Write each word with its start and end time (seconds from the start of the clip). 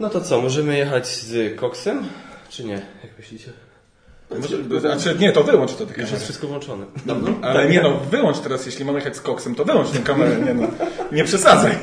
No 0.00 0.10
to 0.10 0.20
co, 0.20 0.40
możemy 0.40 0.78
jechać 0.78 1.06
z 1.06 1.56
koksem? 1.56 2.02
Czy 2.48 2.64
nie? 2.64 2.74
Jak 2.74 3.18
myślicie? 3.18 3.50
Może, 4.30 4.80
znaczy, 4.80 5.18
nie, 5.18 5.32
to 5.32 5.44
wyłącz 5.44 5.74
to 5.74 5.84
Już 5.96 6.10
jest 6.10 6.24
wszystko 6.24 6.46
włączone. 6.46 6.86
Ale 7.42 7.68
nie 7.68 7.82
no, 7.82 8.00
wyłącz 8.10 8.38
teraz, 8.38 8.66
jeśli 8.66 8.84
mamy 8.84 8.98
jechać 8.98 9.16
z 9.16 9.20
koksem, 9.20 9.54
to 9.54 9.64
wyłącz 9.64 9.90
tę 9.90 9.98
kamerę, 9.98 10.36
nie 10.36 10.54
no. 10.54 10.68
Nie 11.12 11.24
przesadzaj. 11.24 11.72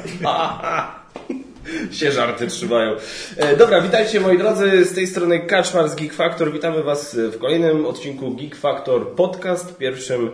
się 1.92 2.12
żarty 2.12 2.48
trzymają. 2.48 2.96
E, 3.38 3.58
dobra, 3.58 3.82
witajcie 3.82 4.20
moi 4.20 4.38
drodzy, 4.38 4.86
z 4.86 4.94
tej 4.94 5.08
strony 5.08 5.40
Kaczmar 5.40 5.90
z 5.90 5.96
Geek 5.96 6.14
Factor. 6.14 6.52
Witamy 6.52 6.84
Was 6.84 7.16
w 7.16 7.38
kolejnym 7.38 7.86
odcinku 7.86 8.32
Geek 8.32 8.56
Factor 8.56 9.16
Podcast, 9.16 9.78
pierwszym 9.78 10.30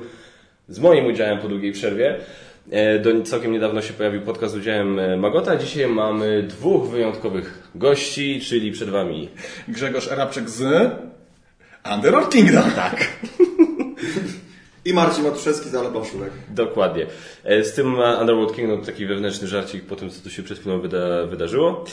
z 0.70 0.80
moim 0.80 1.06
udziałem 1.06 1.40
po 1.40 1.48
długiej 1.48 1.72
przerwie. 1.72 2.20
E, 2.72 3.00
do, 3.00 3.22
całkiem 3.22 3.52
niedawno 3.52 3.81
się 3.81 3.94
pojawił 3.94 4.22
podcast 4.22 4.54
z 4.54 4.58
udziałem 4.58 5.00
e, 5.00 5.18
Magota. 5.18 5.56
Dzisiaj 5.56 5.88
mamy 5.88 6.44
dwóch 6.44 6.90
wyjątkowych 6.90 7.62
gości, 7.76 8.41
czyli 8.41 8.72
przed 8.72 8.90
Wami 8.90 9.30
Grzegorz 9.68 10.08
Arabczyk 10.08 10.50
z 10.50 10.91
Underworld 11.94 12.30
Kingdom. 12.30 12.72
tak, 12.76 13.08
I 14.86 14.94
Marcin 14.94 15.23
Matuszewski 15.23 15.70
z 15.70 15.76
Ale 15.76 15.91
Blaszulek. 15.91 16.31
Dokładnie. 16.50 17.05
E, 17.44 17.64
Z 17.64 17.73
tym 17.73 17.95
Underworld 18.20 18.55
Kingdom 18.55 18.86
taki 18.86 19.05
wewnętrzny 19.05 19.48
żarcik 19.48 19.84
po 19.86 19.95
tym, 19.95 20.09
co 20.09 20.22
tu 20.23 20.30
się 20.30 20.44
przed 20.44 20.59
chwilą 20.59 20.80
wyda, 20.80 21.26
wydarzyło. 21.26 21.86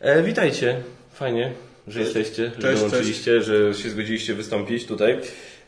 E, 0.00 0.22
witajcie. 0.22 0.76
Fajnie, 1.14 1.52
że 1.88 2.00
jesteście, 2.00 2.50
że 2.56 2.62
Cześć, 2.62 2.82
dołączyliście, 2.82 3.42
że 3.42 3.74
się 3.74 3.90
zgodziliście 3.90 4.34
wystąpić 4.34 4.86
tutaj. 4.86 5.18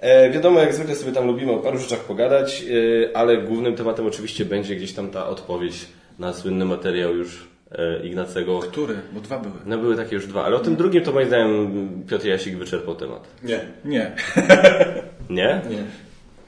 E, 0.00 0.30
wiadomo, 0.30 0.60
jak 0.60 0.74
zwykle 0.74 0.94
sobie 0.96 1.12
tam 1.12 1.26
lubimy 1.26 1.52
o 1.52 1.58
paru 1.58 1.78
rzeczach 1.78 2.00
pogadać, 2.00 2.64
e, 3.12 3.16
ale 3.16 3.36
głównym 3.38 3.76
tematem 3.76 4.06
oczywiście 4.06 4.44
będzie 4.44 4.76
gdzieś 4.76 4.92
tam 4.92 5.10
ta 5.10 5.26
odpowiedź 5.26 5.74
na 6.18 6.32
słynny 6.32 6.64
materiał 6.64 7.16
już 7.16 7.44
Ignacego. 8.04 8.58
Który? 8.60 8.94
Bo 9.12 9.20
dwa 9.20 9.38
były. 9.38 9.54
No 9.66 9.78
były 9.78 9.96
takie 9.96 10.14
już 10.14 10.26
dwa, 10.26 10.44
ale 10.44 10.56
o 10.56 10.60
tym 10.60 10.76
drugim 10.76 11.04
to 11.04 11.12
moim 11.12 11.26
zdaniem 11.28 11.88
Piotr 12.10 12.26
Jasik 12.26 12.56
wyczerpał 12.58 12.94
temat. 12.96 13.26
Nie. 13.42 13.60
Nie. 13.84 14.16
Nie? 15.30 15.62
Nie. 15.70 15.84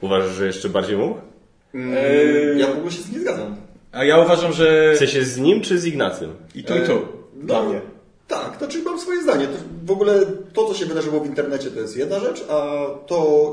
Uważasz, 0.01 0.31
że 0.35 0.45
jeszcze 0.45 0.69
bardziej 0.69 0.97
mógł? 0.97 1.15
Mm, 1.73 1.93
Ja 2.59 2.67
w 2.67 2.71
ogóle 2.77 2.91
się 2.91 3.01
z 3.01 3.05
nim 3.09 3.15
nie 3.15 3.21
zgadzam. 3.21 3.55
A 3.91 4.03
ja 4.03 4.17
uważam, 4.19 4.53
że 4.53 4.91
W 4.95 4.97
sensie 4.97 5.23
z 5.23 5.37
nim 5.37 5.61
czy 5.61 5.79
z 5.79 5.85
Ignacym? 5.85 6.33
i 6.55 6.63
tu 6.63 6.75
i 6.75 6.81
tu. 6.87 7.01
Dla 7.35 7.63
No, 7.63 7.69
mnie. 7.69 7.81
Tak, 8.27 8.51
to 8.57 8.65
znaczy 8.65 8.83
mam 8.83 8.99
swoje 8.99 9.21
zdanie. 9.21 9.47
To 9.47 9.53
w 9.85 9.91
ogóle 9.91 10.13
to, 10.53 10.65
co 10.65 10.73
się 10.73 10.85
wydarzyło 10.85 11.19
w 11.19 11.25
internecie, 11.27 11.71
to 11.71 11.79
jest 11.79 11.97
jedna 11.97 12.19
rzecz, 12.19 12.43
a 12.49 12.85
to 13.07 13.51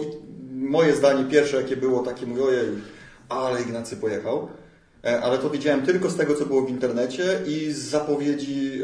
moje 0.55 0.93
zdanie 0.97 1.25
pierwsze, 1.31 1.57
jakie 1.57 1.77
było, 1.77 2.03
takie 2.03 2.27
mówię, 2.27 2.43
ojej, 2.43 2.65
ale 3.29 3.63
Ignacy 3.63 3.97
pojechał. 3.97 4.49
E, 5.05 5.21
Ale 5.21 5.39
to 5.39 5.51
widziałem 5.51 5.83
tylko 5.83 6.11
z 6.11 6.17
tego, 6.17 6.35
co 6.35 6.47
było 6.47 6.63
w 6.63 6.71
internecie 6.71 7.41
i 7.47 7.73
z 7.73 7.79
zapowiedzi 7.79 8.83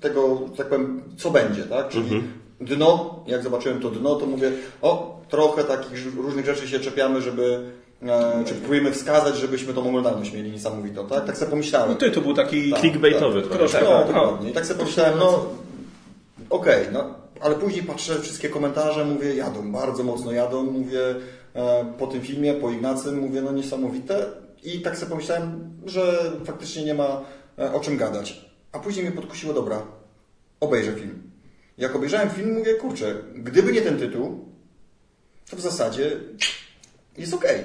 tego, 0.00 0.40
tak 0.56 0.66
powiem, 0.68 1.02
co 1.16 1.30
będzie, 1.30 1.62
tak? 1.62 1.88
Czyli 1.88 2.22
dno, 2.60 3.24
jak 3.26 3.42
zobaczyłem 3.42 3.80
to 3.80 3.90
dno, 3.90 4.14
to 4.14 4.26
mówię, 4.26 4.52
o, 4.82 5.20
trochę 5.28 5.64
takich 5.64 6.16
różnych 6.16 6.46
rzeczy 6.46 6.68
się 6.68 6.80
czepiamy, 6.80 7.22
żeby, 7.22 7.60
e, 8.02 8.44
czy 8.46 8.54
próbujemy 8.54 8.92
wskazać, 8.92 9.36
żebyśmy 9.36 9.74
tą 9.74 9.88
oglądalność 9.88 10.32
mieli 10.32 10.50
niesamowitą, 10.50 11.06
tak? 11.06 11.26
Tak 11.26 11.36
sobie 11.36 11.50
pomyślałem. 11.50 11.88
No 11.88 11.94
ty, 11.94 12.10
to 12.10 12.20
był 12.20 12.34
taki... 12.34 12.72
Clickbaitowy 12.80 13.42
trochę. 13.42 13.58
troszkę. 13.58 13.84
No, 13.84 13.98
Tak, 13.98 14.06
dokładnie. 14.06 14.50
I 14.50 14.52
tak 14.52 14.66
sobie 14.66 14.78
pomyślałem, 14.78 15.18
no 15.18 15.46
okej, 16.50 16.86
no, 16.92 17.14
ale 17.40 17.54
później 17.54 17.82
patrzę 17.82 18.20
wszystkie 18.20 18.48
komentarze, 18.48 19.04
mówię, 19.04 19.34
jadą, 19.34 19.72
bardzo 19.72 20.02
mocno 20.02 20.32
jadą, 20.32 20.62
mówię, 20.62 21.00
po 21.98 22.06
tym 22.06 22.22
filmie, 22.22 22.54
po 22.54 22.70
Ignacym, 22.70 23.18
mówię, 23.18 23.42
no 23.42 23.52
niesamowite. 23.52 24.26
I 24.62 24.80
tak 24.80 24.96
sobie 24.96 25.10
pomyślałem, 25.10 25.70
że 25.86 26.32
faktycznie 26.44 26.84
nie 26.84 26.94
ma 26.94 27.24
e, 27.58 27.72
o 27.72 27.80
czym 27.80 27.96
gadać. 27.96 28.46
A 28.72 28.78
później 28.78 29.06
mnie 29.06 29.14
podkusiło, 29.14 29.54
dobra, 29.54 29.82
obejrzę 30.60 30.92
film. 30.92 31.22
Jak 31.78 31.96
obejrzałem 31.96 32.30
film, 32.30 32.54
mówię, 32.54 32.74
kurczę, 32.74 33.14
gdyby 33.34 33.72
nie 33.72 33.82
ten 33.82 33.98
tytuł, 33.98 34.44
to 35.50 35.56
w 35.56 35.60
zasadzie 35.60 36.10
jest 37.16 37.34
okej. 37.34 37.64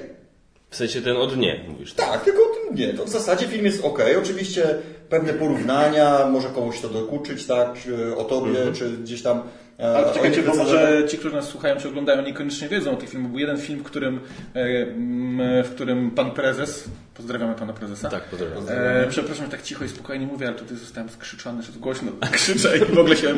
W 0.70 0.76
sensie 0.76 1.02
ten 1.02 1.16
od 1.16 1.36
nie, 1.36 1.64
mówisz. 1.68 1.94
Tak, 1.94 2.24
tylko 2.24 2.42
o 2.42 2.54
tym 2.54 2.76
nie. 2.76 2.94
To 2.94 3.04
w 3.04 3.08
zasadzie 3.08 3.46
film 3.46 3.64
jest 3.64 3.84
ok. 3.84 3.98
Oczywiście 4.18 4.78
pewne 5.08 5.32
porównania, 5.32 6.26
może 6.26 6.48
komuś 6.48 6.80
to 6.80 6.88
dokuczyć, 6.88 7.46
tak, 7.46 7.82
czy 7.82 8.16
o 8.16 8.24
tobie, 8.24 8.72
czy 8.74 8.90
gdzieś 8.90 9.22
tam. 9.22 9.42
E, 9.82 9.96
Ale 9.96 10.06
poczekajcie, 10.06 10.42
bo 10.42 10.54
może 10.54 11.02
ci, 11.08 11.18
którzy 11.18 11.34
nas 11.34 11.48
słuchają 11.48 11.76
czy 11.76 11.88
oglądają, 11.88 12.22
niekoniecznie 12.22 12.68
wiedzą 12.68 12.90
o 12.90 12.96
tych 12.96 13.08
filmach. 13.08 13.30
Był 13.30 13.40
jeden 13.40 13.58
film, 13.58 13.78
w 13.80 13.82
którym, 13.82 14.20
e, 14.54 15.62
w 15.62 15.70
którym 15.74 16.10
pan 16.10 16.30
prezes, 16.30 16.84
pozdrawiamy 17.14 17.54
pana 17.54 17.72
prezesa. 17.72 18.08
Tak, 18.10 18.24
pozdrawiam. 18.24 18.64
E, 18.68 19.06
przepraszam, 19.08 19.44
że 19.44 19.50
tak 19.50 19.62
cicho 19.62 19.84
i 19.84 19.88
spokojnie 19.88 20.26
mówię, 20.26 20.46
ale 20.46 20.56
tutaj 20.56 20.76
zostałem 20.76 21.08
skrzyczany, 21.10 21.62
że 21.62 21.72
to 21.72 21.78
głośno 21.78 22.12
krzyczę 22.32 22.76
i 22.78 22.80
w 22.94 22.98
ogóle 22.98 23.16
się 23.16 23.28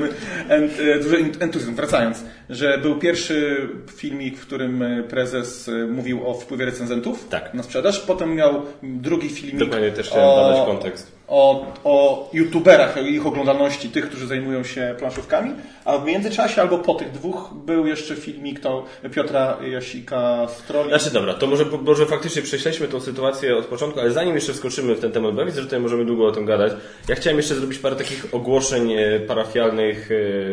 e, 0.49 0.99
duży 0.99 1.17
entuzjazm. 1.41 1.75
Wracając, 1.75 2.23
że 2.51 2.79
był 2.79 2.99
pierwszy 2.99 3.69
filmik, 3.97 4.39
w 4.39 4.47
którym 4.47 4.85
prezes 5.09 5.71
mówił 5.91 6.29
o 6.29 6.35
wpływie 6.35 6.65
recenzentów 6.65 7.29
Tak. 7.29 7.55
na 7.55 7.63
sprzedaż. 7.63 8.01
Potem 8.01 8.35
miał 8.35 8.63
drugi 8.83 9.29
filmik 9.29 9.59
Dokładnie 9.59 9.93
też 9.93 10.07
chciałem 10.09 10.29
o- 10.29 10.37
dodać 10.51 10.67
kontekst. 10.67 11.14
O, 11.35 11.67
o 11.85 12.29
youtuberach, 12.33 12.97
o 12.97 13.01
ich 13.01 13.27
oglądalności, 13.27 13.89
tych, 13.89 14.07
którzy 14.09 14.27
zajmują 14.27 14.65
się 14.65 14.95
planszówkami, 14.99 15.55
a 15.85 15.99
w 15.99 16.07
międzyczasie 16.07 16.63
albo 16.63 16.79
po 16.79 16.95
tych 16.95 17.13
dwóch 17.13 17.51
był 17.55 17.87
jeszcze 17.87 18.17
filmik 18.17 18.61
to 18.61 18.85
Piotra 19.15 19.57
Jasika 19.73 20.47
z 20.49 20.63
Trolli. 20.63 20.89
Znaczy 20.89 21.11
dobra, 21.11 21.35
to 21.35 21.47
może, 21.47 21.65
może 21.83 22.07
faktycznie 22.07 22.43
prześledźmy 22.43 22.89
tą 22.89 23.01
sytuację 23.01 23.57
od 23.57 23.67
początku, 23.67 24.01
ale 24.01 24.11
zanim 24.11 24.35
jeszcze 24.35 24.53
wskoczymy 24.53 24.95
w 24.95 25.01
ten 25.01 25.13
temat, 25.13 25.35
bo 25.35 25.45
widzę, 25.45 25.61
że 25.61 25.67
tutaj 25.67 25.81
możemy 25.81 26.05
długo 26.05 26.27
o 26.27 26.33
tym 26.33 26.45
gadać, 26.45 26.73
ja 27.09 27.15
chciałem 27.15 27.37
jeszcze 27.37 27.55
zrobić 27.55 27.79
parę 27.79 27.97
takich 27.97 28.27
ogłoszeń 28.33 28.93
e, 28.93 29.21
parafialnych, 29.21 30.11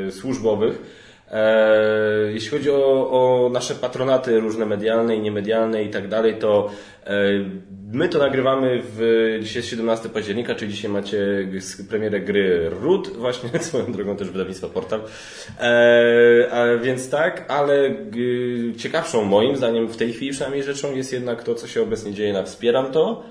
e, 0.07 0.11
służbowych. 0.11 1.00
E, 1.31 2.31
jeśli 2.33 2.49
chodzi 2.49 2.69
o, 2.69 3.09
o 3.11 3.49
nasze 3.49 3.75
patronaty 3.75 4.39
różne 4.39 4.65
medialne 4.65 5.15
i 5.15 5.19
niemedialne 5.19 5.83
i 5.83 5.89
tak 5.89 6.07
dalej, 6.07 6.35
to 6.35 6.69
e, 7.05 7.11
my 7.91 8.09
to 8.09 8.19
nagrywamy 8.19 8.81
w 8.83 9.37
dzisiaj 9.41 9.55
jest 9.55 9.69
17 9.69 10.09
października, 10.09 10.55
czyli 10.55 10.73
dzisiaj 10.73 10.91
macie 10.91 11.47
premierę 11.89 12.19
gry 12.19 12.69
Root, 12.81 13.07
właśnie 13.07 13.59
swoją 13.59 13.91
drogą 13.91 14.15
też 14.15 14.29
wydawnictwa 14.29 14.67
Portal. 14.67 15.01
E, 15.59 16.79
więc 16.83 17.09
tak, 17.09 17.45
ale 17.47 17.95
ciekawszą 18.77 19.23
moim 19.23 19.57
zdaniem 19.57 19.87
w 19.87 19.97
tej 19.97 20.13
chwili 20.13 20.31
przynajmniej 20.31 20.63
rzeczą 20.63 20.95
jest 20.95 21.13
jednak 21.13 21.43
to, 21.43 21.55
co 21.55 21.67
się 21.67 21.81
obecnie 21.81 22.13
dzieje 22.13 22.33
na 22.33 22.43
Wspieram 22.43 22.91
to. 22.91 23.23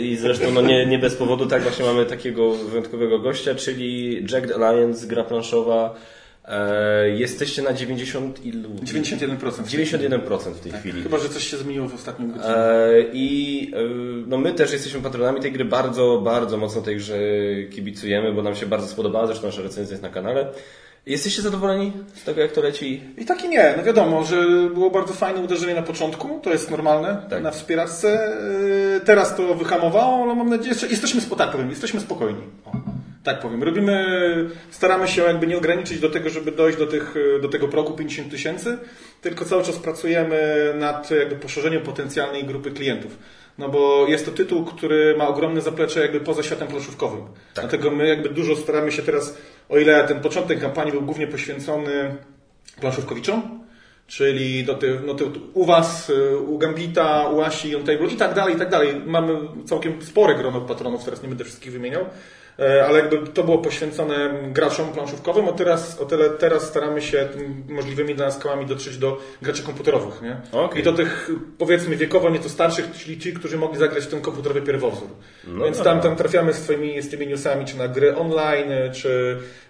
I 0.00 0.16
zresztą 0.16 0.50
no 0.50 0.60
nie, 0.60 0.86
nie 0.86 0.98
bez 0.98 1.16
powodu 1.16 1.46
tak 1.46 1.62
właśnie 1.62 1.84
mamy 1.84 2.06
takiego 2.06 2.52
wyjątkowego 2.52 3.18
gościa, 3.18 3.54
czyli 3.54 4.14
Jagged 4.32 4.52
Alliance, 4.52 5.06
gra 5.06 5.24
planszowa. 5.24 5.94
E, 6.50 7.10
jesteście 7.10 7.62
na 7.62 7.72
90 7.72 8.46
ilu? 8.46 8.68
91%. 8.68 9.36
91% 9.38 10.52
w 10.52 10.60
tej 10.60 10.72
chwili. 10.72 11.02
Chyba, 11.02 11.18
że 11.18 11.28
coś 11.28 11.46
się 11.50 11.56
zmieniło 11.56 11.88
w 11.88 11.94
ostatnim 11.94 12.32
godzinie. 12.32 12.54
E, 12.56 13.02
I 13.12 13.70
e, 13.74 13.78
no 14.26 14.38
my 14.38 14.52
też 14.52 14.72
jesteśmy 14.72 15.00
patronami 15.00 15.40
tej 15.40 15.52
gry, 15.52 15.64
bardzo, 15.64 16.20
bardzo 16.24 16.56
mocno 16.56 16.82
tej 16.82 16.96
grze 16.96 17.18
kibicujemy, 17.70 18.32
bo 18.32 18.42
nam 18.42 18.54
się 18.54 18.66
bardzo 18.66 18.86
spodobała, 18.88 19.26
zresztą 19.26 19.46
nasza 19.46 19.62
recenzja 19.62 19.92
jest 19.92 20.02
na 20.02 20.08
kanale. 20.08 20.46
Jesteście 21.06 21.42
zadowoleni 21.42 21.92
z 22.14 22.24
tego, 22.24 22.40
jak 22.40 22.52
to 22.52 22.60
leci? 22.60 23.02
I 23.18 23.24
tak 23.26 23.44
i 23.44 23.48
nie. 23.48 23.74
No 23.76 23.82
wiadomo, 23.82 24.24
że 24.24 24.46
było 24.74 24.90
bardzo 24.90 25.12
fajne 25.14 25.40
uderzenie 25.40 25.74
na 25.74 25.82
początku, 25.82 26.40
to 26.42 26.50
jest 26.50 26.70
normalne 26.70 27.22
Tak. 27.30 27.42
na 27.42 27.50
wspieraczce. 27.50 28.36
Yy, 28.94 29.00
Teraz 29.04 29.36
to 29.36 29.54
wyhamowało, 29.54 30.24
ale 30.24 30.34
mam 30.34 30.50
nadzieję, 30.50 30.74
że 30.74 30.86
jesteśmy, 30.88 31.20
tak 31.36 31.50
powiem, 31.50 31.70
jesteśmy 31.70 32.00
spokojni. 32.00 32.40
O, 32.64 32.72
tak 33.24 33.40
powiem. 33.40 33.62
Robimy, 33.62 34.06
staramy 34.70 35.08
się 35.08 35.22
jakby 35.22 35.46
nie 35.46 35.58
ograniczyć 35.58 36.00
do 36.00 36.10
tego, 36.10 36.30
żeby 36.30 36.52
dojść 36.52 36.78
do, 36.78 36.86
tych, 36.86 37.14
do 37.42 37.48
tego 37.48 37.68
progu 37.68 37.92
50 37.92 38.30
tysięcy, 38.30 38.78
tylko 39.20 39.44
cały 39.44 39.62
czas 39.64 39.76
pracujemy 39.76 40.72
nad 40.78 41.10
jakby 41.10 41.36
poszerzeniem 41.36 41.82
potencjalnej 41.82 42.44
grupy 42.44 42.70
klientów. 42.70 43.18
No 43.58 43.68
bo 43.68 44.06
jest 44.08 44.24
to 44.26 44.32
tytuł, 44.32 44.64
który 44.64 45.16
ma 45.18 45.28
ogromne 45.28 45.60
zaplecze 45.60 46.00
jakby 46.00 46.20
poza 46.20 46.42
światem 46.42 46.68
planszówkowym. 46.68 47.22
Dlatego 47.54 47.90
my 47.90 48.08
jakby 48.08 48.28
dużo 48.28 48.56
staramy 48.56 48.92
się 48.92 49.02
teraz, 49.02 49.38
o 49.68 49.78
ile 49.78 50.04
ten 50.04 50.20
początek 50.20 50.60
kampanii 50.60 50.92
był 50.92 51.02
głównie 51.02 51.26
poświęcony 51.26 52.16
planszówkowiczom, 52.80 53.60
czyli 54.06 54.64
do 54.64 54.74
tych, 54.74 55.00
no 55.06 55.14
to 55.14 55.24
u 55.54 55.64
Was, 55.64 56.12
u 56.46 56.58
Gambita, 56.58 57.28
u 57.28 57.40
Asi, 57.40 57.76
on 57.76 57.82
Table 57.82 58.06
i 58.06 58.16
tak 58.16 58.34
dalej, 58.34 58.54
i 58.54 58.58
tak 58.58 58.70
dalej. 58.70 59.02
Mamy 59.06 59.34
całkiem 59.64 60.02
spore 60.02 60.34
grono 60.34 60.60
patronów, 60.60 61.04
teraz 61.04 61.22
nie 61.22 61.28
będę 61.28 61.44
wszystkich 61.44 61.72
wymieniał, 61.72 62.06
ale 62.86 62.98
jakby 62.98 63.18
to 63.18 63.44
było 63.44 63.58
poświęcone 63.58 64.30
graczom 64.52 64.92
planszówkowym, 64.92 65.48
o 65.48 65.52
teraz, 65.52 66.00
o 66.00 66.04
tyle 66.04 66.30
teraz 66.30 66.62
staramy 66.62 67.02
się 67.02 67.28
możliwymi 67.68 68.14
dla 68.14 68.26
nas 68.26 68.38
kołami 68.38 68.66
dotrzeć 68.66 68.98
do 68.98 69.18
graczy 69.42 69.62
komputerowych, 69.62 70.22
nie? 70.22 70.36
Okej. 70.52 70.80
I 70.80 70.84
do 70.84 70.92
tych 70.92 71.30
powiedzmy 71.58 71.96
wiekowo 71.96 72.30
nieco 72.30 72.48
starszych, 72.48 72.92
czyli 72.92 73.18
ci, 73.18 73.32
którzy 73.32 73.58
mogli 73.58 73.78
zagrać 73.78 74.04
w 74.04 74.08
ten 74.08 74.20
komputerowy 74.20 74.62
pierwowzór. 74.62 75.08
No 75.46 75.64
Więc 75.64 75.76
dobra. 75.76 75.92
tam, 75.92 76.02
tam 76.02 76.16
trafiamy 76.16 76.52
z, 76.52 76.60
twoimi, 76.60 77.02
z 77.02 77.10
tymi 77.10 77.26
newsami, 77.26 77.64
czy 77.64 77.78
na 77.78 77.88
gry 77.88 78.16
online, 78.16 78.70
czy 78.92 79.38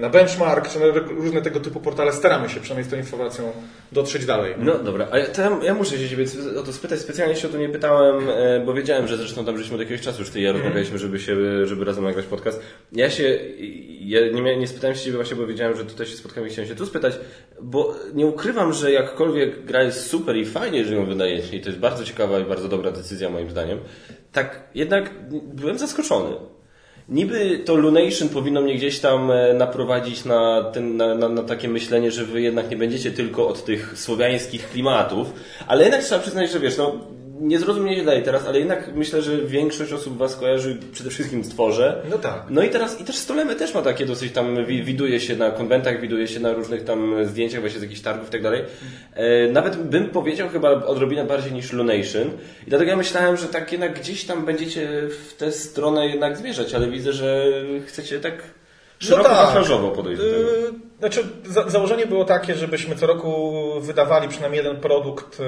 na 0.00 0.08
Benchmark, 0.08 0.68
czy 0.68 0.80
na 0.80 0.86
różne 1.08 1.42
tego 1.42 1.60
typu 1.60 1.80
portale. 1.80 2.12
Staramy 2.12 2.48
się 2.48 2.60
przynajmniej 2.60 2.88
z 2.88 2.90
tą 2.90 2.96
informacją 2.96 3.52
dotrzeć 3.92 4.26
dalej. 4.26 4.54
No 4.58 4.78
dobra, 4.78 5.08
a 5.10 5.18
ja, 5.18 5.26
to 5.26 5.42
ja, 5.42 5.58
ja 5.62 5.74
muszę 5.74 5.98
się 5.98 6.08
Ciebie 6.08 6.24
o 6.60 6.62
to 6.62 6.72
spytać. 6.72 7.00
Specjalnie 7.00 7.36
się 7.36 7.48
o 7.48 7.50
to 7.50 7.58
nie 7.58 7.68
pytałem, 7.68 8.28
e, 8.28 8.60
bo 8.66 8.74
wiedziałem, 8.74 9.08
że 9.08 9.16
zresztą 9.16 9.44
tam 9.44 9.58
żeśmy 9.58 9.74
od 9.74 9.80
jakiegoś 9.80 10.04
czasu 10.04 10.20
już 10.20 10.30
Ty 10.30 10.40
i 10.40 10.42
ja 10.42 10.52
rozmawialiśmy, 10.52 10.98
żeby, 10.98 11.20
się, 11.20 11.66
żeby 11.66 11.84
razem 11.84 12.04
nagrać 12.04 12.26
podcast. 12.26 12.62
Ja 12.92 13.10
się, 13.10 13.38
ja 14.00 14.20
nie, 14.32 14.42
miałem, 14.42 14.60
nie 14.60 14.68
spytałem 14.68 14.96
się 14.96 15.04
Ciebie 15.04 15.16
właśnie, 15.16 15.36
bo 15.36 15.46
wiedziałem, 15.46 15.76
że 15.76 15.84
tutaj 15.84 16.06
się 16.06 16.16
spotkamy 16.16 16.46
i 16.46 16.50
chciałem 16.50 16.68
się 16.68 16.74
tu 16.74 16.86
spytać, 16.86 17.18
bo 17.60 17.94
nie 18.14 18.26
ukrywam, 18.26 18.72
że 18.72 18.92
jakkolwiek 18.92 19.64
gra 19.64 19.82
jest 19.82 20.06
super 20.06 20.36
i 20.36 20.46
fajnie, 20.46 20.84
że 20.84 20.94
ją 20.94 21.06
wydajecie 21.06 21.56
i 21.56 21.60
to 21.60 21.68
jest 21.68 21.80
bardzo 21.80 22.04
ciekawa 22.04 22.38
i 22.38 22.44
bardzo 22.44 22.68
dobra 22.68 22.90
decyzja 22.90 23.30
moim 23.30 23.50
zdaniem, 23.50 23.78
tak 24.32 24.60
jednak 24.74 25.10
byłem 25.30 25.78
zaskoczony. 25.78 26.36
Niby 27.08 27.58
to 27.64 27.74
Lunation 27.74 28.28
powinno 28.28 28.60
mnie 28.60 28.74
gdzieś 28.74 29.00
tam 29.00 29.30
e, 29.30 29.54
naprowadzić 29.54 30.24
na, 30.24 30.62
ten, 30.72 30.96
na, 30.96 31.14
na, 31.14 31.28
na, 31.28 31.42
takie 31.42 31.68
myślenie, 31.68 32.10
że 32.10 32.24
wy 32.24 32.40
jednak 32.40 32.70
nie 32.70 32.76
będziecie 32.76 33.10
tylko 33.10 33.48
od 33.48 33.64
tych 33.64 33.98
słowiańskich 33.98 34.70
klimatów, 34.70 35.32
ale 35.66 35.82
jednak 35.82 36.02
trzeba 36.02 36.20
przyznać, 36.20 36.50
że 36.50 36.60
wiesz, 36.60 36.76
no 36.76 36.92
nie 37.42 37.58
zrozumie 37.58 37.96
źle 37.96 38.22
teraz, 38.22 38.46
ale 38.46 38.58
jednak 38.58 38.94
myślę, 38.94 39.22
że 39.22 39.38
większość 39.38 39.92
osób 39.92 40.16
Was 40.16 40.36
kojarzy 40.36 40.78
przede 40.92 41.10
wszystkim 41.10 41.44
z 41.44 41.48
Tworze. 41.48 42.02
No 42.10 42.18
tak. 42.18 42.42
No 42.50 42.62
i 42.62 42.70
teraz, 42.70 43.00
i 43.00 43.04
też 43.04 43.16
Stolemy 43.16 43.54
też 43.54 43.74
ma 43.74 43.82
takie 43.82 44.06
dosyć 44.06 44.32
tam, 44.32 44.66
widuje 44.66 45.20
się 45.20 45.36
na 45.36 45.50
konwentach, 45.50 46.00
widuje 46.00 46.28
się 46.28 46.40
na 46.40 46.52
różnych 46.52 46.84
tam 46.84 47.26
zdjęciach 47.26 47.60
właśnie 47.60 47.78
z 47.80 47.82
jakichś 47.82 48.00
targów 48.00 48.28
i 48.28 48.32
tak 48.32 48.42
dalej. 48.42 48.62
E, 49.14 49.48
nawet 49.48 49.76
bym 49.76 50.10
powiedział 50.10 50.48
chyba 50.48 50.70
odrobinę 50.70 51.24
bardziej 51.24 51.52
niż 51.52 51.72
Lunation. 51.72 52.30
I 52.66 52.70
dlatego 52.70 52.90
ja 52.90 52.96
myślałem, 52.96 53.36
że 53.36 53.46
tak 53.46 53.72
jednak 53.72 54.00
gdzieś 54.00 54.24
tam 54.24 54.44
będziecie 54.44 54.88
w 55.28 55.34
tę 55.34 55.52
stronę 55.52 56.06
jednak 56.06 56.36
zmierzać, 56.36 56.74
ale 56.74 56.88
widzę, 56.88 57.12
że 57.12 57.46
chcecie 57.86 58.20
tak 58.20 58.34
szeroko 59.02 59.28
no 59.28 59.34
tak. 59.34 59.54
tego. 59.54 60.22
Yy, 60.22 60.72
znaczy, 60.98 61.24
za, 61.44 61.68
założenie 61.68 62.06
było 62.06 62.24
takie, 62.24 62.54
żebyśmy 62.54 62.96
co 62.96 63.06
roku 63.06 63.62
wydawali 63.80 64.28
przynajmniej 64.28 64.64
jeden 64.64 64.80
produkt 64.80 65.38
yy, 65.38 65.46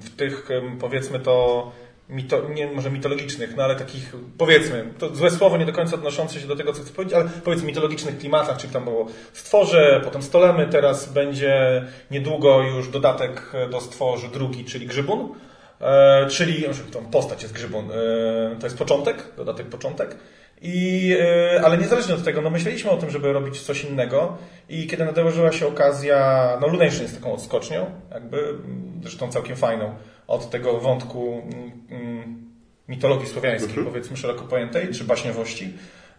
w 0.00 0.16
tych, 0.16 0.48
powiedzmy 0.80 1.20
to, 1.20 1.72
mito, 2.10 2.48
nie 2.48 2.66
może 2.66 2.90
mitologicznych, 2.90 3.56
no 3.56 3.64
ale 3.64 3.76
takich, 3.76 4.12
powiedzmy, 4.38 4.84
to 4.98 5.14
złe 5.14 5.30
słowo 5.30 5.56
nie 5.56 5.66
do 5.66 5.72
końca 5.72 5.94
odnoszące 5.94 6.40
się 6.40 6.46
do 6.46 6.56
tego, 6.56 6.72
co 6.72 6.82
chcę 6.82 6.92
powiedzieć, 6.92 7.14
ale 7.14 7.28
powiedzmy 7.44 7.66
mitologicznych 7.66 8.18
klimatach, 8.18 8.56
czyli 8.56 8.72
tam 8.72 8.84
było 8.84 9.06
Stworze, 9.32 10.00
potem 10.04 10.22
Stolemy, 10.22 10.66
teraz 10.66 11.12
będzie 11.12 11.84
niedługo 12.10 12.62
już 12.62 12.88
dodatek 12.88 13.52
do 13.70 13.80
Stworzy 13.80 14.28
drugi, 14.28 14.64
czyli 14.64 14.86
Grzybun, 14.86 15.34
e, 15.80 16.26
czyli, 16.26 16.64
tą 16.92 17.06
postać 17.06 17.42
jest 17.42 17.54
Grzybun, 17.54 17.90
e, 17.90 18.56
to 18.60 18.66
jest 18.66 18.78
początek, 18.78 19.24
dodatek 19.36 19.66
początek, 19.66 20.16
i, 20.62 21.16
e, 21.20 21.62
ale 21.64 21.78
niezależnie 21.78 22.14
od 22.14 22.24
tego, 22.24 22.42
no 22.42 22.50
myśleliśmy 22.50 22.90
o 22.90 22.96
tym, 22.96 23.10
żeby 23.10 23.32
robić 23.32 23.60
coś 23.60 23.84
innego 23.84 24.38
i 24.68 24.86
kiedy 24.86 25.04
nadarzyła 25.04 25.52
się 25.52 25.66
okazja, 25.66 26.48
no 26.60 26.66
Lunation 26.68 27.02
jest 27.02 27.14
taką 27.14 27.32
odskocznią, 27.32 27.86
jakby, 28.14 28.54
zresztą 29.02 29.30
całkiem 29.30 29.56
fajną, 29.56 29.94
od 30.26 30.50
tego 30.50 30.80
wątku 30.80 31.42
mm, 31.52 31.72
mm 31.90 32.50
mitologii 32.88 33.28
słowiańskiej, 33.28 33.68
mhm. 33.68 33.86
powiedzmy 33.86 34.16
szeroko 34.16 34.44
pojętej, 34.44 34.88
czy 34.88 35.04
baśniowości, 35.04 35.72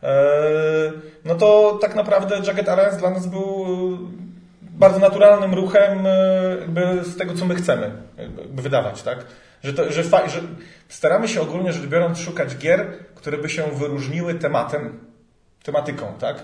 e, 0.04 0.92
no 1.26 1.36
to 1.36 1.78
tak 1.82 1.96
naprawdę 1.96 2.42
Jagged 2.48 2.70
Alliance 2.70 2.98
dla 2.98 3.10
nas 3.10 3.28
był 3.28 3.66
bardzo 4.62 5.00
naturalnym 5.00 5.54
ruchem 5.54 6.08
e, 6.08 6.58
jakby 6.60 7.04
z 7.04 7.18
tego, 7.18 7.34
co 7.34 7.46
my 7.46 7.56
chcemy 7.56 7.92
jakby 8.18 8.62
wydawać, 8.62 9.02
tak? 9.04 9.26
Że, 9.64 9.74
to, 9.74 9.92
że, 9.92 10.04
że 10.04 10.42
staramy 10.90 11.28
się 11.28 11.42
ogólnie 11.42 11.74
rzecz 11.74 11.86
biorąc 11.86 12.20
szukać 12.20 12.58
gier, 12.58 12.88
które 13.16 13.38
by 13.38 13.50
się 13.50 13.64
wyróżniły 13.64 14.36
tematem, 14.36 15.00
tematyką, 15.64 16.14
tak? 16.20 16.44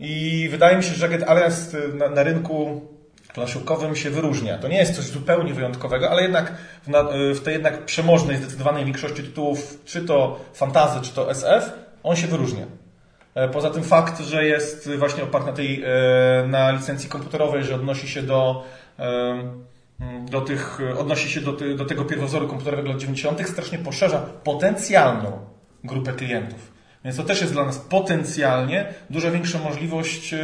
I 0.00 0.48
wydaje 0.50 0.76
mi 0.76 0.82
się, 0.82 0.94
że 0.94 1.08
Jagged 1.08 1.28
Alliance 1.28 1.78
na, 1.94 2.08
na 2.08 2.22
rynku 2.22 2.82
planszówkowym 3.34 3.96
się 3.96 4.10
wyróżnia. 4.10 4.58
To 4.58 4.68
nie 4.68 4.78
jest 4.78 4.96
coś 4.96 5.04
zupełnie 5.04 5.54
wyjątkowego, 5.54 6.10
ale 6.10 6.22
jednak 6.22 6.52
w, 6.82 6.88
na, 6.88 7.04
w 7.34 7.40
tej 7.40 7.52
jednak 7.52 7.84
przemożnej, 7.84 8.36
zdecydowanej 8.36 8.84
większości 8.84 9.22
tytułów, 9.22 9.78
czy 9.84 10.00
to 10.00 10.40
fantazy, 10.54 11.00
czy 11.00 11.14
to 11.14 11.30
SF, 11.30 11.72
on 12.02 12.16
się 12.16 12.26
wyróżnia. 12.26 12.66
E, 13.34 13.48
poza 13.48 13.70
tym 13.70 13.82
fakt, 13.82 14.20
że 14.20 14.44
jest 14.44 14.90
właśnie 14.98 15.22
oparty 15.22 15.46
na 15.46 15.52
tej, 15.56 15.82
e, 15.84 16.46
na 16.48 16.70
licencji 16.70 17.08
komputerowej, 17.08 17.64
że 17.64 17.74
odnosi 17.74 18.08
się 18.08 18.22
do 18.22 18.64
do 20.30 20.40
tych, 20.40 20.78
odnosi 20.98 21.30
się 21.30 21.40
do, 21.40 21.52
ty, 21.52 21.74
do 21.74 21.84
tego 21.84 22.04
pierwowzoru 22.04 22.48
komputerowego 22.48 22.88
lat 22.88 22.98
90., 22.98 23.48
strasznie 23.48 23.78
poszerza 23.78 24.18
potencjalną 24.18 25.38
grupę 25.84 26.12
klientów. 26.12 26.74
Więc 27.04 27.16
to 27.16 27.22
też 27.22 27.40
jest 27.40 27.52
dla 27.52 27.64
nas 27.64 27.78
potencjalnie 27.78 28.86
dużo 29.10 29.30
większa 29.30 29.58
możliwość 29.58 30.34
y, 30.34 30.38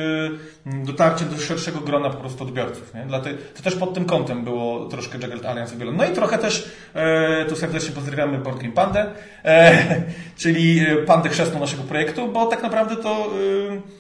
dotarcia 0.67 1.25
do 1.25 1.39
szerszego 1.39 1.81
grona 1.81 2.11
po 2.11 2.17
prostu 2.17 2.45
odbiorców. 2.45 2.95
Nie? 2.95 3.07
To 3.55 3.63
też 3.63 3.77
pod 3.77 3.95
tym 3.95 4.05
kątem 4.05 4.45
było 4.45 4.89
troszkę 4.89 5.19
Jagged 5.19 5.47
Alliance 5.47 5.77
wygląda. 5.77 6.05
No 6.05 6.13
i 6.13 6.15
trochę 6.15 6.39
też, 6.39 6.71
e, 6.95 7.45
tu 7.45 7.57
serdecznie 7.57 7.91
pozdrawiamy 7.95 8.39
Game 8.39 8.73
Pandę, 8.73 9.07
e, 9.45 9.85
czyli 10.41 10.81
e, 10.81 10.97
Pandę 10.97 11.29
chrzestną 11.29 11.61
naszego 11.61 11.83
projektu, 11.83 12.29
bo 12.29 12.47
tak 12.47 12.63
naprawdę 12.63 12.97
to 12.97 13.31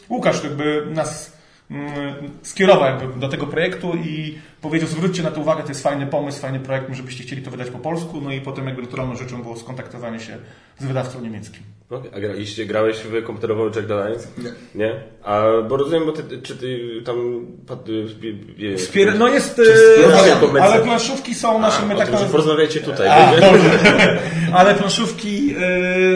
Łukasz 0.08 0.44
jakby 0.44 0.86
nas 0.90 1.40
Mm, 1.70 2.30
skierował 2.42 2.84
jakby 2.84 3.20
do 3.20 3.28
tego 3.28 3.46
projektu 3.46 3.94
i 3.96 4.38
powiedział, 4.60 4.88
zwróćcie 4.88 5.22
na 5.22 5.30
to 5.30 5.40
uwagę, 5.40 5.62
to 5.62 5.68
jest 5.68 5.82
fajny 5.82 6.06
pomysł, 6.06 6.40
fajny 6.40 6.60
projekt, 6.60 6.94
żebyście 6.94 7.24
chcieli 7.24 7.42
to 7.42 7.50
wydać 7.50 7.70
po 7.70 7.78
polsku, 7.78 8.20
no 8.20 8.32
i 8.32 8.40
potem 8.40 8.66
jakby 8.66 8.82
naturalną 8.82 9.16
rzeczą 9.16 9.42
było 9.42 9.56
skontaktowanie 9.56 10.20
się 10.20 10.38
z 10.78 10.84
wydawcą 10.84 11.20
niemieckim. 11.20 11.62
Okay. 11.90 12.10
A 12.16 12.20
graliście, 12.20 12.66
grałeś 12.66 12.96
w 12.96 13.24
komputerową 13.24 13.64
Jack 13.64 13.90
Alliance? 13.90 14.28
Nie. 14.38 14.50
Nie? 14.74 14.94
A, 15.24 15.42
bo 15.68 15.76
rozumiem, 15.76 16.06
bo 16.06 16.12
ty, 16.12 16.42
czy 16.42 16.56
ty 16.56 16.78
tam... 17.04 17.46
Wspier 18.76 19.18
no 19.18 19.28
jest... 19.28 19.62
E, 20.54 20.62
ale 20.62 20.82
planszówki 20.82 21.34
są 21.34 21.60
naszymi... 21.60 21.96
tak 21.96 22.08
tym, 22.08 22.28
porozmawiajcie 22.28 22.80
tutaj. 22.80 23.08
A, 23.08 23.32
ale 24.58 24.74
planszówki 24.74 25.54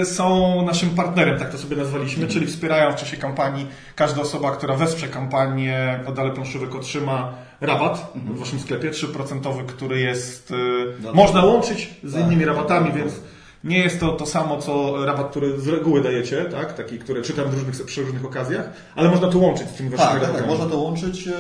y, 0.01 0.05
są 0.05 0.63
naszym 0.63 0.91
partnerem, 0.91 1.39
tak 1.39 1.51
to 1.51 1.59
sobie 1.59 1.77
nazwaliśmy, 1.77 2.29
czyli 2.29 2.47
wspierają 2.47 2.93
w 2.93 2.97
czasie 2.97 3.17
kampanii. 3.17 3.67
Każda 3.97 4.23
osoba, 4.23 4.57
która 4.57 4.75
wesprze 4.75 5.09
kampanię 5.09 6.01
Oddale 6.07 6.31
Planszówek 6.31 6.75
otrzyma 6.75 7.35
rabat 7.61 8.13
w 8.15 8.39
waszym 8.39 8.61
sklepie, 8.61 8.91
3%, 8.91 9.67
który 9.67 10.01
jest... 10.01 10.51
Y, 10.51 10.55
no, 11.03 11.13
można 11.13 11.45
łączyć 11.45 11.91
z 12.05 12.13
tak, 12.13 12.23
innymi 12.23 12.45
rabatami, 12.45 12.87
tak, 12.87 12.97
więc 12.97 13.21
nie 13.65 13.79
jest 13.79 14.01
to 14.01 14.13
to 14.13 14.27
samo, 14.27 14.59
co 14.59 15.05
rabat, 15.05 15.31
który 15.31 15.61
z 15.61 15.69
reguły 15.69 16.03
dajecie, 16.03 16.45
tak? 16.45 16.73
taki, 16.73 16.99
który 16.99 17.23
czytam 17.23 17.51
w 17.51 17.55
różnych, 17.55 17.87
przy 17.87 18.03
różnych 18.03 18.25
okazjach, 18.25 18.71
ale 18.97 19.11
można 19.11 19.29
to 19.29 19.39
łączyć 19.39 19.69
z 19.69 19.73
tym 19.73 19.91
waszymi 19.91 20.21
tak, 20.21 20.23
tak, 20.23 20.37
tak, 20.37 20.47
można 20.47 20.67
to 20.67 20.79
łączyć, 20.79 21.29
e, 21.29 21.33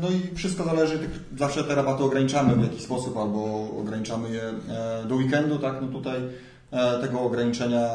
no 0.00 0.08
i 0.08 0.36
wszystko 0.36 0.64
zależy, 0.64 0.98
zawsze 1.38 1.64
te 1.64 1.74
rabaty 1.74 2.04
ograniczamy 2.04 2.54
w 2.54 2.62
jakiś 2.62 2.82
sposób, 2.82 3.16
albo 3.16 3.68
ograniczamy 3.80 4.30
je 4.30 4.42
e, 4.42 5.04
do 5.04 5.14
weekendu, 5.14 5.58
tak, 5.58 5.74
no 5.82 5.88
tutaj 5.88 6.20
e, 6.70 7.00
tego 7.00 7.20
ograniczenia 7.20 7.88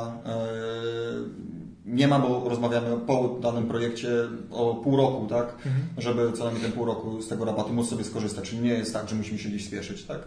nie 1.85 2.07
ma, 2.07 2.19
bo 2.19 2.49
rozmawiamy 2.49 2.97
po 3.07 3.37
danym 3.41 3.67
projekcie 3.67 4.09
o 4.51 4.75
pół 4.75 4.97
roku, 4.97 5.27
tak? 5.27 5.55
Mhm. 5.55 5.73
Żeby 5.97 6.31
co 6.31 6.43
najmniej 6.43 6.63
ten 6.63 6.71
pół 6.71 6.85
roku 6.85 7.21
z 7.21 7.27
tego 7.27 7.45
rabatu 7.45 7.73
móc 7.73 7.89
sobie 7.89 8.03
skorzystać. 8.03 8.49
Czyli 8.49 8.61
nie 8.61 8.73
jest 8.73 8.93
tak, 8.93 9.09
że 9.09 9.15
musimy 9.15 9.39
się 9.39 9.49
gdzieś 9.49 9.65
spieszyć, 9.65 10.03
tak? 10.03 10.19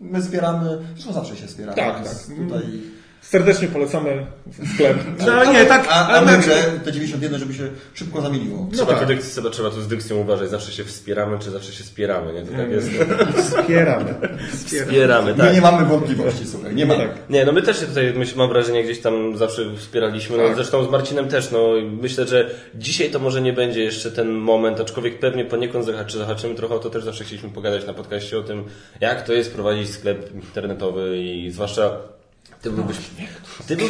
My 0.00 0.22
wspieramy, 0.22 0.78
zresztą 0.94 1.12
zawsze 1.12 1.36
się 1.36 1.46
wspieramy. 1.46 1.76
Tak, 1.76 2.04
tak. 2.04 2.16
Tutaj 2.36 2.64
Serdecznie 3.28 3.68
polecamy 3.68 4.26
sklep. 4.74 4.96
No 5.26 5.52
nie, 5.52 5.64
tak. 5.64 5.86
A, 5.90 6.08
a 6.08 6.24
my, 6.24 6.38
te 6.84 6.92
91, 6.92 7.38
żeby 7.38 7.54
się 7.54 7.68
szybko 7.94 8.20
zamieniło. 8.20 8.68
Trzeba, 8.72 8.92
no 8.92 9.06
tak. 9.06 9.18
trzeba, 9.22 9.50
trzeba 9.50 9.70
tu 9.70 9.80
z 9.80 9.88
dykcją 9.88 10.16
uważać. 10.16 10.50
Zawsze 10.50 10.72
się 10.72 10.84
wspieramy, 10.84 11.38
czy 11.38 11.50
zawsze 11.50 11.72
się 11.72 11.84
wspieramy, 11.84 12.32
nie? 12.32 12.42
To 12.42 12.52
tak 12.52 12.70
jest. 12.70 12.90
Wspieramy. 13.44 14.14
Wspieramy, 14.52 15.34
tak. 15.34 15.46
My 15.46 15.54
nie 15.54 15.60
mamy 15.60 15.86
wątpliwości, 15.86 16.46
słuchaj. 16.46 16.74
Nie 16.74 16.86
ma. 16.86 16.94
Tak. 16.94 17.08
Nie, 17.30 17.44
no 17.44 17.52
my 17.52 17.62
też 17.62 17.80
się 17.80 17.86
tutaj, 17.86 18.14
mam 18.36 18.48
wrażenie, 18.48 18.84
gdzieś 18.84 19.00
tam 19.00 19.36
zawsze 19.36 19.62
wspieraliśmy. 19.76 20.36
No, 20.36 20.44
tak. 20.44 20.54
zresztą 20.54 20.84
z 20.84 20.90
Marcinem 20.90 21.28
też, 21.28 21.50
no 21.50 21.68
myślę, 22.02 22.26
że 22.26 22.50
dzisiaj 22.74 23.10
to 23.10 23.18
może 23.18 23.40
nie 23.40 23.52
będzie 23.52 23.82
jeszcze 23.82 24.10
ten 24.10 24.32
moment, 24.32 24.80
aczkolwiek 24.80 25.18
pewnie 25.18 25.44
poniekąd 25.44 25.84
zahaczy, 25.84 26.18
zahaczymy 26.18 26.54
trochę 26.54 26.74
o 26.74 26.78
to 26.78 26.90
też 26.90 27.04
zawsze 27.04 27.24
chcieliśmy 27.24 27.50
pogadać 27.50 27.86
na 27.86 27.94
podcaście 27.94 28.38
o 28.38 28.42
tym, 28.42 28.64
jak 29.00 29.22
to 29.22 29.32
jest 29.32 29.54
prowadzić 29.54 29.90
sklep 29.90 30.34
internetowy 30.34 31.18
i 31.18 31.50
zwłaszcza 31.50 32.15
ty 32.66 32.72
byłbyś, 32.72 32.96
ty, 33.66 33.76
był, 33.76 33.86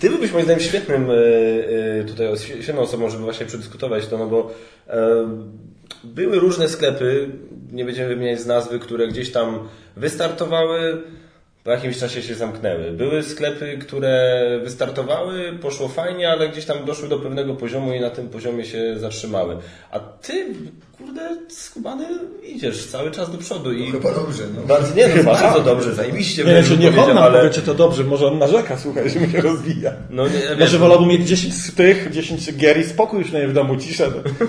ty 0.00 0.10
byłbyś 0.10 0.32
moim 0.32 0.44
zdaniem 0.44 0.62
świetnym 0.62 1.10
e, 1.10 1.14
e, 2.00 2.04
tutaj 2.04 2.26
świetną 2.62 2.82
osobą, 2.82 3.10
żeby 3.10 3.24
właśnie 3.24 3.46
przedyskutować 3.46 4.06
to, 4.06 4.18
no 4.18 4.26
bo 4.26 4.50
e, 4.88 5.28
były 6.04 6.38
różne 6.38 6.68
sklepy, 6.68 7.28
nie 7.72 7.84
będziemy 7.84 8.08
wymieniać 8.08 8.40
z 8.40 8.46
nazwy, 8.46 8.78
które 8.78 9.08
gdzieś 9.08 9.32
tam 9.32 9.68
wystartowały, 9.96 11.02
po 11.64 11.70
jakimś 11.70 11.98
czasie 11.98 12.22
się 12.22 12.34
zamknęły. 12.34 12.92
Były 12.92 13.22
sklepy, 13.22 13.78
które 13.78 14.44
wystartowały, 14.64 15.52
poszło 15.62 15.88
fajnie, 15.88 16.30
ale 16.30 16.48
gdzieś 16.48 16.64
tam 16.64 16.84
doszły 16.84 17.08
do 17.08 17.18
pewnego 17.18 17.54
poziomu 17.54 17.92
i 17.92 18.00
na 18.00 18.10
tym 18.10 18.28
poziomie 18.28 18.64
się 18.64 18.98
zatrzymały. 18.98 19.56
A 19.90 20.00
ty, 20.00 20.46
kurde, 20.98 21.20
skubany 21.48 22.04
idziesz 22.42 22.86
cały 22.86 23.10
czas 23.10 23.32
do 23.32 23.38
przodu 23.38 23.72
i... 23.72 23.92
Chyba 23.92 24.14
dobrze, 24.14 24.42
no. 24.56 24.62
Bardzo, 24.62 24.94
nie 24.94 25.08
no, 25.08 25.24
bardzo 25.24 25.60
dobrze, 25.60 25.94
zajebiście 25.94 26.44
Nie, 26.44 26.52
bym 26.52 26.64
że 26.64 26.76
nie 26.76 26.86
powiedział, 26.86 27.06
wolno, 27.06 27.20
ale... 27.20 27.50
czy 27.50 27.62
to 27.62 27.74
dobrze, 27.74 28.04
może 28.04 28.26
on 28.26 28.38
narzeka, 28.38 28.78
słuchaj, 28.78 29.10
że 29.10 29.20
mu 29.20 29.30
się 29.30 29.40
rozwija. 29.40 29.92
No 30.10 30.28
nie, 30.28 30.32
wiesz, 30.32 30.58
Może 30.60 30.78
wolałbym 30.78 31.08
mieć 31.08 31.28
10 31.28 31.54
z 31.54 31.74
tych, 31.74 32.10
10 32.10 32.54
gier 32.56 32.80
i 32.80 32.84
spokój 32.84 33.18
już 33.18 33.32
nie 33.32 33.48
w 33.48 33.52
domu, 33.52 33.76
cisza. 33.76 34.04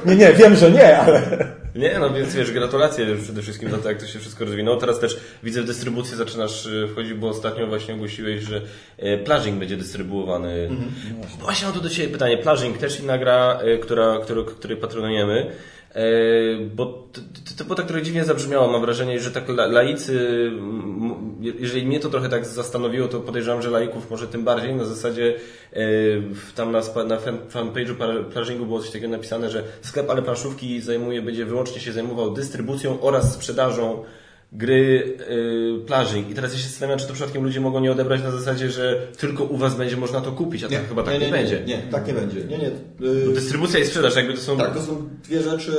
Nie, 0.06 0.16
nie, 0.16 0.34
wiem, 0.34 0.56
że 0.56 0.72
nie, 0.72 0.98
ale... 0.98 1.48
Nie, 1.76 2.00
no 2.00 2.14
więc 2.14 2.36
wiesz, 2.36 2.52
gratulacje 2.52 3.16
przede 3.24 3.42
wszystkim 3.42 3.72
za 3.72 3.78
to, 3.78 3.90
jak 3.90 4.00
to 4.00 4.08
się 4.08 4.20
wszystko 4.20 4.46
rozwinęło. 4.46 4.78
Teraz 4.78 5.00
też 5.00 5.20
widzę 5.44 5.62
w 5.62 5.66
dystrybucję 5.66 6.18
zaczynasz 6.18 6.66
y, 6.66 6.88
wchodzić, 6.92 7.14
bo 7.14 7.30
ostatnio 7.30 7.68
właśnie 7.68 7.94
ogłosiłeś, 7.94 8.44
że 8.44 8.62
e, 8.98 9.18
Plażing 9.18 9.60
będzie 9.60 9.78
dystrybuowany. 9.78 10.68
Mhm. 10.70 10.92
Właśnie 11.40 11.66
mam 11.66 11.76
tu 11.76 11.82
do 11.82 11.90
Ciebie 11.90 12.10
pytanie. 12.10 12.38
Plażing 12.38 12.78
też 12.78 13.00
inna 13.00 13.18
gra, 13.18 13.60
e, 13.62 13.78
która, 13.78 14.20
której 14.58 14.78
patronujemy. 14.78 15.52
E, 15.96 16.02
Bo 16.76 17.08
to, 17.58 17.64
było 17.64 17.76
tak 17.76 17.86
trochę 17.86 18.04
dziwnie 18.04 18.26
zabrzmiało, 18.26 18.68
mam 18.72 18.82
wrażenie, 18.82 19.20
że 19.20 19.32
tak 19.32 19.50
la- 19.50 19.66
laicy, 19.68 20.52
jeżeli 21.60 21.86
mnie 21.86 22.00
to 22.00 22.10
trochę 22.10 22.30
tak 22.30 22.46
zastanowiło, 22.46 23.08
to 23.08 23.20
podejrzewam, 23.20 23.62
że 23.62 23.70
laików 23.70 24.12
może 24.12 24.28
tym 24.28 24.44
bardziej, 24.44 24.76
na 24.76 24.86
zasadzie 24.86 25.36
w- 26.34 26.54
tam 26.56 26.72
na, 26.72 26.80
na 27.06 27.18
fan- 27.18 27.40
fanpage'u 27.54 28.24
plażingu 28.34 28.66
było 28.66 28.80
coś 28.82 28.90
takiego 28.92 29.08
napisane, 29.12 29.50
że 29.50 29.64
sklep 29.82 30.10
Ale 30.10 30.22
Planszówki 30.22 30.82
zajmuje, 30.82 31.22
będzie 31.22 31.46
wyłącznie 31.46 31.82
się 31.82 31.92
zajmował 31.92 32.34
dystrybucją 32.34 33.02
oraz 33.02 33.34
sprzedażą 33.34 34.04
gry 34.52 35.18
y, 35.82 35.86
plażing. 35.86 36.30
I 36.30 36.34
teraz 36.34 36.54
ja 36.54 36.60
się 36.60 36.68
zastanawiam, 36.68 37.00
czy 37.00 37.08
to 37.08 37.14
przypadkiem 37.14 37.44
ludzie 37.44 37.62
mogą 37.62 37.80
nie 37.80 37.92
odebrać 37.92 38.24
na 38.24 38.32
zasadzie, 38.32 38.70
że 38.70 39.08
tylko 39.18 39.44
u 39.44 39.58
Was 39.58 39.76
będzie 39.76 39.98
można 39.98 40.22
to 40.22 40.32
kupić, 40.32 40.64
a 40.64 40.70
to 40.70 40.76
chyba 40.90 41.04
tak 41.04 41.22
nie, 41.22 41.30
będzie. 41.30 41.64
Nie, 41.66 41.78
tak 41.78 42.08
nie 42.08 42.14
będzie. 42.14 42.44
Nie, 42.44 42.58
nie. 42.58 42.72
Bo 43.00 43.32
y, 43.32 43.34
Dystrybucja 43.34 43.80
i 43.80 43.86
sprzedaż, 43.86 44.16
jakby 44.16 44.34
to 44.34 44.40
są... 44.40 44.58
Tak, 44.58 44.74
to 44.74 44.82
są 44.82 45.10
dwie 45.24 45.42
rzeczy, 45.42 45.72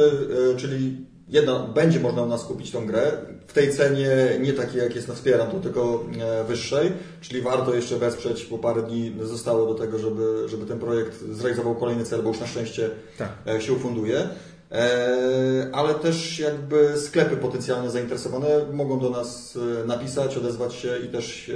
y, 0.54 0.56
czyli 0.56 0.96
jedna, 1.28 1.58
będzie 1.58 2.00
można 2.00 2.22
u 2.22 2.28
nas 2.28 2.44
kupić 2.44 2.70
tą 2.70 2.86
grę 2.86 3.12
w 3.46 3.52
tej 3.52 3.72
cenie 3.72 4.08
nie 4.40 4.52
takiej 4.52 4.82
jak 4.82 4.94
jest 4.96 5.08
na 5.08 5.14
Wspieram, 5.14 5.50
to 5.50 5.60
tylko 5.60 6.04
e, 6.20 6.44
wyższej, 6.44 6.92
czyli 7.20 7.42
warto 7.42 7.74
jeszcze 7.74 7.96
wesprzeć, 7.96 8.46
bo 8.50 8.58
parę 8.58 8.82
dni 8.82 9.12
zostało 9.22 9.66
do 9.66 9.74
tego, 9.74 9.98
żeby, 9.98 10.48
żeby 10.48 10.66
ten 10.66 10.78
projekt 10.78 11.24
zrealizował 11.30 11.74
kolejny 11.74 12.04
cel, 12.04 12.22
bo 12.22 12.28
już 12.28 12.40
na 12.40 12.46
szczęście 12.46 12.90
Tak. 13.18 13.28
e, 13.46 13.60
się 13.60 13.72
ufunduje. 13.72 14.28
E, 14.72 15.68
Ale 15.72 15.94
też 15.94 16.38
jakby 16.38 16.98
sklepy 16.98 17.36
potencjalnie 17.36 17.90
zainteresowane 17.90 18.48
mogą 18.72 18.98
do 18.98 19.10
nas 19.10 19.58
e, 19.82 19.86
napisać, 19.86 20.36
odezwać 20.36 20.74
się 20.74 20.98
i 21.04 21.08
też 21.08 21.52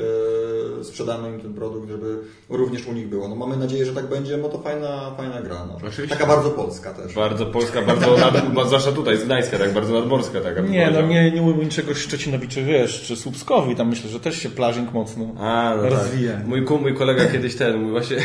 e, 0.81 0.85
sprzedamy 0.85 1.29
im 1.29 1.41
ten 1.41 1.55
produkt, 1.55 1.89
żeby 1.91 2.19
również 2.49 2.87
u 2.87 2.93
nich 2.93 3.09
było. 3.09 3.29
No 3.29 3.35
mamy 3.35 3.57
nadzieję, 3.57 3.87
że 3.87 3.95
tak 3.95 4.07
będzie, 4.07 4.39
bo 4.39 4.49
to 4.49 4.59
fajna, 4.59 5.15
fajna 5.17 5.43
gra. 5.43 5.67
No. 5.69 5.77
Oczywiście. 5.77 6.17
Taka 6.17 6.27
bardzo 6.27 6.51
polska 6.51 6.95
też. 6.95 7.15
Bardzo 7.15 7.47
polska, 7.47 7.83
bardzo, 7.83 8.17
nad, 8.17 8.67
zwłaszcza 8.67 8.93
tutaj 8.93 9.17
z 9.17 9.25
Gdańska, 9.25 9.59
tak, 9.59 9.73
bardzo 9.73 9.95
nadmorska 9.95 10.41
taka. 10.41 10.61
Nie, 10.61 10.91
no 10.91 11.03
nie, 11.03 11.31
nie 11.31 11.43
ujmuj 11.43 11.65
niczego 11.65 11.95
Szczecinowi, 11.95 12.49
czy 12.49 12.65
wiesz, 12.65 13.03
czy 13.03 13.17
Słupskowi, 13.17 13.77
tam 13.77 13.89
myślę, 13.89 14.11
że 14.11 14.21
też 14.21 14.37
się 14.37 14.49
plażing 14.49 14.93
mocno 14.93 15.35
A, 15.39 15.75
no 15.77 15.89
rozwija. 15.89 16.33
Tak. 16.33 16.47
Mój, 16.47 16.61
mój 16.81 16.95
kolega 16.95 17.27
kiedyś 17.27 17.57
ten, 17.57 17.83
mój 17.83 17.91
właśnie... 17.91 18.17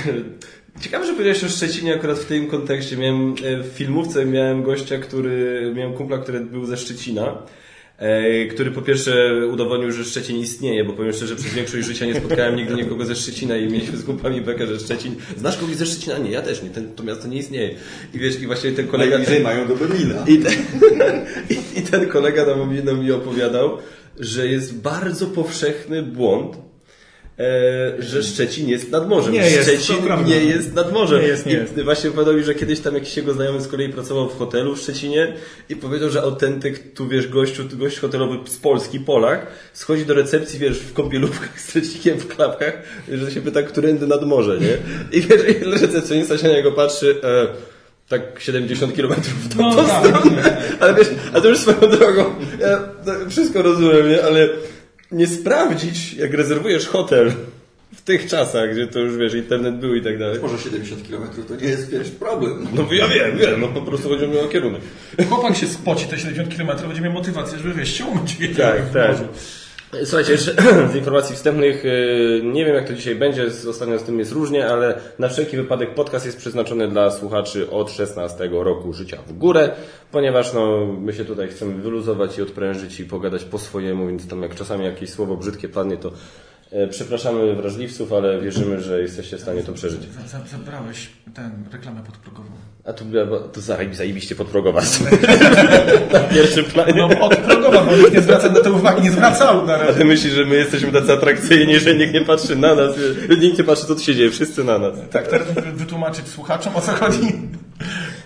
Ciekawe, 0.81 1.05
że 1.05 1.13
powiedziałeś 1.13 1.43
o 1.43 1.49
Szczecinie 1.49 1.95
akurat 1.95 2.19
w 2.19 2.25
tym 2.25 2.47
kontekście. 2.47 2.97
Miałem 2.97 3.35
e, 3.43 3.63
w 3.63 3.67
filmówce 3.67 4.25
miałem 4.25 4.63
gościa, 4.63 4.97
który, 4.97 5.71
miałem 5.75 5.93
kumpla, 5.93 6.17
który 6.17 6.39
był 6.39 6.65
ze 6.65 6.77
Szczecina. 6.77 7.37
e, 7.97 8.45
Który 8.45 8.71
po 8.71 8.81
pierwsze 8.81 9.31
udowodnił, 9.51 9.91
że 9.91 10.03
Szczecin 10.05 10.37
istnieje, 10.39 10.83
bo 10.83 10.93
powiem 10.93 11.13
szczerze, 11.13 11.35
przez 11.35 11.53
większość 11.53 11.87
życia 11.87 12.05
nie 12.05 12.15
spotkałem 12.15 12.55
nigdy 12.55 12.73
nikogo 12.75 13.05
ze 13.05 13.15
Szczecina 13.15 13.57
i 13.57 13.71
mieliśmy 13.71 13.97
z 13.97 14.03
kumpami 14.05 14.41
bekę, 14.41 14.67
że 14.67 14.79
Szczecin. 14.79 15.15
Znasz 15.37 15.57
kogoś 15.57 15.75
ze 15.75 15.85
Szczecina? 15.85 16.17
Nie, 16.17 16.31
ja 16.31 16.41
też 16.41 16.63
nie. 16.63 16.69
Ten, 16.69 16.95
to 16.95 17.03
miasto 17.03 17.27
nie 17.27 17.37
istnieje. 17.37 17.75
I 18.13 18.19
wiesz, 18.19 18.41
i 18.41 18.45
właśnie 18.47 18.71
ten 18.71 18.87
kolega. 18.87 19.17
Najbliżej 19.17 19.43
mają 19.43 19.67
do 19.67 19.75
Berlina. 19.75 20.25
I 20.27 20.37
ten, 20.37 20.53
i, 21.75 21.79
I 21.79 21.81
ten 21.81 22.07
kolega 22.09 22.45
nam, 22.45 22.73
mi- 22.73 22.83
nam 22.83 22.99
mi 23.03 23.11
opowiadał, 23.11 23.77
że 24.19 24.47
jest 24.47 24.77
bardzo 24.81 25.27
powszechny 25.27 26.03
błąd, 26.03 26.57
że 27.99 28.23
Szczecin 28.23 28.69
jest 28.69 28.91
nad 28.91 29.09
morzem. 29.09 29.33
Nie 29.33 29.39
jest, 29.49 29.69
Szczecin 29.69 29.97
prawda. 30.03 30.29
nie 30.29 30.45
jest 30.45 30.73
nad 30.73 30.91
morzem. 30.93 31.21
Nie 31.21 31.27
jest, 31.27 31.45
nie 31.45 31.53
I 31.53 31.55
jest. 31.55 31.81
właśnie 31.81 32.09
opowiadał 32.09 32.33
mi, 32.33 32.43
że 32.43 32.55
kiedyś 32.55 32.79
tam 32.79 32.93
jakiś 32.93 33.17
jego 33.17 33.33
znajomy 33.33 33.61
z 33.61 33.67
kolei 33.67 33.89
pracował 33.89 34.29
w 34.29 34.37
hotelu 34.37 34.75
w 34.75 34.79
Szczecinie 34.81 35.33
i 35.69 35.75
powiedział, 35.75 36.09
że 36.09 36.21
autentyk, 36.21 36.93
tu 36.93 37.07
wiesz, 37.07 37.27
gościu, 37.27 37.63
gość 37.73 37.99
hotelowy 37.99 38.37
z 38.49 38.57
Polski, 38.57 38.99
Polak, 38.99 39.47
schodzi 39.73 40.05
do 40.05 40.13
recepcji, 40.13 40.59
wiesz, 40.59 40.79
w 40.79 40.93
kąpielówkach 40.93 41.59
z 41.61 41.67
trzecikiem 41.67 42.17
w 42.19 42.27
klapkach, 42.27 42.81
że 43.11 43.31
się 43.31 43.41
pyta, 43.41 43.63
którędy 43.63 44.07
nad 44.07 44.25
morze, 44.25 44.57
nie? 44.59 44.77
I 45.17 45.21
wiesz, 45.21 45.41
recepcjonista 45.81 46.37
się 46.37 46.47
na 46.47 46.53
niego 46.53 46.71
patrzy, 46.71 47.15
e, 47.23 47.47
tak 48.09 48.21
70 48.39 48.95
km 48.95 49.13
w 49.21 49.55
tą, 49.55 49.61
No 49.61 49.83
tak, 49.83 50.05
stronę. 50.07 50.57
Ale 50.79 50.93
wiesz, 50.93 51.07
a 51.33 51.41
to 51.41 51.49
już 51.49 51.57
swoją 51.57 51.79
drogą, 51.79 52.25
ja 52.59 52.79
wszystko 53.29 53.61
rozumiem, 53.61 54.09
nie? 54.09 54.23
Ale 54.23 54.49
nie 55.15 55.27
sprawdzić, 55.27 56.13
jak 56.13 56.33
rezerwujesz 56.33 56.87
hotel 56.87 57.33
w 57.95 58.01
tych 58.01 58.27
czasach, 58.27 58.71
gdzie 58.71 58.87
to 58.87 58.99
już 58.99 59.17
wiesz, 59.17 59.33
internet 59.33 59.75
był 59.75 59.95
i 59.95 60.01
tak 60.01 60.19
dalej. 60.19 60.39
Może 60.41 60.57
70 60.57 61.07
km 61.07 61.47
to 61.47 61.55
nie 61.55 61.67
jest 61.67 61.91
pierwszy 61.91 62.11
problem. 62.11 62.67
No 62.73 62.93
ja 62.93 63.07
wiem, 63.07 63.37
wiem, 63.37 63.61
no 63.61 63.67
po 63.67 63.81
prostu 63.81 64.09
chodzi 64.09 64.27
mi 64.27 64.37
o 64.37 64.47
kierunek. 64.47 64.81
Chłopak 65.29 65.55
się 65.55 65.67
spoci 65.67 66.05
te 66.05 66.17
70 66.17 66.55
km, 66.55 66.87
będzie 66.87 67.01
miał 67.01 67.13
motywację, 67.13 67.57
żeby 67.57 67.73
wiesz, 67.73 68.01
umyć 68.01 68.35
wiedział. 68.35 68.71
Tak, 68.71 68.89
tak. 68.93 69.17
Słuchajcie, 70.03 70.31
jeszcze 70.31 70.53
z 70.91 70.95
informacji 70.95 71.35
wstępnych, 71.35 71.83
yy, 71.83 72.41
nie 72.43 72.65
wiem 72.65 72.75
jak 72.75 72.87
to 72.87 72.93
dzisiaj 72.93 73.15
będzie, 73.15 73.49
z- 73.51 73.67
ostatnio 73.67 73.99
z 73.99 74.03
tym 74.03 74.19
jest 74.19 74.31
różnie, 74.31 74.67
ale 74.67 74.99
na 75.19 75.29
wszelki 75.29 75.57
wypadek 75.57 75.93
podcast 75.93 76.25
jest 76.25 76.37
przeznaczony 76.37 76.87
dla 76.87 77.11
słuchaczy 77.11 77.69
od 77.71 77.91
16 77.91 78.49
roku 78.51 78.93
życia 78.93 79.17
w 79.27 79.33
górę, 79.33 79.71
ponieważ 80.11 80.53
no, 80.53 80.85
my 81.01 81.13
się 81.13 81.25
tutaj 81.25 81.47
chcemy 81.47 81.81
wyluzować 81.81 82.37
i 82.37 82.41
odprężyć 82.41 82.99
i 82.99 83.05
pogadać 83.05 83.43
po 83.43 83.57
swojemu, 83.59 84.07
więc 84.07 84.27
tam 84.27 84.41
jak 84.41 84.55
czasami 84.55 84.85
jakieś 84.85 85.09
słowo 85.09 85.37
brzydkie 85.37 85.69
padnie, 85.69 85.97
to 85.97 86.11
przepraszamy 86.89 87.55
wrażliwców, 87.55 88.13
ale 88.13 88.41
wierzymy, 88.41 88.81
że 88.81 89.01
jesteście 89.01 89.37
w 89.37 89.41
stanie 89.41 89.63
to 89.63 89.73
przeżyć. 89.73 90.01
Za- 90.01 90.27
za- 90.39 90.45
Zabrałeś 90.47 91.09
ten 91.33 91.51
reklamę 91.73 92.01
podprogową. 92.05 92.49
A 92.85 92.93
tu, 92.93 93.05
to 93.53 93.61
zajebi- 93.61 93.93
zajebiście 93.93 94.35
podprogowa. 94.35 94.81
na 96.13 96.19
pierwszym 96.19 96.65
planie. 96.65 96.93
No 96.97 97.09
podprogowa, 97.09 97.83
bo 97.83 97.95
nikt 97.97 98.13
nie 98.13 98.21
zwraca 98.21 98.49
na 98.49 98.59
to 98.59 98.71
uwagi, 98.73 99.01
nie 99.01 99.11
zwracał 99.11 99.65
na 99.65 99.73
A 99.73 99.77
razie. 99.77 99.93
ty 99.99 100.05
myślisz, 100.05 100.33
że 100.33 100.45
my 100.45 100.55
jesteśmy 100.55 100.91
tacy 100.91 101.13
atrakcyjni, 101.13 101.79
że 101.79 101.95
nikt 101.95 102.13
nie 102.13 102.21
patrzy 102.21 102.55
na 102.55 102.75
nas, 102.75 102.95
nikt 103.41 103.57
nie 103.57 103.63
patrzy, 103.63 103.85
co 103.87 103.95
tu 103.95 104.01
się 104.01 104.15
dzieje, 104.15 104.31
wszyscy 104.31 104.63
na 104.63 104.79
nas. 104.79 104.93
Tak, 105.11 105.27
teraz 105.27 105.51
wy- 105.51 105.61
wytłumaczyć 105.71 106.27
słuchaczom 106.27 106.75
o 106.75 106.81
co 106.81 106.91
chodzi. 106.91 107.19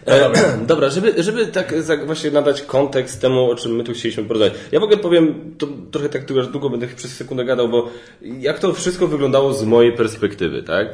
E, 0.05 0.29
dobra, 0.71 0.89
żeby, 0.89 1.23
żeby 1.23 1.47
tak 1.47 2.05
właśnie 2.05 2.31
nadać 2.31 2.61
kontekst 2.61 3.21
temu, 3.21 3.51
o 3.51 3.55
czym 3.55 3.75
my 3.75 3.83
tu 3.83 3.93
chcieliśmy 3.93 4.23
porozmawiać. 4.23 4.59
Ja 4.71 4.79
w 4.79 4.83
ogóle 4.83 4.97
powiem, 4.97 5.55
to 5.57 5.67
trochę 5.91 6.09
tak 6.09 6.25
długo, 6.25 6.43
długo 6.43 6.69
będę 6.69 6.87
przez 6.87 7.15
sekundę 7.15 7.45
gadał, 7.45 7.69
bo 7.69 7.89
jak 8.21 8.59
to 8.59 8.73
wszystko 8.73 9.07
wyglądało 9.07 9.53
z 9.53 9.63
mojej 9.63 9.93
perspektywy, 9.93 10.63
tak? 10.63 10.87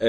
E, 0.00 0.06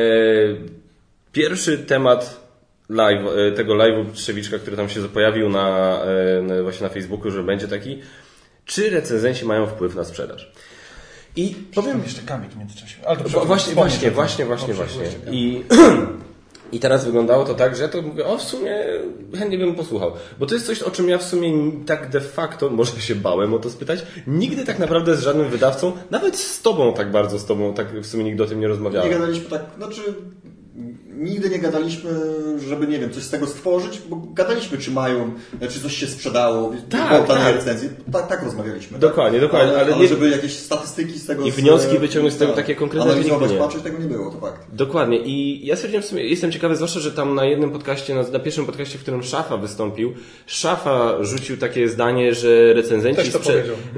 pierwszy 1.31 1.77
temat 1.77 2.47
live, 2.89 3.21
e, 3.37 3.51
tego 3.51 3.73
live'u 3.73 4.11
Trzewiczka, 4.13 4.59
który 4.59 4.77
tam 4.77 4.89
się 4.89 5.01
pojawił 5.09 5.49
na, 5.49 5.99
e, 6.03 6.41
na, 6.41 6.63
właśnie 6.63 6.87
na 6.87 6.93
Facebooku, 6.93 7.31
że 7.31 7.43
będzie 7.43 7.67
taki, 7.67 8.01
czy 8.65 8.89
recenzenci 8.89 9.45
mają 9.45 9.67
wpływ 9.67 9.95
na 9.95 10.03
sprzedaż? 10.03 10.51
I 11.35 11.55
powiem, 11.75 12.01
jeszcze 12.03 12.21
kamik 12.21 12.51
w 12.51 12.57
międzyczasie. 12.57 12.95
Ale 13.05 13.17
to 13.17 13.45
Właśnie, 13.45 13.73
właśnie, 13.73 14.11
właśnie, 14.11 14.45
właśnie, 14.45 14.73
właśnie. 14.73 15.03
I, 15.31 15.63
I 16.71 16.79
teraz 16.79 17.05
wyglądało 17.05 17.45
to 17.45 17.53
tak, 17.53 17.75
że 17.75 17.83
ja 17.83 17.89
to 17.89 18.01
mówię, 18.01 18.25
o 18.25 18.37
w 18.37 18.41
sumie 18.41 18.85
chętnie 19.37 19.57
bym 19.57 19.75
posłuchał. 19.75 20.11
Bo 20.39 20.45
to 20.45 20.53
jest 20.53 20.65
coś, 20.65 20.81
o 20.81 20.91
czym 20.91 21.09
ja 21.09 21.17
w 21.17 21.23
sumie 21.23 21.71
tak 21.85 22.09
de 22.09 22.21
facto, 22.21 22.69
może 22.69 23.01
się 23.01 23.15
bałem 23.15 23.53
o 23.53 23.59
to 23.59 23.69
spytać, 23.69 24.05
nigdy 24.27 24.65
tak 24.65 24.79
naprawdę 24.79 25.15
z 25.15 25.21
żadnym 25.21 25.49
wydawcą, 25.49 25.91
nawet 26.11 26.37
z 26.37 26.61
tobą 26.61 26.93
tak 26.93 27.11
bardzo, 27.11 27.39
z 27.39 27.45
tobą 27.45 27.73
tak 27.73 27.99
w 28.01 28.05
sumie 28.05 28.23
nigdy 28.23 28.43
o 28.43 28.45
tym 28.45 28.57
nie 28.57 28.61
Nie 28.61 28.67
rozmawiałem. 28.67 29.11
gadaliśmy 29.11 29.49
tak, 29.49 29.61
znaczy 29.77 30.01
nigdy 31.17 31.49
nie 31.49 31.59
gadaliśmy, 31.59 32.09
żeby, 32.69 32.87
nie 32.87 32.99
wiem, 32.99 33.11
coś 33.13 33.23
z 33.23 33.29
tego 33.29 33.47
stworzyć, 33.47 34.01
bo 34.09 34.15
gadaliśmy, 34.33 34.77
czy 34.77 34.91
mają, 34.91 35.31
czy 35.69 35.79
coś 35.81 35.97
się 35.97 36.07
sprzedało, 36.07 36.71
Tak, 36.89 37.27
tak. 37.27 37.55
recenzji. 37.55 37.89
Tak, 38.11 38.27
tak 38.27 38.43
rozmawialiśmy. 38.43 38.99
Dokładnie, 38.99 39.39
tak? 39.39 39.47
dokładnie, 39.47 39.71
Ale, 39.73 39.81
ale 39.81 39.93
ale, 39.93 40.03
nie- 40.03 40.07
żeby 40.09 40.29
jakieś 40.29 40.53
statystyki 40.53 41.19
z 41.19 41.25
tego... 41.25 41.45
I 41.45 41.51
z- 41.51 41.55
wnioski 41.55 41.97
wyciągnąć 41.99 42.35
z 42.35 42.37
tego 42.37 42.51
tak, 42.53 42.65
takie 42.65 42.75
konkretne, 42.75 43.11
Analizować, 43.11 43.51
nie. 43.51 43.57
patrzeć, 43.57 43.81
tego 43.83 43.97
nie 43.97 44.05
było, 44.05 44.31
to 44.31 44.39
fakt. 44.39 44.61
Dokładnie. 44.73 45.17
I 45.17 45.65
ja 45.65 45.75
stwierdziłem 45.75 46.03
w 46.03 46.05
sumie, 46.05 46.23
jestem 46.23 46.51
ciekawy, 46.51 46.75
zwłaszcza, 46.75 46.99
że 46.99 47.11
tam 47.11 47.35
na 47.35 47.45
jednym 47.45 47.71
podcaście, 47.71 48.15
na, 48.15 48.23
na 48.23 48.39
pierwszym 48.39 48.65
podcaście, 48.65 48.97
w 48.97 49.01
którym 49.01 49.23
Szafa 49.23 49.57
wystąpił, 49.57 50.13
Szafa 50.45 51.13
rzucił 51.21 51.57
takie 51.57 51.89
zdanie, 51.89 52.33
że 52.33 52.73
recenzenci 52.73 53.31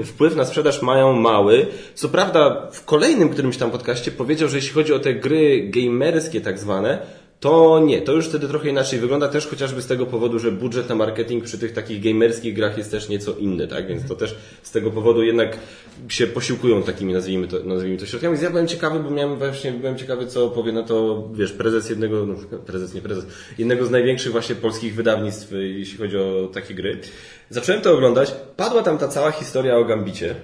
wpływ 0.05 0.35
na 0.35 0.45
sprzedaż 0.45 0.81
mają 0.81 1.13
mały. 1.13 1.67
Co 1.95 2.09
prawda, 2.09 2.67
w 2.71 2.85
kolejnym 2.85 3.29
którymś 3.29 3.57
tam 3.57 3.71
podcaście 3.71 4.11
powiedział, 4.11 4.49
że 4.49 4.55
jeśli 4.57 4.73
chodzi 4.73 4.93
o 4.93 4.99
te 4.99 5.13
gry 5.13 5.69
gamerskie 5.69 6.41
tak 6.41 6.59
zwane, 6.59 6.99
to 7.39 7.79
nie, 7.85 8.01
to 8.01 8.11
już 8.11 8.27
wtedy 8.27 8.47
trochę 8.47 8.69
inaczej 8.69 8.99
wygląda, 8.99 9.27
też 9.27 9.47
chociażby 9.47 9.81
z 9.81 9.87
tego 9.87 10.05
powodu, 10.05 10.39
że 10.39 10.51
budżet 10.51 10.89
na 10.89 10.95
marketing 10.95 11.43
przy 11.43 11.59
tych 11.59 11.73
takich 11.73 12.03
gamerskich 12.03 12.55
grach 12.55 12.77
jest 12.77 12.91
też 12.91 13.09
nieco 13.09 13.33
inny, 13.33 13.67
tak? 13.67 13.87
Więc 13.87 14.07
to 14.07 14.15
też 14.15 14.35
z 14.63 14.71
tego 14.71 14.91
powodu 14.91 15.23
jednak 15.23 15.57
się 16.09 16.27
posiłkują 16.27 16.83
takimi, 16.83 17.13
nazwijmy 17.13 17.47
to, 17.47 17.59
nazwijmy 17.63 17.97
to 17.97 18.05
środkami. 18.05 18.37
Ja 18.41 18.49
byłem 18.49 18.67
ciekawy, 18.67 18.99
bo 18.99 19.11
miałem 19.11 19.37
właśnie, 19.37 19.71
byłem 19.71 19.97
ciekawy, 19.97 20.27
co 20.27 20.49
powie 20.49 20.71
na 20.71 20.83
to, 20.83 21.27
wiesz, 21.33 21.51
prezes 21.51 21.89
jednego, 21.89 22.25
no, 22.25 22.35
prezes, 22.65 22.93
nie 22.93 23.01
prezes, 23.01 23.25
jednego 23.57 23.85
z 23.85 23.91
największych 23.91 24.31
właśnie 24.31 24.55
polskich 24.55 24.95
wydawnictw, 24.95 25.51
jeśli 25.51 25.97
chodzi 25.97 26.17
o 26.17 26.49
takie 26.53 26.73
gry. 26.73 26.99
Zacząłem 27.49 27.81
to 27.81 27.93
oglądać, 27.93 28.35
padła 28.57 28.83
tam 28.83 28.97
ta 28.97 29.07
cała 29.07 29.31
historia 29.31 29.77
o 29.77 29.85
Gambicie, 29.85 30.35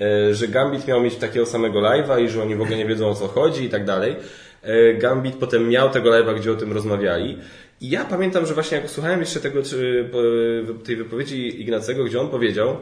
e, 0.00 0.34
że 0.34 0.48
Gambit 0.48 0.86
miał 0.86 1.00
mieć 1.00 1.16
takiego 1.16 1.46
samego 1.46 1.80
live'a 1.80 2.24
i 2.24 2.28
że 2.28 2.42
oni 2.42 2.54
w 2.54 2.60
ogóle 2.60 2.76
nie 2.76 2.86
wiedzą 2.86 3.08
o 3.08 3.14
co 3.14 3.28
chodzi 3.28 3.64
i 3.64 3.68
tak 3.68 3.84
dalej. 3.84 4.16
E, 4.62 4.94
Gambit 4.94 5.36
potem 5.36 5.68
miał 5.68 5.90
tego 5.90 6.10
live'a, 6.10 6.38
gdzie 6.38 6.52
o 6.52 6.54
tym 6.54 6.72
rozmawiali. 6.72 7.38
I 7.80 7.90
ja 7.90 8.04
pamiętam, 8.04 8.46
że 8.46 8.54
właśnie 8.54 8.78
jak 8.78 8.90
słuchałem 8.90 9.20
jeszcze 9.20 9.40
tego, 9.40 9.62
tej 10.84 10.96
wypowiedzi 10.96 11.60
Ignacego, 11.60 12.04
gdzie 12.04 12.20
on 12.20 12.28
powiedział, 12.28 12.76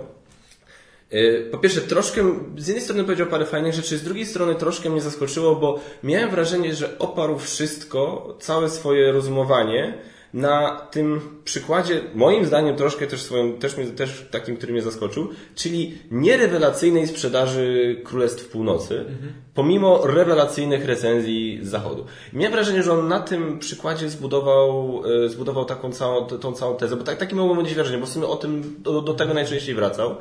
e, 1.10 1.40
po 1.50 1.58
pierwsze, 1.58 1.80
troszkę, 1.80 2.22
z 2.56 2.66
jednej 2.66 2.84
strony 2.84 3.04
powiedział 3.04 3.26
parę 3.26 3.44
fajnych 3.44 3.74
rzeczy, 3.74 3.98
z 3.98 4.02
drugiej 4.02 4.26
strony 4.26 4.54
troszkę 4.54 4.90
mnie 4.90 5.00
zaskoczyło, 5.00 5.56
bo 5.56 5.80
miałem 6.02 6.30
wrażenie, 6.30 6.74
że 6.74 6.98
oparł 6.98 7.38
wszystko, 7.38 8.34
całe 8.40 8.70
swoje 8.70 9.12
rozumowanie 9.12 9.98
na 10.36 10.86
tym 10.90 11.20
przykładzie, 11.44 12.00
moim 12.14 12.44
zdaniem 12.44 12.76
troszkę 12.76 13.06
też 13.06 13.22
swoim, 13.22 13.58
też, 13.58 13.76
też 13.96 14.26
takim, 14.30 14.56
który 14.56 14.72
mnie 14.72 14.82
zaskoczył, 14.82 15.28
czyli 15.54 15.98
nierewelacyjnej 16.10 17.06
sprzedaży 17.06 17.96
Królestw 18.04 18.48
Północy, 18.48 18.98
mhm. 18.98 19.32
pomimo 19.54 20.06
rewelacyjnych 20.06 20.84
recenzji 20.84 21.58
z 21.62 21.68
Zachodu. 21.68 22.06
miałem 22.32 22.52
wrażenie, 22.52 22.82
że 22.82 22.92
on 22.92 23.08
na 23.08 23.20
tym 23.20 23.58
przykładzie 23.58 24.08
zbudował, 24.08 25.02
e, 25.24 25.28
zbudował 25.28 25.64
taką 25.64 25.92
całą, 25.92 26.26
tą 26.26 26.52
całą 26.52 26.76
tezę, 26.76 26.96
bo 26.96 27.04
tak, 27.04 27.18
takie 27.18 27.36
miałem 27.36 27.58
mieć 27.58 27.74
wrażenie, 27.74 27.98
bo 27.98 28.06
w 28.06 28.10
sumie 28.10 28.26
o 28.26 28.36
tym, 28.36 28.76
do, 28.78 29.02
do 29.02 29.14
tego 29.14 29.34
najczęściej 29.34 29.74
wracał. 29.74 30.16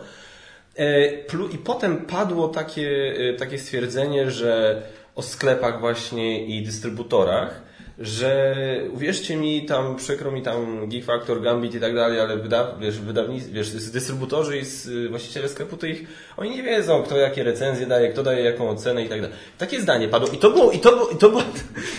E, 0.78 1.12
I 1.52 1.58
potem 1.64 1.98
padło 1.98 2.48
takie, 2.48 3.16
e, 3.18 3.34
takie 3.34 3.58
stwierdzenie, 3.58 4.32
że 4.32 4.82
o 5.16 5.22
sklepach 5.22 5.80
właśnie 5.80 6.46
i 6.46 6.66
dystrybutorach, 6.66 7.65
że 8.00 8.56
uwierzcie 8.94 9.38
mi, 9.38 9.66
tam 9.66 9.96
przykro 9.96 10.32
mi 10.32 10.42
tam 10.42 10.90
Geek 10.90 11.06
Factor, 11.06 11.42
Gambit 11.42 11.76
i 11.76 11.80
tak 11.80 11.96
dalej, 11.96 12.20
ale 12.20 12.38
wiesz, 12.80 13.00
wydawnictwo, 13.00 13.54
wiesz, 13.54 13.72
dystrybutorzy 13.72 14.58
i 14.58 14.66
z, 14.66 15.10
właściciele 15.10 15.50
sklepu, 15.50 15.78
to 15.78 15.86
ich, 15.86 16.08
oni 16.38 16.50
nie 16.50 16.64
wiedzą, 16.64 17.04
kto 17.04 17.18
jakie 17.18 17.44
recenzje 17.44 17.88
daje, 17.88 18.10
kto 18.10 18.24
daje 18.24 18.44
jaką 18.44 18.70
ocenę 18.70 19.06
i 19.06 19.10
tak 19.10 19.22
dalej. 19.22 19.36
Takie 19.58 19.82
zdanie 19.82 20.08
padło 20.08 20.30
i 20.30 20.38
to 20.38 20.52
było, 20.52 20.72
i 20.72 20.80
to 20.80 20.92
było, 20.92 21.10
i 21.10 21.16
to 21.16 21.30
było, 21.30 21.42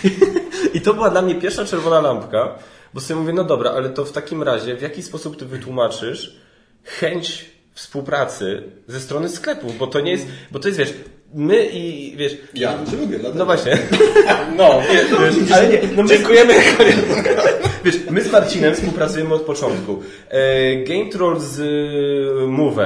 i 0.73 0.81
to 0.81 0.93
była 0.93 1.09
dla 1.09 1.21
mnie 1.21 1.35
pierwsza 1.35 1.65
czerwona 1.65 2.01
lampka, 2.01 2.55
bo 2.93 3.01
sobie 3.01 3.19
mówię, 3.19 3.33
no 3.33 3.43
dobra, 3.43 3.71
ale 3.71 3.89
to 3.89 4.05
w 4.05 4.11
takim 4.11 4.43
razie, 4.43 4.75
w 4.75 4.81
jaki 4.81 5.03
sposób 5.03 5.37
ty 5.37 5.45
wytłumaczysz 5.45 6.35
chęć 6.83 7.45
współpracy 7.73 8.63
ze 8.87 8.99
strony 8.99 9.29
sklepów, 9.29 9.77
bo 9.77 9.87
to 9.87 9.99
nie 9.99 10.11
jest, 10.11 10.27
bo 10.51 10.59
to 10.59 10.67
jest, 10.67 10.79
wiesz, 10.79 10.93
my 11.33 11.65
i 11.65 12.13
wiesz. 12.17 12.37
Ja 12.53 12.85
cię 12.91 12.97
lubię, 12.97 13.19
dlatego. 13.19 13.39
No 13.39 13.45
właśnie. 13.45 13.77
No, 14.57 14.81
wiesz, 14.91 15.51
ale 15.51 15.69
nie, 15.69 15.79
no 15.95 16.03
dziękujemy. 16.03 16.53
wiesz, 17.85 17.95
my 18.09 18.21
z 18.23 18.31
Marcinem 18.31 18.75
współpracujemy 18.75 19.33
od 19.33 19.41
początku. 19.41 19.99
E, 20.29 20.75
Game 20.75 21.09
Troll 21.09 21.39
z 21.39 21.59
e, 21.59 22.47
Move 22.47 22.77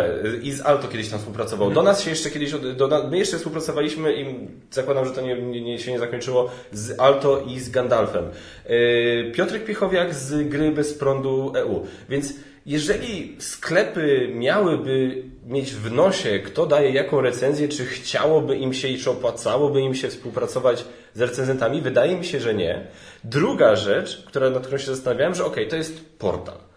i 0.41 0.51
z 0.51 0.62
Alto 0.62 0.88
kiedyś 0.88 1.10
tam 1.10 1.19
współpracował. 1.19 1.71
Do 1.71 1.83
nas 1.83 2.03
się 2.03 2.10
jeszcze 2.10 2.29
kiedyś, 2.29 2.51
do, 2.51 3.07
my 3.12 3.17
jeszcze 3.17 3.38
współpracowaliśmy 3.38 4.13
i 4.13 4.25
zakładam, 4.71 5.05
że 5.05 5.12
to 5.12 5.21
nie, 5.21 5.41
nie, 5.41 5.79
się 5.79 5.91
nie 5.91 6.00
zakończyło 6.00 6.51
z 6.71 7.00
Alto 7.00 7.43
i 7.48 7.60
z 7.60 7.69
Gandalfem. 7.69 8.25
E, 8.65 9.31
Piotrek 9.31 9.65
Piechowiak 9.65 10.15
z 10.15 10.50
gry 10.50 10.71
bez 10.71 10.93
prądu 10.93 11.53
EU. 11.55 11.86
Więc 12.10 12.33
jeżeli 12.65 13.36
sklepy 13.39 14.32
miałyby 14.36 15.24
mieć 15.46 15.74
w 15.74 15.91
nosie, 15.91 16.39
kto 16.39 16.65
daje 16.65 16.91
jaką 16.91 17.22
recenzję, 17.22 17.68
czy 17.68 17.86
chciałoby 17.86 18.58
im 18.58 18.74
się 18.74 18.88
i 18.88 18.98
czy 18.98 19.12
opłacałoby 19.12 19.82
im 19.82 19.96
się 19.96 20.10
współpracować 20.10 20.86
z 21.13 21.22
recenzentami, 21.22 21.82
wydaje 21.82 22.15
mi 22.15 22.25
się, 22.25 22.39
że 22.39 22.53
nie. 22.53 22.88
Druga 23.24 23.75
rzecz, 23.75 24.24
która, 24.27 24.50
nad 24.50 24.63
którą 24.63 24.77
się 24.77 24.96
zastanawiałem, 24.96 25.36
że 25.36 25.46
ok, 25.46 25.56
to 25.70 25.75
jest 25.75 26.18
portal. 26.20 26.71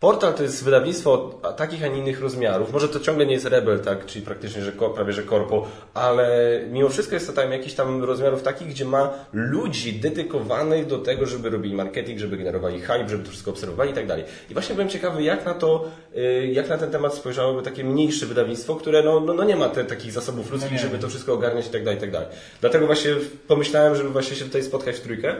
Portal 0.00 0.34
to 0.34 0.42
jest 0.42 0.64
wydawnictwo 0.64 1.40
takich, 1.56 1.84
a 1.84 1.88
nie 1.88 1.98
innych 1.98 2.20
rozmiarów. 2.20 2.72
Może 2.72 2.88
to 2.88 3.00
ciągle 3.00 3.26
nie 3.26 3.32
jest 3.32 3.46
Rebel, 3.46 3.80
tak, 3.80 4.06
czyli 4.06 4.24
praktycznie, 4.24 4.62
że 4.62 4.72
prawie, 4.72 5.12
że 5.12 5.22
korpo, 5.22 5.66
ale 5.94 6.60
mimo 6.70 6.88
wszystko 6.88 7.14
jest 7.14 7.26
to 7.26 7.32
tam 7.32 7.52
jakiś 7.52 7.74
tam 7.74 8.04
rozmiarów 8.04 8.42
takich, 8.42 8.68
gdzie 8.68 8.84
ma 8.84 9.10
ludzi 9.32 9.92
dedykowanych 9.92 10.86
do 10.86 10.98
tego, 10.98 11.26
żeby 11.26 11.50
robili 11.50 11.74
marketing, 11.74 12.18
żeby 12.18 12.36
generowali 12.36 12.80
hype, 12.80 13.08
żeby 13.08 13.24
to 13.24 13.30
wszystko 13.30 13.50
obserwowali 13.50 13.90
i 13.90 13.94
tak 13.94 14.06
dalej. 14.06 14.24
I 14.50 14.52
właśnie 14.52 14.74
byłem 14.74 14.88
ciekawy, 14.88 15.22
jak 15.22 15.44
na 15.44 15.54
to, 15.54 15.88
y, 16.16 16.46
jak 16.52 16.68
na 16.68 16.78
ten 16.78 16.90
temat 16.90 17.14
spojrzałoby 17.14 17.62
takie 17.62 17.84
mniejsze 17.84 18.26
wydawnictwo, 18.26 18.76
które 18.76 19.02
no, 19.02 19.20
no, 19.20 19.34
no 19.34 19.44
nie 19.44 19.56
ma 19.56 19.68
te, 19.68 19.84
takich 19.84 20.12
zasobów 20.12 20.50
ludzkich, 20.50 20.78
żeby 20.78 20.98
to 20.98 21.08
wszystko 21.08 21.32
ogarniać 21.32 21.66
i 21.66 21.70
tak 21.70 21.84
dalej, 21.84 21.98
i 21.98 22.00
tak 22.00 22.10
dalej. 22.10 22.28
Dlatego 22.60 22.86
właśnie 22.86 23.10
pomyślałem, 23.48 23.96
żeby 23.96 24.08
właśnie 24.08 24.36
się 24.36 24.44
tutaj 24.44 24.62
spotkać 24.62 24.96
w 24.96 25.00
trójkę. 25.00 25.34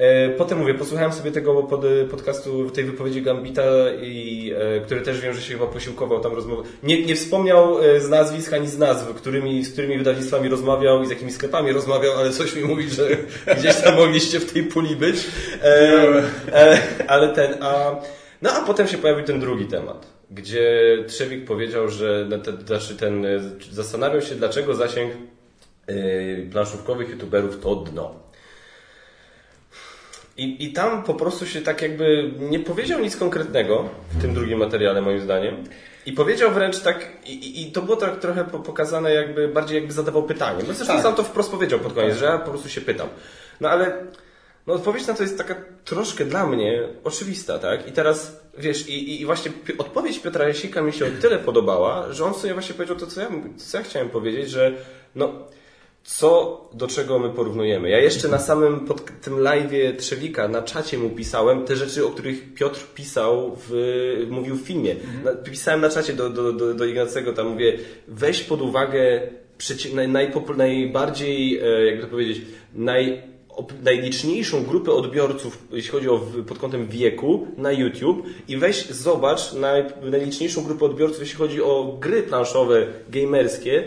E, 0.00 0.28
potem 0.28 0.58
mówię, 0.58 0.74
posłuchałem 0.74 1.12
sobie 1.12 1.32
tego 1.32 1.62
pod, 1.62 1.80
podcastu, 2.10 2.70
tej 2.70 2.84
wypowiedzi 2.84 3.22
Gambita, 3.22 3.62
i, 4.02 4.52
e, 4.58 4.80
który 4.80 5.00
też 5.00 5.20
wiem, 5.20 5.34
że 5.34 5.42
się 5.42 5.52
chyba 5.52 5.66
posiłkował 5.66 6.20
tam 6.20 6.34
rozmową. 6.34 6.62
Nie, 6.82 7.06
nie 7.06 7.16
wspomniał 7.16 7.78
e, 7.82 8.00
z 8.00 8.08
nazwisk 8.08 8.52
ani 8.52 8.68
z 8.68 8.78
nazw, 8.78 9.14
którymi, 9.14 9.64
z 9.64 9.72
którymi 9.72 9.98
wydawnictwami 9.98 10.48
rozmawiał 10.48 11.02
i 11.02 11.06
z 11.06 11.10
jakimi 11.10 11.32
sklepami 11.32 11.72
rozmawiał, 11.72 12.12
ale 12.18 12.30
coś 12.30 12.56
mi 12.56 12.62
mówi, 12.62 12.90
że 12.90 13.08
gdzieś 13.58 13.76
tam 13.76 13.96
mogliście 13.96 14.40
w 14.40 14.52
tej 14.52 14.62
puli 14.62 14.96
być. 14.96 15.16
E, 15.62 16.22
e, 16.52 16.78
ale 17.06 17.28
ten, 17.28 17.62
a, 17.62 18.00
no 18.42 18.50
a 18.50 18.60
potem 18.66 18.88
się 18.88 18.98
pojawił 18.98 19.24
ten 19.24 19.40
drugi 19.40 19.66
temat, 19.66 20.06
gdzie 20.30 20.96
Trzewik 21.06 21.44
powiedział, 21.44 21.88
że 21.88 22.26
znaczy 22.66 22.96
ten, 22.96 23.26
zastanawiał 23.70 24.22
się, 24.22 24.34
dlaczego 24.34 24.74
zasięg 24.74 25.12
planszówkowych 26.52 27.10
youtuberów 27.10 27.60
to 27.60 27.76
dno. 27.76 28.29
I, 30.40 30.64
I 30.64 30.72
tam 30.72 31.02
po 31.02 31.14
prostu 31.14 31.46
się 31.46 31.60
tak 31.60 31.82
jakby 31.82 32.30
nie 32.38 32.60
powiedział 32.60 33.00
nic 33.00 33.16
konkretnego 33.16 33.88
w 34.10 34.22
tym 34.22 34.34
drugim 34.34 34.58
materiale, 34.58 35.02
moim 35.02 35.20
zdaniem. 35.20 35.64
I 36.06 36.12
powiedział 36.12 36.50
wręcz 36.50 36.80
tak, 36.80 37.08
i, 37.26 37.62
i 37.62 37.72
to 37.72 37.82
było 37.82 37.96
tak 37.96 38.20
trochę 38.20 38.44
pokazane, 38.44 39.14
jakby 39.14 39.48
bardziej 39.48 39.74
jakby 39.74 39.92
zadawał 39.92 40.22
pytanie. 40.22 40.64
No 40.68 40.74
zresztą 40.74 40.94
tak. 40.94 41.02
sam 41.02 41.14
to 41.14 41.22
wprost 41.22 41.50
powiedział 41.50 41.78
pod 41.78 41.92
koniec, 41.92 42.16
że 42.16 42.24
ja 42.24 42.38
po 42.38 42.50
prostu 42.50 42.68
się 42.68 42.80
pytam. 42.80 43.08
No 43.60 43.70
ale 43.70 43.92
no 44.66 44.74
odpowiedź 44.74 45.06
na 45.06 45.14
to 45.14 45.22
jest 45.22 45.38
taka 45.38 45.54
troszkę 45.84 46.24
dla 46.24 46.46
mnie 46.46 46.82
oczywista, 47.04 47.58
tak? 47.58 47.88
I 47.88 47.92
teraz, 47.92 48.40
wiesz, 48.58 48.88
i, 48.88 49.20
i 49.20 49.26
właśnie 49.26 49.52
odpowiedź 49.78 50.18
Piotra 50.18 50.48
Jasika 50.48 50.82
mi 50.82 50.92
się 50.92 51.06
o 51.06 51.08
tyle 51.22 51.38
podobała, 51.38 52.12
że 52.12 52.24
on 52.24 52.34
sobie 52.34 52.54
właśnie 52.54 52.74
powiedział 52.74 52.96
to, 52.96 53.06
co 53.06 53.20
ja, 53.20 53.28
co 53.56 53.78
ja 53.78 53.84
chciałem 53.84 54.10
powiedzieć, 54.10 54.50
że 54.50 54.72
no 55.14 55.32
co 56.04 56.60
do 56.72 56.88
czego 56.88 57.18
my 57.18 57.30
porównujemy. 57.30 57.90
Ja 57.90 57.98
jeszcze 57.98 58.28
na 58.28 58.38
samym 58.38 58.80
pod 58.80 59.20
tym 59.20 59.34
live'ie 59.34 59.96
Trzewika 59.96 60.48
na 60.48 60.62
czacie 60.62 60.98
mu 60.98 61.10
pisałem 61.10 61.64
te 61.64 61.76
rzeczy, 61.76 62.06
o 62.06 62.10
których 62.10 62.54
Piotr 62.54 62.86
pisał, 62.94 63.56
w, 63.56 64.26
mówił 64.30 64.56
w 64.56 64.60
filmie. 64.60 64.92
Mhm. 64.92 65.36
Pisałem 65.44 65.80
na 65.80 65.90
czacie 65.90 66.12
do, 66.12 66.30
do, 66.30 66.52
do, 66.52 66.74
do 66.74 66.84
Ignacego, 66.84 67.32
tam 67.32 67.48
mówię, 67.48 67.78
weź 68.08 68.42
pod 68.42 68.62
uwagę 68.62 69.20
naj, 69.94 70.08
najbardziej, 70.56 71.58
e, 71.58 71.86
jak 71.86 72.00
to 72.00 72.06
powiedzieć, 72.06 72.42
naj, 72.74 73.22
najliczniejszą 73.82 74.64
grupę 74.64 74.92
odbiorców, 74.92 75.66
jeśli 75.72 75.90
chodzi 75.90 76.08
o 76.08 76.20
pod 76.48 76.58
kątem 76.58 76.86
wieku 76.86 77.46
na 77.56 77.72
YouTube 77.72 78.26
i 78.48 78.56
weź 78.56 78.86
zobacz 78.86 79.52
naj, 79.52 79.84
najliczniejszą 80.02 80.64
grupę 80.64 80.84
odbiorców, 80.84 81.20
jeśli 81.20 81.36
chodzi 81.36 81.62
o 81.62 81.96
gry 82.00 82.22
planszowe, 82.22 82.86
gamerskie, 83.08 83.84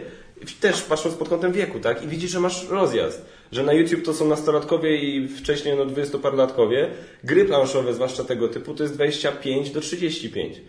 też 0.52 0.82
patrząc 0.82 1.16
pod 1.16 1.30
kątem 1.30 1.52
wieku, 1.52 1.80
tak? 1.80 2.04
I 2.04 2.08
widzisz, 2.08 2.32
że 2.32 2.40
masz 2.40 2.70
rozjazd. 2.70 3.26
Że 3.52 3.64
na 3.64 3.74
YouTube 3.74 4.04
to 4.04 4.14
są 4.14 4.28
nastolatkowie 4.28 4.98
i 4.98 5.28
wcześniej 5.28 5.78
no 5.78 5.86
dwudziestoparlatkowie. 5.86 6.90
Gry 7.24 7.46
planszowe, 7.46 7.94
zwłaszcza 7.94 8.24
tego 8.24 8.48
typu, 8.48 8.74
to 8.74 8.84
jest 8.84 8.96
25 8.96 9.72
do 9.72 9.82
35. 9.82 10.62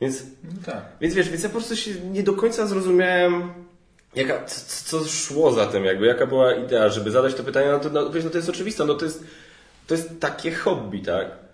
Więc, 0.00 0.22
no 0.44 0.50
tak. 0.66 0.84
więc 1.00 1.14
wiesz, 1.14 1.28
więc 1.28 1.42
ja 1.42 1.48
po 1.48 1.52
prostu 1.52 1.76
się 1.76 1.90
nie 2.12 2.22
do 2.22 2.32
końca 2.32 2.66
zrozumiałem, 2.66 3.42
jaka, 4.14 4.44
co, 4.84 5.04
szło 5.04 5.52
za 5.52 5.66
tym, 5.66 5.84
jakby, 5.84 6.06
jaka 6.06 6.26
była 6.26 6.54
idea, 6.54 6.88
żeby 6.88 7.10
zadać 7.10 7.34
to 7.34 7.44
pytanie. 7.44 7.68
No 7.70 7.78
to, 7.78 7.90
no, 7.90 8.02
no 8.24 8.30
to 8.30 8.38
jest 8.38 8.48
oczywiste, 8.48 8.84
no 8.84 8.94
to 8.94 9.04
jest, 9.04 9.24
to 9.86 9.94
jest 9.94 10.20
takie 10.20 10.52
hobby, 10.52 11.00
tak? 11.00 11.49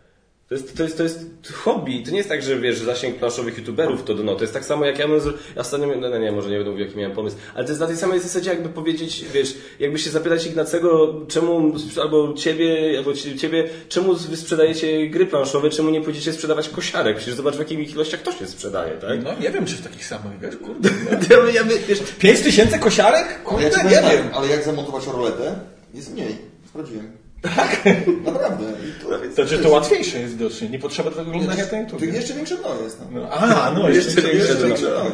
To 0.48 0.54
jest, 0.54 0.76
to, 0.76 0.82
jest, 0.82 0.96
to 0.96 1.02
jest 1.02 1.20
hobby. 1.52 2.02
To 2.02 2.11
nie 2.11 2.16
jest 2.16 2.28
tak, 2.28 2.42
że 2.42 2.59
wiesz, 2.59 2.78
zasięg 2.78 3.16
planszowych 3.16 3.59
youtuberów 3.59 4.04
to 4.04 4.14
no. 4.14 4.35
To 4.35 4.40
jest 4.40 4.54
tak 4.54 4.64
samo 4.64 4.85
jak 4.85 4.98
ja 4.98 5.09
bym. 5.09 5.20
Ja 5.56 5.61
ostatnio, 5.61 5.87
no, 5.87 6.11
no 6.11 6.18
nie, 6.18 6.32
może 6.32 6.50
nie 6.50 6.56
będę 6.56 6.70
mówił, 6.70 6.87
jaki 6.87 6.98
miałem 6.98 7.16
pomysł, 7.16 7.37
ale 7.54 7.64
to 7.64 7.70
jest 7.70 7.80
na 7.80 7.87
tej 7.87 7.96
samej 7.96 8.20
zasadzie, 8.20 8.50
jakby 8.50 8.68
powiedzieć, 8.68 9.24
wiesz, 9.32 9.54
jakby 9.80 9.98
się 9.98 10.11
zapytać 10.11 10.46
Ignacego, 10.46 11.20
czemu, 11.28 11.74
albo 12.02 12.35
ciebie, 12.35 12.94
albo 12.98 13.12
ciebie, 13.14 13.68
czemu 13.88 14.14
wy 14.14 14.37
sprzedajecie 14.37 15.06
gry 15.09 15.26
planszowe, 15.26 15.70
czemu 15.70 15.90
nie 15.90 16.00
pójdziecie 16.00 16.32
sprzedawać 16.32 16.68
kosiarek? 16.68 17.16
Przecież 17.16 17.35
zobacz, 17.35 17.54
w 17.54 17.59
jakich 17.59 17.92
ilościach 17.92 18.22
to 18.22 18.32
się 18.32 18.46
sprzedaje, 18.46 18.92
tak? 18.92 19.24
No 19.24 19.30
nie 19.40 19.50
wiem, 19.50 19.66
czy 19.66 19.74
w 19.76 19.82
takich 19.82 20.04
samych, 20.04 20.40
wiesz, 20.40 20.56
kurde. 20.56 20.88
ja, 21.30 21.52
ja, 21.52 21.64
wiesz, 21.88 22.02
5 22.18 22.40
tysięcy 22.40 22.78
kosiarek? 22.78 23.42
Kurde, 23.42 23.70
ja 23.90 24.00
nie 24.00 24.16
wiem. 24.16 24.28
Ale 24.32 24.48
jak 24.48 24.64
zamontować 24.64 25.09
orletę? 25.09 25.59
Jest 25.94 26.12
mniej. 26.12 26.37
Sprawdziłem. 26.68 27.25
Naprawdę. 28.26 28.64
I 28.64 29.02
to, 29.02 29.09
To, 29.09 29.35
znaczy, 29.35 29.62
to 29.62 29.70
łatwiejsze 29.70 30.20
jest 30.20 30.32
widocznie. 30.32 30.68
Nie 30.68 30.78
potrzeba 30.78 31.11
tego 31.11 31.30
oglądania 31.30 31.64
na 31.64 31.68
to 31.70 31.76
YouTube. 31.76 32.02
jeszcze 32.02 32.35
większe 32.35 32.56
dno 32.56 32.68
jest. 32.85 32.98
No. 33.12 33.20
No, 33.20 33.62
a, 33.62 33.70
no, 33.70 33.88
jeszcze, 33.88 34.11
Jeszcze 34.11 34.22
większe 34.22 34.54
dno. 34.54 34.66
większe 34.66 34.87
dno 34.87 35.04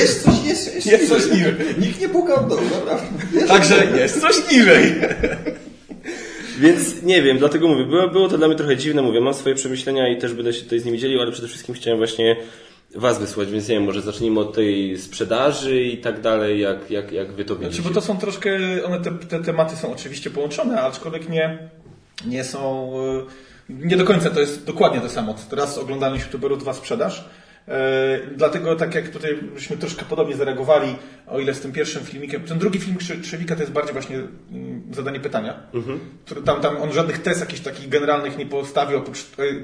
jest. 0.00 0.24
Coś, 0.24 0.44
jest, 0.44 0.74
jest, 0.74 0.86
Jest 0.86 1.08
coś 1.08 1.22
Nikt 1.78 2.00
nie 2.00 2.08
puka 2.08 2.34
od 2.34 2.48
dołu, 2.48 2.62
naprawdę. 2.62 3.46
Także 3.48 3.86
jest 3.96 4.20
coś 4.20 4.50
niżej. 4.52 4.94
Więc 6.58 7.02
nie 7.02 7.22
wiem, 7.22 7.38
dlatego 7.38 7.68
mówię, 7.68 7.84
było, 7.84 8.08
było 8.08 8.28
to 8.28 8.38
dla 8.38 8.48
mnie 8.48 8.56
trochę 8.56 8.76
dziwne, 8.76 9.02
mówię, 9.02 9.20
mam 9.20 9.34
swoje 9.34 9.54
przemyślenia 9.54 10.08
i 10.08 10.18
też 10.18 10.32
będę 10.34 10.52
się 10.52 10.62
tutaj 10.62 10.80
z 10.80 10.84
nimi 10.84 10.98
dzielił, 10.98 11.20
ale 11.20 11.32
przede 11.32 11.48
wszystkim 11.48 11.74
chciałem 11.74 11.98
właśnie 11.98 12.36
Was 12.96 13.18
wysłać, 13.18 13.50
więc 13.50 13.68
nie 13.68 13.74
wiem, 13.74 13.84
może 13.84 14.02
zacznijmy 14.02 14.40
od 14.40 14.54
tej 14.54 14.98
sprzedaży 14.98 15.82
i 15.82 15.98
tak 15.98 16.20
dalej, 16.20 16.60
jak, 16.60 16.90
jak, 16.90 17.12
jak 17.12 17.32
Wy 17.32 17.44
to 17.44 17.56
widzicie. 17.56 17.74
Znaczy, 17.74 17.88
bo 17.88 17.94
to 17.94 18.06
są 18.06 18.18
troszkę, 18.18 18.50
one 18.84 19.00
te, 19.00 19.10
te 19.10 19.42
tematy 19.42 19.76
są 19.76 19.92
oczywiście 19.92 20.30
połączone, 20.30 20.80
aczkolwiek 20.80 21.28
nie, 21.28 21.58
nie 22.26 22.44
są, 22.44 22.92
y, 23.70 23.86
nie 23.86 23.96
do 23.96 24.04
końca 24.04 24.30
to 24.30 24.40
jest 24.40 24.64
dokładnie 24.64 25.00
to 25.00 25.08
samo. 25.08 25.34
Raz 25.52 25.78
oglądalność 25.78 26.24
youtuberów, 26.24 26.58
dwa 26.58 26.74
sprzedaż. 26.74 27.28
E, 27.68 28.18
Dlatego 28.36 28.76
tak 28.76 28.94
jak 28.94 29.08
tutaj 29.08 29.38
żeśmy 29.56 29.76
troszkę 29.76 30.04
podobnie 30.04 30.36
zareagowali, 30.36 30.96
o 31.26 31.40
ile 31.40 31.54
z 31.54 31.60
tym 31.60 31.72
pierwszym 31.72 32.02
filmikiem, 32.04 32.42
ten 32.42 32.58
drugi 32.58 32.78
film 32.80 32.96
Krze- 32.96 33.20
Krzewika 33.22 33.54
to 33.54 33.60
jest 33.60 33.72
bardziej 33.72 33.92
właśnie 33.92 34.16
mm, 34.16 34.82
zadanie 34.92 35.20
pytania. 35.20 35.54
Który 36.24 36.42
tam, 36.42 36.60
tam 36.60 36.76
on 36.76 36.92
żadnych 36.92 37.22
test 37.22 37.40
jakichś 37.40 37.60
takich 37.60 37.88
generalnych 37.88 38.38
nie 38.38 38.46
postawił, 38.46 38.98
e, 38.98 39.02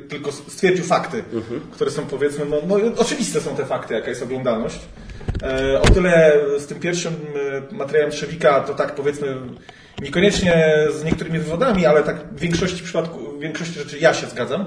tylko 0.09 0.33
stwierdził 0.33 0.85
fakty, 0.85 1.25
które 1.73 1.91
są 1.91 2.07
powiedzmy, 2.07 2.45
no, 2.51 2.57
no 2.67 2.77
oczywiste 2.99 3.41
są 3.41 3.57
te 3.57 3.67
fakty, 3.67 3.95
jaka 3.95 4.09
jest 4.09 4.23
oglądalność. 4.23 4.79
E, 5.43 5.81
O 5.81 5.85
tyle 5.87 6.33
z 6.59 6.67
tym 6.67 6.81
pierwszym 6.81 7.13
materiałem 7.73 8.11
Trzewika 8.11 8.61
to 8.61 8.75
tak 8.75 8.95
powiedzmy 8.95 9.37
niekoniecznie 10.03 10.75
z 10.99 11.05
niektórymi 11.05 11.39
wywodami, 11.39 11.87
ale 11.87 12.03
tak 12.03 12.17
w 12.17 12.41
większości 12.41 12.83
przypadku, 12.85 13.19
w 13.19 13.41
większości 13.41 13.75
rzeczy 13.79 13.99
ja 13.99 14.15
się 14.15 14.27
zgadzam. 14.27 14.67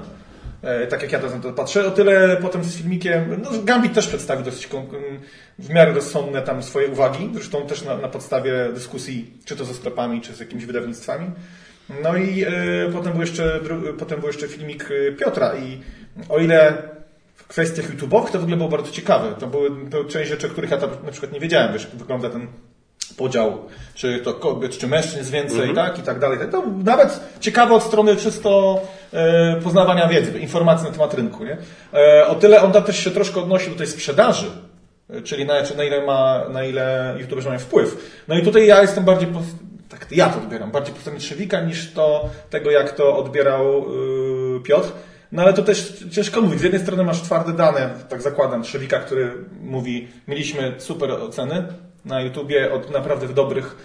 E, 0.66 0.86
Tak 0.86 1.02
jak 1.02 1.12
ja 1.12 1.18
na 1.18 1.40
to 1.42 1.52
patrzę. 1.52 1.86
O 1.86 1.90
tyle 1.90 2.36
potem 2.42 2.64
z 2.64 2.76
filmikiem, 2.76 3.40
no 3.42 3.50
Gambit 3.64 3.94
też 3.94 4.06
przedstawił 4.06 4.44
dosyć 4.44 4.68
w 5.58 5.70
miarę 5.70 5.92
rozsądne 5.92 6.42
tam 6.42 6.62
swoje 6.62 6.88
uwagi, 6.88 7.30
zresztą 7.34 7.66
też 7.66 7.82
na, 7.82 7.96
na 7.96 8.08
podstawie 8.08 8.52
dyskusji, 8.74 9.30
czy 9.44 9.56
to 9.56 9.64
ze 9.64 9.74
sklepami, 9.74 10.20
czy 10.20 10.34
z 10.34 10.40
jakimiś 10.40 10.66
wydawnictwami. 10.66 11.30
No 12.02 12.16
i 12.16 12.44
e, 12.44 12.50
potem, 12.92 13.12
był 13.12 13.20
jeszcze, 13.20 13.60
potem 13.98 14.20
był 14.20 14.28
jeszcze 14.28 14.48
filmik 14.48 14.88
e, 14.90 15.12
Piotra 15.12 15.56
i 15.56 15.80
o 16.28 16.38
ile 16.38 16.82
w 17.34 17.46
kwestiach 17.46 17.96
YouTube'owych 17.96 18.30
to 18.30 18.38
w 18.38 18.42
ogóle 18.42 18.56
było 18.56 18.68
bardzo 18.68 18.92
ciekawe. 18.92 19.34
To 19.38 19.46
były 19.46 19.70
to 19.90 20.04
część 20.04 20.30
rzeczy, 20.30 20.46
o 20.46 20.50
których 20.50 20.70
ja 20.70 20.76
tam 20.76 20.90
na 21.04 21.10
przykład 21.10 21.32
nie 21.32 21.40
wiedziałem, 21.40 21.72
wiesz, 21.72 21.84
jak 21.84 21.94
wygląda 21.94 22.30
ten 22.30 22.46
podział, 23.16 23.58
czy 23.94 24.20
to 24.20 24.34
kobiet, 24.34 24.78
czy 24.78 24.86
mężczyzn 24.86 25.18
jest 25.18 25.30
więcej, 25.30 25.74
tak, 25.74 25.98
i 25.98 26.02
tak 26.02 26.18
dalej. 26.18 26.38
To 26.50 26.64
nawet 26.84 27.20
ciekawe 27.40 27.74
od 27.74 27.82
strony 27.82 28.16
czysto 28.16 28.80
poznawania 29.62 30.08
wiedzy, 30.08 30.38
informacji 30.38 30.86
na 30.86 30.92
temat 30.92 31.14
rynku, 31.14 31.44
nie? 31.44 31.56
E, 31.94 32.26
o 32.26 32.34
tyle 32.34 32.62
on 32.62 32.72
też 32.72 33.04
się 33.04 33.10
troszkę 33.10 33.40
odnosi 33.40 33.70
do 33.70 33.76
tej 33.76 33.86
sprzedaży, 33.86 34.46
e, 35.10 35.22
czyli 35.22 35.44
na, 35.44 35.54
na 35.76 35.84
ile 35.84 36.06
ma, 36.06 36.44
na 36.48 36.64
ile 36.64 37.16
youtuberzy 37.20 37.48
mają 37.48 37.60
wpływ. 37.60 38.22
No 38.28 38.38
i 38.38 38.42
tutaj 38.42 38.66
ja 38.66 38.82
jestem 38.82 39.04
bardziej, 39.04 39.28
po, 39.28 39.42
tak 39.88 40.06
ja 40.10 40.28
to 40.28 40.38
odbieram, 40.38 40.70
bardziej 40.70 40.94
po 40.94 41.00
stronie 41.00 41.18
Trzewika 41.18 41.60
niż 41.60 41.92
to, 41.92 42.28
tego 42.50 42.70
jak 42.70 42.92
to 42.92 43.16
odbierał 43.16 43.64
yy, 44.54 44.60
Piotr. 44.60 44.88
No 45.32 45.42
ale 45.42 45.52
to 45.52 45.62
też 45.62 46.04
ciężko 46.10 46.40
mówić. 46.40 46.60
Z 46.60 46.62
jednej 46.62 46.82
strony 46.82 47.04
masz 47.04 47.20
twarde 47.20 47.52
dane, 47.52 47.90
tak 48.08 48.22
zakładam, 48.22 48.62
Trzewika, 48.62 48.98
który 48.98 49.32
mówi, 49.60 50.08
mieliśmy 50.28 50.74
super 50.78 51.10
oceny 51.10 51.64
na 52.06 52.20
YouTubie 52.20 52.72
od 52.72 52.90
naprawdę 52.90 53.28
dobrych, 53.28 53.76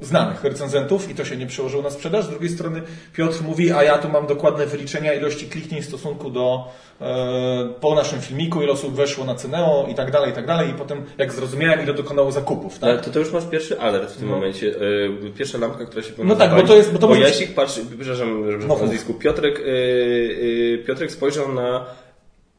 znanych 0.00 0.44
recenzentów 0.44 1.10
i 1.10 1.14
to 1.14 1.24
się 1.24 1.36
nie 1.36 1.46
przełożyło 1.46 1.82
na 1.82 1.90
sprzedaż. 1.90 2.24
Z 2.24 2.28
drugiej 2.28 2.48
strony 2.48 2.82
Piotr 3.12 3.42
mówi, 3.42 3.72
a 3.72 3.82
ja 3.82 3.98
tu 3.98 4.08
mam 4.08 4.26
dokładne 4.26 4.66
wyliczenia 4.66 5.12
ilości 5.14 5.46
kliknięć 5.46 5.84
w 5.84 5.88
stosunku 5.88 6.30
do 6.30 6.68
e, 7.00 7.68
po 7.80 7.94
naszym 7.94 8.20
filmiku, 8.20 8.62
ile 8.62 8.72
osób 8.72 8.94
weszło 8.94 9.24
na 9.24 9.34
Ceneo 9.34 9.86
i 9.90 9.94
tak 9.94 10.10
dalej, 10.10 10.30
i 10.30 10.34
tak 10.34 10.46
dalej. 10.46 10.70
I 10.70 10.72
potem 10.74 11.04
jak 11.18 11.32
zrozumiałem, 11.32 11.82
ile 11.82 11.94
dokonało 11.94 12.32
zakupów. 12.32 12.78
Tak? 12.78 12.90
Ale 12.90 12.98
to, 12.98 13.10
to 13.10 13.18
już 13.18 13.32
masz 13.32 13.46
pierwszy 13.46 13.80
alert 13.80 14.12
w 14.12 14.16
tym 14.16 14.28
momencie. 14.28 14.74
E, 15.26 15.30
Pierwsza 15.38 15.58
lampka, 15.58 15.84
która 15.86 16.02
się 16.02 16.12
powinna 16.12 16.34
No 16.34 16.40
tak, 16.40 16.54
bo 16.54 16.62
to 16.62 16.76
jest- 16.76 16.92
bo 16.92 16.98
to 16.98 17.08
może 17.08 17.20
ja 17.20 17.26
być- 17.26 17.40
jeśli 17.40 17.54
patrzę, 17.54 17.80
przepraszam, 18.00 18.60
że 18.60 18.66
No 18.66 18.76
nazwisku, 18.78 19.14
Piotrek, 19.14 19.60
e, 19.60 19.62
e, 19.62 20.78
Piotrek 20.78 21.12
spojrzał 21.12 21.52
na 21.52 21.86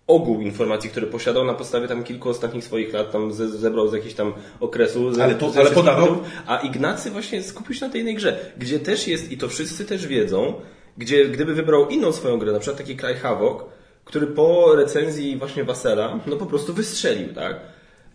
ogół 0.08 0.42
informacji, 0.42 0.90
które 0.90 1.08
posiadał 1.08 1.46
na 1.46 1.54
podstawie 1.54 1.88
tam 1.88 2.04
kilku 2.04 2.30
ostatnich 2.30 2.64
swoich 2.64 2.94
lat, 2.94 3.12
tam 3.12 3.34
ze, 3.34 3.50
zebrał 3.50 3.88
z 3.88 3.94
jakichś 3.94 4.14
tam 4.14 4.34
okresu. 4.60 5.14
Ze, 5.14 5.24
Ale 5.24 5.36
to- 5.36 5.52
ale 5.58 5.72
podawał-. 5.72 6.20
A 6.48 6.58
Ignacy 6.58 7.12
właśnie 7.12 7.44
skupił 7.44 7.76
się 7.76 7.86
na 7.86 7.92
tej 7.92 8.00
jednej 8.00 8.16
grze, 8.16 8.40
gdzie 8.58 8.80
też 8.80 9.08
jest, 9.08 9.32
i 9.32 9.38
to 9.38 9.50
wszyscy 9.50 9.86
też 9.86 10.08
wiedzą, 10.08 10.54
gdzie 10.98 11.26
gdyby 11.26 11.54
wybrał 11.56 11.90
inną 11.90 12.12
swoją 12.12 12.40
grę, 12.40 12.52
na 12.52 12.60
przykład 12.60 12.78
taki 12.78 12.96
Kraj 12.96 13.16
Havok, 13.16 13.66
który 14.06 14.28
po 14.28 14.76
recenzji 14.76 15.38
właśnie 15.38 15.64
Wasera, 15.64 16.20
no 16.28 16.36
po 16.38 16.46
prostu 16.46 16.74
wystrzelił, 16.74 17.34
tak? 17.34 17.60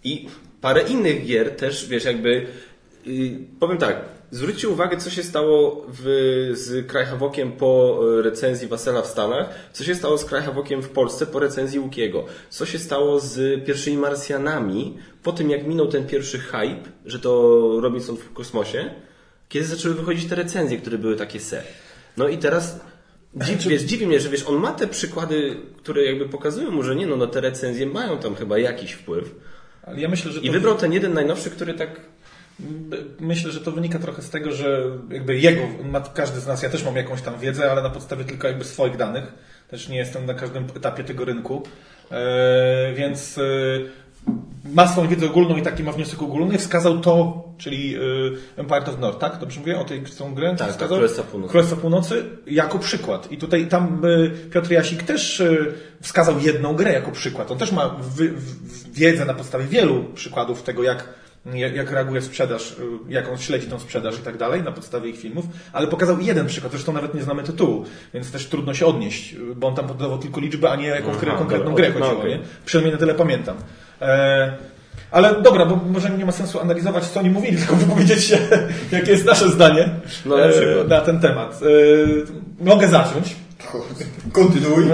I 0.05 0.29
parę 0.61 0.83
innych 0.83 1.27
gier 1.27 1.57
też, 1.57 1.89
wiesz, 1.89 2.05
jakby 2.05 2.47
yy, 3.07 3.31
powiem 3.61 3.79
tak, 3.79 4.05
zwróćcie 4.31 4.69
uwagę, 4.69 4.97
co 4.97 5.11
się 5.11 5.23
stało 5.23 5.87
w, 5.89 6.03
z 6.55 6.87
Krajhawokiem 6.87 7.53
po 7.53 8.01
e, 8.19 8.23
recenzji 8.23 8.69
Wasela 8.69 9.03
w 9.03 9.07
Stanach, 9.07 9.49
co 9.73 9.85
się 9.85 9.95
stało 9.95 10.19
z 10.19 10.25
Krajhawokiem 10.25 10.83
w 10.83 10.89
Polsce 10.89 11.27
po 11.27 11.39
recenzji 11.39 11.79
Łukiego, 11.79 12.25
co 12.51 12.67
się 12.67 12.79
stało 12.79 13.21
z 13.21 13.65
pierwszymi 13.65 13.97
Marsjanami 13.97 14.99
po 15.23 15.33
tym, 15.33 15.51
jak 15.51 15.67
minął 15.67 15.89
ten 15.89 16.07
pierwszy 16.07 16.39
hype, 16.39 16.91
że 17.05 17.19
to 17.19 17.61
Robinson 17.81 18.17
w 18.17 18.33
kosmosie, 18.33 18.91
kiedy 19.49 19.67
zaczęły 19.67 19.95
wychodzić 19.95 20.29
te 20.29 20.35
recenzje, 20.35 20.79
które 20.79 20.99
były 20.99 21.17
takie 21.17 21.41
se. 21.41 21.63
No 22.17 22.29
i 22.29 22.39
teraz 22.39 22.81
Dziw, 23.45 23.67
wiesz, 23.67 23.83
dziwi 23.83 24.07
mnie, 24.07 24.21
że 24.21 24.29
wiesz, 24.29 24.45
on 24.47 24.57
ma 24.61 24.73
te 24.73 24.87
przykłady, 24.87 25.57
które 25.77 26.05
jakby 26.05 26.29
pokazują 26.29 26.71
mu, 26.71 26.83
że 26.83 26.97
nie, 26.97 27.07
no, 27.07 27.17
no 27.17 27.27
te 27.27 27.41
recenzje 27.41 27.87
mają 27.87 28.19
tam 28.19 28.35
chyba 28.35 28.59
jakiś 28.59 28.93
wpływ. 28.93 29.35
Ale 29.83 30.01
ja 30.01 30.09
myślę, 30.09 30.33
że 30.33 30.41
I 30.41 30.51
wybrał 30.51 30.75
ten 30.75 30.93
jeden 30.93 31.13
najnowszy, 31.13 31.51
który 31.51 31.75
tak 31.75 32.01
Myślę, 33.21 33.53
że 33.53 33.61
to 33.61 33.73
wynika 33.73 33.99
trochę 33.99 34.23
z 34.23 34.31
tego, 34.31 34.53
że 34.53 34.83
jakby 35.11 35.39
jego, 35.39 35.63
ma, 35.85 36.01
każdy 36.01 36.41
z 36.41 36.47
nas, 36.47 36.63
ja 36.63 36.71
też 36.71 36.85
mam 36.85 36.97
jakąś 36.97 37.23
tam 37.23 37.39
wiedzę, 37.39 37.71
ale 37.71 37.83
na 37.83 37.91
podstawie 37.91 38.25
tylko 38.25 38.49
jakby 38.49 38.65
swoich 38.65 38.97
danych. 38.97 39.33
Też 39.69 39.89
nie 39.89 39.97
jestem 39.97 40.27
na 40.27 40.35
każdym 40.35 40.65
etapie 40.77 41.05
tego 41.05 41.25
rynku. 41.25 41.63
E, 42.11 42.93
więc 42.95 43.39
e, 43.39 43.43
ma 44.75 44.89
swoją 44.89 45.09
wiedzę 45.09 45.27
ogólną 45.27 45.57
i 45.57 45.63
taki 45.63 45.83
ma 45.83 45.93
wniosek 45.93 46.23
ogólny. 46.23 46.59
Wskazał 46.59 47.01
to, 47.01 47.45
czyli 47.59 47.97
e, 47.97 48.01
Empire 48.61 48.91
of 48.91 48.99
North, 48.99 49.19
tak? 49.19 49.39
Dobrze 49.39 49.61
mówię 49.61 49.79
o 49.79 49.85
tej 49.85 50.03
tą 50.19 50.35
grę? 50.35 50.55
Tak, 50.59 50.71
wskazał? 50.71 50.79
tak, 50.79 50.89
Królestwa 50.89 51.23
Północy. 51.23 51.51
Królestwa 51.51 51.77
Północy 51.77 52.25
jako 52.47 52.79
przykład. 52.79 53.33
I 53.33 53.39
tutaj 53.39 53.67
tam 53.67 54.03
Piotr 54.53 54.71
Jasik 54.71 55.03
też 55.03 55.43
wskazał 56.01 56.39
jedną 56.39 56.75
grę 56.75 56.93
jako 56.93 57.11
przykład. 57.11 57.51
On 57.51 57.59
też 57.59 57.73
ma 57.73 57.89
wy, 57.89 58.29
w, 58.29 58.93
wiedzę 58.93 59.25
na 59.25 59.35
podstawie 59.35 59.65
wielu 59.65 60.05
przykładów 60.15 60.63
tego, 60.63 60.83
jak 60.83 61.09
jak 61.55 61.77
jak 61.77 61.91
reaguje 61.91 62.23
sprzedaż, 62.23 62.73
y, 62.73 62.75
jak 63.09 63.29
on 63.29 63.39
śledzi 63.39 63.67
tą 63.67 63.79
sprzedaż 63.79 64.19
i 64.19 64.23
tak 64.23 64.37
dalej 64.37 64.63
na 64.63 64.73
podstawie 64.73 65.11
ich 65.11 65.19
filmów, 65.19 65.45
ale 65.73 65.87
pokazał 65.87 66.21
jeden 66.21 66.47
przykład, 66.47 66.73
zresztą 66.73 66.93
nawet 66.93 67.15
nie 67.15 67.23
znamy 67.23 67.43
tytułu, 67.43 67.85
więc 68.15 68.33
też 68.33 68.47
trudno 68.47 68.75
się 68.75 68.87
odnieść, 68.87 69.35
y, 69.35 69.55
bo 69.57 69.67
on 69.69 69.75
tam 69.75 69.87
podawał 69.87 70.19
tylko 70.19 70.41
liczbę, 70.41 70.71
a 70.71 70.77
nie 70.77 70.87
jaką 70.87 71.11
Aha, 71.11 71.37
konkretną 71.39 71.75
grę 71.75 71.89
no, 71.89 72.01
chodziło, 72.01 72.21
okej. 72.21 72.31
nie? 72.31 72.39
Przynajmniej 72.65 72.93
na 72.93 72.99
tyle 72.99 73.15
pamiętam. 73.15 73.57
E, 74.01 74.57
ale 75.11 75.43
dobra, 75.43 75.67
bo 75.67 75.77
może 75.77 76.11
nie 76.11 76.25
ma 76.25 76.33
sensu 76.33 76.61
analizować, 76.61 77.05
co 77.05 77.21
oni 77.21 77.31
mówili, 77.31 77.57
tylko 77.59 77.77
wypowiedzieć 77.77 78.25
się, 78.25 78.39
jakie 78.93 79.11
jest 79.11 79.25
nasze 79.25 79.49
zdanie 79.49 79.89
No, 80.27 80.37
na 80.37 80.45
e, 80.45 80.51
przykład. 80.53 80.89
na 80.89 81.01
ten 81.01 81.21
temat. 81.21 81.61
E, 82.61 82.65
mogę 82.65 82.89
zacząć. 82.89 83.37
Kontynuuj. 84.33 84.85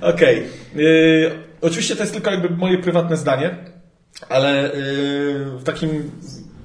Okej. 0.00 0.42
Yy, 0.74 1.50
Oczywiście 1.60 1.96
to 1.96 2.02
jest 2.02 2.12
tylko 2.12 2.30
jakby 2.30 2.50
moje 2.50 2.78
prywatne 2.78 3.16
zdanie, 3.16 3.54
ale 4.28 4.62
yy, 4.62 5.58
w 5.58 5.62
takim 5.64 6.10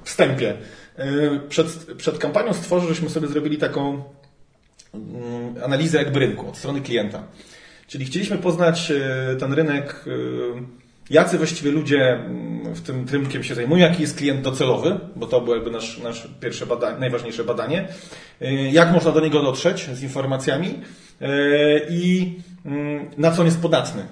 wstępie. 0.03 0.57
Yy, 0.97 1.39
Przed, 1.49 1.67
przed 1.97 2.17
kampanią 2.17 2.53
stworzy, 2.53 2.87
żeśmy 2.87 3.09
sobie 3.09 3.27
zrobili 3.27 3.57
taką 3.57 4.03
mm, 4.93 5.63
analizę 5.63 5.97
jakby 5.97 6.19
rynku 6.19 6.49
od 6.49 6.57
strony 6.57 6.81
klienta. 6.81 7.23
Czyli 7.87 8.05
chcieliśmy 8.05 8.37
poznać 8.37 8.89
yy, 8.89 9.35
ten 9.39 9.53
rynek, 9.53 10.05
jacy 11.09 11.37
właściwie 11.37 11.71
ludzie 11.71 12.13
mm, 12.13 12.75
w 12.75 12.81
tym 12.81 13.05
rynkiem 13.11 13.43
się 13.43 13.55
zajmują, 13.55 13.89
jaki 13.89 14.01
jest 14.01 14.17
klient 14.17 14.41
docelowy, 14.41 14.99
bo 15.15 15.27
to 15.27 15.41
było 15.41 15.55
jakby 15.55 15.71
nasz, 15.71 15.97
nasze 15.97 16.29
pierwsze 16.39 16.65
badanie, 16.65 16.99
najważniejsze 16.99 17.43
badanie. 17.43 17.87
Jak 18.71 18.91
można 18.91 19.11
do 19.11 19.19
niego 19.19 19.41
dotrzeć 19.41 19.89
z 19.93 20.03
informacjami 20.03 20.81
i 21.89 22.33
mm, 22.65 23.09
na 23.17 23.31
co 23.31 23.39
on 23.41 23.45
jest 23.45 23.61
podatny. 23.61 24.05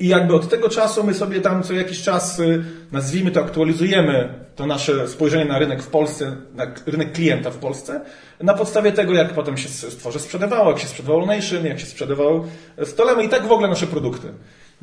I 0.00 0.08
jakby 0.08 0.34
od 0.34 0.48
tego 0.48 0.68
czasu 0.68 1.04
my 1.04 1.14
sobie 1.14 1.40
tam 1.40 1.62
co 1.62 1.72
jakiś 1.74 2.02
czas, 2.02 2.40
y, 2.40 2.64
nazwijmy 2.92 3.30
to, 3.30 3.40
aktualizujemy 3.40 4.34
to 4.56 4.66
nasze 4.66 5.08
spojrzenie 5.08 5.44
na 5.44 5.58
rynek 5.58 5.82
w 5.82 5.86
Polsce, 5.86 6.36
na 6.54 6.66
rynek 6.86 7.12
klienta 7.12 7.50
w 7.50 7.56
Polsce, 7.56 8.00
na 8.40 8.54
podstawie 8.54 8.92
tego, 8.92 9.14
jak 9.14 9.32
potem 9.32 9.56
się 9.56 9.68
stworze 9.68 10.18
sprzedawało, 10.18 10.70
jak 10.70 10.78
się 10.78 10.86
sprzedawał 10.86 11.26
Nation, 11.26 11.66
jak 11.66 11.80
się 11.80 11.86
sprzedawał 11.86 12.44
Stolemy 12.84 13.24
i 13.24 13.28
tak 13.28 13.46
w 13.46 13.52
ogóle 13.52 13.68
nasze 13.68 13.86
produkty. 13.86 14.28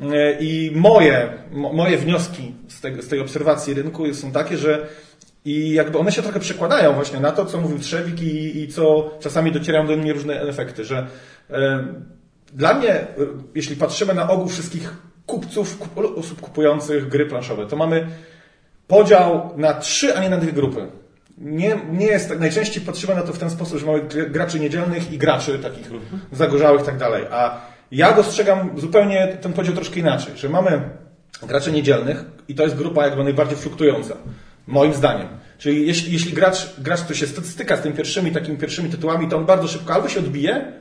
Y, 0.00 0.36
I 0.40 0.72
moje, 0.74 1.32
mo- 1.52 1.72
moje 1.72 1.98
wnioski 1.98 2.54
z, 2.68 2.80
tego, 2.80 3.02
z 3.02 3.08
tej 3.08 3.20
obserwacji 3.20 3.74
rynku 3.74 4.14
są 4.14 4.32
takie, 4.32 4.56
że 4.58 4.86
I 5.46 5.70
jakby 5.70 5.98
one 5.98 6.12
się 6.12 6.22
trochę 6.22 6.40
przekładają 6.40 6.92
właśnie 6.92 7.20
na 7.20 7.32
to, 7.32 7.44
co 7.44 7.60
mówił 7.60 7.78
Trzewik 7.78 8.22
i, 8.22 8.62
i 8.62 8.68
co 8.68 9.10
czasami 9.20 9.52
docierają 9.52 9.86
do 9.86 9.96
mnie 9.96 10.12
różne 10.12 10.40
efekty, 10.40 10.84
że 10.84 11.06
e, 11.50 11.84
dla 12.54 12.74
mnie, 12.74 12.90
e, 12.90 13.06
jeśli 13.54 13.76
patrzymy 13.76 14.14
na 14.14 14.30
ogół 14.30 14.48
wszystkich 14.48 14.94
kupców, 15.26 15.78
kup, 15.78 15.98
osób 16.16 16.40
kupujących 16.40 17.08
gry 17.08 17.26
planszowe, 17.26 17.66
to 17.66 17.76
mamy 17.76 18.06
podział 18.86 19.50
na 19.56 19.74
trzy, 19.74 20.16
a 20.16 20.22
nie 20.22 20.30
na 20.30 20.36
dwie 20.36 20.52
grupy. 20.52 20.86
Nie, 21.38 21.80
nie 21.92 22.06
jest 22.06 22.28
tak, 22.28 22.40
najczęściej 22.40 22.82
patrzymy 22.82 23.14
na 23.14 23.22
to 23.22 23.32
w 23.32 23.38
ten 23.38 23.50
sposób, 23.50 23.78
że 23.78 23.86
mamy 23.86 24.02
graczy 24.30 24.60
niedzielnych 24.60 25.12
i 25.12 25.18
graczy 25.18 25.58
takich 25.58 25.90
zagorzałych 26.32 26.82
i 26.82 26.84
tak 26.84 26.98
dalej. 26.98 27.24
A 27.30 27.60
ja 27.92 28.12
dostrzegam 28.12 28.70
zupełnie 28.76 29.38
ten 29.40 29.52
podział 29.52 29.74
troszkę 29.74 30.00
inaczej, 30.00 30.36
że 30.36 30.48
mamy 30.48 30.80
graczy 31.42 31.72
niedzielnych 31.72 32.24
i 32.48 32.54
to 32.54 32.62
jest 32.62 32.76
grupa 32.76 33.06
jakby 33.06 33.24
najbardziej 33.24 33.56
fluktująca. 33.56 34.16
Moim 34.66 34.94
zdaniem. 34.94 35.28
Czyli 35.58 35.86
jeśli, 35.86 36.12
jeśli 36.12 36.32
gracz, 36.32 36.80
gracz, 36.80 37.00
który 37.00 37.18
się 37.18 37.26
styka 37.26 37.76
z 37.76 37.80
tymi 37.80 37.94
pierwszymi, 37.94 38.32
takimi 38.32 38.58
pierwszymi 38.58 38.90
tytułami, 38.90 39.28
to 39.28 39.36
on 39.36 39.46
bardzo 39.46 39.68
szybko 39.68 39.94
albo 39.94 40.08
się 40.08 40.20
odbije, 40.20 40.72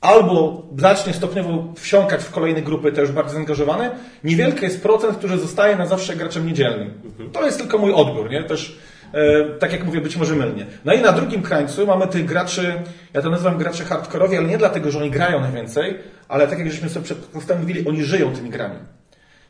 albo 0.00 0.62
zacznie 0.78 1.12
stopniowo 1.12 1.72
wsiąkać 1.76 2.24
w 2.24 2.30
kolejne 2.30 2.62
grupy, 2.62 2.92
te 2.92 3.00
już 3.00 3.12
bardzo 3.12 3.34
zaangażowane. 3.34 3.90
Niewielki 4.24 4.64
jest 4.64 4.82
procent, 4.82 5.16
który 5.18 5.38
zostaje 5.38 5.76
na 5.76 5.86
zawsze 5.86 6.16
graczem 6.16 6.46
niedzielnym. 6.46 6.94
To 7.32 7.46
jest 7.46 7.58
tylko 7.58 7.78
mój 7.78 7.92
odbiór, 7.92 8.30
nie? 8.30 8.44
Też, 8.44 8.78
e, 9.12 9.44
tak 9.44 9.72
jak 9.72 9.84
mówię, 9.84 10.00
być 10.00 10.16
może 10.16 10.34
mylnie. 10.34 10.66
No 10.84 10.92
i 10.92 11.00
na 11.00 11.12
drugim 11.12 11.42
krańcu 11.42 11.86
mamy 11.86 12.06
tych 12.06 12.24
graczy, 12.24 12.72
ja 13.14 13.22
to 13.22 13.30
nazywam 13.30 13.58
gracze 13.58 13.84
hardkorowi, 13.84 14.36
ale 14.36 14.46
nie 14.46 14.58
dlatego, 14.58 14.90
że 14.90 14.98
oni 14.98 15.10
grają 15.10 15.40
najwięcej, 15.40 15.98
ale 16.28 16.48
tak 16.48 16.58
jak 16.58 16.70
żeśmy 16.70 16.88
sobie 16.88 17.06
postanowili, 17.32 17.88
oni 17.88 18.04
żyją 18.04 18.32
tymi 18.32 18.50
grami. 18.50 18.76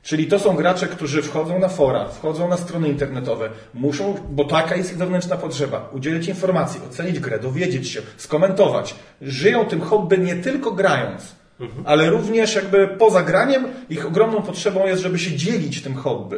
Czyli 0.09 0.27
to 0.27 0.39
są 0.39 0.57
gracze, 0.57 0.87
którzy 0.87 1.23
wchodzą 1.23 1.59
na 1.59 1.69
fora, 1.69 2.09
wchodzą 2.09 2.49
na 2.49 2.57
strony 2.57 2.89
internetowe, 2.89 3.51
muszą, 3.75 4.15
bo 4.31 4.45
taka 4.45 4.77
jest 4.77 4.93
ich 4.93 4.99
wewnętrzna 4.99 5.37
potrzeba, 5.37 5.89
udzielić 5.93 6.29
informacji, 6.29 6.81
ocenić 6.91 7.21
grę, 7.21 7.39
dowiedzieć 7.39 7.89
się, 7.89 8.03
skomentować. 8.17 8.95
Żyją 9.23 9.65
tym 9.65 9.81
hobby 9.81 10.19
nie 10.19 10.37
tylko 10.37 10.73
grając, 10.73 11.35
mhm. 11.61 11.83
ale 11.87 12.11
również 12.11 12.55
jakby 12.55 12.89
poza 12.89 13.23
graniem 13.23 13.69
ich 13.91 14.07
ogromną 14.07 14.43
potrzebą 14.43 14.87
jest, 14.87 15.03
żeby 15.03 15.19
się 15.19 15.37
dzielić 15.37 15.83
tym 15.83 15.95
hobby. 15.95 16.37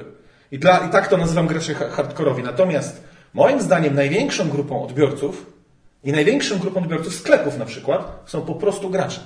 I, 0.52 0.59
dla, 0.59 0.78
i 0.78 0.90
tak 0.90 1.09
to 1.09 1.16
nazywam 1.16 1.46
gracze 1.46 1.74
hardkorowi. 1.74 2.42
Natomiast 2.42 3.04
moim 3.35 3.61
zdaniem 3.61 3.94
największą 3.94 4.48
grupą 4.48 4.85
odbiorców 4.85 5.46
i 6.04 6.12
największą 6.12 6.59
grupą 6.59 6.80
odbiorców 6.80 7.14
sklepów 7.14 7.59
na 7.59 7.64
przykład 7.64 8.22
są 8.26 8.42
po 8.42 8.54
prostu 8.54 8.90
gracze, 8.90 9.20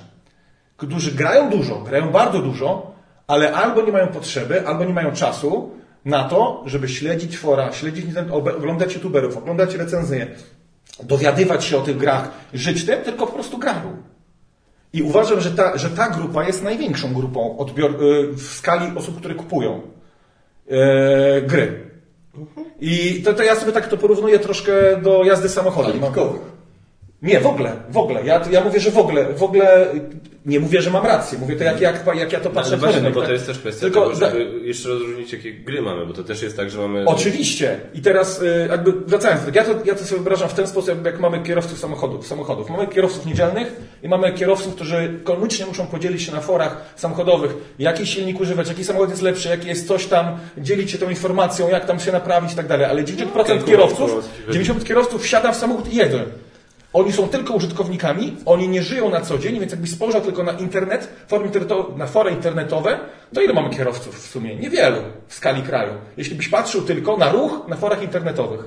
którzy 0.77 1.11
grają 1.11 1.49
dużo, 1.49 1.79
grają 1.79 2.11
bardzo 2.11 2.39
dużo, 2.39 2.94
ale 3.27 3.53
albo 3.53 3.81
nie 3.81 3.91
mają 3.91 4.07
potrzeby, 4.07 4.67
albo 4.67 4.85
nie 4.85 4.93
mają 4.93 5.11
czasu 5.11 5.71
na 6.05 6.23
to, 6.23 6.63
żeby 6.65 6.89
śledzić 6.89 7.37
fora, 7.37 7.71
śledzić, 7.71 8.05
oglądać 8.31 8.93
youtuberów, 8.93 9.37
oglądać 9.37 9.75
recenzje, 9.75 10.27
dowiadywać 11.03 11.65
się 11.65 11.77
o 11.77 11.81
tych 11.81 11.97
grach, 11.97 12.31
żyć 12.53 12.85
tym, 12.85 13.03
tylko 13.03 13.27
po 13.27 13.33
prostu 13.33 13.57
grają. 13.57 13.97
I 14.93 15.03
uważam, 15.03 15.41
że 15.41 15.51
ta, 15.51 15.77
że 15.77 15.89
ta 15.89 16.09
grupa 16.09 16.43
jest 16.43 16.63
największą 16.63 17.13
grupą 17.13 17.57
odbior, 17.57 18.03
y, 18.03 18.27
w 18.33 18.41
skali 18.41 18.97
osób, 18.97 19.19
które 19.19 19.35
kupują 19.35 19.81
e, 20.69 21.41
gry. 21.41 21.91
I 22.81 23.21
to, 23.23 23.33
to 23.33 23.43
ja 23.43 23.55
sobie 23.55 23.71
tak 23.71 23.87
to 23.87 23.97
porównuję 23.97 24.39
troszkę 24.39 25.01
do 25.01 25.23
jazdy 25.23 25.49
samochodem. 25.49 25.93
Nie, 27.21 27.39
w 27.39 27.47
ogóle, 27.47 27.71
w 27.89 27.97
ogóle. 27.97 28.25
Ja, 28.25 28.41
ja 28.51 28.63
mówię, 28.63 28.79
że 28.79 28.91
w 28.91 28.97
ogóle, 28.97 29.33
w 29.33 29.43
ogóle 29.43 29.87
nie 30.45 30.59
mówię, 30.59 30.81
że 30.81 30.91
mam 30.91 31.05
rację. 31.05 31.37
Mówię 31.37 31.55
to, 31.55 31.63
jak, 31.63 31.81
jak, 31.81 32.03
jak 32.15 32.31
ja 32.31 32.39
to 32.39 32.49
patrzę 32.49 32.71
no, 32.71 32.77
właśnie, 32.77 33.01
no 33.01 33.11
bo 33.11 33.21
to 33.21 33.31
jest 33.31 33.45
też 33.45 33.59
kwestia 33.59 33.81
Tylko, 33.81 34.01
tego, 34.01 34.15
żeby 34.15 34.59
jeszcze 34.63 34.89
rozróżnić, 34.89 35.33
jakie 35.33 35.53
gry 35.53 35.81
mamy, 35.81 36.05
bo 36.05 36.13
to 36.13 36.23
też 36.23 36.41
jest 36.41 36.57
tak, 36.57 36.69
że 36.69 36.79
mamy... 36.79 37.05
Oczywiście. 37.05 37.79
I 37.93 38.01
teraz 38.01 38.41
y, 38.41 38.67
jakby 38.69 38.91
wracając 38.91 39.41
do 39.41 39.45
tego, 39.51 39.57
ja 39.57 39.65
to, 39.65 39.85
ja 39.85 39.95
to 39.95 40.03
sobie 40.03 40.21
wyobrażam 40.21 40.49
w 40.49 40.53
ten 40.53 40.67
sposób, 40.67 41.05
jak 41.05 41.19
mamy 41.19 41.43
kierowców 41.43 41.79
samochodów. 41.79 42.27
samochodów. 42.27 42.69
Mamy 42.69 42.87
kierowców 42.87 43.25
niedzielnych 43.25 43.75
i 44.03 44.09
mamy 44.09 44.33
kierowców, 44.33 44.75
którzy 44.75 45.19
koniecznie 45.23 45.65
muszą 45.65 45.87
podzielić 45.87 46.21
się 46.21 46.31
na 46.31 46.41
forach 46.41 46.93
samochodowych, 46.95 47.55
jaki 47.79 48.07
silnik 48.07 48.39
używać, 48.39 48.67
jaki 48.67 48.83
samochód 48.83 49.09
jest 49.09 49.21
lepszy, 49.21 49.49
jaki 49.49 49.67
jest 49.67 49.87
coś 49.87 50.05
tam, 50.05 50.37
dzielić 50.57 50.91
się 50.91 50.97
tą 50.97 51.09
informacją, 51.09 51.69
jak 51.69 51.85
tam 51.85 51.99
się 51.99 52.11
naprawić 52.11 52.53
i 52.53 52.55
tak 52.55 52.67
dalej. 52.67 52.85
Ale 52.85 53.03
90% 53.03 53.65
kierowców, 53.65 54.29
90% 54.49 54.83
kierowców 54.83 55.23
wsiada 55.23 55.51
w 55.51 55.55
samochód 55.55 55.93
i 55.93 55.95
jedzie. 55.95 56.25
Oni 56.95 57.11
są 57.11 57.27
tylko 57.27 57.53
użytkownikami, 57.53 58.35
oni 58.45 58.67
nie 58.67 58.83
żyją 58.83 59.09
na 59.09 59.21
co 59.21 59.37
dzień, 59.37 59.59
więc 59.59 59.71
jakbyś 59.71 59.91
spojrzał 59.91 60.21
tylko 60.21 60.43
na 60.43 60.51
internet, 60.51 61.09
na 61.97 62.07
fora 62.07 62.29
internetowe, 62.29 62.99
to 63.33 63.41
ile 63.41 63.53
mamy 63.53 63.69
kierowców 63.69 64.19
w 64.19 64.27
sumie? 64.27 64.55
Niewielu 64.55 64.97
w 65.27 65.33
skali 65.33 65.61
kraju. 65.61 65.93
Jeśli 66.17 66.35
byś 66.35 66.49
patrzył 66.49 66.81
tylko 66.81 67.17
na 67.17 67.31
ruch 67.31 67.67
na 67.67 67.75
forach 67.75 68.03
internetowych 68.03 68.65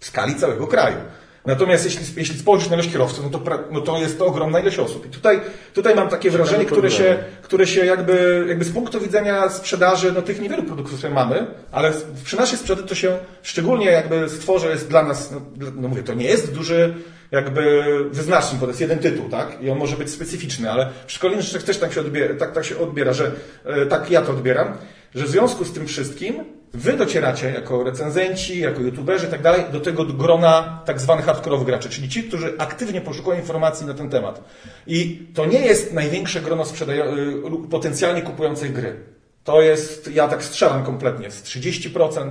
w 0.00 0.06
skali 0.06 0.34
całego 0.34 0.66
kraju. 0.66 0.96
Natomiast 1.46 1.84
jeśli, 1.84 2.06
jeśli 2.16 2.38
spojrzysz 2.38 2.68
na 2.68 2.74
ilość 2.74 2.92
kierowców, 2.92 3.24
no 3.32 3.38
to, 3.38 3.58
no 3.70 3.80
to 3.80 3.98
jest 3.98 4.18
to 4.18 4.26
ogromna 4.26 4.60
ilość 4.60 4.78
osób. 4.78 5.06
I 5.06 5.08
tutaj, 5.08 5.40
tutaj 5.74 5.94
mam 5.94 6.08
takie 6.08 6.30
wrażenie, 6.30 6.64
które 6.64 6.90
się, 6.90 7.18
które 7.42 7.66
się 7.66 7.86
jakby, 7.86 8.44
jakby 8.48 8.64
z 8.64 8.72
punktu 8.72 9.00
widzenia 9.00 9.48
sprzedaży, 9.48 10.12
no 10.12 10.22
tych 10.22 10.40
niewielu 10.40 10.62
produktów, 10.62 10.98
które 10.98 11.14
mamy, 11.14 11.46
ale 11.72 11.92
przy 12.24 12.36
naszej 12.36 12.58
sprzedaży 12.58 12.88
to 12.88 12.94
się 12.94 13.18
szczególnie 13.42 13.86
jakby 13.86 14.28
stworzy, 14.28 14.68
jest 14.68 14.88
dla 14.88 15.02
nas, 15.02 15.30
no, 15.30 15.40
no 15.76 15.88
mówię, 15.88 16.02
to 16.02 16.14
nie 16.14 16.26
jest 16.26 16.54
duży 16.54 16.94
jakby 17.30 17.84
wyznacznik, 18.10 18.60
bo 18.60 18.66
to 18.66 18.70
jest 18.70 18.80
jeden 18.80 18.98
tytuł, 18.98 19.28
tak? 19.28 19.62
I 19.62 19.70
on 19.70 19.78
może 19.78 19.96
być 19.96 20.10
specyficzny, 20.10 20.70
ale 20.70 20.90
przy 21.06 21.20
kolejnych 21.20 21.46
rzeczach 21.46 21.62
też 21.62 21.78
tak 21.78 21.92
się 21.92 22.00
odbiera, 22.00 22.34
tak, 22.34 22.52
tak 22.52 22.64
się 22.64 22.78
odbiera, 22.78 23.12
że 23.12 23.30
e, 23.64 23.86
tak 23.86 24.10
ja 24.10 24.22
to 24.22 24.32
odbieram, 24.32 24.76
że 25.14 25.24
w 25.24 25.28
związku 25.28 25.64
z 25.64 25.72
tym 25.72 25.86
wszystkim 25.86 26.44
wy 26.74 26.92
docieracie 26.92 27.50
jako 27.50 27.84
recenzenci, 27.84 28.60
jako 28.60 28.80
youtuberzy 28.80 29.26
i 29.26 29.30
tak 29.30 29.42
dalej 29.42 29.64
do 29.72 29.80
tego 29.80 30.04
grona 30.04 30.82
tak 30.84 31.00
zwanych 31.00 31.24
hardkorowych 31.24 31.66
graczy, 31.66 31.88
czyli 31.88 32.08
ci, 32.08 32.22
którzy 32.22 32.54
aktywnie 32.58 33.00
poszukują 33.00 33.38
informacji 33.38 33.86
na 33.86 33.94
ten 33.94 34.10
temat. 34.10 34.44
I 34.86 35.26
to 35.34 35.46
nie 35.46 35.60
jest 35.60 35.92
największe 35.92 36.40
grono 36.40 36.62
sprzedaj- 36.62 37.68
potencjalnie 37.70 38.22
kupujących 38.22 38.72
gry. 38.72 38.96
To 39.44 39.62
jest, 39.62 40.10
ja 40.14 40.28
tak 40.28 40.44
strzelam 40.44 40.84
kompletnie, 40.84 41.30
z 41.30 41.42
30%, 41.42 42.30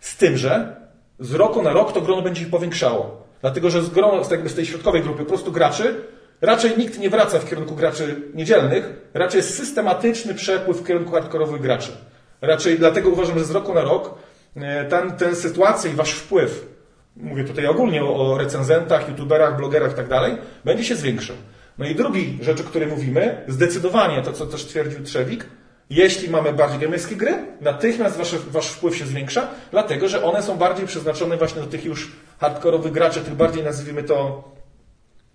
z 0.00 0.16
tym, 0.16 0.36
że 0.36 0.76
z 1.18 1.34
roku 1.34 1.62
na 1.62 1.72
rok 1.72 1.92
to 1.92 2.00
grono 2.00 2.22
będzie 2.22 2.40
się 2.40 2.50
powiększało. 2.50 3.28
Dlatego, 3.40 3.70
że 3.70 3.82
z, 3.82 3.90
grono, 3.90 4.24
z 4.24 4.54
tej 4.54 4.66
środkowej 4.66 5.02
grupy 5.02 5.22
po 5.22 5.28
prostu 5.28 5.52
graczy 5.52 5.94
raczej 6.40 6.78
nikt 6.78 6.98
nie 6.98 7.10
wraca 7.10 7.38
w 7.38 7.48
kierunku 7.50 7.74
graczy 7.74 8.22
niedzielnych, 8.34 8.92
raczej 9.14 9.38
jest 9.38 9.54
systematyczny 9.54 10.34
przepływ 10.34 10.76
w 10.76 10.86
kierunku 10.86 11.12
hardkorowych 11.12 11.60
graczy. 11.60 11.92
Raczej 12.40 12.78
dlatego 12.78 13.08
uważam, 13.08 13.38
że 13.38 13.44
z 13.44 13.50
roku 13.50 13.74
na 13.74 13.82
rok 13.82 14.14
e, 14.56 14.84
ten, 14.84 15.12
ten 15.12 15.36
sytuacja 15.36 15.90
i 15.90 15.94
wasz 15.94 16.12
wpływ, 16.12 16.66
mówię 17.16 17.44
tutaj 17.44 17.66
ogólnie 17.66 18.04
o, 18.04 18.16
o 18.16 18.38
recenzentach, 18.38 19.08
youtuberach, 19.08 19.56
blogerach 19.56 19.92
i 19.92 19.94
tak 19.94 20.08
dalej, 20.08 20.36
będzie 20.64 20.84
się 20.84 20.96
zwiększał. 20.96 21.36
No 21.78 21.86
i 21.86 21.94
drugi 21.94 22.38
rzecz, 22.42 22.60
o 22.60 22.64
której 22.64 22.88
mówimy, 22.88 23.44
zdecydowanie 23.48 24.22
to, 24.22 24.32
co 24.32 24.46
też 24.46 24.64
twierdził 24.64 25.04
Trzewik, 25.04 25.46
jeśli 25.90 26.30
mamy 26.30 26.52
bardziej 26.52 26.78
gamerskie 26.78 27.16
gry, 27.16 27.34
natychmiast 27.60 28.16
wasz, 28.16 28.34
wasz 28.36 28.68
wpływ 28.68 28.96
się 28.96 29.06
zwiększa, 29.06 29.48
dlatego 29.70 30.08
że 30.08 30.24
one 30.24 30.42
są 30.42 30.56
bardziej 30.56 30.86
przeznaczone 30.86 31.36
właśnie 31.36 31.62
do 31.62 31.66
tych 31.66 31.84
już 31.84 32.12
hardkorowych 32.40 32.92
graczy, 32.92 33.20
tych 33.20 33.34
bardziej 33.34 33.64
nazwijmy 33.64 34.02
to 34.02 34.44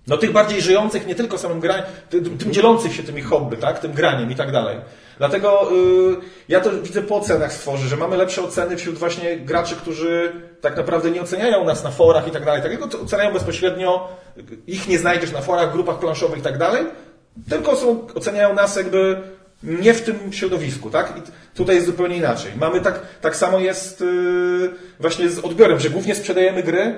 no 0.07 0.17
tych 0.17 0.31
bardziej 0.31 0.61
żyjących 0.61 1.07
nie 1.07 1.15
tylko 1.15 1.37
samym 1.37 1.59
graniem, 1.59 1.85
tym, 2.09 2.37
tym 2.37 2.53
dzielących 2.53 2.93
się 2.93 3.03
tymi 3.03 3.21
hobby, 3.21 3.57
tak? 3.57 3.79
tym 3.79 3.93
graniem 3.93 4.31
i 4.31 4.35
tak 4.35 4.51
dalej. 4.51 4.77
Dlatego 5.17 5.69
yy, 5.71 6.17
ja 6.49 6.59
to 6.59 6.71
widzę 6.81 7.01
po 7.01 7.19
cenach 7.19 7.53
stworzy, 7.53 7.87
że 7.87 7.97
mamy 7.97 8.17
lepsze 8.17 8.43
oceny 8.43 8.77
wśród 8.77 8.97
właśnie 8.97 9.37
graczy, 9.37 9.75
którzy 9.75 10.31
tak 10.61 10.77
naprawdę 10.77 11.11
nie 11.11 11.21
oceniają 11.21 11.65
nas 11.65 11.83
na 11.83 11.91
forach 11.91 12.27
i 12.27 12.31
tak 12.31 12.45
dalej, 12.45 12.61
tak 12.61 12.91
to 12.91 13.01
oceniają 13.01 13.33
bezpośrednio, 13.33 14.09
ich 14.67 14.87
nie 14.87 14.99
znajdziesz 14.99 15.31
na 15.31 15.41
forach, 15.41 15.71
grupach 15.71 15.99
planszowych 15.99 16.39
i 16.39 16.41
tak 16.41 16.57
dalej, 16.57 16.85
tylko 17.49 17.75
są, 17.75 18.07
oceniają 18.15 18.53
nas 18.53 18.75
jakby 18.75 19.21
nie 19.63 19.93
w 19.93 20.01
tym 20.01 20.33
środowisku, 20.33 20.89
tak? 20.89 21.13
I 21.17 21.21
tutaj 21.57 21.75
jest 21.75 21.87
zupełnie 21.87 22.17
inaczej. 22.17 22.51
Mamy 22.55 22.81
tak, 22.81 22.99
tak 23.21 23.35
samo 23.35 23.59
jest 23.59 24.01
yy, 24.01 24.73
właśnie 24.99 25.29
z 25.29 25.39
odbiorem, 25.39 25.79
że 25.79 25.89
głównie 25.89 26.15
sprzedajemy 26.15 26.63
gry 26.63 26.95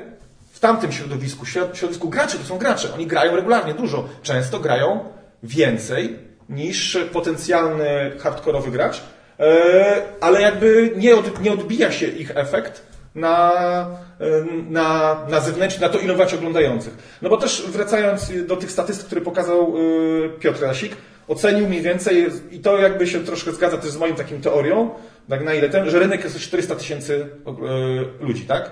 w 0.51 0.60
tamtym 0.60 0.91
środowisku, 0.91 1.45
środowisku 1.45 2.10
graczy, 2.10 2.38
to 2.38 2.43
są 2.43 2.58
gracze, 2.58 2.93
oni 2.93 3.08
grają 3.08 3.36
regularnie, 3.36 3.73
dużo, 3.73 4.08
często 4.23 4.60
grają 4.60 4.99
więcej 5.43 6.19
niż 6.49 6.97
potencjalny 7.13 8.12
hardkorowy 8.19 8.71
gracz, 8.71 9.01
yy, 9.39 9.45
ale 10.21 10.41
jakby 10.41 10.91
nie, 10.97 11.15
od, 11.15 11.41
nie 11.41 11.53
odbija 11.53 11.91
się 11.91 12.08
ich 12.08 12.31
efekt 12.38 12.86
na, 13.15 13.51
yy, 14.19 14.45
na, 14.69 15.19
na 15.29 15.41
na 15.81 15.89
to 15.89 15.99
ilować 15.99 16.34
oglądających. 16.34 17.17
No 17.21 17.29
bo 17.29 17.38
też 17.38 17.63
wracając 17.67 18.31
do 18.47 18.55
tych 18.55 18.71
statystyk, 18.71 19.05
które 19.05 19.21
pokazał 19.21 19.77
yy, 19.77 20.29
Piotr 20.39 20.62
Rasik, 20.62 20.95
ocenił 21.27 21.67
mniej 21.67 21.81
więcej, 21.81 22.27
i 22.51 22.60
to 22.60 22.77
jakby 22.77 23.08
się 23.08 23.23
troszkę 23.23 23.51
zgadza 23.51 23.77
też 23.77 23.91
z 23.91 23.97
moim 23.97 24.15
takim 24.15 24.41
teorią, 24.41 24.89
tak 25.29 25.43
na 25.43 25.53
ile 25.53 25.69
ten, 25.69 25.89
że 25.89 25.99
rynek 25.99 26.23
jest 26.23 26.39
400 26.39 26.75
tysięcy 26.75 27.27
e, 27.47 28.25
ludzi, 28.25 28.45
tak? 28.45 28.71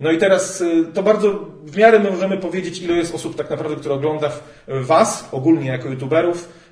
No 0.00 0.10
i 0.10 0.18
teraz 0.18 0.60
e, 0.60 0.84
to 0.94 1.02
bardzo 1.02 1.46
w 1.64 1.76
miarę 1.76 1.98
my 1.98 2.10
możemy 2.10 2.38
powiedzieć, 2.38 2.82
ile 2.82 2.94
jest 2.94 3.14
osób 3.14 3.36
tak 3.36 3.50
naprawdę, 3.50 3.76
które 3.76 3.94
ogląda 3.94 4.30
Was, 4.68 5.28
ogólnie 5.32 5.68
jako 5.68 5.88
youtuberów, 5.88 6.48
e, 6.48 6.67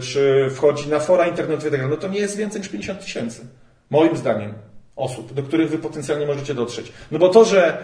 czy 0.00 0.50
wchodzi 0.50 0.88
na 0.88 1.00
fora 1.00 1.26
internetowe, 1.26 1.70
tak 1.70 1.90
no 1.90 1.96
to 1.96 2.08
nie 2.08 2.18
jest 2.18 2.36
więcej 2.36 2.60
niż 2.60 2.70
50 2.70 3.00
tysięcy. 3.00 3.46
Moim 3.90 4.16
zdaniem. 4.16 4.54
osób, 4.96 5.32
do 5.32 5.42
których 5.42 5.70
wy 5.70 5.78
potencjalnie 5.78 6.26
możecie 6.26 6.54
dotrzeć. 6.54 6.92
No 7.10 7.18
bo 7.18 7.28
to, 7.28 7.44
że, 7.44 7.78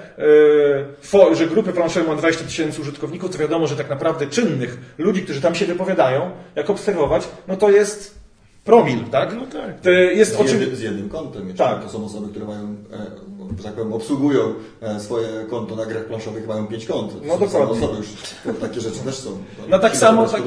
yy, 1.28 1.36
że 1.36 1.46
grupy 1.46 1.72
planszowe 1.72 2.06
ma 2.06 2.16
20 2.16 2.44
tysięcy 2.44 2.80
użytkowników, 2.80 3.30
to 3.30 3.38
wiadomo, 3.38 3.66
że 3.66 3.76
tak 3.76 3.90
naprawdę 3.90 4.26
czynnych 4.26 4.78
ludzi, 4.98 5.22
którzy 5.22 5.40
tam 5.40 5.54
się 5.54 5.66
wypowiadają, 5.66 6.30
jak 6.54 6.70
obserwować, 6.70 7.28
no 7.48 7.56
to 7.56 7.70
jest 7.70 8.18
promil, 8.64 9.04
tak? 9.10 9.34
No 9.34 9.46
tak. 9.46 9.80
To 9.80 9.90
jest 9.90 10.36
z, 10.36 10.52
jednym, 10.52 10.76
z 10.76 10.80
jednym 10.80 11.08
kontem. 11.08 11.48
Jeszcze. 11.48 11.64
Tak. 11.64 11.82
To 11.82 11.88
są 11.88 12.04
osoby, 12.04 12.28
które 12.28 12.46
mają, 12.46 12.76
e, 12.92 13.35
że 13.58 13.64
tak 13.64 13.72
powiem, 13.72 13.92
obsługują 13.92 14.54
e, 14.80 15.00
swoje 15.00 15.28
konto 15.50 15.76
na 15.76 15.86
grach 15.86 16.04
planszowych, 16.04 16.46
mają 16.46 16.66
pięć 16.66 16.86
kont. 16.86 17.12
No 17.26 17.38
dokładnie. 17.38 17.70
Osoby 17.72 17.96
już, 17.96 18.06
takie 18.60 18.80
rzeczy 18.80 18.98
też 18.98 19.14
są. 19.14 19.38
No 19.68 19.78
tak 19.78 19.96
samo, 19.96 20.26
tak, 20.28 20.42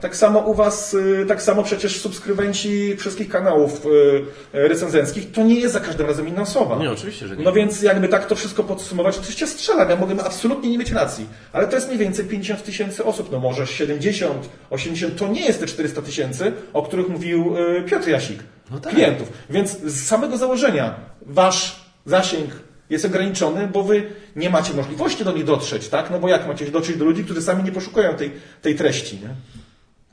tak 0.00 0.16
samo 0.16 0.40
u 0.40 0.54
Was, 0.54 0.94
y, 0.94 1.24
tak 1.28 1.42
samo 1.42 1.62
przecież 1.62 2.00
subskrybenci 2.00 2.96
wszystkich 2.96 3.28
kanałów 3.28 3.86
y, 3.86 4.24
recenzenckich, 4.52 5.32
to 5.32 5.42
nie 5.42 5.60
jest 5.60 5.74
za 5.74 5.80
każdym 5.80 6.06
razem 6.06 6.28
inna 6.28 6.42
osoba. 6.42 6.78
Nie, 6.78 6.90
oczywiście, 6.90 7.28
że 7.28 7.36
nie. 7.36 7.44
No 7.44 7.52
więc 7.52 7.82
jakby 7.82 8.08
tak 8.08 8.26
to 8.26 8.34
wszystko 8.34 8.64
podsumować, 8.64 9.18
oczywiście 9.18 9.46
strzelam, 9.46 9.90
ja 9.90 9.96
mogę 9.96 10.24
absolutnie 10.24 10.70
nie 10.70 10.78
mieć 10.78 10.90
racji, 10.90 11.26
ale 11.52 11.66
to 11.68 11.74
jest 11.74 11.86
mniej 11.86 11.98
więcej 11.98 12.24
50 12.24 12.62
tysięcy 12.64 13.04
osób, 13.04 13.32
no 13.32 13.38
może 13.40 13.66
70, 13.66 14.48
80, 14.70 15.16
to 15.16 15.28
nie 15.28 15.44
jest 15.46 15.60
te 15.60 15.66
400 15.66 16.02
tysięcy, 16.02 16.52
o 16.72 16.82
których 16.82 17.08
mówił 17.08 17.56
y, 17.58 17.82
Piotr 17.82 18.08
Jasik, 18.08 18.38
No 18.70 18.80
tak. 18.80 18.92
klientów. 18.92 19.28
Więc 19.50 19.80
z 19.80 20.06
samego 20.06 20.36
założenia 20.36 20.94
Wasz 21.26 21.83
zasięg 22.06 22.50
jest 22.90 23.04
ograniczony, 23.04 23.66
bo 23.66 23.82
Wy 23.82 24.02
nie 24.36 24.50
macie 24.50 24.74
możliwości 24.74 25.24
do 25.24 25.32
nich 25.32 25.44
dotrzeć, 25.44 25.88
tak? 25.88 26.10
No 26.10 26.18
bo 26.18 26.28
jak 26.28 26.48
macie 26.48 26.70
dotrzeć 26.70 26.96
do 26.96 27.04
ludzi, 27.04 27.24
którzy 27.24 27.42
sami 27.42 27.64
nie 27.64 27.72
poszukują 27.72 28.14
tej, 28.14 28.32
tej 28.62 28.74
treści, 28.74 29.16
nie? 29.16 29.28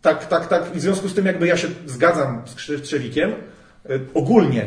Tak, 0.01 0.27
tak, 0.27 0.47
tak. 0.47 0.75
I 0.75 0.79
w 0.79 0.81
związku 0.81 1.07
z 1.07 1.13
tym 1.13 1.25
jakby 1.25 1.47
ja 1.47 1.57
się 1.57 1.67
zgadzam 1.85 2.41
z 2.45 2.81
Trzewikiem 2.81 3.31
y, 3.89 3.99
ogólnie, 4.13 4.65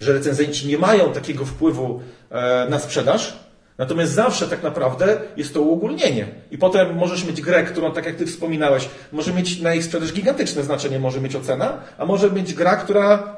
że 0.00 0.12
recenzenci 0.12 0.68
nie 0.68 0.78
mają 0.78 1.12
takiego 1.12 1.44
wpływu 1.44 2.00
e, 2.30 2.66
na 2.70 2.78
sprzedaż, 2.78 3.38
natomiast 3.78 4.12
zawsze 4.12 4.48
tak 4.48 4.62
naprawdę 4.62 5.20
jest 5.36 5.54
to 5.54 5.60
uogólnienie. 5.60 6.26
I 6.50 6.58
potem 6.58 6.96
możesz 6.96 7.24
mieć 7.24 7.40
grę, 7.40 7.64
którą, 7.64 7.92
tak 7.92 8.06
jak 8.06 8.16
Ty 8.16 8.26
wspominałeś, 8.26 8.88
może 9.12 9.32
mieć 9.32 9.60
na 9.60 9.74
ich 9.74 9.84
sprzedaż 9.84 10.12
gigantyczne 10.12 10.62
znaczenie, 10.62 10.98
może 10.98 11.20
mieć 11.20 11.36
ocena, 11.36 11.80
a 11.98 12.06
może 12.06 12.30
mieć 12.30 12.54
gra, 12.54 12.76
która 12.76 13.36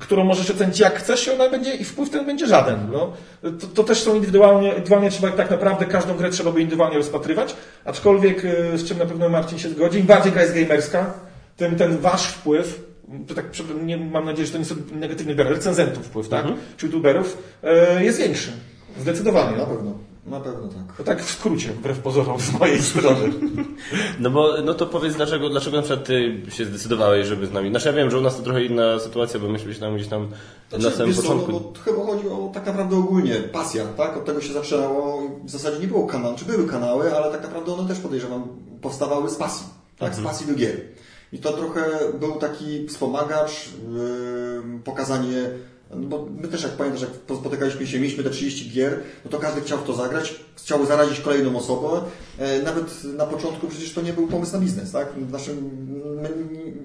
którą 0.00 0.24
możesz 0.24 0.50
ocenić 0.50 0.80
jak 0.80 0.98
chcesz 0.98 1.26
i 1.26 1.30
ona 1.30 1.48
będzie 1.50 1.74
i 1.74 1.84
wpływ 1.84 2.10
ten 2.10 2.26
będzie 2.26 2.46
żaden. 2.46 2.78
No, 2.92 3.12
to, 3.42 3.66
to 3.66 3.84
też 3.84 4.02
są 4.02 4.14
indywidualnie, 4.14 4.68
indywidualnie 4.68 5.10
trzeba 5.10 5.30
tak 5.32 5.50
naprawdę 5.50 5.86
każdą 5.86 6.16
grę 6.16 6.30
trzeba 6.30 6.52
by 6.52 6.60
indywidualnie 6.60 6.96
rozpatrywać, 6.98 7.56
aczkolwiek 7.84 8.44
y, 8.44 8.78
z 8.78 8.84
czym 8.88 8.98
na 8.98 9.06
pewno 9.06 9.28
Marcin 9.28 9.58
się 9.58 9.68
zgodzi, 9.68 9.98
im 9.98 10.06
bardziej 10.06 10.32
gra 10.32 10.42
jest 10.42 10.54
gamerska, 10.54 11.14
tym 11.56 11.76
ten 11.76 11.98
wasz 11.98 12.26
wpływ, 12.26 12.82
to 13.28 13.34
tak 13.34 13.44
nie, 13.82 13.96
mam 13.96 14.24
nadzieję, 14.24 14.46
że 14.46 14.52
to 14.52 14.58
nie 14.58 14.64
są 14.64 14.74
negatywny 14.92 15.34
biorę, 15.34 15.50
recenzentów 15.50 16.06
wpływ, 16.06 16.28
tak? 16.28 16.46
Czy 16.76 16.86
youtuberów, 16.86 17.38
y, 17.98 18.04
jest 18.04 18.18
większy. 18.18 18.52
Zdecydowanie. 19.00 19.50
Na 19.56 19.58
No. 19.58 19.66
pewno. 19.66 19.92
Na 20.26 20.40
pewno 20.40 20.68
tak. 20.68 20.96
To 20.96 21.04
tak 21.04 21.22
w 21.22 21.30
skrócie, 21.30 21.72
wbrew 21.72 21.98
pozorom 21.98 22.40
z 22.40 22.52
mojej 22.52 22.82
strony. 22.92 23.32
No 24.20 24.30
bo, 24.30 24.62
no 24.64 24.74
to 24.74 24.86
powiedz, 24.86 25.14
dlaczego, 25.14 25.48
dlaczego 25.50 25.76
na 25.76 25.82
przykład 25.82 26.06
ty 26.06 26.42
się 26.48 26.64
zdecydowałeś, 26.64 27.26
żeby 27.26 27.46
z 27.46 27.52
nami... 27.52 27.70
Znaczy 27.70 27.88
ja 27.88 27.94
wiem, 27.94 28.10
że 28.10 28.18
u 28.18 28.20
nas 28.20 28.36
to 28.36 28.42
trochę 28.42 28.64
inna 28.64 28.98
sytuacja, 28.98 29.40
bo 29.40 29.48
myśmy 29.48 29.74
się 29.74 29.80
tam 29.80 29.94
gdzieś 29.94 30.08
tam 30.08 30.28
na 30.72 30.78
Znaczy, 30.78 30.96
samym 30.96 31.12
wiesz 31.12 31.16
co, 31.16 31.22
początku... 31.22 31.52
no, 31.52 31.72
chyba 31.84 32.06
chodzi 32.06 32.28
o 32.28 32.50
tak 32.54 32.66
naprawdę 32.66 32.96
ogólnie 32.96 33.34
pasja, 33.34 33.84
tak? 33.84 34.16
Od 34.16 34.24
tego 34.24 34.40
się 34.40 34.52
zaczynało. 34.52 35.22
W 35.44 35.50
zasadzie 35.50 35.78
nie 35.78 35.88
było 35.88 36.06
kanału, 36.06 36.36
czy 36.38 36.44
były 36.44 36.66
kanały, 36.66 37.16
ale 37.16 37.32
tak 37.32 37.42
naprawdę 37.42 37.72
one 37.72 37.88
też 37.88 37.98
podejrzewam 37.98 38.48
powstawały 38.82 39.30
z 39.30 39.34
pasji, 39.34 39.66
tak? 39.98 40.14
Z 40.14 40.20
pasji 40.20 40.46
do 40.46 40.54
gier. 40.54 40.80
I 41.32 41.38
to 41.38 41.52
trochę 41.52 41.90
był 42.20 42.36
taki 42.36 42.86
wspomagacz, 42.88 43.68
yy, 43.92 44.80
pokazanie, 44.84 45.42
no 45.42 45.75
bo 45.94 46.26
my 46.42 46.48
też 46.48 46.62
jak 46.62 46.72
pamiętasz, 46.72 47.00
jak 47.02 47.38
spotykaliśmy 47.38 47.86
się, 47.86 48.00
mieliśmy 48.00 48.24
te 48.24 48.30
30 48.30 48.70
gier, 48.70 49.00
no 49.24 49.30
to 49.30 49.38
każdy 49.38 49.60
chciał 49.60 49.78
w 49.78 49.84
to 49.84 49.92
zagrać, 49.94 50.40
chciał 50.56 50.86
zarazić 50.86 51.20
kolejną 51.20 51.56
osobę. 51.56 52.00
E, 52.38 52.62
Nawet 52.62 53.04
na 53.04 53.26
początku 53.26 53.66
przecież 53.68 53.92
to 53.92 54.02
nie 54.02 54.12
był 54.12 54.26
pomysł 54.26 54.52
na 54.52 54.58
biznes, 54.58 54.92
tak? 54.92 55.12
W 55.12 55.32
naszym, 55.32 55.70
my 56.22 56.30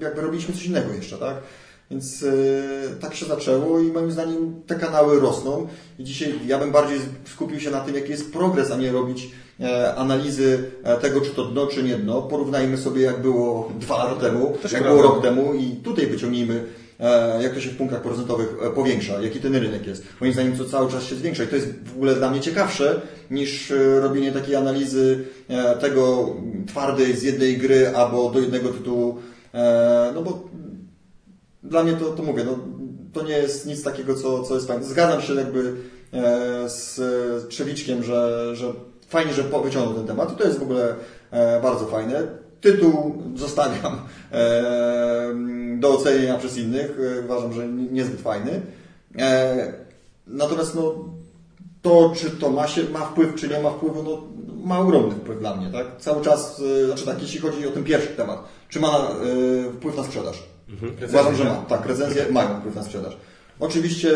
jakby 0.01 0.21
robiliśmy 0.21 0.53
coś 0.53 0.65
innego 0.65 0.93
jeszcze, 0.93 1.17
tak? 1.17 1.35
Więc 1.91 2.23
e, 2.23 2.95
tak 3.01 3.15
się 3.15 3.25
zaczęło 3.25 3.79
i 3.79 3.91
moim 3.91 4.11
zdaniem 4.11 4.61
te 4.67 4.75
kanały 4.75 5.19
rosną. 5.19 5.67
I 5.99 6.03
dzisiaj 6.03 6.39
ja 6.47 6.59
bym 6.59 6.71
bardziej 6.71 6.99
skupił 7.25 7.59
się 7.59 7.71
na 7.71 7.79
tym, 7.79 7.95
jaki 7.95 8.11
jest 8.11 8.33
progres, 8.33 8.71
a 8.71 8.77
nie 8.77 8.91
robić 8.91 9.29
e, 9.59 9.95
analizy 9.95 10.63
tego, 11.01 11.21
czy 11.21 11.29
to 11.29 11.45
dno, 11.45 11.67
czy 11.67 11.83
nie 11.83 11.95
dno. 11.95 12.21
Porównajmy 12.21 12.77
sobie, 12.77 13.01
jak 13.01 13.21
było 13.21 13.71
dwa 13.79 13.97
lata 13.97 14.15
temu, 14.15 14.57
jak 14.63 14.71
prawda. 14.71 14.89
było 14.89 15.01
rok 15.01 15.21
temu 15.21 15.53
i 15.53 15.71
tutaj 15.71 16.07
wyciągnijmy, 16.07 16.65
jak 17.41 17.53
to 17.53 17.61
się 17.61 17.69
w 17.69 17.77
punktach 17.77 18.01
procentowych 18.01 18.55
e, 18.63 18.69
powiększa, 18.69 19.21
jaki 19.21 19.39
ten 19.39 19.55
rynek 19.55 19.87
jest. 19.87 20.03
Moim 20.21 20.33
zdaniem 20.33 20.57
to 20.57 20.65
cały 20.65 20.91
czas 20.91 21.03
się 21.03 21.15
zwiększa 21.15 21.43
i 21.43 21.47
to 21.47 21.55
jest 21.55 21.83
w 21.83 21.95
ogóle 21.95 22.15
dla 22.15 22.31
mnie 22.31 22.39
ciekawsze 22.39 23.01
niż 23.31 23.71
e, 23.71 23.99
robienie 23.99 24.31
takiej 24.31 24.55
analizy 24.55 25.23
e, 25.49 25.75
tego 25.75 26.35
twardej 26.67 27.17
z 27.17 27.23
jednej 27.23 27.57
gry 27.57 27.89
albo 27.95 28.29
do 28.29 28.39
jednego 28.39 28.69
tytułu. 28.69 29.17
E, 29.53 30.11
No 30.15 30.21
bo 30.21 30.49
dla 31.63 31.83
mnie 31.83 31.93
to, 31.93 32.05
to 32.05 32.23
mówię, 32.23 32.43
no, 32.43 32.59
to 33.13 33.23
nie 33.23 33.37
jest 33.37 33.65
nic 33.65 33.83
takiego, 33.83 34.15
co, 34.15 34.43
co 34.43 34.55
jest 34.55 34.67
fajne. 34.67 34.83
Zgadzam 34.83 35.21
się 35.21 35.33
jakby 35.33 35.73
e, 36.13 36.69
z 36.69 37.01
Trzewiczkiem, 37.49 38.03
że, 38.03 38.51
że 38.55 38.73
fajnie, 39.07 39.33
że 39.33 39.43
wyciągnął 39.43 39.93
ten 39.93 40.07
temat 40.07 40.33
i 40.33 40.35
to 40.35 40.43
jest 40.43 40.59
w 40.59 40.63
ogóle 40.63 40.95
e, 41.31 41.61
bardzo 41.61 41.85
fajne. 41.85 42.40
Tytuł 42.61 43.23
zostawiam 43.35 44.01
e, 44.31 44.61
do 45.79 45.89
ocenienia 45.97 46.37
przez 46.37 46.57
innych. 46.57 46.97
E, 47.19 47.25
Uważam, 47.25 47.53
że 47.53 47.67
nie- 47.67 47.87
niezbyt 47.91 48.21
fajny. 48.21 48.61
E, 49.19 49.73
natomiast 50.27 50.75
no, 50.75 50.95
to, 51.81 52.13
czy 52.15 52.29
to 52.31 52.49
ma, 52.49 52.67
się, 52.67 52.83
ma 52.89 52.99
wpływ, 52.99 53.35
czy 53.35 53.47
nie 53.47 53.59
ma 53.59 53.69
wpływu, 53.69 54.03
no, 54.03 54.21
ma 54.65 54.79
ogromny 54.79 55.15
wpływ 55.15 55.39
dla 55.39 55.55
mnie. 55.55 55.71
Tak? 55.71 55.85
Cały 55.99 56.23
czas, 56.23 56.61
znaczy 56.85 57.05
tak, 57.05 57.21
jeśli 57.21 57.39
chodzi 57.39 57.67
o 57.67 57.71
ten 57.71 57.83
pierwszy 57.83 58.07
temat, 58.09 58.43
czy 58.69 58.79
ma 58.79 59.07
wpływ 59.77 59.97
na 59.97 60.03
sprzedaż? 60.03 60.43
Uważam, 61.09 61.35
że 61.35 61.43
ma. 61.43 61.55
Tak, 61.55 61.85
recenzje 61.85 62.25
mają 62.31 62.59
wpływ 62.59 62.75
na 62.75 62.83
sprzedaż. 62.83 63.17
Oczywiście 63.59 64.11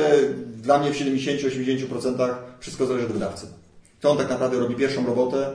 dla 0.57 0.79
mnie 0.79 0.91
w 0.91 0.95
70-80% 0.95 2.29
wszystko 2.59 2.85
zależy 2.85 3.05
od 3.05 3.11
wydawcy. 3.11 3.47
To 4.01 4.11
on 4.11 4.17
tak 4.17 4.29
naprawdę 4.29 4.59
robi 4.59 4.75
pierwszą 4.75 5.05
robotę. 5.05 5.49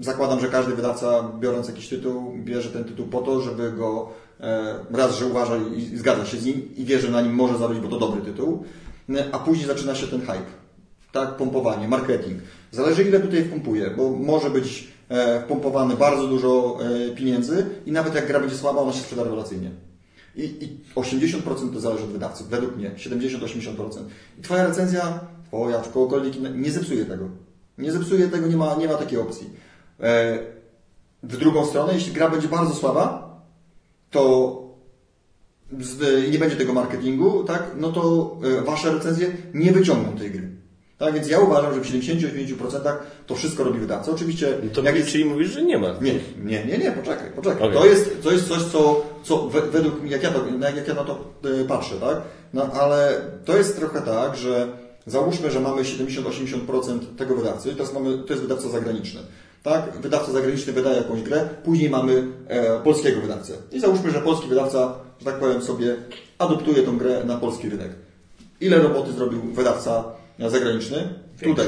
Zakładam, 0.00 0.40
że 0.40 0.48
każdy 0.48 0.74
wydawca 0.74 1.30
biorąc 1.40 1.68
jakiś 1.68 1.88
tytuł, 1.88 2.32
bierze 2.38 2.70
ten 2.70 2.84
tytuł 2.84 3.06
po 3.06 3.20
to, 3.20 3.40
żeby 3.40 3.72
go 3.72 4.10
e, 4.40 4.74
raz, 4.90 5.18
że 5.18 5.26
uważa 5.26 5.56
i 5.56 5.96
zgadza 5.96 6.26
się 6.26 6.36
z 6.36 6.44
nim 6.44 6.76
i 6.76 6.84
wie, 6.84 6.98
że 6.98 7.10
na 7.10 7.20
nim 7.20 7.34
może 7.34 7.58
zarobić, 7.58 7.82
bo 7.82 7.88
to 7.88 7.98
dobry 7.98 8.22
tytuł, 8.22 8.64
e, 9.10 9.28
a 9.32 9.38
później 9.38 9.66
zaczyna 9.66 9.94
się 9.94 10.06
ten 10.06 10.20
hype. 10.20 10.62
Tak, 11.12 11.36
pompowanie, 11.36 11.88
marketing. 11.88 12.42
Zależy 12.70 13.02
ile 13.02 13.20
tutaj 13.20 13.44
wpompuje, 13.44 13.90
bo 13.90 14.10
może 14.10 14.50
być 14.50 14.88
e, 15.08 15.40
wpompowany 15.40 15.96
bardzo 15.96 16.26
dużo 16.26 16.78
pieniędzy 17.16 17.66
i 17.86 17.92
nawet 17.92 18.14
jak 18.14 18.26
gra 18.26 18.40
będzie 18.40 18.56
słaba, 18.56 18.80
ona 18.80 18.92
się 18.92 19.00
sprzeda 19.00 19.24
rewelacyjnie. 19.24 19.70
I, 20.36 20.44
I 20.44 20.78
80% 20.94 21.72
to 21.72 21.80
zależy 21.80 22.04
od 22.04 22.10
wydawcy, 22.10 22.44
według 22.50 22.76
mnie, 22.76 22.90
70-80%. 22.90 23.74
I 24.38 24.42
Twoja 24.42 24.66
recenzja, 24.66 25.20
Twoja 25.46 25.80
czy 25.80 25.90
kogokolwiek 25.90 26.34
nie 26.54 26.70
zepsuje 26.70 27.04
tego. 27.04 27.28
Nie 27.78 27.92
zepsuje 27.92 28.28
tego, 28.28 28.46
nie 28.46 28.56
ma, 28.56 28.74
nie 28.74 28.88
ma 28.88 28.94
takiej 28.94 29.18
opcji. 29.18 29.50
E, 30.00 30.38
w 31.22 31.36
drugą 31.36 31.66
stronę, 31.66 31.94
jeśli 31.94 32.12
gra 32.12 32.30
będzie 32.30 32.48
bardzo 32.48 32.74
słaba, 32.74 33.32
to 34.10 34.62
i 36.26 36.30
nie 36.30 36.38
będzie 36.38 36.56
tego 36.56 36.72
marketingu, 36.72 37.44
tak, 37.44 37.62
no 37.76 37.92
to 37.92 38.36
e, 38.58 38.62
Wasze 38.62 38.92
recenzje 38.92 39.36
nie 39.54 39.72
wyciągną 39.72 40.18
tej 40.18 40.30
gry. 40.30 40.48
Tak, 40.98 41.14
więc 41.14 41.28
ja 41.28 41.40
uważam, 41.40 41.74
że 41.74 41.80
w 41.80 41.84
79% 41.84 42.96
to 43.26 43.34
wszystko 43.34 43.64
robi 43.64 43.78
wydawca. 43.78 44.12
Oczywiście, 44.12 44.58
No 44.64 44.70
to 44.70 44.82
jak 44.82 44.96
jest 44.96 45.08
czyli 45.08 45.24
mówisz, 45.24 45.50
że 45.50 45.62
nie 45.62 45.78
ma. 45.78 45.86
nie, 46.00 46.14
nie, 46.44 46.64
nie, 46.64 46.78
nie, 46.78 46.92
poczekaj, 46.92 47.30
poczekaj. 47.36 47.68
Okej. 47.68 47.78
To, 47.78 47.86
jest, 47.86 48.22
to 48.22 48.32
jest 48.32 48.48
coś, 48.48 48.62
co, 48.62 49.04
co 49.22 49.48
we, 49.48 49.62
według 49.62 50.02
mnie, 50.02 50.10
jak 50.10 50.22
ja, 50.22 50.30
to, 50.30 50.44
jak 50.76 50.88
ja 50.88 50.94
na 50.94 51.04
to 51.04 51.24
y, 51.60 51.64
patrzę, 51.64 51.94
tak? 52.00 52.20
No 52.54 52.72
ale 52.72 53.20
to 53.44 53.56
jest 53.56 53.76
trochę 53.76 54.00
tak, 54.00 54.36
że 54.36 54.68
załóżmy, 55.06 55.50
że 55.50 55.60
mamy 55.60 55.82
70-80% 55.82 56.98
tego 57.18 57.34
wydawcy, 57.34 57.70
i 57.70 57.72
teraz 57.72 57.92
mamy, 57.94 58.18
to 58.18 58.32
jest 58.32 58.42
wydawca 58.42 58.68
zagraniczny. 58.68 59.20
Tak? 59.62 59.98
Wydawca 60.00 60.32
zagraniczny 60.32 60.72
wydaje 60.72 60.96
jakąś 60.96 61.22
grę, 61.22 61.48
później 61.64 61.90
mamy 61.90 62.26
e, 62.48 62.80
polskiego 62.80 63.20
wydawcę. 63.20 63.52
I 63.72 63.80
załóżmy, 63.80 64.10
że 64.10 64.20
polski 64.20 64.48
wydawca, 64.48 64.94
że 65.18 65.24
tak 65.24 65.34
powiem 65.34 65.62
sobie, 65.62 65.96
adoptuje 66.38 66.82
tą 66.82 66.98
grę 66.98 67.24
na 67.24 67.36
polski 67.36 67.68
rynek. 67.68 67.90
Ile 68.60 68.78
roboty 68.78 69.12
zrobił 69.12 69.42
wydawca 69.42 70.04
zagraniczny? 70.38 71.08
Tutaj 71.44 71.66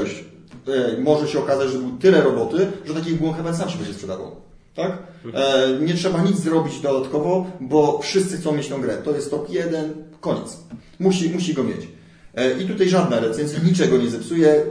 e, 0.67 1.01
może 1.01 1.27
się 1.27 1.39
okazać, 1.39 1.69
że 1.69 1.77
był 1.77 1.97
tyle 1.97 2.21
roboty, 2.21 2.67
że 2.85 2.93
taki 2.93 3.15
Gloomhaven 3.15 3.55
sam 3.55 3.69
się 3.69 3.77
będzie 3.77 3.93
sprzedawał. 3.93 4.31
Tak? 4.75 4.97
E, 5.33 5.67
nie 5.81 5.93
trzeba 5.93 6.21
nic 6.21 6.39
zrobić 6.39 6.79
dodatkowo, 6.79 7.45
bo 7.61 7.99
wszyscy 7.99 8.37
chcą 8.37 8.51
mieć 8.51 8.67
tą 8.67 8.81
grę. 8.81 8.97
To 8.97 9.11
jest 9.11 9.31
top 9.31 9.49
jeden, 9.49 9.93
koniec. 10.21 10.57
Musi, 10.99 11.29
musi 11.29 11.53
go 11.53 11.63
mieć. 11.63 11.87
E, 12.35 12.61
I 12.61 12.67
tutaj 12.67 12.89
żadna 12.89 13.19
recenzja 13.19 13.59
niczego 13.59 13.97
nie 13.97 14.09
zepsuje. 14.09 14.63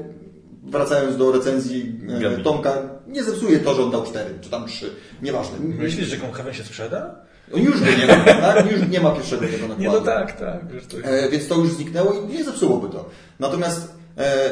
Wracając 0.63 1.17
do 1.17 1.33
recenzji 1.33 2.01
e. 2.39 2.43
Tomka, 2.43 2.94
nie 3.09 3.25
zepsuje 3.25 3.59
to, 3.59 3.75
że 3.75 3.83
on 3.83 3.91
dał 3.91 4.05
4, 4.05 4.35
czy 4.41 4.51
tam 4.51 4.67
3, 4.67 4.91
nieważne. 5.23 5.59
Myślisz, 5.59 6.09
że 6.09 6.17
Gloomhaven 6.17 6.55
się 6.55 6.65
sprzeda? 6.65 7.15
On 7.55 7.63
już 7.63 7.81
go 7.81 7.87
nie 7.87 8.07
ma, 8.07 8.25
tak? 8.25 8.73
Już 8.73 8.89
nie 8.91 9.01
ma 9.01 9.11
pierwszego 9.11 9.47
tego 9.47 9.69
nakładu. 9.69 9.83
Nie, 9.83 9.89
no 9.89 10.01
tak, 10.01 10.39
tak. 10.39 10.61
To... 10.89 11.09
E, 11.09 11.29
więc 11.29 11.49
to 11.49 11.55
już 11.55 11.73
zniknęło 11.73 12.13
i 12.13 12.27
nie 12.27 12.45
zepsułoby 12.45 12.89
to. 12.89 13.09
Natomiast 13.39 13.95
e, 14.19 14.51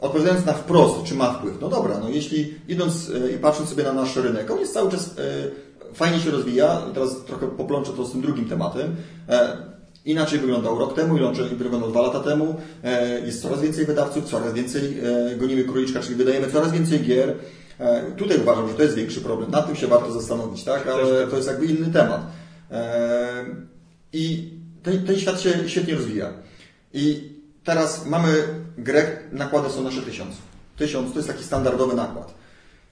odpowiadając 0.00 0.46
na 0.46 0.52
wprost, 0.52 1.04
czy 1.04 1.14
ma 1.14 1.32
wpływ, 1.32 1.60
no 1.60 1.68
dobra, 1.68 1.98
no 1.98 2.08
jeśli 2.08 2.54
idąc 2.68 3.10
e, 3.10 3.30
i 3.30 3.38
patrząc 3.38 3.68
sobie 3.68 3.82
na 3.82 3.92
nasz 3.92 4.16
rynek, 4.16 4.50
on 4.50 4.58
jest 4.58 4.74
cały 4.74 4.90
czas 4.90 5.10
e, 5.18 5.94
fajnie 5.94 6.20
się 6.20 6.30
rozwija, 6.30 6.82
i 6.90 6.94
teraz 6.94 7.24
trochę 7.26 7.48
poplączę 7.48 7.92
to 7.92 8.04
z 8.04 8.12
tym 8.12 8.20
drugim 8.20 8.48
tematem. 8.48 8.96
E, 9.28 9.56
inaczej 10.04 10.38
wyglądał 10.38 10.78
rok 10.78 10.94
temu, 10.94 11.16
inaczej 11.16 11.44
wyglądał 11.44 11.90
dwa 11.90 12.02
lata 12.02 12.20
temu. 12.20 12.56
Jest 13.26 13.42
coraz 13.42 13.60
więcej 13.60 13.86
wydawców, 13.86 14.24
coraz 14.24 14.52
więcej 14.52 15.02
gonimy 15.36 15.64
króliczka, 15.64 16.00
czyli 16.00 16.14
wydajemy 16.14 16.50
coraz 16.50 16.72
więcej 16.72 17.00
gier. 17.00 17.34
E, 17.82 18.12
tutaj 18.16 18.40
uważam, 18.40 18.68
że 18.68 18.74
to 18.74 18.82
jest 18.82 18.94
większy 18.94 19.20
problem. 19.20 19.50
Nad 19.50 19.66
tym 19.66 19.76
się 19.76 19.86
warto 19.86 20.12
zastanowić, 20.12 20.64
tak? 20.64 20.86
Ale 20.86 21.26
to 21.26 21.36
jest 21.36 21.48
jakby 21.48 21.66
inny 21.66 21.92
temat. 21.92 22.20
E, 22.70 23.44
I 24.12 24.52
ten, 24.82 25.06
ten 25.06 25.18
świat 25.18 25.40
się 25.40 25.68
świetnie 25.68 25.94
rozwija. 25.94 26.32
I 26.92 27.32
teraz 27.64 28.06
mamy 28.06 28.44
grę, 28.78 29.18
nakłady 29.32 29.70
są 29.70 29.82
nasze 29.82 30.02
tysiąc. 30.02 30.34
Tysiąc 30.76 31.12
to 31.12 31.18
jest 31.18 31.28
taki 31.28 31.44
standardowy 31.44 31.96
nakład. 31.96 32.34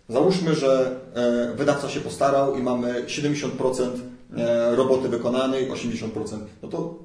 Załóżmy, 0.08 0.54
że 0.54 1.00
e, 1.14 1.54
wydawca 1.56 1.88
się 1.88 2.00
postarał 2.00 2.58
i 2.58 2.62
mamy 2.62 3.04
70% 3.04 3.90
e, 4.36 4.76
roboty 4.76 5.08
wykonanej, 5.08 5.70
80%. 5.70 6.38
No 6.62 6.68
to 6.68 6.98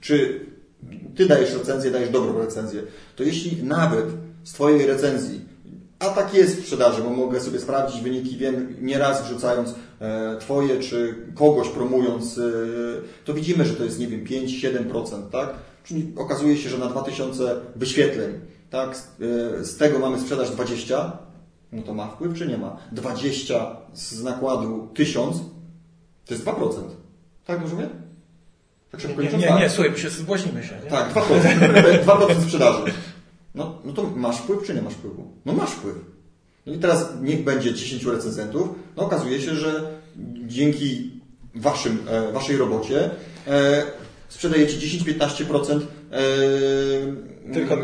czy 0.00 0.46
ty 1.16 1.26
dajesz 1.26 1.54
recenzję, 1.54 1.90
dajesz 1.90 2.10
dobrą 2.10 2.38
recenzję, 2.38 2.82
to 3.16 3.22
jeśli 3.22 3.62
nawet 3.62 4.04
z 4.44 4.52
twojej 4.52 4.86
recenzji, 4.86 5.49
a 6.00 6.08
tak 6.08 6.34
jest 6.34 6.56
w 6.56 6.62
sprzedaży, 6.62 7.02
bo 7.02 7.10
mogę 7.10 7.40
sobie 7.40 7.60
sprawdzić 7.60 8.02
wyniki, 8.02 8.36
wiem, 8.36 8.76
nieraz 8.80 9.24
wrzucając 9.24 9.74
e, 10.00 10.36
twoje 10.40 10.80
czy 10.80 11.14
kogoś 11.34 11.68
promując, 11.68 12.38
e, 12.38 12.42
to 13.24 13.34
widzimy, 13.34 13.64
że 13.64 13.74
to 13.74 13.84
jest, 13.84 13.98
nie 13.98 14.06
wiem, 14.06 14.24
5-7%, 14.24 15.30
tak? 15.32 15.54
Czyli 15.84 16.12
okazuje 16.16 16.56
się, 16.56 16.68
że 16.68 16.78
na 16.78 16.86
2000 16.86 17.56
wyświetleń, 17.76 18.32
tak, 18.70 18.96
z, 18.96 19.74
e, 19.74 19.78
tego 19.78 19.98
mamy 19.98 20.20
sprzedaż 20.20 20.50
20, 20.50 21.18
no 21.72 21.82
to 21.82 21.94
ma 21.94 22.06
wpływ 22.06 22.38
czy 22.38 22.46
nie 22.46 22.58
ma? 22.58 22.76
20 22.92 23.76
z 23.94 24.22
nakładu 24.22 24.88
1000 24.94 25.36
to 26.26 26.34
jest 26.34 26.46
2%. 26.46 26.82
Tak 27.46 27.60
rozumiem? 27.62 27.88
Tak 28.90 29.00
szybko 29.00 29.22
Nie, 29.22 29.28
nie, 29.32 29.46
Tak. 29.46 29.60
nie, 29.60 29.70
słuchaj, 29.70 29.90
bo 29.90 29.98
się 29.98 30.10
zbłaźnimy 30.10 30.62
się. 30.62 30.74
Nie? 30.84 30.90
Tak, 30.90 31.12
2%. 31.12 32.04
2% 32.04 32.42
sprzedaży. 32.46 32.92
No, 33.54 33.78
no 33.84 33.92
to 33.92 34.02
masz 34.16 34.38
wpływ 34.38 34.66
czy 34.66 34.74
nie 34.74 34.82
masz 34.82 34.94
wpływu? 34.94 35.30
No 35.44 35.52
masz 35.52 35.70
wpływ. 35.70 35.96
No 36.66 36.72
i 36.72 36.78
teraz 36.78 37.08
niech 37.22 37.44
będzie 37.44 37.74
10 37.74 38.04
recenzentów. 38.04 38.68
No 38.96 39.02
okazuje 39.02 39.40
się, 39.40 39.54
że 39.54 40.00
dzięki 40.46 41.20
waszym, 41.54 41.98
e, 42.08 42.32
waszej 42.32 42.56
robocie 42.56 43.10
e, 43.46 43.82
sprzedajecie 44.28 44.78
10-15% 44.78 45.80
e, 46.12 47.52
Tylko- 47.52 47.76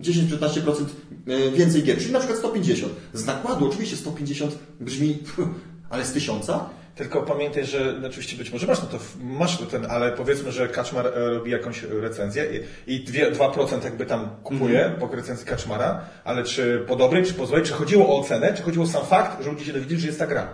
10-15% 0.00 0.84
e, 1.26 1.50
więcej 1.50 1.82
gier, 1.82 1.98
czyli 1.98 2.12
na 2.12 2.18
przykład 2.18 2.38
150. 2.38 2.92
Z 3.12 3.26
nakładu 3.26 3.68
oczywiście 3.68 3.96
150 3.96 4.58
brzmi, 4.80 5.18
ale 5.90 6.04
z 6.04 6.12
tysiąca? 6.12 6.70
Tylko 6.96 7.22
pamiętaj, 7.22 7.64
że 7.64 7.94
oczywiście 8.06 8.36
być 8.36 8.52
może 8.52 8.66
masz 8.66 8.82
no 8.82 8.88
to 8.88 8.98
masz 9.20 9.58
ten, 9.70 9.86
ale 9.90 10.12
powiedzmy, 10.12 10.52
że 10.52 10.68
Kaczmar 10.68 11.06
e, 11.06 11.10
robi 11.30 11.50
jakąś 11.50 11.82
recenzję 11.82 12.46
i, 12.86 12.94
i 12.94 13.04
dwie- 13.04 13.32
2% 13.32 13.84
jakby 13.84 14.06
tam 14.06 14.30
kupuje 14.44 14.84
Mhm. 14.84 15.00
po 15.10 15.16
recenzji 15.16 15.46
Kaczmara, 15.46 16.00
ale 16.24 16.44
czy 16.44 16.84
po 16.88 16.96
dobrej, 16.96 17.24
czy 17.24 17.34
po 17.34 17.46
złej, 17.46 17.62
czy 17.62 17.72
chodziło 17.72 18.08
o 18.08 18.20
ocenę, 18.20 18.54
czy 18.56 18.62
chodziło 18.62 18.84
o 18.84 18.88
sam 18.88 19.06
fakt, 19.06 19.44
że 19.44 19.50
ludzie 19.50 19.64
się 19.64 19.72
dowiedzieli, 19.72 20.00
że 20.00 20.06
jest 20.06 20.18
ta 20.18 20.26
gra. 20.26 20.48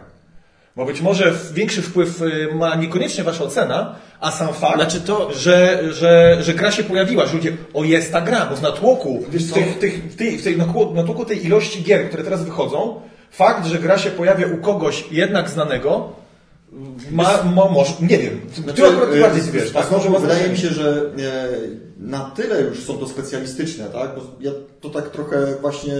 Bo 0.77 0.85
być 0.85 1.01
może 1.01 1.33
większy 1.53 1.83
wpływ 1.83 2.23
y, 2.23 2.49
ma 2.55 2.75
niekoniecznie 2.75 3.25
wasza 3.25 3.45
ocena, 3.45 3.95
a 4.21 4.31
sam 4.31 4.55
fakt, 4.55 4.75
Znaczy 4.75 5.01
to- 5.01 5.33
że, 5.33 5.83
że, 5.93 6.39
że 6.41 6.55
gra 6.55 6.71
się 6.73 6.85
pojawiła, 6.85 7.27
że 7.27 7.35
ludzie, 7.37 7.53
o 7.75 7.85
jest 7.85 8.13
ta 8.13 8.21
gra, 8.21 8.47
bo 8.47 8.57
w 8.57 8.63
natłoku, 8.63 9.25
w, 9.29 9.53
tych, 9.53 9.79
tych, 9.79 10.13
w, 10.13 10.17
tej, 10.17 10.39
w 10.39 10.45
tej 10.45 10.57
natłoku 10.95 11.25
tej 11.25 11.47
ilości 11.47 11.83
gier, 11.83 12.09
które 12.09 12.25
teraz 12.25 12.45
wychodzą, 12.45 13.01
fakt, 13.31 13.67
że 13.67 13.79
gra 13.79 13.99
się 13.99 14.11
pojawia 14.11 14.47
u 14.47 14.57
kogoś 14.57 15.05
jednak 15.11 15.49
znanego, 15.51 16.20
ma, 17.11 17.43
ma 17.45 17.69
może, 17.71 17.93
nie 18.01 18.19
wiem, 18.19 18.41
ty 18.75 18.87
akurat 18.87 19.15
e, 19.15 19.21
bardziej 19.21 19.53
wiesz, 19.53 19.71
tak? 19.73 19.87
z- 19.87 19.91
Może 19.91 20.21
wydaje 20.21 20.49
mi 20.49 20.57
się, 20.59 20.69
że 20.69 21.11
e, 21.19 21.49
na 21.99 22.21
tyle 22.31 22.63
już 22.63 22.85
są 22.85 22.99
to 22.99 23.09
specjalistyczne, 23.09 23.85
tak? 23.85 24.15
Bo 24.15 24.21
ja 24.41 24.51
to 24.81 24.91
tak 24.91 25.11
trochę 25.11 25.55
właśnie, 25.61 25.95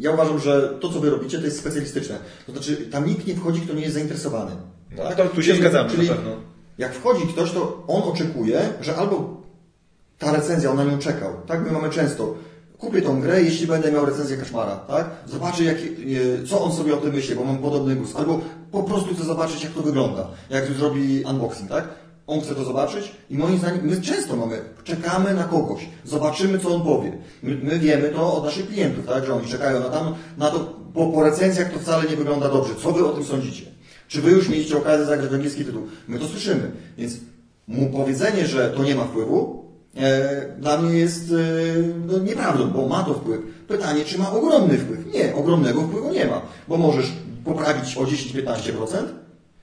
ja 0.00 0.10
uważam, 0.10 0.38
że 0.38 0.68
to, 0.80 0.88
co 0.92 1.00
wy 1.00 1.10
robicie, 1.10 1.38
to 1.38 1.44
jest 1.44 1.58
specjalistyczne. 1.58 2.18
To 2.46 2.52
znaczy, 2.52 2.76
tam 2.76 3.06
nikt 3.06 3.26
nie 3.26 3.34
wchodzi, 3.34 3.60
kto 3.60 3.74
nie 3.74 3.82
jest 3.82 3.94
zainteresowany. 3.94 4.50
No, 4.96 5.02
to 5.16 5.24
tu 5.28 5.42
się 5.42 5.48
Czyli- 5.48 5.58
zgadzamy, 5.58 5.90
Czyli 5.90 6.08
na 6.08 6.14
pewno. 6.14 6.30
jak 6.78 6.94
wchodzi 6.94 7.26
ktoś, 7.26 7.52
to 7.52 7.84
on 7.88 8.02
oczekuje, 8.02 8.60
że 8.80 8.96
albo 8.96 9.42
ta 10.18 10.32
recenzja, 10.32 10.70
on 10.70 10.76
na 10.76 10.84
nią 10.84 10.98
czekał, 10.98 11.30
tak? 11.46 11.64
My 11.64 11.72
mamy 11.72 11.90
często, 11.90 12.34
kupię 12.78 13.02
tą 13.02 13.20
grę, 13.20 13.42
jeśli 13.42 13.66
będę 13.66 13.92
miał 13.92 14.06
recenzję 14.06 14.36
Kaszmara, 14.36 14.76
tak? 14.76 15.06
Zobaczę, 15.26 15.64
jak, 15.64 15.76
e, 15.76 16.46
co 16.46 16.60
on 16.60 16.72
sobie 16.72 16.94
o 16.94 16.96
tym 16.96 17.14
myśli, 17.14 17.36
bo 17.36 17.44
mam 17.44 17.58
podobny 17.58 17.96
gust. 17.96 18.16
Albo 18.16 18.40
po 18.72 18.82
prostu 18.82 19.14
chcę 19.14 19.24
zobaczyć, 19.24 19.64
jak 19.64 19.72
to 19.72 19.82
wygląda, 19.82 20.28
jak 20.50 20.66
zrobi 20.66 21.24
unboxing, 21.30 21.70
tak? 21.70 21.88
On 22.26 22.40
chce 22.40 22.54
to 22.54 22.64
zobaczyć 22.64 23.12
i 23.30 23.38
moim 23.38 23.58
zdaniem, 23.58 23.80
my 23.82 24.00
często 24.00 24.36
mamy, 24.36 24.60
czekamy 24.84 25.34
na 25.34 25.44
kogoś, 25.44 25.88
zobaczymy, 26.04 26.58
co 26.58 26.74
on 26.74 26.82
powie. 26.82 27.12
My, 27.42 27.58
my 27.62 27.78
wiemy 27.78 28.08
to 28.08 28.34
od 28.34 28.44
naszych 28.44 28.68
klientów, 28.68 29.06
tak? 29.06 29.26
Że 29.26 29.34
oni 29.34 29.48
czekają 29.48 29.80
na, 29.80 29.88
tam, 29.88 30.14
na 30.38 30.50
to, 30.50 30.60
po, 30.94 31.06
po 31.06 31.22
recenzjach 31.22 31.72
to 31.72 31.78
wcale 31.78 32.10
nie 32.10 32.16
wygląda 32.16 32.48
dobrze. 32.48 32.74
Co 32.82 32.92
wy 32.92 33.06
o 33.06 33.12
tym 33.12 33.24
sądzicie? 33.24 33.66
Czy 34.08 34.22
wy 34.22 34.30
już 34.30 34.48
mieliście 34.48 34.76
okazję 34.76 35.06
zagrać 35.06 35.32
angielski 35.32 35.64
tytuł? 35.64 35.82
My 36.08 36.18
to 36.18 36.28
słyszymy. 36.28 36.70
Więc 36.98 37.14
mu 37.68 37.90
powiedzenie, 37.90 38.46
że 38.46 38.70
to 38.70 38.84
nie 38.84 38.94
ma 38.94 39.04
wpływu, 39.04 39.63
dla 40.58 40.78
mnie 40.78 40.98
jest 40.98 41.32
e, 41.32 41.34
no, 42.06 42.18
nieprawdą, 42.18 42.70
bo 42.70 42.88
ma 42.88 43.02
to 43.02 43.14
wpływ. 43.14 43.40
Pytanie, 43.68 44.04
czy 44.04 44.18
ma 44.18 44.32
ogromny 44.32 44.78
wpływ? 44.78 45.14
Nie, 45.14 45.34
ogromnego 45.34 45.82
wpływu 45.82 46.12
nie 46.12 46.26
ma, 46.26 46.40
bo 46.68 46.76
możesz 46.76 47.12
poprawić 47.44 47.96
o 47.96 48.04
10-15% 48.04 48.62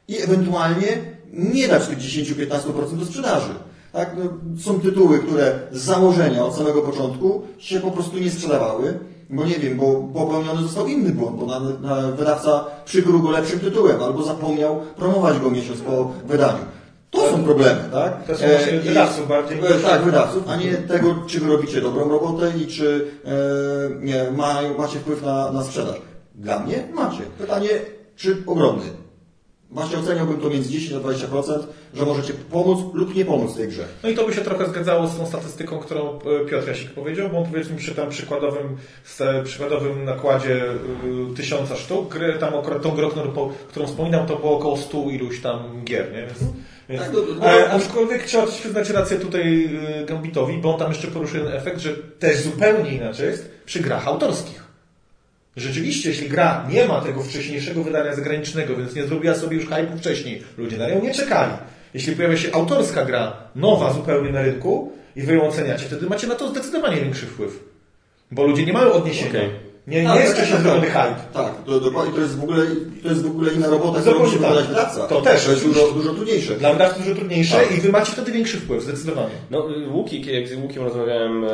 i 0.07 0.21
ewentualnie 0.21 0.87
nie 1.33 1.67
dać 1.67 1.87
tych 1.87 1.97
10-15% 1.97 2.97
do 2.97 3.05
sprzedaży. 3.05 3.53
Tak? 3.91 4.15
No, 4.17 4.23
są 4.61 4.79
tytuły, 4.79 5.19
które 5.19 5.59
z 5.71 5.81
założenia 5.81 6.45
od 6.45 6.55
samego 6.55 6.81
początku 6.81 7.41
się 7.57 7.79
po 7.79 7.91
prostu 7.91 8.17
nie 8.17 8.31
sprzedawały, 8.31 8.99
bo 9.29 9.45
nie 9.45 9.59
wiem, 9.59 9.77
bo 9.77 9.93
popełniony 10.13 10.61
został 10.61 10.87
inny 10.87 11.09
błąd, 11.09 11.39
bo 11.39 11.45
na, 11.45 11.59
na 11.59 12.11
wydawca 12.11 12.65
przykrył 12.85 13.19
go 13.19 13.31
lepszym 13.31 13.59
tytułem 13.59 14.03
albo 14.03 14.23
zapomniał 14.23 14.79
promować 14.97 15.39
go 15.39 15.51
miesiąc 15.51 15.79
po 15.79 16.11
wydaniu. 16.27 16.65
To 17.11 17.29
są 17.31 17.43
problemy, 17.43 17.81
tak? 17.91 18.25
To 18.27 18.35
są 18.37 18.47
właśnie 18.47 18.73
E, 18.73 18.79
wydawców 18.79 19.27
bardziej 19.27 19.57
e, 19.57 19.61
niż- 19.61 19.83
Tak, 19.83 20.01
wydawców, 20.03 20.43
a 20.47 20.55
nie 20.55 20.73
tego, 20.73 21.15
czy 21.27 21.39
wy 21.39 21.47
robicie 21.47 21.81
dobrą 21.81 22.09
robotę 22.09 22.51
i 22.63 22.67
czy 22.67 23.07
e, 23.25 23.31
nie, 24.05 24.31
ma, 24.31 24.61
macie 24.77 24.99
wpływ 24.99 25.21
na, 25.23 25.51
na 25.51 25.63
sprzedaż. 25.63 25.95
Dla 26.35 26.59
mnie 26.59 26.87
macie. 26.93 27.21
Pytanie, 27.37 27.69
czy 28.15 28.37
ogromny. 28.47 28.83
Właśnie 29.71 29.97
oceniałbym 29.99 30.37
to 30.41 30.49
między 30.49 30.69
10 30.69 30.93
a 30.93 31.07
20%, 31.07 31.59
że 31.93 32.05
możecie 32.05 32.33
pomóc 32.33 32.79
lub 32.93 33.15
nie 33.15 33.25
pomóc 33.25 33.55
tej 33.55 33.67
grze. 33.67 33.83
No 34.03 34.09
i 34.09 34.15
to 34.15 34.25
by 34.27 34.33
się 34.33 34.41
trochę 34.41 34.67
zgadzało 34.69 35.07
z 35.07 35.17
tą 35.17 35.25
statystyką, 35.27 35.79
którą 35.79 36.19
e, 36.19 36.45
Piotr 36.49 36.67
Jasik 36.67 36.91
powiedział, 36.91 37.29
bo 37.29 37.43
powiedzmy 37.51 37.75
przy 37.75 37.95
tam 37.95 38.09
przykładowym, 38.09 38.77
e, 39.19 39.43
przykładowym 39.43 40.05
nakładzie 40.05 40.61
tysiąca 41.35 41.75
sztuk, 41.75 42.09
gry, 42.13 42.33
tam 42.39 42.55
akurat 42.55 42.81
tą 42.81 42.91
grę, 42.91 43.07
którą 43.69 43.87
wspominał, 43.87 44.25
to 44.25 44.35
było 44.35 44.57
około 44.57 44.77
100 44.77 44.97
iluś 45.09 45.41
tam 45.41 45.59
gier, 45.85 46.11
nie? 46.13 46.21
Więc, 46.21 46.39
więc, 46.91 47.03
Tak, 47.03 47.13
e, 47.43 47.71
aczkolwiek 47.71 48.23
trzeba 48.23 48.45
też 48.45 48.55
przyznać 48.55 48.89
rację 48.89 49.17
tutaj 49.17 49.69
y, 50.01 50.05
Gambitowi, 50.05 50.57
bo 50.57 50.73
on 50.73 50.79
tam 50.79 50.91
jeszcze 50.91 51.07
poruszył 51.07 51.39
jeden 51.39 51.53
efekt, 51.53 51.79
że 51.79 51.93
też 52.19 52.41
zupełnie 52.41 52.91
inaczej 52.95 53.27
jest 53.27 53.51
przy 53.65 53.79
grach 53.79 54.07
autorskich. 54.07 54.63
Rzeczywiście, 55.57 56.09
jeśli 56.09 56.29
gra 56.29 56.67
nie 56.69 56.85
ma 56.85 57.01
tego 57.01 57.23
wcześniejszego 57.23 57.83
wydania 57.83 58.15
zagranicznego, 58.15 58.75
więc 58.75 58.95
nie 58.95 59.03
zrobiła 59.03 59.35
sobie 59.35 59.57
już 59.57 59.65
hype'u 59.69 59.97
wcześniej, 59.97 60.43
ludzie 60.57 60.77
na 60.77 60.89
nią 60.89 61.01
nie 61.01 61.13
czekali. 61.13 61.53
Jeśli 61.93 62.15
pojawia 62.15 62.37
się 62.37 62.51
autorska 62.51 63.05
gra, 63.05 63.33
nowa 63.55 63.93
zupełnie 63.93 64.31
na 64.31 64.41
rynku 64.41 64.91
i 65.15 65.21
wy 65.21 65.33
ją 65.33 65.47
oceniacie, 65.47 65.85
wtedy 65.85 66.07
macie 66.07 66.27
na 66.27 66.35
to 66.35 66.49
zdecydowanie 66.49 67.01
większy 67.01 67.25
wpływ. 67.25 67.63
Bo 68.31 68.47
ludzie 68.47 68.65
nie 68.65 68.73
mają 68.73 68.91
odniesienia. 68.91 69.29
Okej. 69.29 69.70
Nie, 69.87 70.01
nie 70.01 70.07
Tak, 70.07 70.19
jest 70.19 70.27
tak, 70.27 70.37
wcześniej 70.37 70.57
tak, 70.57 70.63
zrobiony 70.63 70.93
tak. 70.93 71.07
hype. 71.07 71.33
Tak, 71.33 71.63
to, 71.65 71.79
dokładnie, 71.79 72.13
to 72.13 72.21
jest 72.21 72.39
w 72.39 72.43
ogóle, 72.43 72.65
to 73.03 73.09
jest 73.09 73.23
w 73.23 73.27
ogóle 73.27 73.53
inna 73.53 73.67
robota, 73.67 74.01
którą 74.01 74.19
musi 74.19 74.31
tak. 74.31 74.41
wykonać 74.41 74.67
wydawca. 74.67 75.07
To 75.07 75.21
też, 75.21 75.45
To 75.45 75.51
jest 75.51 75.65
dużo, 75.65 75.91
dużo 75.91 76.13
trudniejsze. 76.13 76.55
Dla 76.55 76.73
wydawcy 76.73 76.99
dużo 76.99 77.15
trudniejsze 77.15 77.55
Tak. 77.55 77.77
i 77.77 77.81
wy 77.81 77.89
macie 77.91 78.11
wtedy 78.11 78.31
większy 78.31 78.57
wpływ, 78.57 78.83
zdecydowanie. 78.83 79.29
No, 79.51 79.71
y, 79.77 79.87
Łuki, 79.89 80.33
jak 80.33 80.47
z 80.47 80.55
Łukiem 80.55 80.83
rozmawiałem 80.83 81.43
e, 81.43 81.47
e, 81.47 81.51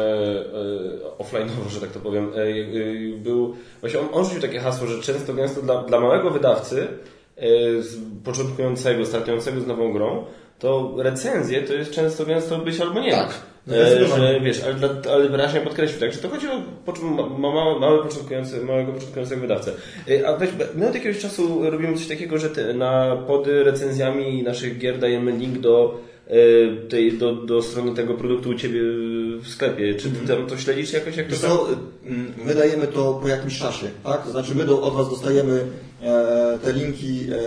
offline'owo, 1.20 1.70
że 1.70 1.82
tak 1.82 1.90
to 1.92 2.00
powiem, 2.00 2.32
e, 2.36 2.42
e, 2.42 3.18
był, 3.18 3.56
właśnie 3.82 4.00
on, 4.00 4.08
on 4.12 4.26
rzucił 4.26 4.42
takie 4.42 4.60
hasło, 4.60 4.88
że 4.88 5.02
często 5.02 5.34
gęsto 5.34 5.62
dla, 5.62 5.84
dla 5.84 6.00
małego 6.00 6.32
wydawcy, 6.32 6.88
e, 7.38 7.48
z 7.82 7.98
początkującego, 8.24 9.06
startującego 9.06 9.62
z 9.62 9.68
nową 9.68 9.94
grą, 9.94 10.26
to 10.60 10.94
recenzje 10.98 11.62
to 11.62 11.74
jest 11.74 11.92
często 11.92 12.26
gęsto 12.26 12.58
być 12.58 12.82
albo 12.82 13.00
nie. 13.00 13.12
Tak. 13.12 13.30
Że 14.18 14.39
wiesz, 14.43 14.63
ale, 14.63 14.74
dla- 14.74 15.11
ale 15.13 15.30
wyraźnie 15.30 15.61
podkreślił, 15.61 15.99
tak, 15.99 16.13
że 16.13 16.20
to 16.20 16.30
chodzi 16.30 16.47
o 16.47 16.61
poczu- 16.86 17.03
ma, 17.03 17.30
ma, 17.30 17.80
mały 17.80 18.03
początkujący, 18.03 18.61
małego 18.65 18.91
początkującego 18.91 19.41
wydawcę. 19.41 19.72
E, 20.09 20.28
A 20.28 20.38
weź, 20.38 20.49
my 20.76 20.88
od 20.89 20.95
jakiegoś 20.95 21.20
czasu 21.22 21.70
robimy 21.70 21.97
coś 21.97 22.07
takiego, 22.07 22.38
że 22.38 22.49
te, 22.49 22.74
na 22.74 23.15
pod 23.28 23.47
recenzjami 23.47 24.43
naszych 24.43 24.78
gier 24.78 24.99
dajemy 24.99 25.32
link 25.32 25.57
do, 25.59 25.99
e, 26.28 26.34
tej, 26.89 27.18
do, 27.18 27.34
do 27.36 27.61
strony 27.61 27.95
tego 27.95 28.13
produktu 28.13 28.49
u 28.49 28.53
Ciebie 28.55 28.82
w 29.41 29.47
sklepie. 29.47 29.95
Czy 29.95 30.09
Ty 30.11 30.28
tam 30.28 30.47
to 30.47 30.57
śledzisz 30.57 30.93
jakoś? 30.93 31.18
Jak 31.18 31.28
to 31.28 31.36
tam? 31.36 31.49
co, 31.51 31.68
mm, 32.05 32.34
my 32.45 32.55
dajemy 32.55 32.88
to 32.88 33.20
po 33.22 33.28
jakimś 33.28 33.59
czasie, 33.59 33.88
tak? 34.03 34.24
To 34.24 34.32
znaczy 34.32 34.55
my 34.55 34.65
do, 34.65 34.82
od 34.82 34.93
Was 34.93 35.09
dostajemy 35.09 35.65
e, 36.03 36.59
te 36.63 36.74
linki 36.74 37.28
e, 37.32 37.38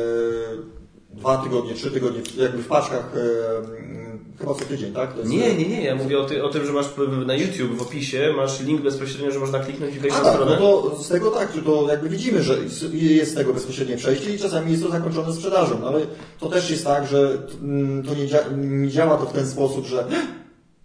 dwa 1.15 1.37
tygodnie, 1.39 1.75
trzy 1.75 1.91
tygodnie, 1.91 2.21
jakby 2.39 2.63
w 2.63 2.67
paczkach, 2.67 3.13
e, 3.17 4.10
chyba 4.41 4.55
co 4.55 4.65
tydzień, 4.65 4.93
tak? 4.93 5.11
Nie, 5.25 5.55
nie, 5.55 5.69
nie. 5.69 5.85
Ja 5.85 5.95
mówię 5.95 6.19
o, 6.19 6.25
ty, 6.25 6.45
o 6.45 6.49
tym, 6.49 6.67
że 6.67 6.73
masz 6.73 6.87
na 7.27 7.35
YouTube 7.35 7.77
w 7.77 7.83
opisie 7.83 8.33
masz 8.37 8.61
link 8.61 8.81
bezpośrednio, 8.83 9.31
że 9.31 9.39
można 9.39 9.59
kliknąć 9.59 9.97
i 9.97 9.99
wejść 9.99 10.17
A 10.17 10.19
na 10.19 10.25
tak, 10.25 10.35
stronę. 10.35 10.57
no 10.61 10.83
to 10.83 11.03
z 11.03 11.09
tego 11.09 11.31
tak, 11.31 11.53
że 11.55 11.63
to 11.63 11.87
jakby 11.89 12.09
widzimy, 12.09 12.43
że 12.43 12.59
jest 12.93 13.33
z 13.33 13.35
tego 13.35 13.55
bezpośrednie 13.55 13.97
przejście 13.97 14.35
i 14.35 14.39
czasami 14.39 14.71
jest 14.71 14.83
to 14.83 14.91
zakończone 14.91 15.33
sprzedażą, 15.33 15.79
no 15.81 15.89
ale 15.89 16.01
to 16.41 16.49
też 16.49 16.71
jest 16.71 16.85
tak, 16.85 17.07
że 17.07 17.39
mm, 17.63 18.03
to 18.03 18.15
nie, 18.15 18.27
dzia- 18.29 18.57
nie 18.57 18.89
działa 18.91 19.17
to 19.17 19.27
w 19.27 19.33
ten 19.33 19.47
sposób, 19.49 19.87
że 19.87 20.05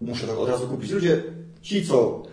muszę 0.02 0.28
to 0.28 0.42
od 0.42 0.50
razu 0.50 0.68
kupić. 0.68 0.92
Ludzie, 0.92 1.24
ci 1.62 1.86
co 1.86 2.24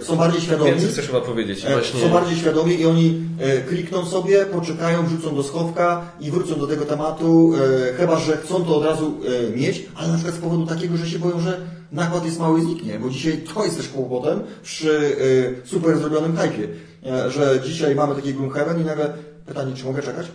są 0.00 0.16
bardziej 0.16 0.40
świadomi, 0.40 0.70
Więcej 0.70 0.88
chcesz 0.88 1.06
chyba 1.06 1.20
powiedzieć. 1.20 1.64
E, 1.64 1.72
Właśnie. 1.72 2.00
Są 2.00 2.08
bardziej 2.08 2.36
świadomi 2.36 2.80
i 2.80 2.86
oni 2.86 3.20
e, 3.40 3.60
klikną 3.60 4.06
sobie, 4.06 4.46
poczekają, 4.46 5.06
wrzucą 5.06 5.36
do 5.36 5.42
schowka 5.42 6.02
i 6.20 6.30
wrócą 6.30 6.54
do 6.58 6.66
tego 6.66 6.84
tematu, 6.84 7.52
e, 7.90 7.92
chyba 7.92 8.18
że 8.18 8.36
chcą 8.36 8.64
to 8.64 8.76
od 8.76 8.84
razu 8.84 9.14
e, 9.52 9.56
mieć, 9.56 9.86
ale 9.94 10.08
na 10.08 10.14
przykład 10.14 10.34
z 10.36 10.38
powodu 10.38 10.66
takiego, 10.66 10.96
że 10.96 11.08
się 11.10 11.18
boją, 11.18 11.40
że 11.40 11.60
nakład 11.92 12.24
jest 12.24 12.38
mały 12.40 12.60
i 12.60 12.62
zniknie, 12.62 12.98
bo 12.98 13.10
dzisiaj 13.10 13.38
to 13.54 13.64
jest 13.64 13.76
też 13.76 13.88
kłopotem 13.88 14.40
przy 14.62 15.16
e, 15.64 15.66
super 15.68 15.98
zrobionym 15.98 16.36
hypie, 16.36 16.68
e, 17.06 17.30
że 17.30 17.60
dzisiaj 17.64 17.94
mamy 17.94 18.14
taki 18.14 18.34
Gloomhaven 18.34 18.80
i 18.80 18.84
nagle 18.84 19.12
pytanie, 19.46 19.72
czy 19.74 19.84
mogę 19.84 20.02
czekać? 20.02 20.26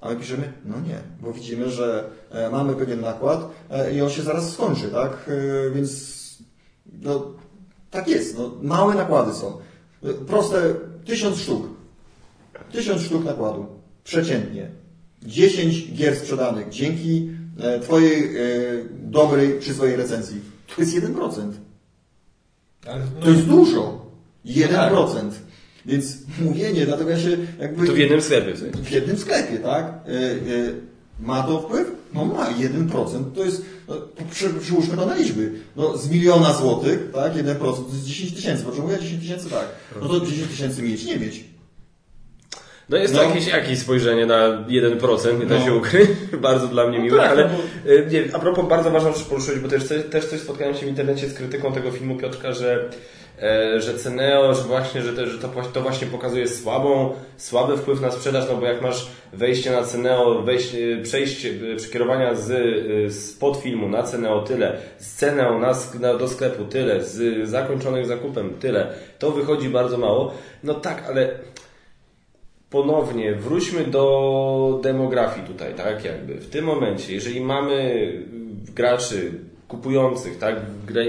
A 0.00 0.08
my 0.08 0.16
piszemy, 0.16 0.52
no 0.64 0.74
nie, 0.80 0.98
bo 1.20 1.32
widzimy, 1.32 1.70
że 1.70 2.04
e, 2.30 2.50
mamy 2.50 2.74
pewien 2.74 3.00
nakład 3.00 3.50
e, 3.70 3.92
i 3.94 4.02
on 4.02 4.10
się 4.10 4.22
zaraz 4.22 4.52
skończy, 4.52 4.88
tak? 4.88 5.10
E, 5.28 5.70
więc 5.70 6.20
no, 6.92 7.26
tak 7.90 8.08
jest, 8.08 8.38
no, 8.38 8.52
małe 8.62 8.94
nakłady 8.94 9.34
są. 9.34 9.58
Proste, 10.26 10.74
tysiąc 11.04 11.38
sztuk. 11.38 11.66
Tysiąc 12.72 13.02
sztuk 13.02 13.24
nakładu. 13.24 13.66
Przeciętnie. 14.04 14.70
10 15.22 15.92
gier 15.92 16.16
sprzedanych 16.16 16.68
dzięki 16.68 17.30
e, 17.60 17.80
Twojej 17.80 18.36
e, 18.36 18.40
dobrej, 18.92 19.58
przyzwoitej 19.58 19.96
recenzji. 19.96 20.40
To 20.76 20.82
jest 20.82 20.94
1%. 20.94 21.52
Ale, 22.86 23.04
no, 23.14 23.24
To 23.24 23.30
jest 23.30 23.46
dużo. 23.46 24.06
1%. 24.46 25.30
Więc 25.86 26.18
mówienie, 26.40 26.86
dlatego 26.86 27.10
ja 27.10 27.18
się 27.18 27.36
jakby... 27.60 27.86
To 27.86 27.92
w 27.92 27.98
jednym 27.98 28.22
sklepie. 28.22 28.54
w 28.54 28.90
jednym 28.90 29.18
sklepie, 29.18 29.58
tak? 29.58 29.84
E, 29.86 30.00
ma 31.20 31.42
to 31.42 31.60
wpływ? 31.60 31.92
No 32.14 32.24
ma, 32.24 32.50
1% 32.50 33.24
to 33.34 33.44
jest, 33.44 33.64
no, 33.90 33.96
to 33.96 34.22
przy, 34.30 34.48
przyłóżmy 34.54 34.96
to 34.96 35.06
na 35.06 35.14
liczby. 35.14 35.52
No, 35.76 35.98
z 35.98 36.10
miliona 36.10 36.52
złotych, 36.52 36.98
tak, 37.14 37.34
1% 37.34 37.58
to 37.58 37.86
jest 37.92 38.04
10 38.04 38.32
tysięcy, 38.34 38.62
potrzebuję 38.64 38.98
10 38.98 39.22
tysięcy, 39.22 39.50
tak. 39.50 39.64
No 40.02 40.08
to 40.08 40.26
10 40.26 40.48
tysięcy 40.50 40.82
mieć, 40.82 41.04
nie 41.04 41.16
mieć. 41.18 41.44
No 42.88 42.96
jest 42.96 43.14
to 43.14 43.22
No. 43.22 43.28
jakieś, 43.28 43.46
jakieś 43.46 43.78
spojrzenie 43.78 44.26
na 44.26 44.64
1%, 44.68 45.38
nie 45.40 45.46
da 45.46 45.58
No. 45.58 45.64
się 45.64 45.74
ukryć. 45.74 46.10
bardzo 46.42 46.68
dla 46.68 46.86
mnie 46.86 46.98
miłe, 46.98 47.18
tak, 47.18 47.30
ale 47.30 47.50
no 47.84 47.90
y, 47.92 48.06
nie, 48.10 48.34
a 48.34 48.38
propos 48.38 48.68
bardzo 48.68 48.90
ważną 48.90 49.12
rzecz 49.12 49.24
poruszyłeś, 49.24 49.60
bo 49.60 49.68
też, 49.68 49.84
też 50.10 50.26
coś 50.26 50.40
spotkałem 50.40 50.74
się 50.74 50.86
w 50.86 50.88
internecie 50.88 51.28
z 51.28 51.34
krytyką 51.34 51.72
tego 51.72 51.90
filmu 51.90 52.16
Piotrka, 52.16 52.52
że 52.52 52.90
że 53.78 53.94
Ceneo, 53.94 54.54
że 54.54 54.62
właśnie, 54.62 55.02
że, 55.02 55.12
te, 55.12 55.26
że 55.26 55.38
to, 55.38 55.48
to 55.72 55.80
właśnie 55.80 56.06
pokazuje 56.06 56.48
słabą, 56.48 57.14
słaby 57.36 57.76
wpływ 57.76 58.00
na 58.00 58.10
sprzedaż, 58.10 58.44
no 58.48 58.56
bo 58.56 58.66
jak 58.66 58.82
masz 58.82 59.10
wejście 59.32 59.70
na 59.70 59.82
Ceneo, 59.82 60.42
wejście, 60.42 61.00
przejście, 61.02 61.50
e, 61.72 61.76
przekierowania 61.76 62.34
z, 62.34 62.50
e, 62.50 63.10
z 63.10 63.32
podfilmu 63.32 63.88
na 63.88 64.02
Ceneo 64.02 64.42
tyle, 64.42 64.76
z 64.98 65.14
Ceneo 65.14 65.58
na, 65.58 65.74
na, 66.00 66.14
do 66.14 66.28
sklepu 66.28 66.64
tyle, 66.64 67.04
z 67.04 67.48
zakończonych 67.48 68.06
zakupem 68.06 68.54
tyle, 68.54 68.92
to 69.18 69.30
wychodzi 69.30 69.68
bardzo 69.68 69.98
mało. 69.98 70.34
No 70.64 70.74
tak, 70.74 71.04
ale 71.08 71.30
ponownie 72.70 73.34
wróćmy 73.34 73.84
do 73.84 74.80
demografii 74.82 75.46
tutaj, 75.46 75.74
tak? 75.74 76.04
Jakby 76.04 76.34
w 76.34 76.50
tym 76.50 76.64
momencie, 76.64 77.14
jeżeli 77.14 77.40
mamy 77.40 78.12
graczy 78.74 79.32
kupujących, 79.70 80.38
tak, 80.38 80.60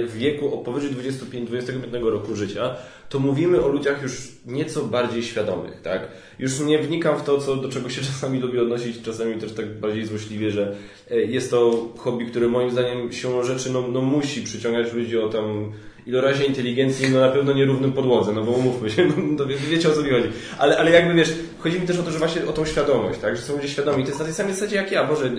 w 0.07 0.17
wieku 0.17 0.53
o 0.53 0.57
powyżej 0.57 0.91
25-25 0.91 2.09
roku 2.09 2.35
życia, 2.35 2.75
to 3.09 3.19
mówimy 3.19 3.63
o 3.63 3.67
ludziach 3.67 4.03
już 4.03 4.31
nieco 4.45 4.83
bardziej 4.83 5.23
świadomych, 5.23 5.81
tak? 5.81 6.07
Już 6.39 6.59
nie 6.59 6.79
wnikam 6.79 7.17
w 7.17 7.23
to, 7.23 7.37
co, 7.37 7.55
do 7.55 7.69
czego 7.69 7.89
się 7.89 8.01
czasami 8.11 8.39
lubię 8.39 8.61
odnosić, 8.61 9.01
czasami 9.01 9.35
też 9.35 9.53
tak 9.53 9.79
bardziej 9.79 10.05
złośliwie, 10.05 10.51
że 10.51 10.75
e, 11.11 11.21
jest 11.21 11.51
to 11.51 11.87
hobby, 11.97 12.25
które 12.25 12.47
moim 12.47 12.71
zdaniem 12.71 13.11
siłą 13.11 13.43
rzeczy 13.43 13.71
no, 13.71 13.87
no 13.87 14.01
musi 14.01 14.41
przyciągać 14.41 14.93
ludzi 14.93 15.17
o 15.17 15.29
tam 15.29 15.71
ilorazie 16.05 16.45
inteligencji 16.45 17.09
no 17.09 17.19
na 17.19 17.29
pewno 17.29 17.53
nierównym 17.53 17.93
podłodze, 17.93 18.31
no 18.33 18.43
bo 18.43 18.51
umówmy 18.51 18.89
się, 18.89 19.05
no, 19.17 19.37
to 19.37 19.45
wie, 19.45 19.55
wiecie 19.55 19.89
o 19.89 19.91
co 19.91 20.01
mi 20.01 20.09
chodzi. 20.09 20.27
Ale, 20.57 20.77
ale 20.77 20.91
jakby 20.91 21.13
wiesz, 21.13 21.33
chodzi 21.59 21.79
mi 21.79 21.87
też 21.87 21.99
o 21.99 22.03
to, 22.03 22.11
że 22.11 22.19
właśnie 22.19 22.45
o 22.45 22.53
tą 22.53 22.65
świadomość, 22.65 23.19
tak, 23.19 23.35
że 23.35 23.41
są 23.41 23.55
ludzie 23.55 23.69
świadomi. 23.69 24.03
To 24.03 24.09
jest 24.09 24.19
na 24.19 24.25
tej 24.25 24.33
samej 24.33 24.53
zasadzie 24.53 24.75
jak 24.75 24.91
ja, 24.91 25.03
Boże, 25.03 25.31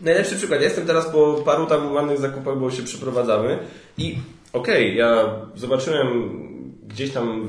najlepszy 0.00 0.36
przykład. 0.36 0.60
Ja 0.60 0.66
jestem 0.66 0.86
teraz 0.86 1.06
po 1.08 1.42
paru 1.44 1.66
tam 1.66 1.92
ładnych 1.92 2.18
zakupach, 2.18 2.58
bo 2.58 2.70
się 2.70 2.82
przeprowadzamy 2.82 3.58
i 3.98 4.16
okej, 4.52 4.96
ja 4.96 5.36
zobaczyłem 5.54 6.40
gdzieś 6.88 7.10
tam, 7.10 7.48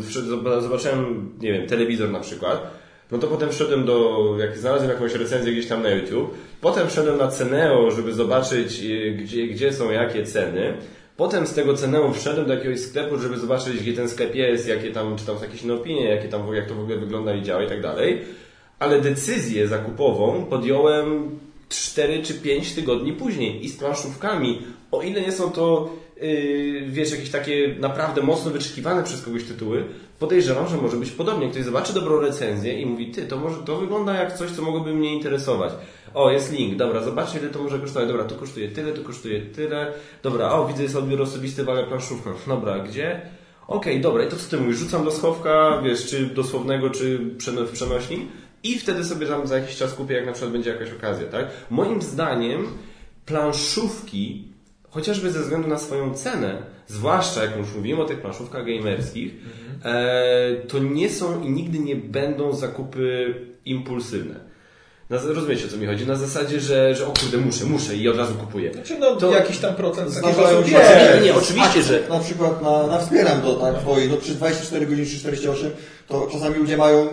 zobaczyłem, 0.62 1.32
nie 1.42 1.54
wiem, 1.54 1.68
telewizor 1.68 2.10
na 2.10 2.20
przykład, 2.20 2.82
no 3.12 3.18
to 3.18 3.28
potem 3.28 3.50
wszedłem 3.50 3.86
do, 3.86 4.20
jak 4.40 4.58
znalazłem 4.58 4.90
jakąś 4.90 5.14
recenzję 5.14 5.54
gdzieś 5.54 5.68
tam 5.68 5.84
na 5.84 5.90
YouTube, 5.90 6.38
potem 6.62 6.88
wszedłem 6.88 7.18
na 7.18 7.28
Ceneo, 7.28 7.92
żeby 7.92 8.14
zobaczyć 8.14 8.82
y, 8.84 9.12
gdzie, 9.12 9.48
gdzie 9.48 9.74
są 9.74 9.92
jakie 9.92 10.26
ceny, 10.26 10.78
potem 11.22 11.48
z 11.48 11.54
tego 11.54 11.74
Ceneo 11.74 12.14
wszedłem 12.14 12.48
do 12.48 12.54
jakiegoś 12.54 12.80
sklepu, 12.80 13.18
żeby 13.18 13.38
zobaczyć 13.38 13.82
gdzie 13.82 13.94
ten 13.94 14.10
sklep 14.10 14.36
jest, 14.36 14.68
jakie 14.68 14.92
tam, 14.92 15.16
czy 15.16 15.26
tam 15.26 15.38
są 15.38 15.44
jakieś 15.44 15.66
opinie, 15.66 16.06
jakie 16.06 16.30
tam, 16.30 16.54
jak 16.54 16.68
to 16.68 16.76
w 16.76 16.80
ogóle 16.80 16.98
wygląda 16.98 17.36
i 17.36 17.42
działa 17.42 17.64
i 17.64 17.68
tak 17.68 17.82
dalej, 17.82 18.22
ale 18.80 19.02
decyzję 19.02 19.68
zakupową 19.68 20.46
podjąłem 20.46 21.40
4 21.70 22.24
czy 22.24 22.34
5 22.34 22.74
tygodni 22.74 23.14
później 23.14 23.66
i 23.66 23.70
z 23.70 23.78
planszówkami, 23.78 24.62
o 24.92 25.02
ile 25.02 25.22
nie 25.22 25.32
są 25.32 25.52
to 25.52 25.90
yy, 26.22 26.86
wiesz, 26.88 27.12
jakieś 27.12 27.30
takie 27.30 27.76
naprawdę 27.80 28.22
mocno 28.22 28.52
wyczekiwane 28.52 29.04
przez 29.04 29.22
kogoś 29.22 29.44
tytuły, 29.44 29.84
podejrzewam, 30.20 30.68
że 30.68 30.78
może 30.78 30.98
być 30.98 31.12
podobnie. 31.12 31.50
Ktoś 31.50 31.64
zobaczy 31.64 31.94
dobrą 31.94 32.20
recenzję 32.20 32.82
i 32.82 32.86
mówi, 32.86 33.12
ty, 33.12 33.22
to 33.22 33.38
może 33.38 33.58
to 33.58 33.78
wygląda 33.78 34.14
jak 34.14 34.38
coś, 34.38 34.52
co 34.52 34.62
mogłoby 34.62 34.94
mnie 34.94 35.14
interesować. 35.14 35.74
O, 36.14 36.32
jest 36.32 36.52
link, 36.52 36.78
dobra, 36.78 37.04
zobaczcie 37.04 37.40
ile 37.40 37.50
to 37.50 37.64
może 37.64 37.80
kosztować. 37.80 38.08
Dobra, 38.08 38.24
to 38.24 38.36
kosztuje 38.36 38.70
tyle, 38.70 38.92
to 38.94 39.04
kosztuje 39.04 39.42
tyle. 39.42 39.94
Dobra, 40.24 40.52
o, 40.52 40.68
widzę, 40.68 40.84
jest 40.84 40.96
odbiór 40.96 41.22
osobisty, 41.22 41.64
waga 41.64 41.84
planszówka. 41.84 42.34
Dobra, 42.48 42.80
gdzie? 42.80 43.22
Okej, 43.68 44.02
dobra, 44.02 44.24
i 44.24 44.28
to 44.28 44.36
co 44.36 44.50
ty 44.50 44.58
mówisz? 44.58 44.78
Rzucam 44.78 45.06
do 45.06 45.12
schowka, 45.12 45.82
wiesz, 45.84 46.06
czy 46.06 46.26
dosłownego, 46.26 46.90
czy 46.90 47.18
w 47.66 47.72
przenośni 47.72 48.28
i 48.64 48.80
wtedy 48.80 49.06
sobie 49.06 49.28
tam 49.28 49.48
za 49.48 49.58
jakiś 49.58 49.78
czas 49.78 49.94
kupię, 49.94 50.14
jak 50.14 50.26
na 50.26 50.32
przykład 50.32 50.52
będzie 50.52 50.70
jakaś 50.70 50.92
okazja, 50.92 51.28
tak? 51.28 51.48
Moim 51.70 52.02
zdaniem 52.02 52.68
planszówki, 53.26 54.48
chociażby 54.90 55.32
ze 55.32 55.40
względu 55.40 55.68
na 55.68 55.78
swoją 55.78 56.14
cenę, 56.14 56.64
zwłaszcza 56.88 57.44
jak 57.44 57.58
już 57.58 57.76
mówimy 57.76 58.02
o 58.02 58.06
tych 58.06 58.22
planszówkach 58.22 58.66
gamerskich, 58.66 59.34
e, 59.84 60.56
to 60.68 60.80
nie 60.80 61.10
są 61.10 61.44
i 61.44 61.50
nigdy 61.50 61.80
nie 61.80 61.96
będą 61.96 62.54
zakupy 62.54 63.36
impulsywne. 63.66 64.51
Na, 65.12 65.18
rozumiecie 65.34 65.66
o 65.66 65.70
co 65.70 65.78
mi 65.78 65.86
chodzi? 65.88 66.08
Na 66.08 66.16
zasadzie, 66.16 66.60
że, 66.60 66.96
że 66.96 67.08
o 67.08 67.14
kurde, 67.22 67.38
muszę, 67.38 67.66
muszę 67.66 67.96
i 67.96 68.10
od 68.10 68.18
razu 68.18 68.34
kupuję. 68.34 68.74
Znaczy, 68.74 68.98
no, 69.00 69.16
To- 69.16 69.32
jakiś 69.32 69.58
tam 69.58 69.76
procent 69.76 70.12
Zdarzają 70.12 70.58
osób 70.60 70.68
się. 70.72 70.80
Nie, 71.16 71.22
nie, 71.26 71.36
oczywiście, 71.36 71.82
że- 71.84 72.04
Na 72.10 72.20
przykład 72.20 72.62
na, 72.62 72.88
na 72.88 73.00
wspieram 73.00 73.42
to, 73.42 73.54
tak, 73.56 73.80
twoje, 73.80 74.08
no 74.08 74.18
przy 74.18 74.36
24 74.36 74.86
godziny 74.86 75.08
czy 75.08 75.18
48, 75.20 75.72
to 76.08 76.28
czasami 76.32 76.56
ludzie 76.56 76.78
mają, 76.78 77.08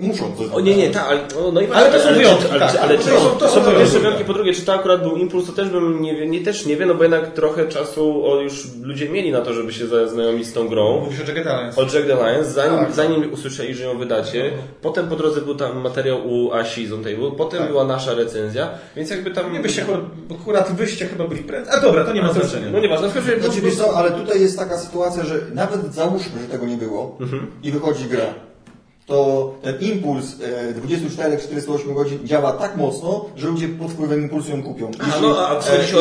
muszą 0.00 0.36
coś 0.36 0.46
O 0.52 0.60
nie, 0.60 0.76
nie, 0.76 0.90
tak, 0.90 1.04
ale, 1.08 1.20
no 1.52 1.60
i 1.60 1.66
Ale 1.74 1.92
to 1.92 2.00
są 2.00 2.14
wyjątki, 2.14 2.50
ale, 2.50 2.60
tak. 2.60 2.72
czy- 2.72 2.80
ale 2.80 2.98
To 2.98 3.04
czy 3.04 3.10
są- 3.10 3.14
to, 3.16 3.30
to 3.30 3.48
są 3.48 3.64
są 3.64 4.00
wyjątki. 4.00 4.24
Po 4.24 4.32
drugie, 4.32 4.52
czy 4.54 4.62
to 4.62 4.74
akurat 4.74 5.02
był 5.02 5.16
impuls, 5.16 5.46
to 5.46 5.52
też 5.52 5.68
bym 5.68 6.02
nie, 6.02 6.16
wie- 6.16 6.26
nie 6.26 6.40
też 6.40 6.66
nie 6.66 6.76
wie, 6.76 6.86
no 6.86 6.94
bo 6.94 7.02
jednak 7.02 7.32
trochę 7.34 7.68
czasu 7.68 8.26
o, 8.26 8.40
już 8.40 8.66
ludzie 8.82 9.08
mieli 9.08 9.32
na 9.32 9.40
to, 9.40 9.52
żeby 9.52 9.72
się 9.72 9.86
zaznajomić 9.86 10.46
z 10.46 10.52
tą 10.52 10.68
grą. 10.68 11.00
Mówisz 11.04 11.20
o 11.20 11.24
Jagged 11.28 11.46
Alliance. 11.46 11.80
O 11.80 11.84
Jack 11.84 12.06
the 12.06 12.14
Lions, 12.32 12.46
zanim, 12.48 12.78
Tak. 12.78 12.92
zanim 12.92 13.32
usłyszeli, 13.32 13.74
że 13.74 13.84
ją 13.84 13.98
wydacie, 13.98 14.50
potem 14.82 15.08
po 15.08 15.16
drodze 15.16 15.40
był 15.40 15.54
tam 15.54 15.80
materiał 15.80 16.18
u 16.28 16.52
Asi 16.52 16.86
z 16.86 16.92
On 16.92 17.04
Table, 17.04 17.30
potem 17.36 17.58
Tak. 17.60 17.68
była 17.68 17.84
nasza 17.84 18.14
recenzja, 18.14 18.68
więc 18.96 19.10
jakby 19.10 19.30
tam... 19.30 19.52
Nie 19.52 19.60
byście 19.60 19.82
chyba, 19.82 19.98
bo 20.28 20.34
akurat 20.42 20.72
wyście 20.76 21.06
chyba 21.06 21.24
byli 21.28 21.42
prędzej. 21.42 21.74
A 21.74 21.80
dobra, 21.80 22.04
to 22.04 22.12
nie 22.12 22.22
ma 22.22 22.32
znaczenia. 22.32 22.66
No 22.72 22.80
nieważne. 22.80 23.10
Znaczy, 23.40 23.60
wiesz 23.60 23.76
co, 23.76 23.96
ale 23.96 24.10
tutaj 24.10 24.40
jest 24.40 24.58
taka 24.58 24.78
sytuacja, 24.78 25.24
że 25.24 25.34
nawet 25.54 25.94
załóżmy, 25.94 26.40
że 26.42 26.48
tego 26.48 26.66
nie 26.66 26.76
było 26.76 27.16
Mhm. 27.20 27.46
i 27.62 27.70
wychodzi 27.72 28.04
gra 28.04 28.24
to 29.08 29.54
ten 29.62 29.74
impuls 29.80 30.24
e, 30.40 30.74
24-48 30.74 31.94
godzin 31.94 32.18
działa 32.24 32.52
tak 32.52 32.76
mocno, 32.76 33.24
że 33.36 33.48
ludzie 33.48 33.68
pod 33.68 33.90
wpływem 33.92 34.22
impulsu 34.22 34.50
ją 34.50 34.62
kupią. 34.62 34.90
A, 35.00 35.20
no, 35.20 35.48
a 35.48 35.58
e, 35.58 35.62
chodzi 35.62 35.96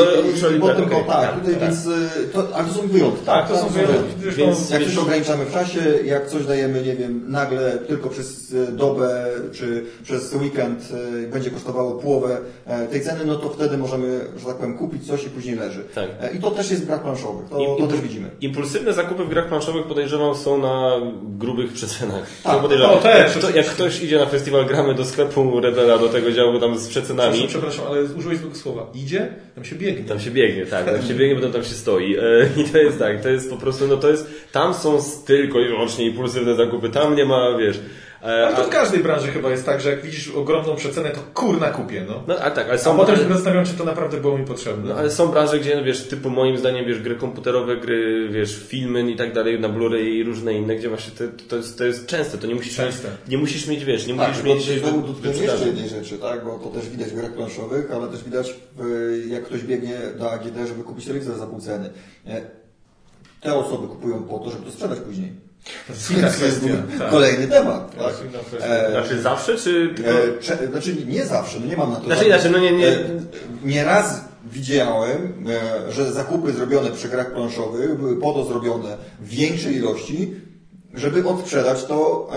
o 0.45 0.51
i- 0.51 0.57
i- 0.57 0.59
potem, 0.59 0.83
okej, 0.85 1.01
o, 1.01 1.03
tak, 1.03 1.21
tak, 1.21 1.39
tutaj 1.39 1.53
tak. 1.53 1.63
więc, 1.63 1.87
e, 1.87 1.89
to, 2.33 2.47
ale 2.55 2.67
to 2.67 2.73
są 2.73 2.87
wyjątki. 2.87 3.25
Tak, 3.25 3.49
to 3.49 3.57
są 3.57 3.67
wyjątki. 3.67 4.15
Więc- 4.37 4.69
Jak 4.69 4.83
coś 4.83 4.97
ograniczamy 4.97 5.45
w 5.45 5.53
czasie, 5.53 5.79
jak 6.05 6.27
coś 6.29 6.45
dajemy, 6.45 6.81
nie 6.83 6.95
wiem, 6.95 7.23
nagle 7.27 7.71
tylko 7.71 8.09
przez 8.09 8.53
e, 8.69 8.71
dobę 8.71 9.25
czy 9.53 9.85
przez 10.03 10.33
weekend 10.33 10.89
e, 11.23 11.27
będzie 11.27 11.51
kosztowało 11.51 11.91
połowę 11.91 12.37
e, 12.65 12.87
tej 12.87 13.01
ceny, 13.01 13.25
no 13.25 13.35
to 13.35 13.49
wtedy 13.49 13.77
możemy, 13.77 14.19
że 14.39 14.45
tak 14.45 14.55
powiem, 14.55 14.77
kupić 14.77 15.07
coś 15.07 15.23
i 15.25 15.29
później 15.29 15.55
leży. 15.55 15.83
Tak. 15.95 16.09
E, 16.21 16.31
I 16.35 16.39
to 16.39 16.51
też 16.51 16.71
jest 16.71 16.85
brak 16.85 17.01
planszowy, 17.01 17.43
to, 17.49 17.59
I- 17.59 17.81
to 17.81 17.87
też 17.87 18.01
widzimy. 18.01 18.29
Impulsywne 18.41 18.93
zakupy 18.93 19.23
w 19.25 19.29
grach 19.29 19.47
planszowych 19.47 19.85
podejrzewam 19.87 20.35
są 20.35 20.57
na 20.57 20.91
grubych 21.37 21.73
przecenach. 21.73 22.23
Tak, 22.43 22.61
To. 22.61 22.96
To 22.97 23.03
też, 23.03 23.35
jak, 23.35 23.43
kto, 23.43 23.49
jak 23.49 23.65
ktoś 23.65 24.01
idzie 24.01 24.17
na 24.17 24.25
festiwal 24.25 24.65
gramy 24.65 24.93
do 24.93 25.05
sklepu 25.05 25.59
Rebela, 25.59 25.97
do 25.97 26.09
tego 26.09 26.31
działu 26.31 26.59
tam 26.59 26.77
z 26.77 26.87
przecenami, 26.87 27.47
Przepraszam, 27.47 27.85
ale 27.87 28.03
użyłeś 28.03 28.37
złego 28.37 28.55
słowa. 28.55 28.87
Idzie, 28.95 29.27
tam 29.55 29.65
się 29.65 29.75
biegnie. 29.75 30.05
tam 30.05 30.19
się 30.19 30.31
biegnie, 30.31 30.65
tak, 30.65 30.85
tam 30.85 31.01
się 31.07 31.13
biegnie, 31.13 31.35
potem 31.35 31.51
tam 31.51 31.63
się 31.63 31.73
stoi. 31.73 32.15
E, 32.17 32.49
I 32.61 32.63
to 32.63 32.77
jest 32.77 32.99
tak, 32.99 33.21
to 33.21 33.29
jest 33.29 33.49
po 33.49 33.57
prostu, 33.57 33.87
no 33.87 33.97
to 33.97 34.09
jest, 34.09 34.29
tam 34.51 34.73
są 34.73 34.97
tylko 35.25 35.59
i 35.59 35.67
wyłącznie 35.67 36.05
impulsywne 36.05 36.55
zakupy, 36.55 36.89
tam 36.89 37.15
nie 37.15 37.25
ma, 37.25 37.57
wiesz, 37.57 37.79
Ale 38.21 38.51
to 38.55 38.61
a, 38.61 38.63
w 38.63 38.69
każdej 38.69 39.03
branży 39.03 39.27
chyba 39.27 39.49
jest 39.49 39.65
tak, 39.65 39.81
że 39.81 39.89
jak 39.89 40.01
widzisz 40.01 40.29
ogromną 40.29 40.75
przecenę, 40.75 41.09
to 41.09 41.19
kurna 41.33 41.69
kupię, 41.69 42.05
no. 42.07 42.23
no 42.27 42.35
a 42.39 42.51
tak, 42.51 42.65
ale 42.65 42.73
A 42.73 42.77
są 42.77 42.97
potem 42.97 43.15
branże- 43.15 43.27
się 43.29 43.33
zastanawiam, 43.33 43.65
czy 43.65 43.73
to 43.73 43.83
naprawdę 43.85 44.17
było 44.21 44.37
mi 44.37 44.45
potrzebne. 44.45 44.89
No 44.89 44.95
ale 44.95 45.11
są 45.11 45.27
branże, 45.27 45.59
gdzie, 45.59 45.75
no, 45.75 45.83
wiesz, 45.83 46.07
typu 46.07 46.29
moim 46.29 46.57
zdaniem, 46.57 46.85
wiesz, 46.85 47.01
gry 47.01 47.15
komputerowe, 47.15 47.77
gry, 47.77 48.29
wiesz, 48.31 48.63
filmy 48.67 49.11
i 49.11 49.15
tak 49.15 49.33
dalej, 49.33 49.59
na 49.59 49.69
Blu-ray 49.69 50.03
i 50.07 50.23
różne 50.23 50.53
inne, 50.53 50.75
gdzie 50.75 50.89
właśnie 50.89 51.13
to, 51.17 51.23
to, 51.49 51.55
jest, 51.55 51.77
to 51.77 51.83
jest 51.85 52.07
częste, 52.07 52.37
to 52.37 52.47
nie 52.47 52.55
musisz 52.55 52.75
Częste. 52.75 53.07
mieć, 53.07 53.17
nie 53.27 53.37
musisz 53.37 53.67
mieć, 53.67 53.85
wiesz, 53.85 54.07
nie 54.07 54.15
Tak, 54.17 54.27
musisz 54.29 54.43
mieć 54.43 54.61
znowu 54.81 55.01
wy- 55.01 55.07
dotkniemy 55.07 55.33
wyprzedaży. 55.33 55.65
jeszcze 55.65 55.67
jednej 55.81 55.89
rzeczy, 56.03 56.17
tak? 56.17 56.45
bo 56.45 56.59
to 56.59 56.69
też 56.69 56.89
widać 56.89 57.07
w 57.09 57.15
grach 57.15 57.31
planszowych, 57.33 57.91
ale 57.91 58.07
też 58.07 58.23
widać, 58.23 58.55
w, 58.77 59.23
jak 59.29 59.43
ktoś 59.43 59.61
biegnie 59.63 59.95
do 60.19 60.31
AGD, 60.31 60.67
żeby 60.67 60.83
kupić 60.83 61.05
telewizor 61.05 61.37
za 61.37 61.47
pół 61.47 61.59
ceny. 61.59 61.89
E, 62.27 62.41
Te 63.41 63.53
osoby 63.55 63.87
kupują 63.87 64.23
po 64.23 64.39
to, 64.39 64.49
żeby 64.51 64.65
to 64.65 64.71
sprzedać 64.71 64.99
później. 64.99 65.46
To 65.87 65.93
jest 65.93 66.11
inna 66.11 66.19
To 66.21 66.25
jest 66.45 66.59
kwestia. 66.59 66.77
tak. 66.99 67.09
kolejny 67.09 67.47
temat. 67.47 67.95
Tak? 67.97 68.13
kwestia. 68.47 68.67
E, 68.67 68.91
Znaczy 68.91 69.21
zawsze, 69.21 69.55
czy 69.57 69.93
tylko... 69.95 70.11
E, 70.11 70.39
cze- 70.41 70.67
znaczy 70.71 70.95
nie 71.07 71.25
zawsze, 71.25 71.59
no 71.59 71.65
nie 71.65 71.77
mam 71.77 71.89
na 71.91 71.95
to. 71.95 72.05
Znaczy 72.05 72.25
inaczej, 72.25 72.51
no 72.51 72.57
nie- 72.57 72.71
nie- 72.71 72.87
E, 72.87 73.03
Nieraz 73.63 74.21
widziałem, 74.51 75.33
e, 75.87 75.91
że 75.91 76.11
zakupy 76.11 76.53
zrobione 76.53 76.91
przy 76.91 77.09
grach 77.09 77.31
planszowych 77.33 77.97
były 77.99 78.15
po 78.15 78.33
to 78.33 78.45
zrobione 78.45 78.97
w 79.19 79.27
większej 79.29 79.75
ilości, 79.75 80.33
żeby 80.93 81.27
odsprzedać 81.27 81.85
to 81.85 82.29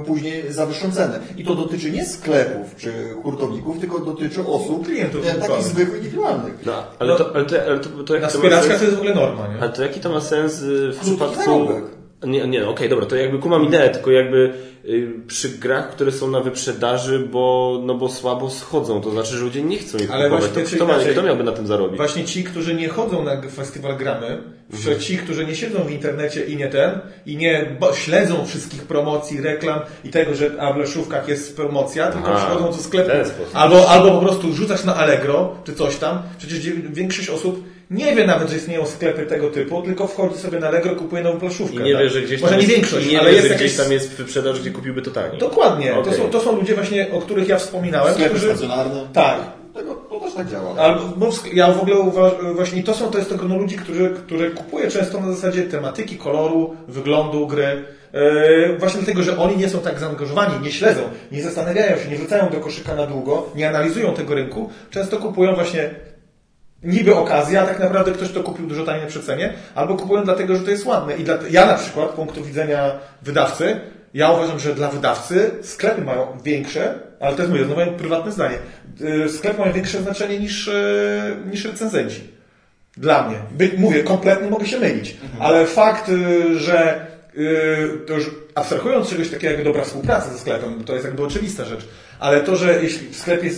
e, 0.00 0.04
później 0.06 0.52
za 0.52 0.66
wyższą 0.66 0.92
cenę. 0.92 1.20
I 1.36 1.44
to 1.44 1.54
dotyczy 1.54 1.90
nie 1.90 2.06
sklepów 2.06 2.76
czy 2.76 2.92
hurtowników, 3.22 3.78
tylko 3.80 3.98
dotyczy 3.98 4.40
osób 4.46 4.86
Klientów 4.86 5.26
e, 5.26 5.34
takich 5.34 5.64
zwykłych, 5.64 5.98
indywidualnych. 5.98 6.54
No, 6.66 6.72
ale 6.98 7.16
to, 7.16 7.30
ale 7.34 7.44
to, 7.44 7.62
ale 7.66 7.78
to, 7.80 7.88
to, 7.88 8.02
to 8.04 8.20
ma 8.20 8.26
wspieraczkach 8.28 8.68
sens? 8.68 8.78
to 8.78 8.84
jest 8.84 8.96
w 8.96 9.00
ogóle 9.00 9.14
norma, 9.14 9.48
nie? 9.48 9.60
Ale 9.60 9.72
to 9.72 9.82
jaki 9.82 10.00
to 10.00 10.08
ma 10.10 10.20
sens 10.20 10.54
w 10.62 10.90
Krótki 10.90 11.00
przypadku... 11.10 11.36
zarobek. 11.44 11.84
Nie, 12.26 12.46
nie, 12.46 12.60
no 12.60 12.70
okej, 12.70 12.88
dobra, 12.88 13.06
to 13.06 13.16
jakby 13.16 13.38
kumam 13.38 13.64
ideę, 13.64 13.90
tylko 13.90 14.10
jakby 14.10 14.52
y, 14.84 15.08
przy 15.26 15.48
grach, 15.48 15.90
które 15.90 16.12
są 16.12 16.30
na 16.30 16.40
wyprzedaży, 16.40 17.18
bo, 17.32 17.78
no 17.84 17.94
bo 17.94 18.08
słabo 18.08 18.50
schodzą, 18.50 19.00
to 19.00 19.10
znaczy, 19.10 19.36
że 19.36 19.44
ludzie 19.44 19.62
nie 19.62 19.78
chcą 19.78 19.98
ich 19.98 20.10
Ale 20.10 20.24
kupować. 20.24 20.50
właśnie 20.50 20.62
To 20.78 20.84
kto, 20.86 20.94
inaczej? 20.94 21.12
kto 21.12 21.22
miałby 21.22 21.44
na 21.44 21.52
tym 21.52 21.66
zarobić? 21.66 21.96
Właśnie 21.96 22.24
ci, 22.24 22.44
którzy 22.44 22.74
nie 22.74 22.88
chodzą 22.88 23.22
na 23.24 23.42
festiwal 23.42 23.96
gramy, 23.96 24.38
Mhm. 24.72 25.00
ci, 25.00 25.18
którzy 25.18 25.46
nie 25.46 25.54
siedzą 25.54 25.78
w 25.84 25.90
internecie 25.90 26.44
i 26.44 26.56
nie 26.56 26.68
ten, 26.68 26.90
i 27.26 27.36
nie 27.36 27.76
śledzą 27.94 28.46
wszystkich 28.46 28.82
promocji, 28.82 29.40
reklam 29.40 29.80
i 30.04 30.08
tego, 30.08 30.34
że 30.34 30.50
a 30.60 30.72
w 30.72 30.76
Leszówkach 30.76 31.28
jest 31.28 31.56
promocja, 31.56 32.12
tylko 32.12 32.28
Aha, 32.28 32.46
przychodzą 32.46 32.76
do 32.76 32.82
sklepu. 32.82 33.10
Albo, 33.54 33.88
albo 33.88 34.10
po 34.10 34.20
prostu 34.26 34.52
rzucać 34.52 34.84
na 34.84 34.96
Allegro, 34.96 35.54
czy 35.64 35.74
coś 35.74 35.96
tam. 35.96 36.22
Przecież 36.38 36.58
większość 36.90 37.30
osób 37.30 37.64
nie 37.90 38.14
wie 38.16 38.26
nawet, 38.26 38.50
że 38.50 38.56
istnieją 38.56 38.86
sklepy 38.86 39.26
tego 39.26 39.50
typu, 39.50 39.82
tylko 39.82 40.06
wchodzi 40.06 40.38
sobie 40.38 40.60
na 40.60 40.68
Allegro, 40.68 40.96
kupuje 40.96 41.22
nową 41.22 41.38
planszówkę. 41.38 41.76
I 41.76 41.84
nie 41.84 41.92
tak? 41.92 42.02
wie, 42.02 42.10
że 42.10 42.22
gdzieś 42.22 42.40
Może 42.40 42.50
tam 42.54 42.60
nie 42.60 42.66
jest, 42.66 42.76
większość, 42.76 43.10
nie 43.12 43.20
ale 43.20 43.30
wie, 43.30 43.36
jest 43.36 43.48
że 43.48 43.52
jakieś... 43.54 43.66
gdzieś 43.72 43.84
tam 43.84 43.92
jest 43.92 44.10
wyprzedaż, 44.12 44.60
gdzie 44.60 44.70
kupiłby 44.70 45.02
to 45.02 45.10
taniej. 45.10 45.38
Dokładnie. 45.38 45.90
To, 45.92 46.00
Okej. 46.00 46.14
są, 46.14 46.30
to 46.30 46.40
są 46.40 46.56
ludzie 46.56 46.74
właśnie, 46.74 47.06
o 47.12 47.20
których 47.20 47.48
ja 47.48 47.56
wspominałem, 47.58 48.14
Sklepy 48.14 48.30
którzy... 48.30 48.48
stacjonarne. 48.48 49.06
Tak. 49.12 49.40
Tego, 49.74 49.94
to 49.94 50.20
też 50.20 50.34
tak 50.34 50.50
działa. 50.50 50.76
Albo, 50.76 51.00
bo 51.16 51.32
w- 51.32 51.54
ja 51.54 51.72
w 51.72 51.80
ogóle 51.80 51.96
uważam, 51.96 52.54
właśnie 52.54 52.82
to 52.82 52.94
są, 52.94 53.10
to 53.10 53.18
jest 53.18 53.30
to 53.30 53.36
grono 53.36 53.56
ludzi, 53.56 53.76
którzy, 53.76 54.10
które 54.26 54.50
kupuje 54.50 54.90
często 54.90 55.20
na 55.20 55.32
zasadzie 55.32 55.62
tematyki, 55.62 56.16
koloru, 56.16 56.76
wyglądu 56.88 57.46
gry. 57.46 57.84
Yy, 58.12 58.76
właśnie 58.78 59.00
dlatego, 59.00 59.22
że 59.22 59.38
oni 59.38 59.56
nie 59.56 59.68
są 59.68 59.78
tak 59.80 59.98
zaangażowani, 59.98 60.64
nie 60.64 60.72
śledzą, 60.72 61.00
nie 61.32 61.42
zastanawiają 61.42 61.98
się, 61.98 62.08
nie 62.10 62.16
wrzucają 62.16 62.48
do 62.50 62.56
koszyka 62.60 62.94
na 62.94 63.06
długo, 63.06 63.46
nie 63.54 63.68
analizują 63.68 64.14
tego 64.14 64.34
rynku, 64.34 64.70
często 64.90 65.16
kupują 65.16 65.54
właśnie 65.54 65.90
niby 66.82 67.14
okazję, 67.16 67.60
a 67.60 67.66
tak 67.66 67.80
naprawdę 67.80 68.12
ktoś 68.12 68.32
to 68.32 68.42
kupił 68.42 68.66
dużo 68.66 68.84
taniej 68.84 69.02
na 69.02 69.08
przecenie, 69.08 69.52
albo 69.74 69.96
kupują 69.96 70.24
dlatego, 70.24 70.56
że 70.56 70.64
to 70.64 70.70
jest 70.70 70.86
ładne. 70.86 71.16
I 71.16 71.24
dla, 71.24 71.38
ja 71.50 71.66
na 71.66 71.74
przykład, 71.74 72.10
z 72.10 72.14
punktu 72.14 72.44
widzenia 72.44 72.92
wydawcy, 73.22 73.80
ja 74.14 74.30
uważam, 74.30 74.58
że 74.58 74.74
dla 74.74 74.88
wydawcy 74.88 75.50
sklepy 75.62 76.02
mają 76.02 76.26
większe, 76.44 76.94
ale 77.20 77.36
to 77.36 77.42
jest 77.42 77.52
moje 77.52 77.64
znowu 77.64 77.92
prywatne 77.98 78.32
zdanie, 78.32 78.58
yy, 79.00 79.28
sklepy 79.28 79.60
mają 79.60 79.72
większe 79.72 80.02
znaczenie 80.02 80.38
niż, 80.38 80.66
yy, 80.66 81.50
niż 81.50 81.64
recenzenci. 81.64 82.38
Dla 82.96 83.28
mnie. 83.28 83.38
By, 83.50 83.70
mówię, 83.78 84.02
kompletnie 84.02 84.50
mogę 84.50 84.66
się 84.66 84.78
mylić, 84.78 85.16
ale 85.40 85.66
fakt, 85.66 86.08
yy, 86.08 86.58
że 86.58 87.06
to 88.06 88.14
już 88.14 88.30
abstrahując 88.54 89.10
czegoś 89.10 89.30
takiego 89.30 89.54
jak 89.54 89.64
dobra 89.64 89.84
współpraca 89.84 90.30
ze 90.30 90.38
sklepem, 90.38 90.84
to 90.84 90.92
jest 90.92 91.04
jakby 91.04 91.24
oczywista 91.24 91.64
rzecz, 91.64 91.88
ale 92.20 92.40
to, 92.40 92.56
że 92.56 92.82
jeśli 92.82 93.08
w 93.08 93.16
sklepie, 93.16 93.50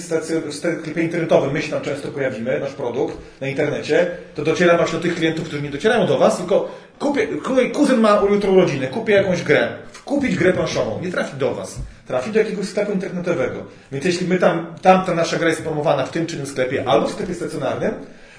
w 0.49 0.55
sklepie 0.55 1.03
internetowym 1.03 1.53
my 1.53 1.63
się 1.63 1.71
tam 1.71 1.81
często 1.81 2.09
pojawimy, 2.09 2.61
nasz 2.61 2.73
produkt 2.73 3.17
na 3.41 3.49
internecie, 3.49 4.11
to 4.35 4.45
dociera 4.45 4.77
właśnie 4.77 4.99
do 4.99 5.03
tych 5.03 5.15
klientów, 5.15 5.45
którzy 5.45 5.63
nie 5.63 5.71
docierają 5.71 6.07
do 6.07 6.19
Was, 6.19 6.37
tylko 6.37 6.69
kupię, 6.99 7.27
ku- 7.27 7.71
kuzyn 7.75 8.01
ma 8.01 8.23
jutro 8.31 8.53
urodziny, 8.53 8.87
kupię 8.87 9.13
jakąś 9.13 9.43
grę, 9.43 9.69
kupić 10.05 10.37
grę 10.37 10.53
planszową, 10.53 11.01
nie 11.03 11.11
trafi 11.11 11.37
do 11.37 11.55
Was, 11.55 11.77
trafi 12.07 12.31
do 12.31 12.39
jakiegoś 12.39 12.67
sklepu 12.67 12.93
internetowego. 12.93 13.65
Więc 13.93 14.05
jeśli 14.05 14.29
my 14.29 14.39
tam, 14.39 14.67
tam 14.83 15.05
ta 15.05 15.15
nasza 15.15 15.37
gra 15.37 15.49
jest 15.49 15.63
promowana 15.63 16.07
w 16.07 16.11
tym 16.11 16.27
czy 16.27 16.35
innym 16.35 16.47
sklepie, 16.47 16.89
albo 16.89 17.07
w 17.07 17.13
sklepie 17.13 17.35
stacjonarnym, 17.35 17.95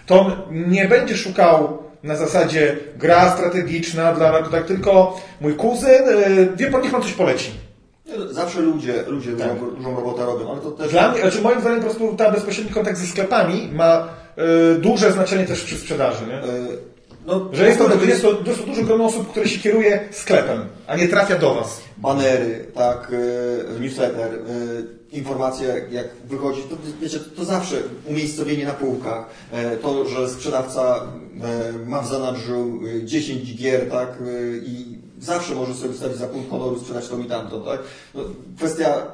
to 0.05 0.21
on 0.21 0.35
nie 0.51 0.87
będzie 0.87 1.17
szukał 1.17 1.83
na 2.03 2.15
zasadzie 2.15 2.75
gra 2.97 3.31
strategiczna 3.31 4.13
dla 4.13 4.43
tak 4.43 4.65
tylko 4.65 5.21
mój 5.41 5.53
kuzyn, 5.55 6.05
yy, 6.37 6.49
wie 6.55 6.71
pan, 6.71 6.81
niech 6.81 6.91
pan 6.91 7.01
coś 7.01 7.13
poleci. 7.13 7.51
Zawsze 8.31 8.61
ludzie, 8.61 9.03
ludzie 9.07 9.31
dużą, 9.31 9.75
dużą 9.77 9.95
robotę 9.95 10.25
robią, 10.25 10.51
ale 10.51 10.61
to 10.61 10.71
też... 10.71 10.91
Dla 10.91 11.11
mnie, 11.11 11.21
znaczy 11.21 11.41
moim 11.41 11.61
zdaniem 11.61 11.79
po 11.79 11.85
prostu 11.85 12.15
ta 12.17 12.31
bezpośredni 12.31 12.73
kontakt 12.73 12.97
ze 12.97 13.07
sklepami 13.07 13.69
ma 13.73 14.07
y, 14.75 14.79
duże 14.79 15.11
znaczenie 15.11 15.45
też 15.45 15.63
przy 15.63 15.77
sprzedaży, 15.77 16.25
nie? 16.27 16.33
e, 16.33 16.43
No, 17.25 17.49
Że 17.53 17.67
jest 17.67 17.77
to, 17.79 17.89
to 17.89 18.05
jest 18.05 18.21
to 18.21 18.33
dosyć 18.33 18.65
dużo 18.65 18.83
grono 18.83 19.05
osób, 19.05 19.31
które 19.31 19.47
się 19.47 19.59
kieruje 19.59 19.99
sklepem, 20.11 20.65
a 20.87 20.95
nie 20.95 21.07
trafia 21.07 21.37
do 21.37 21.53
Was. 21.55 21.81
banery, 21.97 22.65
tak, 22.75 23.11
e, 23.75 23.79
newsletter, 23.79 24.33
e, 24.33 24.37
informacje 25.15 25.67
jak, 25.91 26.05
wychodzi, 26.29 26.61
to 26.61 26.75
wiecie, 27.01 27.19
to 27.19 27.45
zawsze 27.45 27.75
umiejscowienie 28.05 28.65
na 28.65 28.71
półkach, 28.73 29.25
e, 29.51 29.77
to, 29.77 30.05
że 30.09 30.29
sprzedawca 30.29 31.01
ma 31.87 32.01
w 32.01 32.07
zanadrzu 32.07 32.79
e, 33.01 33.05
10 33.05 33.55
gier, 33.55 33.89
tak, 33.89 34.17
i 34.65 34.90
zawsze 35.21 35.55
może 35.55 35.73
sobie 35.73 35.93
wstawić 35.93 36.17
za 36.17 36.27
punkt 36.27 36.49
honoru, 36.49 36.79
sprzedać 36.79 37.07
to 37.07 37.17
mi 37.17 37.25
tamto, 37.25 37.59
tak. 37.59 37.79
No, 38.15 38.21
kwestia 38.57 39.07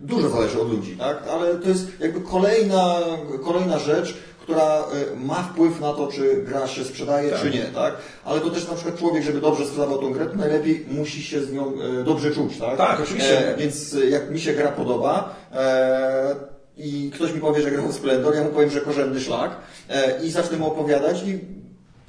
dużo 0.00 0.28
zależy 0.28 0.60
od 0.60 0.70
ludzi, 0.70 0.96
tak, 0.96 1.22
ale 1.30 1.54
to 1.54 1.68
jest 1.68 2.00
jakby 2.00 2.20
kolejna, 2.20 3.00
kolejna 3.44 3.78
rzecz, 3.78 4.16
która 4.42 4.64
e, 4.64 5.16
ma 5.16 5.42
wpływ 5.42 5.80
na 5.80 5.92
to, 5.92 6.06
czy 6.06 6.42
gra 6.42 6.66
się 6.66 6.84
sprzedaje, 6.84 7.32
czy 7.42 7.50
nie, 7.50 7.64
tak? 7.64 7.94
Ale 8.24 8.40
to 8.40 8.50
też 8.50 8.68
na 8.68 8.74
przykład 8.74 8.98
człowiek, 8.98 9.22
żeby 9.22 9.40
dobrze 9.40 9.66
sprzedawał 9.66 9.98
tą 9.98 10.12
grę, 10.12 10.26
to 10.26 10.36
najlepiej 10.36 10.86
musi 10.90 11.22
się 11.22 11.42
z 11.42 11.52
nią 11.52 11.72
e, 12.00 12.04
dobrze 12.04 12.30
czuć, 12.30 12.58
tak? 12.58 12.78
Tak, 12.78 13.00
oczywiście. 13.00 13.54
E, 13.54 13.56
więc 13.56 13.94
e, 13.94 14.06
jak 14.06 14.30
mi 14.30 14.40
się 14.40 14.52
gra 14.52 14.72
podoba 14.72 15.34
e, 15.54 16.36
i 16.76 17.10
ktoś 17.14 17.32
mi 17.32 17.40
powie, 17.40 17.62
że 17.62 17.70
grał 17.70 17.88
w 17.88 17.94
Splendor, 17.94 18.34
ja 18.34 18.44
mu 18.44 18.50
powiem, 18.50 18.70
że 18.70 18.80
korzenny 18.80 19.20
szlak 19.20 19.56
e, 19.88 20.24
i 20.24 20.30
zacznę 20.30 20.58
mu 20.58 20.66
opowiadać 20.66 21.22
i 21.22 21.59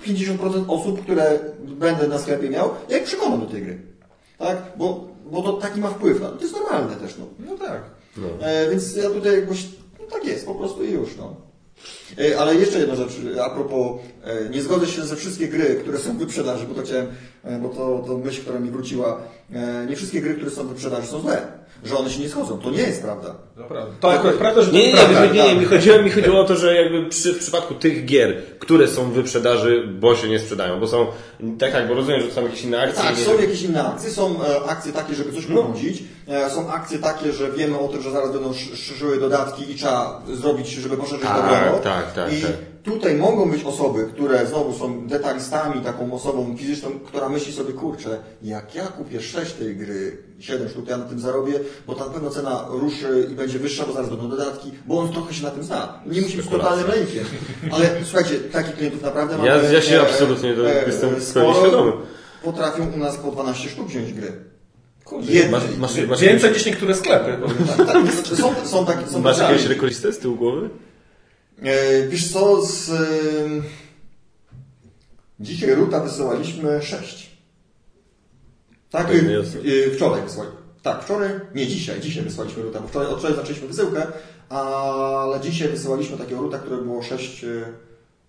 50% 0.08 0.64
osób, 0.68 1.02
które 1.02 1.40
będę 1.64 2.08
na 2.08 2.20
sklepie 2.20 2.50
miał, 2.50 2.70
ja 2.90 2.98
ich 2.98 3.04
przekonam 3.04 3.40
do 3.40 3.46
tej 3.46 3.62
gry, 3.62 3.82
tak? 4.38 4.58
Bo, 4.78 5.08
bo 5.32 5.42
to 5.42 5.54
taki 5.54 5.80
ma 5.80 5.90
wpływ, 5.90 6.22
no, 6.22 6.30
to 6.30 6.42
jest 6.42 6.54
normalne 6.54 6.96
też, 6.96 7.18
no. 7.18 7.26
No 7.40 7.58
tak. 7.58 7.82
E, 8.42 8.70
więc 8.70 8.96
ja 8.96 9.10
tutaj 9.10 9.40
jakoś, 9.40 9.68
no 10.00 10.06
tak 10.12 10.26
jest, 10.26 10.46
po 10.46 10.56
prostu 10.56 10.84
i 10.84 10.92
już, 10.92 11.18
no. 11.18 11.36
E, 12.20 12.40
Ale 12.40 12.56
jeszcze 12.56 12.80
jedna 12.80 12.96
rzecz, 12.96 13.12
a 13.46 13.50
propos, 13.50 14.02
e, 14.24 14.50
nie 14.50 14.62
zgodzę 14.62 14.88
się 14.88 15.04
ze 15.04 15.16
wszystkie 15.16 15.48
gry, 15.48 15.76
które 15.76 15.98
są 15.98 16.14
w 16.14 16.18
wyprzedaży, 16.18 16.66
bo 16.68 16.76
to 16.76 16.82
chciałem, 16.82 17.08
e, 17.44 17.60
bo 17.60 17.70
to, 17.70 18.04
to 18.08 18.18
myśl, 18.18 18.42
która 18.42 18.60
mi 18.60 18.72
wróciła, 18.72 19.22
e, 19.54 19.86
nie 19.90 19.96
wszystkie 19.96 20.22
gry, 20.22 20.34
które 20.34 20.52
są 20.52 20.64
w 20.64 20.70
wyprzedaży 20.70 21.08
są 21.08 21.22
złe. 21.22 21.61
Że 21.86 21.98
one 21.98 22.10
się 22.10 22.20
nie 22.20 22.30
schodzą. 22.30 22.60
To 22.60 22.70
nie 22.72 22.78
jest 22.78 23.02
prawda. 23.04 23.36
Naprawdę. 23.58 23.94
To 24.00 24.12
akurat 24.14 24.36
prawda, 24.36 24.62
że 24.62 24.72
Nie, 24.72 24.88
nie, 24.88 24.94
prawda. 24.98 25.26
nie, 25.26 25.32
nie, 25.34 25.54
nie, 25.54 25.60
mi 25.60 25.66
chodziło, 25.66 26.02
mi 26.02 26.10
chodziło 26.10 26.40
o 26.40 26.44
to, 26.44 26.56
że 26.56 26.76
jakby 26.76 27.06
przy, 27.10 27.34
w 27.34 27.40
przypadku 27.40 27.74
tych 27.74 28.06
gier, 28.06 28.38
które 28.60 28.88
są 28.88 29.04
w 29.12 29.14
wyprzedaży, 29.14 29.88
bo 30.00 30.16
się 30.16 30.28
nie 30.30 30.40
sprzedają, 30.40 30.80
bo 30.80 30.88
są, 30.88 31.06
tak, 31.60 31.72
tak, 31.72 31.88
bo 31.88 31.94
rozumiem, 31.94 32.22
że 32.22 32.28
to 32.28 32.34
są 32.34 32.44
jakieś 32.44 32.64
inne 32.64 32.82
akcje. 32.82 33.04
Tak, 33.04 33.18
nie- 33.18 33.24
są 33.24 33.40
jakieś 33.42 33.62
inne 33.62 33.84
akcje, 33.84 34.10
są 34.12 34.36
e, 34.44 34.64
akcje 34.70 34.92
takie, 34.94 35.16
żeby 35.16 35.32
coś 35.34 35.46
pobudzić, 35.46 35.98
e, 36.00 36.04
są 36.50 36.72
akcje 36.72 37.00
takie, 37.00 37.32
że 37.34 37.52
wiemy 37.52 37.80
o 37.80 37.88
tym, 37.88 38.02
że 38.02 38.12
zaraz 38.12 38.32
będą 38.32 38.50
sz- 38.52 38.78
szerzyły 38.80 39.20
dodatki 39.20 39.72
i 39.72 39.76
trzeba 39.76 40.22
zrobić, 40.34 40.68
żeby 40.70 40.98
poszerzyć 40.98 41.22
Tak, 41.26 41.36
dobrego. 41.42 41.78
tak, 41.84 42.14
tak, 42.14 42.34
I 42.34 42.42
tak. 42.42 42.52
tutaj 42.84 43.16
mogą 43.16 43.52
być 43.52 43.64
osoby, 43.64 44.10
które 44.14 44.46
znowu 44.46 44.74
są 44.80 45.08
detalistami, 45.08 45.82
taką 45.82 46.14
osobą 46.14 46.56
fizyczną, 46.58 46.90
która 47.06 47.30
myśli 47.30 47.54
sobie, 47.54 47.74
kurczę, 47.74 48.20
jak 48.42 48.76
ja 48.76 48.84
kupię 48.88 49.22
6 49.22 49.54
tej 49.54 49.76
gry, 49.76 50.18
7 50.40 50.70
sztuk, 50.70 50.88
ja 50.88 50.98
na 50.98 51.06
tym 51.06 51.20
zarobię, 51.20 51.54
bo 51.88 51.96
ta 51.96 52.06
pewno 52.06 52.30
cena 52.30 52.66
ruszy 52.70 53.28
i 53.32 53.36
będzie 53.36 53.60
wyższa, 53.60 53.86
bo 53.86 53.94
zaraz 53.94 54.10
będą 54.10 54.30
dodatki, 54.30 54.72
bo 54.86 55.00
on 55.00 55.12
trochę 55.12 55.34
się 55.34 55.44
na 55.44 55.52
tym 55.52 55.64
zna. 55.64 56.00
Nie 56.06 56.22
musi 56.22 56.38
być 56.38 56.48
totalnym 56.48 56.88
lejkiem. 56.88 57.26
Ale 57.72 57.90
słuchajcie, 58.04 58.36
takich 58.40 58.76
klientów 58.76 59.02
naprawdę 59.02 59.38
mamy... 59.38 59.50
Ja- 59.50 59.72
ja 59.72 59.82
się 59.82 59.98
e, 59.98 60.02
absolutnie 60.02 60.56
do- 60.56 60.64
jestem 60.68 61.22
sporo. 61.22 61.54
świadomy. 61.54 61.92
Potrafią 62.44 62.92
u 62.96 62.98
nas 62.98 63.18
po 63.18 63.32
12 63.32 63.70
sztuk 63.70 63.88
wziąć 63.88 64.14
gry. 64.14 64.51
Kurde, 65.12 65.32
Jednej. 65.34 65.52
Masz, 65.52 65.78
masz, 65.78 66.08
masz, 66.08 66.22
Więcej 66.22 66.52
niż 66.52 66.66
niektóre 66.66 66.96
sklepy. 66.96 67.38
Tak, 67.78 67.88
tak, 67.88 68.14
są, 68.38 68.56
są 68.66 68.86
takie, 68.86 69.08
są 69.08 69.20
masz 69.20 69.40
jakiegoś 69.40 69.66
rekolistę 69.66 70.14
z 70.14 70.20
tyłu 70.20 70.36
głowy? 70.36 70.70
E, 71.64 72.08
Wiesz 72.08 72.32
co, 72.34 72.66
z... 72.66 72.90
em, 72.90 73.64
Dzisiaj 75.40 75.76
Ruta 75.76 76.00
wysyłaliśmy 76.00 76.82
6. 76.82 77.32
Tak, 78.90 79.08
e, 79.10 79.14
e, 79.14 79.92
wczoraj 79.92 80.22
wysłaliśmy. 80.24 80.58
Tak, 80.82 81.04
wczoraj, 81.04 81.30
nie 81.56 81.68
dzisiaj, 81.68 82.02
dzisiaj 82.02 82.24
wysłaliśmy 82.24 82.64
Ruta, 82.64 82.80
bo 82.80 82.88
wczoraj, 82.88 83.08
od 83.08 83.20
wczoraj 83.20 83.36
zaczęliśmy 83.38 83.68
wysyłkę, 83.68 84.08
ale 84.50 85.40
dzisiaj 85.40 85.70
wysyłaliśmy 85.70 86.18
takiego 86.18 86.42
Ruta, 86.42 86.60
które 86.60 86.78
było 86.78 87.04
6, 87.04 87.46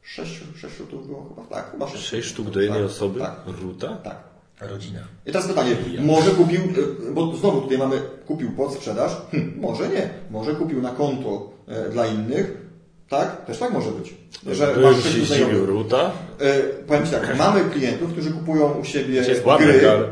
6, 0.02 0.40
6 0.56 0.78
rutów 0.78 1.06
było 1.06 1.28
chyba, 1.28 1.56
tak, 1.56 1.70
chyba 1.70 1.88
6. 1.88 2.04
Sześć 2.04 2.28
sztuk 2.28 2.50
do 2.50 2.60
jednej 2.60 2.82
tak, 2.82 2.90
osoby? 2.90 3.20
Tak, 3.20 3.36
Ruta? 3.62 3.96
tak. 3.96 4.31
Rodzina. 4.70 5.00
I 5.26 5.32
teraz 5.32 5.48
pytanie, 5.48 5.76
może 5.98 6.30
kupił, 6.30 6.60
bo 7.14 7.36
znowu 7.36 7.60
tutaj 7.60 7.78
mamy 7.78 8.00
kupił 8.26 8.52
pod 8.52 8.74
sprzedaż, 8.74 9.16
hm, 9.30 9.54
może 9.60 9.88
nie, 9.88 10.10
może 10.30 10.54
kupił 10.54 10.82
na 10.82 10.90
konto 10.90 11.50
e, 11.68 11.90
dla 11.90 12.06
innych, 12.06 12.56
tak? 13.08 13.44
Też 13.46 13.58
tak 13.58 13.72
może 13.72 13.90
być. 13.90 14.14
Że 14.46 14.66
masz 14.66 14.94
się 14.94 15.00
ktoś 15.00 15.10
zdziwił, 15.10 15.26
znajomych. 15.26 15.68
Ruta? 15.68 16.10
E, 16.40 16.62
powiem 16.62 17.06
Ci 17.06 17.12
tak, 17.12 17.38
mamy 17.38 17.64
klientów, 17.64 18.12
którzy 18.12 18.30
kupują 18.30 18.72
u 18.72 18.84
siebie 18.84 19.22
gry 19.58 19.86
e, 19.86 19.94
e, 19.94 20.04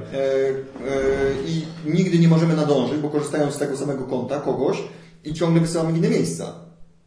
i 1.46 1.62
nigdy 1.84 2.18
nie 2.18 2.28
możemy 2.28 2.56
nadążyć, 2.56 2.98
bo 2.98 3.08
korzystają 3.08 3.50
z 3.50 3.58
tego 3.58 3.76
samego 3.76 4.04
konta 4.04 4.40
kogoś 4.40 4.82
i 5.24 5.34
ciągle 5.34 5.60
wysyłamy 5.60 5.92
w 5.92 5.96
inne 5.96 6.10
miejsca. 6.10 6.54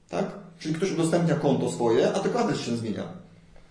Tak? 0.09 0.25
Czyli 0.59 0.75
ktoś 0.75 0.91
udostępnia 0.91 1.35
konto 1.35 1.71
swoje, 1.71 2.13
a 2.13 2.19
tylko 2.19 2.39
adres 2.39 2.59
się 2.59 2.75
zmienia. 2.75 3.22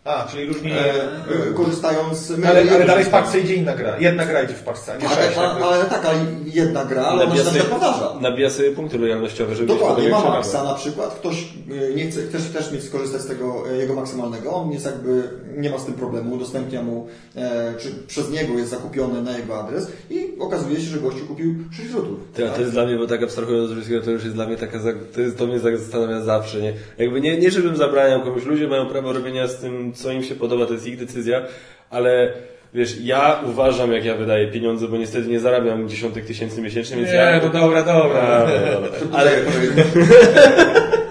A, 0.05 0.27
czyli 0.31 0.47
różni... 0.47 0.71
E, 0.73 0.75
e, 0.75 1.53
korzystając... 1.55 2.31
my- 2.31 2.49
Ale, 2.49 2.61
ale 2.71 2.85
dalej 2.87 3.05
w 3.05 3.09
paczce 3.09 3.41
idzie 3.41 3.55
inna 3.55 3.75
gra. 3.77 3.99
Jedna 3.99 4.27
gra 4.27 4.43
idzie 4.43 4.55
w 4.55 4.63
paczce, 4.63 4.93
a 4.93 4.97
nie 4.97 5.03
Tak, 5.09 5.13
sześć. 5.19 5.39
ale, 5.39 5.49
jakby. 5.49 5.65
ale 5.65 5.85
tak, 5.85 6.05
ale 6.07 6.19
jedna 6.47 6.85
gra, 6.85 7.03
ale 7.05 7.25
ona 7.25 7.37
się 7.37 7.45
na 7.45 7.51
przykład 7.51 7.71
powtarza. 7.71 8.15
nabija 8.21 8.51
sobie 8.51 8.71
punkty 8.71 8.99
lojalnościowe, 8.99 9.55
żeby 9.55 9.67
Dokładnie, 9.69 10.05
mieć 10.05 10.13
ma 10.13 10.25
maksa 10.25 10.65
na 10.65 10.75
przykład, 10.75 11.15
ktoś 11.15 11.49
y, 11.91 11.95
nie 11.95 12.11
chce, 12.11 12.23
też, 12.23 12.43
też 12.43 12.73
mieć 12.73 12.83
skorzystać 12.85 13.21
z 13.23 13.27
tego 13.27 13.71
y, 13.73 13.77
jego 13.77 13.95
maksymalnego, 13.95 14.53
on 14.53 14.73
jest 14.73 14.85
jakby, 14.87 15.23
nie 15.57 15.71
ma 15.71 15.79
z 15.79 15.85
tym 15.85 15.95
problemu, 15.95 16.35
udostępnia 16.35 16.83
mu, 16.83 17.07
e, 17.37 17.75
czy 17.79 17.89
przez 18.07 18.31
niego 18.31 18.55
jest 18.55 18.71
zakupione 18.71 19.23
na 19.23 19.39
jego 19.39 19.61
adres 19.61 19.87
i 20.11 20.29
okazuje 20.39 20.77
się, 20.77 20.83
że 20.83 20.99
gościu 20.99 21.27
kupił 21.27 21.55
6 21.77 21.91
rzutów. 21.91 22.19
A 22.47 22.55
to 22.55 22.61
jest 22.61 22.73
dla 22.73 22.85
mnie, 22.87 22.97
bo 22.97 23.07
tak 23.07 23.23
abstrahując 23.23 23.71
od 23.71 23.77
wszystkiego, 23.77 24.05
to 24.05 24.11
już 24.11 24.23
jest 24.25 24.35
dla 24.37 24.47
mnie 24.47 24.57
taka, 24.57 24.79
to, 25.15 25.21
jest, 25.21 25.39
to 25.39 25.47
mnie 25.47 25.59
zastanawia 25.59 26.21
zawsze, 26.21 26.61
nie? 26.61 26.73
Jakby 26.99 27.21
nie, 27.21 27.39
nie 27.39 27.51
żebym 27.51 27.77
zabraniał 27.77 28.23
komuś, 28.23 28.45
ludzie 28.45 28.69
mają 28.69 28.87
prawo 28.87 29.13
robienia 29.13 29.47
z 29.49 29.57
tym, 29.61 29.92
co 29.95 30.11
im 30.11 30.23
się 30.23 30.35
podoba, 30.35 30.67
to 30.67 30.73
jest 30.73 30.87
ich 30.87 30.99
decyzja, 30.99 31.43
ale 31.91 32.33
wiesz, 32.75 33.01
ja 33.01 33.41
uważam, 33.47 33.93
jak 33.93 34.05
ja 34.05 34.15
wydaję 34.15 34.49
pieniądze, 34.49 34.89
bo 34.89 34.97
niestety 34.97 35.29
nie 35.29 35.41
zarabiam 35.41 35.89
dziesiątek 35.89 36.25
tysięcy 36.25 36.63
miesięcznie, 36.63 36.97
więc 36.97 37.09
Nie, 37.09 37.15
ja... 37.15 37.41
no 37.43 37.49
dobra, 37.49 37.83
dobra. 37.83 38.23
A, 38.23 38.39
no 38.41 38.81
dobra. 38.81 38.91
Ale 39.13 39.31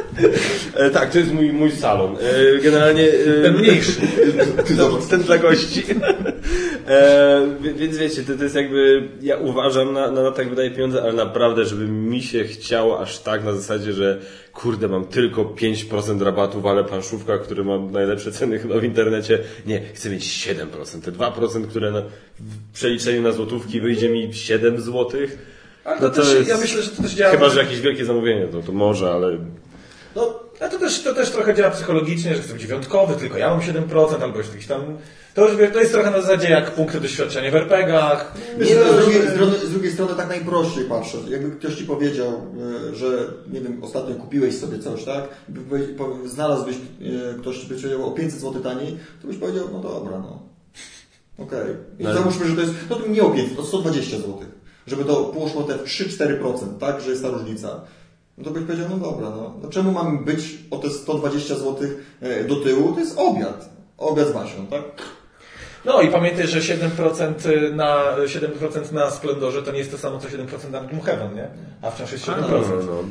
E, 0.75 0.89
tak, 0.89 1.11
to 1.11 1.17
jest 1.17 1.33
mój, 1.33 1.53
mój 1.53 1.71
salon. 1.71 2.15
E, 2.21 2.61
generalnie... 2.61 3.07
E, 3.09 3.41
Ten 3.43 3.57
mniejszy. 3.57 3.91
Zobacz, 4.75 5.05
ten 5.09 5.21
dla 5.23 5.37
gości. 5.37 5.83
Więc 7.75 7.97
wiecie, 7.97 8.23
to, 8.23 8.33
to 8.37 8.43
jest 8.43 8.55
jakby, 8.55 9.09
ja 9.21 9.37
uważam 9.37 9.93
na, 9.93 10.11
na, 10.11 10.23
na 10.23 10.31
tak 10.31 10.49
wydaje 10.49 10.71
pieniądze, 10.71 11.01
ale 11.03 11.13
naprawdę, 11.13 11.65
żeby 11.65 11.87
mi 11.87 12.21
się 12.21 12.43
chciało 12.43 12.99
aż 12.99 13.19
tak 13.19 13.43
na 13.43 13.53
zasadzie, 13.53 13.93
że 13.93 14.19
kurde, 14.53 14.87
mam 14.87 15.05
tylko 15.05 15.43
5% 15.43 16.21
rabatu, 16.21 16.69
ale 16.69 16.83
planszówka, 16.83 17.37
który 17.37 17.63
ma 17.63 17.77
najlepsze 17.79 18.31
ceny 18.31 18.59
chyba 18.59 18.79
w 18.79 18.83
internecie. 18.83 19.39
Nie, 19.65 19.81
chcę 19.93 20.09
mieć 20.09 20.23
7%. 20.23 21.01
Te 21.01 21.11
2%, 21.11 21.67
które 21.67 21.91
na, 21.91 22.01
w 22.39 22.73
przeliczeniu 22.73 23.21
na 23.21 23.31
złotówki 23.31 23.81
wyjdzie 23.81 24.09
mi 24.09 24.33
7 24.33 24.81
złotych. 24.81 25.37
Ale 25.83 25.97
to 25.97 26.03
No 26.03 26.09
to 26.09 26.21
też, 26.21 26.33
jest- 26.33 26.49
ja 26.49 26.57
myślę, 26.57 26.81
że 26.81 26.89
to 26.89 27.01
też 27.03 27.11
działa... 27.11 27.31
Chyba, 27.31 27.49
że 27.49 27.59
jakieś 27.63 27.81
wielkie 27.81 28.05
zamówienie, 28.05 28.47
to, 28.47 28.61
to 28.61 28.71
może, 28.71 29.11
ale 29.11 29.37
No, 30.15 30.39
a 30.59 30.67
to 30.69 30.79
też, 30.79 31.03
to 31.03 31.13
też 31.13 31.31
trochę 31.31 31.53
działa 31.55 31.71
psychologicznie, 31.71 32.35
że 32.35 32.41
chcę 32.41 32.53
być 32.53 32.65
wyjątkowy, 32.67 33.15
tylko 33.15 33.37
ja 33.37 33.49
mam 33.49 33.59
7%, 33.59 34.21
albo 34.23 34.37
jeszcze 34.37 34.53
jakiś 34.53 34.67
tam... 34.67 34.81
To 35.33 35.47
już 35.47 35.57
wie- 35.57 35.67
to 35.71 35.79
jest 35.79 35.91
trochę 35.91 36.11
na 36.11 36.21
zasadzie 36.21 36.49
jak 36.49 36.71
punkty 36.71 36.99
doświadczenia 37.01 37.51
w 37.51 37.55
RPG-ach. 37.55 38.33
Nie, 38.59 38.65
z, 38.65 38.77
no, 38.87 38.93
drugiej, 38.93 39.21
że- 39.21 39.29
z, 39.31 39.33
drugiej, 39.33 39.59
z 39.59 39.71
drugiej 39.71 39.91
strony 39.91 40.15
tak 40.15 40.27
najprościej 40.29 40.85
patrzę. 40.85 41.17
Jakby 41.29 41.55
ktoś 41.55 41.75
ci 41.75 41.83
powiedział, 41.85 42.27
e, 42.91 42.95
że 42.95 43.27
nie 43.53 43.61
wiem, 43.61 43.83
ostatnio 43.83 44.15
kupiłeś 44.15 44.57
sobie 44.59 44.79
coś, 44.79 45.03
tak? 45.03 45.23
Znalazłbyś, 46.25 46.75
e, 46.75 47.39
ktoś 47.39 47.57
ci 47.59 47.67
powiedział 47.67 48.05
o 48.07 48.11
500 48.11 48.39
zł 48.41 48.61
taniej, 48.61 48.97
to 49.21 49.27
byś 49.27 49.37
powiedział, 49.37 49.67
no 49.73 49.79
dobra, 49.79 50.19
no. 50.19 50.39
Okej. 51.37 51.75
I 51.99 52.03
No. 52.03 52.13
załóżmy, 52.13 52.47
że 52.47 52.55
to 52.55 52.61
jest, 52.61 52.73
no 52.89 52.95
to 52.95 53.07
nie 53.07 53.23
o 53.23 53.29
500, 53.29 53.55
to 53.57 53.63
120 53.63 54.17
zł. 54.17 54.35
Żeby 54.87 55.05
to 55.05 55.15
poszło 55.23 55.63
te 55.63 55.73
3-4%, 55.77 56.77
tak? 56.79 57.01
Że 57.01 57.09
jest 57.09 57.21
ta 57.23 57.29
różnica. 57.29 57.81
No 58.37 58.43
to 58.43 58.51
byś 58.51 58.63
powiedział, 58.63 58.87
no 58.89 58.97
dobra, 58.97 59.29
no. 59.29 59.53
no 59.63 59.69
czemu 59.69 59.91
mam 59.91 60.25
być 60.25 60.57
o 60.71 60.77
te 60.77 60.89
120 60.89 61.55
zł 61.55 61.77
e, 62.21 62.43
do 62.43 62.55
tyłu? 62.55 62.93
To 62.93 62.99
jest 62.99 63.19
obiad. 63.19 63.69
Obiad 63.97 64.27
z 64.27 64.31
Basią, 64.31 64.67
tak? 64.67 64.83
No 65.85 66.01
i 66.01 66.07
pamiętaj, 66.07 66.47
że 66.47 66.59
7% 66.59 67.73
na, 67.75 68.15
7% 68.25 68.93
na 68.93 69.11
Splendorze 69.11 69.63
to 69.63 69.71
nie 69.71 69.79
jest 69.79 69.91
to 69.91 69.97
samo 69.97 70.19
co 70.19 70.27
7% 70.27 70.71
na 70.71 70.81
Gloomhaven, 70.81 71.35
nie? 71.35 71.47
A 71.81 71.91
wciąż 71.91 72.11
jest 72.11 72.25
7%. 72.25 72.35
no, 72.51 72.57
no. 72.85 73.03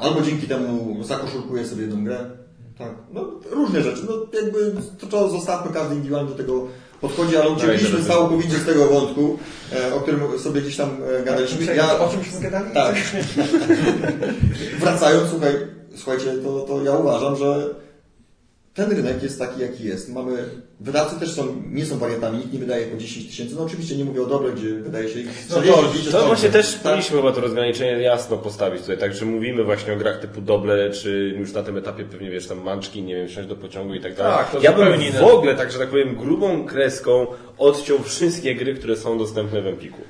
Albo 0.00 0.22
dzięki 0.22 0.48
temu 0.48 1.04
zakoszulkuję 1.04 1.66
sobie 1.66 1.82
jedną 1.82 2.04
grę. 2.04 2.30
Tak. 2.78 2.92
No, 3.12 3.30
różne 3.50 3.82
rzeczy. 3.82 4.06
No, 4.06 4.40
jakby 4.40 4.72
to 5.00 5.06
trzeba 5.06 5.28
zostawmy 5.28 5.72
każdy 5.72 5.94
indywidualnie 5.94 6.30
do 6.30 6.36
tego 6.36 6.66
podchodzi, 7.02 7.36
ale 7.36 7.50
uciekliśmy 7.50 8.04
całkowicie 8.04 8.58
z 8.58 8.66
tego 8.66 8.86
wątku, 8.86 9.38
e, 9.72 9.94
o 9.94 10.00
którym 10.00 10.38
sobie 10.38 10.60
gdzieś 10.60 10.76
tam 10.76 10.96
e, 11.20 11.24
gadaliśmy. 11.24 11.76
Ja... 11.76 11.98
O 11.98 12.08
czymśmy 12.08 12.40
gadali? 12.40 12.74
Tak. 12.74 12.96
wracając, 14.80 15.30
słuchaj, 15.30 15.52
słuchajcie, 15.96 16.32
to, 16.44 16.60
to 16.60 16.84
ja 16.84 16.92
uważam, 16.92 17.36
że 17.36 17.74
ten 18.74 18.90
rynek 18.90 19.22
jest 19.22 19.38
taki, 19.38 19.60
jaki 19.60 19.84
jest. 19.84 20.08
Mamy, 20.08 20.44
wydawcy 20.80 21.20
też 21.20 21.32
są, 21.32 21.62
nie 21.70 21.86
są 21.86 21.98
wariantami, 21.98 22.38
nikt 22.38 22.52
nie 22.52 22.58
wydaje 22.58 22.86
po 22.86 22.96
10 22.96 23.26
tysięcy. 23.26 23.54
No 23.54 23.62
oczywiście 23.62 23.96
nie 23.96 24.04
mówię 24.04 24.22
o 24.22 24.26
dobre, 24.26 24.52
gdzie 24.52 24.68
wydaje 24.68 25.08
się 25.08 25.20
ich 25.20 25.46
No 25.50 25.56
to- 25.56 25.62
40, 25.62 25.92
50 25.92 26.10
To 26.16 26.26
właśnie 26.26 26.48
też 26.48 26.72
tak? 26.72 26.82
powinniśmy 26.82 27.16
chyba 27.16 27.32
to 27.32 27.40
rozgraniczenie 27.40 27.90
jasno 28.02 28.36
postawić 28.36 28.80
tutaj, 28.80 28.98
tak, 28.98 29.14
że 29.14 29.24
mówimy 29.24 29.64
właśnie 29.64 29.92
o 29.92 29.96
grach 29.96 30.18
typu 30.20 30.40
doble, 30.40 30.90
czy 30.90 31.34
już 31.38 31.52
na 31.52 31.62
tym 31.62 31.76
etapie 31.76 32.04
pewnie 32.04 32.30
wiesz, 32.30 32.46
tam 32.46 32.62
manczki, 32.62 33.02
nie 33.02 33.14
wiem, 33.14 33.28
wsiąść 33.28 33.48
do 33.48 33.56
pociągu 33.56 33.94
i 33.94 34.00
tak 34.00 34.14
dalej. 34.16 34.38
Tak, 34.38 34.50
to 34.50 34.60
ja 34.60 34.72
bym 34.72 35.12
w 35.12 35.24
ogóle, 35.24 35.54
tak 35.54 35.72
że 35.72 35.78
tak 35.78 35.88
powiem, 35.88 36.16
grubą 36.16 36.66
kreską 36.66 37.26
odciął 37.58 37.98
wszystkie 38.02 38.54
gry, 38.54 38.74
które 38.74 38.96
są 38.96 39.18
dostępne 39.18 39.62
w 39.62 39.66
Empiku. 39.66 40.00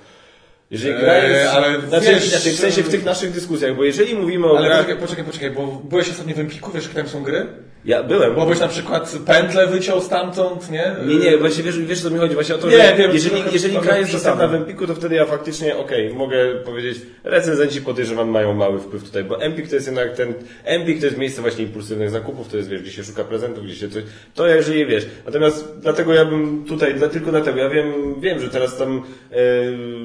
Jeżeli 0.71 1.01
gra 1.01 1.13
Eee, 1.15 1.33
jest, 1.33 1.53
ale 1.53 1.81
znaczy, 1.89 2.07
wiesz, 2.07 2.29
znaczy, 2.29 2.51
w 2.51 2.57
sensie 2.57 2.83
w 2.83 2.89
tych 2.89 3.05
naszych 3.05 3.33
dyskusjach, 3.33 3.77
bo 3.77 3.85
jeżeli 3.85 4.15
mówimy 4.15 4.47
o 4.47 4.59
Ale 4.59 4.67
grach, 4.69 4.79
poczekaj, 4.81 5.01
poczekaj, 5.07 5.25
poczekaj, 5.25 5.51
bo 5.51 5.67
byłeś 5.89 6.11
ostatnio 6.11 6.35
w 6.35 6.39
Empiku, 6.39 6.71
wiesz, 6.75 6.85
jakie 6.85 6.97
tam 6.97 7.09
są 7.09 7.23
gry? 7.23 7.47
Ja 7.85 8.03
byłem, 8.03 8.35
Bo 8.35 8.47
byś 8.47 8.61
na 8.61 8.69
przykład 8.69 9.19
pętlę 9.27 9.67
wyciął 9.67 10.01
stamtąd, 10.01 10.71
nie? 10.71 10.97
Nie, 11.07 11.17
nie, 11.17 11.39
właśnie 11.39 11.65
wiesz, 11.65 11.79
wiesz 11.79 12.03
co 12.03 12.11
mi 12.11 12.19
chodzi, 12.19 12.35
właśnie 12.35 12.55
o 12.55 12.59
to, 12.59 12.71
Nie, 12.71 12.77
że 12.77 12.95
wiem, 12.97 13.11
jeżeli, 13.13 13.37
trochę- 13.37 13.53
jeżeli 13.53 13.73
trochę 13.73 13.89
gra 13.89 13.99
jest 13.99 14.13
dostępna 14.13 14.49
w. 14.49 14.55
Empiku, 14.55 14.87
to 14.87 14.95
wtedy 14.95 15.15
ja 15.15 15.25
faktycznie, 15.27 15.77
okej, 15.77 16.15
mogę 16.15 16.55
powiedzieć, 16.65 16.99
recenzenci 17.25 17.83
podejrzewam 17.83 18.29
mają 18.29 18.55
mały 18.55 18.81
wpływ 18.81 19.05
tutaj, 19.05 19.25
bo 19.25 19.43
Empik 19.43 19.69
to 19.69 19.75
jest 19.75 19.87
jednak 19.87 20.17
ten, 20.17 20.35
Empik 20.65 21.01
to 21.01 21.07
jest 21.07 21.19
miejsce 21.19 21.43
właśnie 21.43 21.65
impulsywnych 21.65 22.11
zakupów, 22.11 22.49
to 22.49 22.57
jest, 22.57 22.69
wiesz, 22.69 22.83
gdzie 22.83 22.91
się 22.93 23.05
szuka 23.05 23.25
prezentów, 23.25 23.65
gdzie 23.65 23.75
się 23.75 23.89
coś, 23.89 24.03
to 24.35 24.47
jeżeli 24.47 24.87
wiesz. 24.87 25.07
Natomiast 25.27 25.79
dlatego 25.81 26.15
ja 26.15 26.25
bym 26.25 26.65
tutaj, 26.69 26.95
dla, 26.95 27.09
tylko 27.09 27.31
dlatego, 27.31 27.59
ja 27.59 27.69
wiem, 27.69 28.21
wiem, 28.21 28.41
że 28.41 28.49
teraz 28.49 28.77
tam, 28.79 29.03
e, 29.33 29.37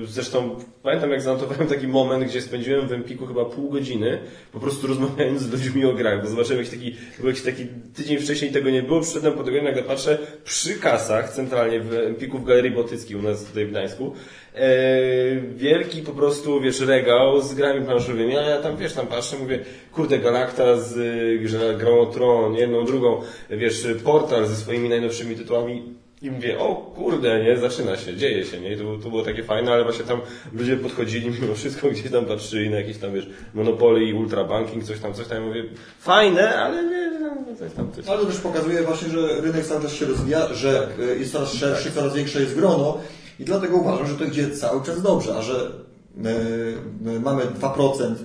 zresztą 0.06 0.56
pamiętam 0.84 1.12
jak 1.12 1.22
zanotowałem 1.22 1.68
taki 1.68 1.88
moment, 1.88 2.24
gdzie 2.24 2.42
spędziłem 2.42 2.88
w 2.88 2.94
Empiku 2.94 3.26
chyba 3.28 3.46
pół 3.46 3.70
godziny, 3.70 4.20
po 4.52 4.60
prostu 4.60 4.88
rozmawiając 4.88 5.42
z 5.42 5.52
ludźmi 5.52 5.86
o 5.86 5.94
grach, 5.94 6.22
bo 6.22 6.30
zobaczyłem 6.30 6.58
jakiś 6.58 6.74
taki, 6.74 6.96
był 7.20 7.28
jakiś 7.28 7.44
taki 7.44 7.67
tydzień 7.96 8.18
wcześniej 8.18 8.52
tego 8.52 8.70
nie 8.70 8.84
było, 8.84 9.02
przyszedłem 9.02 9.34
po 9.34 9.44
tygodniu, 9.44 9.68
nagle 9.68 9.84
patrzę, 9.84 10.18
przy 10.44 10.76
kasach, 10.76 11.30
centralnie 11.34 11.80
w 11.80 11.94
Empiku 11.94 12.40
w 12.40 12.46
Galerii 12.46 12.72
Bałtyckiej 12.72 13.18
u 13.18 13.22
nas 13.22 13.44
tutaj 13.44 13.66
w 13.66 13.70
Gdańsku, 13.70 14.14
e, 14.56 14.70
wielki 15.56 16.02
po 16.02 16.12
prostu, 16.12 16.62
wiesz, 16.62 16.80
regał 16.80 17.42
z 17.42 17.54
grami 17.54 17.86
planszowymi, 17.86 18.38
a 18.38 18.42
ja 18.42 18.62
tam, 18.62 18.78
wiesz, 18.78 18.94
tam 18.94 19.08
patrzę, 19.08 19.38
mówię, 19.38 19.60
kurde, 19.94 20.20
Galacta 20.20 20.78
z 20.78 20.98
y, 20.98 21.76
grą 21.78 22.00
o 22.00 22.06
Tron, 22.06 22.56
jedną, 22.56 22.86
drugą, 22.86 23.22
wiesz, 23.50 23.88
portal 24.04 24.48
ze 24.48 24.56
swoimi 24.56 24.90
najnowszymi 24.90 25.36
tytułami, 25.36 25.94
i 26.22 26.32
mówię, 26.32 26.60
o 26.60 26.76
kurde, 26.76 27.44
nie, 27.44 27.58
zaczyna 27.58 27.98
się, 27.98 28.16
dzieje 28.16 28.46
się, 28.46 28.60
nie, 28.60 28.74
I 28.74 28.78
to, 28.78 28.84
to 29.04 29.10
było 29.10 29.24
takie 29.24 29.44
fajne, 29.44 29.72
ale 29.72 29.84
właśnie 29.84 30.06
tam 30.06 30.22
ludzie 30.54 30.78
podchodzili 30.78 31.30
mimo 31.42 31.56
wszystko, 31.56 31.90
gdzieś 31.90 32.12
tam 32.12 32.26
patrzyli 32.26 32.70
na 32.70 32.78
jakieś 32.78 32.98
tam, 32.98 33.14
wiesz, 33.14 33.30
monopoly 33.54 34.06
i 34.06 34.14
ultrabanking, 34.14 34.84
coś 34.84 35.00
tam, 35.00 35.14
coś 35.14 35.28
tam, 35.28 35.44
mówię, 35.44 35.64
fajne, 36.00 36.56
ale 36.56 36.84
nie, 36.84 37.20
no, 37.20 37.30
coś 37.60 37.74
tam, 37.74 37.92
coś 37.92 38.06
tam. 38.06 38.14
Ale 38.14 38.26
to 38.26 38.32
też 38.32 38.40
pokazuje 38.40 38.82
właśnie, 38.82 39.10
że 39.10 39.42
rynek 39.42 39.66
cały 39.66 39.82
czas 39.82 39.94
się 39.94 40.06
rozwija, 40.06 40.54
że 40.54 40.88
e, 41.00 41.16
jest 41.20 41.32
coraz 41.32 41.54
szerszy, 41.54 41.92
coraz 41.92 42.16
większe 42.16 42.42
jest 42.42 42.56
grono 42.56 42.98
i 43.40 43.44
dlatego 43.44 43.78
uważam, 43.78 44.08
że 44.08 44.16
to 44.16 44.24
idzie 44.24 44.52
cały 44.52 44.84
czas 44.86 45.02
dobrze, 45.02 45.36
a 45.36 45.42
że 45.42 45.72
my, 46.16 46.36
my 47.02 47.20
mamy 47.20 47.44
2%, 47.44 48.04
e, 48.04 48.16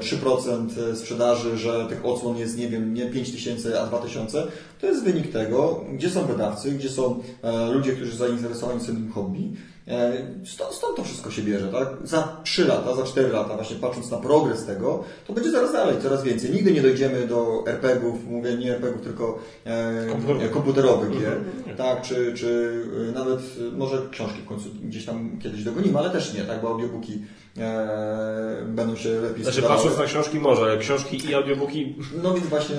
3% 0.00 0.96
sprzedaży, 0.96 1.58
że 1.58 1.86
tych 1.88 2.04
odsłon 2.06 2.36
jest, 2.36 2.58
nie 2.58 2.68
wiem, 2.68 2.94
nie 2.94 3.06
5 3.06 3.32
tysięcy, 3.32 3.80
a 3.80 3.86
2 3.86 3.98
tysiące, 3.98 4.46
to 4.80 4.86
jest 4.86 5.04
wynik 5.04 5.32
tego, 5.32 5.84
gdzie 5.92 6.10
są 6.10 6.26
wydawcy, 6.26 6.72
gdzie 6.72 6.88
są 6.88 7.22
e, 7.42 7.72
ludzie, 7.72 7.92
którzy 7.92 8.16
zainteresowani 8.16 8.80
są 8.80 8.86
tym 8.86 9.12
hobby. 9.12 9.50
E, 9.88 10.12
Stąd, 10.46 10.72
stąd 10.74 10.96
to 10.96 11.04
wszystko 11.04 11.30
się 11.30 11.42
bierze, 11.42 11.68
tak? 11.68 11.88
Za 12.04 12.36
3 12.44 12.64
lata, 12.64 12.94
za 12.94 13.02
4 13.04 13.28
lata, 13.28 13.54
właśnie 13.56 13.76
patrząc 13.76 14.10
na 14.10 14.16
progres 14.18 14.64
tego, 14.66 15.04
to 15.26 15.32
będzie 15.32 15.52
coraz 15.52 15.72
dalej, 15.72 15.96
coraz 16.02 16.22
więcej. 16.24 16.50
Nigdy 16.50 16.72
nie 16.72 16.82
dojdziemy 16.82 17.26
do 17.26 17.64
RPG-ów, 17.66 18.24
mówię 18.26 18.56
nie 18.56 18.72
RPG-ów, 18.74 19.02
tylko 19.02 19.38
e, 19.64 20.06
Komputerowych. 20.10 20.50
komputerowych 20.50 21.10
gier, 21.20 21.40
tak? 21.76 22.02
Czy, 22.02 22.34
czy 22.36 22.82
e, 23.08 23.12
nawet 23.12 23.40
może 23.76 24.02
książki 24.10 24.38
w 24.42 24.46
końcu 24.46 24.68
gdzieś 24.82 25.04
tam 25.04 25.38
kiedyś 25.42 25.64
dogonimy, 25.64 25.98
ale 25.98 26.10
też 26.10 26.34
nie, 26.34 26.42
tak? 26.44 26.62
Bo 26.62 26.68
audiobooki 26.68 27.22
e, 27.58 28.62
będą 28.68 28.96
się 28.96 29.08
lepiej 29.08 29.42
Znaczy, 29.44 29.58
sprzedawały. 29.58 29.80
patrząc 29.80 29.98
na 29.98 30.04
książki 30.04 30.38
może, 30.38 30.62
ale 30.62 30.78
książki 30.78 31.26
i 31.30 31.34
audiobooki, 31.34 31.96
No 32.22 32.34
więc 32.34 32.46
właśnie 32.46 32.76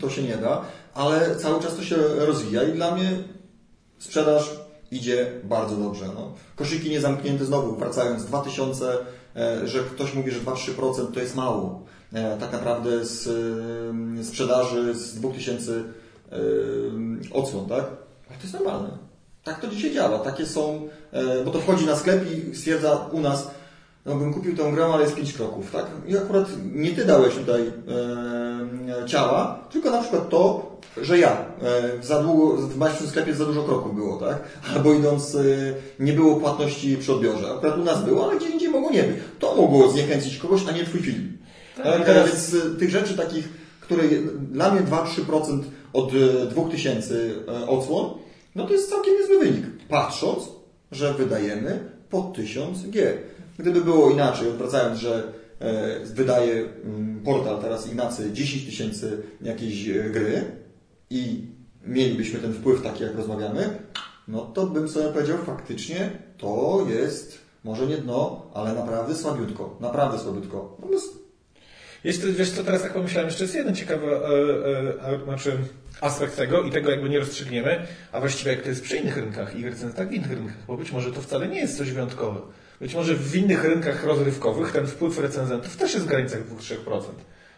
to 0.00 0.10
się 0.10 0.22
nie 0.22 0.36
da, 0.36 0.64
ale 0.94 1.36
cały 1.36 1.62
czas 1.62 1.76
to 1.76 1.82
się 1.82 1.96
rozwija 2.18 2.62
i 2.62 2.72
dla 2.72 2.94
mnie 2.94 3.10
sprzedaż 3.98 4.67
idzie 4.90 5.32
bardzo 5.44 5.76
dobrze. 5.76 6.06
No. 6.14 6.32
Koszyki 6.56 6.90
niezamknięte 6.90 7.44
znowu, 7.44 7.76
wracając 7.76 8.24
2000, 8.24 8.96
e, 9.36 9.66
że 9.66 9.78
ktoś 9.78 10.14
mówi, 10.14 10.30
że 10.30 10.40
2-3% 10.40 11.12
to 11.14 11.20
jest 11.20 11.36
mało. 11.36 11.82
E, 12.12 12.36
Tak 12.36 12.52
naprawdę 12.52 13.04
z 13.04 13.28
e, 14.20 14.24
sprzedaży 14.24 14.94
z 14.94 15.14
2000 15.14 15.72
e, 15.72 16.36
odsłon, 17.32 17.68
tak? 17.68 17.84
Ale 18.28 18.36
to 18.38 18.42
jest 18.42 18.54
normalne. 18.54 18.88
Tak 19.44 19.60
to 19.60 19.68
dzisiaj 19.68 19.94
działa. 19.94 20.18
Takie 20.18 20.46
są, 20.46 20.88
bo 21.44 21.50
to 21.50 21.60
wchodzi 21.60 21.86
na 21.86 21.96
sklep 21.96 22.24
i 22.32 22.56
stwierdza 22.56 23.08
u 23.12 23.20
nas, 23.20 23.50
no 24.06 24.14
bym 24.14 24.34
kupił 24.34 24.56
tę 24.56 24.72
grę, 24.72 24.84
ale 24.84 25.02
jest 25.02 25.14
pięć 25.14 25.32
kroków, 25.32 25.70
tak? 25.70 25.86
I 26.06 26.16
akurat 26.16 26.48
nie 26.74 26.90
ty 26.90 27.04
dałeś 27.04 27.34
tutaj 27.34 27.72
ciała, 29.06 29.58
tylko 29.70 29.90
na 29.90 30.00
przykład 30.00 30.28
to, 30.28 30.70
że 30.96 31.18
ja 31.18 31.30
e, 31.62 32.02
za 32.02 32.22
długo, 32.22 32.56
w 32.56 32.76
małym 32.76 32.96
sklepie 32.96 33.34
za 33.34 33.44
dużo 33.44 33.62
kroków 33.62 33.94
było, 33.94 34.16
tak? 34.16 34.38
Albo 34.74 34.92
idąc, 34.94 35.34
e, 35.34 35.40
nie 36.00 36.12
było 36.12 36.36
płatności 36.36 36.96
przy 36.96 37.12
odbiorze. 37.12 37.50
Akurat 37.50 37.78
u 37.78 37.84
nas 37.84 38.04
było, 38.04 38.24
ale 38.30 38.38
gdzie 38.38 38.48
indziej 38.50 38.68
mogło 38.68 38.90
nie 38.90 39.02
być. 39.02 39.16
To 39.38 39.54
mogło 39.54 39.88
zniechęcić 39.88 40.36
kogoś, 40.38 40.60
a 40.68 40.72
nie 40.72 40.84
twój 40.84 41.00
film. 41.00 41.38
Tak, 41.76 42.04
teraz- 42.06 42.26
Więc 42.28 42.54
e, 42.54 42.78
tych 42.78 42.90
rzeczy 42.90 43.16
takich, 43.16 43.48
które 43.80 44.02
dla 44.50 44.72
mnie 44.72 44.82
2-3% 44.82 45.60
od 45.92 46.10
e, 46.14 46.46
2000 46.46 47.14
e, 47.14 47.66
odsłon, 47.68 48.10
no 48.54 48.66
to 48.66 48.72
jest 48.72 48.90
całkiem 48.90 49.14
niezły 49.14 49.38
wynik. 49.38 49.64
Patrząc, 49.88 50.48
że 50.92 51.14
wydajemy 51.14 51.78
po 52.10 52.22
1000 52.36 52.90
gier. 52.90 53.18
Gdyby 53.58 53.80
było 53.80 54.10
inaczej, 54.10 54.48
wracając, 54.58 54.98
że 54.98 55.32
wydaje 56.04 56.64
mm, 56.84 57.20
portal 57.24 57.58
teraz 57.60 57.86
Ignacy 57.86 58.32
10 58.32 58.64
tysięcy 58.66 59.22
jakiejś 59.42 59.88
gry 59.90 60.44
i 61.10 61.46
mielibyśmy 61.86 62.38
ten 62.40 62.52
wpływ 62.52 62.82
taki, 62.82 63.02
jak 63.02 63.14
rozmawiamy, 63.14 63.78
no 64.28 64.40
to 64.40 64.66
bym 64.66 64.88
sobie 64.88 65.08
powiedział, 65.08 65.38
faktycznie 65.46 66.10
to 66.38 66.86
jest 66.88 67.38
może 67.64 67.86
nie 67.86 67.96
dno, 67.96 68.50
ale 68.54 68.74
naprawdę 68.74 69.14
słabiutko. 69.14 69.76
Naprawdę 69.80 70.18
słabiutko. 70.18 70.76
Jest- 72.04 72.26
wiesz 72.26 72.50
co, 72.50 72.64
teraz 72.64 72.82
tak 72.82 72.92
pomyślałem, 72.92 73.28
jeszcze 73.28 73.44
jest 73.44 73.54
jeden 73.54 73.74
ciekawy 73.74 74.06
e, 74.06 74.18
e, 75.06 75.24
znaczy 75.24 75.58
aspekt 76.00 76.36
tego 76.36 76.62
i 76.62 76.70
tego 76.70 76.90
jakby 76.90 77.08
nie 77.08 77.18
rozstrzygniemy, 77.18 77.86
a 78.12 78.20
właściwie 78.20 78.50
jak 78.50 78.62
to 78.62 78.68
jest 78.68 78.82
przy 78.82 78.96
innych 78.96 79.16
rynkach 79.16 79.56
i 79.56 79.64
recenzjach 79.64 80.08
w 80.08 80.12
innych 80.12 80.30
rynkach, 80.30 80.56
bo 80.66 80.76
być 80.76 80.92
może 80.92 81.12
to 81.12 81.22
wcale 81.22 81.48
nie 81.48 81.60
jest 81.60 81.78
coś 81.78 81.90
wyjątkowego. 81.90 82.46
Być 82.80 82.94
może 82.94 83.14
w 83.14 83.36
innych 83.36 83.64
rynkach 83.64 84.04
rozrywkowych 84.04 84.72
ten 84.72 84.86
wpływ 84.86 85.18
recenzentów 85.18 85.76
też 85.76 85.94
jest 85.94 86.06
w 86.06 86.08
granicach 86.08 86.40
2-3%. 86.48 87.02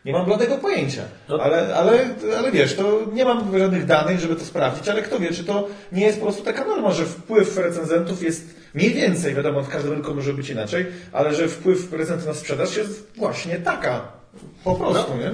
Nie 0.05 0.13
mam 0.13 0.25
bladego 0.25 0.59
pojęcia, 0.59 1.03
ale, 1.29 1.77
ale, 1.77 2.09
ale 2.39 2.53
wiesz, 2.53 2.77
to 2.77 3.01
nie 3.13 3.25
mam 3.25 3.59
żadnych 3.59 3.87
danych, 3.87 4.21
żeby 4.21 4.37
to 4.37 4.45
sprawdzić, 4.45 4.89
ale 4.89 5.03
kto 5.03 5.19
wie, 5.19 5.33
czy 5.33 5.45
to 5.45 5.69
nie 5.93 6.07
jest 6.07 6.19
po 6.19 6.25
prostu 6.25 6.45
taka 6.45 6.65
norma, 6.65 6.91
że 6.91 7.05
wpływ 7.05 7.59
recenzentów 7.59 8.23
jest 8.23 8.55
mniej 8.75 8.95
więcej, 8.95 9.35
wiadomo, 9.35 9.63
w 9.63 9.69
każdym 9.69 9.93
rynku 9.93 10.15
może 10.15 10.35
być 10.35 10.51
inaczej, 10.51 10.87
ale 11.13 11.35
że 11.35 11.49
wpływ 11.49 11.93
recenzentów 11.93 12.27
na 12.27 12.35
sprzedaż 12.35 12.77
jest 12.77 13.13
właśnie 13.17 13.57
taka. 13.57 14.20
Po 14.65 14.75
prostu, 14.75 15.13
nie? 15.17 15.31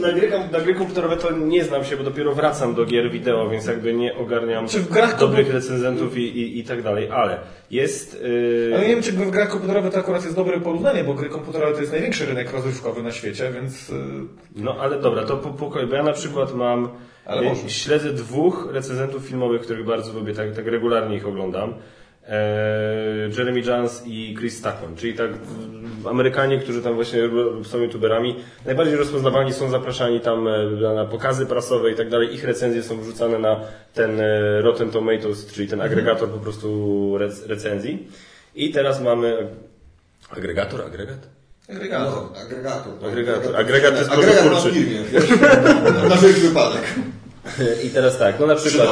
na 0.00 0.12
gry, 0.12 0.30
na 0.52 0.60
gry 0.60 0.74
komputerowe 0.74 1.16
to 1.16 1.30
nie 1.30 1.64
znam 1.64 1.84
się, 1.84 1.96
bo 1.96 2.04
dopiero 2.04 2.34
wracam 2.34 2.74
do 2.74 2.84
gier 2.84 3.10
wideo, 3.10 3.48
więc 3.48 3.66
jakby 3.66 3.94
nie 3.94 4.16
ogarniam 4.16 4.68
Czy 4.68 4.80
w 4.80 4.88
grach 4.88 5.18
dobrych 5.18 5.52
recenzentów 5.52 6.16
i, 6.16 6.20
i, 6.20 6.58
i 6.58 6.64
tak 6.64 6.82
dalej, 6.82 7.10
ale 7.10 7.38
jest... 7.70 8.22
Yy... 8.22 8.72
Ale 8.74 8.82
nie 8.82 8.94
wiem, 8.94 9.02
czy 9.02 9.12
w 9.12 9.30
grach 9.30 9.48
komputerowych 9.48 9.92
to 9.92 9.98
akurat 9.98 10.24
jest 10.24 10.36
dobre 10.36 10.60
porównanie, 10.60 11.04
bo 11.04 11.14
gry 11.14 11.28
komputerowe 11.28 11.72
to 11.74 11.80
jest 11.80 11.92
największy 11.92 12.26
rynek 12.26 12.52
rozrywkowy 12.52 13.02
na 13.02 13.12
świecie, 13.12 13.52
więc 13.52 13.90
y, 13.90 13.94
No 14.56 14.76
ale 14.80 15.00
dobra, 15.00 15.24
to 15.24 15.36
po, 15.36 15.50
po 15.50 15.86
bo 15.86 15.94
ja 15.94 16.02
na 16.02 16.12
przykład 16.12 16.54
mam, 16.54 16.88
Ale 17.24 17.42
może. 17.42 17.70
śledzę 17.70 18.12
dwóch 18.12 18.68
recenzentów 18.72 19.24
filmowych, 19.24 19.62
których 19.62 19.86
bardzo 19.86 20.12
lubię, 20.12 20.34
tak, 20.34 20.54
tak 20.54 20.66
regularnie 20.66 21.16
ich 21.16 21.26
oglądam. 21.26 21.74
E, 22.28 23.28
Jeremy 23.38 23.60
Jans 23.60 24.02
i 24.06 24.34
Chris 24.38 24.58
Stackman, 24.58 24.96
czyli 24.96 25.14
tak 25.14 25.30
Amerykanie, 26.10 26.58
którzy 26.58 26.82
tam 26.82 26.94
właśnie 26.94 27.20
są 27.64 27.78
youtuberami, 27.78 28.36
najbardziej 28.66 28.96
rozpoznawani 28.96 29.52
są 29.52 29.70
zapraszani 29.70 30.20
tam 30.20 30.48
e, 30.48 30.94
na 30.94 31.04
pokazy 31.04 31.46
prasowe 31.46 31.90
i 31.90 31.94
tak 31.94 32.08
dalej, 32.10 32.34
ich 32.34 32.44
recenzje 32.44 32.82
są 32.82 33.00
wrzucane 33.00 33.38
na 33.38 33.60
ten 33.94 34.20
e, 34.20 34.60
Rotten 34.60 34.90
Tomatoes, 34.90 35.46
czyli 35.46 35.68
ten 35.68 35.80
agregator 35.80 36.28
po 36.30 36.38
prostu 36.38 36.68
rec- 37.18 37.46
recenzji. 37.46 38.08
I 38.54 38.70
teraz 38.70 39.00
mamy 39.00 39.46
agregator, 40.30 40.82
agregat? 40.82 41.18
agregator. 41.70 42.12
No, 42.32 42.40
agregator. 42.40 42.92
tak. 43.00 43.08
Agregator. 43.10 43.56
Agregat 43.56 43.92
to 43.94 43.98
jest 43.98 44.10
Agregat 44.12 44.44
na 44.44 44.60
firmie, 44.60 45.00
na 46.08 46.16
wypadek. 46.16 46.82
I 47.84 47.90
teraz 47.90 48.18
tak, 48.18 48.40
no 48.40 48.46
na 48.46 48.54
przykład... 48.54 48.88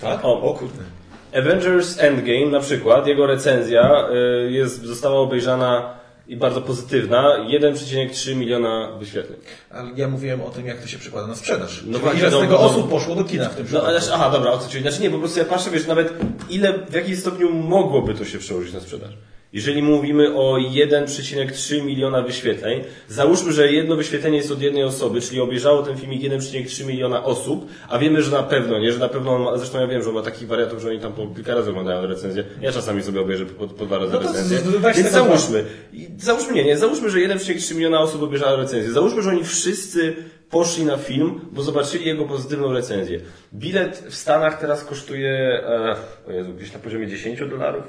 Tak? 0.00 0.24
O, 0.24 0.42
O 0.42 0.54
kurde. 0.54 0.93
Avengers 1.34 1.98
Endgame 1.98 2.46
na 2.46 2.60
przykład, 2.60 3.06
jego 3.06 3.26
recenzja 3.26 4.08
y, 4.46 4.52
jest, 4.52 4.82
została 4.84 5.20
obejrzana 5.20 5.94
i 6.28 6.36
bardzo 6.36 6.60
pozytywna, 6.60 7.36
1,3 7.48 8.36
miliona 8.36 8.92
wyświetleń. 8.98 9.38
Ale 9.70 9.90
ja 9.96 10.08
mówiłem 10.08 10.40
o 10.42 10.50
tym, 10.50 10.66
jak 10.66 10.80
to 10.80 10.86
się 10.86 10.98
przekłada 10.98 11.26
na 11.26 11.34
sprzedaż. 11.34 11.82
No 11.86 11.92
No 11.92 11.98
właśnie, 11.98 12.20
ile 12.20 12.30
z 12.30 12.32
no, 12.32 12.40
tego 12.40 12.52
no. 12.54 12.60
osób 12.60 12.90
poszło 12.90 13.14
do 13.14 13.24
kina 13.24 13.44
w 13.48 13.54
tym 13.54 13.58
No, 13.64 13.66
przypadku? 13.66 13.88
ale, 13.88 14.00
aha, 14.12 14.30
dobra, 14.30 14.50
o 14.50 14.58
co 14.58 14.68
ci 14.68 14.72
chodzi? 14.72 14.82
Znaczy 14.88 15.02
nie, 15.02 15.10
po 15.10 15.18
prostu 15.18 15.38
ja 15.38 15.44
patrzę, 15.44 15.70
wiesz, 15.70 15.86
nawet 15.86 16.12
ile, 16.50 16.72
w 16.88 16.94
jakim 16.94 17.16
stopniu 17.16 17.50
mogłoby 17.52 18.14
to 18.14 18.24
się 18.24 18.38
przełożyć 18.38 18.72
na 18.74 18.80
sprzedaż. 18.80 19.10
Jeżeli 19.54 19.82
mówimy 19.82 20.34
o 20.34 20.56
1,3 20.56 21.84
miliona 21.84 22.22
wyświetleń, 22.22 22.84
załóżmy, 23.08 23.52
że 23.52 23.72
jedno 23.72 23.96
wyświetlenie 23.96 24.36
jest 24.36 24.50
od 24.50 24.62
jednej 24.62 24.84
osoby, 24.84 25.20
czyli 25.20 25.40
obejrzało 25.40 25.82
ten 25.82 25.96
filmik 25.96 26.22
1,3 26.22 26.86
miliona 26.86 27.24
osób, 27.24 27.66
a 27.88 27.98
wiemy, 27.98 28.22
że 28.22 28.30
na 28.30 28.42
pewno, 28.42 28.78
nie, 28.78 28.92
że 28.92 28.98
na 28.98 29.08
pewno, 29.08 29.38
ma- 29.38 29.58
zresztą 29.58 29.80
ja 29.80 29.86
wiem, 29.86 30.02
że 30.02 30.08
on 30.08 30.14
ma 30.14 30.22
takich 30.22 30.48
wariatów, 30.48 30.80
że 30.82 30.88
oni 30.88 31.00
tam 31.00 31.12
po 31.12 31.26
kilka 31.26 31.54
razy 31.54 31.70
oglądają 31.70 32.06
recenzję. 32.06 32.44
Ja 32.60 32.72
czasami 32.72 33.02
sobie 33.02 33.20
obejrzę 33.20 33.46
po, 33.46 33.68
po 33.68 33.86
dwa 33.86 33.98
razy 33.98 34.12
No 34.12 34.18
to 34.18 34.26
recenzję. 34.26 34.58
Więc 34.94 35.10
załóżmy, 35.10 35.64
i 35.92 36.08
załóżmy 36.18 36.54
nie, 36.54 36.64
nie, 36.64 36.78
załóżmy, 36.78 37.10
że 37.10 37.18
1,3 37.18 37.74
miliona 37.74 38.00
osób 38.00 38.22
obejrzało 38.22 38.56
recenzję. 38.56 38.92
Załóżmy, 38.92 39.22
że 39.22 39.30
oni 39.30 39.44
wszyscy 39.44 40.16
poszli 40.50 40.84
na 40.84 40.96
film, 40.96 41.40
bo 41.52 41.62
zobaczyli 41.62 42.06
jego 42.06 42.24
pozytywną 42.24 42.72
recenzję. 42.72 43.20
Bilet 43.54 44.04
w 44.08 44.14
Stanach 44.14 44.60
teraz 44.60 44.84
kosztuje, 44.84 45.30
e, 45.66 45.96
o 46.28 46.32
Jezu, 46.32 46.54
gdzieś 46.54 46.72
na 46.72 46.78
poziomie 46.78 47.06
10 47.06 47.38
dolarów? 47.50 47.84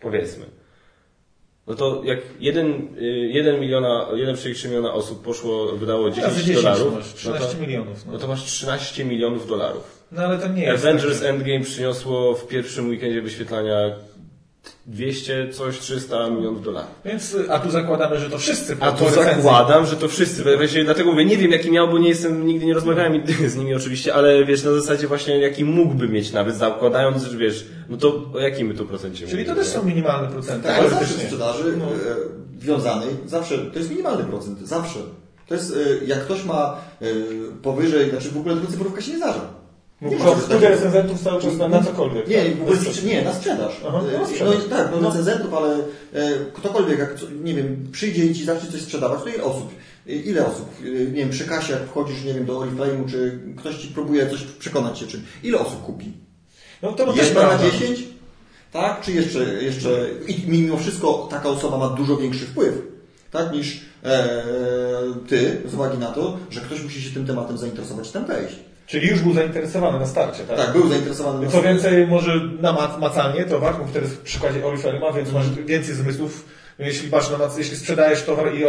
Powiedzmy. 0.00 0.44
No 1.68 1.74
to 1.74 2.02
jak 2.04 2.18
1, 2.40 2.88
1 3.28 3.60
miliona, 3.60 4.06
1,3 4.12 4.66
miliona 4.68 4.92
osób 4.92 5.22
poszło, 5.22 5.66
wydało 5.72 6.10
10 6.10 6.26
Razy 6.26 6.40
10 6.40 6.62
dolarów, 6.62 6.94
masz, 6.94 7.06
no 7.06 7.32
13 7.32 7.56
to, 7.56 7.62
milionów. 7.62 8.06
No. 8.06 8.12
no 8.12 8.18
to 8.18 8.28
masz 8.28 8.44
13 8.44 9.04
milionów 9.04 9.48
dolarów. 9.48 10.06
no 10.12 10.22
ale 10.22 10.38
to 10.38 10.48
nie 10.48 10.62
jest 10.62 10.84
Avengers 10.84 11.22
Endgame 11.22 11.60
przyniosło 11.60 12.34
w 12.34 12.48
pierwszym 12.48 12.88
weekendzie 12.88 13.22
wyświetlania 13.22 13.90
200, 14.86 15.48
coś 15.52 15.78
300 15.78 16.30
milionów 16.30 16.64
dolarów. 16.64 16.90
Więc, 17.04 17.36
a 17.50 17.58
tu 17.58 17.70
zakładamy, 17.70 18.18
że 18.18 18.30
to 18.30 18.38
wszyscy 18.38 18.76
A 18.80 18.92
tu 18.92 19.10
zakładam, 19.10 19.86
że 19.86 19.96
to 19.96 20.08
wszyscy. 20.08 20.56
Właśnie 20.56 20.84
dlatego 20.84 21.10
mówię, 21.12 21.24
nie 21.24 21.36
wiem 21.36 21.50
jaki 21.52 21.70
miał, 21.70 21.88
bo 21.88 21.98
nie 21.98 22.08
jestem, 22.08 22.46
nigdy 22.46 22.66
nie 22.66 22.74
rozmawiałem 22.74 23.22
z 23.46 23.56
nimi 23.56 23.74
oczywiście, 23.74 24.14
ale 24.14 24.44
wiesz, 24.44 24.64
na 24.64 24.72
zasadzie 24.72 25.08
właśnie 25.08 25.38
jaki 25.38 25.64
mógłby 25.64 26.08
mieć 26.08 26.32
nawet, 26.32 26.56
zakładając, 26.56 27.22
że 27.22 27.38
wiesz, 27.38 27.66
no 27.88 27.96
to 27.96 28.24
o 28.34 28.38
jakim 28.38 28.66
my 28.66 28.74
tu 28.74 28.86
procencie 28.86 29.26
Czyli 29.26 29.44
to 29.44 29.50
mówimy, 29.50 29.64
też 29.66 29.74
nie? 29.74 29.80
są 29.80 29.86
minimalne 29.86 30.28
procenty. 30.28 30.68
Tak, 30.68 30.78
ale 30.78 30.90
zawsze 30.90 31.14
sprzedaży 31.14 31.76
No. 31.78 31.84
e, 31.84 31.88
wiązanej, 32.58 33.08
zawsze, 33.26 33.58
to 33.58 33.78
jest 33.78 33.90
minimalny 33.90 34.24
procent, 34.24 34.58
zawsze. 34.62 34.98
To 35.46 35.54
jest, 35.54 35.76
e, 36.02 36.04
jak 36.06 36.20
ktoś 36.24 36.44
ma 36.44 36.76
e, 37.02 37.06
powyżej, 37.62 38.10
znaczy 38.10 38.30
w 38.30 38.36
ogóle 38.38 38.54
tego 38.54 38.66
cyfrówka 38.66 39.00
się 39.00 39.10
nie 39.12 39.18
zdarza. 39.18 39.40
Nie 40.02 40.08
Mówisz 40.08 40.22
ma 40.24 40.30
o 40.30 40.30
czegoś 40.30 40.44
wpływie 40.44 40.66
takiego. 40.66 40.84
recenzentów 40.84 41.22
cały 41.24 41.42
czas 41.42 41.56
na, 41.56 41.68
na 41.68 41.82
cokolwiek. 41.82 42.28
Nie, 42.28 42.44
tak? 42.44 42.56
w 42.56 42.62
ogóle, 42.62 42.78
nie, 43.04 43.22
na 43.22 43.34
sprzedaż. 43.34 43.72
Aha, 43.88 44.00
E, 44.08 44.12
na 44.12 44.18
no 44.18 44.26
sprzedaż. 44.26 44.54
i 44.66 44.70
tak, 44.70 44.88
no, 44.92 45.00
No. 45.00 45.08
recenzentów, 45.08 45.54
ale 45.54 45.74
e, 45.74 45.80
ktokolwiek, 46.54 46.98
jak, 46.98 47.14
nie 47.44 47.54
wiem, 47.54 47.88
przyjdzie 47.92 48.24
i 48.26 48.34
ci 48.34 48.44
zacznie 48.44 48.70
coś 48.70 48.80
sprzedawać, 48.80 49.22
to 49.22 49.28
ile 49.28 49.42
osób? 49.44 49.68
E, 50.08 50.12
Ile 50.12 50.46
osób? 50.46 50.68
E, 50.80 50.84
Nie 50.90 51.06
wiem, 51.20 51.30
przy 51.30 51.44
kasie, 51.44 51.72
jak 51.72 51.82
wchodzisz, 51.86 52.24
nie 52.24 52.34
wiem, 52.34 52.46
do 52.46 52.58
Oriflame'u, 52.60 53.10
czy 53.10 53.38
ktoś 53.56 53.76
ci 53.76 53.88
próbuje 53.88 54.30
coś 54.30 54.42
przekonać 54.42 54.98
się 54.98 55.06
czym. 55.06 55.22
Ile 55.42 55.58
osób 55.58 55.82
kupi? 55.82 56.12
No 56.82 56.92
to 56.92 57.14
Jedna 57.14 57.42
na 57.42 57.48
prawda. 57.48 57.70
10? 57.70 58.04
Tak? 58.72 59.00
Czy 59.00 59.12
jeszcze, 59.12 59.38
jeszcze 59.62 60.06
i 60.28 60.42
mimo 60.50 60.76
wszystko 60.76 61.28
taka 61.30 61.48
osoba 61.48 61.78
ma 61.78 61.88
dużo 61.88 62.16
większy 62.16 62.46
wpływ, 62.46 62.74
tak? 63.30 63.52
Niż 63.52 63.80
e, 64.04 64.34
ty, 65.28 65.56
z 65.70 65.74
uwagi 65.74 65.98
na 65.98 66.06
to, 66.12 66.38
że 66.50 66.60
ktoś 66.60 66.82
musi 66.82 67.02
się 67.02 67.10
tym 67.10 67.26
tematem 67.26 67.58
zainteresować 67.58 68.08
i 68.08 68.12
tam 68.12 68.24
wejść. 68.24 68.56
Czyli 68.88 69.08
już 69.08 69.20
był 69.20 69.34
zainteresowany 69.34 69.98
na 69.98 70.06
starcie, 70.06 70.44
tak? 70.44 70.56
Tak, 70.56 70.72
był 70.72 70.88
zainteresowany. 70.88 71.48
Co 71.48 71.62
więcej, 71.62 72.06
może 72.06 72.40
namacalnie 72.60 73.44
towar, 73.44 73.74
bo 73.78 73.86
wtedy 73.86 74.06
w 74.06 74.18
przykładzie 74.18 74.66
Oriflame, 74.66 75.12
więc 75.16 75.32
masz 75.32 75.50
więcej 75.50 75.94
zmysłów. 75.94 76.44
Jeśli, 76.78 77.10
masz 77.10 77.30
namac- 77.30 77.58
jeśli 77.58 77.76
sprzedajesz 77.76 78.22
towar 78.22 78.54
i 78.54 78.64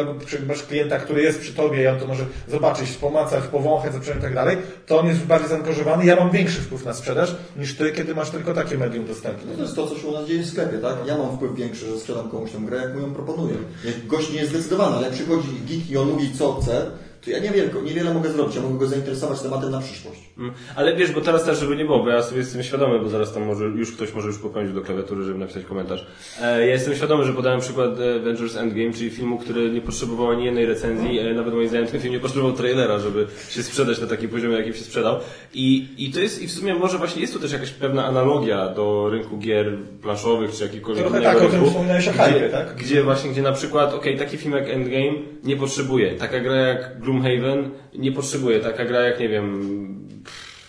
masz 0.47 0.63
klienta, 0.63 0.97
który 0.99 1.22
jest 1.22 1.39
przy 1.39 1.53
tobie 1.53 1.84
i 1.84 1.88
on 1.88 1.99
to 1.99 2.07
może 2.07 2.26
zobaczyć, 2.47 2.91
pomacać, 2.91 3.43
powąchać, 3.43 3.93
zaprzęć 3.93 4.17
i 4.20 4.22
tak 4.22 4.34
dalej, 4.34 4.57
to 4.86 4.99
on 4.99 5.07
jest 5.07 5.20
bardziej 5.20 5.49
zaangażowany. 5.49 6.05
Ja 6.05 6.15
mam 6.15 6.32
większy 6.32 6.61
wpływ 6.61 6.86
na 6.86 6.93
sprzedaż 6.93 7.36
niż 7.57 7.76
ty, 7.76 7.91
kiedy 7.91 8.15
masz 8.15 8.30
tylko 8.30 8.53
takie 8.53 8.78
medium 8.78 9.05
dostępne. 9.05 9.51
No 9.51 9.55
to 9.57 9.61
jest 9.63 9.76
to, 9.76 9.88
co 9.88 9.97
się 9.97 10.07
u 10.07 10.11
nas 10.11 10.28
dzieje 10.28 10.43
w 10.43 10.45
sklepie, 10.49 10.78
tak? 10.78 10.95
Ja 11.07 11.17
mam 11.17 11.36
wpływ 11.36 11.55
większy, 11.55 11.86
że 11.86 11.99
sprzedam 11.99 12.30
komuś 12.30 12.51
tę 12.51 12.57
grę, 12.57 12.78
jak 12.78 12.93
mu 12.95 12.99
ją 13.01 13.13
proponuję. 13.13 13.55
Jak 13.86 14.07
gość 14.07 14.32
nie 14.32 14.39
jest 14.39 14.49
zdecydowany, 14.49 14.95
ale 14.97 15.11
przychodzi 15.11 15.47
geek 15.70 15.89
i 15.89 15.97
on 15.97 16.07
mówi, 16.09 16.32
co 16.38 16.53
chce, 16.53 16.86
to 17.26 17.30
ja 17.32 17.39
niewiele, 17.39 17.70
niewiele 17.84 18.13
mogę 18.13 18.30
zrobić. 18.30 18.55
Ja 18.55 18.61
mogę 18.61 18.78
go 18.80 18.88
zainteresować 18.88 19.41
tematem 19.41 19.72
na 19.72 19.80
przyszłość. 19.82 20.20
Mm, 20.38 20.53
Ale 20.76 20.95
wiesz, 20.95 21.11
bo 21.11 21.22
teraz 21.22 21.45
też, 21.45 21.59
żeby 21.59 21.76
nie 21.76 21.86
było, 21.86 22.03
bo 22.03 22.09
ja 22.09 22.24
sobie 22.24 22.38
jestem 22.39 22.63
świadomy, 22.63 22.99
bo 22.99 23.09
zaraz 23.09 23.34
tam 23.34 23.43
może 23.45 23.65
już 23.65 23.91
ktoś 23.91 24.13
może 24.13 24.28
już 24.28 24.38
popełnić 24.38 24.74
do 24.74 24.82
klawiatury, 24.82 25.24
żeby 25.24 25.39
napisać 25.39 25.65
komentarz. 25.65 26.07
E, 26.41 26.59
ja 26.59 26.74
jestem 26.74 26.95
świadomy, 26.95 27.24
że 27.26 27.34
podałem 27.34 27.59
przykład 27.59 27.99
e, 27.99 28.15
Avengers 28.15 28.55
Endgame, 28.55 28.93
czyli 28.93 29.09
filmu, 29.09 29.38
który 29.38 29.70
nie 29.72 29.82
potrzebował 29.82 30.32
ani 30.32 30.45
jednej 30.45 30.65
recenzji, 30.65 31.20
e, 31.20 31.34
nawet 31.34 31.53
moim 31.53 31.70
zdaniem 31.70 31.88
ten 31.88 32.01
film 32.01 32.13
nie 32.13 32.20
potrzebował 32.20 32.53
trailera, 32.57 32.99
żeby 32.99 33.28
się 33.49 33.63
sprzedać 33.63 34.01
na 34.01 34.07
takim 34.07 34.30
poziomie, 34.30 34.55
jakim 34.55 34.74
się 34.74 34.84
sprzedał. 34.84 35.20
I, 35.53 35.88
I 35.97 36.11
to 36.11 36.20
jest, 36.20 36.41
i 36.41 36.47
w 36.47 36.51
sumie 36.51 36.76
może 36.76 36.97
właśnie 36.97 37.22
jest 37.22 37.34
tu 37.34 37.39
też 37.39 37.51
jakaś 37.51 37.72
pewna 37.72 38.05
analogia 38.05 38.70
do 38.70 39.09
rynku 39.09 39.38
gier 39.38 39.78
planszowych, 40.01 40.51
czy 40.51 40.63
jakikolwiek 40.63 41.03
Trochę 41.03 41.20
innego 41.20 41.39
tak, 41.39 41.47
o 41.47 41.51
tym 41.51 41.55
rynku, 41.55 41.70
wspominałeś 41.70 42.07
o 42.07 42.11
gdzie- 42.11 42.24
hypie, 42.24 42.49
tak? 42.49 42.76
Gdzie 42.76 43.03
właśnie, 43.03 43.32
gdzie 43.32 43.41
na 43.41 43.51
przykład, 43.51 43.93
okej, 43.93 44.17
taki 44.17 44.38
film 44.38 44.53
jak 44.53 44.70
Endgame 44.70 45.11
nie 45.43 45.55
potrzebuje, 45.55 46.15
taka 46.15 46.39
gra 46.39 46.55
jak 46.55 46.99
Gloomhaven 47.10 47.72
nie 47.95 48.12
potrzebuje, 48.12 48.60
taka 48.60 48.86
gra 48.86 49.01
jak, 49.01 49.20
nie 49.20 49.30
wiem, 49.30 49.60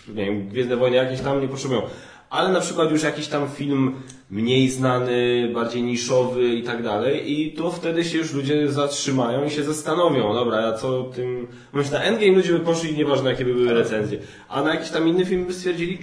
nie 0.07 0.25
wiem, 0.25 0.47
Gwiezdne 0.47 0.77
Wojny 0.77 0.97
jakieś 0.97 1.21
tam 1.21 1.41
nie 1.41 1.47
potrzebują. 1.47 1.81
Ale 2.29 2.49
na 2.49 2.59
przykład 2.59 2.91
już 2.91 3.03
jakiś 3.03 3.27
tam 3.27 3.49
film 3.49 3.95
mniej 4.29 4.69
znany, 4.69 5.49
bardziej 5.53 5.83
niszowy 5.83 6.47
i 6.47 6.63
tak 6.63 6.83
dalej 6.83 7.41
i 7.41 7.51
to 7.51 7.71
wtedy 7.71 8.03
się 8.03 8.17
już 8.17 8.33
ludzie 8.33 8.71
zatrzymają 8.71 9.45
i 9.45 9.49
się 9.49 9.63
zastanowią, 9.63 10.33
dobra, 10.33 10.57
a 10.57 10.73
co 10.73 11.03
tym... 11.03 11.47
Myślę, 11.73 11.99
na 11.99 12.05
Endgame 12.05 12.31
ludzie 12.31 12.53
by 12.53 12.59
poszli, 12.59 12.97
nieważne 12.97 13.29
jakie 13.29 13.45
by 13.45 13.53
były 13.53 13.73
recenzje, 13.73 14.19
a 14.49 14.63
na 14.63 14.73
jakiś 14.75 14.89
tam 14.89 15.07
inny 15.07 15.25
film 15.25 15.45
by 15.45 15.53
stwierdzili, 15.53 15.97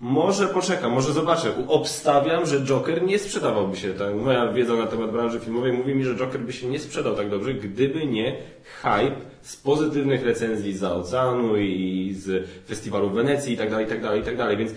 może 0.00 0.48
poczekam, 0.48 0.92
może 0.92 1.12
zobaczę. 1.12 1.52
Obstawiam, 1.68 2.46
że 2.46 2.60
Joker 2.60 3.02
nie 3.02 3.18
sprzedawałby 3.18 3.76
się. 3.76 3.94
Tak, 3.94 4.14
moja 4.14 4.52
wiedza 4.52 4.74
na 4.74 4.86
temat 4.86 5.12
branży 5.12 5.40
filmowej 5.40 5.72
mówi 5.72 5.94
mi, 5.94 6.04
że 6.04 6.14
Joker 6.14 6.40
by 6.40 6.52
się 6.52 6.66
nie 6.66 6.78
sprzedał 6.78 7.16
tak 7.16 7.30
dobrze, 7.30 7.54
gdyby 7.54 8.06
nie 8.06 8.36
hype 8.82 9.33
z 9.44 9.56
pozytywnych 9.56 10.24
recenzji 10.24 10.76
za 10.76 10.94
oceanu 10.94 11.56
i 11.56 12.14
z 12.18 12.48
festiwalu 12.68 13.10
w 13.10 13.14
Wenecji 13.14 13.54
i 13.54 13.56
tak 13.56 13.70
dalej, 13.70 13.86
i 13.86 13.88
tak 13.88 14.02
dalej, 14.02 14.20
i 14.20 14.24
tak 14.24 14.36
dalej. 14.36 14.56
Więc 14.56 14.72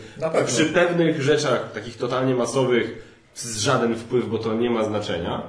przy 0.45 0.65
pewnych 0.65 1.21
rzeczach, 1.21 1.71
takich 1.73 1.97
totalnie 1.97 2.35
masowych, 2.35 3.03
z 3.35 3.57
żaden 3.59 3.95
wpływ, 3.95 4.29
bo 4.29 4.37
to 4.37 4.53
nie 4.53 4.69
ma 4.69 4.83
znaczenia. 4.83 5.41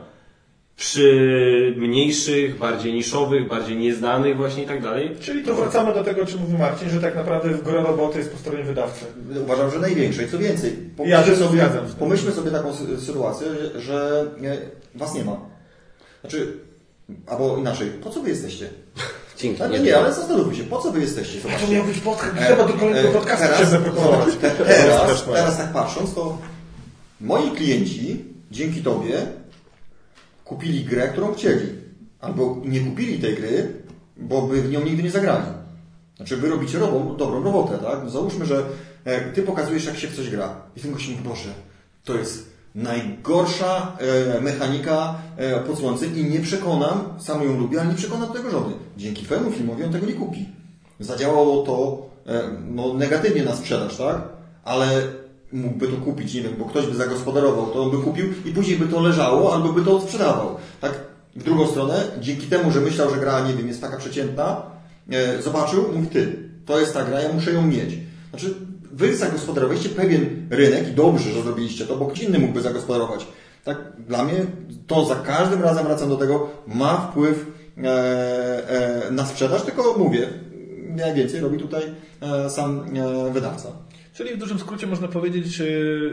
Przy 0.77 1.75
mniejszych, 1.77 2.59
bardziej 2.59 2.93
niszowych, 2.93 3.49
bardziej 3.49 3.77
nieznanych 3.77 4.37
właśnie 4.37 4.63
i 4.63 4.67
tak 4.67 4.83
dalej, 4.83 5.17
Czyli 5.21 5.43
to 5.45 5.55
wracamy 5.55 5.95
do 5.95 6.05
tego, 6.05 6.23
o 6.23 6.27
czym 6.27 6.41
mówił 6.41 6.59
Marcin, 6.59 6.89
że 6.91 7.01
tak 7.01 7.15
naprawdę 7.17 7.49
w 7.51 7.63
gro 7.63 7.83
roboty 7.83 8.19
jest 8.19 8.33
po 8.33 8.39
stronie 8.39 8.65
wydawcy. 8.65 9.05
Uważam, 9.43 9.71
że 9.71 9.79
największej. 9.79 10.29
Co 10.29 10.39
więcej, 10.39 10.71
Ja 11.05 11.19
pomyślmy, 11.23 11.37
się 11.37 11.37
sobie, 11.45 11.61
tym. 11.63 11.95
pomyślmy 11.99 12.33
sobie 12.33 12.51
taką 12.51 12.73
sy- 12.73 13.01
sytuację, 13.01 13.47
że- 13.75 13.81
że 13.81 14.27
e, 14.45 14.99
was 14.99 15.15
nie 15.15 15.25
ma. 15.25 15.41
Znaczy, 16.21 16.53
albo 17.27 17.57
inaczej, 17.57 17.91
po 17.91 18.11
co 18.11 18.21
wy 18.23 18.29
jesteście? 18.29 18.71
dzięki. 19.39 19.61
No, 19.61 19.69
nie, 19.69 19.79
nie, 19.81 19.97
ale 19.99 20.15
zastanówmy 20.15 20.55
się, 20.57 20.65
po 20.65 20.79
co 20.83 20.93
wy 20.93 21.01
jesteście? 21.01 21.39
To 21.41 21.49
Zobaczcie. 21.49 21.69
miał 21.75 21.85
być 21.85 21.99
podcast, 21.99 22.37
trzeba 22.47 22.67
do 22.69 22.73
kolejnego 22.75 23.09
E, 23.09 23.13
podcastu 23.13 23.43
teraz- 23.45 23.55
chciałem 23.61 23.71
zaproponować. 23.85 24.35
Te- 24.37 24.51
Teraz, 24.65 25.25
teraz 25.25 25.57
tak 25.57 25.73
patrząc, 25.73 26.15
to 26.15 26.39
moi 27.21 27.51
klienci 27.51 28.25
dzięki 28.51 28.83
Tobie 28.83 29.27
kupili 30.45 30.85
grę, 30.85 31.09
którą 31.09 31.35
chcieli. 31.35 31.67
Albo 32.21 32.63
nie 32.65 32.81
kupili 32.81 33.19
tej 33.19 33.35
gry, 33.37 33.73
bo 34.17 34.43
by 34.43 34.63
w 34.63 34.71
nią 34.71 34.81
nigdy 34.85 35.03
nie 35.03 35.11
zagrali. 35.11 35.45
Znaczy, 36.17 36.37
wy 36.37 36.49
robicie 36.49 36.79
robą, 36.79 37.17
dobrą 37.17 37.43
robotę, 37.45 37.79
tak? 37.79 37.99
No 38.05 38.11
Załóżmy, 38.11 38.47
że 38.47 38.65
e, 39.05 39.21
ty 39.33 39.43
pokazujesz, 39.43 39.85
jak 39.85 39.97
się 39.97 40.09
w 40.09 40.17
coś 40.17 40.31
gra. 40.31 40.57
I 40.77 40.81
ten 40.81 40.93
gość 40.93 41.09
mówi, 41.09 41.23
Boże, 41.29 41.49
to 42.05 42.15
jest 42.19 42.51
najgorsza 42.79 43.97
e, 43.99 44.41
mechanika 44.41 45.15
e, 45.37 45.61
pod 45.61 46.03
i 46.17 46.25
nie 46.25 46.41
przekonam, 46.41 47.01
sam 47.19 47.45
ją 47.45 47.59
lubię, 47.59 47.81
ale 47.81 47.91
nie 47.91 47.97
przekonam 47.97 48.33
tego 48.33 48.51
żony. 48.51 48.75
Dzięki 48.97 49.25
twojemu 49.25 49.51
filmowi 49.51 49.85
on 49.85 49.93
tego 49.93 50.07
nie 50.07 50.13
kupi. 50.13 50.49
Zadziałało 51.01 51.63
to 51.63 52.07
e, 52.33 52.43
no, 52.71 52.95
negatywnie 52.95 53.45
na 53.45 53.57
sprzedaż, 53.57 53.97
tak? 53.97 54.23
Ale 54.65 55.03
mógłby 55.53 55.89
to 55.89 55.97
kupić, 55.97 56.35
nie 56.35 56.43
wiem, 56.43 56.53
bo 56.59 56.65
ktoś 56.65 56.87
by 56.87 56.95
zagospodarował, 56.95 57.67
to 57.67 57.83
on 57.83 57.91
by 57.91 57.97
kupił 57.97 58.27
i 58.45 58.51
później 58.53 58.79
by 58.79 58.87
to 58.87 59.01
leżało, 59.01 59.55
albo 59.55 59.73
by 59.73 59.83
to 59.83 59.97
odsprzedawał. 59.97 60.57
Tak? 60.81 61.01
W 61.37 61.43
drugą 61.43 61.67
stronę, 61.67 62.05
dzięki 62.21 62.47
temu, 62.47 62.71
że 62.71 62.81
myślał, 62.81 63.11
że 63.11 63.17
gra, 63.17 63.49
nie 63.49 63.55
wiem, 63.55 63.69
jest 63.69 63.81
taka 63.81 63.97
przeciętna, 63.97 64.63
e, 65.11 65.43
zobaczył, 65.43 65.85
mówi 65.95 66.07
ty, 66.07 66.49
to 66.67 66.81
jest 66.81 66.95
ta 66.95 67.05
gra, 67.05 67.21
ja 67.21 67.33
muszę 67.33 67.53
ją 67.53 67.63
mieć. 67.63 67.99
Znaczy, 68.31 68.55
wy 68.99 69.17
zagospodarowaliście 69.17 69.89
pewien 69.89 70.49
rynek 70.51 70.89
i 70.89 70.93
dobrze, 70.93 71.31
że 71.31 71.43
zrobiliście 71.43 71.87
to, 71.87 71.97
bo 71.97 72.07
ktoś 72.07 72.23
inny 72.23 72.39
mógłby 72.39 72.63
zagospodarować. 72.63 73.27
Tak, 73.65 73.79
dla 74.09 74.25
mnie 74.25 74.47
to 74.87 75.05
za 75.05 75.15
każdym 75.15 75.63
razem 75.63 75.87
wracam 75.87 76.09
do 76.09 76.17
tego, 76.17 76.49
ma 76.67 76.97
wpływ 76.97 77.47
e, 77.79 77.89
e, 79.07 79.11
na 79.11 79.27
sprzedaż, 79.27 79.63
tylko 79.63 79.95
mówię, 79.99 80.29
najwięcej 80.89 81.41
robi 81.41 81.59
tutaj 81.59 81.83
e, 82.21 82.51
sam 82.51 82.85
e, 82.97 83.33
wydawca. 83.33 83.69
Czyli 84.19 84.35
w 84.35 84.39
dużym 84.39 84.59
skrócie 84.59 84.87
można 84.87 85.09
powiedzieć, 85.09 85.63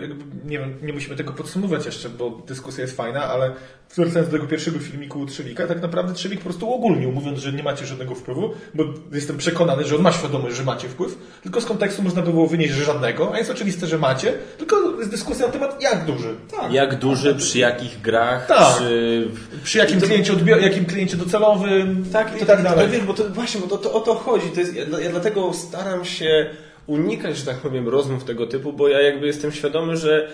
jakby, 0.02 0.50
nie 0.50 0.60
wiem, 0.60 0.74
nie 0.82 0.94
musimy 0.94 1.16
tego 1.16 1.34
podsumować 1.34 1.86
jeszcze, 1.86 2.10
bo 2.10 2.42
dyskusja 2.48 2.82
jest 2.82 2.98
fajna, 2.98 3.24
ale 3.24 3.52
wracając 3.96 4.30
do 4.30 4.38
tego 4.38 4.48
pierwszego 4.48 4.80
filmiku 4.80 5.26
Trzewika, 5.26 5.68
tak 5.68 5.82
naprawdę 5.82 6.14
Trzewik 6.14 6.40
po 6.40 6.44
prostu 6.44 6.74
ogólnił, 6.74 7.12
mówiąc, 7.12 7.40
że 7.40 7.54
nie 7.54 7.64
macie 7.64 7.86
żadnego 7.86 8.16
wpływu, 8.16 8.54
bo 8.74 8.84
jestem 9.12 9.38
przekonany, 9.38 9.84
że 9.84 9.96
on 9.96 10.02
ma 10.02 10.12
świadomość, 10.12 10.56
że 10.56 10.64
macie 10.64 10.90
wpływ, 10.90 11.18
tylko 11.44 11.62
z 11.62 11.66
kontekstu 11.66 12.04
można 12.04 12.22
by 12.22 12.32
było 12.32 12.48
wynieść, 12.48 12.74
że 12.74 12.84
żadnego, 12.86 13.34
a 13.34 13.38
jest 13.38 13.52
oczywiste, 13.52 13.88
że 13.88 13.98
macie, 13.98 14.34
tylko 14.58 14.76
jest 15.00 15.12
dyskusja 15.12 15.46
na 15.46 15.52
temat 15.52 15.82
jak 15.82 16.06
duży. 16.06 16.36
Tak. 16.52 16.74
Jak 16.74 17.00
duży, 17.00 17.36
przy 17.36 17.60
jakich 17.60 18.02
grach, 18.02 18.48
Tak. 18.48 18.76
przy... 18.76 19.28
Przy 19.64 19.78
jakim 19.78 20.02
kliencie, 20.02 20.34
odbior- 20.34 20.62
jakim 20.62 20.86
kliencie 20.86 21.18
docelowym 21.18 22.06
Tak, 22.14 22.42
i 22.42 22.46
tak 22.46 22.64
dalej. 22.64 22.80
Ale 22.80 22.88
wiesz, 22.88 23.02
bo 23.02 23.14
to 23.14 23.30
właśnie, 23.30 23.62
bo 23.62 23.68
to, 23.68 23.78
to 23.78 23.94
o 23.94 24.00
to 24.00 24.16
chodzi. 24.16 24.50
To 24.50 24.60
jest, 24.60 24.76
ja, 24.76 25.00
ja 25.00 25.10
dlatego 25.10 25.54
staram 25.54 26.06
się 26.06 26.50
unikać, 26.88 27.38
że 27.38 27.46
tak 27.46 27.58
powiem, 27.58 27.90
rozmów 27.90 28.24
tego 28.24 28.48
typu, 28.48 28.74
bo 28.74 28.88
ja 28.88 29.02
jakby 29.02 29.28
jestem 29.28 29.52
świadomy, 29.52 29.98
że 29.98 30.30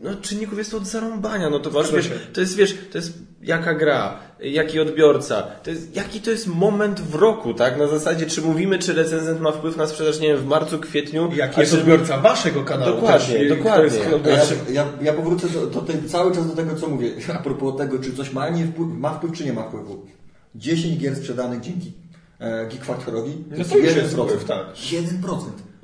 no, 0.00 0.10
czynników 0.22 0.58
jest 0.58 0.70
to 0.70 0.76
od 0.76 0.86
zarąbania. 0.86 1.50
No 1.50 1.58
to 1.58 1.70
masz, 1.70 1.92
wiesz, 1.92 2.10
to 2.32 2.40
jest, 2.40 2.56
wiesz, 2.56 2.76
to 2.92 2.98
jest 2.98 3.18
jaka 3.42 3.74
gra, 3.74 4.18
jaki 4.40 4.80
odbiorca, 4.80 5.42
to 5.42 5.70
jest, 5.70 5.96
jaki 5.96 6.20
to 6.20 6.30
jest 6.30 6.46
moment 6.46 7.00
w 7.00 7.14
roku, 7.14 7.54
tak? 7.54 7.78
Na 7.78 7.86
zasadzie, 7.86 8.26
czy 8.26 8.42
mówimy, 8.42 8.78
czy 8.78 8.92
recenzent 8.92 9.40
ma 9.40 9.52
wpływ 9.52 9.76
na 9.76 9.86
sprzedaż, 9.86 10.20
nie 10.20 10.28
wiem, 10.28 10.36
w 10.36 10.46
marcu, 10.46 10.78
kwietniu. 10.78 11.30
Jaki 11.34 11.60
jest 11.60 11.72
czy- 11.72 11.78
odbiorca 11.78 12.18
waszego 12.20 12.64
kanału 12.64 12.94
Dokładnie, 12.94 13.38
też, 13.38 13.48
dokładnie. 13.48 13.84
jest- 13.84 14.50
Ja, 14.68 14.72
ja, 14.72 14.86
ja 15.02 15.12
powrócę 15.12 15.48
do, 15.48 15.66
do 15.66 15.80
tej, 15.80 16.02
cały 16.02 16.34
czas 16.34 16.46
do 16.46 16.56
tego, 16.56 16.74
co 16.76 16.88
mówię. 16.88 17.10
A 17.34 17.38
propos 17.38 17.76
tego, 17.78 17.98
czy 17.98 18.12
coś 18.16 18.32
ma, 18.32 18.48
nie 18.48 18.64
wpływ, 18.66 18.88
ma 18.88 19.14
wpływ, 19.14 19.32
czy 19.32 19.44
nie 19.44 19.52
ma 19.52 19.62
wpływu. 19.62 20.06
10 20.54 20.98
gier 20.98 21.16
sprzedanych 21.16 21.60
dzięki 21.60 21.92
e, 22.38 22.66
Geek 22.66 22.84
Factorowi. 22.84 23.44
No 23.50 23.64
to 23.64 23.78
jest 23.78 23.98
wpływ, 24.12 24.44
tak. 24.44 24.66
1%. 24.74 25.36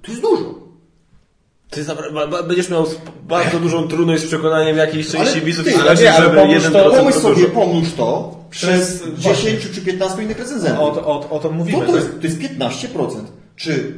To 0.03 0.11
jest 0.11 0.22
dużo. 0.22 0.55
Ty 1.70 1.84
będziesz 2.48 2.70
miał 2.70 2.86
bardzo 3.28 3.61
dużą 3.61 3.88
trudność 3.88 4.22
z 4.22 4.26
przekonaniem 4.26 4.76
jakiejś 4.76 5.09
części 5.09 5.40
widzów 5.40 5.64
ty, 5.64 5.70
i 5.70 5.74
ale 5.74 5.94
nie, 5.96 6.12
żeby 6.12 6.36
pomóż 6.36 6.57
1% 6.62 6.72
to- 6.72 6.90
Pomyśl 6.90 7.16
to 7.16 7.20
sobie, 7.22 7.34
dużo. 7.34 7.48
pomnóż 7.48 7.92
to 7.96 8.36
przez 8.50 9.03
Przez- 9.03 9.18
10 9.18 9.70
czy 9.74 9.80
15 9.80 10.22
innych 10.22 10.38
recenzentów. 10.38 10.80
O, 10.84 10.90
to, 10.90 11.07
o, 11.07 11.30
o 11.30 11.38
to 11.38 11.50
mówimy. 11.50 11.86
To, 11.86 11.92
to, 11.92 11.96
jest, 11.96 12.20
to 12.20 12.26
jest 12.26 12.38
15%. 12.38 13.24
Czy 13.57 13.94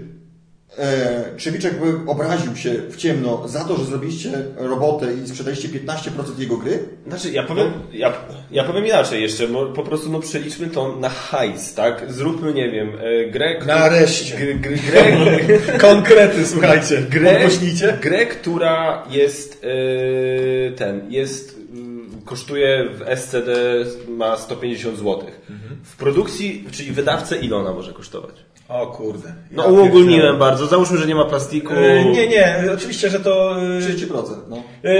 e, 0.78 1.70
by 1.80 2.10
obraził 2.10 2.56
się 2.56 2.74
w 2.90 2.96
ciemno 2.96 3.48
za 3.48 3.64
to, 3.64 3.76
że 3.76 3.84
zrobiliście 3.84 4.30
robotę 4.56 5.06
i 5.24 5.28
sprzedaliście 5.28 5.68
15% 5.68 6.38
jego 6.38 6.56
gry? 6.56 6.88
Znaczy, 7.06 7.30
ja 7.30 7.42
powiem, 7.42 7.72
ja, 7.92 8.12
ja 8.50 8.64
powiem 8.64 8.86
inaczej 8.86 9.22
jeszcze, 9.22 9.48
po 9.74 9.82
prostu 9.82 10.10
no 10.10 10.20
przeliczmy 10.20 10.66
to 10.66 10.96
na 10.96 11.08
hajs, 11.08 11.74
tak? 11.74 12.04
Zróbmy, 12.08 12.54
nie 12.54 12.70
wiem, 12.70 12.92
e, 13.00 13.30
grę... 13.30 13.58
Nareszcie. 13.66 14.36
Gr, 14.36 14.60
gr, 14.60 14.78
grę, 14.90 15.18
Konkrety, 15.78 16.46
słuchajcie. 16.46 17.02
grę, 17.10 17.48
grę, 18.00 18.26
która 18.26 19.04
jest 19.10 19.64
e, 19.64 20.72
ten, 20.72 21.12
jest 21.12 21.58
mm, 21.72 22.10
kosztuje 22.24 22.88
w 22.90 23.18
SCD 23.18 23.52
ma 24.08 24.36
150 24.36 24.98
zł. 24.98 25.20
W 25.84 25.96
produkcji, 25.96 26.64
czyli 26.70 26.92
wydawcę 26.92 27.36
ile 27.36 27.56
ona 27.56 27.72
może 27.72 27.92
kosztować? 27.92 28.34
O 28.68 28.86
kurde. 28.86 29.32
No 29.50 29.62
Ja 29.62 29.68
uogólniłem 29.68 30.38
bardzo, 30.38 30.66
załóżmy, 30.66 30.98
że 30.98 31.06
nie 31.06 31.14
ma 31.14 31.24
plastiku. 31.24 31.74
E, 31.74 32.04
Nie, 32.04 32.28
nie, 32.28 32.56
oczywiście, 32.74 33.10
że 33.10 33.20
to... 33.20 33.62
e, 33.62 33.80
30%. 33.80 34.06
No. 34.48 34.56
e, 34.84 34.90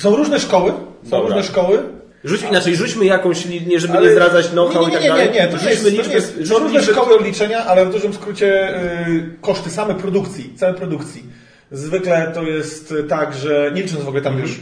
Są 0.00 0.16
różne 0.16 0.40
szkoły. 0.40 0.72
Są 1.04 1.10
Dobra. 1.10 1.26
różne 1.36 1.42
szkoły. 1.42 1.78
Rzuć, 2.24 2.42
inaczej, 2.42 2.76
rzućmy 2.76 3.04
jakąś, 3.04 3.46
li- 3.46 3.66
nie, 3.66 3.80
żeby 3.80 3.94
Ale- 3.94 4.06
nie 4.06 4.12
zdradzać 4.12 4.48
know-how 4.48 4.82
nie, 4.82 4.88
i 4.88 4.90
nie, 4.90 4.94
tak 4.94 5.02
nie, 5.02 5.08
dalej. 5.08 5.28
Nie, 5.28 5.40
nie, 5.40 5.46
to 5.46 5.52
Rzućmy 5.52 5.70
jest, 5.70 5.84
to 5.84 5.90
liczbę- 5.90 6.14
jest, 6.14 6.48
są 6.48 6.58
różne 6.58 6.82
szkoły 6.82 7.14
odliczenia, 7.18 7.64
ale 7.64 7.86
w 7.86 7.92
dużym 7.92 8.12
skrócie 8.14 8.76
y, 9.08 9.30
koszty 9.40 9.70
same 9.70 9.94
produkcji, 9.94 10.52
całej 10.56 10.74
produkcji. 10.74 11.22
Zwykle 11.70 12.32
to 12.34 12.42
jest 12.42 12.94
tak, 13.08 13.34
że 13.34 13.70
nie 13.74 13.82
licząc 13.82 14.02
w 14.02 14.08
ogóle 14.08 14.22
tam 14.22 14.38
już 14.38 14.60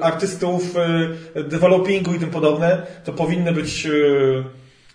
artystów, 0.00 0.62
developingu 1.34 2.14
i 2.14 2.18
tym 2.18 2.30
podobne, 2.30 2.82
to 3.04 3.12
powinny 3.12 3.52
być... 3.52 3.88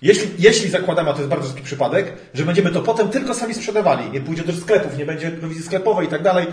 Jeśli, 0.02 0.30
jeśli 0.40 0.70
zakładamy, 0.70 1.10
a 1.10 1.14
to 1.14 1.20
jest 1.20 1.30
bardzo 1.30 1.48
rzadki 1.48 1.64
przypadek, 1.64 2.14
że 2.34 2.46
będziemy 2.46 2.72
to 2.72 2.82
potem 2.82 3.10
tylko 3.10 3.34
sami 3.34 3.54
sprzedawali, 3.54 4.12
nie 4.12 4.22
pójdzie 4.22 4.44
do 4.44 4.54
sklepów, 4.54 4.98
nie 4.98 5.06
będzie 5.06 5.32
prowizji 5.32 5.64
sklepowej 5.64 6.08
i 6.08 6.10
tak 6.10 6.24
dalej, 6.24 6.48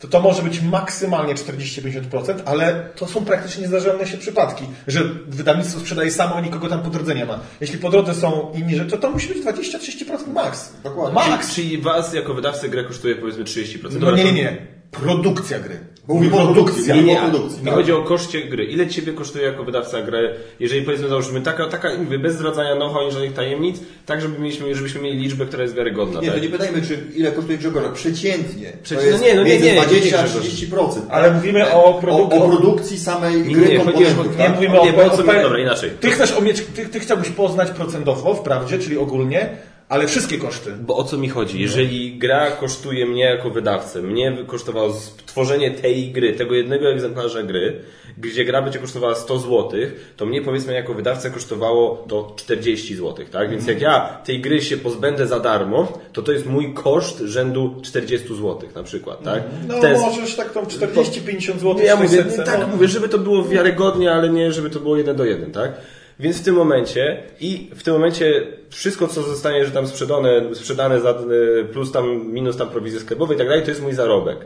to 0.00 0.08
to 0.08 0.20
może 0.20 0.42
być 0.42 0.60
maksymalnie 0.62 1.34
40-50%, 1.34 2.34
ale 2.44 2.88
to 2.96 3.06
są 3.06 3.24
praktycznie 3.24 3.62
niezdarzalne 3.62 4.06
się 4.06 4.16
przypadki, 4.16 4.64
że 4.86 5.04
wydawnictwo 5.28 5.80
sprzedaje 5.80 6.10
samo, 6.10 6.34
a 6.34 6.40
nikogo 6.40 6.68
tam 6.68 6.82
po 6.82 6.90
drodze 6.90 7.14
nie 7.14 7.24
ma. 7.24 7.40
Jeśli 7.60 7.78
po 7.78 7.90
drodze 7.90 8.14
są 8.14 8.52
inni 8.54 8.76
rzeczy, 8.76 8.90
to 8.90 8.96
to 8.96 9.10
musi 9.10 9.28
być 9.28 9.38
20-30% 9.38 10.32
max. 10.32 10.72
Dokładnie. 10.82 11.14
Max! 11.14 11.54
Czyli, 11.54 11.68
czyli 11.68 11.82
was 11.82 12.14
jako 12.14 12.34
wydawcy 12.34 12.68
grę 12.68 12.84
kosztuje 12.84 13.16
powiedzmy 13.16 13.44
30%. 13.44 14.00
No 14.00 14.10
nie, 14.10 14.24
nie, 14.24 14.32
nie. 14.32 14.75
Produkcja 14.90 15.58
gry. 15.58 15.78
O 16.08 16.14
produkcji. 16.44 16.82
Nie, 16.88 16.94
Mówimy 16.94 17.12
nie, 17.12 17.20
o 17.22 17.30
produkcji. 17.30 17.58
mi 17.60 17.64
tak. 17.66 17.74
chodzi 17.74 17.92
o 17.92 18.02
koszcie 18.02 18.42
gry. 18.42 18.64
Ile 18.64 18.86
ciebie 18.86 19.12
kosztuje 19.12 19.44
jako 19.44 19.64
wydawca 19.64 20.02
grę, 20.02 20.34
jeżeli 20.60 20.82
powiedzmy 20.82 21.08
założymy 21.08 21.40
taka, 21.40 21.66
taka 21.68 21.88
mówię, 21.98 22.18
bez 22.18 22.34
zdradzania 22.34 22.76
know-how 22.76 23.08
i 23.08 23.12
żadnych 23.12 23.32
tajemnic, 23.32 23.76
tak 24.06 24.20
żeby 24.20 24.38
mieliśmy, 24.38 24.74
żebyśmy 24.74 25.00
mieli 25.00 25.18
liczbę, 25.18 25.46
która 25.46 25.62
jest 25.62 25.74
wiarygodna. 25.74 26.20
Nie, 26.20 26.26
tak? 26.26 26.36
to 26.36 26.42
nie 26.44 26.48
pytajmy, 26.50 26.82
czy 26.82 26.98
ile 27.16 27.32
kosztuje 27.32 27.58
Grzegorza. 27.58 27.88
Przeciętnie. 27.88 28.72
Przeci- 28.82 28.94
to 28.96 29.00
jest 29.06 29.20
no 29.20 29.26
nie, 29.26 29.34
no 29.34 29.42
nie, 29.42 29.50
między 29.50 29.66
nie, 29.66 29.74
nie, 29.74 29.82
20 29.82 30.18
a 30.18 30.22
nie, 30.22 30.28
Grzegorz. 30.28 30.46
30%. 30.48 31.00
Ale 31.10 31.30
mówimy 31.34 31.72
o, 31.72 31.84
o, 31.84 32.00
produ- 32.00 32.42
o 32.42 32.48
produkcji 32.48 32.98
samej 32.98 33.42
Nie, 33.42 33.54
gry 33.54 33.68
nie, 33.68 33.78
chodzi 33.78 34.04
o- 34.04 34.06
komponentów. 34.06 34.38
Nie 34.38 34.44
tak? 34.44 34.54
mówimy 34.54 34.80
o, 34.80 34.84
Nie, 34.84 34.90
o 34.90 34.96
mi- 34.96 35.10
pe- 35.24 35.42
dobra, 35.42 35.58
inaczej. 35.58 35.90
Ty 36.00 36.10
chcesz 36.10 36.38
umieć, 36.38 36.62
ty, 36.76 36.86
ty 36.86 37.00
chciałbyś 37.00 37.28
poznać 37.28 37.70
procentowo, 37.70 38.34
wprawdzie, 38.34 38.78
czyli 38.78 38.98
ogólnie, 38.98 39.48
ale 39.88 40.06
wszystkie 40.06 40.38
koszty. 40.38 40.72
Bo 40.80 40.96
o 40.96 41.04
co 41.04 41.18
mi 41.18 41.28
chodzi? 41.28 41.60
Jeżeli 41.60 42.18
gra 42.18 42.50
kosztuje 42.50 43.06
mnie 43.06 43.22
jako 43.24 43.50
wydawcę, 43.50 44.02
mnie 44.02 44.36
kosztowało 44.46 44.94
tworzenie 45.26 45.70
tej 45.70 46.12
gry, 46.12 46.32
tego 46.32 46.54
jednego 46.54 46.88
egzemplarza 46.90 47.42
gry, 47.42 47.80
gdzie 48.18 48.44
gra 48.44 48.62
będzie 48.62 48.78
kosztowała 48.78 49.14
100 49.14 49.38
zł, 49.38 49.70
to 50.16 50.26
mnie 50.26 50.42
powiedzmy 50.42 50.72
jako 50.72 50.94
wydawcę 50.94 51.30
kosztowało 51.30 52.04
to 52.08 52.32
40 52.36 52.94
zł, 52.96 53.26
tak? 53.32 53.50
Więc 53.50 53.66
jak 53.66 53.80
ja 53.80 54.18
tej 54.24 54.40
gry 54.40 54.62
się 54.62 54.76
pozbędę 54.76 55.26
za 55.26 55.40
darmo, 55.40 55.98
to 56.12 56.22
to 56.22 56.32
jest 56.32 56.46
mój 56.46 56.74
koszt 56.74 57.18
rzędu 57.18 57.74
40 57.82 58.28
zł 58.28 58.58
na 58.74 58.82
przykład, 58.82 59.22
tak? 59.22 59.42
No 59.68 59.78
W 59.78 59.80
ten- 59.80 60.00
możesz 60.00 60.36
tak 60.36 60.52
tam 60.52 60.64
40-50 60.66 61.40
zł. 61.58 61.78
ja 61.84 61.96
mówię, 61.96 62.22
600, 62.22 62.46
tak 62.46 62.60
no. 62.60 62.66
mówię, 62.66 62.88
żeby 62.88 63.08
to 63.08 63.18
było 63.18 63.44
wiarygodnie, 63.44 64.12
ale 64.12 64.28
nie, 64.30 64.52
żeby 64.52 64.70
to 64.70 64.80
było 64.80 64.96
jeden 64.96 65.16
do 65.16 65.24
jeden, 65.24 65.52
tak? 65.52 65.72
Więc 66.20 66.40
w 66.40 66.44
tym 66.44 66.54
momencie 66.54 67.22
i 67.40 67.70
w 67.74 67.82
tym 67.82 67.94
momencie 67.94 68.46
wszystko, 68.70 69.08
co 69.08 69.22
zostanie, 69.22 69.64
że 69.64 69.70
tam 69.70 69.86
sprzedane, 69.86 70.54
sprzedane 70.54 71.00
za, 71.00 71.10
y, 71.10 71.64
plus 71.72 71.92
tam, 71.92 72.32
minus 72.32 72.56
tam 72.56 72.68
prowizje 72.70 73.00
sklepowe 73.00 73.34
i 73.34 73.38
tak 73.38 73.48
dalej, 73.48 73.62
to 73.62 73.70
jest 73.70 73.82
mój 73.82 73.92
zarobek. 73.92 74.38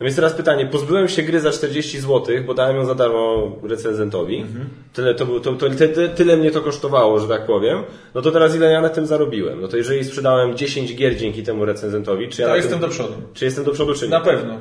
No 0.00 0.04
więc 0.04 0.16
teraz 0.16 0.32
pytanie, 0.32 0.66
pozbyłem 0.66 1.08
się 1.08 1.22
gry 1.22 1.40
za 1.40 1.50
40 1.50 2.00
zł, 2.00 2.26
bo 2.46 2.54
dałem 2.54 2.76
ją 2.76 2.84
za 2.86 2.94
darmo 2.94 3.56
recenzentowi. 3.62 4.44
Tyle, 4.92 5.14
to, 5.14 5.26
było- 5.26 5.40
to, 5.40 5.52
to, 5.52 5.70
ty, 5.70 5.88
ty, 5.88 6.08
tyle 6.08 6.36
mnie 6.36 6.50
to 6.50 6.60
kosztowało, 6.60 7.20
że 7.20 7.28
tak 7.28 7.46
powiem. 7.46 7.82
No 8.14 8.22
to 8.22 8.30
teraz 8.30 8.56
ile 8.56 8.72
ja 8.72 8.80
na 8.80 8.88
tym 8.88 9.06
zarobiłem? 9.06 9.60
No 9.60 9.68
to 9.68 9.76
jeżeli 9.76 10.04
sprzedałem 10.04 10.56
10 10.56 10.94
gier 10.96 11.16
dzięki 11.16 11.42
temu 11.42 11.64
recenzentowi, 11.64 12.28
czy 12.28 12.42
ja 12.42 12.48
To 12.48 12.56
jestem 12.56 12.72
tym, 12.72 12.80
do 12.80 12.88
przodu. 12.88 13.14
Czy 13.34 13.44
jestem 13.44 13.64
do 13.64 13.72
przodu, 13.72 13.94
czy 13.94 14.04
nie? 14.04 14.10
Na 14.10 14.20
pewno. 14.20 14.58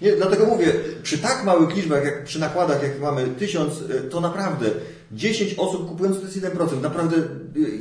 Nie, 0.00 0.12
dlatego 0.16 0.46
mówię, 0.46 0.66
przy 1.02 1.18
tak 1.18 1.44
małych 1.44 1.76
liczbach, 1.76 2.04
jak 2.04 2.24
przy 2.24 2.40
nakładach, 2.40 2.82
jak 2.82 3.00
mamy 3.00 3.26
tysiąc, 3.38 3.80
y, 3.80 4.02
to 4.10 4.20
naprawdę 4.20 4.66
10 5.14 5.54
osób 5.58 5.88
kupując 5.88 6.16
to 6.18 6.24
jest 6.24 6.40
1%. 6.40 6.82
Naprawdę 6.82 7.16
y, 7.16 7.22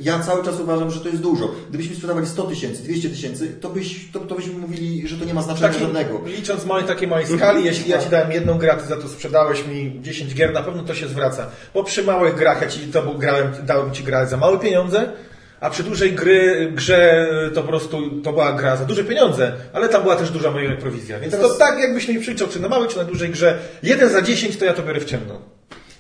ja 0.01 0.19
cały 0.19 0.45
czas 0.45 0.59
uważam, 0.59 0.91
że 0.91 0.99
to 0.99 1.07
jest 1.09 1.21
dużo. 1.21 1.51
Gdybyśmy 1.69 1.95
sprzedawali 1.95 2.27
100 2.27 2.43
tysięcy, 2.43 2.83
200 2.83 3.09
tysięcy, 3.09 3.47
to, 3.61 3.69
byś, 3.69 4.11
to, 4.11 4.19
to 4.19 4.35
byśmy 4.35 4.53
mówili, 4.53 5.07
że 5.07 5.17
to 5.17 5.25
nie 5.25 5.33
ma 5.33 5.41
znaczenia 5.41 5.67
Taki, 5.67 5.79
żadnego. 5.79 6.21
licząc 6.25 6.65
małej 6.65 6.83
takiej 6.83 7.07
małej 7.07 7.27
skali, 7.27 7.65
jeśli 7.69 7.91
ja 7.91 7.97
Ci 8.01 8.09
dałem 8.09 8.31
jedną 8.31 8.57
grę, 8.57 8.77
Ty 8.81 8.87
za 8.87 8.97
to 8.97 9.07
sprzedałeś 9.07 9.67
mi 9.67 9.99
10 10.01 10.35
gier, 10.35 10.53
na 10.53 10.63
pewno 10.63 10.83
to 10.83 10.93
się 10.93 11.07
zwraca. 11.07 11.47
Bo 11.73 11.83
przy 11.83 12.03
małych 12.03 12.35
grach 12.35 12.61
ja 12.61 12.67
Ci 12.67 12.79
to 12.79 13.13
grałem, 13.13 13.47
dałem 13.65 13.91
Ci 13.91 14.03
grać 14.03 14.29
za 14.29 14.37
małe 14.37 14.59
pieniądze, 14.59 15.11
a 15.59 15.69
przy 15.69 15.83
dużej 15.83 16.11
gry, 16.11 16.71
grze 16.75 17.27
to 17.53 17.61
po 17.61 17.67
prostu 17.67 18.21
to 18.21 18.31
była 18.31 18.53
gra 18.53 18.77
za 18.77 18.85
duże 18.85 19.03
pieniądze, 19.03 19.53
ale 19.73 19.89
tam 19.89 20.01
była 20.01 20.15
też 20.15 20.31
duża 20.31 20.51
moja 20.51 20.75
prowizja. 20.75 21.19
Więc 21.19 21.33
Teraz- 21.33 21.47
to 21.51 21.57
tak 21.57 21.79
jakbyś 21.79 22.07
mi 22.07 22.19
przeliczał, 22.19 22.47
czy 22.47 22.59
na 22.59 22.69
małej, 22.69 22.89
czy 22.89 22.97
na 22.97 23.03
dużej 23.03 23.29
grze. 23.29 23.59
Jeden 23.83 24.09
za 24.09 24.21
10 24.21 24.57
to 24.57 24.65
ja 24.65 24.73
to 24.73 24.83
biorę 24.83 24.99
w 24.99 25.05
ciemno. 25.05 25.52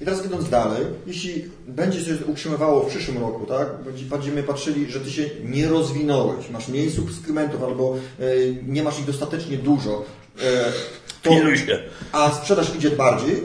I 0.03 0.05
teraz 0.05 0.25
idąc 0.25 0.49
dalej, 0.49 0.81
jeśli 1.07 1.45
będzie 1.67 1.99
się 2.01 2.15
utrzymywało 2.27 2.83
w 2.83 2.89
przyszłym 2.89 3.17
roku, 3.17 3.45
tak, 3.45 3.67
będzie- 3.85 4.05
będziemy 4.05 4.43
patrzyli, 4.43 4.91
że 4.91 4.99
ty 4.99 5.11
się 5.11 5.25
nie 5.45 5.67
rozwinąłeś, 5.67 6.49
masz 6.49 6.67
mniej 6.67 6.91
subskrybentów 6.91 7.63
albo 7.63 7.95
e, 8.19 8.23
nie 8.67 8.83
masz 8.83 8.99
ich 8.99 9.05
dostatecznie 9.05 9.57
dużo, 9.57 10.05
e, 10.41 10.63
to, 11.21 11.29
a 12.11 12.31
sprzedaż 12.31 12.75
idzie 12.75 12.89
bardziej, 12.89 13.35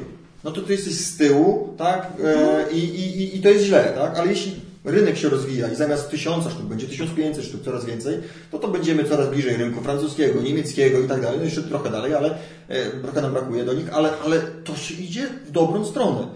no 0.44 0.50
to 0.50 0.62
ty 0.62 0.72
jesteś 0.72 0.94
z 0.94 1.16
tyłu, 1.16 1.74
tak, 1.78 2.06
e, 2.24 2.72
i, 2.72 2.78
i, 2.78 3.18
i- 3.22 3.36
i 3.38 3.42
to 3.42 3.48
jest 3.48 3.64
źle, 3.64 3.92
tak, 3.96 4.18
ale 4.18 4.30
jeśli 4.30 4.54
rynek 4.84 5.16
się 5.18 5.28
rozwija 5.28 5.68
i 5.72 5.76
zamiast 5.76 6.10
tysiąca 6.10 6.50
sztuk 6.50 6.62
będzie 6.66 6.86
1500 6.86 7.44
sztuk, 7.44 7.64
coraz 7.64 7.84
więcej, 7.84 8.16
to 8.50 8.58
to 8.58 8.68
będziemy 8.68 9.04
coraz 9.04 9.28
bliżej 9.30 9.56
rynku 9.56 9.80
francuskiego, 9.80 10.40
niemieckiego 10.42 11.00
i 11.00 11.08
tak 11.08 11.20
dalej, 11.20 11.38
no 11.38 11.44
jeszcze 11.44 11.62
trochę 11.62 11.90
dalej, 11.90 12.14
ale 12.14 12.38
e, 12.68 12.90
trochę 13.02 13.22
nam 13.22 13.32
brakuje 13.32 13.64
do 13.64 13.72
nich, 13.72 13.94
ale, 13.94 14.10
ale 14.24 14.40
to 14.64 14.76
się 14.76 14.94
idzie 14.94 15.26
w 15.46 15.50
dobrą 15.50 15.84
stronę. 15.84 16.26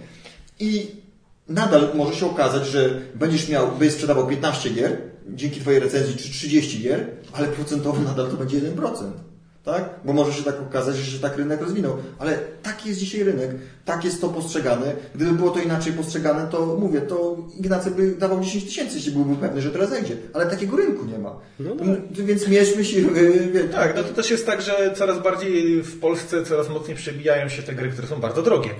I 0.63 0.91
nadal 1.49 1.89
może 1.95 2.15
się 2.15 2.27
okazać, 2.27 2.67
że 2.67 3.01
będziesz 3.15 3.49
miał, 3.49 3.69
będziesz 3.69 3.93
sprzedawał 3.93 4.27
15 4.27 4.71
gier 4.71 4.99
dzięki 5.29 5.61
Twojej 5.61 5.81
recenzji, 5.81 6.17
czy 6.17 6.31
30 6.31 6.83
gier, 6.83 7.07
ale 7.33 7.49
procentowo 7.49 8.01
nadal 8.01 8.31
to 8.31 8.37
będzie 8.37 8.61
1%. 8.61 9.32
Tak? 9.65 9.85
Bo 10.05 10.13
może 10.13 10.33
się 10.33 10.43
tak 10.43 10.61
okazać, 10.61 10.97
że 10.97 11.13
się 11.13 11.19
tak 11.19 11.37
rynek 11.37 11.61
rozwinął. 11.61 11.97
Ale 12.19 12.39
taki 12.63 12.89
jest 12.89 13.01
dzisiaj 13.01 13.23
rynek, 13.25 13.51
tak 13.85 14.05
jest 14.05 14.21
to 14.21 14.29
postrzegane. 14.29 14.93
Gdyby 15.15 15.33
było 15.33 15.51
to 15.51 15.61
inaczej 15.61 15.93
postrzegane, 15.93 16.47
to 16.51 16.67
mówię, 16.81 17.01
to 17.01 17.37
Ignacy 17.59 17.91
by 17.91 18.11
dawał 18.15 18.41
10 18.41 18.65
tysięcy, 18.65 18.97
jeśli 18.97 19.13
byłby 19.13 19.37
pewny, 19.37 19.63
że 19.63 19.71
teraz 19.71 19.91
zejdzie. 19.91 20.17
Ale 20.35 20.47
takiego 20.47 20.77
rynku 20.77 21.05
nie 21.05 21.19
ma. 21.19 21.37
Mm, 21.61 22.03
Więc 22.11 22.49
mierzmy 22.49 22.85
się. 22.85 22.99
yy, 23.01 23.51
wie- 23.53 23.65
Tak, 23.65 23.97
no 23.97 24.03
to 24.03 24.13
też 24.15 24.31
jest 24.31 24.47
tak, 24.47 24.63
że 24.63 24.93
coraz 24.97 25.23
bardziej 25.23 25.83
w 25.83 26.01
Polsce 26.01 26.45
coraz 26.45 26.69
mocniej 26.69 26.97
przebijają 26.97 27.49
się 27.49 27.63
te 27.63 27.75
gry, 27.75 27.89
które 27.91 28.09
są 28.09 28.21
bardzo 28.21 28.43
drogie. 28.43 28.71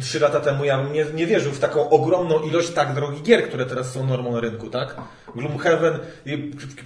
Trzy 0.00 0.20
lata 0.20 0.40
temu 0.40 0.64
ja 0.64 0.82
bym 0.82 0.92
nie, 0.92 1.06
nie 1.14 1.26
wierzył 1.26 1.52
w 1.52 1.58
taką 1.58 1.88
ogromną 1.90 2.38
ilość 2.40 2.70
tak 2.70 2.94
drogich 2.94 3.22
gier, 3.22 3.48
które 3.48 3.66
teraz 3.66 3.92
są 3.92 4.06
normą 4.06 4.32
na 4.32 4.40
rynku, 4.40 4.70
tak? 4.70 4.96
Gloomhaven, 5.36 5.98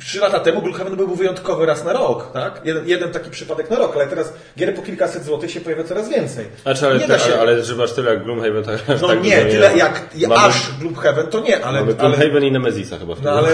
trzy 0.01 0.21
lata 0.21 0.41
temu 0.41 0.63
Gloomhaven 0.63 0.97
był 0.97 1.15
wyjątkowy 1.17 1.67
raz 1.67 1.85
na 1.85 1.93
rok, 1.93 2.33
tak? 2.33 2.61
Jeden, 2.65 2.89
jeden 2.89 3.13
taki 3.13 3.31
przypadek 3.47 3.71
na 3.71 3.77
rok, 3.77 3.93
ale 3.95 4.07
teraz 4.07 4.33
gier 4.59 4.75
po 4.75 4.83
kilkaset 4.83 5.25
złotych 5.25 5.51
się 5.51 5.61
pojawia 5.61 5.85
coraz 5.85 6.09
więcej. 6.09 6.47
Znaczy, 6.63 6.87
ale, 6.87 6.99
nie 6.99 7.09
da 7.09 7.19
się. 7.19 7.33
ale, 7.33 7.41
ale 7.41 7.63
że 7.63 7.75
masz 7.77 7.93
tyle 7.93 8.11
jak 8.11 8.25
Gloomhaven, 8.25 8.65
tak 8.65 8.91
aż 8.91 9.03
no 9.03 9.09
tak 9.09 9.23
nie, 9.23 9.45
tyle 9.45 9.77
jak 9.77 10.09
Mamy- 10.29 10.35
aż 10.37 10.73
Gloomhaven, 10.81 11.27
to 11.27 11.41
nie, 11.41 11.65
ale, 11.65 11.81
Mamy 11.81 11.95
ale, 11.99 12.11
Gloomhaven 12.17 12.45
i 12.45 12.53
Nemezisa 12.53 12.99
chyba 12.99 13.15
w 13.15 13.17
tym 13.17 13.25
no, 13.25 13.31
ale, 13.31 13.49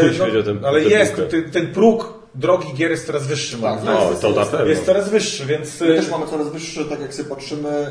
no, 0.60 0.68
ale 0.68 0.80
jest 0.80 1.16
ten, 1.30 1.50
ten 1.50 1.66
próg 1.66 2.21
drogi 2.34 2.74
gier 2.74 2.90
jest 2.90 3.06
coraz 3.06 3.26
wyższy. 3.26 3.56
Tak. 3.58 3.84
No, 3.84 4.10
to 4.20 4.30
na 4.30 4.44
pewno. 4.46 4.66
Jest 4.66 4.86
coraz 4.86 5.08
wyższy, 5.08 5.46
więc... 5.46 5.80
My 5.80 5.86
też 5.96 6.10
mamy 6.10 6.26
coraz 6.26 6.48
wyższy, 6.48 6.84
tak 6.84 7.00
jak 7.00 7.14
sobie 7.14 7.28
patrzymy, 7.28 7.86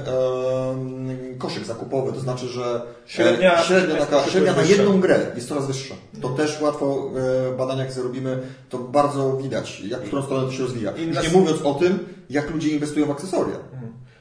koszyk 1.37 1.65
zakupowy, 1.65 2.13
to 2.13 2.19
znaczy, 2.19 2.47
że 2.47 2.81
Średnia- 3.07 3.59
e, 3.59 3.63
średnia, 3.63 3.95
taka, 3.95 4.17
jest 4.17 4.31
średnia 4.31 4.53
na 4.53 4.61
jedną 4.61 4.99
grę 4.99 5.19
jest 5.35 5.47
coraz 5.47 5.67
wyższa. 5.67 5.95
To 6.21 6.29
też 6.29 6.61
łatwo 6.61 7.11
e, 7.51 7.57
badania, 7.57 7.83
jak 7.83 7.91
zrobimy, 7.93 8.39
to 8.69 8.77
bardzo 8.77 9.37
widać, 9.37 9.81
jak 9.81 10.01
w 10.01 10.07
którą 10.07 10.23
stronę 10.23 10.47
to 10.47 10.51
się 10.53 10.61
rozwija. 10.63 10.91
I 10.91 11.05
Już 11.05 11.15
nas- 11.15 11.23
nie 11.23 11.39
mówiąc 11.39 11.61
o 11.61 11.73
tym, 11.73 11.99
jak 12.29 12.49
ludzie 12.49 12.69
inwestują 12.69 13.05
w 13.05 13.11
akcesoria. 13.11 13.55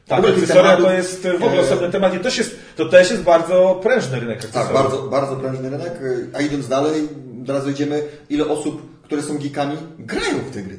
Tak, 0.06 0.16
W 0.16 0.18
ogóle 0.18 0.32
tych 0.32 0.42
akcesoria 0.42 0.76
to 0.76 0.92
jest 0.92 1.22
w 1.28 1.44
ogóle 1.44 1.60
e, 1.60 1.60
osobny 1.60 1.90
temat 1.90 2.14
i 2.14 2.18
też 2.18 2.38
jest, 2.38 2.56
to 2.76 2.84
też 2.88 3.10
jest 3.10 3.22
bardzo 3.22 3.80
prężny 3.82 4.20
rynek 4.20 4.38
akcesoriów. 4.44 4.72
Tak, 4.72 4.82
bardzo, 4.82 5.02
bardzo 5.02 5.36
prężny 5.36 5.70
rynek, 5.70 5.92
e, 6.32 6.36
a 6.36 6.40
idąc 6.40 6.68
dalej, 6.68 7.08
teraz 7.46 7.64
dojdziemy, 7.64 8.02
ile 8.30 8.48
osób, 8.48 8.82
które 9.10 9.22
są 9.22 9.38
geekami, 9.38 9.76
grają 9.98 10.38
w 10.38 10.50
te 10.54 10.62
gry. 10.62 10.78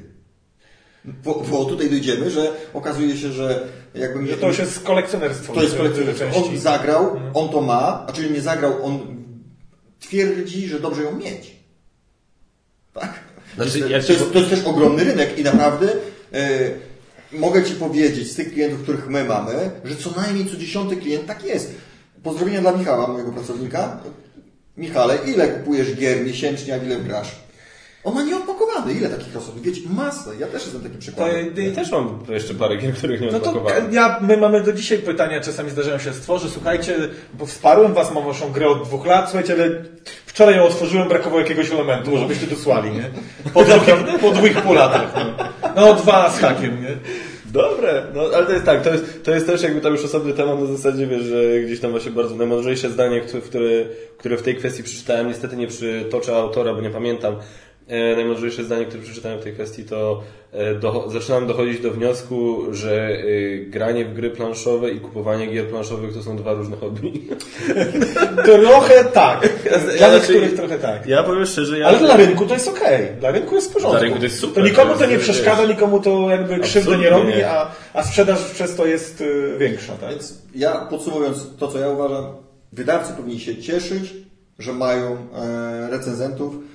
Bo, 1.06 1.44
bo 1.52 1.66
tutaj 1.66 1.90
dojdziemy, 1.90 2.30
że 2.30 2.52
okazuje 2.74 3.18
się, 3.18 3.32
że 3.32 3.68
jakby... 3.96 4.28
Że 4.28 4.38
to 4.38 4.48
już 4.48 4.60
jest 4.60 4.80
kolekcjonerstwo. 4.80 5.54
To 5.54 5.64
jest 5.64 5.78
kolekcjonerstwo. 5.78 6.26
On 6.46 6.58
zagrał, 6.58 7.20
on 7.34 7.50
to 7.50 7.62
ma, 7.62 8.06
a 8.08 8.12
czyli 8.12 8.32
nie 8.32 8.42
zagrał, 8.42 8.86
on 8.86 9.24
twierdzi, 10.00 10.68
że 10.68 10.80
dobrze 10.80 11.04
ją 11.04 11.18
mieć. 11.18 11.56
Tak? 12.94 13.20
Znaczy, 13.56 13.80
to, 13.80 13.88
ja 13.88 14.02
ci- 14.02 14.08
to, 14.08 14.14
jest, 14.14 14.34
to 14.34 14.40
jest 14.40 14.50
też 14.52 14.66
ogromny 14.66 15.04
rynek 15.04 15.40
i 15.40 15.44
naprawdę 15.44 15.94
e, 16.34 16.70
mogę 17.32 17.64
Ci 17.64 17.74
powiedzieć 17.74 18.32
z 18.32 18.36
tych 18.36 18.54
klientów, 18.54 18.82
których 18.82 19.08
my 19.08 19.24
mamy, 19.24 19.72
że 19.84 19.96
co 19.96 20.12
najmniej 20.22 20.46
co 20.46 20.58
dziesiąty 20.58 20.98
klient 20.98 21.26
tak 21.26 21.44
jest. 21.44 21.76
Pozdrowienia 22.24 22.62
dla 22.62 22.72
Michała, 22.72 23.08
mojego 23.08 23.32
pracownika. 23.32 24.00
Michale, 24.78 25.18
ile 25.28 25.48
kupujesz 25.48 25.96
gier 25.96 26.26
miesięcznie, 26.26 26.74
a 26.74 26.78
ile 26.78 27.00
grasz? 27.00 27.51
On 28.04 28.16
ma 28.16 28.24
nieodpakowany. 28.24 28.94
Ile 28.94 29.10
takich 29.10 29.38
osób? 29.38 29.62
Wiecie, 29.62 29.82
masę. 29.90 30.30
Ja 30.40 30.48
też 30.48 30.64
jestem 30.64 30.82
taki 30.82 30.96
To, 30.96 31.02
przykładem. 31.02 31.54
Ja 31.58 31.72
też 31.72 31.92
mam 31.92 32.20
jeszcze 32.30 32.54
parę 32.54 32.78
gier, 32.78 32.94
których 32.94 33.22
nie 33.22 33.32
no 33.32 33.40
to 33.40 33.66
ja, 33.92 34.20
my 34.22 34.38
mamy 34.38 34.62
do 34.62 34.74
dzisiaj 34.74 34.98
pytania, 34.98 35.42
czasami 35.42 35.70
zdarzają 35.70 36.00
się 36.00 36.14
stworzy, 36.14 36.50
słuchajcie, 36.50 36.98
bo 37.34 37.46
wsparłem 37.46 37.94
was, 37.94 38.14
mam 38.14 38.26
waszą 38.26 38.52
grę 38.52 38.70
od 38.70 38.84
dwóch 38.84 39.06
lat, 39.06 39.30
słuchajcie, 39.30 39.54
ale 39.54 39.70
wczoraj 40.26 40.56
ją 40.56 40.64
otworzyłem, 40.64 41.10
brakowało 41.10 41.42
jakiegoś 41.42 41.72
elementu, 41.72 42.12
może 42.12 42.26
byście 42.26 42.48
dosłali, 42.48 42.92
nie? 42.92 43.10
Po 43.54 43.64
dwóch, 43.64 43.84
po 44.22 44.32
dwóch 44.32 44.64
pół 44.64 44.74
latach. 44.74 45.14
No. 45.16 45.46
no 45.76 45.94
dwa 45.94 46.30
z 46.30 46.40
hakiem, 46.40 46.82
nie? 46.82 46.98
Dobre, 47.46 48.04
no 48.14 48.22
ale 48.36 48.46
to 48.46 48.52
jest 48.52 48.66
tak, 48.66 48.84
to 48.84 48.90
jest, 48.90 49.24
to 49.24 49.32
jest 49.32 49.48
też 49.48 49.62
jakby 49.62 49.82
tam 49.82 49.92
już 49.92 50.06
osobny 50.06 50.34
temat 50.34 50.60
na 50.60 50.66
zasadzie, 50.66 51.08
wiesz, 51.08 51.24
że 51.24 51.60
gdzieś 51.66 51.80
tam 51.80 51.92
właśnie 51.92 52.12
bardzo 52.12 52.36
najmądrzejsze 52.36 52.90
zdanie, 52.90 53.22
które, 53.22 53.86
które, 54.18 54.38
w 54.38 54.42
tej 54.42 54.56
kwestii 54.56 54.84
przeczytałem, 54.84 55.28
niestety 55.28 55.56
nie 55.56 55.68
przytoczę 55.68 56.36
autora, 56.36 56.74
bo 56.74 56.82
nie 56.82 56.90
pamiętam, 56.90 57.36
najmądrzejsze 58.16 58.64
zdanie, 58.64 58.86
które 58.86 59.04
przeczytałem 59.04 59.40
w 59.40 59.44
tej 59.44 59.54
kwestii, 59.54 59.84
to 59.84 60.24
e, 60.52 60.76
do, 60.76 61.10
zaczynam 61.10 61.48
dochodzić 61.48 61.80
do 61.80 61.92
wniosku, 61.92 62.66
że 62.72 63.08
e, 63.08 63.58
granie 63.58 64.06
w 64.06 64.14
gry 64.14 64.30
planszowe 64.30 64.92
i 64.92 65.00
kupowanie 65.00 65.48
gier 65.48 65.68
planszowych 65.68 66.14
to 66.14 66.24
są 66.24 66.38
dwa 66.38 66.54
różne 66.54 66.78
hobby. 66.78 67.12
Trochę 68.46 69.04
tak. 69.04 69.50
Dla 69.98 70.10
znaczy- 70.10 70.14
niektórych 70.14 70.56
trochę 70.56 70.80
tak. 70.80 71.08
Ja 71.08 71.24
powiem 71.24 71.46
szczerze, 71.46 71.80
ja... 71.80 71.88
Ale 71.88 72.00
dla 72.00 72.18
rynku 72.18 72.46
to 72.46 72.54
jest 72.54 72.68
okej. 72.68 73.08
Dla 73.20 73.32
rynku 73.32 73.56
jest 73.56 73.70
w 73.70 73.74
porządku. 73.74 73.92
Dla 73.92 74.02
rynku 74.02 74.18
to 74.18 74.24
jest 74.24 74.40
super. 74.40 74.64
To 74.64 74.70
nikomu 74.70 74.94
To 74.94 75.00
to 75.00 75.06
nie 75.06 75.18
przeszkadza, 75.20 75.66
nikomu 75.66 76.00
to 76.00 76.30
jakby 76.30 76.60
krzywdy 76.60 76.98
nie 76.98 77.10
robi, 77.10 77.28
nie. 77.28 77.50
a, 77.50 77.72
a 77.94 78.04
sprzedaż 78.04 78.52
przez 78.52 78.76
to 78.76 78.86
jest 78.86 79.22
y, 79.22 79.56
większa, 79.58 79.94
tak? 79.94 80.10
Więc 80.10 80.42
ja 80.56 80.88
podsumowując 80.90 81.48
to, 81.60 81.68
co 81.68 81.80
ja 81.80 81.90
uważam, 81.90 82.26
wydawcy 82.72 83.14
powinni 83.14 83.40
się 83.40 83.58
cieszyć, 83.58 84.14
że 84.60 84.74
mają 84.74 85.18
e, 85.36 85.88
recenzentów 85.90 86.56
e, 86.56 86.71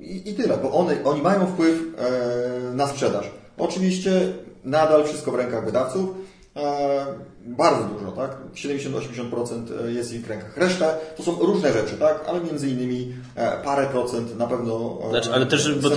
i, 0.00 0.30
i 0.30 0.34
tyle, 0.34 0.56
bo 0.56 0.72
one, 0.72 1.04
oni 1.04 1.22
mają 1.22 1.46
wpływ 1.46 1.82
e, 1.98 2.74
na 2.74 2.86
sprzedaż. 2.86 3.30
Oczywiście 3.58 4.32
nadal 4.64 5.04
wszystko 5.04 5.30
w 5.30 5.34
rękach 5.34 5.64
wydawców, 5.64 6.10
e, 6.56 7.06
bardzo 7.46 7.84
dużo, 7.84 8.12
tak? 8.12 8.36
70-80% 8.54 9.88
jest 9.88 10.14
ich 10.14 10.26
w 10.26 10.28
rękach. 10.28 10.56
Reszta 10.56 10.94
to 11.16 11.22
są 11.22 11.38
różne 11.38 11.72
rzeczy, 11.72 11.96
tak? 11.96 12.24
Ale 12.28 12.40
między 12.40 12.68
innymi 12.68 13.12
e, 13.36 13.62
parę 13.64 13.86
procent 13.86 14.38
na 14.38 14.46
pewno 14.46 14.98
e, 15.06 15.10
Znaczy, 15.10 15.32
ale 15.32 15.46
też, 15.46 15.74
bo 15.74 15.90
to, 15.90 15.96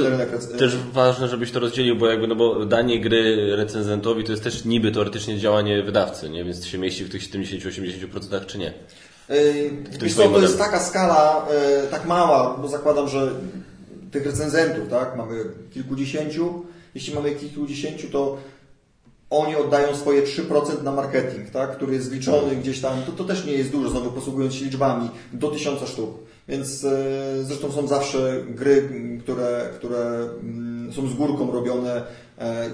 też 0.58 0.78
ważne, 0.78 1.28
żebyś 1.28 1.52
to 1.52 1.60
rozdzielił, 1.60 1.96
bo 1.96 2.08
jakby, 2.08 2.28
no 2.28 2.36
bo 2.36 2.66
danie 2.66 3.02
gry 3.02 3.56
recenzentowi 3.56 4.24
to 4.24 4.32
jest 4.32 4.44
też 4.44 4.66
niby 4.66 4.92
teoretycznie 4.92 5.38
działanie 5.38 5.84
wydawcy, 5.84 6.30
nie? 6.30 6.44
Więc 6.44 6.66
się 6.66 6.78
mieści 6.78 7.06
w 7.06 7.10
tych 7.10 7.22
70-80% 7.22 8.46
czy 8.46 8.58
nie? 8.58 8.74
Yy, 9.30 9.72
Wiesz 10.02 10.16
co, 10.16 10.30
to 10.30 10.42
jest 10.42 10.58
taka 10.58 10.80
skala, 10.80 11.48
yy, 11.82 11.88
tak 11.88 12.06
mała, 12.06 12.58
bo 12.62 12.68
zakładam, 12.68 13.08
że 13.10 13.32
tych 14.12 14.26
recenzentów, 14.26 14.90
tak, 14.90 15.18
mamy 15.18 15.44
kilkudziesięciu. 15.74 16.66
Jeśli 16.96 17.16
mamy 17.16 17.32
kilkudziesięciu, 17.32 18.10
to 18.10 18.38
oni 19.30 19.56
oddają 19.56 19.96
swoje 19.96 20.24
3% 20.24 20.84
na 20.84 20.92
marketing, 20.92 21.50
tak, 21.50 21.76
który 21.76 21.94
jest 21.94 22.06
zliczony 22.08 22.56
gdzieś 22.56 22.82
tam, 22.82 23.04
to, 23.06 23.12
to 23.12 23.24
też 23.24 23.46
nie 23.46 23.54
jest 23.54 23.72
dużo, 23.72 23.90
znowu 23.90 24.12
posługując 24.12 24.54
się 24.54 24.66
liczbami, 24.66 25.10
do 25.34 25.48
tysiąca 25.48 25.88
sztuk. 25.88 26.10
Więc 26.48 26.84
yy, 26.84 26.90
zresztą 27.44 27.72
są 27.72 27.88
zawsze 27.88 28.44
gry, 28.50 28.90
które, 29.20 29.70
które 29.76 30.30
mm, 30.44 30.94
są 30.94 31.08
z 31.08 31.14
górką 31.14 31.52
robione, 31.52 32.04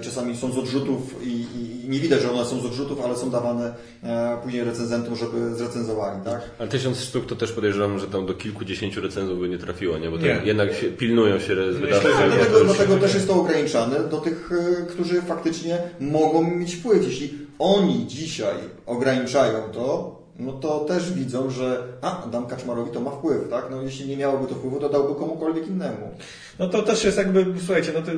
czasami 0.00 0.36
są 0.36 0.52
z 0.52 0.58
odrzutów 0.58 1.22
i, 1.22 1.46
i, 1.84 1.88
nie 1.88 1.98
widać, 1.98 2.22
że 2.22 2.32
one 2.32 2.44
są 2.44 2.60
z 2.60 2.66
odrzutów, 2.66 3.00
ale 3.04 3.16
są 3.16 3.30
dawane 3.30 3.74
e, 4.02 4.38
później 4.42 4.64
recenzentom, 4.64 5.16
żeby 5.16 5.54
zrecenzowali, 5.54 6.20
tak? 6.24 6.40
Ale 6.58 6.68
tysiąc 6.68 7.00
sztuk 7.00 7.26
to 7.26 7.36
też 7.36 7.52
podejrzewam, 7.52 7.98
że 7.98 8.06
tam 8.06 8.26
do 8.26 8.34
kilkudziesięciu 8.34 9.00
recenzów 9.00 9.38
by 9.40 9.48
nie 9.48 9.58
trafiło, 9.58 9.98
nie? 9.98 10.10
Bo 10.10 10.18
to 10.18 10.22
Nie. 10.24 10.40
jednak 10.44 10.74
się, 10.74 10.86
pilnują 10.86 11.38
się 11.38 11.72
z 11.72 11.76
wydawcy. 11.76 12.08
nie. 12.08 12.36
Dlatego, 12.36 12.58
już 12.58 12.66
dlatego 12.66 12.96
też 12.96 13.14
jest 13.14 13.26
to 13.28 13.34
ograniczane 13.34 14.00
do 14.00 14.18
tych, 14.20 14.50
e, 14.82 14.86
którzy 14.86 15.22
faktycznie 15.22 15.78
mogą 16.00 16.50
mieć 16.50 16.74
wpływ. 16.74 17.04
Jeśli 17.04 17.38
oni 17.58 18.06
dzisiaj 18.06 18.56
ograniczają 18.86 19.58
to, 19.72 20.18
no 20.38 20.52
to 20.52 20.80
też 20.80 21.12
widzą, 21.12 21.50
że 21.50 21.82
a, 22.02 22.26
dam 22.32 22.46
Kaczmarowi 22.46 22.90
to 22.90 23.00
ma 23.00 23.10
wpływ, 23.10 23.48
tak? 23.50 23.64
No 23.70 23.82
jeśli 23.82 24.08
nie 24.08 24.16
miałoby 24.16 24.46
to 24.46 24.54
wpływu, 24.54 24.80
to 24.80 24.88
dałby 24.88 25.14
komukolwiek 25.14 25.68
innemu. 25.68 26.10
No 26.58 26.68
to 26.68 26.82
też 26.82 27.04
jest 27.04 27.18
jakby, 27.18 27.46
słuchajcie, 27.58 27.92
no 27.94 28.02
to, 28.02 28.12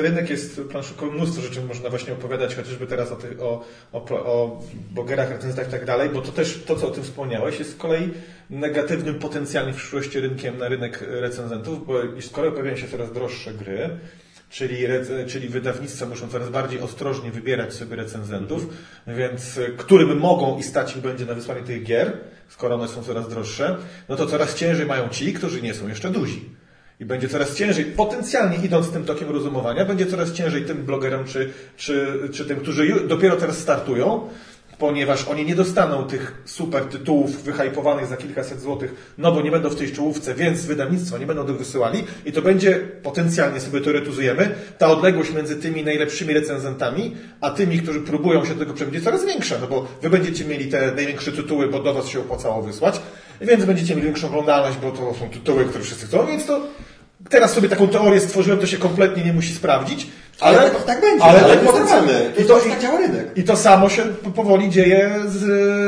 rynek 0.00 0.30
jest 0.30 0.60
planszowy, 0.60 1.12
mnóstwo 1.12 1.42
rzeczy 1.42 1.60
można 1.60 1.90
właśnie 1.90 2.12
opowiadać, 2.12 2.54
chociażby 2.54 2.86
teraz 2.86 3.12
o, 3.12 3.16
tych, 3.16 3.42
o, 3.42 3.64
o, 3.92 4.04
o 4.96 5.06
recenzentach 5.06 5.68
i 5.68 5.70
tak 5.70 5.84
dalej, 5.84 6.10
bo 6.10 6.20
to 6.20 6.32
też, 6.32 6.62
to 6.66 6.76
co 6.76 6.88
o 6.88 6.90
tym 6.90 7.04
wspomniałeś, 7.04 7.58
jest 7.58 7.70
z 7.70 7.76
kolei 7.76 8.10
negatywnym 8.50 9.18
potencjalnie 9.18 9.72
w 9.72 9.76
przyszłości 9.76 10.20
rynkiem 10.20 10.58
na 10.58 10.68
rynek 10.68 11.04
recenzentów, 11.08 11.86
bo 11.86 11.94
kolei 12.32 12.50
pojawiają 12.50 12.76
się 12.76 12.88
coraz 12.88 13.12
droższe 13.12 13.54
gry, 13.54 13.90
Czyli, 14.50 14.76
czyli 15.26 15.48
wydawnictwa 15.48 16.06
muszą 16.06 16.28
coraz 16.28 16.48
bardziej 16.48 16.80
ostrożnie 16.80 17.30
wybierać 17.30 17.74
sobie 17.74 17.96
recenzentów, 17.96 18.66
więc 19.06 19.56
y, 19.56 19.74
którym 19.76 20.18
mogą 20.18 20.58
i 20.58 20.62
stać 20.62 20.96
ich 20.96 21.02
będzie 21.02 21.26
na 21.26 21.34
wysłanie 21.34 21.62
tych 21.62 21.82
gier, 21.82 22.12
skoro 22.48 22.74
one 22.74 22.88
są 22.88 23.02
coraz 23.02 23.28
droższe, 23.28 23.76
no 24.08 24.16
to 24.16 24.26
coraz 24.26 24.54
ciężej 24.54 24.86
mają 24.86 25.08
ci, 25.08 25.32
którzy 25.32 25.62
nie 25.62 25.74
są 25.74 25.88
jeszcze 25.88 26.10
duzi. 26.10 26.55
I 27.00 27.04
będzie 27.04 27.28
coraz 27.28 27.54
ciężej, 27.54 27.84
potencjalnie 27.84 28.56
idąc 28.64 28.90
tym 28.90 29.04
tokiem 29.04 29.30
rozumowania, 29.30 29.84
będzie 29.84 30.06
coraz 30.06 30.32
ciężej 30.32 30.64
tym 30.64 30.84
blogerom 30.84 31.24
czy, 31.24 31.52
czy, 31.76 32.18
czy 32.32 32.44
tym, 32.44 32.60
którzy 32.60 33.06
dopiero 33.08 33.36
teraz 33.36 33.58
startują, 33.58 34.28
ponieważ 34.78 35.28
oni 35.28 35.44
nie 35.44 35.54
dostaną 35.54 36.06
tych 36.06 36.42
super 36.44 36.84
tytułów 36.84 37.42
wyhypowanych 37.42 38.06
za 38.06 38.16
kilkaset 38.16 38.60
złotych, 38.60 39.14
no 39.18 39.32
bo 39.32 39.42
nie 39.42 39.50
będą 39.50 39.68
w 39.68 39.76
tej 39.76 39.92
czołówce, 39.92 40.34
więc 40.34 40.64
wydawnictwa 40.64 41.18
nie 41.18 41.26
będą 41.26 41.46
tych 41.46 41.58
wysyłali 41.58 42.04
i 42.24 42.32
to 42.32 42.42
będzie 42.42 42.74
potencjalnie 43.02 43.60
sobie 43.60 43.80
teoretyzujemy, 43.80 44.54
ta 44.78 44.88
odległość 44.88 45.32
między 45.32 45.56
tymi 45.56 45.84
najlepszymi 45.84 46.34
recenzentami, 46.34 47.16
a 47.40 47.50
tymi, 47.50 47.78
którzy 47.78 48.00
próbują 48.00 48.44
się 48.44 48.54
do 48.54 48.60
tego 48.60 48.74
przebić, 48.74 49.04
coraz 49.04 49.26
większa, 49.26 49.58
no 49.60 49.66
bo 49.66 49.88
wy 50.02 50.10
będziecie 50.10 50.44
mieli 50.44 50.70
te 50.70 50.92
największe 50.92 51.32
tytuły, 51.32 51.68
bo 51.68 51.82
do 51.82 51.94
was 51.94 52.08
się 52.08 52.20
opłacało 52.20 52.62
wysłać, 52.62 53.00
więc 53.40 53.64
będziecie 53.64 53.94
mieli 53.94 54.06
większą 54.06 54.26
oglądalność, 54.28 54.78
bo 54.78 54.90
to 54.90 55.14
są 55.14 55.30
tytuły, 55.30 55.64
które 55.64 55.84
wszyscy 55.84 56.06
chcą, 56.06 56.26
więc 56.26 56.46
to 56.46 56.60
teraz 57.30 57.52
sobie 57.52 57.68
taką 57.68 57.88
teorię 57.88 58.20
stworzyłem, 58.20 58.58
to 58.58 58.66
się 58.66 58.76
kompletnie 58.76 59.24
nie 59.24 59.32
musi 59.32 59.54
sprawdzić, 59.54 60.06
Ale 60.40 60.58
tak- 60.70 60.84
tak 60.84 61.00
będzie, 61.00 61.24
ale, 61.24 61.44
ale 61.44 61.56
tak 61.56 61.62
jest 61.64 61.74
I 62.36 62.38
jest- 62.38 62.48
to, 62.48 62.60
tak 62.70 62.80
działa 62.82 62.98
rynek. 62.98 63.26
I 63.36 63.44
to 63.44 63.56
samo 63.56 63.88
się 63.88 64.02
powoli 64.34 64.70
dzieje 64.70 65.10
z, 65.26 65.38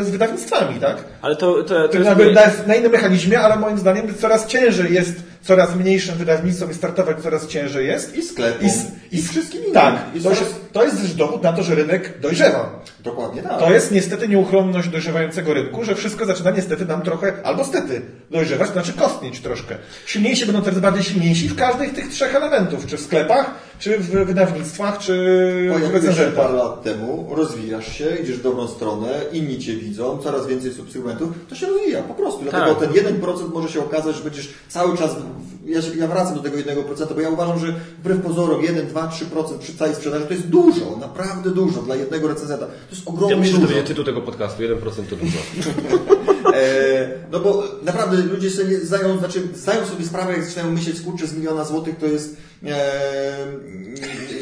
z 0.06 0.10
wydawnictwami, 0.10 0.80
tak? 0.80 0.96
Ale 1.22 1.36
to, 1.36 1.52
to, 1.54 1.62
to 1.64 1.88
To 1.88 1.94
jest... 1.98 2.06
jakby 2.06 2.32
na, 2.32 2.42
na 2.66 2.74
innym 2.74 2.92
mechanizmie, 2.92 3.40
ale 3.40 3.56
moim 3.56 3.78
zdaniem 3.78 4.14
coraz 4.14 4.46
ciężej 4.46 4.94
jest, 4.94 5.12
coraz 5.42 5.74
mniejszym 5.76 6.14
wydawnictwom 6.14 6.70
i 6.70 6.74
startować 6.74 7.20
coraz 7.22 7.46
ciężej 7.46 7.86
jest. 7.86 8.16
I 8.16 8.22
sklepom. 8.22 8.66
I, 8.66 8.70
s- 8.70 8.86
I 9.12 9.22
wszystkim 9.22 9.60
innym. 9.60 9.74
Tak, 9.74 9.96
I 10.14 10.20
to, 10.20 10.30
jest, 10.30 10.72
to 10.72 10.84
jest 10.84 11.02
też 11.02 11.14
dowód 11.14 11.42
na 11.42 11.52
to, 11.52 11.62
że 11.62 11.74
rynek 11.74 12.20
dojrzewa. 12.20 12.82
Dokładnie 13.00 13.42
tak. 13.42 13.58
To 13.58 13.72
jest 13.72 13.92
niestety 13.92 14.28
nieuchronność 14.28 14.88
dojrzewającego 14.88 15.54
rynku, 15.54 15.84
że 15.84 15.94
wszystko 15.94 16.26
zaczyna 16.26 16.50
niestety 16.50 16.84
nam 16.86 17.02
trochę, 17.02 17.32
albo 17.44 17.64
stety, 17.64 18.02
dojrzewać, 18.30 18.66
to 18.68 18.72
znaczy 18.72 18.92
kostnieć 18.92 19.40
troszkę. 19.40 19.74
Silniejsi 20.06 20.46
będą 20.46 20.62
coraz 20.62 20.78
bardziej 20.78 21.04
silniejsi 21.04 21.48
w 21.48 21.56
każdej 21.56 21.90
z 21.90 21.92
tych 21.92 22.08
trzech 22.08 22.34
elementów, 22.34 22.86
czy 22.86 22.96
w 22.96 23.00
sklepach, 23.00 23.50
czy 23.78 23.98
w 23.98 24.10
wydawnictwach, 24.26 24.98
czy 24.98 25.12
w 25.88 25.92
recenzentach. 25.94 26.34
parę 26.34 26.54
lat 26.54 26.82
temu, 26.82 27.28
rozwijasz 27.36 27.92
się, 27.98 28.16
idziesz 28.22 28.36
w 28.36 28.42
dobrą 28.42 28.68
stronę, 28.68 29.08
inni 29.32 29.58
Cię 29.58 29.76
widzą, 29.76 30.18
coraz 30.18 30.46
więcej 30.46 30.72
subskrybentów, 30.72 31.28
to 31.48 31.54
się 31.54 31.66
rozwija 31.66 32.02
po 32.02 32.14
prostu. 32.14 32.40
Dlatego 32.42 32.74
Tak. 32.74 32.78
ten 32.92 33.04
1% 33.20 33.52
może 33.54 33.68
się 33.68 33.80
okazać, 33.80 34.16
że 34.16 34.22
będziesz 34.24 34.48
cały 34.68 34.98
czas, 34.98 35.16
ja, 35.66 35.82
się- 35.82 35.96
ja 35.96 36.06
wracam 36.06 36.34
do 36.34 36.40
tego 36.42 36.56
1%, 36.56 37.14
bo 37.14 37.20
ja 37.20 37.30
uważam, 37.30 37.58
że 37.58 37.74
wbrew 37.98 38.20
pozorom 38.22 38.62
1, 38.62 38.86
2, 38.86 39.08
3% 39.08 39.58
przy 39.58 39.76
całej 39.76 39.94
sprzedaży 39.94 40.26
to 40.26 40.32
jest 40.34 40.46
dużo, 40.46 40.96
naprawdę 41.00 41.50
dużo 41.50 41.82
dla 41.82 41.96
jednego 41.96 42.28
recenzenta. 42.28 42.66
To 42.66 42.72
jest 42.96 43.08
ogromnie 43.08 43.34
Ja 43.34 43.40
myślę, 43.40 43.54
że 43.54 43.60
to 43.60 43.66
będzie 43.66 43.82
tytuł 43.84 44.04
tego 44.04 44.20
podcastu. 44.20 44.62
1% 44.62 45.06
to 45.10 45.16
dużo. 45.16 45.38
E, 46.54 47.08
no 47.32 47.40
bo 47.40 47.64
naprawdę 47.82 48.16
ludzie 48.16 48.50
sobie 48.50 48.78
zdają, 48.80 49.18
znaczy 49.18 49.42
zdają 49.54 49.86
sobie 49.86 50.04
sprawę, 50.04 50.32
jak 50.32 50.44
zaczynają 50.44 50.70
myśleć, 50.72 51.00
kurczę, 51.00 51.26
z 51.26 51.34
miliona 51.36 51.64
złotych 51.64 51.96
to 51.96 52.06
jest 52.06 52.36
e, 52.66 53.46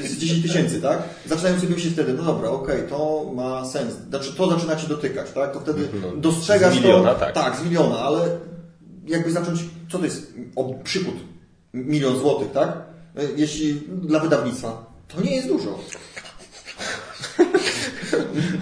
z 0.09 0.17
10 0.19 0.43
tysięcy, 0.43 0.83
tak? 0.83 0.99
Zaczynają 1.27 1.57
sobie 1.61 1.75
myśleć 1.75 1.93
wtedy, 1.93 2.13
no 2.13 2.23
dobra, 2.23 2.49
okej, 2.51 2.83
to 2.89 3.31
ma 3.35 3.65
sens. 3.65 3.95
Znaczy 4.09 4.33
to 4.33 4.51
zaczyna 4.51 4.77
Cię 4.77 4.89
dotykać, 4.89 5.33
tak? 5.33 5.53
To 5.53 5.61
wtedy 5.61 5.89
No, 6.03 6.17
dostrzegasz 6.17 6.75
z 6.75 6.77
miliona, 6.77 7.15
to. 7.15 7.21
tak. 7.21 7.35
Tak, 7.35 7.57
z 7.57 7.65
miliona, 7.65 7.99
ale 7.99 8.29
jakby 9.07 9.33
zacząć, 9.33 9.61
co 9.93 9.99
to 9.99 10.05
jest? 10.05 10.33
O, 10.57 10.75
przychód. 10.85 11.15
Milion 11.75 12.19
złotych, 12.19 12.53
tak? 12.53 12.69
E, 13.17 13.23
Jeśli 13.37 13.83
dla 14.03 14.19
wydawnictwa. 14.21 14.87
To 15.09 15.21
nie 15.21 15.37
jest 15.37 15.49
dużo. 15.49 15.79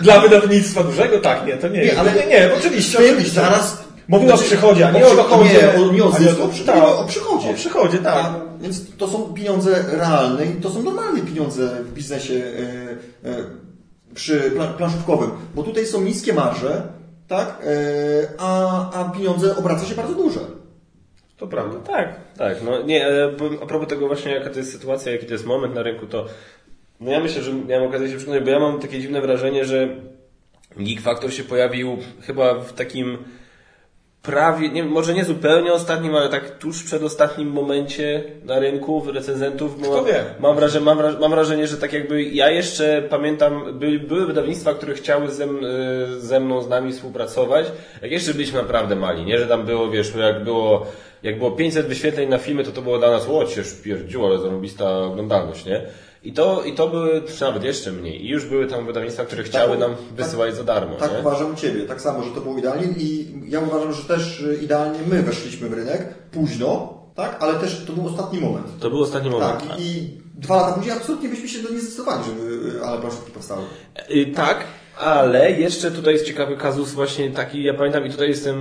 Dla 0.03 0.21
wydawnictwa 0.21 0.83
dużego? 0.85 1.19
Tak, 1.19 1.47
nie, 1.47 1.57
to 1.57 1.69
nie, 1.69 1.85
jest. 1.85 1.99
ale- 1.99 2.13
nie, 2.15 2.27
nie, 2.27 2.51
oczywiście, 2.59 2.99
oczywiście. 2.99 3.35
Zaraz 3.41 3.85
Mówimy 4.09 4.33
o 4.33 4.39
przychodzie, 4.39 4.89
a 4.89 4.91
nie 4.91 5.07
o 5.07 5.15
dochodzie. 5.17 5.51
Nie, 5.53 5.69
o, 5.69 5.79
nie 5.79 5.85
o 5.91 5.93
nie 5.93 6.05
o- 6.05 6.13
zysku, 6.13 6.49
przy- 6.49 6.65
tak. 6.65 6.85
o 6.85 7.05
przychodzie. 7.09 7.51
O 7.51 7.55
przychodzie, 7.55 7.99
tak. 7.99 8.15
A, 8.17 8.35
więc 8.61 8.97
to 8.97 9.09
są 9.09 9.35
pieniądze 9.35 9.85
realne 9.89 10.47
i 10.47 10.55
to 10.61 10.71
są 10.71 10.83
normalne 10.83 11.21
pieniądze 11.21 11.69
w 11.85 11.93
biznesie 11.93 12.35
e, 13.25 13.31
e, 13.31 13.37
przy 14.15 14.51
pla- 14.51 14.73
planszówkowym, 14.77 15.31
bo 15.55 15.63
tutaj 15.63 15.87
są 15.87 16.01
niskie 16.01 16.33
marże, 16.33 16.83
tak, 17.29 17.59
e, 17.67 18.29
a, 18.39 18.91
a 19.01 19.05
pieniądze 19.11 19.57
obraca 19.57 19.87
się 19.87 19.95
bardzo 19.95 20.15
duże. 20.15 20.41
To 21.37 21.47
prawda. 21.47 21.79
Tak, 21.93 22.15
tak. 22.39 22.57
No 22.65 22.83
nie, 22.83 23.07
e, 23.09 23.31
a 23.63 23.67
propos 23.67 23.89
tego 23.89 24.07
właśnie, 24.07 24.33
jaka 24.35 24.51
to 24.51 24.59
jest 24.59 24.73
sytuacja, 24.73 25.13
jaki 25.13 25.27
to 25.27 25.33
jest 25.33 25.47
moment 25.47 25.75
na 25.75 25.83
rynku, 25.83 26.07
to 26.07 26.27
no 27.01 27.11
ja 27.11 27.21
myślę, 27.21 27.43
że 27.43 27.53
miałem 27.53 27.89
okazję 27.89 28.11
się 28.11 28.17
przekonać, 28.17 28.45
bo 28.45 28.51
ja 28.51 28.59
mam 28.59 28.81
takie 28.81 29.01
dziwne 29.01 29.21
wrażenie, 29.21 29.65
że 29.65 29.89
Geek 30.77 31.01
Factor 31.01 31.33
się 31.33 31.45
pojawił 31.45 31.99
chyba 32.21 32.55
w 32.55 32.73
takim 32.73 33.19
prawie, 34.25 34.69
nie, 34.69 34.85
może 34.85 35.15
nie 35.15 35.25
zupełnie 35.25 35.73
ostatnim, 35.73 36.15
ale 36.15 36.29
tak 36.29 36.59
tuż 36.59 36.83
przed 36.83 37.03
ostatnim 37.03 37.49
momencie 37.49 38.25
na 38.45 38.59
rynku 38.59 39.01
w 39.01 39.09
recenzentów. 39.09 39.81
bo 39.81 39.87
Kto 39.87 40.05
wie? 40.05 40.25
Mam 40.41 40.57
wrażenie, 40.57 40.85
mam, 40.85 40.97
wrażenie, 40.99 41.21
mam 41.21 41.31
wrażenie, 41.31 41.67
że 41.67 41.77
tak 41.77 41.93
jakby 41.93 42.23
ja 42.23 42.51
jeszcze 42.51 43.03
pamiętam, 43.11 43.79
były, 43.79 43.99
były 43.99 44.27
wydawnictwa, 44.27 44.75
które 44.75 44.95
chciały 44.95 45.31
ze, 45.31 45.45
y, 45.45 46.21
ze 46.21 46.41
mną, 46.41 46.63
z 46.63 46.69
nami 46.69 46.93
współpracować, 46.93 47.67
jak 48.03 48.11
jeszcze 48.11 48.35
byliśmy 48.35 48.63
naprawdę 48.63 48.97
mali, 48.97 49.25
nie? 49.25 49.39
Że 49.39 49.47
tam 49.47 49.67
było, 49.67 49.91
wiesz, 49.91 50.15
jak 50.15 50.45
było, 50.45 50.87
jak 51.23 51.39
było 51.39 51.51
500 51.51 51.87
wyświetleń 51.87 52.29
na 52.29 52.39
filmy, 52.39 52.65
to 52.65 52.73
to 52.73 52.83
było 52.83 52.99
dla 52.99 53.11
nas, 53.11 53.29
o, 53.29 53.45
cię 53.45 53.63
pierdziu, 53.85 54.27
ale 54.27 54.39
zarobista 54.39 54.99
oglądalność, 54.99 55.65
nie? 55.65 55.83
I 56.25 56.33
to, 56.33 56.63
I 56.65 56.73
to 56.73 56.89
były, 56.89 57.23
czy 57.23 57.41
nawet 57.41 57.65
jeszcze 57.65 57.93
mniej. 57.93 58.25
I 58.27 58.29
już 58.29 58.45
były 58.47 58.67
tam 58.67 58.87
wydawnictwa, 58.87 59.25
które 59.25 59.43
chciały 59.43 59.79
nam 59.79 59.95
wysyłać 60.17 60.57
za 60.57 60.65
darmo, 60.65 60.95
Tak 60.97 61.13
nie? 61.13 61.19
uważam 61.19 61.53
u 61.53 61.57
Ciebie, 61.57 61.83
tak 61.83 62.01
samo, 62.01 62.23
że 62.25 62.31
to 62.31 62.41
było 62.41 62.59
idealnie 62.59 62.87
i 62.99 63.27
ja 63.49 63.61
uważam, 63.61 63.93
że 63.93 64.03
też 64.03 64.41
y, 64.41 64.59
idealnie 64.63 64.99
my 65.07 65.23
weszliśmy 65.23 65.69
w 65.69 65.73
rynek, 65.73 66.15
późno, 66.31 66.99
tak, 67.15 67.37
ale 67.41 67.55
też 67.55 67.85
to 67.87 67.93
był 67.93 68.07
ostatni 68.07 68.41
moment. 68.41 68.67
To 68.81 68.91
był 68.91 69.03
ostatni 69.03 69.31
moment. 69.31 69.69
Tak, 69.69 69.81
i, 69.81 69.83
i 69.83 70.21
dwa 70.35 70.57
lata 70.57 70.73
później 70.73 70.97
absolutnie 70.97 71.29
byśmy 71.29 71.49
się 71.49 71.63
do 71.63 71.69
nie 71.71 71.81
zdecydowali, 71.81 72.23
żeby 72.25 72.77
y, 72.79 72.85
ale 72.85 73.01
planszówki 73.01 73.31
powstały. 73.31 73.63
Y, 74.11 74.27
Tak, 74.37 74.65
ale 75.01 75.51
jeszcze 75.51 75.91
tutaj 75.91 76.13
jest 76.15 76.27
ciekawy 76.27 76.57
kazus 76.57 76.93
właśnie 76.93 77.31
taki, 77.31 77.63
ja 77.63 77.75
pamiętam 77.75 78.07
i 78.07 78.11
tutaj 78.11 78.29
jestem 78.29 78.57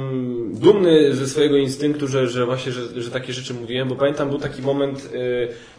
dumny 0.53 1.15
ze 1.15 1.27
swojego 1.27 1.57
instynktu, 1.57 2.07
że, 2.07 2.27
że 2.27 2.45
właśnie, 2.45 2.71
że, 2.71 3.01
że 3.01 3.11
takie 3.11 3.33
rzeczy 3.33 3.53
mówiłem, 3.53 3.89
bo 3.89 3.95
pamiętam 3.95 4.29
był 4.29 4.39
taki 4.39 4.61
moment 4.61 5.09
y, 5.13 5.17
e, 5.17 5.72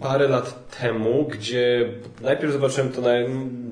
parę 0.00 0.28
lat 0.28 0.70
temu, 0.80 1.24
gdzie 1.32 1.88
najpierw 2.22 2.52
zobaczyłem 2.52 2.92
to 2.92 3.00
na, 3.00 3.08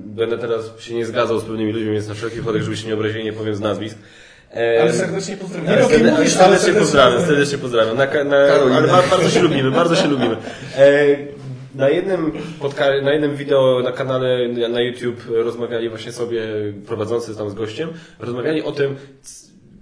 będę 0.06 0.38
teraz 0.38 0.80
się 0.80 0.94
nie 0.94 1.06
zgadzał 1.06 1.40
z 1.40 1.44
pewnymi 1.44 1.72
ludźmi, 1.72 1.92
więc 1.92 2.08
na 2.08 2.14
wszelki 2.14 2.36
wypadek, 2.36 2.62
żeby 2.62 2.76
się 2.76 2.88
nie 2.88 2.94
obrazili, 2.94 3.24
nie 3.24 3.32
powiem 3.32 3.54
z 3.54 3.60
nazwisk. 3.60 3.98
E, 4.54 4.82
Ale 4.82 4.92
serdecznie 4.92 5.36
pozdrawiam. 5.36 5.72
ale 5.72 5.80
kim 5.82 5.90
serdecznie, 5.90 6.18
mówisz, 6.18 6.36
ale 6.36 6.58
serdecznie 6.58 6.80
pozdrawiam, 6.80 7.20
serdecznie 7.22 7.58
pozdrawiam. 7.58 7.96
Na, 7.96 8.24
na, 8.24 8.36
ale 8.36 8.86
ba- 8.88 9.02
bardzo 9.10 9.30
się 9.30 9.42
lubimy, 9.42 9.70
bardzo 9.70 9.96
się 9.96 10.08
lubimy. 10.08 10.36
E, 10.78 11.16
na 11.74 11.88
jednym, 11.88 12.32
podca- 12.60 13.02
na 13.02 13.12
jednym 13.12 13.36
wideo 13.36 13.80
na 13.84 13.92
kanale 13.92 14.48
na- 14.48 14.80
YouTube 14.80 15.20
rozmawiali 15.28 15.88
właśnie 15.88 16.12
sobie 16.12 16.42
prowadzący 16.86 17.36
tam 17.36 17.50
z 17.50 17.54
gościem, 17.54 17.88
rozmawiali 18.18 18.62
o 18.62 18.72
tym, 18.72 18.96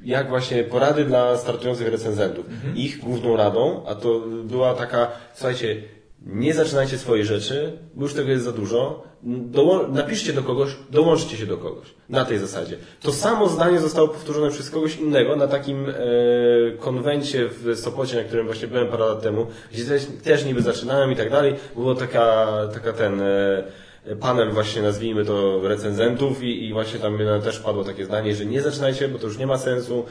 jak 0.09 0.29
właśnie 0.29 0.65
porady 0.65 1.05
dla 1.05 1.37
startujących 1.37 1.89
recenzentów. 1.89 2.47
Ich 2.75 2.99
główną 3.01 3.37
radą, 3.37 3.83
a 3.87 3.95
to 3.95 4.21
była 4.45 4.75
taka, 4.75 5.11
słuchajcie, 5.35 5.83
nie 6.27 6.55
zaczynajcie 6.55 6.99
swojej 6.99 7.25
rzeczy, 7.25 7.79
bo 7.95 8.03
już 8.03 8.15
tego 8.15 8.31
jest 8.31 8.45
za 8.45 8.53
dużo. 8.53 9.03
Doło- 9.23 9.89
napiszcie 9.89 10.33
do 10.33 10.43
kogoś, 10.43 10.77
dołączcie 10.91 11.37
się 11.37 11.47
do 11.47 11.57
kogoś. 11.57 11.87
Na 12.09 12.25
tej 12.25 12.39
zasadzie. 12.39 12.77
To 13.03 13.13
samo 13.13 13.49
zdanie 13.49 13.79
zostało 13.81 14.09
powtórzone 14.09 14.51
przez 14.51 14.71
kogoś 14.71 14.97
innego 14.97 15.37
na 15.37 15.49
takim 15.49 15.89
e, 15.89 15.95
konwencie 16.79 17.49
w 17.49 17.77
Sopocie, 17.77 18.17
na 18.17 18.25
którym 18.25 18.47
właśnie 18.47 18.69
byłem 18.69 18.89
parę 18.89 19.05
lat 19.07 19.23
temu, 19.23 19.47
gdzie 19.73 19.85
też, 19.85 20.07
też 20.25 20.45
niby 20.45 20.63
zaczynałem 20.63 21.13
i 21.13 21.17
tak 21.17 21.31
dalej. 21.31 21.55
Było 21.75 21.95
taka, 21.95 22.47
taka 22.75 22.93
ten 22.93 23.21
e, 23.21 23.65
panel 24.17 24.51
właśnie 24.51 24.83
nazwijmy 24.83 25.25
to 25.25 25.61
recenzentów 25.69 26.43
i, 26.43 26.65
i 26.65 26.73
właśnie 26.73 26.99
tam 26.99 27.19
też 27.45 27.61
padło 27.61 27.85
takie 27.85 28.05
zdanie, 28.05 28.35
że 28.35 28.47
nie 28.47 28.63
zaczynajcie, 28.63 29.09
bo 29.09 29.19
to 29.19 29.27
już 29.27 29.39
nie 29.39 29.47
ma 29.47 29.59
sensu, 29.59 30.05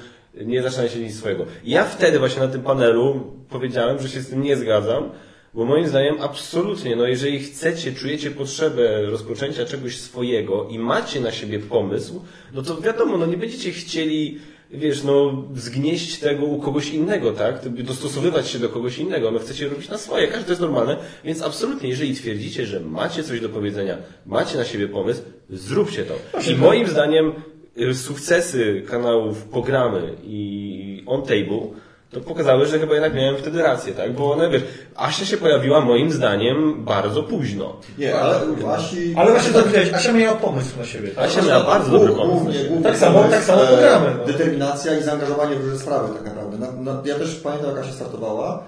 nie 0.46 0.64
zaczynajcie 0.64 1.00
nic 1.00 1.18
swojego. 1.18 1.46
I 1.64 1.72
ja 1.72 1.86
wtedy 1.86 2.20
właśnie 2.20 2.42
na 2.42 2.48
tym 2.48 2.62
panelu 2.62 3.34
powiedziałem, 3.50 4.00
że 4.00 4.10
się 4.10 4.22
z 4.22 4.30
tym 4.30 4.42
nie 4.42 4.58
zgadzam, 4.58 5.10
bo 5.54 5.66
moim 5.66 5.88
zdaniem 5.88 6.16
absolutnie, 6.22 6.96
no 6.96 7.08
jeżeli 7.08 7.40
chcecie, 7.40 7.94
czujecie 7.94 8.32
potrzebę 8.32 9.02
rozpoczęcia 9.02 9.66
czegoś 9.66 10.00
swojego 10.00 10.68
i 10.70 10.80
macie 10.80 11.22
na 11.22 11.32
siebie 11.32 11.60
pomysł, 11.60 12.22
no 12.54 12.62
to 12.62 12.82
wiadomo, 12.82 13.18
no 13.18 13.26
nie 13.26 13.38
będziecie 13.38 13.72
chcieli, 13.72 14.40
wiesz, 14.72 15.04
no 15.04 15.44
zgnieść 15.56 16.20
tego 16.20 16.46
u 16.46 16.60
kogoś 16.60 16.90
innego, 16.90 17.32
tak? 17.32 17.70
Dostosowywać 17.70 18.48
się 18.48 18.60
do 18.60 18.70
kogoś 18.70 18.98
innego, 18.98 19.32
no 19.32 19.40
chcecie 19.40 19.70
robić 19.70 19.90
na 19.90 19.98
swoje, 19.98 20.28
każde 20.28 20.46
to 20.46 20.52
jest 20.52 20.62
normalne, 20.62 20.98
więc 21.24 21.42
absolutnie, 21.42 21.90
jeżeli 21.90 22.16
twierdzicie, 22.16 22.66
że 22.66 22.80
macie 22.80 23.24
coś 23.24 23.42
do 23.42 23.50
powiedzenia, 23.50 23.98
macie 24.26 24.58
na 24.58 24.66
siebie 24.66 24.88
pomysł, 24.88 25.22
zróbcie 25.50 26.04
to. 26.04 26.14
I 26.52 26.56
moim 26.56 26.88
zdaniem 26.88 27.34
y, 27.78 27.96
sukcesy 27.96 28.84
kanałów 28.88 29.44
Pogramy 29.44 30.14
i 30.24 31.04
On 31.06 31.22
Table 31.22 31.68
to 32.12 32.22
pokazały, 32.22 32.66
że 32.66 32.80
chyba 32.80 32.94
jednak 32.94 33.14
miałem 33.14 33.38
wtedy 33.38 33.62
rację, 33.64 33.94
tak? 33.94 34.14
Bo 34.16 34.32
one, 34.34 34.50
wiesz, 34.50 34.64
Asia 34.96 35.26
się 35.26 35.38
pojawiła 35.38 35.82
moim 35.82 36.12
zdaniem 36.12 36.86
bardzo 36.86 37.24
późno. 37.24 37.76
Nie, 37.98 38.16
ale 38.20 38.46
u 38.46 38.70
Asi... 38.70 39.14
Ale 39.18 39.32
właśnie 39.32 39.54
to 39.54 39.60
powiedziałeś, 39.60 39.94
Asia 39.94 40.14
miała 40.14 40.36
pomysł 40.38 40.78
na 40.80 40.86
siebie. 40.86 41.10
Tak? 41.10 41.26
Asia 41.26 41.42
miała 41.42 41.64
bardzo 41.66 41.92
dobry 41.92 42.14
pomysł. 42.14 42.36
Głównie, 42.44 42.64
głównie 42.64 42.84
Tak 42.84 42.98
samo- 42.98 43.24
tak 43.24 43.44
samo 43.44 43.64
e, 43.64 43.68
programy, 43.68 44.16
no. 44.20 44.26
Determinacja 44.26 44.98
i 45.00 45.04
zaangażowanie 45.04 45.56
w 45.56 45.64
różne 45.64 45.80
sprawy 45.80 46.14
tak 46.14 46.26
naprawdę. 46.26 46.58
Na, 46.58 46.72
na, 46.94 47.02
ja 47.06 47.16
też 47.16 47.36
pamiętam, 47.36 47.70
jak 47.70 47.80
Asia 47.80 47.92
startowała. 47.94 48.64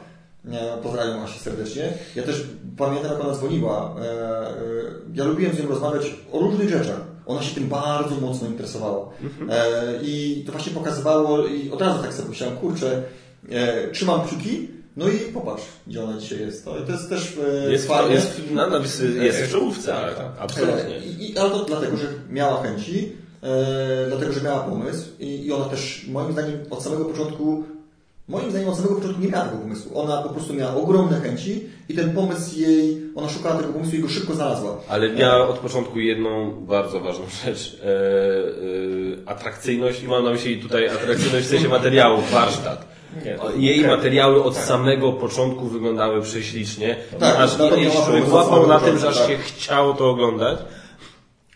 E, 0.52 0.78
Pozdrawiam 0.84 1.20
Asię 1.20 1.40
serdecznie. 1.40 1.84
Ja 2.16 2.24
też 2.24 2.44
pamiętam, 2.78 3.12
jak 3.12 3.22
ona 3.26 3.34
dzwoniła. 3.34 3.96
E, 4.02 4.04
e, 4.04 4.54
Ja 5.14 5.24
lubiłem 5.24 5.54
z 5.56 5.60
nią 5.64 5.70
rozmawiać 5.70 6.16
o 6.32 6.40
różnych 6.40 6.70
rzeczach. 6.70 7.02
Ona 7.26 7.42
się 7.42 7.56
tym 7.56 7.68
bardzo 7.68 8.16
mocno 8.22 8.48
interesowała. 8.48 9.10
Mhm. 9.24 9.50
E, 9.52 9.84
I 10.02 10.44
to 10.46 10.52
właśnie 10.52 10.72
pokazywało, 10.74 11.46
i 11.48 11.72
od 11.72 11.82
razu 11.82 12.04
tak 12.04 12.14
sobie 12.14 12.30
myślałem, 12.30 12.58
kurczę, 12.58 13.04
e, 13.52 13.92
trzymam 13.92 14.28
kciuki, 14.28 14.68
no 14.98 15.10
i 15.10 15.18
popatrz, 15.20 15.64
gdzie 15.88 16.04
ona 16.04 16.18
dzisiaj 16.18 16.40
jest. 16.40 16.66
To, 16.66 16.74
to 16.74 16.92
jest 16.92 17.10
też 17.10 17.38
e, 17.66 17.72
Jest, 17.72 17.88
fajne. 17.88 18.14
jest, 18.14 18.42
na, 18.52 18.68
na, 18.68 18.78
jest 19.24 19.42
w 19.42 19.52
czołówce, 19.52 19.88
tak, 19.88 20.32
absolutnie. 20.40 20.96
E, 20.96 21.06
I, 21.06 21.32
i, 21.32 21.38
ale 21.38 21.50
to 21.50 21.66
dlatego, 21.66 21.98
że 21.98 22.06
miała 22.30 22.64
chęci, 22.64 23.12
e, 23.44 24.06
dlatego, 24.08 24.34
że 24.34 24.42
miała 24.42 24.60
pomysł 24.60 25.06
i, 25.20 25.46
i 25.46 25.52
ona 25.52 25.66
też 25.66 26.06
moim 26.08 26.32
zdaniem 26.32 26.60
od 26.70 26.84
samego 26.84 27.06
początku 27.06 27.64
Moim 28.30 28.52
zdaniem 28.52 28.70
od 28.70 28.76
samego 28.76 28.96
początku 28.96 29.22
nie 29.22 29.28
miała 29.28 29.46
tego 29.46 29.58
pomysłu. 29.58 30.00
Ona 30.00 30.22
po 30.22 30.30
prostu 30.30 30.54
miała 30.54 30.76
ogromne 30.76 31.22
chęci 31.22 31.64
i 31.90 31.94
ten 31.94 32.14
pomysł 32.14 32.60
jej, 32.60 33.02
ona 33.16 33.30
szukała 33.30 33.58
tego 33.58 33.74
pomysłu 33.74 33.96
i 33.96 34.00
go 34.00 34.10
szybko 34.10 34.34
znalazła. 34.34 34.78
Ale 34.88 35.10
miała 35.10 35.48
od 35.48 35.60
początku 35.60 36.00
jedną 36.00 36.52
bardzo 36.52 37.00
ważną 37.00 37.26
rzecz. 37.46 37.82
E, 37.84 37.88
e, 37.88 39.30
atrakcyjność 39.30 40.04
i 40.04 40.08
mam 40.08 40.24
na 40.24 40.32
myśli 40.32 40.62
tutaj 40.62 40.88
atrakcyjność 40.88 41.46
w 41.46 41.50
sensie 41.50 41.70
materiału, 41.70 42.22
warsztat. 42.32 42.99
Jej 43.58 43.88
materiały 43.88 44.44
od 44.44 44.56
samego 44.56 45.14
początku 45.14 45.68
wyglądały 45.68 46.22
prześlicznie, 46.22 46.96
Tak, 47.20 47.36
aż 47.40 47.60
miała 47.60 48.06
człowiek 48.06 48.34
łapał 48.34 48.68
na 48.68 48.80
tym, 48.80 48.98
że 48.98 49.08
aż 49.08 49.18
tak. 49.18 49.28
się 49.28 49.38
chciało 49.38 49.94
to 49.94 50.10
oglądać. 50.10 50.60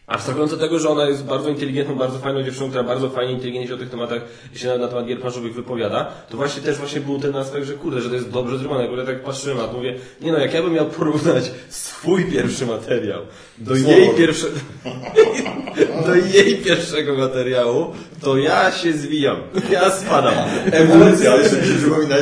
Abstrahując 0.08 0.54
od 0.54 0.60
tego, 0.60 0.80
że 0.80 0.90
ona 0.90 1.06
jest 1.06 1.26
bardzo 1.26 1.50
inteligentną, 1.50 1.96
bardzo 1.96 2.20
fajną 2.20 2.44
dziewczyną, 2.44 2.68
która 2.68 2.84
bardzo 2.84 3.10
fajnie, 3.10 3.34
inteligentnie 3.34 3.68
się 3.68 3.76
o 3.76 3.78
tych 3.78 3.90
tematach, 3.90 4.22
się 4.56 4.68
na, 4.68 4.78
na 4.78 4.88
temat 4.88 5.06
gier 5.06 5.20
planszowych 5.20 5.54
wypowiada, 5.54 6.12
to 6.30 6.38
właśnie 6.38 6.62
też 6.62 6.78
właśnie 6.78 7.02
był 7.02 7.20
ten 7.20 7.36
aspekt, 7.36 7.68
że 7.68 7.74
kurde, 7.74 8.02
że 8.02 8.10
to 8.10 8.16
jest 8.16 8.32
dobrze 8.32 8.58
zrobione. 8.58 8.88
Jak 8.88 8.98
ja 8.98 9.06
tak 9.06 9.24
patrzyłem 9.24 9.58
na 9.58 9.68
to, 9.68 9.74
mówię, 9.74 9.96
nie 10.22 10.32
no, 10.32 10.38
jak 10.38 10.54
ja 10.54 10.64
bym 10.64 10.74
miał 10.74 10.86
porównać 10.86 11.52
swój 11.70 12.26
pierwszy 12.26 12.66
materiał 12.66 13.22
do 13.58 13.76
jej 13.76 14.10
pierwsze, 14.18 14.48
do 16.08 16.16
jej 16.16 16.58
pierwszego 16.58 17.16
materiału, 17.16 17.94
to 18.22 18.38
ja 18.38 18.72
się 18.72 18.94
zwijam. 18.94 19.38
Ja 19.72 19.92
spadam. 19.92 20.34
Ewolucja, 20.72 21.36
jeszcze 21.36 21.58
mi 21.58 21.68
się 21.68 21.74
przypomina, 21.74 22.16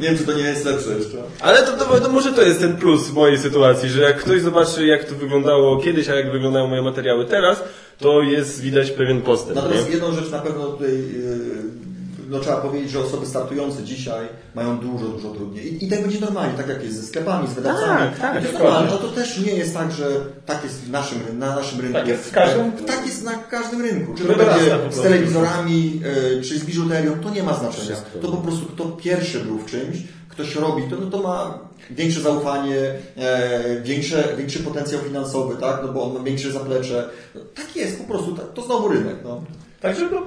nie 0.00 0.08
wiem 0.08 0.18
czy 0.18 0.24
to 0.24 0.32
nie 0.32 0.42
jest 0.42 0.64
lepsze 0.64 0.90
jeszcze. 0.90 1.16
Ale 1.40 1.62
to, 1.62 1.72
to, 1.72 2.00
to 2.00 2.08
może 2.08 2.32
to 2.32 2.42
jest 2.42 2.60
ten 2.60 2.76
plus 2.76 3.08
w 3.08 3.14
mojej 3.14 3.38
sytuacji, 3.38 3.88
że 3.88 4.02
jak 4.02 4.18
ktoś 4.18 4.42
zobaczy, 4.42 4.86
jak 4.86 5.04
to 5.04 5.14
wyglądało 5.14 5.76
kiedyś, 5.82 6.08
a 6.08 6.14
jak 6.14 6.32
wyglądają 6.32 6.66
moje 6.66 6.82
materiały 6.82 7.24
teraz, 7.24 7.62
to 7.98 8.22
jest 8.22 8.60
widać 8.60 8.90
pewien 8.90 9.22
postęp. 9.22 9.56
Natomiast 9.56 9.86
nie? 9.86 9.92
jedną 9.92 10.12
rzecz 10.12 10.30
na 10.30 10.38
pewno 10.38 10.66
tutaj 10.66 10.90
yy, 10.90 11.89
no, 12.30 12.40
trzeba 12.40 12.56
powiedzieć, 12.56 12.90
że 12.90 13.00
osoby 13.00 13.26
startujące 13.26 13.82
dzisiaj 13.82 14.26
mają 14.54 14.78
dużo, 14.78 15.04
dużo 15.08 15.30
trudniej. 15.30 15.74
I, 15.74 15.84
I 15.84 15.88
tak 15.90 16.02
będzie 16.02 16.20
normalnie, 16.20 16.56
tak 16.58 16.68
jak 16.68 16.82
jest 16.84 16.96
ze 16.96 17.06
sklepami, 17.06 17.48
z 17.48 17.52
wydawcami. 17.52 18.10
Tak, 18.10 18.18
tak, 18.20 18.52
normalne, 18.52 18.88
ale 18.90 18.98
to 18.98 19.08
też 19.08 19.38
nie 19.38 19.52
jest 19.52 19.74
tak, 19.74 19.92
że 19.92 20.06
tak 20.46 20.64
jest 20.64 20.80
w 20.80 20.90
naszym, 20.90 21.18
na 21.38 21.56
naszym 21.56 21.80
rynku. 21.80 21.98
Tak 21.98 22.08
jest 22.08 22.24
w 22.24 22.32
każdym- 22.32 22.72
Tak 22.72 23.06
jest 23.06 23.24
na 23.24 23.34
każdym 23.34 23.80
rynku. 23.82 24.14
Czy 24.14 24.24
to 24.24 24.28
będzie 24.36 24.76
z 24.90 25.00
telewizorami, 25.02 26.00
yy, 26.34 26.42
czy 26.42 26.58
z 26.58 26.64
biżuterią, 26.64 27.12
to 27.22 27.30
nie 27.30 27.42
ma 27.42 27.54
znaczenia. 27.54 27.96
To 28.22 28.28
po 28.28 28.36
prostu 28.36 28.66
kto 28.66 28.84
pierwszy 28.84 29.40
był 29.40 29.58
w 29.58 29.66
czymś, 29.66 29.96
ktoś 30.28 30.56
robi, 30.56 30.82
to, 30.90 30.96
no, 30.96 31.06
to 31.10 31.22
ma 31.22 31.58
większe 31.90 32.20
zaufanie, 32.20 32.76
e, 33.16 33.80
większe, 33.84 34.34
większy 34.38 34.58
potencjał 34.58 35.00
finansowy, 35.02 35.56
tak? 35.60 35.80
No 35.86 35.92
bo 35.92 36.04
on 36.04 36.12
ma 36.18 36.20
większe 36.24 36.52
zaplecze. 36.52 37.08
No, 37.34 37.40
tak 37.54 37.76
jest, 37.76 37.98
po 37.98 38.04
prostu, 38.04 38.32
tak, 38.36 38.52
to 38.54 38.62
znowu 38.62 38.88
rynek. 38.88 39.16
No. 39.24 39.42
Także 39.80 40.08
no, 40.10 40.22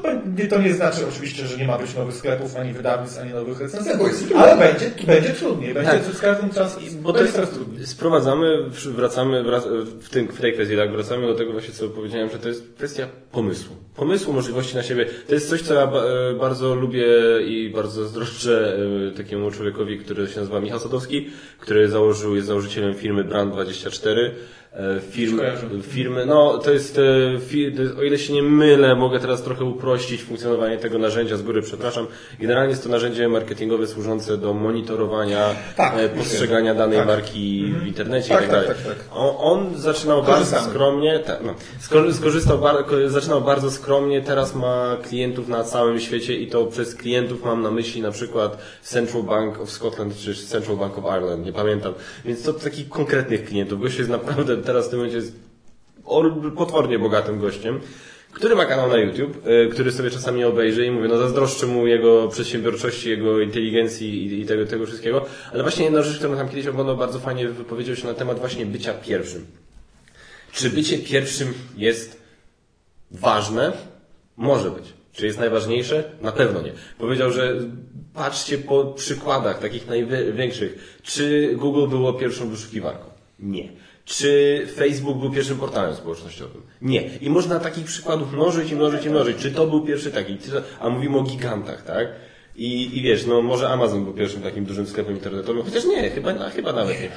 to 0.50 0.62
nie 0.62 0.74
znaczy 0.74 1.08
oczywiście, 1.10 1.48
że 1.48 1.58
nie 1.58 1.68
ma 1.68 1.78
być 1.78 1.96
nowych 1.96 2.16
sklepów, 2.16 2.56
ani 2.56 2.74
wydawnictw, 2.74 3.20
ani 3.22 3.34
nowych 3.34 3.60
recenzentów. 3.60 4.08
jest 4.08 4.36
Ale 4.36 4.58
będzie, 4.58 4.92
będzie 5.06 5.30
trudniej. 5.30 5.74
Będzie 5.74 5.92
Tak. 5.92 6.04
z 6.04 6.20
każdym 6.20 6.50
czasem 6.50 6.84
Bo 7.02 7.14
to 7.14 7.22
jest, 7.22 7.34
coraz 7.36 7.50
trudniej. 7.50 7.86
sprowadzamy, 7.86 8.70
wracamy 8.86 9.44
wrac, 9.44 9.64
w, 9.84 10.10
tym, 10.10 10.28
w 10.28 10.42
tej 10.42 10.54
kwestii, 10.54 10.78
tak, 10.78 10.92
wracamy 10.92 11.28
do 11.28 11.36
tego 11.36 11.52
właśnie, 11.52 11.74
co 11.74 11.90
powiedziałem, 11.90 12.30
że 12.30 12.40
to 12.40 12.48
jest 12.48 12.74
kwestia 12.78 13.08
pomysłu. 13.32 13.76
Pomysłu, 13.96 14.34
możliwości 14.34 14.76
na 14.76 14.84
siebie. 14.84 15.06
To 15.28 15.34
jest 15.34 15.50
coś, 15.50 15.62
co 15.62 15.74
ja 15.74 15.84
e, 15.84 16.34
bardzo 16.40 16.76
lubię 16.76 17.06
i 17.46 17.70
bardzo 17.76 18.04
zazdroszczę 18.04 18.78
e, 19.08 19.18
takiemu 19.18 19.52
człowiekowi, 19.52 20.00
który 20.00 20.28
się 20.28 20.40
nazywa 20.40 20.60
Michał 20.60 20.80
Sadowski, 20.80 21.30
który 21.60 21.90
założył, 21.90 22.36
jest 22.36 22.48
założycielem 22.48 22.94
firmy 22.96 23.24
Brand24. 23.24 24.32
E, 24.76 25.00
Firm, 25.02 25.38
Kojarzę. 25.38 25.68
firmy, 25.82 26.26
no 26.26 26.58
to 26.58 26.72
jest, 26.72 26.98
e, 26.98 27.02
to 27.76 27.82
jest, 27.82 27.98
o 27.98 28.04
ile 28.04 28.18
się 28.20 28.34
nie 28.34 28.44
mylę, 28.44 28.96
mogę 28.96 29.20
teraz 29.20 29.42
trochę 29.44 29.64
uprościć 29.66 30.24
funkcjonowanie 30.24 30.78
tego 30.78 30.98
narzędzia 30.98 31.38
z 31.38 31.42
góry, 31.42 31.62
przepraszam. 31.62 32.08
Generalnie 32.40 32.70
jest 32.70 32.84
to 32.84 32.90
narzędzie 32.90 33.28
marketingowe 33.30 33.88
służące 33.88 34.38
do 34.38 34.54
monitorowania, 34.54 35.50
Tak, 35.78 35.94
e, 35.98 36.10
postrzegania 36.10 36.76
danej 36.76 37.06
marki 37.06 37.74
w 37.84 37.88
internecie 37.88 38.30
Tak, 38.30 38.44
i 38.46 38.48
tak 38.48 38.56
tak, 38.56 38.66
dalej. 38.68 38.84
tak, 38.86 38.98
tak. 38.98 39.06
On, 39.18 39.36
on 39.40 39.78
zaczynał 39.78 40.24
bardzo 40.24 40.62
skromnie, 40.62 41.20
tak, 41.20 41.40
no, 41.46 41.54
sko- 41.82 42.14
skorzystał, 42.14 42.58
bar, 42.60 42.86
zaczynał 43.08 43.42
bardzo 43.42 43.72
skromnie, 43.72 44.22
teraz 44.22 44.56
ma 44.56 44.98
klientów 45.04 45.48
na 45.48 45.64
całym 45.64 46.00
świecie 46.00 46.36
i 46.36 46.48
to 46.48 46.66
przez 46.66 46.96
klientów 46.96 47.44
mam 47.46 47.62
na 47.62 47.72
myśli 47.72 48.02
na 48.02 48.12
przykład 48.12 48.58
Central 48.82 49.24
Bank 49.24 49.60
of 49.62 49.72
Scotland 49.72 50.16
czy 50.18 50.36
Central 50.36 50.78
Bank 50.78 50.98
of 50.98 51.04
Ireland, 51.18 51.46
nie 51.46 51.54
pamiętam. 51.54 51.94
Więc 52.26 52.44
to 52.44 52.54
takich 52.54 52.90
konkretnych 52.90 53.46
klientów. 53.46 53.82
Gość 53.82 53.98
jest 53.98 54.10
naprawdę 54.10 54.63
teraz 54.64 54.88
w 54.88 54.90
tym 54.90 55.00
momencie 55.00 55.18
jest 55.18 55.36
or- 56.06 56.54
potwornie 56.56 57.00
bogatym 57.00 57.40
gościem. 57.40 57.80
Który 58.32 58.56
ma 58.56 58.66
kanał 58.66 58.90
na 58.90 58.98
YouTube, 58.98 59.48
y, 59.48 59.70
który 59.72 59.92
sobie 59.92 60.12
czasami 60.12 60.44
obejrzy 60.44 60.86
i 60.86 60.92
mówię, 60.92 61.08
no 61.08 61.18
zazdroszczę 61.18 61.68
mu 61.68 61.88
jego 61.88 62.28
przedsiębiorczości, 62.28 63.10
jego 63.10 63.40
inteligencji 63.40 64.42
i 64.42 64.46
tego, 64.46 64.66
tego 64.66 64.86
wszystkiego. 64.86 65.26
Ale 65.54 65.64
właśnie 65.64 65.86
jedna 65.86 66.02
rzecz, 66.02 66.18
którą 66.18 66.36
tam 66.36 66.50
kiedyś 66.50 66.68
oglądał, 66.68 66.98
bardzo 66.98 67.20
fajnie 67.20 67.48
wypowiedział 67.48 67.96
się 67.96 68.08
na 68.08 68.14
temat 68.14 68.40
właśnie 68.40 68.66
bycia 68.66 68.94
pierwszym. 68.94 69.46
Czy 70.52 70.70
bycie 70.70 70.98
pierwszym 70.98 71.54
jest 71.78 72.22
ważne? 73.12 73.74
Może 74.38 74.72
być. 74.72 74.94
Czy 75.14 75.26
jest 75.26 75.40
najważniejsze? 75.40 76.04
Na 76.22 76.32
pewno 76.32 76.62
nie. 76.62 76.72
Powiedział, 76.98 77.32
że 77.32 77.56
patrzcie 78.14 78.58
po 78.58 78.86
przykładach 78.86 79.60
takich 79.60 79.88
największych. 79.88 81.00
Czy 81.04 81.56
Google 81.56 81.88
było 81.88 82.14
pierwszą 82.14 82.50
wyszukiwarką? 82.50 83.06
Nie. 83.40 83.70
Czy 84.06 84.62
Facebook 84.76 85.18
był 85.18 85.32
pierwszym 85.32 85.58
portalem 85.58 85.96
społecznościowym? 85.96 86.62
Nie. 86.82 87.02
I 87.22 87.30
można 87.30 87.60
takich 87.60 87.86
przykładów 87.86 88.34
mnożyć 88.34 88.72
i 88.72 88.76
mnożyć 88.76 89.06
i 89.06 89.10
mnożyć. 89.10 89.38
Czy 89.38 89.52
to 89.52 89.68
był 89.68 89.82
pierwszy 89.86 90.12
taki? 90.12 90.38
A 90.80 90.90
mówimy 90.90 91.18
o 91.18 91.22
gigantach, 91.24 91.84
tak? 91.84 92.08
I, 92.56 92.98
I 92.98 93.02
wiesz, 93.02 93.26
no 93.26 93.42
może 93.42 93.70
Amazon 93.70 94.04
był 94.04 94.14
pierwszym 94.14 94.42
takim 94.42 94.66
dużym 94.66 94.88
sklepem 94.88 95.14
internetowym, 95.16 95.64
chociaż 95.64 95.86
nie, 95.86 96.10
chyba, 96.10 96.50
chyba 96.50 96.74
nawet 96.74 97.02
nie. 97.02 97.10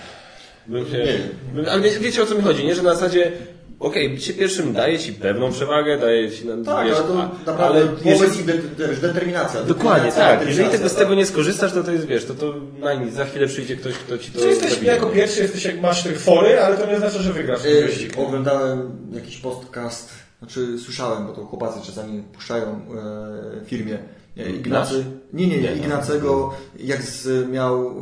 Bym 0.66 0.86
się, 0.86 1.06
bym- 1.54 1.66
ale 1.68 1.82
wie, 1.82 1.90
wiecie 1.98 2.22
o 2.22 2.26
co 2.26 2.34
mi 2.34 2.42
chodzi, 2.42 2.64
nie? 2.64 2.74
Że 2.74 2.82
na 2.82 2.94
zasadzie, 2.94 3.32
okej, 3.80 4.10
bycie 4.10 4.34
pierwszym 4.34 4.72
daje 4.72 4.98
ci 4.98 5.12
pewną 5.12 5.52
przewagę, 5.52 5.98
daje 5.98 6.30
ci, 6.30 6.46
no, 6.46 6.64
Tak, 6.64 6.86
wiesz, 6.86 6.96
ale 6.96 7.06
to 7.06 7.30
naprawdę 7.46 7.80
ale 7.80 7.88
jeżeli, 8.04 8.40
i 8.40 8.44
de, 8.44 8.52
de, 8.52 8.88
wiesz, 8.88 9.00
determinacja. 9.00 9.62
dokładnie, 9.62 10.08
Determinacja, 10.10 10.38
tak. 10.38 10.48
Jeżeli 10.48 10.68
tego 10.70 10.88
z 10.88 10.92
tak. 10.92 10.98
tego 11.02 11.14
nie 11.14 11.26
skorzystasz, 11.26 11.72
to 11.72 11.84
to 11.84 11.92
jest, 11.92 12.06
wiesz, 12.06 12.24
to 12.24 12.34
to 12.34 12.54
na 12.80 12.94
nic, 12.94 13.14
za 13.14 13.24
chwilę 13.24 13.46
przyjdzie 13.46 13.76
ktoś, 13.76 13.94
kto 13.94 14.18
ci 14.18 14.30
to 14.32 14.40
Czy 14.40 14.46
jesteś 14.46 14.72
zabije. 14.72 14.92
jako 14.92 15.06
pierwszy, 15.06 15.42
jesteś 15.42 15.64
jak 15.64 15.80
masz 15.80 16.02
tych 16.02 16.20
fory, 16.20 16.60
ale 16.60 16.76
to 16.76 16.86
nie 16.86 16.98
znaczy, 16.98 17.18
że 17.22 17.32
wygrasz 17.32 17.62
ten 17.62 17.72
Y, 17.76 17.82
wyścig. 17.86 18.12
Oglądałem 18.18 18.90
jakiś 19.12 19.36
podcast, 19.36 20.10
znaczy 20.38 20.78
słyszałem, 20.78 21.26
bo 21.26 21.32
to 21.32 21.44
chłopacy 21.44 21.80
czasami 21.86 22.22
puszczają 22.22 22.66
e, 22.66 23.60
w 23.64 23.68
firmie. 23.68 23.98
E, 24.38 24.50
Ignacy, 24.50 25.04
nie, 25.32 25.46
nie, 25.46 25.56
nie, 25.56 25.62
Nie, 25.62 25.76
Ignacego, 25.76 26.54
jak 26.80 27.02
z, 27.02 27.48
miał 27.50 27.86
e, 27.88 27.92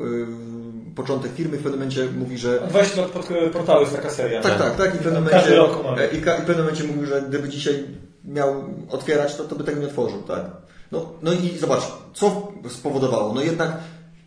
początek 0.94 1.32
firmy, 1.32 1.56
w 1.56 1.62
pewnym 1.62 1.80
momencie 1.80 2.08
mówi, 2.18 2.38
że 2.38 2.60
20 2.68 3.00
lat 3.00 3.10
pod 3.10 3.26
portalu 3.52 3.80
jest 3.80 3.96
taka 3.96 4.10
seria. 4.10 4.40
tak, 4.40 4.58
tak, 4.58 4.76
tak, 4.76 4.94
i 4.94 4.98
w 4.98 5.02
pewnym 5.02 5.24
momencie, 5.24 5.58
e, 5.98 6.06
i, 6.06 6.20
w 6.20 6.24
pewnym 6.24 6.58
momencie 6.58 6.84
mówił, 6.84 7.06
że 7.06 7.22
gdyby 7.28 7.48
dzisiaj 7.48 7.84
miał 8.24 8.64
otwierać, 8.88 9.36
to, 9.36 9.44
to 9.44 9.56
by 9.56 9.64
tego 9.64 9.80
nie 9.80 9.86
otworzył, 9.86 10.22
tak? 10.22 10.44
No, 10.92 11.12
no 11.22 11.32
i 11.32 11.58
zobacz, 11.58 11.82
co 12.14 12.52
spowodowało? 12.68 13.34
No 13.34 13.42
jednak 13.42 13.78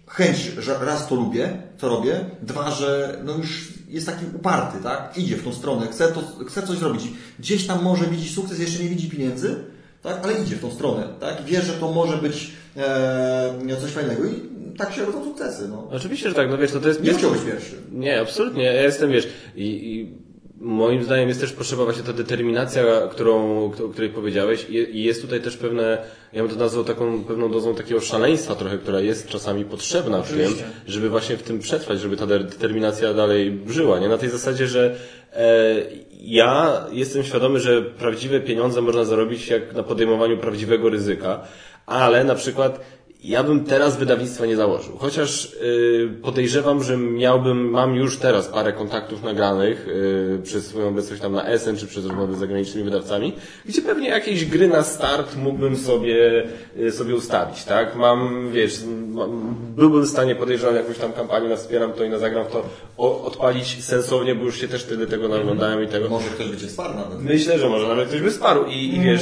chęć, 0.07 0.37
że 0.37 0.77
raz 0.81 1.07
to 1.07 1.15
lubię, 1.15 1.61
co 1.77 1.89
robię, 1.89 2.25
dwa, 2.41 2.71
że 2.71 3.19
no 3.23 3.35
już 3.37 3.73
jest 3.87 4.05
taki 4.05 4.25
uparty, 4.35 4.83
tak? 4.83 5.17
Idzie 5.17 5.35
w 5.35 5.43
tą 5.43 5.53
stronę, 5.53 5.87
chce, 5.87 6.07
to, 6.07 6.21
chce 6.47 6.67
coś 6.67 6.77
zrobić. 6.77 7.03
Gdzieś 7.39 7.67
tam 7.67 7.83
może 7.83 8.05
widzi 8.05 8.29
sukces, 8.29 8.59
jeszcze 8.59 8.83
nie 8.83 8.89
widzi 8.89 9.09
pieniędzy, 9.09 9.63
tak? 10.03 10.19
Ale 10.23 10.33
idzie 10.33 10.55
w 10.55 10.61
tą 10.61 10.71
stronę, 10.71 11.07
tak? 11.19 11.43
Wie, 11.43 11.61
że 11.61 11.73
to 11.73 11.91
może 11.91 12.17
być 12.17 12.51
e, 12.77 13.77
coś 13.81 13.91
fajnego 13.91 14.25
i 14.25 14.56
tak 14.77 14.93
się 14.93 15.05
rodzą 15.05 15.23
sukcesy, 15.23 15.67
no. 15.67 15.87
Oczywiście, 15.91 16.29
że 16.29 16.35
tak, 16.35 16.49
no 16.49 16.57
wiesz, 16.57 16.71
to, 16.71 16.79
to 16.79 16.87
jest 16.87 17.03
Nie 17.03 17.13
chciał 17.13 17.31
być 17.31 17.41
pierwszy. 17.41 17.75
Nie, 17.91 18.21
absolutnie. 18.21 18.63
Ja 18.63 18.81
jestem, 18.83 19.11
wiesz, 19.11 19.27
i, 19.55 19.65
i 19.65 20.27
moim 20.59 21.03
zdaniem 21.03 21.29
jest 21.29 21.41
też 21.41 21.51
potrzeba 21.53 21.83
właśnie 21.83 22.03
ta 22.03 22.13
determinacja, 22.13 22.83
którą, 23.11 23.63
o 23.65 23.89
której 23.91 24.09
powiedziałeś 24.09 24.65
i 24.69 25.03
jest 25.03 25.21
tutaj 25.21 25.41
też 25.41 25.57
pewne, 25.57 25.97
ja 26.33 26.43
bym 26.43 26.51
to 26.51 26.57
nazwał 26.57 26.83
taką 26.83 27.23
pewną 27.23 27.51
dozą 27.51 27.75
takiego 27.75 28.01
szaleństwa 28.01 28.55
trochę, 28.55 28.77
która 28.77 28.99
jest 28.99 29.27
czasami 29.27 29.65
potrzebna 29.65 30.21
w 30.21 30.33
tym, 30.33 30.53
żeby 30.87 31.09
właśnie 31.09 31.37
w 31.37 31.43
tym 31.43 31.59
przetrwać, 31.59 31.99
żeby 31.99 32.17
ta 32.17 32.27
de- 32.27 32.39
determinacja 32.39 33.13
dalej 33.13 33.59
żyła, 33.67 33.99
nie? 33.99 34.09
Na 34.09 34.17
tej 34.17 34.29
zasadzie, 34.29 34.67
że 34.67 34.95
e, 35.33 35.75
ja 36.21 36.85
jestem 36.91 37.23
świadomy, 37.23 37.59
że 37.59 37.81
prawdziwe 37.81 38.39
pieniądze 38.39 38.81
można 38.81 39.05
zarobić 39.05 39.47
jak 39.47 39.73
na 39.75 39.83
podejmowaniu 39.83 40.37
prawdziwego 40.37 40.89
ryzyka, 40.89 41.43
ale 41.85 42.23
na 42.23 42.35
przykład 42.35 42.79
ja 43.23 43.43
bym 43.43 43.63
teraz 43.63 43.97
wydawnictwa 43.97 44.45
nie 44.45 44.55
założył. 44.55 44.97
Chociaż 44.97 45.53
y, 45.53 46.09
podejrzewam, 46.21 46.83
że 46.83 46.97
miałbym, 46.97 47.69
mam 47.69 47.95
już 47.95 48.17
teraz 48.17 48.47
parę 48.47 48.73
kontaktów 48.73 49.23
nagranych 49.23 49.87
y, 49.87 50.39
przez 50.43 50.67
swoją 50.67 50.87
obecność 50.87 51.21
tam 51.21 51.33
na 51.33 51.47
Essen 51.47 51.77
czy 51.77 51.87
przez 51.87 52.05
rozmowy 52.05 52.35
z 52.35 52.39
zagranicznymi 52.39 52.85
wydawcami, 52.85 53.33
gdzie 53.65 53.81
pewnie 53.81 54.09
jakieś 54.09 54.45
gry 54.45 54.67
na 54.67 54.83
start 54.83 55.35
mógłbym 55.35 55.77
sobie, 55.77 56.47
y, 56.79 56.91
sobie 56.91 57.15
ustawić, 57.15 57.63
tak? 57.63 57.95
Mam, 57.95 58.49
wiesz, 58.51 58.79
mam, 59.07 59.55
byłbym 59.75 60.03
w 60.03 60.09
stanie, 60.09 60.35
podejrzewam, 60.35 60.75
jakąś 60.75 60.97
tam 60.97 61.13
kampanię 61.13 61.49
na 61.49 61.55
wspieram 61.55 61.93
to 61.93 62.03
i 62.03 62.09
na 62.09 62.19
zagram 62.19 62.45
w 62.45 62.51
to 62.51 62.63
o, 62.97 63.25
odpalić 63.25 63.83
sensownie, 63.83 64.35
bo 64.35 64.45
już 64.45 64.61
się 64.61 64.67
też 64.67 64.83
wtedy 64.83 65.07
tego 65.07 65.27
naglądałem 65.27 65.83
i 65.83 65.87
tego. 65.87 66.09
Może 66.09 66.29
ktoś 66.29 66.47
będzie 66.47 66.67
wsparł 66.67 66.93
nawet. 66.93 67.21
Myślę, 67.21 67.59
że 67.59 67.69
może 67.69 67.87
nawet 67.87 68.07
ktoś 68.07 68.21
by 68.21 68.31
sparł 68.31 68.65
i, 68.65 68.95
i 68.95 69.01
wiesz, 69.01 69.21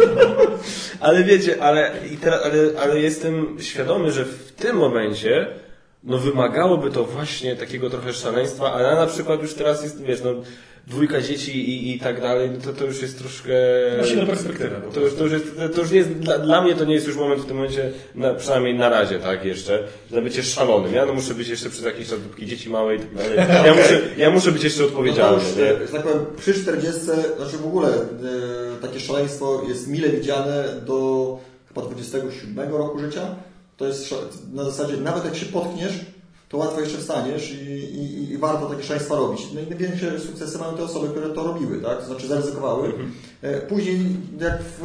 ale 1.00 1.24
wiecie, 1.24 1.62
ale, 1.62 1.92
i 2.12 2.16
teraz, 2.16 2.40
ale, 2.44 2.55
ale 2.82 3.00
jestem 3.00 3.56
świadomy, 3.60 4.12
że 4.12 4.24
w 4.24 4.52
tym 4.52 4.76
momencie 4.76 5.46
no 6.04 6.18
wymagałoby 6.18 6.90
to 6.90 7.04
właśnie 7.04 7.56
takiego 7.56 7.90
trochę 7.90 8.12
szaleństwa, 8.12 8.72
ale 8.72 8.94
na 8.94 9.06
przykład 9.06 9.42
już 9.42 9.54
teraz 9.54 9.82
jest, 9.82 10.02
wiesz, 10.02 10.20
no 10.24 10.34
dwójka 10.86 11.20
dzieci 11.20 11.70
i, 11.70 11.94
i 11.94 12.00
tak 12.00 12.20
dalej, 12.20 12.50
no 12.50 12.60
to, 12.64 12.72
to 12.72 12.84
już 12.84 13.02
jest 13.02 13.18
troszkę... 13.18 13.52
Perspektywę. 14.26 14.80
po 14.80 14.92
To 14.92 15.00
już, 15.00 15.14
to 15.14 15.24
już 15.24 15.32
jest, 15.32 15.44
to 15.74 15.80
już 15.80 15.90
jest 15.90 16.12
dla, 16.12 16.38
dla 16.38 16.62
mnie 16.62 16.74
to 16.74 16.84
nie 16.84 16.94
jest 16.94 17.06
już 17.06 17.16
moment 17.16 17.42
w 17.42 17.46
tym 17.46 17.56
momencie, 17.56 17.92
na, 18.14 18.34
przynajmniej 18.34 18.74
na 18.74 18.88
razie, 18.88 19.18
tak, 19.18 19.44
jeszcze, 19.44 19.82
że 20.12 20.22
bycie 20.22 20.42
szalonym. 20.42 20.94
Ja 20.94 21.06
no 21.06 21.14
muszę 21.14 21.34
być 21.34 21.48
jeszcze 21.48 21.70
przez 21.70 21.84
jakiś 21.84 22.08
czas, 22.08 22.22
dopóki 22.22 22.46
dzieci 22.46 22.70
małe 22.70 22.96
i 22.96 22.98
tak 22.98 23.14
dalej. 23.14 23.36
Ja 23.66 23.74
muszę, 23.74 24.00
ja 24.16 24.30
muszę 24.30 24.52
być 24.52 24.64
jeszcze 24.64 24.84
odpowiedzialny, 24.84 25.42
No 25.48 25.54
to 25.54 25.60
już, 25.60 25.80
nie? 25.80 25.84
e, 25.84 25.88
tak 25.88 26.02
powiem, 26.02 26.26
przy 26.36 26.54
40, 26.54 27.00
znaczy 27.36 27.56
w 27.62 27.66
ogóle 27.66 27.88
e, 27.88 28.02
takie 28.82 29.00
szaleństwo 29.00 29.62
jest 29.68 29.88
mile 29.88 30.08
widziane 30.08 30.64
do 30.86 31.38
chyba 31.76 31.86
27 31.86 32.70
roku 32.74 32.98
życia. 32.98 33.34
To 33.76 33.86
jest 33.86 34.14
na 34.52 34.64
zasadzie, 34.64 34.96
nawet 34.96 35.24
jak 35.24 35.36
się 35.36 35.46
potkniesz, 35.46 36.00
to 36.48 36.56
łatwo 36.56 36.80
jeszcze 36.80 36.98
wstaniesz 36.98 37.50
i, 37.50 37.64
i, 37.64 38.30
i 38.32 38.38
warto 38.38 38.66
takie 38.66 38.82
szaleństwa 38.82 39.16
robić. 39.16 39.40
No 39.54 39.60
i 39.60 39.66
największe 39.66 40.20
sukcesy 40.20 40.58
mają 40.58 40.76
te 40.76 40.82
osoby, 40.82 41.08
które 41.08 41.28
to 41.28 41.44
robiły, 41.44 41.80
tak? 41.80 42.00
To 42.00 42.06
znaczy 42.06 42.26
zaryzykowały. 42.26 42.92
E, 43.42 43.60
Później, 43.60 44.00
jak 44.40 44.58
w 44.62 44.84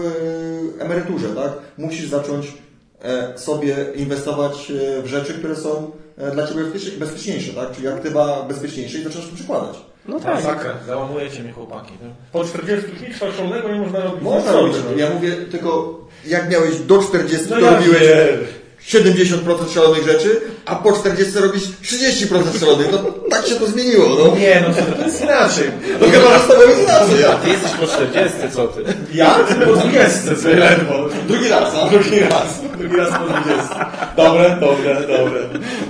e, 0.80 0.84
emeryturze, 0.84 1.30
tak? 1.36 1.52
Musisz 1.78 2.10
zacząć 2.10 2.54
e, 3.02 3.38
sobie 3.38 3.76
inwestować 3.96 4.72
w 5.04 5.08
rzeczy, 5.08 5.34
które 5.34 5.56
są 5.56 5.92
dla 6.34 6.48
Ciebie 6.48 6.64
bezpieczniejsze, 7.00 7.54
tak? 7.54 7.72
Czyli 7.72 7.88
aktywa 7.88 8.44
bezpieczniejsze 8.44 8.98
i 8.98 9.04
zaczynasz 9.04 9.28
to 9.28 9.36
przykładać. 9.36 9.91
No 10.06 10.20
Tak, 10.20 10.44
tak. 10.46 10.76
Załamujecie 10.88 11.44
mnie 11.44 11.52
chłopaki. 11.54 11.94
No. 12.04 12.10
Po 12.32 12.44
40 12.46 12.88
nic 13.08 13.18
szalonego 13.38 13.68
nie 13.70 13.80
można 13.80 14.00
robić. 14.00 14.22
Można 14.22 14.52
robić. 14.52 14.76
no. 14.92 14.98
Ja 14.98 15.10
mówię 15.10 15.32
tylko, 15.32 16.00
jak 16.26 16.50
miałeś 16.50 16.80
do 16.80 17.04
40, 17.04 17.46
No 17.50 17.56
to 17.56 17.62
ja 17.62 17.72
robiłeś 17.76 18.00
wiem. 18.02 18.40
70% 18.88 19.74
szalonych 19.74 20.06
rzeczy, 20.08 20.42
a 20.66 20.76
po 20.76 20.94
40 20.94 21.40
robisz 21.40 21.64
30% 21.84 22.60
szalonych. 22.60 22.88
No 22.92 23.00
tak 23.30 23.46
się 23.46 23.56
to 23.56 23.66
zmieniło, 23.68 24.10
no. 24.10 24.36
Nie, 24.36 24.64
no 24.68 24.74
co, 24.74 24.82
to 24.98 25.04
jest 25.06 25.22
inaczej. 25.22 25.72
No 26.02 26.08
chyba, 26.08 26.34
że 26.38 26.44
z 26.46 26.48
tobą 26.48 26.62
jest 26.62 26.82
inaczej. 26.82 27.26
A 27.26 27.36
ty 27.36 27.50
jesteś 27.50 27.72
po 27.72 27.88
40, 27.88 28.38
co 28.54 28.68
ty? 28.68 28.84
Ja? 29.14 29.36
Po 29.66 29.74
20 29.76 30.36
sobie 30.36 30.56
ledwo. 30.56 30.94
Drugi 31.28 31.50
raz, 31.50 31.76
a? 31.76 31.90
Drugi 31.90 32.20
raz. 32.20 32.62
Drugi 32.78 32.98
raz 32.98 33.10
po 33.10 33.26
20. 33.26 33.92
Dobre, 34.18 34.58
dobre, 34.62 34.96
dobre. 34.96 35.42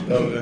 Dobre. 0.10 0.42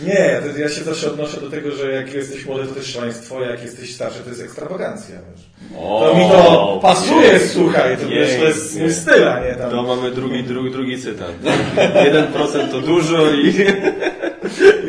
Nie, 0.00 0.42
to 0.52 0.58
ja 0.58 0.68
się 0.68 0.84
zawsze 0.84 1.10
odnoszę 1.10 1.40
do 1.40 1.50
tego, 1.50 1.70
że 1.70 1.92
jak 1.92 2.14
jesteś 2.14 2.46
młody, 2.46 2.66
to 2.66 2.74
też 2.74 2.86
szaleństwo, 2.92 3.42
jak 3.42 3.62
jesteś 3.62 3.94
starszy, 3.94 4.18
to 4.20 4.28
jest 4.28 4.42
ekstrawagancja. 4.42 5.16
Wiesz. 5.30 5.46
To 5.78 6.14
mi 6.18 6.30
to 6.30 6.78
pasuje, 6.82 7.30
pięknie. 7.30 7.48
słuchaj, 7.48 7.96
to, 7.96 8.08
wiesz, 8.08 8.36
to 8.38 8.44
jest 8.44 8.78
mój 8.80 8.92
styl, 8.92 9.28
a 9.28 9.40
nie 9.40 9.54
tam. 9.54 9.70
To 9.70 9.82
mamy 9.82 10.10
drugi, 10.10 10.42
drugi, 10.42 10.70
drugi 10.70 11.02
cytat. 11.02 11.30
1% 11.76 12.70
to 12.70 12.80
dużo 12.80 13.30
i 13.32 13.46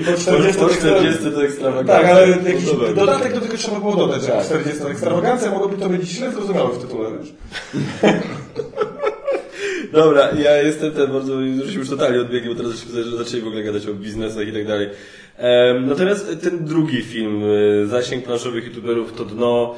I 0.02 0.04
po 0.04 0.14
40 0.14 0.60
po 0.60 0.68
to 0.68 0.76
40 0.76 1.24
to 1.34 1.46
ekstrawagancja. 1.46 1.96
Tak, 1.96 2.06
ale 2.06 2.28
jakiś 2.28 2.66
No 2.66 2.94
dodatek 2.94 3.34
do 3.34 3.42
tego 3.42 3.58
trzeba 3.58 3.80
było 3.80 3.96
dodać, 3.96 4.22
że 4.22 4.28
Tak. 4.28 4.46
40 4.46 4.82
to 4.82 4.92
ekstrawagancja, 4.92 5.52
mogłoby 5.52 5.78
to 5.78 5.90
być 5.90 6.04
źle 6.10 6.32
zrozumiałe 6.32 6.70
w 6.70 6.82
tytule, 6.82 7.10
wiesz. 7.20 7.34
Dobra, 9.92 10.32
ja 10.32 10.62
jestem 10.62 10.92
ten 10.92 11.12
bardzo, 11.12 11.34
już 11.34 11.76
już 11.76 11.90
totalnie 11.90 12.22
odbiegiem, 12.22 12.54
bo 12.54 12.56
teraz 12.56 12.86
zaczęli 13.18 13.42
w 13.42 13.48
ogóle 13.48 13.64
gadać 13.64 13.88
o 13.88 13.94
biznesach 13.94 14.48
i 14.48 14.54
tak 14.54 14.68
dalej. 14.68 14.90
Em, 15.38 15.88
Natomiast 15.88 16.42
ten 16.44 16.66
drugi 16.66 17.02
film, 17.02 17.44
y, 17.44 17.88
Zasięg 17.88 18.26
planszowych 18.26 18.66
youtuberów, 18.66 19.14
to 19.14 19.26
dno... 19.26 19.76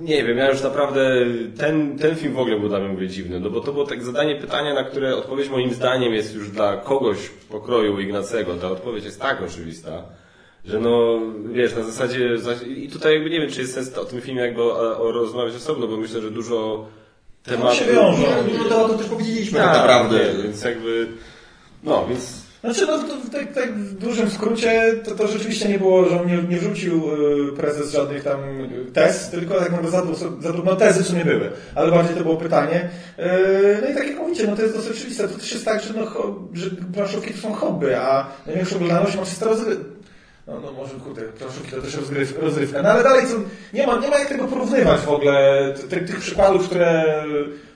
Nie 0.00 0.24
wiem, 0.24 0.38
ja 0.38 0.50
już 0.50 0.62
naprawdę, 0.62 1.26
ten, 1.58 1.98
ten 1.98 2.16
film 2.16 2.34
w 2.34 2.38
ogóle 2.38 2.58
był 2.58 2.68
dla 2.68 2.78
mnie 2.78 2.88
mówię, 2.88 3.08
dziwny, 3.08 3.40
no 3.40 3.50
bo 3.50 3.60
to 3.60 3.72
było 3.72 3.86
tak 3.86 4.02
zadanie 4.04 4.36
pytania, 4.36 4.74
na 4.74 4.84
które 4.84 5.16
odpowiedź 5.16 5.48
moim 5.48 5.70
zdaniem 5.70 6.14
jest 6.14 6.34
już 6.34 6.50
dla 6.50 6.76
kogoś 6.76 7.18
pokroju 7.48 8.00
Ignacego, 8.00 8.54
ta 8.54 8.70
odpowiedź 8.70 9.04
jest 9.04 9.20
tak 9.20 9.42
oczywista, 9.42 10.02
że 10.64 10.80
no, 10.80 11.20
wiesz, 11.52 11.76
na 11.76 11.82
zasadzie, 11.82 12.36
i 12.76 12.88
tutaj 12.88 13.14
jakby 13.14 13.30
nie 13.30 13.40
wiem, 13.40 13.50
czy 13.50 13.60
jest 13.60 13.74
sens 13.74 13.98
o 13.98 14.04
tym 14.04 14.20
filmie 14.20 14.40
jakby 14.40 14.62
o 14.62 15.12
rozmawiać 15.12 15.54
osobno, 15.54 15.86
bo 15.86 15.96
myślę, 15.96 16.20
że 16.20 16.30
dużo 16.30 16.86
tematów... 17.42 17.78
się 17.78 17.84
wiążą. 17.84 18.22
No 18.58 18.64
to 18.64 18.84
o 18.84 18.88
tym 18.88 18.98
też 18.98 19.06
powiedzieliśmy 19.06 19.58
tak 19.58 19.76
naprawdę. 19.76 20.18
Nie, 20.18 20.42
więc 20.42 20.64
jakby, 20.64 21.06
no, 21.84 22.06
więc 22.08 22.50
Znaczy, 22.64 22.86
no, 22.86 22.98
to, 22.98 23.16
w- 23.16 23.30
tak, 23.30 23.52
tak 23.52 23.74
w 23.74 23.94
dużym 23.98 24.30
skrócie, 24.30 24.94
to, 25.04 25.10
to 25.14 25.28
rzeczywiście 25.28 25.68
nie 25.68 25.78
było, 25.78 26.04
że 26.08 26.20
on 26.20 26.26
nie, 26.26 26.42
nie 26.42 26.56
wrzucił 26.58 27.02
y, 27.48 27.52
prezes 27.56 27.92
żadnych 27.92 28.24
tam 28.24 28.40
tez, 28.92 29.30
tylko 29.30 29.54
tak 29.54 29.70
naprawdę 29.70 29.90
zadał, 29.90 30.14
sobie- 30.14 30.42
zadał 30.42 30.62
no, 30.64 30.76
tezy, 30.76 31.04
co 31.04 31.16
nie 31.16 31.24
były, 31.24 31.50
ale 31.74 31.90
bardziej 31.90 32.16
to 32.16 32.22
było 32.22 32.36
pytanie. 32.36 32.90
Y, 33.18 33.78
no 33.82 33.90
i 33.90 33.94
tak 33.94 34.06
jak 34.08 34.16
mówicie, 34.18 34.46
no 34.46 34.56
to 34.56 34.62
jest 34.62 34.74
dosyć 34.76 34.92
oczywiste, 34.96 35.28
to 35.28 35.38
też 35.38 35.52
jest 35.52 35.64
tak, 35.64 35.82
że, 35.82 35.94
no, 35.94 36.06
że 36.52 36.70
planszówki 36.94 37.34
to 37.34 37.40
są 37.40 37.52
hobby, 37.52 37.94
a 37.94 38.26
największą 38.46 38.76
oglądalność 38.76 39.16
ma 39.16 39.24
czysta 39.24 39.46
rozrywka. 39.46 39.84
No, 40.46 40.60
no 40.60 40.72
może 40.72 40.94
kurde, 40.94 41.22
planszówki 41.22 41.70
to 41.70 41.82
też 41.82 41.98
rozrywka. 42.40 42.82
No 42.82 42.88
ale 42.88 43.02
dalej 43.02 43.26
co, 43.26 43.34
nie 43.72 43.86
ma, 43.86 43.96
nie 43.96 44.08
ma 44.08 44.18
jak 44.18 44.28
tego 44.28 44.44
porównywać 44.44 45.00
w 45.00 45.08
ogóle, 45.08 45.74
tych, 45.90 46.04
tych 46.04 46.20
przykładów, 46.20 46.66
które 46.66 47.24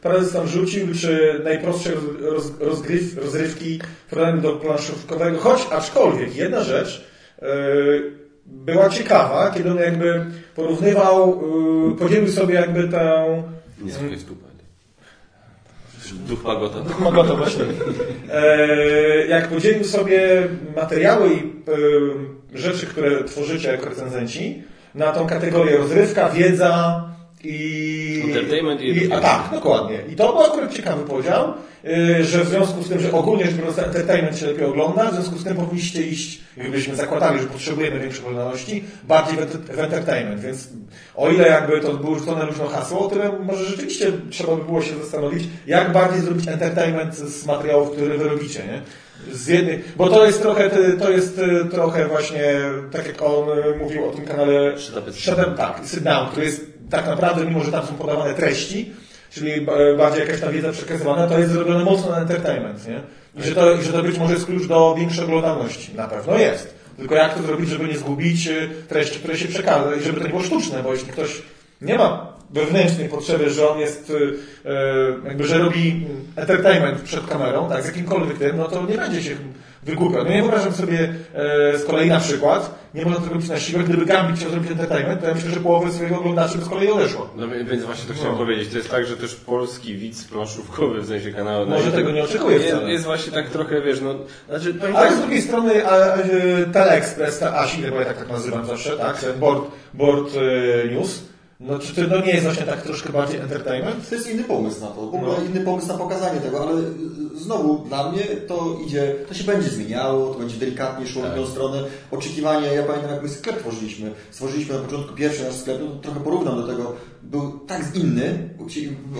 prezes 0.03 0.33
tam 0.33 0.49
rzucił, 0.49 0.87
czy 1.01 1.41
najprostsze 1.45 1.91
roz, 1.95 2.03
roz, 2.21 2.53
rozgryw, 2.61 3.19
rozrywki 3.19 3.81
w 4.07 4.11
porównaniu 4.11 4.41
do 4.41 4.53
planszówkowego, 4.53 5.39
choć 5.39 5.67
aczkolwiek 5.71 6.37
jedna 6.37 6.63
rzecz 6.65 7.05
yy, 7.43 7.49
była 8.47 8.89
ciekawa, 8.89 9.51
kiedy 9.51 9.71
on 9.71 9.79
jakby 9.79 10.27
porównywał, 10.55 11.43
yy, 11.91 11.97
podzielił 11.97 12.29
sobie 12.29 12.55
jakby 12.55 12.89
tę 12.89 13.25
nie 13.83 13.93
słuchaj 13.93 14.19
stupa. 14.19 14.45
Duch 16.29 16.45
Magota. 16.45 16.79
Magota 17.01 17.35
właśnie. 17.35 17.65
E, 18.33 19.27
jak 19.35 19.49
podzielił 19.49 19.85
sobie 19.85 20.49
materiały 20.77 21.29
i 21.29 21.39
e, 21.39 21.43
rzeczy, 22.55 22.87
które 22.87 23.25
tworzycie 23.25 23.69
jako 23.69 23.89
recenzenci, 23.89 24.63
na 24.95 25.13
tą 25.13 25.27
kategorię 25.27 25.77
rozrywka, 25.77 26.29
wiedza 26.29 27.05
i... 27.45 28.23
Entertainment 28.25 28.81
i 28.81 29.05
i 29.05 29.13
a 29.13 29.21
tak, 29.21 29.49
dokładnie. 29.53 29.99
I 30.13 30.17
to 30.17 30.33
był 30.33 30.43
akurat 30.43 30.75
ciekawy 30.75 31.05
podział, 31.05 31.55
e, 31.85 32.25
że 32.25 32.45
w 32.45 32.49
związku 32.49 32.83
z 32.83 32.89
tym, 32.89 33.01
że 33.01 33.13
ogólnie 33.13 33.45
rzecz 33.45 33.55
biorąc 33.55 33.79
entertainment 33.79 34.39
się 34.39 34.47
lepiej 34.47 34.65
ogląda, 34.65 35.11
w 35.11 35.15
związku 35.15 35.39
z 35.39 35.45
tym 35.45 35.57
powinniście 35.57 36.03
iść, 36.03 36.41
gdybyśmy 36.57 36.97
zakładali, 36.97 37.39
że 37.41 37.47
potrzebujemy 37.47 38.01
większej 38.01 38.21
oglądalności, 38.25 38.85
bardziej 39.05 39.37
w, 39.37 39.41
ent- 39.41 39.75
w 39.75 39.79
entertainment, 39.79 40.41
więc 40.41 40.69
o 41.15 41.31
ile 41.31 41.49
jakby 41.49 41.81
to 41.81 41.95
było 41.95 42.19
rzucone 42.19 42.45
luźno 42.45 42.67
hasło, 42.69 43.07
o 43.07 43.11
tyle 43.11 43.33
może 43.43 43.65
rzeczywiście 43.65 44.13
trzeba 44.31 44.57
by 44.57 44.65
było 44.65 44.83
się 44.83 44.99
zastanowić, 44.99 45.45
jak 45.67 45.93
bardziej 45.93 46.21
zrobić 46.21 46.49
entertainment 46.49 47.15
z 47.17 47.47
materiałów, 47.47 47.91
które 47.91 48.19
wy 48.19 48.29
robicie, 48.29 48.59
nie? 48.67 48.83
Z 49.33 49.49
jednej, 49.49 49.85
bo 49.97 50.09
to 50.09 50.27
jest 50.27 50.43
trochę, 50.43 50.71
to 50.99 51.11
jest 51.11 51.39
e, 51.39 51.65
trochę 51.65 52.07
właśnie, 52.09 52.55
tak 52.93 53.07
jak 53.07 53.23
on 53.23 53.49
e, 53.51 53.79
mówił 53.79 54.09
o 54.09 54.13
tym 54.13 54.25
kanale 54.25 54.73
Up, 55.33 55.55
tak, 55.57 55.81
Down, 56.03 56.29
który 56.31 56.47
jest 56.47 56.67
tak 56.91 57.07
naprawdę, 57.07 57.45
mimo 57.45 57.65
że 57.65 57.73
tam 57.73 57.87
są 57.87 57.95
podawane 57.95 58.35
treści, 58.35 58.93
czyli 59.31 59.61
ba- 59.61 59.73
bardziej 59.99 60.21
jakaś 60.21 60.41
tam 60.41 60.53
wiedza 60.53 60.73
przekazywana, 60.73 61.27
to 61.27 61.39
jest 61.39 61.53
zrobione 61.53 61.85
mocno 61.85 62.11
na 62.11 62.19
entertainment, 62.19 62.89
nie? 62.89 63.01
I 63.37 63.43
że 63.43 63.55
to, 63.55 63.83
że 63.83 63.93
to 63.93 64.03
być 64.03 64.19
może 64.19 64.35
jest 64.35 64.47
klucz 64.47 64.67
do 64.67 64.95
większej 64.99 65.25
oglądalności. 65.25 65.95
Na 65.95 66.09
pewno 66.09 66.39
jest. 66.39 66.75
Tylko 66.97 67.15
jak 67.15 67.35
to 67.35 67.43
zrobić, 67.43 67.69
żeby 67.69 67.89
nie 67.89 67.99
zgubić 67.99 68.49
e, 68.49 68.69
treści, 68.89 69.19
które 69.19 69.37
się 69.37 69.49
przekaże 69.49 69.97
i 69.97 70.01
żeby 70.01 70.19
to 70.19 70.25
nie 70.25 70.31
było 70.31 70.43
sztuczne, 70.43 70.83
bo 70.83 70.93
jeśli 70.93 71.09
ktoś 71.09 71.43
nie 71.83 71.99
ma 71.99 72.34
wewnętrznej 72.55 73.09
potrzeby, 73.09 73.51
że 73.51 73.69
on 73.69 73.79
jest, 73.79 74.13
e, 74.65 74.71
e, 74.71 74.75
jakby, 75.25 75.47
że 75.47 75.59
robi 75.59 76.07
entertainment 76.37 77.01
przed 77.01 77.27
kamerą, 77.27 77.69
tak, 77.69 77.83
z 77.83 77.87
jakimkolwiek 77.87 78.39
tym, 78.39 78.57
no 78.57 78.65
to 78.65 78.87
nie 78.87 78.97
będzie 78.97 79.23
się 79.23 79.37
wygłupiał. 79.83 80.25
No 80.25 80.31
nie 80.31 80.43
wyobrażam 80.43 80.73
sobie 80.73 81.15
e, 81.35 81.79
z 81.79 81.85
kolei 81.85 82.09
na 82.09 82.21
przykład, 82.21 82.85
nie 82.95 83.05
można 83.05 83.21
tego 83.21 83.35
robić 83.35 83.49
na 83.49 83.61
siłę, 83.61 83.83
gdyby 83.85 84.07
Gambit 84.07 84.37
chciał 84.37 84.51
zrobić 84.51 84.71
entertainment, 84.71 85.21
to 85.21 85.29
ja 85.29 85.35
myślę, 85.35 85.51
że 85.51 85.61
połowę 85.61 85.93
swojego 85.93 86.19
oglądaczy 86.19 86.59
by 86.59 86.65
z 86.65 86.69
kolei 86.69 86.91
odeszło. 86.91 87.31
No 87.37 87.49
więc 87.49 87.85
właśnie 87.85 88.09
to 88.09 88.15
chciałem 88.15 88.37
powiedzieć. 88.37 88.69
To 88.69 88.77
jest 88.77 88.91
tak, 88.91 89.07
że 89.07 89.17
też 89.17 89.35
polski 89.35 89.95
widz 89.95 90.25
planszówkowy, 90.25 91.01
w 91.01 91.07
sensie 91.07 91.33
kanału... 91.33 91.67
Może 91.67 91.93
tego 91.93 92.11
nie 92.11 92.25
oczekuje 92.25 92.57
jest, 92.57 92.69
wcale. 92.69 92.93
jest 92.93 93.05
właśnie 93.05 93.33
tak 93.33 93.51
trochę, 93.51 93.83
wiesz, 93.83 94.01
no... 94.01 94.15
Znaczy, 94.49 94.75
Ale 94.83 94.93
tak, 94.93 95.13
z 95.15 95.21
drugiej 95.21 95.43
strony 95.43 95.87
a, 95.87 96.15
a, 96.15 96.17
Teleexpress, 96.73 97.39
ta 97.39 97.57
ASI, 97.57 97.83
bo 97.91 98.01
ja 98.01 98.05
tak, 98.05 98.19
tak 98.19 98.29
nazywam 98.29 98.67
zawsze, 98.67 98.97
tak, 98.97 99.21
ten 99.21 99.39
board, 99.39 99.65
board 99.95 100.31
e, 100.37 100.89
news, 100.89 101.34
no 101.61 101.79
czy 101.79 101.95
to 101.95 102.03
no 102.03 102.21
nie 102.21 102.33
jest 102.33 102.45
właśnie 102.45 102.67
tak 102.67 102.83
troszkę 102.83 103.13
bardziej 103.13 103.41
entertainment? 103.41 104.09
To 104.09 104.15
jest 104.15 104.31
inny 104.31 104.45
pomysł 104.45 104.81
na 104.81 104.87
to, 104.87 104.95
w 104.95 105.15
ogóle 105.15 105.35
inny 105.51 105.61
pomysł 105.61 105.89
na 105.89 105.99
pokazanie 105.99 106.41
tego, 106.41 106.63
ale 106.63 106.81
y, 106.81 106.85
znowu 107.35 107.79
dla 107.79 108.13
mnie 108.13 108.23
to 108.23 108.79
idzie, 108.87 109.15
to 109.29 109.35
się 109.35 109.45
będzie 109.45 109.69
zmieniało, 109.69 110.33
to 110.33 110.39
będzie 110.39 110.57
delikatnie 110.57 111.07
szło 111.07 111.23
w 111.23 111.35
tę 111.35 111.47
stronę. 111.47 111.83
Oczekiwania, 112.11 112.73
ja 112.73 112.83
pamiętam 112.83 113.11
jak 113.11 113.23
my 113.23 113.29
sklep 113.29 113.59
tworzyliśmy, 113.59 114.13
stworzyliśmy 114.31 114.75
na 114.75 114.81
początku 114.81 115.15
pierwszy 115.15 115.45
nasz 115.45 115.55
sklep, 115.55 115.81
no 115.81 115.91
to 115.91 115.97
trochę 115.97 116.21
porównam 116.21 116.57
do 116.57 116.67
tego, 116.67 116.95
był 117.23 117.59
tak 117.59 117.97
inny, 117.97 118.49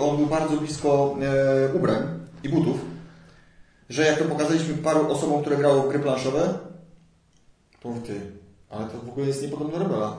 on 0.01 0.17
był 0.17 0.25
bardzo 0.25 0.57
blisko 0.57 1.17
e, 1.21 1.73
ubrań 1.73 2.03
i 2.43 2.49
butów, 2.49 2.77
że 3.89 4.05
jak 4.05 4.19
to 4.19 4.25
pokazaliśmy 4.25 4.73
paru 4.73 5.11
osobom, 5.11 5.41
które 5.41 5.57
grało 5.57 5.83
w 5.83 5.89
gry 5.89 5.99
planszowe, 5.99 6.53
to 7.81 7.89
mówię, 7.89 8.01
ty, 8.01 8.21
ale 8.69 8.85
to 8.85 8.97
w 9.05 9.09
ogóle 9.09 9.27
jest 9.27 9.41
niepodobne 9.41 9.73
do 9.73 9.83
Rebela. 9.83 10.17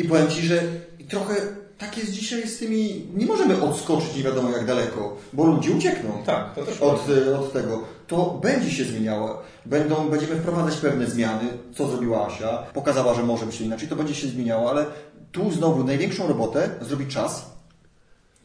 I 0.00 0.08
powiem 0.08 0.28
Ci, 0.28 0.42
że 0.42 0.62
trochę 1.08 1.34
tak 1.78 1.98
jest 1.98 2.12
dzisiaj 2.12 2.48
z 2.48 2.58
tymi... 2.58 3.06
Nie 3.14 3.26
możemy 3.26 3.62
odskoczyć 3.62 4.16
nie 4.16 4.22
wiadomo 4.22 4.50
jak 4.50 4.66
daleko, 4.66 5.16
bo 5.32 5.46
ludzie 5.46 5.70
uciekną 5.70 6.22
Tak, 6.26 6.54
to 6.54 6.64
też 6.64 6.80
od, 6.80 7.08
y, 7.08 7.38
od 7.38 7.52
tego. 7.52 7.84
To 8.06 8.38
będzie 8.42 8.70
się 8.70 8.84
zmieniało. 8.84 9.42
Będą, 9.66 10.08
będziemy 10.08 10.36
wprowadzać 10.36 10.76
pewne 10.76 11.06
zmiany, 11.06 11.48
co 11.74 11.86
zrobiła 11.86 12.26
Asia. 12.26 12.58
Pokazała, 12.58 13.14
że 13.14 13.22
może 13.22 13.46
być 13.46 13.60
inaczej, 13.60 13.88
to 13.88 13.96
będzie 13.96 14.14
się 14.14 14.28
zmieniało, 14.28 14.70
ale 14.70 14.86
tu 15.32 15.50
znowu 15.50 15.84
największą 15.84 16.28
robotę 16.28 16.70
zrobi 16.80 17.06
czas, 17.06 17.50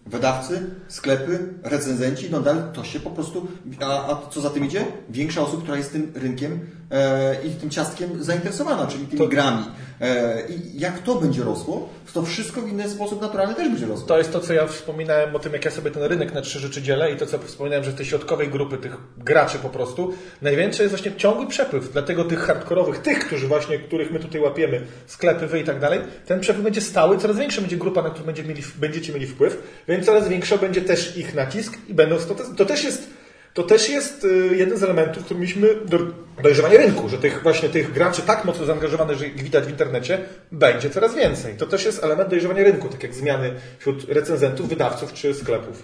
Wydawcy, 0.06 0.70
sklepy, 0.88 1.54
recenzenci, 1.64 2.28
no 2.32 2.40
dalej 2.40 2.64
to 2.74 2.84
się 2.84 3.00
po 3.00 3.10
prostu, 3.10 3.48
a, 3.82 3.86
a 3.86 4.30
co 4.30 4.42
za 4.42 4.50
tym 4.50 4.66
idzie? 4.66 4.86
Większa 5.10 5.42
osób, 5.42 5.62
która 5.62 5.78
jest 5.78 5.92
tym 5.92 6.12
rynkiem 6.16 6.60
e, 6.92 7.36
i 7.44 7.50
tym 7.50 7.70
ciastkiem 7.70 8.24
zainteresowana, 8.24 8.88
czyli 8.88 9.06
tymi 9.08 9.20
To- 9.20 9.28
grami. 9.28 9.66
E, 10.02 10.42
I 10.50 10.80
jak 10.80 11.00
to 11.00 11.16
będzie 11.16 11.44
rosło, 11.44 11.90
to 12.14 12.24
wszystko 12.24 12.62
w 12.62 12.70
inny 12.70 12.90
sposób 12.90 13.22
naturalny 13.22 13.56
też 13.56 13.70
będzie 13.70 13.86
rosło. 13.86 14.08
To 14.08 14.18
jest 14.18 14.32
to, 14.32 14.40
co 14.40 14.54
ja 14.54 14.68
wspominałem 14.68 15.36
o 15.36 15.40
tym, 15.40 15.54
jak 15.54 15.66
ja 15.66 15.72
sobie 15.72 15.92
ten 15.92 16.04
rynek 16.04 16.34
na 16.34 16.42
trzy 16.42 16.60
rzeczy 16.60 16.82
dzielę 16.82 17.12
i 17.12 17.18
to, 17.18 17.26
co 17.26 17.40
wspominałem, 17.40 17.84
że 17.86 17.92
z 17.92 17.96
tej 17.96 18.06
środkowej 18.06 18.48
grupy 18.50 18.78
tych 18.78 18.98
graczy 19.18 19.60
po 19.60 19.70
prostu, 19.70 20.14
największy 20.42 20.84
jest 20.84 20.96
właśnie 20.96 21.16
ciągły 21.16 21.48
przepływ. 21.48 21.92
Dlatego 21.92 22.24
tych 22.24 22.40
hardkorowych, 22.40 22.98
tych, 22.98 23.20
którzy 23.28 23.48
właśnie, 23.48 23.80
których 23.80 24.12
my 24.12 24.20
tutaj 24.20 24.42
łapiemy, 24.42 24.82
sklepy, 25.08 25.48
wy 25.48 25.60
i 25.60 25.64
tak 25.64 25.80
dalej, 25.80 26.00
ten 26.26 26.40
przepływ 26.40 26.64
będzie 26.64 26.82
stały, 26.82 27.18
coraz 27.18 27.38
większa 27.38 27.62
będzie 27.62 27.78
grupa, 27.78 28.02
na 28.02 28.10
którą 28.10 28.26
będziecie 28.26 28.50
mieli, 28.50 28.64
będziecie 28.78 29.14
mieli 29.14 29.28
wpływ, 29.28 29.82
więc 29.88 30.06
coraz 30.06 30.28
większy 30.28 30.58
będzie 30.58 30.82
też 30.82 31.18
ich 31.18 31.36
nacisk 31.36 31.78
i 31.88 31.94
będą, 31.94 32.18
to, 32.18 32.36
to 32.58 32.66
też 32.66 32.84
jest 32.84 33.10
to 33.56 33.64
też 33.64 33.90
jest 33.90 34.24
y, 34.24 34.56
jeden 34.56 34.78
z 34.78 34.84
elementów, 34.84 35.26
który 35.26 35.40
mieliśmy 35.40 35.76
do, 35.86 36.00
dojrzewanie 36.44 36.78
rynku, 36.78 37.10
że 37.10 37.18
tych 37.18 37.44
właśnie 37.44 37.70
tych 37.70 37.94
graczy 37.94 38.22
tak 38.22 38.46
mocno 38.46 38.66
zaangażowanych, 38.66 39.18
że 39.18 39.28
ich 39.28 39.44
widać 39.44 39.66
w 39.66 39.70
internecie, 39.70 40.20
będzie 40.52 40.90
coraz 40.90 41.16
więcej. 41.16 41.58
To 41.58 41.66
też 41.66 41.86
jest 41.86 42.04
element 42.04 42.30
dojrzewania 42.30 42.64
rynku, 42.64 42.90
tak 42.90 43.04
jak 43.04 43.14
zmiany 43.14 43.54
wśród 43.80 44.10
recenzentów, 44.10 44.70
wydawców 44.70 45.14
czy 45.14 45.34
sklepów. 45.34 45.84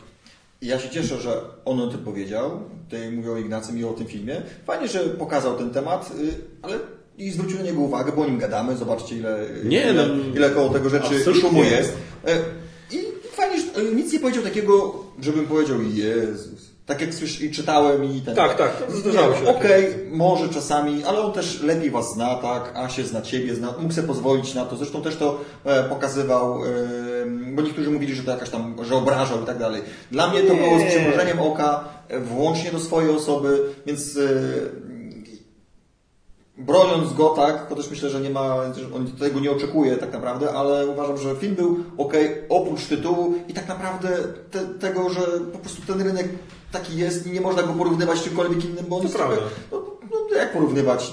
Ja 0.62 0.80
się 0.80 0.90
cieszę, 0.90 1.18
że 1.18 1.42
on 1.66 1.80
o 1.80 1.88
tym 1.88 2.00
powiedział. 2.00 2.64
Tutaj 2.90 3.12
mówię 3.12 3.32
o 3.32 3.38
Ignacym 3.38 3.80
i 3.80 3.84
o 3.84 3.94
tym 3.94 4.08
filmie. 4.08 4.42
Fajnie, 4.66 4.88
że 4.88 5.00
pokazał 5.00 5.58
ten 5.58 5.70
temat, 5.70 6.12
y, 6.20 6.34
ale 6.62 6.80
i 7.18 7.32
zwrócił 7.32 7.58
na 7.58 7.64
niego 7.64 7.82
uwagę, 7.82 8.12
bo 8.12 8.22
o 8.22 8.26
nim 8.26 8.38
gadamy. 8.38 8.78
Zobaczcie, 8.78 9.18
ile, 9.18 9.40
Nie, 9.64 9.82
ile, 9.82 9.94
no, 9.94 10.14
ile 10.36 10.50
koło 10.50 10.70
tego 10.70 10.90
rzeczy 10.90 11.34
szumu 11.42 11.64
jest. 11.64 11.94
E, 12.28 12.38
I 12.92 13.04
fajnie, 13.32 13.58
że 13.76 13.84
nic 13.84 14.14
nie 14.14 14.20
powiedział 14.20 14.44
takiego, 14.44 15.04
żebym 15.22 15.48
powiedział, 15.48 15.78
Jezus. 15.82 16.71
Tak 16.92 17.02
jak 17.02 17.14
słysz, 17.14 17.42
i 17.42 17.52
czytałem 17.52 18.04
i 18.04 18.22
ten. 18.22 18.36
Tak, 18.36 18.58
tak, 18.58 18.72
zdarzało 18.90 19.36
się 19.36 19.48
Okej, 19.48 19.96
może 20.12 20.50
czasami, 20.50 21.04
ale 21.04 21.22
on 21.22 21.32
też 21.34 21.62
lepiej 21.62 21.92
was 21.92 22.14
zna, 22.14 22.36
tak? 22.36 22.74
A 22.76 22.90
się 22.90 23.04
zna 23.04 23.22
ciebie, 23.22 23.56
zna, 23.56 23.74
mógł 23.80 23.94
sobie 23.94 24.08
pozwolić 24.08 24.54
na 24.54 24.66
to. 24.66 24.76
Zresztą 24.76 25.02
też 25.02 25.16
to 25.16 25.40
e, 25.66 25.84
pokazywał, 25.84 26.66
e, 26.66 26.68
bo 27.56 27.62
niektórzy 27.62 27.92
mówili, 27.92 28.16
że 28.16 28.24
to 28.24 28.32
jakaś 28.32 28.50
tam, 28.50 28.76
że 28.82 28.96
obrażał 28.96 29.42
i 29.44 29.46
tak 29.46 29.58
dalej. 29.58 29.82
Dla 30.12 30.28
mnie 30.28 30.42
to 30.42 30.56
było 30.56 30.80
z 30.80 30.84
przymrużeniem 30.84 31.40
oka, 31.40 31.84
e, 32.08 32.20
włącznie 32.20 32.72
do 32.72 32.80
swojej 32.80 33.10
osoby, 33.10 33.60
więc 33.86 34.18
e, 34.18 34.22
broniąc 36.58 37.14
go, 37.14 37.30
tak, 37.30 37.68
to 37.68 37.76
też 37.76 37.90
myślę, 37.90 38.10
że 38.10 38.22
nie 38.22 38.30
ma, 38.30 38.56
on 38.96 39.12
tego 39.20 39.40
nie 39.40 39.52
oczekuje 39.52 39.98
tak 39.98 40.14
naprawdę, 40.14 40.54
ale 40.54 40.88
uważam, 40.88 41.18
że 41.18 41.36
film 41.36 41.56
był 41.56 41.78
ok, 41.98 42.14
oprócz 42.50 42.86
tytułu 42.86 43.34
i 43.48 43.54
tak 43.54 43.68
naprawdę 43.68 44.10
te, 44.52 44.60
tego, 44.60 45.10
że 45.10 45.22
po 45.54 45.60
prostu 45.60 45.82
ten 45.82 46.02
rynek 46.02 46.28
taki 46.72 46.98
jest 46.98 47.28
i 47.28 47.32
nie 47.32 47.42
można 47.42 47.64
go 47.64 47.74
porównywać 47.74 48.18
z 48.18 48.24
czymkolwiek 48.24 48.66
innym, 48.66 48.86
bo 48.90 48.96
on 48.96 49.02
jest 49.04 49.16
trochę, 49.16 49.36
no, 49.72 49.82
no 50.32 50.38
jak 50.38 50.54
porównywać 50.54 51.12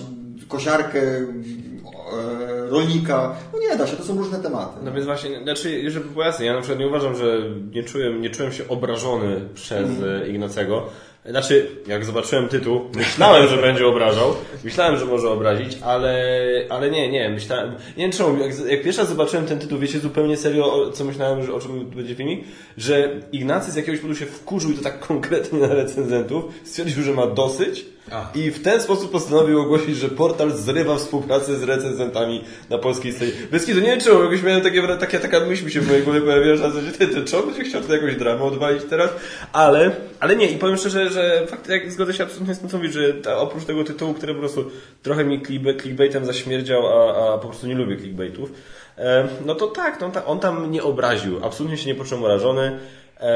kosiarkę, 0.48 1.00
e, 1.02 2.68
rolnika, 2.68 3.36
no 3.52 3.58
nie 3.58 3.76
da 3.76 3.86
się, 3.86 3.96
to 3.96 4.04
są 4.04 4.18
różne 4.18 4.38
tematy. 4.38 4.78
No 4.82 4.92
więc 4.92 5.06
właśnie, 5.06 5.42
znaczy, 5.42 5.90
żeby 5.90 6.10
było 6.10 6.24
jasne, 6.24 6.44
ja 6.44 6.52
na 6.52 6.60
przykład 6.60 6.78
nie 6.78 6.86
uważam, 6.86 7.16
że 7.16 7.42
nie 7.74 7.82
czułem, 7.82 8.22
nie 8.22 8.30
czułem 8.30 8.52
się 8.52 8.68
obrażony 8.68 9.48
przez 9.54 9.88
mm. 9.88 10.30
Ignacego. 10.30 10.86
Znaczy, 11.30 11.70
jak 11.86 12.04
zobaczyłem 12.04 12.48
tytuł, 12.48 12.80
myślałem, 12.94 13.48
że 13.48 13.56
będzie 13.56 13.86
obrażał, 13.86 14.34
myślałem, 14.64 14.98
że 14.98 15.04
może 15.04 15.30
obrazić, 15.30 15.78
ale, 15.82 16.42
ale 16.68 16.90
nie, 16.90 17.10
nie, 17.10 17.30
myślałem, 17.30 17.74
nie 17.96 18.04
wiem 18.04 18.12
czemu, 18.12 18.38
jak, 18.38 18.58
jak 18.58 18.82
pierwszy 18.82 19.00
raz 19.00 19.08
zobaczyłem 19.08 19.46
ten 19.46 19.58
tytuł, 19.58 19.78
wiecie 19.78 19.98
zupełnie 19.98 20.36
serio, 20.36 20.74
o, 20.74 20.92
co 20.92 21.04
myślałem, 21.04 21.46
że 21.46 21.54
o 21.54 21.60
czym 21.60 21.90
będzie 21.90 22.14
filmik, 22.14 22.44
że 22.76 23.20
Ignacy 23.32 23.72
z 23.72 23.76
jakiegoś 23.76 24.00
powodu 24.00 24.18
się 24.18 24.26
wkurzył 24.26 24.70
i 24.70 24.74
to 24.74 24.82
tak 24.82 25.00
konkretnie 25.00 25.58
na 25.58 25.74
recenzentów, 25.74 26.44
stwierdził, 26.64 27.02
że 27.02 27.12
ma 27.12 27.26
dosyć 27.26 27.84
Ach. 28.12 28.36
i 28.36 28.50
w 28.50 28.62
ten 28.62 28.80
sposób 28.80 29.10
postanowił 29.10 29.60
ogłosić, 29.60 29.96
że 29.96 30.08
portal 30.08 30.52
zrywa 30.52 30.96
współpracę 30.96 31.56
z 31.56 31.62
recenzentami 31.62 32.44
na 32.70 32.78
polskiej 32.78 33.12
scenie. 33.12 33.32
Bez 33.50 33.66
kitu, 33.66 33.80
nie 33.80 33.86
wiem 33.86 34.00
czemu, 34.00 34.22
jakoś 34.22 34.42
miałem 34.42 34.62
takie, 34.62 34.82
takie, 34.82 35.18
taka 35.18 35.40
myśl 35.40 35.64
mi 35.64 35.70
się 35.70 35.80
w 35.80 35.88
mojej 35.88 36.02
głowie 36.02 36.20
pojawiła, 36.20 36.56
że 36.56 36.62
na 36.62 36.70
zasadzie, 36.70 36.92
ty, 36.92 37.08
ty, 37.08 37.24
czemu 37.24 37.46
będzie 37.46 37.64
chciał 37.64 37.80
tutaj 37.80 37.96
jakąś 37.96 38.16
dramę 38.16 38.42
odwalić 38.42 38.82
teraz? 38.90 39.10
Ale, 39.52 39.96
ale 40.20 40.36
nie, 40.36 40.50
i 40.50 40.58
powiem 40.58 40.76
szczerze, 40.76 41.10
że 41.10 41.17
fakt, 41.46 41.68
jak 41.68 41.92
zgodzę 41.92 42.14
się 42.14 42.24
absolutnie 42.24 42.54
z 42.54 42.58
tym, 42.58 42.68
co 42.68 42.76
mówisz, 42.76 42.92
że 42.92 43.14
ta, 43.14 43.38
oprócz 43.38 43.64
tego 43.64 43.84
tytułu, 43.84 44.14
który 44.14 44.34
po 44.34 44.40
prostu 44.40 44.70
trochę 45.02 45.24
mi 45.24 45.42
clickbait, 45.42 45.82
clickbaitem 45.82 46.24
zaśmierdział, 46.24 46.86
a, 46.86 47.34
a 47.34 47.38
po 47.38 47.48
prostu 47.48 47.66
nie 47.66 47.74
lubię 47.74 47.96
clickbaitów, 47.96 48.52
e, 48.98 49.28
no 49.46 49.54
to 49.54 49.66
tak, 49.66 50.00
no, 50.00 50.10
ta, 50.10 50.24
on 50.24 50.40
tam 50.40 50.70
nie 50.70 50.82
obraził, 50.82 51.44
absolutnie 51.44 51.78
się 51.78 51.86
nie 51.86 51.94
poczuł 51.94 52.22
urażony, 52.22 52.78
e, 53.20 53.30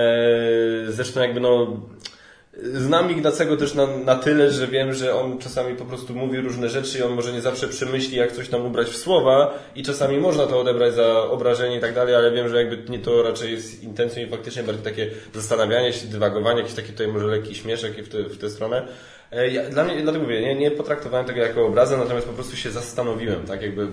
zresztą 0.88 1.20
jakby 1.20 1.40
no, 1.40 1.76
Znam 2.56 3.10
Ignacego 3.10 3.56
też 3.56 3.74
na, 3.74 3.86
na 3.86 4.14
tyle, 4.16 4.50
że 4.50 4.66
wiem, 4.66 4.94
że 4.94 5.14
on 5.14 5.38
czasami 5.38 5.76
po 5.76 5.84
prostu 5.84 6.14
mówi 6.14 6.40
różne 6.40 6.68
rzeczy 6.68 6.98
i 6.98 7.02
on 7.02 7.12
może 7.12 7.32
nie 7.32 7.40
zawsze 7.40 7.68
przemyśli, 7.68 8.16
jak 8.16 8.32
coś 8.32 8.48
tam 8.48 8.66
ubrać 8.66 8.88
w 8.88 8.96
słowa 8.96 9.58
i 9.76 9.82
czasami 9.82 10.18
można 10.18 10.46
to 10.46 10.60
odebrać 10.60 10.94
za 10.94 11.22
obrażenie 11.22 11.76
i 11.76 11.80
tak 11.80 11.94
dalej, 11.94 12.14
ale 12.14 12.30
wiem, 12.30 12.48
że 12.48 12.56
jakby 12.64 12.90
nie 12.90 12.98
to 12.98 13.22
raczej 13.22 13.52
jest 13.52 13.82
intencją 13.82 14.22
i 14.22 14.30
faktycznie 14.30 14.62
bardziej 14.62 14.84
takie 14.84 15.10
zastanawianie 15.34 15.92
się, 15.92 16.06
dywagowanie, 16.06 16.58
jakiś 16.60 16.74
taki 16.74 16.92
tutaj 16.92 17.08
może 17.08 17.26
lekki 17.26 17.54
śmieszek 17.54 18.04
w, 18.04 18.08
te, 18.08 18.22
w 18.22 18.38
tę 18.38 18.50
stronę. 18.50 18.86
E, 19.32 19.50
Ja, 19.50 19.70
dla 19.70 19.84
mnie, 19.84 20.02
dlatego 20.02 20.24
mówię, 20.24 20.40
nie, 20.40 20.54
nie 20.54 20.70
potraktowałem 20.70 21.26
tego 21.26 21.40
jako 21.40 21.66
obrazę, 21.66 21.96
natomiast 21.96 22.26
po 22.26 22.32
prostu 22.32 22.56
się 22.56 22.70
zastanowiłem, 22.70 23.46
tak 23.46 23.62
jakby 23.62 23.86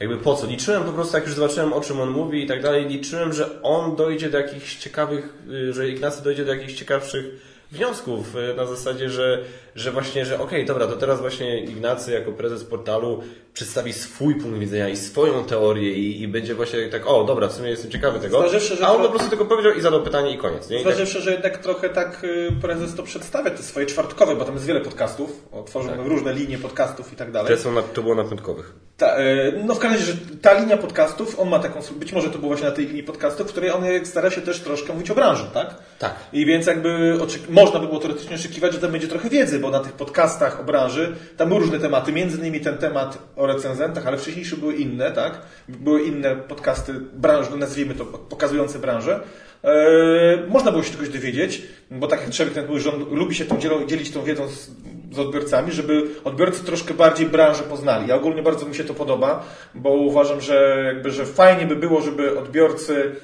jakby 0.00 0.16
po 0.16 0.34
co? 0.34 0.46
Liczyłem 0.46 0.84
po 0.84 0.92
prostu, 0.92 1.16
jak 1.16 1.26
już 1.26 1.34
zobaczyłem 1.34 1.72
o 1.72 1.80
czym 1.80 2.00
on 2.00 2.10
mówi 2.10 2.44
i 2.44 2.46
tak 2.46 2.62
dalej, 2.62 2.86
liczyłem, 2.88 3.32
że 3.32 3.62
on 3.62 3.96
dojdzie 3.96 4.30
do 4.30 4.38
jakichś 4.38 4.76
ciekawych, 4.76 5.34
y, 5.50 5.72
że 5.72 5.88
Ignacy 5.88 6.24
dojdzie 6.24 6.44
do 6.44 6.54
jakichś 6.54 6.74
ciekawszych 6.74 7.24
wniosków 7.70 8.36
y, 8.36 8.54
na 8.54 8.66
zasadzie, 8.66 9.10
że, 9.10 9.44
że 9.74 9.92
właśnie, 9.92 10.24
że 10.26 10.40
okej, 10.40 10.64
dobra, 10.66 10.86
to 10.86 10.96
teraz 10.96 11.20
właśnie 11.20 11.60
Ignacy 11.60 12.12
jako 12.12 12.32
prezes 12.32 12.64
portalu 12.64 13.22
przedstawi 13.54 13.92
swój 13.92 14.34
punkt 14.34 14.58
widzenia 14.58 14.88
i 14.88 14.96
swoją 14.96 15.44
teorię 15.44 15.92
i, 15.92 16.22
i 16.22 16.28
będzie 16.28 16.54
właśnie 16.54 16.88
tak, 16.88 17.06
o 17.06 17.24
dobra, 17.24 17.48
w 17.48 17.52
sumie 17.52 17.70
jestem 17.70 17.90
ciekawy 17.90 18.20
tego. 18.20 18.38
Zważywszy, 18.38 18.76
że 18.76 18.86
A 18.86 18.90
on 18.90 18.96
to- 18.96 19.02
po 19.02 19.08
prostu 19.10 19.28
tylko 19.28 19.44
powiedział 19.44 19.72
i 19.72 19.80
zadał 19.80 20.02
pytanie 20.02 20.30
i 20.34 20.38
koniec. 20.38 20.70
Nie? 20.70 20.80
I 20.80 20.84
tak, 20.84 20.92
Zważywszy, 20.94 21.20
że 21.20 21.32
jednak 21.32 21.58
trochę 21.58 21.88
tak 21.88 22.24
y, 22.24 22.48
prezes 22.62 22.94
to 22.94 23.02
przedstawia, 23.02 23.50
te 23.50 23.62
swoje 23.62 23.86
czwartkowe, 23.86 24.36
bo 24.36 24.44
tam 24.44 24.54
jest 24.54 24.66
wiele 24.66 24.80
podcastów, 24.80 25.48
otworzył 25.52 25.90
Tak. 25.90 26.06
różne 26.06 26.32
linie 26.32 26.58
podcastów 26.58 27.12
i 27.12 27.16
tak 27.16 27.32
dalej. 27.32 27.44
które 27.44 27.58
są 27.58 27.72
na, 27.72 27.82
to 27.82 28.02
było 28.02 28.14
na 28.14 28.24
piątkowych. 28.24 28.72
Ta, 28.96 29.16
e, 29.16 29.52
no 29.66 29.74
w 29.74 29.78
każdym 29.78 30.00
razie, 30.00 30.12
że 30.12 30.18
ta 30.42 30.60
linia 30.60 30.76
podcastów, 30.76 31.40
on 31.40 31.48
ma 31.48 31.58
taką, 31.58 31.80
być 31.96 32.12
może 32.12 32.30
to 32.30 32.38
było 32.38 32.48
właśnie 32.48 32.66
na 32.68 32.74
tej 32.74 32.86
linii 32.86 33.02
podcastów, 33.02 33.46
w 33.46 33.50
której 33.50 33.70
on 33.70 33.82
stara 34.04 34.30
się 34.30 34.40
też 34.40 34.60
troszkę 34.60 34.92
mówić 34.92 35.10
o 35.10 35.14
branży, 35.14 35.44
tak? 35.54 35.74
Tak. 35.98 36.14
I 36.32 36.46
więc 36.46 36.66
jakby 36.66 37.18
można 37.48 37.78
by 37.80 37.86
było 37.86 37.98
teoretycznie 38.00 38.36
oczekiwać, 38.36 38.72
że 38.72 38.78
tam 38.78 38.92
będzie 38.92 39.08
trochę 39.08 39.28
wiedzy, 39.30 39.57
bo 39.58 39.70
na 39.70 39.80
tych 39.80 39.92
podcastach 39.92 40.60
o 40.60 40.64
branży, 40.64 41.16
tam 41.36 41.48
były 41.48 41.60
różne 41.60 41.78
tematy, 41.78 42.12
między 42.12 42.38
innymi 42.38 42.60
ten 42.60 42.78
temat 42.78 43.18
o 43.36 43.46
recenzentach, 43.46 44.06
ale 44.06 44.18
wcześniejsze 44.18 44.56
były 44.56 44.74
inne, 44.74 45.12
tak? 45.12 45.42
Były 45.68 46.02
inne 46.02 46.36
podcasty 46.36 46.92
branż, 47.12 47.50
no 47.50 47.56
nazwijmy 47.56 47.94
to, 47.94 48.04
pokazujące 48.04 48.78
branżę. 48.78 49.20
E, 49.64 50.46
można 50.48 50.70
było 50.70 50.82
się 50.82 50.92
czegoś 50.92 51.08
dowiedzieć, 51.08 51.62
bo 51.90 52.06
tak 52.06 52.20
jak 52.20 52.30
Trzewik 52.30 52.54
ten 52.54 52.66
mówił, 52.66 52.80
że 52.80 52.92
on 52.94 53.04
lubi 53.10 53.34
się 53.34 53.44
tą 53.44 53.58
dzielić 53.86 54.10
tą 54.10 54.24
wiedzą 54.24 54.48
z, 54.48 54.70
z 55.12 55.18
odbiorcami, 55.18 55.72
żeby 55.72 56.06
odbiorcy 56.24 56.64
troszkę 56.64 56.94
bardziej 56.94 57.26
branżę 57.26 57.62
poznali. 57.62 58.08
Ja 58.08 58.14
ogólnie 58.14 58.42
bardzo 58.42 58.66
mi 58.66 58.74
się 58.74 58.84
to 58.84 58.94
podoba, 58.94 59.44
bo 59.74 59.90
uważam, 59.90 60.40
że 60.40 60.82
jakby, 60.86 61.10
że 61.10 61.26
fajnie 61.26 61.66
by 61.66 61.76
było, 61.76 62.00
żeby 62.00 62.38
odbiorcy 62.38 63.16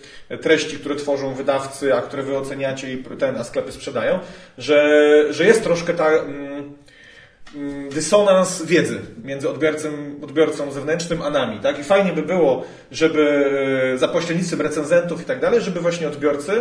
treści, 0.43 0.77
które 0.77 0.97
tworzą 0.97 1.35
wydawcy, 1.35 1.95
a 1.95 2.03
które 2.03 2.23
wy 2.23 2.37
oceniacie 2.37 2.93
i 2.93 3.05
ten, 3.19 3.37
a 3.37 3.45
sklepy 3.45 3.73
sprzedają, 3.73 4.19
że, 4.59 5.27
że 5.31 5.45
jest 5.45 5.63
troszkę 5.63 5.95
ta... 5.95 6.09
Mm, 6.09 6.73
mm, 7.55 7.89
dysonans 7.89 8.63
wiedzy 8.63 9.01
między 9.25 9.51
odbiorcą, 9.51 9.89
odbiorcą 10.23 10.73
zewnętrznym 10.73 11.23
a 11.23 11.31
nami, 11.31 11.61
tak? 11.61 11.79
I 11.79 11.85
fajnie 11.85 12.13
by 12.13 12.23
było, 12.23 12.65
żeby 12.91 13.95
za 13.97 14.09
pośrednictwem 14.09 14.61
recenzentów 14.61 15.23
i 15.23 15.25
tak 15.25 15.41
dalej, 15.41 15.61
żeby 15.61 15.81
właśnie 15.81 16.09
odbiorcy 16.09 16.53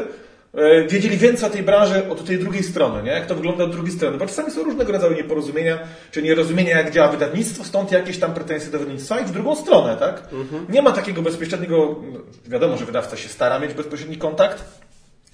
wiedzieli 0.88 1.18
więcej 1.18 1.50
o 1.50 1.52
tej 1.52 1.64
branży 1.64 2.10
od 2.10 2.26
tej 2.26 2.40
drugiej 2.40 2.64
strony, 2.64 3.04
nie? 3.04 3.12
Jak 3.12 3.26
to 3.26 3.36
wygląda 3.36 3.64
od 3.64 3.72
drugiej 3.72 3.94
strony, 3.94 4.18
bo 4.18 4.26
czasami 4.26 4.52
są 4.52 4.64
różnego 4.64 4.92
rodzaju 4.92 5.14
nieporozumienia, 5.14 5.80
czy 6.12 6.22
nierozumienia, 6.22 6.78
jak 6.78 6.92
działa 6.92 7.12
wydawnictwo, 7.12 7.64
stąd 7.64 7.92
jakieś 7.92 8.20
tam 8.20 8.34
pretensje 8.34 8.72
do 8.72 8.80
wydawnictwa 8.80 9.20
i 9.20 9.26
w 9.26 9.32
drugą 9.32 9.56
stronę, 9.56 9.98
tak? 9.98 10.24
Nie 10.70 10.82
ma 10.82 10.92
takiego 10.92 11.22
bezpośredniego, 11.22 11.96
no, 12.14 12.20
wiadomo, 12.48 12.78
że 12.78 12.86
wydawca 12.86 13.18
się 13.18 13.30
stara 13.30 13.60
mieć 13.60 13.74
bezpośredni 13.74 14.18
kontakt, 14.18 14.64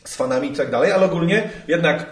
z 0.03 0.15
fanami 0.15 0.51
i 0.51 0.55
tak 0.55 0.71
dalej, 0.71 0.91
ale 0.91 1.05
ogólnie 1.05 1.49
jednak 1.67 2.05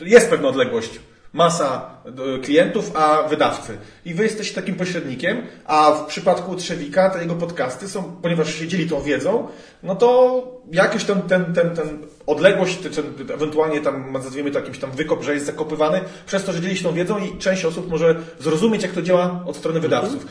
jest 0.00 0.30
pewna 0.30 0.48
odległość 0.48 1.00
masa 1.36 1.90
e, 2.04 2.38
klientów, 2.38 2.90
a 2.94 3.22
wydawcy. 3.22 3.78
I 4.04 4.14
wy 4.14 4.22
jesteście 4.22 4.54
takim 4.54 4.74
pośrednikiem, 4.74 5.42
a 5.64 5.92
w 5.92 6.06
przypadku 6.06 6.56
Trzewika 6.56 7.10
te 7.10 7.22
jego 7.22 7.34
podcasty 7.34 7.88
są, 7.88 8.02
ponieważ 8.22 8.54
się 8.54 8.68
dzieli 8.68 8.88
tą 8.88 9.02
wiedzą, 9.02 9.48
no 9.82 9.94
to 9.94 10.42
jakoś 10.72 11.04
ten, 11.04 11.22
ten, 11.22 11.54
ten, 11.54 11.76
ten 11.76 11.98
odległość, 12.26 12.80
czy 12.80 13.02
ewentualnie 13.34 13.80
tam 13.80 14.12
nazwijmy 14.12 14.50
to 14.50 14.58
jakimś 14.58 14.78
tam 14.78 14.90
wykop, 14.90 15.22
że 15.22 15.34
jest 15.34 15.46
zakopywany, 15.46 16.00
przez 16.26 16.44
to, 16.44 16.52
że 16.52 16.60
dzieli 16.60 16.76
się 16.76 16.84
tą 16.84 16.92
wiedzą 16.92 17.18
i 17.18 17.38
część 17.38 17.64
osób 17.64 17.90
może 17.90 18.14
zrozumieć, 18.40 18.82
jak 18.82 18.92
to 18.92 19.02
działa 19.02 19.42
od 19.46 19.56
strony 19.56 19.80
wydawców. 19.80 20.26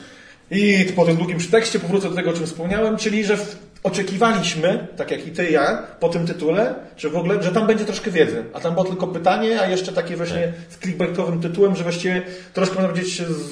I 0.52 0.86
po 0.96 1.06
tym 1.06 1.16
długim 1.16 1.38
przytekście 1.38 1.80
powrócę 1.80 2.10
do 2.10 2.16
tego, 2.16 2.30
o 2.30 2.34
czym 2.34 2.46
wspomniałem, 2.46 2.98
czyli 2.98 3.24
że 3.24 3.38
oczekiwaliśmy, 3.86 4.88
tak 4.98 5.12
jak 5.12 5.28
i 5.28 5.32
ty 5.32 5.50
i 5.50 5.54
ja, 5.54 5.84
po 6.00 6.10
tym 6.10 6.28
tytule, 6.28 6.76
że 6.98 7.10
w 7.10 7.18
ogóle, 7.18 7.44
że 7.44 7.52
tam 7.52 7.68
będzie 7.68 7.86
troszkę 7.86 8.12
wiedzy. 8.12 8.44
A 8.54 8.60
tam 8.60 8.74
było 8.74 8.86
tylko 8.86 9.08
pytanie, 9.08 9.62
a 9.62 9.68
jeszcze 9.68 9.94
takie 9.94 10.16
właśnie 10.16 10.54
z 10.70 10.78
clickbaitowym 10.78 11.42
tytułem, 11.42 11.76
że 11.76 11.84
właściwie 11.84 12.22
troszkę 12.54 12.76
można 12.76 12.90
powiedzieć 12.90 13.22
z, 13.22 13.52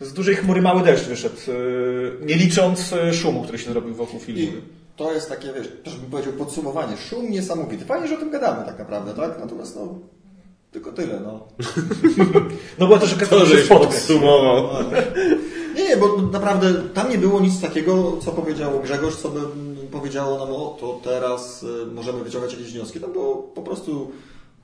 z 0.00 0.12
dużej 0.12 0.36
chmury 0.36 0.62
mały 0.62 0.82
deszcz 0.82 1.04
wyszedł, 1.04 1.36
nie 2.20 2.34
licząc 2.34 2.94
szumu, 3.12 3.42
który 3.42 3.58
się 3.58 3.70
zrobił 3.70 3.94
wokół 3.94 4.20
filmu. 4.20 4.40
I 4.40 4.52
to 4.96 5.12
jest 5.12 5.28
takie, 5.28 5.52
wiesz, 5.52 5.68
też 5.84 5.96
bym 5.96 6.10
powiedział 6.10 6.32
podsumowanie. 6.32 6.96
Szum 6.96 7.30
niesamowity. 7.30 7.84
Fajnie, 7.84 8.08
że 8.08 8.14
o 8.14 8.18
tym 8.18 8.30
gadamy 8.30 8.66
tak 8.66 8.78
naprawdę, 8.78 9.14
tak? 9.14 9.38
Natomiast 9.40 9.76
no, 9.76 9.98
tylko 10.72 10.92
tyle, 10.92 11.20
no. 11.20 11.48
no 12.78 12.86
bo 12.86 12.98
to, 12.98 13.06
że 13.06 13.16
to, 13.16 13.46
żeś 13.46 13.68
podsumował. 13.68 14.68
Nie, 15.74 15.88
nie, 15.88 15.96
bo 15.96 16.22
naprawdę 16.22 16.74
tam 16.94 17.10
nie 17.10 17.18
było 17.18 17.40
nic 17.40 17.60
takiego, 17.60 18.16
co 18.24 18.32
powiedział 18.32 18.80
Grzegorz, 18.80 19.16
co 19.16 19.28
by 19.28 19.40
powiedziało 19.92 20.38
nam, 20.38 20.54
o 20.54 20.76
to 20.80 21.00
teraz 21.04 21.62
y, 21.62 21.86
możemy 21.86 22.24
wyciągać 22.24 22.52
jakieś 22.52 22.72
wnioski. 22.72 23.00
Tam 23.00 23.12
było 23.12 23.36
po 23.36 23.62
prostu 23.62 24.10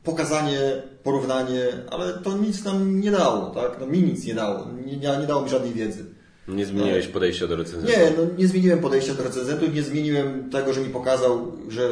pokazanie, 0.05 0.83
porównanie, 1.03 1.67
ale 1.91 2.13
to 2.13 2.39
nic 2.39 2.65
nam 2.65 3.01
nie 3.01 3.11
dało, 3.11 3.51
tak? 3.51 3.77
No, 3.81 3.87
mi 3.87 4.03
nic 4.03 4.25
nie 4.25 4.35
dało, 4.35 4.67
nie, 4.87 4.97
nie 4.97 5.27
dało 5.27 5.43
mi 5.43 5.51
żadnej 5.51 5.73
wiedzy. 5.73 6.05
Nie 6.49 6.67
zmieniłeś 6.67 7.07
podejścia 7.07 7.47
do 7.47 7.57
recenzentów? 7.57 7.97
Nie, 7.97 8.13
no 8.17 8.23
nie 8.39 8.49
zmieniłem 8.49 8.79
podejścia 8.79 9.15
do 9.15 9.23
recenzentów, 9.23 9.75
nie 9.75 9.83
zmieniłem 9.83 10.51
tego, 10.51 10.73
że 10.73 10.81
mi 10.81 10.89
pokazał, 10.89 11.53
że 11.69 11.89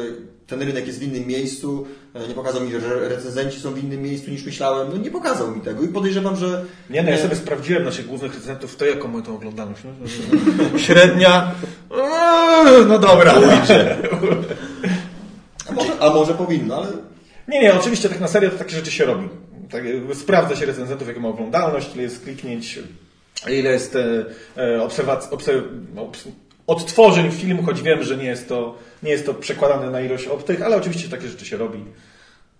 ten 0.49 0.61
rynek 0.61 0.87
jest 0.87 0.99
w 0.99 1.03
innym 1.03 1.27
miejscu, 1.27 1.87
e, 2.13 2.27
nie 2.27 2.33
pokazał 2.33 2.61
mi, 2.61 2.71
że 2.71 3.09
recenzenci 3.09 3.59
są 3.59 3.73
w 3.73 3.83
innym 3.83 4.01
miejscu 4.01 4.31
niż 4.31 4.45
myślałem, 4.45 4.87
no 4.91 4.97
nie 4.97 5.11
pokazał 5.11 5.55
mi 5.55 5.61
tego 5.61 5.83
i 5.83 5.87
podejrzewam, 5.87 6.35
że... 6.35 6.65
Nie, 6.89 7.03
no 7.03 7.09
ja 7.09 7.17
sobie 7.17 7.35
sprawdziłem 7.35 7.83
naszych 7.83 8.07
głównych 8.07 8.33
recenzentów, 8.33 8.75
to 8.75 8.85
jaką 8.85 9.07
mają 9.07 9.23
tą 9.23 9.35
oglądalność. 9.35 9.81
No? 9.83 9.91
Średnia, 10.79 11.51
no 12.87 12.99
dobra. 12.99 13.33
a, 15.69 15.73
może, 15.73 15.99
a 15.99 16.09
może 16.09 16.33
powinno, 16.33 16.75
ale... 16.75 16.87
Nie, 17.47 17.61
nie, 17.61 17.73
oczywiście 17.73 18.09
tak 18.09 18.19
na 18.19 18.27
serio 18.27 18.49
to 18.49 18.57
takie 18.57 18.75
rzeczy 18.75 18.91
się 18.91 19.05
robi. 19.05 19.29
Tak, 19.71 19.83
sprawdza 20.13 20.55
się 20.55 20.65
recenzentów, 20.65 21.07
jaką 21.07 21.19
ma 21.19 21.29
oglądalność, 21.29 21.93
ile 21.93 22.03
jest 22.03 22.23
kliknięć, 22.23 22.79
ile 23.47 23.71
jest 23.71 23.95
e, 23.95 24.25
e 24.57 24.83
obserwacji, 24.83 25.31
obserw, 25.31 25.63
odtworzeń 26.69 27.31
filmu, 27.31 27.63
choć 27.63 27.81
wiem, 27.81 28.03
że 28.03 28.17
nie 28.17 28.25
jest 28.25 28.49
to, 28.49 28.77
nie 29.03 29.11
jest 29.11 29.25
to 29.25 29.33
przekładane 29.33 29.91
na 29.91 30.01
ilość 30.01 30.27
obtych, 30.27 30.61
ale 30.61 30.75
oczywiście 30.75 31.09
takie 31.09 31.27
rzeczy 31.27 31.45
się 31.45 31.57
robi. 31.57 31.85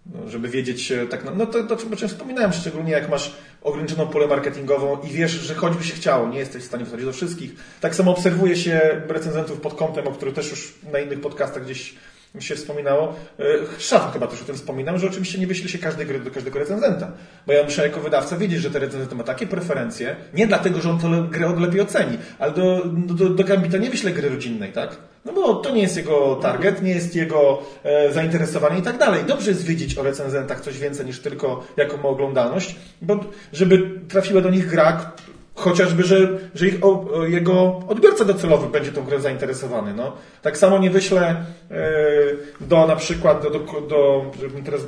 No, 0.06 0.30
żeby 0.30 0.48
wiedzieć 0.48 0.92
e, 0.92 1.08
tak, 1.08 1.36
no 1.38 1.46
to, 1.46 1.64
to 1.64 1.76
o 1.94 1.96
czym 1.96 2.10
wspominałem, 2.10 2.54
szczególnie 2.54 2.92
jak 2.92 3.10
masz 3.10 3.36
ograniczoną 3.62 4.08
pole 4.08 4.28
marketingową 4.28 4.98
i 5.02 5.08
wiesz, 5.08 5.32
że 5.32 5.56
choćby 5.56 5.84
się 5.84 5.94
chciało, 5.94 6.30
nie 6.30 6.40
jesteś 6.40 6.64
w 6.64 6.66
stanie 6.66 6.86
wsadzić 6.86 7.06
do 7.06 7.14
wszystkich. 7.14 7.52
Tak 7.82 7.96
samo 7.96 8.12
obserwuje 8.12 8.56
się 8.56 9.02
recenzentów 9.08 9.62
pod 9.62 9.74
kątem, 9.74 10.08
o 10.08 10.12
których 10.12 10.34
też 10.34 10.52
już 10.52 10.74
na 10.92 11.00
innych 11.00 11.22
podcastach 11.22 11.64
gdzieś 11.64 11.96
się 12.40 12.56
wspominało. 12.56 13.16
E, 13.40 13.44
Szaf 13.80 14.14
chyba 14.14 14.28
też 14.28 14.42
o 14.42 14.46
tym 14.46 14.56
wspominał, 14.56 15.00
że 15.00 15.08
oczywiście 15.08 15.40
nie 15.40 15.48
wyśle 15.48 15.70
się 15.70 15.78
każdej 15.78 16.06
gry 16.06 16.20
do 16.20 16.32
każdego 16.32 16.60
recenzenta. 16.60 17.12
Bo 17.48 17.54
ja 17.54 17.64
muszę 17.64 17.88
jako 17.88 18.00
wydawca 18.00 18.38
wiedzieć, 18.38 18.62
że 18.62 18.72
ten 18.72 18.82
recenzent 18.82 19.14
ma 19.14 19.24
takie 19.24 19.48
preferencje, 19.48 20.16
nie 20.34 20.48
dlatego, 20.48 20.82
że 20.82 20.90
on 20.90 21.00
tę 21.00 21.28
grę 21.32 21.56
lepiej 21.60 21.82
oceni, 21.82 22.18
ale 22.40 22.52
do, 22.52 22.86
do, 22.86 23.30
do 23.30 23.44
Gambita 23.44 23.78
nie 23.78 23.90
wyśle 23.90 24.12
gry 24.12 24.30
rodzinnej, 24.30 24.72
tak? 24.72 24.98
No 25.26 25.34
bo 25.34 25.56
to 25.56 25.70
nie 25.76 25.82
jest 25.82 25.98
jego 25.98 26.36
target, 26.36 26.82
nie 26.82 26.92
jest 26.92 27.16
jego 27.16 27.62
e, 27.84 28.14
zainteresowanie 28.14 28.80
i 28.80 28.82
tak 28.82 28.98
dalej. 28.98 29.24
Dobrze 29.28 29.50
jest 29.50 29.66
wiedzieć 29.66 29.98
o 29.98 30.04
recenzentach 30.04 30.62
coś 30.62 30.80
więcej 30.80 31.06
niż 31.06 31.20
tylko 31.20 31.68
jaką 31.78 31.98
ma 31.98 32.10
oglądalność, 32.10 32.76
bo 33.02 33.20
żeby 33.54 34.00
trafiła 34.08 34.42
do 34.42 34.50
nich 34.50 34.68
gra, 34.68 35.12
Chociażby, 35.60 36.04
że, 36.04 36.40
że 36.56 36.68
ich, 36.68 36.86
o, 36.86 37.26
jego 37.26 37.82
odbiorca 37.88 38.26
docelowy 38.26 38.68
będzie 38.68 38.92
tą 38.92 39.04
grę 39.04 39.20
zainteresowany. 39.20 39.94
No. 39.94 40.14
Tak 40.42 40.58
samo 40.58 40.78
nie 40.78 40.90
wyślę 40.90 41.46
y, 41.72 42.66
do 42.68 42.88
na 42.88 42.96
przykład 42.96 43.44
do, 43.44 43.50
do, 43.50 43.60
do 43.60 44.26
teraz, 44.66 44.82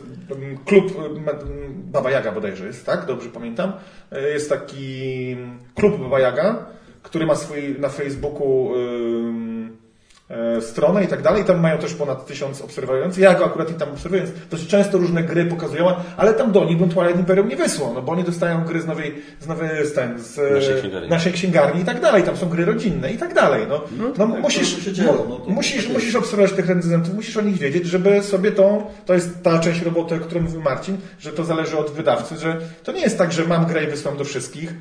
klub 0.65 0.93
Baba 1.69 2.11
Jaga 2.11 2.31
bodajże 2.31 2.68
jest, 2.68 2.85
tak? 2.85 3.06
Dobrze 3.06 3.30
pamiętam. 3.30 3.73
E, 4.11 4.30
jest 4.30 4.49
taki 4.49 5.38
klub 5.76 6.02
Baba 6.02 6.19
Jaga, 6.19 6.65
który 7.03 7.26
ma 7.26 7.35
swój 7.35 7.76
na 7.80 7.89
Facebooku 7.89 8.72
E, 8.76 9.51
stronę 10.62 11.03
i 11.03 11.08
tak 11.08 11.22
dalej. 11.22 11.45
Tam 11.45 11.60
mają 11.60 11.78
też 11.78 11.94
ponad 11.94 12.26
tysiąc 12.26 12.62
obserwujących. 12.62 13.24
Ja 13.24 13.34
go 13.34 13.45
akurat 13.45 13.72
i 13.72 13.74
tam 13.74 13.90
obserwuję, 13.90 14.24
więc 14.24 14.36
dosyć 14.49 14.68
często 14.68 14.98
różne 14.98 15.24
gry 15.24 15.45
pokazują, 15.45 15.94
ale 16.18 16.34
tam 16.34 16.52
do 16.52 16.66
nich 16.66 16.78
bym 16.78 16.90
Twilight 16.90 17.20
Imperium 17.20 17.48
nie 17.49 17.56
wysłał, 17.56 17.94
no 17.94 18.02
bo 18.02 18.12
oni 18.12 18.24
dostają 18.24 18.64
gry 18.64 18.82
z 18.82 18.86
nowej, 18.86 19.16
z 19.40 19.48
nowej 19.48 19.70
ten, 19.95 20.20
z 20.20 20.38
naszej 20.53 20.80
księgarni. 20.80 21.10
naszej 21.10 21.34
księgarni 21.34 21.82
i 21.82 21.86
tak 21.86 22.02
dalej. 22.02 22.24
Tam 22.24 22.38
są 22.38 22.49
gry 22.49 22.66
rodzinne 22.66 23.12
i 23.12 23.18
tak 23.18 23.34
dalej. 23.34 23.66
No, 23.70 23.82
no, 23.98 24.12
no 24.18 24.28
tak, 24.28 24.41
musisz, 24.41 24.76
dzieło, 24.76 25.26
no, 25.30 25.53
musisz, 25.53 25.90
musisz 25.90 26.16
obserwować 26.16 26.52
tych 26.52 26.68
recenzentów, 26.68 27.14
musisz 27.14 27.38
o 27.38 27.41
nich 27.41 27.58
wiedzieć, 27.58 27.86
żeby 27.86 28.24
sobie 28.24 28.52
tą, 28.52 28.86
to 29.06 29.14
jest 29.14 29.44
ta 29.44 29.60
część 29.60 29.82
roboty, 29.82 30.16
o 30.16 30.20
której 30.20 30.44
mówił 30.44 30.62
Marcin, 30.62 30.98
że 31.20 31.32
to 31.32 31.44
zależy 31.44 31.78
od 31.78 31.91
wydawcy, 31.91 32.38
że 32.38 32.58
to 32.84 32.91
nie 32.91 33.02
jest 33.02 33.18
tak, 33.18 33.32
że 33.32 33.45
mam 33.45 33.66
grę 33.66 33.84
i 33.84 33.88
wysłam 33.88 34.18
do 34.18 34.24
wszystkich 34.24 34.74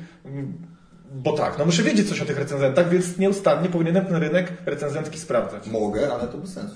bo 1.13 1.33
tak, 1.33 1.57
no 1.57 1.65
muszę 1.65 1.83
wiedzieć 1.83 2.09
coś 2.09 2.21
o 2.21 2.25
tych 2.25 2.39
recenzentach, 2.39 2.89
więc 2.89 3.17
nieustannie 3.17 3.69
powinienem 3.69 4.05
ten 4.05 4.15
rynek 4.15 4.53
recenzencki 4.65 5.19
sprawdzać. 5.19 5.67
Mogę, 5.67 6.13
ale 6.13 6.27
to 6.27 6.37
bez 6.37 6.53
sensu. 6.53 6.75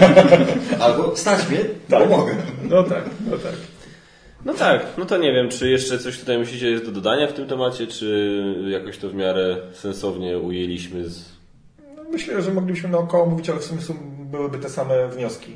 Albo 0.84 1.16
stać 1.16 1.48
mnie, 1.48 1.58
tak. 1.88 2.08
bo 2.08 2.16
mogę. 2.16 2.34
No 2.70 2.82
tak, 2.82 3.04
no 3.30 3.36
tak. 3.38 3.52
No 4.44 4.54
tak, 4.54 4.86
no 4.98 5.04
to 5.04 5.18
nie 5.18 5.32
wiem, 5.32 5.48
czy 5.48 5.70
jeszcze 5.70 5.98
coś 5.98 6.18
tutaj 6.18 6.38
myślicie 6.38 6.70
jest 6.70 6.84
do 6.84 6.92
dodania 6.92 7.26
w 7.26 7.32
tym 7.32 7.46
temacie, 7.46 7.86
czy 7.86 8.44
jakoś 8.68 8.98
to 8.98 9.08
w 9.08 9.14
miarę 9.14 9.56
sensownie 9.72 10.38
ujęliśmy 10.38 11.08
z... 11.08 11.24
No 11.96 12.02
myślę, 12.10 12.42
że 12.42 12.54
moglibyśmy 12.54 12.88
naokoło 12.88 13.26
mówić, 13.26 13.50
ale 13.50 13.60
w 13.60 13.64
sumie 13.64 13.80
byłyby 14.30 14.58
te 14.58 14.68
same 14.68 15.08
wnioski. 15.08 15.52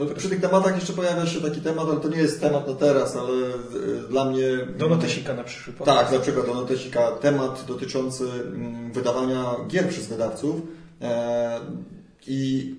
No, 0.00 0.06
przy 0.06 0.28
tych 0.28 0.40
tematach 0.40 0.74
jeszcze 0.74 0.92
pojawia 0.92 1.26
się 1.26 1.40
taki 1.40 1.60
temat, 1.60 1.88
ale 1.88 2.00
to 2.00 2.08
nie 2.08 2.18
jest 2.18 2.40
temat 2.40 2.68
na 2.68 2.74
teraz, 2.74 3.16
ale 3.16 3.32
dla 4.08 4.24
mnie... 4.24 4.42
Do 4.78 4.88
notesika 4.88 5.34
na 5.34 5.44
przyszły 5.44 5.72
Tak, 5.84 6.12
na 6.12 6.18
przykład 6.18 6.46
do 6.46 6.54
notesika. 6.54 7.10
Temat 7.10 7.64
dotyczący 7.68 8.24
mm, 8.24 8.92
wydawania 8.92 9.56
gier 9.68 9.88
przez 9.88 10.06
wydawców 10.06 10.56
e, 11.02 11.60
i 12.26 12.74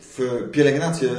w 0.00 0.48
pielęgnację 0.52 1.10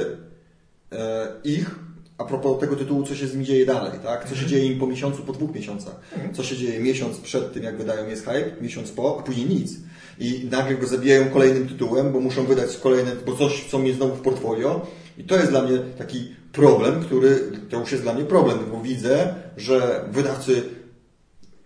e, 0.92 1.28
ich 1.44 1.74
a 2.18 2.24
propos 2.24 2.60
tego 2.60 2.76
tytułu, 2.76 3.02
co 3.02 3.14
się 3.14 3.26
z 3.26 3.32
nimi 3.32 3.44
dzieje 3.44 3.66
dalej, 3.66 3.92
tak? 4.04 4.22
Co 4.22 4.28
się 4.28 4.32
mhm. 4.32 4.48
dzieje 4.48 4.66
im 4.66 4.78
po 4.78 4.86
miesiącu, 4.86 5.22
po 5.22 5.32
dwóch 5.32 5.54
miesiącach. 5.54 5.94
Mhm. 6.14 6.34
Co 6.34 6.42
się 6.42 6.56
dzieje 6.56 6.80
miesiąc 6.80 7.18
przed 7.18 7.52
tym, 7.52 7.62
jak 7.62 7.76
wydają 7.76 8.08
jest 8.08 8.24
hype, 8.24 8.50
miesiąc 8.60 8.90
po, 8.90 9.18
a 9.20 9.22
później 9.22 9.46
nic. 9.46 9.72
I 10.18 10.48
nagle 10.50 10.76
go 10.76 10.86
zabijają 10.86 11.30
kolejnym 11.30 11.68
tytułem, 11.68 12.12
bo 12.12 12.20
muszą 12.20 12.44
wydać 12.44 12.76
kolejne, 12.76 13.12
bo 13.26 13.36
coś, 13.36 13.64
co 13.70 13.78
mi 13.78 13.92
znowu 13.92 14.14
w 14.14 14.20
portfolio 14.20 14.86
i 15.18 15.24
to 15.24 15.36
jest 15.36 15.50
dla 15.50 15.62
mnie 15.62 15.78
taki 15.98 16.34
problem, 16.52 17.00
który, 17.00 17.52
to 17.70 17.80
już 17.80 17.92
jest 17.92 18.04
dla 18.04 18.14
mnie 18.14 18.24
problem, 18.24 18.58
bo 18.72 18.80
widzę, 18.80 19.34
że 19.56 20.04
wydawcy 20.10 20.62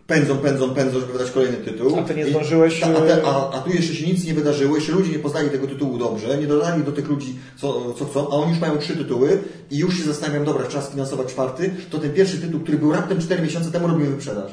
pędzą, 0.07 0.39
pędzą, 0.39 0.75
pędzą, 0.75 1.01
żeby 1.01 1.13
wydać 1.13 1.31
kolejny 1.31 1.57
tytuł. 1.57 1.99
A 1.99 2.03
ty 2.03 2.15
nie 2.15 2.27
zdążyłeś... 2.27 2.83
a, 2.83 2.87
te, 2.87 3.23
a, 3.25 3.51
a, 3.53 3.59
tu 3.59 3.71
jeszcze 3.71 3.95
się 3.95 4.07
nic 4.07 4.25
nie 4.25 4.35
wydarzyło, 4.35 4.77
jeszcze 4.77 4.93
ludzie 4.93 5.13
nie 5.13 5.19
poznali 5.19 5.51
tego 5.51 5.67
tytułu 5.67 5.99
dobrze, 5.99 6.39
nie 6.39 6.47
dodali 6.47 6.85
do 6.85 6.93
tych 6.93 7.09
ludzi, 7.09 7.39
co, 7.57 7.95
co 7.95 8.05
chcą, 8.05 8.27
a 8.29 8.31
oni 8.31 8.51
już 8.51 8.61
mają 8.61 8.79
trzy 8.79 8.97
tytuły 8.97 9.39
i 9.71 9.79
już 9.79 9.99
się 9.99 10.05
zastanawiam, 10.05 10.45
dobra, 10.45 10.67
czas 10.67 10.91
finansować 10.91 11.29
czwarty, 11.29 11.71
to 11.91 11.99
ten 11.99 12.13
pierwszy 12.13 12.39
tytuł, 12.39 12.61
który 12.61 12.79
był 12.79 12.93
raptem 12.93 13.21
cztery 13.21 13.43
miesiące 13.43 13.71
temu, 13.71 13.87
robimy 13.89 14.11
wyprzedaż. 14.11 14.53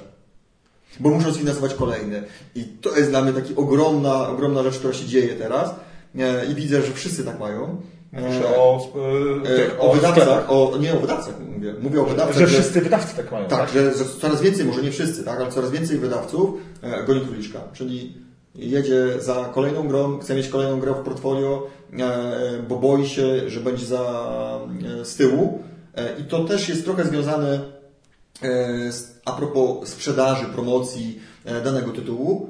Bo 1.00 1.10
muszą 1.10 1.34
sfinansować 1.34 1.74
kolejny. 1.74 2.24
I 2.56 2.64
to 2.64 2.98
jest 2.98 3.10
dla 3.10 3.22
mnie 3.22 3.34
taka 3.34 3.48
ogromna, 3.56 4.30
ogromna 4.30 4.64
rzecz, 4.64 4.78
która 4.78 4.94
się 4.94 5.06
dzieje 5.06 5.36
teraz. 5.36 5.70
E, 6.20 6.46
I 6.46 6.56
widzę, 6.56 6.82
że 6.82 6.94
wszyscy 6.94 7.24
tak 7.24 7.40
mają. 7.40 7.82
O, 8.18 8.92
e, 9.46 9.80
o, 9.80 9.92
o 9.92 9.94
wydawcach, 9.94 10.52
o, 10.52 10.78
nie 10.80 10.94
o 10.94 11.00
wydawcach 11.00 11.34
mówię. 11.56 11.74
Mówię 11.82 12.02
o 12.02 12.06
wydawcach. 12.06 12.38
Że 12.38 12.48
wszyscy 12.48 12.82
wydawcy 12.82 13.16
tak 13.16 13.32
mają. 13.32 13.48
Tak, 13.48 13.60
tak? 13.60 13.70
Że, 13.70 13.94
że, 13.94 14.06
coraz 14.22 14.42
więcej, 14.42 14.66
może 14.66 14.82
nie 14.82 14.92
wszyscy, 14.92 15.24
tak, 15.24 15.40
ale 15.40 15.52
coraz 15.52 15.72
więcej 15.72 15.98
wydawców 15.98 16.50
e, 16.82 17.04
goni 17.04 17.22
króliczka. 17.22 17.60
Czyli 17.74 18.18
jedzie 18.56 19.22
za 19.22 19.50
kolejną 19.54 19.88
grą, 19.88 20.20
chce 20.20 20.36
mieć 20.36 20.48
kolejną 20.48 20.80
grę 20.80 20.94
w 20.94 21.04
portfolio, 21.04 21.68
e, 22.00 22.64
bo 22.70 22.76
boi 22.76 23.08
się, 23.08 23.50
że 23.50 23.60
będzie 23.60 23.86
za, 23.86 24.60
e, 25.02 25.06
z 25.06 25.16
tyłu. 25.16 25.64
E, 25.96 26.20
I 26.20 26.24
to 26.24 26.44
też 26.44 26.70
jest 26.70 26.86
trochę 26.86 27.06
związane 27.06 27.60
e, 28.42 28.92
z, 28.92 29.22
a 29.26 29.32
propos 29.32 29.90
sprzedaży, 29.90 30.46
promocji 30.46 31.20
e, 31.46 31.62
danego 31.62 31.92
tytułu. 31.92 32.50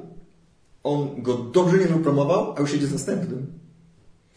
On 0.82 1.22
go 1.22 1.34
dobrze 1.34 1.78
nie 1.78 1.86
wypromował, 1.86 2.54
a 2.56 2.60
już 2.60 2.72
jedzie 2.72 2.86
z 2.86 2.92
następnym. 2.92 3.59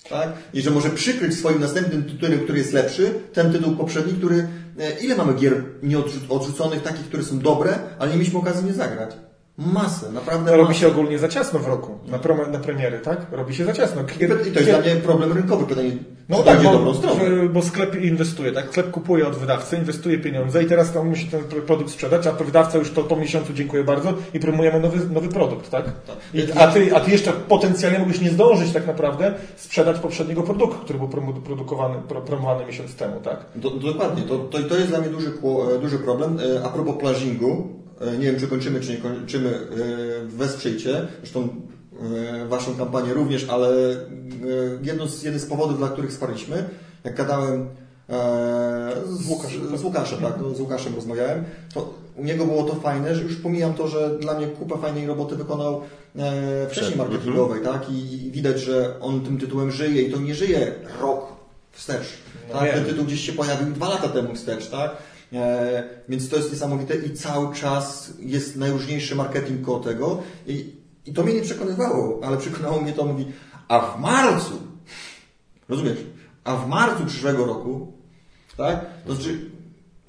Tak? 0.10 0.30
I 0.54 0.62
że 0.62 0.72
może 0.72 0.90
przykryć 0.90 1.34
swoim 1.34 1.60
następnym 1.60 2.04
tytułem, 2.04 2.40
który 2.40 2.58
jest 2.58 2.74
lepszy, 2.74 3.14
ten 3.34 3.52
tytuł 3.52 3.76
poprzedni, 3.76 4.14
który... 4.14 4.48
e, 4.80 5.00
Ile 5.00 5.16
mamy 5.16 5.34
gier 5.34 5.64
nieodrzuconych, 5.84 6.84
takich, 6.84 7.06
które 7.06 7.24
są 7.24 7.40
dobre, 7.40 7.80
ale 8.00 8.12
nie 8.12 8.18
mieliśmy 8.18 8.40
okazji 8.40 8.66
nie 8.66 8.74
zagrać? 8.74 9.12
Masę, 9.58 10.12
naprawdę 10.12 10.52
robi 10.52 10.68
masę. 10.68 10.80
się 10.80 10.88
ogólnie 10.88 11.20
za 11.20 11.28
ciasno 11.28 11.60
w 11.60 11.68
roku, 11.68 11.98
na, 12.08 12.48
na 12.48 12.60
premiery, 12.60 13.00
tak? 13.00 13.26
Robi 13.32 13.56
się 13.56 13.66
za 13.66 13.74
ciasno. 13.74 14.02
I 14.02 14.28
to 14.28 14.60
jest 14.60 14.72
dla 14.72 14.80
mnie 14.80 14.96
problem 14.96 15.32
rynkowy, 15.32 15.66
pytanie, 15.66 15.92
No 16.30 16.44
tak, 16.44 16.64
bo, 16.64 16.94
bo 17.54 17.62
sklep 17.62 17.96
inwestuje, 17.96 18.52
tak? 18.52 18.70
Sklep 18.70 18.92
kupuje 18.92 19.28
od 19.28 19.36
wydawcy, 19.36 19.78
inwestuje 19.78 20.18
pieniądze 20.18 20.64
i 20.64 20.66
teraz 20.66 20.92
to 20.92 21.04
musi 21.04 21.28
ten 21.28 21.44
produkt 21.44 21.92
sprzedać, 21.92 22.28
a 22.28 22.32
to 22.32 22.44
wydawca 22.44 22.78
już 22.78 22.92
to 22.92 23.04
po 23.04 23.16
miesiącu 23.16 23.54
dziękuję 23.54 23.84
bardzo 23.84 24.14
i 24.34 24.40
promujemy 24.40 24.80
nowy, 24.80 25.10
nowy 25.10 25.28
produkt, 25.28 25.70
tak? 25.70 25.86
I, 26.34 26.52
a, 26.52 26.68
ty, 26.68 26.96
a 26.96 27.00
ty 27.00 27.12
jeszcze 27.12 27.34
potencjalnie 27.34 28.00
mógłbyś 28.00 28.22
nie 28.22 28.30
zdążyć 28.30 28.74
tak 28.74 28.88
naprawdę 28.88 29.34
sprzedać 29.56 30.00
poprzedniego 30.00 30.44
produktu, 30.44 30.84
który 30.84 31.00
był 31.00 31.08
produkowany, 31.46 31.96
pro, 32.08 32.22
promowany 32.22 32.66
miesiąc 32.66 32.96
temu, 32.96 33.20
tak? 33.24 33.46
Do, 33.56 33.70
dokładnie, 33.70 34.24
to, 34.24 34.38
to, 34.38 34.60
to 34.60 34.76
jest 34.76 34.88
dla 34.88 35.00
mnie 35.00 35.10
duży, 35.10 35.32
duży 35.82 36.00
problem. 36.00 36.38
E, 36.58 36.66
A 36.66 36.70
propos 36.70 36.96
plażingu, 36.96 37.83
nie 38.12 38.26
wiem 38.26 38.40
czy 38.40 38.48
kończymy, 38.48 38.82
czy 38.82 38.92
nie 38.92 38.98
kończymy, 38.98 39.50
e, 39.50 40.26
wesprzyjcie, 40.26 41.08
zresztą 41.20 41.50
e, 42.42 42.48
Waszą 42.48 42.76
kampanię 42.76 43.14
również, 43.14 43.50
ale 43.50 43.70
e, 43.70 43.98
jedno 44.84 45.08
z, 45.08 45.24
jeden 45.24 45.40
z 45.40 45.46
powodów, 45.46 45.78
dla 45.78 45.90
których 45.90 46.12
wsparliśmy, 46.12 46.70
jak 47.04 47.16
gadałem 47.16 47.68
e, 48.10 48.92
z, 49.06 49.30
Łukaszem, 49.30 49.78
z 49.78 49.84
Łukaszem, 49.84 50.20
tak, 50.20 50.34
no, 50.42 50.56
z 50.56 50.60
Łukaszem 50.60 50.96
rozmawiałem, 50.96 51.44
to 51.74 51.94
u 52.16 52.24
niego 52.24 52.46
było 52.46 52.64
to 52.64 52.76
fajne, 52.76 53.16
że 53.16 53.24
już 53.24 53.36
pomijam 53.36 53.74
to, 53.74 53.88
że 53.88 54.18
dla 54.20 54.34
mnie 54.34 54.48
kupę 54.48 54.78
fajnej 54.78 55.08
roboty 55.08 55.36
wykonał 55.36 55.82
e, 56.16 56.68
wcześniej 56.70 56.98
marketingowej, 56.98 57.62
tak, 57.64 57.90
i, 57.90 58.32
widać, 58.32 58.60
że 58.60 59.00
on 59.02 59.22
tym 59.22 59.38
tytułem 59.38 59.72
żyje 59.72 60.02
i 60.02 60.12
to 60.12 60.20
nie 60.20 60.36
żyje 60.36 60.76
rok 61.02 61.26
wstecz. 61.72 62.08
No 62.54 62.60
tak? 62.60 62.74
Ten 62.74 62.86
tytuł 62.86 63.06
gdzieś 63.06 63.26
się 63.26 63.34
pojawił 63.34 63.74
dwa 63.74 63.90
lata 63.90 64.10
temu 64.10 64.36
wstecz, 64.36 64.70
tak? 64.70 64.92
E, 65.34 65.84
więc 66.10 66.30
to 66.30 66.36
jest 66.36 66.52
niesamowite 66.52 66.96
i 66.96 67.14
cały 67.14 67.56
czas 67.56 68.14
jest 68.20 68.56
najróżniejszy 68.56 69.16
marketing 69.16 69.66
koło 69.66 69.80
tego 69.80 70.22
i, 70.48 70.74
i 71.06 71.14
to 71.14 71.24
mnie 71.24 71.34
nie 71.34 71.42
przekonywało, 71.42 72.20
ale 72.24 72.38
przekonało 72.38 72.82
mnie 72.82 72.94
to, 72.94 73.06
mówi, 73.06 73.26
a 73.68 73.80
w 73.80 74.00
marcu, 74.00 74.54
rozumiesz, 75.70 75.98
a 76.44 76.56
w 76.56 76.68
marcu 76.68 77.06
przyszłego 77.06 77.46
roku, 77.46 77.94
tak? 78.58 78.86
To 79.08 79.16
znaczy, 79.16 79.52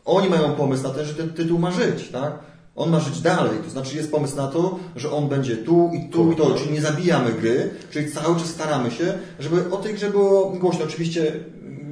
oni 0.04 0.28
mają 0.28 0.54
pomysł 0.54 0.82
na 0.82 0.90
to, 0.90 1.04
że 1.04 1.14
ten 1.14 1.32
tytuł 1.32 1.58
ma 1.58 1.70
żyć, 1.70 2.08
tak? 2.08 2.38
On 2.76 2.90
ma 2.90 3.00
żyć 3.00 3.20
dalej, 3.20 3.58
to 3.64 3.70
znaczy 3.70 3.96
jest 3.96 4.10
pomysł 4.10 4.36
na 4.36 4.46
to, 4.46 4.78
że 4.96 5.10
on 5.10 5.28
będzie 5.28 5.56
tu 5.56 5.90
i 5.94 6.10
tu 6.10 6.32
i 6.32 6.36
to, 6.36 6.54
czyli 6.54 6.72
nie 6.72 6.80
zabijamy 6.80 7.32
gry, 7.32 7.70
czyli 7.90 8.12
cały 8.12 8.36
czas 8.36 8.46
staramy 8.46 8.90
się, 8.90 9.18
żeby 9.38 9.70
o 9.70 9.76
tej 9.76 9.94
grze 9.94 10.10
było 10.10 10.50
głośno. 10.50 10.84
Oczywiście 10.84 11.32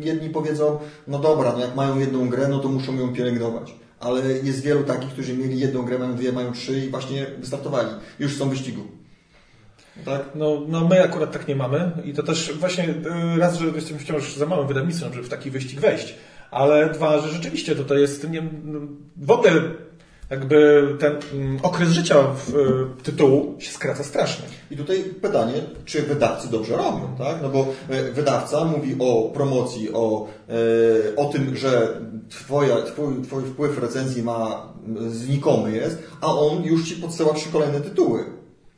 jedni 0.04 0.30
powiedzą, 0.30 0.78
no 1.08 1.18
dobra, 1.18 1.52
no 1.52 1.60
jak 1.60 1.74
mają 1.74 1.98
jedną 1.98 2.28
grę, 2.28 2.48
no 2.48 2.58
to 2.58 2.68
muszą 2.68 2.94
ją 2.94 3.12
pielęgnować. 3.12 3.74
Ale 4.00 4.32
jest 4.32 4.62
wielu 4.62 4.84
takich, 4.84 5.10
którzy 5.10 5.36
mieli 5.36 5.60
jedną 5.60 5.82
grę, 5.82 5.98
mają 5.98 6.16
dwie, 6.16 6.32
mają 6.32 6.52
trzy 6.52 6.86
i 6.86 6.90
właśnie 6.90 7.26
wystartowali. 7.38 7.88
Już 8.18 8.36
są 8.36 8.46
w 8.46 8.50
wyścigu. 8.50 8.82
Tak? 10.04 10.22
No, 10.34 10.62
no 10.68 10.88
my 10.88 11.02
akurat 11.04 11.32
tak 11.32 11.48
nie 11.48 11.56
mamy 11.56 11.92
i 12.04 12.12
to 12.12 12.22
też 12.22 12.52
właśnie 12.52 12.88
y, 12.88 13.38
raz, 13.38 13.58
że 13.58 13.66
jestem 13.66 13.98
wciąż 13.98 14.36
za 14.36 14.46
małym 14.46 14.68
wydawnictwem, 14.68 15.12
żeby 15.12 15.26
w 15.26 15.30
taki 15.30 15.50
wyścig 15.50 15.80
wejść, 15.80 16.14
ale 16.50 16.90
dwa, 16.90 17.18
że 17.18 17.28
rzeczywiście 17.28 17.76
to 17.76 17.94
jest 17.94 18.30
nie, 18.30 18.42
w 19.16 19.30
ogóle 19.30 19.52
jakby 20.32 20.88
ten 20.98 21.16
mm, 21.32 21.58
okres 21.62 21.88
życia 21.88 22.22
w, 22.22 22.56
y, 23.00 23.02
tytułu 23.02 23.56
się 23.58 23.70
skraca 23.70 24.04
strasznie. 24.04 24.44
I 24.70 24.76
tutaj 24.76 25.04
pytanie, 25.22 25.52
czy 25.84 26.02
wydawcy 26.02 26.50
dobrze 26.50 26.76
robią, 26.76 27.14
tak? 27.18 27.36
No 27.42 27.48
bo 27.48 27.66
e, 27.88 28.12
wydawca 28.12 28.64
mówi 28.64 28.96
o 28.98 29.30
promocji, 29.34 29.92
o, 29.92 30.28
e, 30.48 31.16
o 31.16 31.24
tym, 31.24 31.56
że 31.56 32.00
twoja, 32.28 32.82
twój, 32.82 33.22
twój 33.22 33.42
wpływ 33.42 33.78
recenzji 33.78 34.22
ma 34.22 34.72
znikomy 35.08 35.72
jest, 35.76 36.02
a 36.20 36.26
on 36.26 36.64
już 36.64 36.88
ci 36.88 36.94
podsyła 36.94 37.34
trzy 37.34 37.48
kolejne 37.52 37.80
tytuły. 37.80 38.24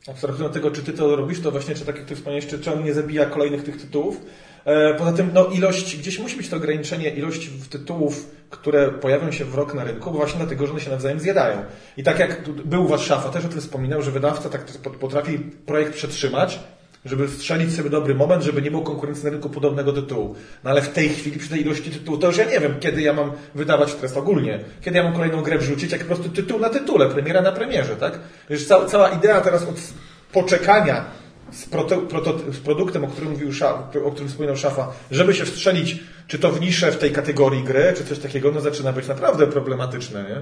Abstrahując 0.07 0.47
od 0.47 0.53
tego, 0.53 0.71
czy 0.71 0.83
ty 0.83 0.93
to 0.93 1.15
robisz, 1.15 1.41
to 1.41 1.51
właśnie, 1.51 1.75
czy 1.75 1.85
tak 1.85 1.95
jak 1.95 2.05
ty 2.05 2.15
wspomniałeś, 2.15 2.47
czy, 2.47 2.59
czy 2.59 2.73
on 2.73 2.83
nie 2.83 2.93
zabija 2.93 3.25
kolejnych 3.25 3.63
tych 3.63 3.81
tytułów. 3.81 4.21
E, 4.65 4.93
Poza 4.93 5.13
tym, 5.13 5.29
no 5.33 5.45
ilość, 5.45 5.97
gdzieś 5.97 6.19
musi 6.19 6.37
być 6.37 6.49
to 6.49 6.57
ograniczenie 6.57 7.09
ilości 7.09 7.49
tytułów, 7.69 8.34
które 8.49 8.91
pojawią 8.91 9.31
się 9.31 9.45
w 9.45 9.55
rok 9.55 9.73
na 9.73 9.83
rynku, 9.83 10.11
bo 10.11 10.17
właśnie 10.17 10.37
dlatego, 10.37 10.65
że 10.65 10.71
one 10.71 10.81
się 10.81 10.91
nawzajem 10.91 11.19
zjadają. 11.19 11.57
I 11.97 12.03
tak 12.03 12.19
jak 12.19 12.49
był 12.49 12.83
u 12.83 12.87
Was 12.87 13.01
Szafa 13.01 13.29
też 13.29 13.45
o 13.45 13.49
tym 13.49 13.61
wspominał, 13.61 14.01
że 14.01 14.11
wydawca 14.11 14.49
tak 14.49 14.65
potrafi 14.99 15.39
projekt 15.39 15.93
przetrzymać, 15.93 16.59
żeby 17.05 17.27
strzelić 17.27 17.75
sobie 17.75 17.89
dobry 17.89 18.15
moment, 18.15 18.43
żeby 18.43 18.61
nie 18.61 18.71
było 18.71 18.83
konkurencji 18.83 19.25
na 19.25 19.31
rynku 19.31 19.49
podobnego 19.49 19.93
tytułu. 19.93 20.35
No 20.63 20.69
ale 20.69 20.81
w 20.81 20.89
tej 20.89 21.09
chwili, 21.09 21.39
przy 21.39 21.49
tej 21.49 21.61
ilości 21.61 21.91
tytułów, 21.91 22.21
to 22.21 22.27
już 22.27 22.37
ja 22.37 22.45
nie 22.45 22.59
wiem, 22.59 22.75
kiedy 22.79 23.01
ja 23.01 23.13
mam 23.13 23.31
wydawać 23.55 23.93
teraz 23.93 24.17
ogólnie, 24.17 24.59
kiedy 24.81 24.97
ja 24.97 25.03
mam 25.03 25.13
kolejną 25.13 25.41
grę 25.41 25.57
wrzucić, 25.57 25.91
jak 25.91 26.01
po 26.01 26.07
prostu 26.07 26.29
tytuł 26.29 26.59
na 26.59 26.69
tytule, 26.69 27.09
premiera 27.09 27.41
na 27.41 27.51
premierze, 27.51 27.95
tak? 27.95 28.19
Już 28.49 28.65
cała, 28.65 28.85
cała 28.85 29.09
idea 29.09 29.41
teraz 29.41 29.63
od 29.63 29.75
poczekania 30.31 31.05
z, 31.51 31.65
proto, 31.65 31.97
proto, 31.97 32.37
z 32.53 32.59
produktem, 32.59 33.03
o 33.03 33.07
którym 33.07 33.31
mówił 33.31 33.49
o 34.05 34.11
którym 34.11 34.29
wspominał 34.29 34.57
Szafa, 34.57 34.91
żeby 35.11 35.33
się 35.33 35.45
wstrzelić, 35.45 35.99
czy 36.27 36.39
to 36.39 36.51
w 36.51 36.61
niszę 36.61 36.91
w 36.91 36.97
tej 36.97 37.11
kategorii 37.11 37.63
gry, 37.63 37.93
czy 37.97 38.05
coś 38.05 38.19
takiego, 38.19 38.51
no 38.51 38.61
zaczyna 38.61 38.93
być 38.93 39.07
naprawdę 39.07 39.47
problematyczne, 39.47 40.23
nie? 40.23 40.41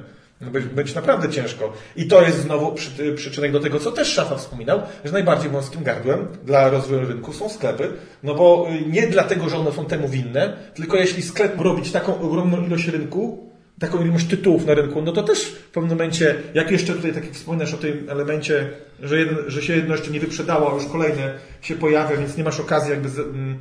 Być, 0.49 0.65
być 0.65 0.95
naprawdę 0.95 1.29
ciężko. 1.29 1.73
I 1.95 2.07
to 2.07 2.21
jest 2.21 2.41
znowu 2.41 2.71
przy, 2.71 3.13
przyczynek 3.13 3.51
do 3.51 3.59
tego, 3.59 3.79
co 3.79 3.91
też 3.91 4.07
Szafa 4.07 4.35
wspominał, 4.35 4.81
że 5.05 5.11
najbardziej 5.11 5.49
wąskim 5.49 5.83
gardłem 5.83 6.27
dla 6.43 6.69
rozwoju 6.69 7.07
rynku 7.07 7.33
są 7.33 7.49
sklepy, 7.49 7.91
no 8.23 8.35
bo 8.35 8.67
y, 8.69 8.89
nie 8.89 9.07
dlatego, 9.07 9.49
że 9.49 9.57
one 9.57 9.71
są 9.71 9.85
temu 9.85 10.07
winne, 10.07 10.57
tylko 10.73 10.97
jeśli 10.97 11.23
sklep 11.23 11.61
robić 11.61 11.91
taką 11.91 12.21
ogromną 12.21 12.65
ilość 12.65 12.87
rynku, 12.87 13.52
taką 13.79 14.05
ilość 14.05 14.25
tytułów 14.25 14.65
na 14.65 14.73
rynku, 14.73 15.01
no 15.01 15.11
to 15.11 15.23
też 15.23 15.45
w 15.45 15.69
pewnym 15.69 15.89
momencie, 15.89 16.35
jak 16.53 16.71
jeszcze 16.71 16.93
tutaj 16.93 17.13
tak 17.13 17.31
wspominasz 17.31 17.73
o 17.73 17.77
tym 17.77 18.09
elemencie, 18.09 18.69
że, 19.01 19.19
jeden, 19.19 19.37
że 19.47 19.61
się 19.61 19.75
jedno 19.75 19.95
jeszcze 19.95 20.11
nie 20.11 20.19
wyprzedało, 20.19 20.71
a 20.71 20.75
już 20.75 20.85
kolejne 20.85 21.33
się 21.61 21.75
pojawia, 21.75 22.17
więc 22.17 22.37
nie 22.37 22.43
masz 22.43 22.59
okazji 22.59 22.91
jakby, 22.91 23.21
mm, 23.21 23.57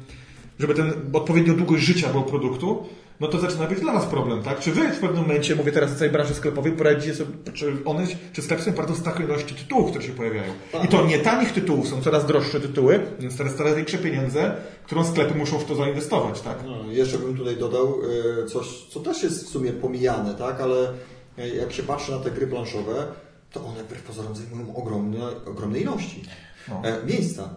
żeby 0.58 0.74
ten 0.74 0.92
odpowiednio 1.12 1.54
długość 1.54 1.84
życia 1.84 2.08
było 2.08 2.22
produktu, 2.22 2.88
no 3.22 3.28
to 3.28 3.38
zaczyna 3.38 3.66
być 3.66 3.80
dla 3.80 3.92
nas 3.92 4.06
problem, 4.06 4.42
tak? 4.42 4.60
Czy 4.60 4.72
wy 4.72 4.88
w 4.88 4.98
pewnym 4.98 5.22
momencie, 5.22 5.56
mówię 5.56 5.72
teraz 5.72 5.92
o 5.92 5.94
całej 5.94 6.12
branży 6.12 6.34
sklepowej, 6.34 6.72
poradzicie 6.72 7.14
sobie, 7.14 7.30
czy 7.52 7.76
one, 7.84 8.06
czy 8.32 8.42
sklep 8.42 8.60
sobie 8.60 8.76
poradzą 8.76 8.94
z 8.94 9.02
taką 9.02 9.22
ilością 9.22 9.54
tytułów, 9.54 9.90
które 9.90 10.04
się 10.04 10.12
pojawiają? 10.12 10.52
I 10.84 10.88
to 10.88 11.06
nie 11.06 11.18
tanich 11.18 11.52
tytułów, 11.52 11.88
są 11.88 12.02
coraz 12.02 12.26
droższe 12.26 12.60
tytuły, 12.60 13.00
więc 13.20 13.36
teraz 13.36 13.54
coraz 13.54 13.74
większe 13.74 13.98
pieniądze, 13.98 14.54
którą 14.84 15.04
sklepy 15.04 15.34
muszą 15.34 15.58
w 15.58 15.64
to 15.64 15.74
zainwestować, 15.74 16.40
tak? 16.40 16.58
No, 16.66 16.92
jeszcze 16.92 17.18
bym 17.18 17.36
tutaj 17.36 17.56
dodał 17.56 17.94
e, 18.42 18.46
coś, 18.46 18.66
co 18.90 19.00
też 19.00 19.22
jest 19.22 19.44
w 19.44 19.48
sumie 19.48 19.72
pomijane, 19.72 20.34
tak? 20.34 20.60
Ale 20.60 20.92
e, 21.38 21.48
jak 21.48 21.72
się 21.72 21.82
patrzy 21.82 22.12
na 22.12 22.18
te 22.18 22.30
gry 22.30 22.46
planszowe, 22.46 23.06
to 23.52 23.64
one 23.64 23.84
wbrew 23.84 24.02
pozorom 24.02 24.36
zajmują 24.36 24.76
ogromne, 24.76 25.20
ogromne 25.46 25.78
ilości 25.78 26.22
No. 26.68 26.82
e, 26.84 27.06
miejsca. 27.06 27.50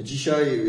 Dzisiaj 0.00 0.60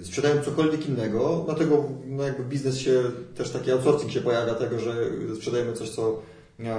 e, 0.00 0.04
sprzedają 0.04 0.42
cokolwiek 0.42 0.88
innego, 0.88 1.42
dlatego 1.44 1.84
no 2.06 2.22
jakby 2.22 2.44
biznes 2.44 2.78
się, 2.78 3.02
też 3.34 3.50
taki 3.50 3.70
outsourcing 3.70 4.12
się 4.12 4.20
pojawia 4.20 4.54
tego, 4.54 4.78
że 4.78 4.94
sprzedajemy 5.36 5.72
coś, 5.72 5.90
co 5.90 6.22
e, 6.60 6.76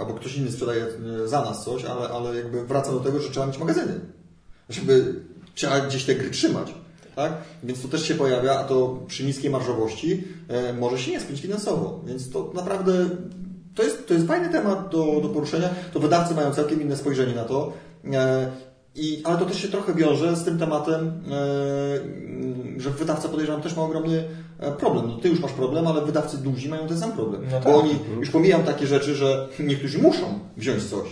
albo 0.00 0.14
ktoś 0.14 0.36
inny 0.36 0.52
sprzedaje 0.52 0.86
e, 1.24 1.28
za 1.28 1.40
nas 1.44 1.64
coś, 1.64 1.84
ale, 1.84 2.08
ale 2.08 2.36
jakby 2.36 2.66
wraca 2.66 2.92
do 2.92 3.00
tego, 3.00 3.20
że 3.20 3.30
trzeba 3.30 3.46
mieć 3.46 3.58
magazyny 3.58 4.00
żeby 4.70 5.14
trzeba 5.54 5.80
gdzieś 5.80 6.04
te 6.04 6.14
gry 6.14 6.30
trzymać. 6.30 6.74
Tak? 7.16 7.32
Więc 7.64 7.82
to 7.82 7.88
też 7.88 8.08
się 8.08 8.14
pojawia, 8.14 8.58
a 8.58 8.64
to 8.64 8.98
przy 9.06 9.24
niskiej 9.24 9.50
marżowości 9.50 10.24
e, 10.48 10.72
może 10.72 10.98
się 10.98 11.10
nie 11.10 11.20
spiąć 11.20 11.40
finansowo. 11.40 12.00
Więc 12.06 12.30
to 12.30 12.50
naprawdę 12.54 12.92
to 13.74 13.82
jest, 13.82 14.06
to 14.06 14.14
jest 14.14 14.26
fajny 14.26 14.48
temat 14.48 14.88
do, 14.88 15.20
do 15.22 15.28
poruszenia. 15.28 15.68
To 15.92 16.00
wydawcy 16.00 16.34
mają 16.34 16.54
całkiem 16.54 16.82
inne 16.82 16.96
spojrzenie 16.96 17.34
na 17.34 17.44
to. 17.44 17.72
I, 18.94 19.22
ale 19.24 19.38
to 19.38 19.46
też 19.46 19.62
się 19.62 19.68
trochę 19.68 19.94
wiąże 19.94 20.36
z 20.36 20.44
tym 20.44 20.58
tematem, 20.58 21.22
e, 22.76 22.80
że 22.80 22.90
wydawca 22.90 23.28
podejrzewam 23.28 23.62
też 23.62 23.76
ma 23.76 23.82
ogromny 23.82 24.24
e, 24.58 24.72
problem. 24.72 25.08
No 25.08 25.16
ty 25.16 25.28
już 25.28 25.40
masz 25.40 25.52
problem, 25.52 25.86
ale 25.86 26.00
wydawcy 26.00 26.38
duzi 26.38 26.68
mają 26.68 26.88
ten 26.88 26.98
sam 26.98 27.12
problem. 27.12 27.42
No 27.50 27.60
Bo 27.60 27.64
tak. 27.64 27.74
oni 27.74 27.98
już 28.20 28.30
pomijam 28.30 28.62
takie 28.62 28.86
rzeczy, 28.86 29.14
że 29.14 29.48
niektórzy 29.58 29.98
muszą 29.98 30.38
wziąć 30.56 30.84
coś. 30.84 31.08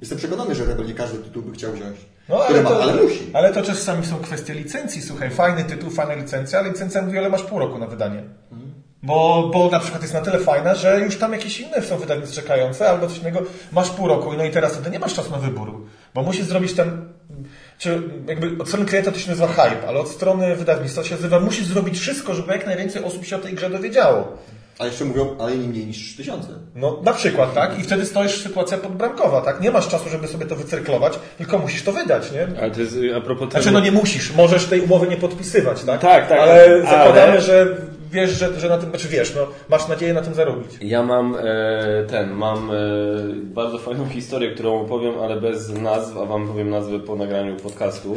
Jestem 0.00 0.18
przekonany, 0.18 0.54
że 0.54 0.64
Rebel 0.64 0.86
nie 0.86 0.94
każdy 0.94 1.18
tytuł 1.18 1.42
by 1.42 1.52
chciał 1.52 1.72
wziąć. 1.72 1.96
No, 2.28 2.44
ale, 2.44 2.62
ma, 2.62 2.70
to, 2.70 2.82
ale 2.82 3.02
musi. 3.02 3.30
ale 3.32 3.52
to 3.52 3.62
czasami 3.62 4.06
są 4.06 4.18
kwestie 4.18 4.54
licencji. 4.54 5.02
Słuchaj, 5.02 5.30
fajny 5.30 5.64
tytuł, 5.64 5.90
fajna 5.90 6.14
licencja, 6.14 6.58
ale 6.58 6.68
licencja 6.68 7.02
mówi, 7.02 7.18
ale 7.18 7.28
masz 7.28 7.42
pół 7.42 7.58
roku 7.58 7.78
na 7.78 7.86
wydanie. 7.86 8.24
Bo, 9.02 9.50
bo 9.52 9.70
na 9.70 9.80
przykład 9.80 10.02
jest 10.02 10.14
na 10.14 10.20
tyle 10.20 10.38
fajna, 10.38 10.74
że 10.74 11.00
już 11.00 11.18
tam 11.18 11.32
jakieś 11.32 11.60
inne 11.60 11.82
są 11.82 11.98
wydawnictwa 11.98 12.42
czekające, 12.42 12.90
albo 12.90 13.06
coś 13.06 13.18
innego, 13.18 13.40
masz 13.72 13.90
pół 13.90 14.08
roku, 14.08 14.32
no 14.32 14.44
i 14.44 14.50
teraz 14.50 14.72
wtedy 14.72 14.90
nie 14.90 14.98
masz 14.98 15.14
czasu 15.14 15.30
na 15.30 15.38
wybór. 15.38 15.86
Bo 16.14 16.22
musisz 16.22 16.44
zrobić 16.44 16.72
ten, 16.72 17.09
czy 17.80 18.02
jakby 18.26 18.62
od 18.62 18.68
strony 18.68 18.86
klienta 18.86 19.12
to 19.12 19.18
się 19.18 19.28
nazywa 19.28 19.48
hype, 19.48 19.88
ale 19.88 20.00
od 20.00 20.08
strony 20.08 20.56
wydawnictwa 20.56 21.04
się 21.04 21.14
nazywa, 21.14 21.40
musisz 21.40 21.66
zrobić 21.66 21.98
wszystko, 21.98 22.34
żeby 22.34 22.52
jak 22.52 22.66
najwięcej 22.66 23.04
osób 23.04 23.24
się 23.24 23.36
o 23.36 23.38
tej 23.38 23.54
grze 23.54 23.70
dowiedziało. 23.70 24.38
A 24.80 24.86
jeszcze 24.86 25.04
mówią, 25.04 25.36
ale 25.38 25.56
nie 25.56 25.68
mniej 25.68 25.86
niż 25.86 25.96
3000. 25.96 26.48
No 26.74 27.00
na 27.04 27.12
przykład, 27.12 27.54
tak? 27.54 27.78
I 27.78 27.82
wtedy 27.82 28.06
stoisz 28.06 28.42
sytuacja 28.42 28.78
podbramkowa, 28.78 29.40
tak? 29.40 29.60
Nie 29.60 29.70
masz 29.70 29.88
czasu, 29.88 30.08
żeby 30.08 30.28
sobie 30.28 30.46
to 30.46 30.56
wycyrklować, 30.56 31.18
tylko 31.38 31.58
musisz 31.58 31.82
to 31.82 31.92
wydać, 31.92 32.32
nie? 32.32 32.48
Ale 32.60 32.70
to 32.70 32.80
jest 32.80 32.96
y, 32.96 33.16
a 33.16 33.20
propos 33.20 33.50
Znaczy, 33.50 33.64
tego... 33.66 33.78
no 33.78 33.84
nie 33.84 33.92
musisz, 33.92 34.34
możesz 34.36 34.66
tej 34.66 34.80
umowy 34.80 35.08
nie 35.08 35.16
podpisywać, 35.16 35.84
tak? 35.84 36.00
Tak, 36.00 36.28
tak, 36.28 36.40
Ale 36.40 36.52
ale- 36.52 36.82
zakładamy, 36.82 37.40
że 37.40 37.66
wiesz, 38.12 38.30
że, 38.30 38.60
że 38.60 38.68
na 38.68 38.78
tym, 38.78 38.90
znaczy 38.90 39.08
wiesz, 39.08 39.34
no, 39.34 39.46
masz 39.68 39.88
nadzieję 39.88 40.14
na 40.14 40.22
tym 40.22 40.34
zarobić. 40.34 40.70
Ja 40.80 41.02
mam 41.02 41.36
e, 41.40 42.04
ten, 42.08 42.30
mam 42.30 42.70
e, 42.70 42.74
bardzo 43.44 43.78
fajną 43.78 44.08
historię, 44.08 44.50
którą 44.54 44.80
opowiem, 44.80 45.14
ale 45.18 45.40
bez 45.40 45.68
nazw, 45.68 46.16
a 46.16 46.24
wam 46.24 46.48
powiem 46.48 46.70
nazwę 46.70 46.98
po 47.00 47.16
nagraniu 47.16 47.56
podcastu. 47.56 48.16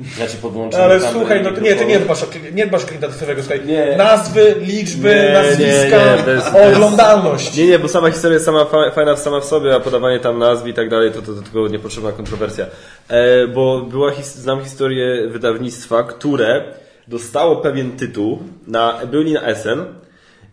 Znaczy 0.00 0.36
po 0.42 0.50
wyłączeniu 0.50 0.84
Ale 0.84 1.00
słuchaj, 1.00 1.42
no 1.42 1.50
nie, 1.50 1.74
ty 1.74 1.86
nie 1.86 1.98
dbasz 1.98 2.22
o, 2.22 2.26
nie 2.52 2.66
dbasz 2.66 2.84
o 2.84 2.86
klienta 2.86 3.08
słuchaj. 3.18 3.60
Nie. 3.66 3.94
Nazwy, 3.96 4.54
liczby, 4.60 5.08
Nie, 5.08 5.32
nazwiska, 5.32 5.98
nie, 5.98 6.16
nie, 6.16 6.22
bez- 6.22 6.74
oglądalność. 6.76 7.56
Nie, 7.56 7.66
nie, 7.66 7.78
bo 7.78 7.88
sama 7.88 8.10
historia 8.10 8.34
jest 8.34 8.46
sama 8.46 8.64
fa- 8.64 8.90
fajna 8.90 9.16
sama 9.16 9.40
w 9.40 9.44
sobie, 9.44 9.74
a 9.74 9.80
podawanie 9.80 10.20
tam 10.20 10.38
nazw 10.38 10.66
i 10.66 10.74
tak 10.74 10.88
dalej, 10.88 11.10
to, 11.12 11.22
to, 11.22 11.32
to 11.34 11.42
tylko 11.42 11.68
niepotrzebna 11.68 12.12
kontrowersja. 12.12 12.66
E, 13.08 13.46
bo 13.46 13.80
była, 13.80 14.10
his, 14.10 14.34
znam 14.34 14.64
historię 14.64 15.28
wydawnictwa, 15.28 16.02
które 16.02 16.64
dostało 17.08 17.56
pewien 17.56 17.92
tytuł, 17.96 18.38
na, 18.66 19.00
byli 19.10 19.32
na 19.32 19.54
SN 19.54 19.78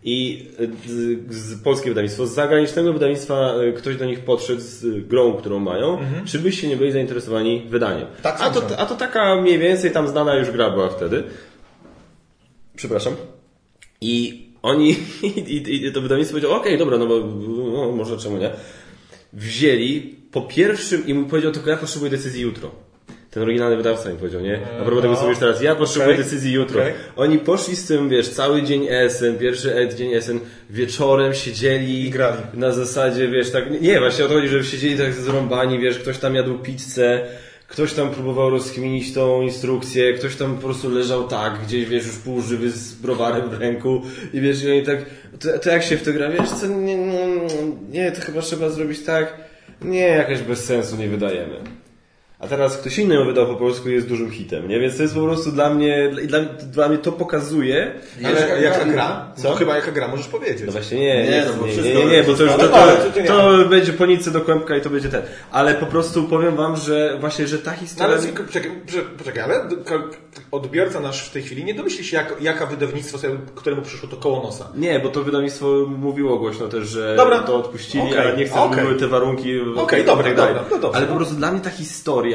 i 0.06 0.48
z, 0.86 1.34
z 1.34 1.62
polskie 1.62 1.88
wydawnictwo, 1.88 2.26
z 2.26 2.34
zagranicznego 2.34 2.92
wydawnictwa 2.92 3.54
e, 3.54 3.72
ktoś 3.72 3.96
do 3.96 4.04
nich 4.04 4.20
podszedł 4.20 4.60
z 4.60 5.06
grą, 5.08 5.32
którą 5.32 5.58
mają, 5.58 5.98
czy 6.24 6.38
byście 6.38 6.68
nie 6.68 6.76
byli 6.76 6.92
zainteresowani 6.92 7.66
wydaniem. 7.68 8.06
Tak 8.22 8.36
a, 8.40 8.50
to, 8.50 8.78
a 8.78 8.86
to 8.86 8.94
taka 8.94 9.40
mniej 9.40 9.58
więcej 9.58 9.90
tam 9.90 10.08
znana 10.08 10.34
już 10.34 10.50
gra 10.50 10.70
była 10.70 10.88
wtedy. 10.88 11.24
Przepraszam. 12.76 13.16
I 14.00 14.46
oni, 14.62 14.90
i, 15.22 15.86
i 15.86 15.92
to 15.92 16.00
wydawnictwo 16.00 16.34
powiedziało, 16.34 16.56
okej, 16.56 16.78
dobra, 16.78 16.98
no 16.98 17.06
bo 17.06 17.20
no, 17.72 17.92
może 17.92 18.18
czemu 18.18 18.36
nie. 18.36 18.50
Wzięli 19.32 20.16
po 20.32 20.42
pierwszym 20.42 21.06
i 21.06 21.14
mu 21.14 21.26
powiedział, 21.26 21.52
tylko 21.52 21.70
ja 21.70 21.76
potrzebuję 21.76 22.10
decyzji 22.10 22.42
jutro. 22.42 22.70
Ten 23.36 23.42
oryginalny 23.42 23.76
wydawca 23.76 24.10
mi 24.10 24.16
powiedział, 24.16 24.40
nie? 24.40 24.60
A 24.80 24.84
propos 24.84 25.02
tego, 25.02 25.16
co 25.16 25.22
mówisz 25.22 25.38
teraz, 25.38 25.62
ja 25.62 25.74
potrzebuję 25.74 26.14
Okej. 26.14 26.24
decyzji 26.24 26.52
jutro. 26.52 26.80
Okej. 26.80 26.94
Oni 27.16 27.38
poszli 27.38 27.76
z 27.76 27.86
tym, 27.86 28.08
wiesz, 28.08 28.28
cały 28.28 28.62
dzień 28.62 28.86
ESN, 28.90 29.38
pierwszy 29.38 29.74
e- 29.76 29.94
dzień 29.94 30.14
ESN, 30.14 30.38
wieczorem 30.70 31.34
siedzieli 31.34 32.06
I 32.06 32.10
grali. 32.10 32.42
na 32.54 32.72
zasadzie, 32.72 33.28
wiesz, 33.28 33.50
tak, 33.50 33.80
nie, 33.80 34.00
właśnie 34.00 34.24
o 34.24 34.28
to 34.28 34.34
chodzi, 34.34 34.48
że 34.48 34.64
siedzieli 34.64 34.98
tak 34.98 35.12
zrąbani, 35.12 35.78
wiesz, 35.78 35.98
ktoś 35.98 36.18
tam 36.18 36.34
jadł 36.34 36.58
pizzę, 36.58 37.26
ktoś 37.68 37.92
tam 37.92 38.10
próbował 38.10 38.50
rozkminić 38.50 39.14
tą 39.14 39.42
instrukcję, 39.42 40.12
ktoś 40.12 40.36
tam 40.36 40.54
po 40.56 40.62
prostu 40.62 40.90
leżał 40.90 41.28
tak, 41.28 41.58
gdzieś, 41.66 41.84
wiesz, 41.88 42.06
już 42.06 42.16
półżywy 42.16 42.70
z 42.70 42.94
browarem 42.94 43.50
w 43.50 43.60
ręku 43.60 44.02
i 44.32 44.40
wiesz, 44.40 44.64
i 44.64 44.70
oni 44.70 44.82
tak, 44.82 44.98
to, 45.40 45.58
to 45.58 45.70
jak 45.70 45.82
się 45.82 45.96
w 45.96 46.02
to 46.02 46.12
gra, 46.12 46.30
wiesz, 46.30 46.50
co, 46.50 46.66
nie, 46.66 46.96
nie, 46.96 47.26
nie, 47.90 48.12
to 48.12 48.20
chyba 48.20 48.40
trzeba 48.40 48.70
zrobić 48.70 49.04
tak, 49.04 49.34
nie, 49.82 50.00
jakaś 50.08 50.40
bez 50.40 50.64
sensu, 50.64 50.96
nie 50.96 51.08
wydajemy. 51.08 51.85
A 52.38 52.46
teraz 52.48 52.76
ktoś 52.78 52.98
inny 52.98 53.14
ją 53.14 53.24
wydał 53.26 53.46
po 53.46 53.54
polsku 53.54 53.88
i 53.88 53.92
jest 53.92 54.08
dużym 54.08 54.30
hitem, 54.30 54.68
nie? 54.68 54.80
Więc 54.80 54.96
to 54.96 55.02
jest 55.02 55.14
po 55.14 55.20
prostu 55.20 55.52
dla 55.52 55.70
mnie, 55.70 56.10
dla, 56.24 56.40
dla 56.72 56.88
mnie 56.88 56.98
to 56.98 57.12
pokazuje, 57.12 57.92
Ale 58.24 58.40
jaka 58.40 58.56
jaka 58.56 58.84
gra? 58.84 58.92
gra? 58.92 59.32
Co? 59.36 59.50
No 59.50 59.56
chyba 59.56 59.76
jaka 59.76 59.90
gra, 59.92 60.08
możesz 60.08 60.26
powiedzieć. 60.28 60.62
no 60.66 60.72
właśnie 60.72 60.98
nie, 61.00 61.24
Nie, 61.24 61.30
nie, 61.30 61.44
no 61.46 61.52
bo 61.60 61.66
nie, 61.66 61.72
wszystko- 61.72 61.98
nie, 61.98 62.04
nie, 62.06 62.22
bo 62.22 62.34
to 62.34 62.42
już 62.42 62.52
to, 62.52 62.74
ale 62.76 62.96
to, 63.26 63.68
będzie 63.68 63.92
po 63.92 64.06
nicy 64.06 64.30
do 64.30 64.40
kłębka 64.40 64.76
i 64.76 64.80
to 64.80 64.90
będzie 64.90 65.08
ten. 65.08 65.22
Ale 65.52 65.74
po 65.74 65.86
prostu 65.86 66.24
powiem 66.24 66.56
wam, 66.56 66.76
że 66.76 67.16
właśnie, 67.20 67.46
że 67.46 67.58
ta 67.58 67.70
No 67.70 67.76
historia... 67.76 68.16
ale 68.16 68.26
poczekaj, 68.46 68.70
poczekaj, 69.18 69.42
ale 69.42 69.68
odbiorca 70.50 71.00
nasz 71.00 71.28
w 71.28 71.32
tej 71.32 71.42
chwili 71.42 71.64
nie 71.64 71.74
domyśli 71.74 72.04
się, 72.04 72.16
jak, 72.16 72.34
jaka 72.40 72.66
wydawnictwo, 72.66 73.18
któremu 73.54 73.82
przyszło 73.82 74.08
to 74.08 74.16
koło 74.16 74.42
nosa. 74.42 74.68
Nie, 74.74 75.00
bo 75.00 75.08
to 75.08 75.22
wydawnictwo 75.22 75.66
mówiło 75.98 76.38
głośno 76.38 76.68
też, 76.68 76.88
że 76.88 77.16
Dobra. 77.16 77.38
to 77.38 77.56
odpuścili, 77.56 78.16
ale 78.16 78.36
nie 78.36 78.44
chcę, 78.44 78.54
żeby 78.54 78.66
okej. 78.66 78.84
były 78.84 78.96
te 78.96 79.06
warunki. 79.08 79.60
Okej, 79.76 80.02
i 80.02 80.04
dobra, 80.04 80.24
tak 80.24 80.36
dobra, 80.36 80.64
no 80.70 80.78
dobrze, 80.78 80.96
Ale 80.96 81.06
no. 81.06 81.12
po 81.12 81.16
prostu 81.18 81.34
dla 81.34 81.52
mnie 81.52 81.60
ta 81.60 81.70
historia 81.70 82.25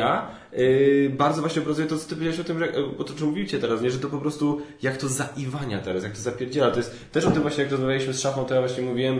yy, 0.53 1.11
bardzo 1.17 1.41
właśnie 1.41 1.61
obrazuje 1.61 1.87
to, 1.87 1.97
co 1.97 2.09
ty 2.09 2.15
powiedziałeś 2.15 2.39
o 2.39 2.43
tym, 2.43 2.59
że, 2.59 2.73
o 2.97 3.03
to, 3.03 3.13
czym 3.13 3.27
mówicie 3.27 3.59
teraz, 3.59 3.81
nie? 3.81 3.91
że 3.91 3.99
to 3.99 4.07
po 4.07 4.17
prostu 4.17 4.61
jak 4.81 4.97
to 4.97 5.07
zaiwania 5.07 5.79
teraz, 5.79 6.03
jak 6.03 6.11
to 6.11 6.21
zapierdziela. 6.21 6.71
To 6.71 6.77
jest 6.77 7.11
też 7.11 7.25
o 7.25 7.31
tym 7.31 7.41
właśnie, 7.41 7.63
jak 7.63 7.71
rozmawialiśmy 7.71 8.13
z 8.13 8.21
szafą, 8.21 8.45
to 8.45 8.53
ja 8.53 8.61
właśnie 8.61 8.83
mówiłem 8.83 9.19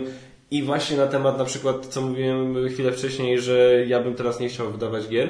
i 0.50 0.62
właśnie 0.62 0.96
na 0.96 1.06
temat 1.06 1.38
na 1.38 1.44
przykład, 1.44 1.86
co 1.86 2.00
mówiłem 2.00 2.68
chwilę 2.68 2.92
wcześniej, 2.92 3.40
że 3.40 3.84
ja 3.86 4.00
bym 4.00 4.14
teraz 4.14 4.40
nie 4.40 4.48
chciał 4.48 4.70
wydawać 4.70 5.08
gier. 5.08 5.28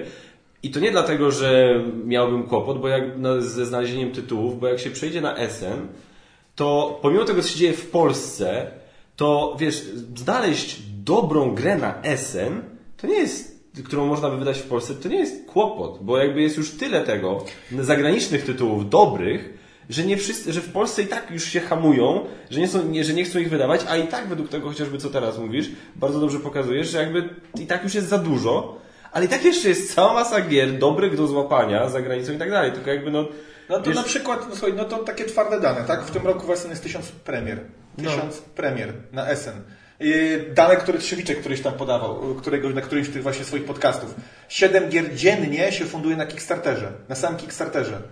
I 0.62 0.70
to 0.70 0.80
nie 0.80 0.90
dlatego, 0.90 1.30
że 1.30 1.80
miałbym 2.04 2.42
kłopot, 2.42 2.80
bo 2.80 2.88
jak 2.88 3.18
na, 3.18 3.40
ze 3.40 3.66
znalezieniem 3.66 4.12
tytułów, 4.12 4.60
bo 4.60 4.66
jak 4.66 4.78
się 4.78 4.90
przejdzie 4.90 5.20
na 5.20 5.36
SN, 5.48 5.88
to 6.54 6.98
pomimo 7.02 7.24
tego, 7.24 7.42
co 7.42 7.48
się 7.48 7.58
dzieje 7.58 7.72
w 7.72 7.90
Polsce, 7.90 8.66
to 9.16 9.56
wiesz, 9.58 9.82
znaleźć 10.16 10.82
dobrą 11.04 11.54
grę 11.54 11.78
na 11.78 12.02
SN, 12.16 12.62
to 12.96 13.06
nie 13.06 13.18
jest, 13.18 13.51
którą 13.84 14.06
można 14.06 14.30
by 14.30 14.36
wydać 14.36 14.58
w 14.58 14.66
Polsce, 14.66 14.94
to 14.94 15.08
nie 15.08 15.18
jest 15.18 15.46
kłopot, 15.46 15.98
bo 16.00 16.18
jakby 16.18 16.42
jest 16.42 16.56
już 16.56 16.70
tyle 16.70 17.00
tego, 17.00 17.44
zagranicznych 17.80 18.44
tytułów 18.44 18.90
dobrych, 18.90 19.58
że 19.90 20.04
nie 20.04 20.16
wszyscy, 20.16 20.52
że 20.52 20.60
w 20.60 20.72
Polsce 20.72 21.02
i 21.02 21.06
tak 21.06 21.30
już 21.30 21.44
się 21.44 21.60
hamują, 21.60 22.24
że 22.50 22.60
nie, 22.60 22.68
są, 22.68 22.88
nie, 22.88 23.04
że 23.04 23.12
nie 23.12 23.24
chcą 23.24 23.38
ich 23.38 23.50
wydawać, 23.50 23.80
a 23.88 23.96
i 23.96 24.08
tak 24.08 24.28
według 24.28 24.48
tego 24.48 24.68
chociażby 24.68 24.98
co 24.98 25.10
teraz 25.10 25.38
mówisz, 25.38 25.70
bardzo 25.96 26.20
dobrze 26.20 26.38
pokazujesz, 26.38 26.88
że 26.88 26.98
jakby 26.98 27.28
i 27.60 27.66
tak 27.66 27.84
już 27.84 27.94
jest 27.94 28.08
za 28.08 28.18
dużo, 28.18 28.78
ale 29.12 29.24
i 29.24 29.28
tak 29.28 29.44
jeszcze 29.44 29.68
jest 29.68 29.94
cała 29.94 30.14
masa 30.14 30.40
gier 30.40 30.78
dobrych 30.78 31.16
do 31.16 31.26
złapania 31.26 31.88
za 31.88 32.02
granicą 32.02 32.32
i 32.32 32.38
tak 32.38 32.50
dalej, 32.50 32.72
tylko 32.72 32.90
jakby 32.90 33.10
no... 33.10 33.28
No 33.68 33.78
to 33.78 33.84
wiesz, 33.84 33.96
na 33.96 34.02
przykład, 34.02 34.46
no 34.48 34.56
słuchaj, 34.56 34.76
no 34.76 34.84
to 34.84 34.98
takie 34.98 35.24
twarde 35.24 35.60
dane, 35.60 35.84
tak? 35.84 36.04
W 36.04 36.10
tym 36.10 36.26
roku 36.26 36.46
w 36.46 36.58
SN 36.58 36.70
jest 36.70 36.82
1000 36.82 37.12
premier. 37.12 37.60
1000 37.96 38.38
premier 38.38 38.92
na 39.12 39.36
SN. 39.36 39.62
Yy, 40.02 40.50
Dane, 40.54 40.76
które 40.76 40.98
Trzewiczek 40.98 41.40
któryś 41.40 41.60
tam 41.60 41.72
podawał, 41.72 42.28
yy, 42.28 42.40
którego, 42.40 42.70
na 42.70 42.80
którymś 42.80 43.08
z 43.08 43.12
tych 43.12 43.22
właśnie 43.22 43.44
swoich 43.44 43.64
podcastów. 43.64 44.14
7 44.48 44.88
gier 44.88 45.14
dziennie 45.14 45.72
się 45.72 45.84
funduje 45.84 46.16
na 46.16 46.26
Kickstarterze. 46.26 46.92
Na 47.08 47.14
samym 47.14 47.38
Kickstarterze. 47.38 48.02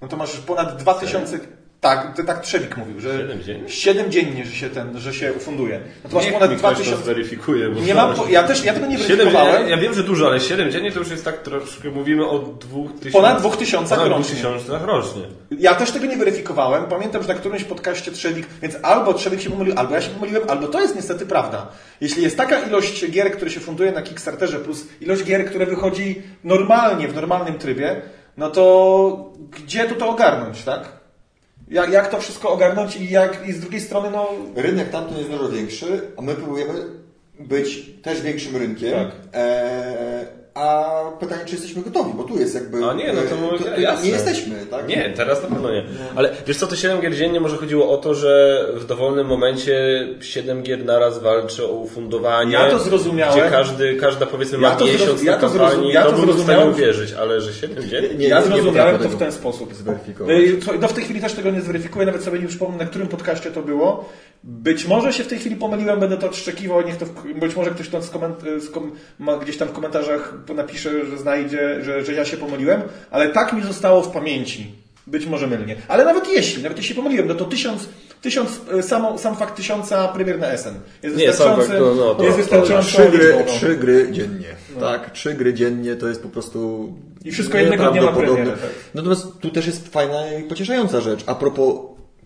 No 0.00 0.08
to 0.08 0.16
masz 0.16 0.36
ponad 0.36 0.76
2000... 0.76 1.38
Tak, 1.80 2.16
to 2.16 2.24
tak 2.24 2.40
Trzewik 2.42 2.76
mówił, 2.76 3.00
że 3.00 3.18
Siedem 3.18 3.42
dziennie? 3.42 3.68
7 3.68 4.10
dziennie, 4.12 4.44
że 4.44 4.52
się 4.52 4.70
ten, 4.70 4.98
że 4.98 5.14
się 5.14 5.32
ufunduje. 5.32 5.80
To 6.10 6.14
masz 6.16 6.24
Niech 6.24 6.34
ponad 6.34 6.50
mi 6.50 6.56
ktoś 6.56 6.70
to 6.70 6.74
2000. 6.82 7.04
zweryfikuje. 7.04 7.68
Bo 7.68 7.80
Nie 7.80 7.94
mam, 7.94 8.14
po- 8.14 8.26
ja 8.28 8.42
też, 8.42 8.64
ja 8.64 8.72
tego 8.74 8.86
nie 8.86 8.98
weryfikowałem. 8.98 9.68
ja, 9.68 9.76
wiem, 9.76 9.94
że 9.94 10.02
dużo, 10.02 10.26
ale 10.26 10.40
7 10.40 10.70
dziennie 10.70 10.92
to 10.92 10.98
już 10.98 11.10
jest 11.10 11.24
tak 11.24 11.42
troszkę, 11.42 11.90
mówimy 11.90 12.28
o 12.28 12.38
dwóch 12.38 12.90
tysiącach. 12.92 13.12
Ponad 13.12 13.38
dwóch 13.38 13.56
tysiącach 13.56 13.98
ponad 13.98 14.12
dwóch 14.12 14.18
rocznie. 14.26 14.36
tysiącach 14.36 14.84
rocznie. 14.84 15.22
Ja 15.58 15.74
też 15.74 15.90
tego 15.90 16.06
nie 16.06 16.16
weryfikowałem. 16.16 16.84
Pamiętam, 16.84 17.22
że 17.22 17.28
na 17.28 17.34
którymś 17.34 17.64
podcaście 17.64 18.12
Trzewik, 18.12 18.46
więc 18.62 18.76
albo 18.82 19.14
Trzewik 19.14 19.40
się 19.40 19.50
pomylił, 19.50 19.74
albo 19.76 19.94
ja 19.94 20.00
się 20.00 20.10
pomyliłem, 20.10 20.42
albo 20.50 20.68
to 20.68 20.80
jest 20.80 20.96
niestety 20.96 21.26
prawda. 21.26 21.66
Jeśli 22.00 22.22
jest 22.22 22.36
taka 22.36 22.60
ilość 22.60 23.10
gier, 23.10 23.32
które 23.32 23.50
się 23.50 23.60
funduje 23.60 23.92
na 23.92 24.02
Kickstarterze, 24.02 24.58
plus 24.58 24.86
ilość 25.00 25.24
gier, 25.24 25.46
które 25.46 25.66
wychodzi 25.66 26.22
normalnie, 26.44 27.08
w 27.08 27.14
normalnym 27.14 27.58
trybie, 27.58 28.02
no 28.36 28.50
to 28.50 29.30
gdzie 29.50 29.84
tu 29.88 29.94
to 29.94 30.08
ogarnąć, 30.08 30.62
tak? 30.64 30.97
Jak, 31.70 31.92
jak 31.92 32.10
to 32.10 32.20
wszystko 32.20 32.50
ogarnąć 32.50 32.96
i 32.96 33.10
jak 33.10 33.48
i 33.48 33.52
z 33.52 33.60
drugiej 33.60 33.80
strony, 33.80 34.10
no. 34.10 34.28
Rynek 34.56 34.90
tamten 34.90 35.18
jest 35.18 35.30
dużo 35.30 35.48
większy, 35.48 36.00
a 36.16 36.22
my 36.22 36.34
próbujemy 36.34 36.74
być 37.40 37.90
też 38.02 38.22
większym 38.22 38.56
rynkiem. 38.56 38.92
Tak. 38.92 39.12
E, 39.34 40.26
a 40.54 40.90
pytanie, 41.20 41.42
czy 41.46 41.52
jesteśmy 41.54 41.82
gotowi, 41.82 42.12
bo 42.16 42.24
tu 42.24 42.38
jest 42.38 42.54
jakby... 42.54 42.84
A 42.84 42.92
nie, 42.94 43.12
no 43.12 43.20
to, 43.22 43.56
e, 43.70 43.74
to 43.74 43.80
jasne. 43.80 44.06
Nie 44.06 44.10
jesteśmy, 44.12 44.66
tak? 44.70 44.88
Nie, 44.88 45.12
teraz 45.16 45.42
na 45.42 45.48
pewno 45.48 45.72
nie. 45.72 45.84
Ale 46.16 46.30
wiesz 46.46 46.56
co, 46.56 46.66
to 46.66 46.76
7 46.76 47.00
gier 47.00 47.14
dziennie 47.16 47.40
może 47.40 47.56
chodziło 47.56 47.90
o 47.90 47.96
to, 47.96 48.14
że 48.14 48.64
w 48.74 48.86
dowolnym 48.86 49.26
momencie 49.26 49.78
7 50.20 50.62
gier 50.62 50.84
naraz 50.84 51.18
walczy 51.18 51.64
o 51.66 51.72
ufundowanie. 51.72 52.52
Ja 52.52 52.70
to 52.70 52.78
zrozumiałem. 52.78 53.38
Gdzie 53.40 53.50
każdy, 53.50 53.96
każda 53.96 54.26
powiedzmy 54.26 54.58
Ja 54.58 54.68
ma 54.70 54.76
to 54.76 54.84
zrozum- 54.84 54.92
miesiąc 54.92 55.22
ja 55.22 55.32
na 55.32 55.38
to 55.38 55.48
kampanii. 55.48 55.92
ja 55.92 56.02
to 56.04 56.12
to 56.12 56.16
zrozumiałem. 56.22 56.68
uwierzyć, 56.70 57.12
ale 57.12 57.40
że 57.40 57.52
7 57.52 57.88
dziennie? 57.88 58.14
Nie, 58.14 58.28
ja 58.28 58.38
nie 58.40 58.46
zrozumiałem 58.46 58.98
to 58.98 59.08
w 59.08 59.16
ten 59.16 59.32
sposób. 59.32 59.74
zweryfikować. 59.74 60.36
Y, 60.36 60.58
No 60.80 60.88
w 60.88 60.92
tej 60.92 61.04
chwili 61.04 61.20
też 61.20 61.32
tego 61.32 61.50
nie 61.50 61.60
zweryfikuję, 61.60 62.06
nawet 62.06 62.22
sobie 62.24 62.38
nie 62.38 62.46
przypomnę, 62.48 62.78
na 62.78 62.84
którym 62.84 63.08
podcaście 63.08 63.50
to 63.50 63.62
było. 63.62 64.08
Być 64.44 64.86
może 64.86 65.12
się 65.12 65.24
w 65.24 65.26
tej 65.26 65.38
chwili 65.38 65.56
pomyliłem, 65.56 66.00
będę 66.00 66.16
to 66.16 66.26
odszczekiwał, 66.26 66.86
niech 66.86 66.96
to 66.96 67.06
w, 67.06 67.38
być 67.40 67.56
może 67.56 67.70
ktoś 67.70 67.88
to 67.88 68.02
skoment, 68.02 68.42
skom, 68.60 68.92
ma 69.18 69.36
gdzieś 69.36 69.56
tam 69.56 69.68
w 69.68 69.72
komentarzach 69.72 70.34
napisze, 70.54 71.06
że 71.06 71.18
znajdzie, 71.18 71.84
że, 71.84 72.04
że 72.04 72.12
ja 72.12 72.24
się 72.24 72.36
pomyliłem, 72.36 72.82
ale 73.10 73.28
tak 73.28 73.52
mi 73.52 73.62
zostało 73.62 74.02
w 74.02 74.10
pamięci. 74.10 74.66
Być 75.06 75.26
może 75.26 75.46
mylnie. 75.46 75.76
Ale 75.88 76.04
nawet 76.04 76.28
jeśli, 76.28 76.62
nawet 76.62 76.78
jeśli 76.78 76.94
pomyliłem, 76.94 77.28
no 77.28 77.34
to 77.34 77.44
tysiąc, 77.44 77.88
tysiąc 78.22 78.60
samo, 78.82 79.18
sam 79.18 79.36
fakt 79.36 79.56
tysiąca 79.56 80.08
premier 80.08 80.38
na 80.38 80.56
SN 80.56 80.74
jest 81.02 81.16
Nie, 81.16 81.32
sam 81.32 81.56
wystarczający, 81.56 81.68
fakt, 81.68 81.80
no, 81.80 81.94
no, 82.06 82.14
to- 82.14 82.24
jest 82.24 82.36
wystarczającą 82.36 82.88
Trzy 82.88 83.08
gry, 83.10 83.26
liczbą, 83.26 83.38
no. 83.46 83.52
trzy 83.52 83.76
gry 83.76 84.08
dziennie. 84.12 84.46
Tak, 84.80 85.10
trzy 85.12 85.34
gry 85.34 85.54
dziennie 85.54 85.96
to 85.96 86.08
jest 86.08 86.22
po 86.22 86.28
prostu. 86.28 86.92
I 87.24 87.32
wszystko 87.32 87.58
jednego 87.58 87.82
dnia 87.82 87.90
ma 87.90 87.94
nieprawdopodobne. 87.94 88.44
premierę, 88.44 88.62
tak. 88.62 88.70
Natomiast 88.94 89.26
tu 89.40 89.50
też 89.50 89.66
jest 89.66 89.88
fajna 89.88 90.32
i 90.32 90.42
pocieszająca 90.42 91.00
rzecz. 91.00 91.24
A 91.26 91.34
propos 91.34 91.74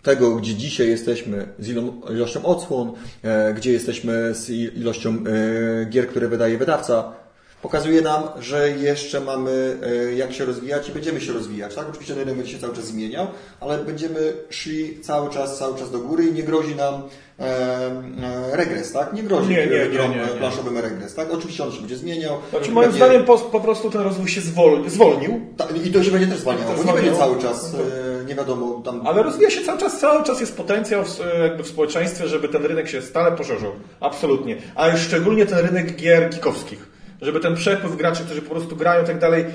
tego, 0.03 0.35
gdzie 0.35 0.55
dzisiaj 0.55 0.87
jesteśmy 0.87 1.47
z 1.59 1.69
ilością 2.09 2.45
odsłon, 2.45 2.93
e, 3.23 3.53
gdzie 3.53 3.71
jesteśmy 3.71 4.35
z 4.35 4.49
ilością 4.49 5.09
e, 5.09 5.85
gier, 5.85 6.07
które 6.07 6.27
wydaje 6.27 6.57
wydawca. 6.57 7.22
Pokazuje 7.63 8.01
nam, 8.01 8.23
że 8.39 8.69
jeszcze 8.69 9.19
mamy 9.19 9.77
e, 10.09 10.13
jak 10.13 10.33
się 10.33 10.45
rozwijać 10.45 10.89
i 10.89 10.91
będziemy 10.91 11.21
się 11.21 11.33
rozwijać. 11.33 11.75
Tak? 11.75 11.89
Oczywiście 11.89 12.15
rynek 12.15 12.35
będzie 12.35 12.51
się 12.51 12.59
cały 12.59 12.75
czas 12.75 12.85
zmieniał, 12.85 13.27
ale 13.59 13.77
będziemy 13.77 14.33
szli 14.49 14.99
cały 15.01 15.29
czas, 15.29 15.57
cały 15.57 15.79
czas 15.79 15.91
do 15.91 15.99
góry 15.99 16.25
i 16.25 16.33
nie 16.33 16.43
grozi 16.43 16.75
nam 16.75 16.93
e, 17.39 17.43
e, 17.43 18.55
regres, 18.55 18.91
tak? 18.91 19.13
Nie 19.13 19.23
grozi 19.23 19.49
Nie, 19.49 19.67
nie, 19.67 19.87
nie, 19.87 20.09
nie, 20.09 20.27
planszowym 20.37 20.77
regres, 20.77 21.15
tak? 21.15 21.33
Oczywiście 21.33 21.63
on 21.63 21.71
się 21.71 21.79
będzie 21.79 21.97
zmieniał. 21.97 22.37
Znaczy, 22.49 22.71
moim 22.71 22.91
zdaniem 22.91 23.25
po, 23.25 23.37
po 23.37 23.59
prostu 23.59 23.89
ten 23.89 24.01
rozwój 24.01 24.27
się 24.27 24.41
zwol, 24.41 24.89
zwolnił, 24.89 25.41
I 25.85 25.91
to 25.91 26.03
się 26.03 26.11
będzie 26.11 26.27
też 26.27 26.39
zwalniało, 26.39 26.73
bo 26.75 26.83
nie 26.83 26.93
będzie 26.93 27.15
cały 27.15 27.41
czas, 27.41 27.75
e, 27.75 28.25
nie 28.25 28.35
wiadomo, 28.35 28.81
tam... 28.85 29.07
ale 29.07 29.23
rozwija 29.23 29.49
się 29.49 29.61
cały 29.61 29.79
czas, 29.79 29.99
cały 29.99 30.23
czas 30.23 30.39
jest 30.39 30.57
potencjał 30.57 31.05
w, 31.05 31.19
jakby 31.43 31.63
w 31.63 31.67
społeczeństwie, 31.67 32.27
żeby 32.27 32.49
ten 32.49 32.65
rynek 32.65 32.89
się 32.89 33.01
stale 33.01 33.31
poszerzył. 33.31 33.71
Absolutnie. 33.99 34.57
A 34.75 34.97
szczególnie 34.97 35.45
ten 35.45 35.59
rynek 35.59 35.95
gier 35.95 36.29
kikowskich. 36.29 36.92
Żeby 37.23 37.39
ten 37.39 37.55
przepływ 37.55 37.95
graczy, 37.95 38.23
którzy 38.23 38.41
po 38.41 38.49
prostu 38.49 38.75
grają 38.75 39.03
i 39.03 39.07
tak 39.07 39.19
dalej, 39.19 39.45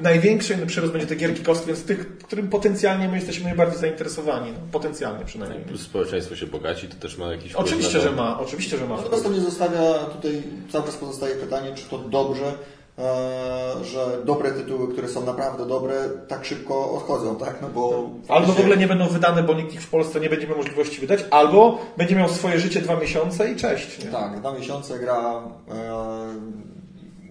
największy 0.00 0.66
przyrost 0.66 0.92
będzie 0.92 1.06
tych 1.08 1.18
gier 1.18 1.34
kikowskich, 1.34 1.66
więc 1.66 1.84
tych, 1.84 2.18
którym 2.18 2.48
potencjalnie 2.48 3.08
my 3.08 3.16
jesteśmy 3.16 3.44
najbardziej 3.44 3.78
zainteresowani. 3.78 4.52
No, 4.52 4.58
potencjalnie 4.72 5.24
przynajmniej. 5.24 5.62
Plus 5.62 5.80
społeczeństwo 5.80 6.36
się 6.36 6.46
bogaci, 6.46 6.88
to 6.88 6.96
też 6.96 7.18
ma 7.18 7.32
jakiś 7.32 7.54
Oczywiście, 7.54 8.00
że 8.00 8.12
ma, 8.12 8.40
oczywiście, 8.40 8.78
że 8.78 8.86
ma. 8.86 8.96
Natomiast 8.96 9.24
to 9.24 9.30
mnie 9.30 9.40
zostawia 9.40 9.94
tutaj, 9.94 10.42
cały 10.72 10.84
czas 10.84 10.96
pozostaje 10.96 11.34
pytanie, 11.34 11.74
czy 11.74 11.84
to 11.90 11.98
dobrze, 11.98 12.52
e, 12.98 13.84
że 13.84 14.18
dobre 14.24 14.52
tytuły, 14.52 14.92
które 14.92 15.08
są 15.08 15.26
naprawdę 15.26 15.66
dobre, 15.66 15.94
tak 16.28 16.44
szybko 16.44 16.92
odchodzą, 16.92 17.36
tak? 17.36 17.62
No 17.62 17.68
bo 17.68 18.10
Albo 18.28 18.52
w 18.52 18.60
ogóle 18.60 18.76
nie 18.76 18.86
będą 18.86 19.08
wydane, 19.08 19.42
bo 19.42 19.54
nikt 19.54 19.74
ich 19.74 19.82
w 19.82 19.90
Polsce 19.90 20.20
nie 20.20 20.30
będzie 20.30 20.46
miał 20.46 20.56
możliwości 20.56 21.00
wydać, 21.00 21.24
albo 21.30 21.78
będzie 21.96 22.16
miał 22.16 22.28
swoje 22.28 22.60
życie 22.60 22.80
dwa 22.80 22.96
miesiące 22.96 23.50
i 23.52 23.56
cześć. 23.56 24.04
Nie? 24.04 24.10
Tak, 24.10 24.40
dwa 24.40 24.52
miesiące 24.52 24.98
gra 24.98 25.42
e, 25.68 26.75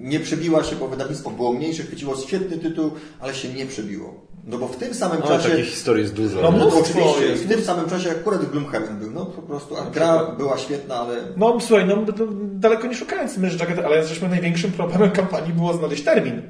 nie 0.06 0.20
przebiła 0.20 0.64
się, 0.64 0.76
bo 0.76 0.88
wydawnictwo 0.88 1.30
było 1.30 1.54
mniejsze, 1.54 1.84
chwyciło 1.84 2.16
świetny 2.16 2.58
tytuł, 2.58 2.92
ale 3.20 3.36
się 3.36 3.50
nie 3.50 3.66
przebiło. 3.66 4.26
No 4.48 4.58
bo 4.58 4.68
w 4.68 4.76
tym 4.76 4.94
samym 4.94 5.22
Ale 5.24 5.38
czasie... 5.38 5.50
takich 5.50 5.66
historii 5.66 6.02
jest 6.02 6.14
dużo. 6.14 6.42
No? 6.42 6.52
No, 6.52 6.68
oczywiście, 6.80 7.26
jest. 7.26 7.44
w 7.44 7.50
tym 7.50 7.62
samym 7.62 7.90
czasie 7.90 8.12
akurat 8.12 8.52
Gloomhaven 8.52 9.00
był, 9.00 9.12
no 9.12 9.26
po 9.26 9.42
prostu, 9.42 9.78
a 9.78 9.86
gra 9.86 10.26
była 10.38 10.58
świetna, 10.58 10.96
ale 10.96 11.16
No 11.38 11.60
słuchaj, 11.60 11.86
no, 11.88 11.96
no, 11.96 12.26
daleko 12.54 12.88
nie 12.88 12.96
szukając 12.96 13.38
Mysz 13.38 13.60
Jacket 13.60 13.80
ale 13.80 14.08
żeśmy 14.08 14.30
największym 14.30 14.72
problemem 14.72 15.12
kampanii 15.12 15.54
było 15.54 15.74
znaleźć 15.74 16.04
termin. 16.04 16.42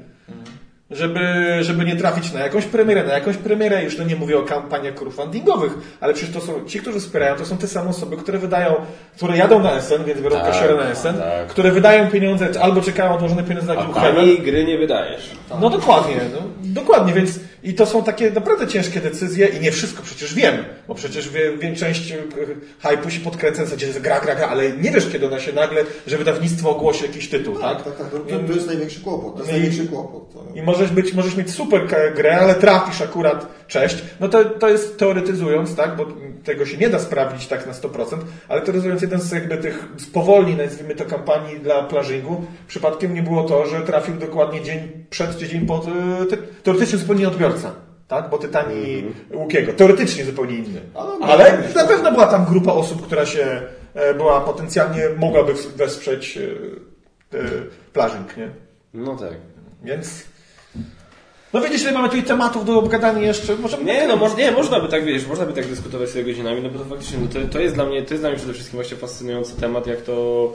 Żeby, 0.90 1.20
żeby 1.60 1.84
nie 1.84 1.96
trafić 1.96 2.32
na 2.32 2.40
jakąś 2.40 2.64
premierę, 2.64 3.04
na 3.04 3.12
jakąś 3.14 3.36
premierę, 3.36 3.84
już 3.84 3.98
no 3.98 4.04
nie 4.04 4.16
mówię 4.16 4.38
o 4.38 4.42
kampaniach 4.42 4.94
crowdfundingowych, 4.94 5.72
ale 6.00 6.14
przecież 6.14 6.34
to 6.34 6.40
są 6.40 6.64
ci, 6.64 6.80
którzy 6.80 7.00
wspierają, 7.00 7.36
to 7.36 7.44
są 7.44 7.58
te 7.58 7.66
same 7.68 7.90
osoby, 7.90 8.16
które 8.16 8.38
wydają, 8.38 8.74
które 9.16 9.36
jadą 9.36 9.62
na 9.62 9.80
SN, 9.80 10.04
więc 10.04 10.20
biorą 10.20 10.36
Tak, 10.36 10.44
kasiorę 10.46 10.74
na 10.84 10.94
SN, 10.94 11.18
tak. 11.18 11.46
które 11.46 11.70
wydają 11.72 12.10
pieniądze, 12.10 12.48
albo 12.62 12.80
czekają 12.80 13.14
odłożone 13.14 13.42
pieniądze 13.42 13.66
na 13.74 13.80
A 13.80 13.84
Gloomhaven. 13.84 14.14
pani 14.16 14.38
gry 14.38 14.64
nie 14.64 14.78
wydajesz. 14.78 15.30
No 15.60 15.70
dokładnie, 15.70 16.16
no, 16.34 16.38
dokładnie, 16.62 17.12
więc 17.12 17.40
i 17.66 17.74
to 17.74 17.86
są 17.86 18.04
takie 18.04 18.30
naprawdę 18.30 18.66
ciężkie 18.66 19.00
decyzje 19.00 19.46
i 19.46 19.60
nie 19.60 19.72
wszystko 19.72 20.02
przecież 20.02 20.34
wiem, 20.34 20.54
bo 20.88 20.94
przecież 20.94 21.30
wie, 21.30 21.74
część 21.76 22.12
e, 22.12 22.16
hype'u 22.82 23.08
się 23.08 23.20
podkręca 23.20 23.62
w 23.62 23.64
zasadzie, 23.64 23.86
gra, 24.00 24.20
gra, 24.20 24.34
gra, 24.34 24.48
ale 24.48 24.72
nie 24.72 24.90
wiesz 24.90 25.08
kiedy 25.12 25.26
ona 25.26 25.40
się 25.40 25.52
nagle, 25.52 25.84
że 26.06 26.18
wydawnictwo 26.18 26.70
ogłosi 26.70 27.02
jakiś 27.02 27.28
tytuł, 27.28 27.54
tak? 27.58 27.82
tak, 27.82 27.84
tak, 27.84 27.96
tak 27.96 28.10
to, 28.10 28.38
to 28.46 28.52
jest 28.52 28.66
największy 28.66 29.00
kłopot, 29.00 29.32
to 29.32 29.38
jest 29.38 29.50
I- 29.50 29.52
największy 29.52 29.88
kłopot. 29.88 30.32
To- 30.32 30.46
I 30.54 30.62
możesz 30.62 30.90
być, 30.90 31.12
możesz 31.14 31.36
mieć 31.36 31.50
super 31.50 31.86
grę, 32.14 32.38
ale 32.40 32.54
trafisz 32.54 33.00
akurat 33.00 33.46
cześć. 33.68 33.96
No 34.20 34.28
to, 34.28 34.44
to 34.44 34.68
jest 34.68 34.98
teoretyzując, 34.98 35.74
tak, 35.76 35.96
bo 35.96 36.06
tego 36.44 36.66
się 36.66 36.76
nie 36.76 36.88
da 36.88 36.98
sprawdzić 36.98 37.46
tak 37.46 37.66
na 37.66 37.72
100%, 37.72 38.18
ale 38.48 38.60
teoretyzując 38.60 39.02
jeden 39.02 39.20
z 39.20 39.32
jakby 39.32 39.56
tych 39.56 39.84
spowolni, 39.96 40.54
nazwijmy 40.54 40.94
to 40.94 41.04
kampanii 41.04 41.60
dla 41.60 41.82
plażingu, 41.82 42.44
przypadkiem 42.68 43.14
nie 43.14 43.22
było 43.22 43.44
to, 43.44 43.66
że 43.66 43.80
trafił 43.80 44.14
dokładnie 44.14 44.62
dzień 44.62 44.88
przed 45.10 45.38
czy 45.38 45.48
dzień 45.48 45.66
po, 45.66 45.78
te, 46.30 46.36
teoretycznie 46.36 46.98
zupełnie 46.98 47.28
Tak, 48.08 48.30
bo 48.30 48.38
Tytani 48.38 49.04
Łukiego. 49.34 49.72
Teoretycznie 49.72 50.24
zupełnie 50.24 50.56
inny. 50.56 50.80
Ale- 50.94 51.32
Ale 51.32 51.58
na 51.74 51.84
pewno 51.84 52.12
była 52.12 52.26
tam 52.26 52.44
grupa 52.44 52.72
osób, 52.72 53.06
która 53.06 53.26
się 53.26 53.62
e, 53.94 54.14
była 54.14 54.40
potencjalnie 54.40 55.02
mogłaby 55.16 55.54
wesprzeć 55.76 56.38
e, 56.38 57.38
plażing, 57.92 58.36
nie? 58.36 58.50
No 58.94 59.16
tak. 59.16 59.32
Więc. 59.84 60.24
No 61.52 61.60
widzisz, 61.60 61.82
ile 61.82 61.92
mamy 61.92 62.08
tutaj 62.08 62.22
tematów 62.22 62.64
do 62.64 62.78
obgadania 62.78 63.20
jeszcze. 63.22 63.54
Możemy 63.56 63.84
Nie, 63.84 64.08
no 64.08 64.34
nie, 64.38 64.50
można 64.50 64.80
by 64.80 64.88
tak, 64.88 65.04
wiesz, 65.04 65.26
można 65.26 65.46
by 65.46 65.52
tak 65.52 65.66
dyskutować 65.66 66.10
sobie 66.10 66.24
godzinami, 66.24 66.62
no 66.62 66.70
bo 66.70 66.78
to 66.78 66.84
faktycznie, 66.84 67.18
no 67.18 67.26
to, 67.28 67.48
to 67.52 67.60
jest 67.60 67.74
dla 67.74 67.86
mnie, 67.86 68.02
to 68.02 68.14
jest 68.14 68.22
dla 68.22 68.28
mnie 68.30 68.38
przede 68.38 68.52
wszystkim 68.52 68.76
właśnie 68.76 68.96
fascynujący 68.96 69.56
temat, 69.60 69.86
jak 69.86 70.00
to 70.02 70.52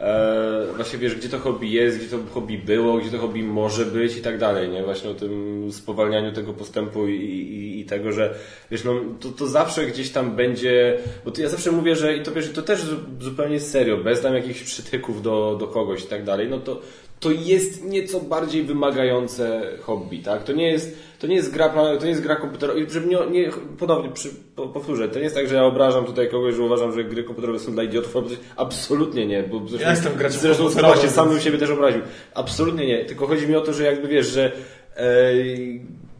e, 0.00 0.66
właśnie 0.76 0.98
wiesz, 0.98 1.14
gdzie 1.14 1.28
to 1.28 1.38
hobby 1.38 1.68
jest, 1.68 1.98
gdzie 1.98 2.08
to 2.08 2.18
hobby 2.34 2.58
było, 2.58 2.98
gdzie 2.98 3.10
to 3.10 3.18
hobby 3.18 3.42
może 3.42 3.86
być 3.86 4.16
i 4.16 4.20
tak 4.22 4.38
dalej, 4.38 4.68
nie? 4.68 4.82
Właśnie 4.82 5.10
o 5.10 5.14
tym 5.14 5.68
spowalnianiu 5.72 6.32
tego 6.32 6.52
postępu 6.52 7.08
i, 7.08 7.14
i, 7.14 7.80
i 7.80 7.84
tego, 7.84 8.12
że 8.12 8.34
wiesz, 8.70 8.84
no 8.84 8.94
to, 9.20 9.28
to 9.28 9.46
zawsze 9.46 9.86
gdzieś 9.86 10.10
tam 10.10 10.36
będzie, 10.36 10.98
bo 11.24 11.30
to 11.30 11.42
ja 11.42 11.48
zawsze 11.48 11.72
mówię, 11.72 11.96
że 11.96 12.16
i 12.16 12.22
to 12.22 12.32
wiesz, 12.32 12.52
to 12.52 12.62
też 12.62 12.82
zu- 12.82 12.96
zupełnie 13.20 13.60
serio, 13.60 13.96
bez 13.96 14.20
tam 14.20 14.34
jakichś 14.34 14.62
przytyków 14.62 15.22
do, 15.22 15.56
do 15.60 15.66
kogoś 15.66 16.04
i 16.04 16.06
tak 16.06 16.24
dalej, 16.24 16.48
no 16.50 16.58
to 16.58 16.80
to 17.20 17.30
jest 17.30 17.84
nieco 17.84 18.20
bardziej 18.20 18.62
wymagające 18.62 19.62
hobby, 19.80 20.18
tak? 20.18 20.44
To 20.44 20.52
nie 20.52 20.70
jest, 20.70 20.98
to 21.18 21.26
nie 21.26 21.34
jest 21.36 21.52
gra, 21.52 21.68
to 21.68 22.02
nie 22.04 22.10
jest 22.10 22.22
gra 22.22 22.36
komputerowa. 22.36 22.80
Nie, 23.06 23.30
nie, 23.30 23.50
ponownie 23.78 24.10
przy, 24.10 24.28
po, 24.56 24.68
powtórzę, 24.68 25.08
to 25.08 25.16
nie 25.18 25.24
jest 25.24 25.36
tak, 25.36 25.48
że 25.48 25.54
ja 25.54 25.64
obrażam 25.64 26.04
tutaj 26.04 26.30
kogoś, 26.30 26.54
że 26.54 26.62
uważam, 26.62 26.92
że 26.92 27.04
gry 27.04 27.24
komputerowe 27.24 27.58
są 27.58 27.72
dla 27.72 27.82
idiotów. 27.82 28.14
Absolutnie 28.56 29.26
nie. 29.26 29.42
Bo 29.42 29.58
zresztą, 29.68 29.84
Ja 29.84 29.90
jestem 29.90 30.14
graczem 30.14 30.40
Zresztą 30.40 30.68
właśnie 30.68 31.08
więc- 31.30 31.42
siebie 31.42 31.58
też 31.58 31.70
obraził. 31.70 32.02
Absolutnie 32.34 32.86
nie. 32.86 33.04
Tylko 33.04 33.26
chodzi 33.26 33.48
mi 33.48 33.56
o 33.56 33.60
to, 33.60 33.72
że 33.72 33.84
jakby 33.84 34.08
wiesz, 34.08 34.26
że 34.26 34.52
e, 34.96 35.32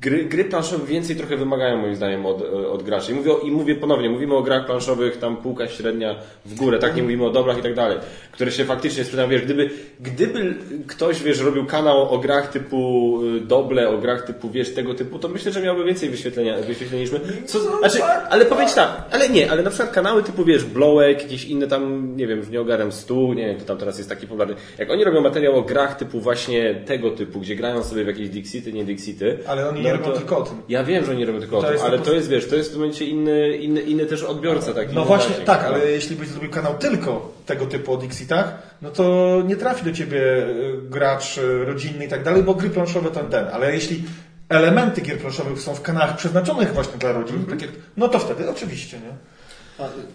gry, 0.00 0.24
gry 0.24 0.44
planszowe 0.44 0.86
więcej 0.86 1.16
trochę 1.16 1.36
wymagają 1.36 1.76
moim 1.76 1.96
zdaniem 1.96 2.26
od, 2.26 2.42
od 2.72 2.82
graczy. 2.82 3.12
I 3.12 3.14
mówię, 3.14 3.32
I 3.44 3.50
mówię 3.50 3.74
ponownie, 3.74 4.10
mówimy 4.10 4.34
o 4.34 4.42
grach 4.42 4.66
planszowych, 4.66 5.16
tam 5.16 5.36
półka 5.36 5.68
średnia 5.68 6.16
w 6.44 6.54
górę, 6.54 6.78
tak? 6.78 6.96
Nie 6.96 7.02
mówimy 7.02 7.26
o 7.26 7.30
dobrach 7.30 7.58
i 7.58 7.62
tak 7.62 7.74
dalej, 7.74 7.98
które 8.32 8.52
się 8.52 8.64
faktycznie 8.64 9.04
sprzedają. 9.04 9.28
Wiesz, 9.28 9.42
gdyby, 9.42 9.70
gdyby 10.00 10.54
ktoś, 10.86 11.22
wiesz, 11.22 11.40
robił 11.40 11.66
kanał 11.66 12.14
o 12.14 12.18
grach 12.18 12.48
typu 12.48 13.20
y, 13.36 13.40
doble, 13.40 13.88
o 13.88 13.98
grach 13.98 14.22
typu, 14.22 14.50
wiesz, 14.50 14.74
tego 14.74 14.94
typu, 14.94 15.18
to 15.18 15.28
myślę, 15.28 15.52
że 15.52 15.62
miałby 15.62 15.84
więcej 15.84 16.10
wyświetlenia, 16.10 16.58
wyświetleń 16.58 17.00
niż 17.00 17.12
my. 17.12 17.20
Co, 17.46 17.78
znaczy, 17.78 18.02
ale 18.30 18.44
powiedz 18.44 18.74
tak, 18.74 19.02
ale 19.10 19.28
nie, 19.28 19.50
ale 19.50 19.62
na 19.62 19.70
przykład 19.70 19.92
kanały 19.92 20.22
typu, 20.22 20.44
wiesz, 20.44 20.64
Blowek, 20.64 21.22
jakieś 21.22 21.44
inne 21.44 21.66
tam, 21.66 22.16
nie 22.16 22.26
wiem, 22.26 22.38
już 22.38 22.48
nie 22.48 22.60
ogarem 22.60 22.92
stół, 22.92 23.32
nie 23.32 23.46
wiem, 23.46 23.56
to 23.56 23.64
tam 23.64 23.78
teraz 23.78 23.98
jest 23.98 24.10
taki 24.10 24.26
popularny. 24.26 24.54
Jak 24.78 24.90
oni 24.90 25.04
robią 25.04 25.20
materiał 25.20 25.56
o 25.56 25.62
grach 25.62 25.96
typu 25.96 26.20
właśnie 26.20 26.74
tego 26.74 27.10
typu, 27.10 27.40
gdzie 27.40 27.56
grają 27.56 27.82
sobie 27.82 28.04
w 28.04 28.06
jakieś 28.06 28.28
Dixity, 28.28 28.72
nie 28.72 28.84
Dixity. 28.84 29.38
Ale 29.46 29.68
oni 29.68 29.89
nie 29.92 29.98
robią 29.98 30.18
tylko 30.18 30.38
o 30.38 30.42
tym. 30.42 30.62
Ja 30.68 30.84
wiem, 30.84 31.04
że 31.04 31.12
oni 31.12 31.24
robią 31.24 31.40
tylko 31.40 31.58
o 31.58 31.62
To 31.62 31.68
tym, 31.68 31.80
ale 31.82 31.98
to 31.98 32.12
jest, 32.12 32.28
wiesz, 32.28 32.48
to 32.48 32.56
jest 32.56 32.68
w 32.68 32.72
tym 32.72 32.80
momencie 32.80 33.04
inny, 33.04 33.56
inny, 33.56 33.80
inny 33.80 34.06
też 34.06 34.22
odbiorca 34.22 34.74
taki. 34.74 34.94
No 34.94 35.04
właśnie, 35.04 35.28
zasięg, 35.28 35.46
tak, 35.46 35.62
no. 35.62 35.68
ale 35.68 35.90
jeśli 35.90 36.16
byś 36.16 36.28
zrobił 36.28 36.50
kanał 36.50 36.74
tylko 36.78 37.32
tego 37.46 37.66
typu 37.66 37.92
o 37.92 37.96
Dixitach, 37.96 38.62
no 38.82 38.90
to 38.90 39.36
nie 39.46 39.56
trafi 39.56 39.84
do 39.84 39.92
ciebie 39.92 40.20
y, 40.20 40.76
gracz 40.90 41.38
y, 41.38 41.64
rodzinny 41.64 42.04
i 42.04 42.08
tak 42.08 42.24
dalej, 42.24 42.42
bo 42.42 42.54
gry 42.54 42.70
planszowe 42.70 43.10
to 43.10 43.20
ten. 43.20 43.46
Ale 43.52 43.74
jeśli 43.74 44.02
elementy 44.48 45.00
gier 45.00 45.18
planszowych 45.18 45.60
są 45.60 45.74
w 45.74 45.82
kanałach 45.82 46.16
przeznaczonych 46.16 46.74
właśnie 46.74 46.98
dla 46.98 47.12
rodzin, 47.12 47.44
tak 47.44 47.62
jak, 47.62 47.70
no 47.96 48.08
to 48.08 48.18
wtedy 48.18 48.50
oczywiście, 48.50 48.96
nie? 48.96 49.12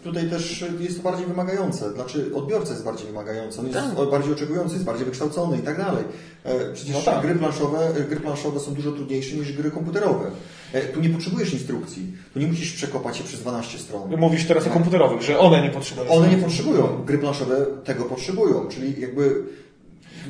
Tutaj 0.04 0.30
też 0.30 0.66
jest 0.80 0.98
to 0.98 1.04
bardziej 1.04 1.26
wymagające. 1.28 1.94
Znaczy 1.94 2.32
odbiorca 2.36 2.70
jest 2.72 2.84
bardziej 2.86 3.08
wymagający, 3.08 3.60
on 3.60 3.66
jest 3.68 3.80
Tak. 3.98 4.10
bardziej 4.10 4.34
oczekujący, 4.34 4.74
jest 4.74 4.86
bardziej 4.86 5.06
wykształcony 5.06 5.58
i 5.58 5.62
tak 5.62 5.78
dalej. 5.78 6.04
E, 6.44 6.74
Przecież 6.74 6.96
No 6.96 7.02
tak. 7.02 7.22
gry, 7.22 7.36
planszowe, 7.36 7.80
e, 7.98 8.04
gry 8.04 8.20
planszowe 8.20 8.60
są 8.60 8.74
dużo 8.74 8.92
trudniejsze 8.92 9.36
niż 9.36 9.54
gry 9.54 9.72
komputerowe. 9.72 10.32
E, 10.74 10.82
Tu 10.82 11.00
nie 11.02 11.10
potrzebujesz 11.10 11.54
instrukcji, 11.54 12.14
tu 12.34 12.40
nie 12.40 12.48
musisz 12.48 12.74
przekopać 12.74 13.18
się 13.18 13.24
przez 13.24 13.40
12 13.40 13.80
stron. 13.80 14.16
Mówisz 14.18 14.48
teraz 14.48 14.68
o 14.68 14.70
komputerowych, 14.70 15.22
że 15.22 15.40
one 15.40 15.62
nie 15.62 15.70
potrzebują. 15.70 16.10
One 16.10 16.30
nie 16.30 16.38
potrzebują, 16.38 17.04
gry 17.06 17.18
planszowe 17.18 17.66
tego 17.84 18.04
potrzebują, 18.06 18.68
czyli 18.68 19.02
jakby 19.02 19.44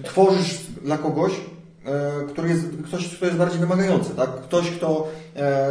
tworzysz 0.04 0.58
dla 0.84 0.98
kogoś, 0.98 1.32
który 2.30 2.50
jest, 2.50 2.66
ktoś, 2.86 3.16
kto 3.16 3.26
jest 3.26 3.38
bardziej 3.38 3.60
wymagający, 3.60 4.16
tak? 4.16 4.30
Ktoś, 4.30 4.72
kto 4.72 5.08
e, 5.36 5.68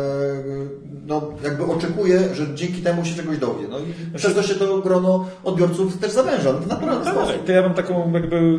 no, 1.06 1.30
jakby 1.44 1.64
oczekuje, 1.64 2.34
że 2.34 2.54
dzięki 2.54 2.82
temu 2.82 3.04
się 3.04 3.14
czegoś 3.14 3.38
dowie. 3.38 3.68
No 3.70 3.78
i 3.78 4.16
przez 4.18 4.34
to 4.34 4.42
się 4.42 4.54
to 4.54 4.78
grono 4.78 5.28
odbiorców 5.44 5.98
też 5.98 6.12
zawęża, 6.12 6.52
no, 6.52 6.58
w 6.58 6.66
naturalny 6.66 7.04
Tak, 7.04 7.14
sposób. 7.14 7.44
to 7.46 7.52
ja 7.52 7.62
mam 7.62 7.74
taką 7.74 8.12
jakby 8.12 8.58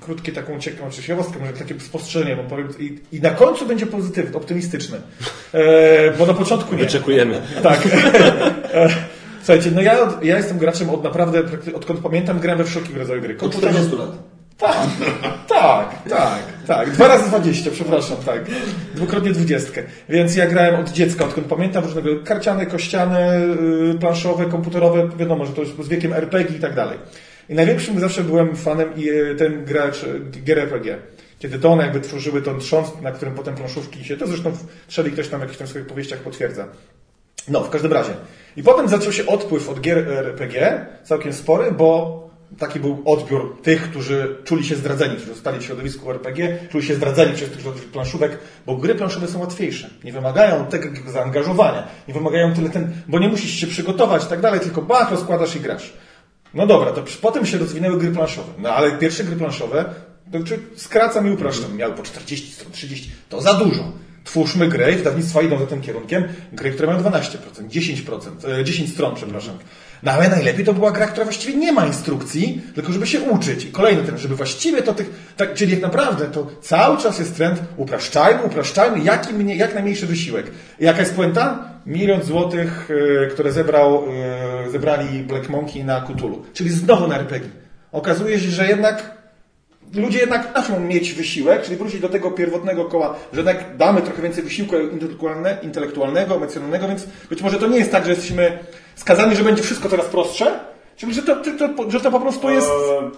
krótkie 0.00 0.32
taką 0.32 0.58
ciekawą 0.58 0.90
czy 0.90 1.02
ciekawostkę, 1.02 1.38
może 1.40 1.52
takie 1.52 1.80
spostrzeżenie, 1.80 2.36
bo 2.36 2.42
powiem 2.42 2.68
i, 2.78 2.98
i 3.12 3.20
na 3.20 3.30
końcu 3.30 3.66
będzie 3.66 3.86
pozytywne, 3.86 4.36
optymistyczne. 4.36 4.98
E, 5.52 6.16
bo 6.18 6.26
na 6.26 6.34
początku 6.34 6.74
nie. 6.74 6.82
Wyczekujemy. 6.82 7.40
Tak. 7.62 7.80
E, 8.74 8.88
Słuchajcie, 9.38 9.70
no 9.74 9.80
ja, 9.82 10.18
ja 10.22 10.36
jestem 10.36 10.58
graczem 10.58 10.90
od 10.90 11.04
naprawdę, 11.04 11.42
odkąd 11.74 12.00
pamiętam, 12.00 12.40
grałem 12.40 12.58
we 12.58 12.64
wszelkim 12.64 12.96
rodzaju 12.96 13.22
gry. 13.22 13.36
Od 13.40 13.52
40 13.56 13.96
lat. 13.96 14.29
Tak, 14.60 14.88
tak, 15.48 16.08
tak, 16.08 16.42
tak. 16.66 16.90
Dwa 16.90 17.08
razy 17.08 17.28
dwadzieścia, 17.28 17.70
przepraszam, 17.70 18.16
tak. 18.26 18.44
Dwukrotnie 18.94 19.32
dwudziestkę. 19.32 19.82
Więc 20.08 20.36
ja 20.36 20.46
grałem 20.46 20.80
od 20.80 20.90
dziecka, 20.90 21.24
odkąd 21.24 21.46
pamiętam, 21.46 21.84
różnego 21.84 22.22
karciane, 22.24 22.66
kościane, 22.66 23.40
yy, 23.60 23.98
planszowe, 23.98 24.46
komputerowe. 24.46 25.08
Wiadomo, 25.16 25.46
że 25.46 25.52
to 25.52 25.60
już 25.60 25.70
z 25.70 25.88
wiekiem 25.88 26.12
RPG 26.12 26.56
i 26.56 26.60
tak 26.60 26.74
dalej. 26.74 26.98
I 27.50 27.54
największym 27.54 28.00
zawsze 28.00 28.24
byłem 28.24 28.56
fanem 28.56 28.96
i 28.96 29.08
e, 29.08 29.34
ten 29.34 29.64
gracz 29.64 30.04
e, 30.04 30.40
gier 30.44 30.58
RPG. 30.58 30.98
Kiedy 31.38 31.58
to 31.58 31.68
one 31.68 31.82
jakby 31.82 32.00
tworzyły 32.00 32.42
ten 32.42 32.58
trząs, 32.58 32.88
na 33.02 33.12
którym 33.12 33.34
potem 33.34 33.54
planszówki 33.54 34.04
się, 34.04 34.16
to 34.16 34.26
zresztą 34.26 34.52
Szeli 34.88 35.10
ktoś 35.10 35.28
tam 35.28 35.40
w 35.40 35.42
jakichś 35.42 35.58
tam 35.58 35.68
swoich 35.68 35.86
powieściach 35.86 36.18
potwierdza. 36.18 36.66
No, 37.48 37.60
w 37.60 37.70
każdym 37.70 37.92
razie. 37.92 38.12
I 38.56 38.62
potem 38.62 38.88
zaczął 38.88 39.12
się 39.12 39.26
odpływ 39.26 39.68
od 39.68 39.80
gier 39.80 39.98
RPG, 40.08 40.86
całkiem 41.04 41.32
spory, 41.32 41.72
bo 41.72 42.29
taki 42.58 42.80
był 42.80 43.02
odbiór 43.04 43.62
tych, 43.62 43.90
którzy 43.90 44.36
czuli 44.44 44.64
się 44.64 44.76
zdradzeni, 44.76 45.16
którzy 45.16 45.34
zostali 45.34 45.58
w 45.58 45.62
środowisku 45.62 46.10
RPG, 46.10 46.58
czuli 46.70 46.86
się 46.86 46.94
zdradzeni 46.94 47.34
przez 47.34 47.50
tych 47.50 47.60
środowisk 47.60 47.88
planszówek, 47.88 48.38
bo 48.66 48.76
gry 48.76 48.94
planszowe 48.94 49.28
są 49.28 49.38
łatwiejsze. 49.38 49.90
Nie 50.04 50.12
wymagają 50.12 50.66
tego 50.66 51.10
zaangażowania, 51.12 51.88
nie 52.08 52.14
wymagają 52.14 52.54
tyle 52.54 52.70
ten, 52.70 52.92
bo 53.08 53.18
nie 53.18 53.28
musisz 53.28 53.50
się 53.50 53.66
przygotować 53.66 54.24
i 54.24 54.26
tak 54.26 54.40
dalej, 54.40 54.60
tylko 54.60 54.82
bach, 54.82 55.10
rozkładasz 55.10 55.56
i 55.56 55.60
grasz. 55.60 55.92
No 56.54 56.66
dobra, 56.66 56.92
to 56.92 57.04
potem 57.20 57.46
się 57.46 57.58
rozwinęły 57.58 57.98
gry 57.98 58.10
planszowe. 58.10 58.52
No 58.58 58.68
ale 58.68 58.92
pierwsze 58.92 59.24
gry 59.24 59.36
planszowe, 59.36 59.84
to 60.32 60.38
skracam 60.76 61.28
i 61.28 61.30
upraszczam, 61.30 61.76
miały 61.76 61.94
po 61.94 62.02
40 62.02 62.52
stron, 62.52 62.72
30, 62.72 63.10
to 63.28 63.40
za 63.40 63.54
dużo. 63.54 63.92
Twórzmy 64.24 64.68
grę 64.68 64.92
i 64.92 64.96
wydawnictwa 64.96 65.42
idą 65.42 65.58
za 65.58 65.66
tym 65.66 65.80
kierunkiem, 65.80 66.24
gry, 66.52 66.70
które 66.70 66.86
mają 66.88 67.02
12%, 67.02 67.38
10%, 67.68 68.64
10 68.64 68.92
stron, 68.92 69.14
przepraszam. 69.14 69.58
No 70.02 70.12
ale 70.12 70.28
najlepiej 70.28 70.64
to 70.64 70.72
była 70.72 70.90
gra, 70.90 71.06
która 71.06 71.24
właściwie 71.24 71.58
nie 71.58 71.72
ma 71.72 71.86
instrukcji, 71.86 72.62
tylko 72.74 72.92
żeby 72.92 73.06
się 73.06 73.20
uczyć. 73.20 73.64
I 73.64 73.72
kolejny 73.72 74.02
ten, 74.02 74.18
żeby 74.18 74.36
właściwie 74.36 74.82
to 74.82 74.94
tych, 74.94 75.10
tak, 75.36 75.54
czyli 75.54 75.72
jak 75.72 75.80
naprawdę 75.80 76.24
to 76.24 76.46
cały 76.62 76.98
czas 76.98 77.18
jest 77.18 77.36
trend, 77.36 77.62
upraszczajmy, 77.76 78.42
upraszczajmy, 78.42 79.04
jaki 79.04 79.34
mnie, 79.34 79.56
jak 79.56 79.74
najmniejszy 79.74 80.06
wysiłek. 80.06 80.46
I 80.80 80.84
jaka 80.84 81.00
jest 81.00 81.14
puenta? 81.14 81.70
Milion 81.86 82.22
złotych, 82.22 82.88
yy, 82.88 83.28
które 83.32 83.52
zebrał, 83.52 84.04
yy, 84.64 84.70
zebrali 84.70 85.22
Black 85.22 85.48
Monkey 85.48 85.84
na 85.84 86.00
Cthulhu. 86.00 86.42
Czyli 86.52 86.70
znowu 86.70 87.08
na 87.08 87.18
RPG. 87.18 87.48
Okazuje 87.92 88.40
się, 88.40 88.48
że 88.48 88.66
jednak 88.66 89.20
ludzie 89.94 90.18
jednak 90.18 90.48
muszą 90.56 90.80
mieć 90.80 91.12
wysiłek, 91.12 91.62
czyli 91.62 91.76
wrócić 91.76 92.00
do 92.00 92.08
tego 92.08 92.30
pierwotnego 92.30 92.84
koła, 92.84 93.16
że 93.32 93.40
jednak 93.40 93.76
damy 93.76 94.02
trochę 94.02 94.22
więcej 94.22 94.44
wysiłku 94.44 94.76
intelektualnego, 95.62 96.34
emocjonalnego, 96.36 96.88
więc 96.88 97.06
być 97.30 97.42
może 97.42 97.58
to 97.58 97.66
nie 97.66 97.78
jest 97.78 97.92
tak, 97.92 98.04
że 98.04 98.10
jesteśmy 98.10 98.58
skazani, 99.00 99.36
że 99.36 99.44
będzie 99.44 99.62
wszystko 99.62 99.88
coraz 99.88 100.06
prostsze, 100.06 100.60
czyli 100.96 101.14
że 101.14 101.22
to, 101.22 101.36
to, 101.36 101.90
że 101.90 102.00
to 102.00 102.10
po 102.10 102.20
prostu 102.20 102.50
jest... 102.50 102.70
Eee, 102.70 103.10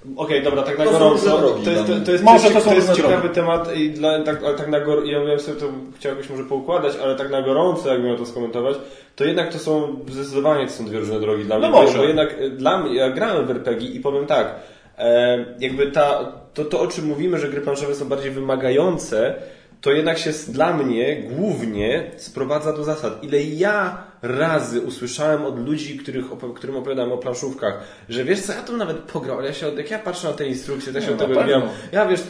Okej, 0.00 0.16
okay, 0.16 0.42
dobra, 0.42 0.62
tak 0.62 0.78
na 0.78 0.84
to 0.84 0.90
gorąco. 0.90 1.38
To 1.64 1.70
jest, 1.70 1.86
to, 1.86 1.92
to 2.04 2.12
jest, 2.12 2.24
może 2.24 2.50
to, 2.50 2.60
to 2.60 2.74
jest 2.74 2.92
ciekawy 2.92 3.28
temat 3.28 3.76
i 3.76 3.90
dla, 3.90 4.22
tak, 4.22 4.44
ale 4.44 4.54
tak 4.54 4.68
na 4.68 4.80
gor... 4.80 5.04
ja 5.04 5.24
wiem 5.24 5.40
sobie 5.40 5.60
to 5.60 5.66
chciałbyś 5.96 6.30
może 6.30 6.44
poukładać, 6.44 6.96
ale 7.02 7.16
tak 7.16 7.30
na 7.30 7.42
gorąco, 7.42 7.88
jakbym 7.88 8.08
miał 8.08 8.18
to 8.18 8.26
skomentować, 8.26 8.76
to 9.16 9.24
jednak 9.24 9.52
to 9.52 9.58
są 9.58 9.96
zdecydowanie 10.08 10.66
to 10.66 10.72
są 10.72 10.84
dwie 10.84 10.98
różne 10.98 11.20
drogi 11.20 11.44
dla 11.44 11.58
no 11.58 11.70
mnie. 11.70 11.80
Może. 11.80 11.98
Bo 11.98 12.04
jednak 12.04 12.34
e, 12.38 12.50
dla 12.50 12.78
mnie, 12.78 12.94
ja 12.94 13.10
grałem 13.10 13.46
w 13.46 13.50
RPG 13.50 13.88
i 13.88 14.00
powiem 14.00 14.26
tak, 14.26 14.54
e, 14.98 15.44
jakby 15.58 15.86
ta, 15.86 16.32
to, 16.54 16.64
to 16.64 16.80
o 16.80 16.86
czym 16.86 17.06
mówimy, 17.06 17.38
że 17.38 17.48
gry 17.48 17.60
planszowe 17.60 17.94
są 17.94 18.08
bardziej 18.08 18.30
wymagające, 18.30 19.34
to 19.80 19.92
jednak 19.92 20.18
się 20.18 20.30
dla 20.48 20.76
mnie 20.76 21.22
głównie 21.22 22.10
sprowadza 22.16 22.72
do 22.72 22.84
zasad. 22.84 23.24
Ile 23.24 23.42
ja 23.42 24.04
razy 24.22 24.80
usłyszałem 24.80 25.44
od 25.44 25.66
ludzi, 25.66 25.98
których, 25.98 26.24
którym 26.54 26.76
opowiadałem 26.76 27.12
o 27.12 27.18
planszówkach, 27.18 27.82
że 28.08 28.24
wiesz 28.24 28.40
co, 28.40 28.52
ja 28.52 28.62
to 28.62 28.76
nawet 28.76 28.96
pograł, 28.96 29.38
ale 29.38 29.46
ja 29.46 29.54
się, 29.54 29.66
jak 29.76 29.90
ja 29.90 29.98
patrzę 29.98 30.28
na 30.28 30.34
te 30.34 30.46
instrukcje, 30.46 30.92
to 30.92 31.00
się 31.00 31.06
No, 31.06 31.12
od 31.12 31.18
tego 31.18 31.40
odbijam. 31.40 31.62
Ja 31.92 32.06
wiesz, 32.06 32.20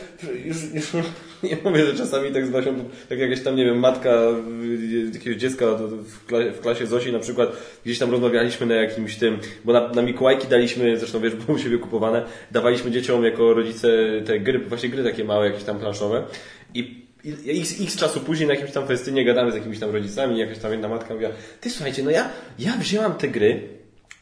już, 0.44 0.56
już 0.74 0.93
nie, 1.43 1.56
mówię, 1.64 1.86
że 1.86 1.94
czasami 1.94 2.32
tak 2.32 2.47
z 2.47 2.51
Basią, 2.51 2.74
tak 3.09 3.18
jakaś 3.18 3.40
tam, 3.40 3.56
nie 3.56 3.64
wiem, 3.64 3.78
matka 3.78 4.10
y, 4.10 5.10
jakiegoś 5.14 5.40
dziecka 5.40 5.66
w, 5.90 6.27
klasie, 6.27 6.52
w 6.52 6.60
klasie 6.60 6.86
Zosi 6.86 7.12
na 7.12 7.18
przykład, 7.18 7.52
gdzieś 7.85 7.98
tam 7.98 8.10
rozmawialiśmy 8.10 8.66
na 8.66 8.74
jakimś 8.74 9.16
tym, 9.16 9.39
bo 9.64 9.72
na, 9.72 9.89
na 9.89 10.02
Mikołajki 10.02 10.48
daliśmy, 10.48 10.98
zresztą 10.98 11.20
wiesz, 11.20 11.35
było 11.35 11.56
u 11.56 11.60
siebie 11.60 11.78
kupowane, 11.78 12.24
dawaliśmy 12.51 12.90
dzieciom 12.90 13.24
jako 13.24 13.55
rodzice 13.55 13.89
te 14.27 14.40
gry, 14.40 14.59
właśnie 14.59 14.89
gry 14.89 15.05
takie 15.05 15.24
małe, 15.24 15.47
jakieś 15.47 15.64
tam 15.64 15.78
planszowe 15.78 16.24
i 16.74 16.99
X, 17.47 17.75
X 17.81 17.97
czasu 17.97 18.21
później 18.21 18.49
na 18.49 18.55
jakimś 18.55 18.73
tam 18.73 18.87
festynie 18.87 19.25
gadamy 19.25 19.53
z 19.53 19.55
jakimiś 19.55 19.79
tam 19.79 19.91
rodzicami, 19.91 20.39
jakaś 20.39 20.59
tam 20.59 20.73
jedna 20.73 20.89
matka 20.89 21.15
mówiła, 21.15 21.31
ty 21.61 21.71
słuchajcie, 21.71 22.03
no 22.03 22.11
ja, 22.11 22.31
ja 22.59 22.73
wzięłam 22.77 23.15
te 23.15 23.29
gry, 23.29 23.69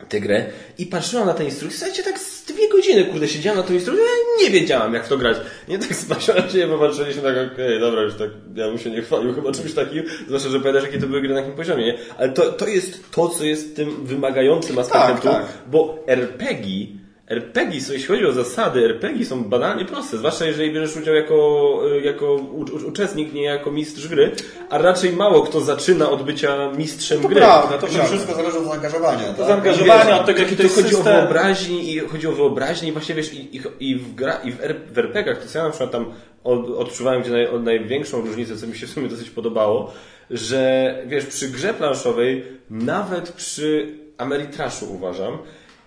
tę 0.09 0.21
grę 0.21 0.47
i 0.79 0.87
patrzyłam 0.87 1.27
na 1.27 1.35
te 1.35 1.45
instrukcje, 1.45 1.79
słuchajcie, 1.79 2.03
tak 2.03 2.19
z 2.19 2.45
dwie 2.45 2.69
godziny, 2.69 3.05
kurde, 3.05 3.29
siedziałam 3.29 3.59
na 3.59 3.65
tą 3.67 3.75
instrukcję, 3.75 4.05
ja 4.05 4.45
nie 4.45 4.51
wiedziałam, 4.51 4.95
jak 4.95 5.05
w 5.07 5.09
to 5.09 5.19
grać. 5.19 5.37
Nie 5.69 5.79
tak 5.79 5.95
z 5.95 6.05
Basią 6.05 6.35
na 6.35 6.49
siebie 6.49 6.67
popatrzyliśmy, 6.69 7.23
tak, 7.23 7.53
okej, 7.53 7.81
dobra, 7.81 8.03
już 8.03 8.15
tak, 8.15 8.31
ja 8.55 8.69
bym 8.69 8.79
się 8.79 8.91
nie 8.91 9.03
chwalił 9.03 9.35
chyba 9.35 9.53
czymś 9.53 9.75
takim, 9.75 10.03
zwłaszcza, 10.27 10.49
że 10.49 10.61
pamiętasz, 10.61 10.85
jakie 10.85 10.99
to 10.99 11.07
były 11.07 11.21
gry 11.21 11.35
na 11.35 11.41
jakim 11.41 11.55
poziomie, 11.55 11.87
nie? 11.87 11.99
Ale 12.19 12.29
to, 12.29 12.53
to 12.53 12.69
jest 12.69 13.11
to, 13.11 13.29
co 13.29 13.45
jest 13.45 13.77
tym 13.77 14.07
wymagającym 14.07 14.79
aspektem 14.79 15.17
Tak, 15.17 15.21
tu, 15.21 15.29
tak. 15.29 15.47
bo 15.71 16.05
RPG 16.07 16.87
RPG, 17.29 17.75
jeśli 17.75 18.03
chodzi 18.07 18.27
o 18.27 18.33
zasady, 18.33 18.85
RPG 18.85 19.25
są 19.25 19.45
banalnie 19.45 19.85
proste, 19.85 20.17
zwłaszcza 20.19 20.45
jeżeli 20.47 20.73
bierzesz 20.73 20.97
udział 20.97 21.15
jako, 21.15 21.81
y, 21.97 22.01
jako 22.01 22.33
u, 22.35 22.61
u, 22.61 22.89
uczestnik, 22.89 23.33
nie 23.33 23.43
jako 23.43 23.71
mistrz 23.71 24.09
gry, 24.09 24.31
a 24.71 24.79
raczej 24.79 25.13
mało 25.13 25.43
kto 25.43 25.61
zaczyna 25.61 26.11
od 26.11 26.23
bycia 26.23 26.71
mistrzem 26.77 27.21
To 27.23 27.29
gry. 27.29 27.37
prawda, 27.41 27.79
to 27.79 27.87
To 27.87 27.93
prawda. 27.93 28.05
wszystko 28.09 28.35
zależy 28.35 28.59
od 28.59 28.65
zaangażowania. 28.65 29.33
Tak? 29.33 29.47
zaangażowania, 29.47 30.21
od 30.21 30.27
tego, 30.27 30.41
jaki 30.41 30.57
to 30.57 30.63
jest 30.63 30.75
chodzi 30.75 30.95
o 30.95 30.97
system. 30.97 31.15
wyobraźnię 31.15 31.83
i 31.83 31.99
chodzi 31.99 32.27
o 32.27 32.33
wyobraźnię 32.33 32.89
i 32.89 32.93
właśnie 32.93 33.15
wiesz, 33.15 33.33
i, 33.35 33.57
i, 33.57 33.61
i 33.81 33.97
w, 33.97 34.15
gra, 34.15 34.35
i 34.45 34.53
w, 34.53 34.57
w 34.95 34.99
RPG-ach, 34.99 35.39
to 35.43 35.49
co 35.49 35.59
ja 35.59 35.65
na 35.65 35.71
przykład 35.71 35.91
tam 35.91 36.13
od, 36.45 36.71
odczuwałem 36.71 37.23
gdzie 37.23 37.31
naj, 37.31 37.47
od 37.47 37.65
największą 37.65 38.21
różnicę, 38.21 38.57
co 38.57 38.67
mi 38.67 38.77
się 38.77 38.87
w 38.87 38.91
sumie 38.91 39.09
dosyć 39.09 39.31
podobało, 39.31 39.93
że 40.31 40.95
wiesz, 41.07 41.27
przy 41.27 41.49
grze 41.49 41.75
planszowej, 41.75 42.45
nawet 42.71 43.33
przy 43.33 43.95
Ameritraszu 44.19 44.87
uważam, 44.95 45.39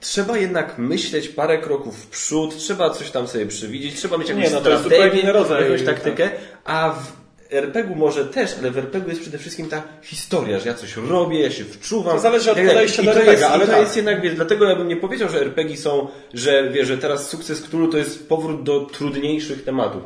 Trzeba 0.02 0.38
jednak 0.38 0.78
myśleć 0.78 1.30
parę 1.30 1.57
kroków 1.57 2.03
w 2.03 2.07
przód, 2.07 2.57
trzeba 2.57 2.90
coś 2.90 3.11
tam 3.11 3.28
sobie 3.28 3.45
przewidzieć, 3.45 3.95
trzeba 3.95 4.18
mieć 4.18 4.30
jakąś 4.30 4.45
Nie, 4.45 4.52
no 4.52 4.60
strategię, 4.60 5.22
jakąś 5.23 5.84
tak. 5.84 5.86
taktykę, 5.86 6.30
a 6.65 6.90
w 6.90 7.22
RPG-u 7.52 7.95
może 7.95 8.26
też, 8.26 8.56
ale 8.60 8.72
w 8.72 8.78
RPG-u 8.78 9.10
jest 9.10 9.22
przede 9.22 9.38
wszystkim 9.38 9.69
ta 9.69 9.84
historia, 10.02 10.60
że 10.60 10.69
ja 10.69 10.73
coś 10.73 10.98
robię, 10.98 11.40
ja 11.40 11.52
się 11.52 11.64
wczuwam. 11.64 12.15
To 12.15 12.22
zależy 12.22 12.52
od 12.52 12.57
tak 12.57 12.68
podejścia 12.68 13.03
do 13.03 13.11
RPG, 13.11 13.32
jest, 13.32 13.44
ale 13.44 13.65
to 13.65 13.72
tak. 13.72 13.82
jest 13.82 13.95
jednak, 13.95 14.22
wiesz, 14.22 14.36
dlatego 14.36 14.65
ja 14.65 14.76
bym 14.76 14.88
nie 14.88 14.95
powiedział, 14.95 15.30
że 15.30 15.41
RPG 15.41 15.78
są, 15.78 16.07
że 16.34 16.69
wiesz, 16.69 16.88
że 16.88 16.98
teraz 16.98 17.30
sukces 17.30 17.61
Cthulhu 17.61 17.88
to 17.88 17.98
jest 17.98 18.30
powrót 18.30 18.64
do 18.64 18.80
trudniejszych 18.80 19.64
tematów. 19.64 20.03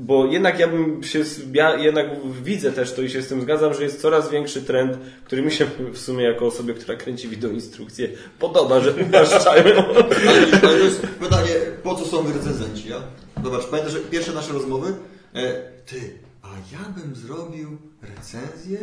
Bo 0.00 0.26
jednak 0.26 0.58
ja 0.58 0.68
bym 0.68 1.02
się, 1.02 1.22
ja 1.52 1.76
jednak 1.76 2.06
widzę 2.42 2.72
też 2.72 2.94
to 2.94 3.02
i 3.02 3.10
się 3.10 3.22
z 3.22 3.28
tym 3.28 3.40
zgadzam, 3.42 3.74
że 3.74 3.82
jest 3.82 4.00
coraz 4.00 4.30
większy 4.30 4.62
trend, 4.62 4.98
który 5.24 5.42
mi 5.42 5.52
się 5.52 5.66
w 5.92 5.98
sumie 5.98 6.24
jako 6.24 6.46
osobie, 6.46 6.74
która 6.74 6.96
kręci 6.96 7.28
wideoinstrukcje 7.28 8.08
podoba, 8.38 8.80
że 8.80 8.94
upraszczają. 9.06 9.64
Ale, 9.64 10.60
to 10.60 10.76
jest 10.76 11.00
pytanie, 11.00 11.54
po 11.82 11.94
co 11.94 12.04
są 12.04 12.32
recenzenci, 12.32 12.88
ja? 12.88 13.02
Zobacz, 13.44 13.66
pamiętasz, 13.66 13.92
że 13.92 14.00
pierwsze 14.00 14.32
nasze 14.32 14.52
rozmowy? 14.52 14.94
E, 15.34 15.52
ty, 15.86 16.18
a 16.42 16.48
ja 16.48 16.88
bym 16.88 17.14
zrobił 17.14 17.78
recenzję 18.02 18.78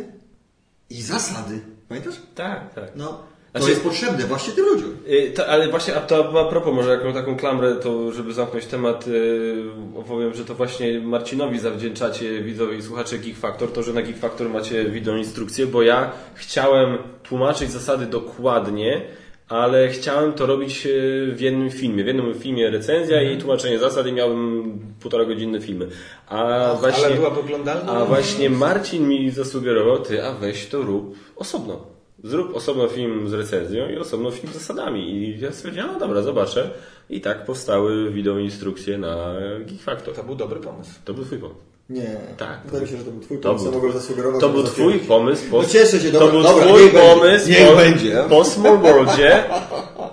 i 0.90 1.02
zasady. 1.02 1.60
Pamiętasz? 1.88 2.14
tak, 2.34 2.74
tak. 2.74 2.92
No, 2.96 3.22
to 3.54 3.58
Znaczy- 3.58 3.70
jest 3.70 3.84
potrzebne 3.84 4.26
właśnie 4.26 4.52
tym 4.52 4.64
ludziom. 4.64 4.96
Y, 5.08 5.32
To, 5.36 5.46
ale 5.46 5.68
właśnie, 5.68 5.94
a 5.94 6.00
to 6.00 6.40
a 6.40 6.44
propos, 6.44 6.74
może 6.74 6.90
jaką 6.90 7.12
taką 7.12 7.36
klamrę, 7.36 7.74
to 7.76 8.12
żeby 8.12 8.32
zamknąć 8.32 8.66
temat, 8.66 9.06
yy, 9.06 9.64
opowiem, 9.96 10.34
że 10.34 10.44
to 10.44 10.54
właśnie 10.54 11.00
Marcinowi 11.00 11.58
zawdzięczacie 11.58 12.42
widzowie 12.42 12.76
i 12.76 12.82
słuchacze 12.82 13.18
Geek 13.18 13.36
Factor, 13.36 13.72
to, 13.72 13.82
że 13.82 13.92
na 13.92 14.02
Geek 14.02 14.18
Factor 14.18 14.48
macie 14.48 14.84
wideo 14.84 15.16
instrukcję, 15.16 15.66
bo 15.66 15.82
ja 15.82 16.12
chciałem 16.34 16.98
tłumaczyć 17.22 17.70
zasady 17.70 18.06
dokładnie, 18.06 19.00
ale 19.48 19.88
chciałem 19.88 20.32
to 20.32 20.46
robić 20.46 20.84
yy, 20.84 21.32
w 21.34 21.40
jednym 21.40 21.70
filmie. 21.70 22.04
W 22.04 22.06
jednym 22.06 22.34
filmie 22.34 22.70
recenzja 22.70 23.22
i 23.22 23.38
tłumaczenie 23.38 23.78
zasad 23.78 24.06
i 24.06 24.12
miałem 24.12 24.78
półtora 25.00 25.24
godzinny 25.24 25.60
filmy. 25.60 25.88
A 26.28 26.70
właśnie, 26.80 27.06
ale 27.06 27.14
byłaby 27.14 27.40
oglądalna? 27.40 27.92
a 27.92 28.04
właśnie 28.04 28.50
Marcin 28.50 29.08
mi 29.08 29.30
zasugerował, 29.30 29.98
ty, 29.98 30.24
a 30.24 30.32
weź 30.34 30.66
to 30.66 30.82
rób 30.82 31.16
osobno. 31.36 31.93
Zrób 32.24 32.56
osobno 32.56 32.88
film 32.88 33.28
z 33.28 33.32
recenzją 33.32 33.88
i 33.88 33.96
osobno 33.96 34.30
film 34.30 34.52
z 34.52 34.56
zasadami. 34.56 35.10
I 35.10 35.40
ja 35.40 35.52
stwierdziłem, 35.52 35.88
no 35.92 35.98
dobra, 35.98 36.22
zobaczę. 36.22 36.70
I 37.10 37.20
tak 37.20 37.44
powstały 37.44 38.10
wideo 38.10 38.38
instrukcje 38.38 38.98
na 38.98 39.34
Geek 39.60 39.80
Factor. 39.80 40.14
To 40.14 40.24
był 40.24 40.34
dobry 40.34 40.60
pomysł. 40.60 40.90
To 41.04 41.14
był 41.14 41.24
twój 41.24 41.38
pomysł. 41.38 41.73
Nie, 41.90 42.16
Tak. 42.36 42.58
wydaje 42.64 42.82
mi 42.82 42.88
się, 42.90 42.96
że 42.96 43.04
to 43.04 43.10
był 43.10 43.20
twój 43.20 43.38
To 43.38 43.48
pomysł, 43.48 43.72
mogłem 43.72 43.92
zasugerować. 43.92 44.40
To 44.40 44.48
był 44.48 44.62
twój 44.62 44.98
pomysł. 44.98 45.50
Po, 45.50 45.62
No 45.62 45.68
cieszę 45.68 46.00
się, 46.00 46.10
to 46.10 46.18
dobra, 46.18 46.32
był 46.32 46.42
dobra, 46.42 46.66
twój 46.66 46.82
będzie. 46.82 46.98
pomysł. 46.98 47.48
Niech 47.50 47.68
po, 47.68 47.76
będzie. 47.76 48.24
Po 48.28 48.44
Small 48.44 48.78
Worldzie. 48.78 49.44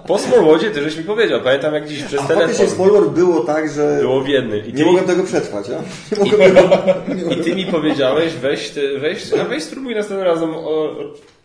Po 0.07 0.17
Small 0.19 0.45
Worldzie 0.45 0.71
ty 0.71 0.83
żeś 0.83 0.97
mi 0.97 1.03
powiedział. 1.03 1.41
Pamiętam 1.41 1.73
jak 1.73 1.87
dziś 1.87 2.03
przez 2.03 2.19
A 2.19 2.23
faktycznie 2.23 2.53
telefon. 2.53 2.67
z 2.67 2.73
Folwar 2.73 3.09
było 3.09 3.39
tak, 3.39 3.69
że 3.71 3.97
Było 4.01 4.21
w 4.21 4.27
jednym. 4.27 4.59
I 4.59 4.63
ty, 4.63 4.73
nie 4.73 4.85
mogłem 4.85 5.05
tego 5.05 5.23
przetrwać, 5.23 5.65
ja? 5.69 5.77
Nie 6.23 6.27
I, 6.29 6.31
mogłem 6.31 6.55
tego... 6.55 6.69
I 7.33 7.43
ty 7.43 7.55
mi 7.55 7.65
powiedziałeś, 7.65 8.33
weź, 8.33 8.69
ty, 8.69 8.99
weź, 8.99 9.33
a 9.33 9.45
weź 9.45 9.63
spróbuj 9.63 9.95
następnym 9.95 10.27
razem 10.27 10.49
o, 10.55 10.95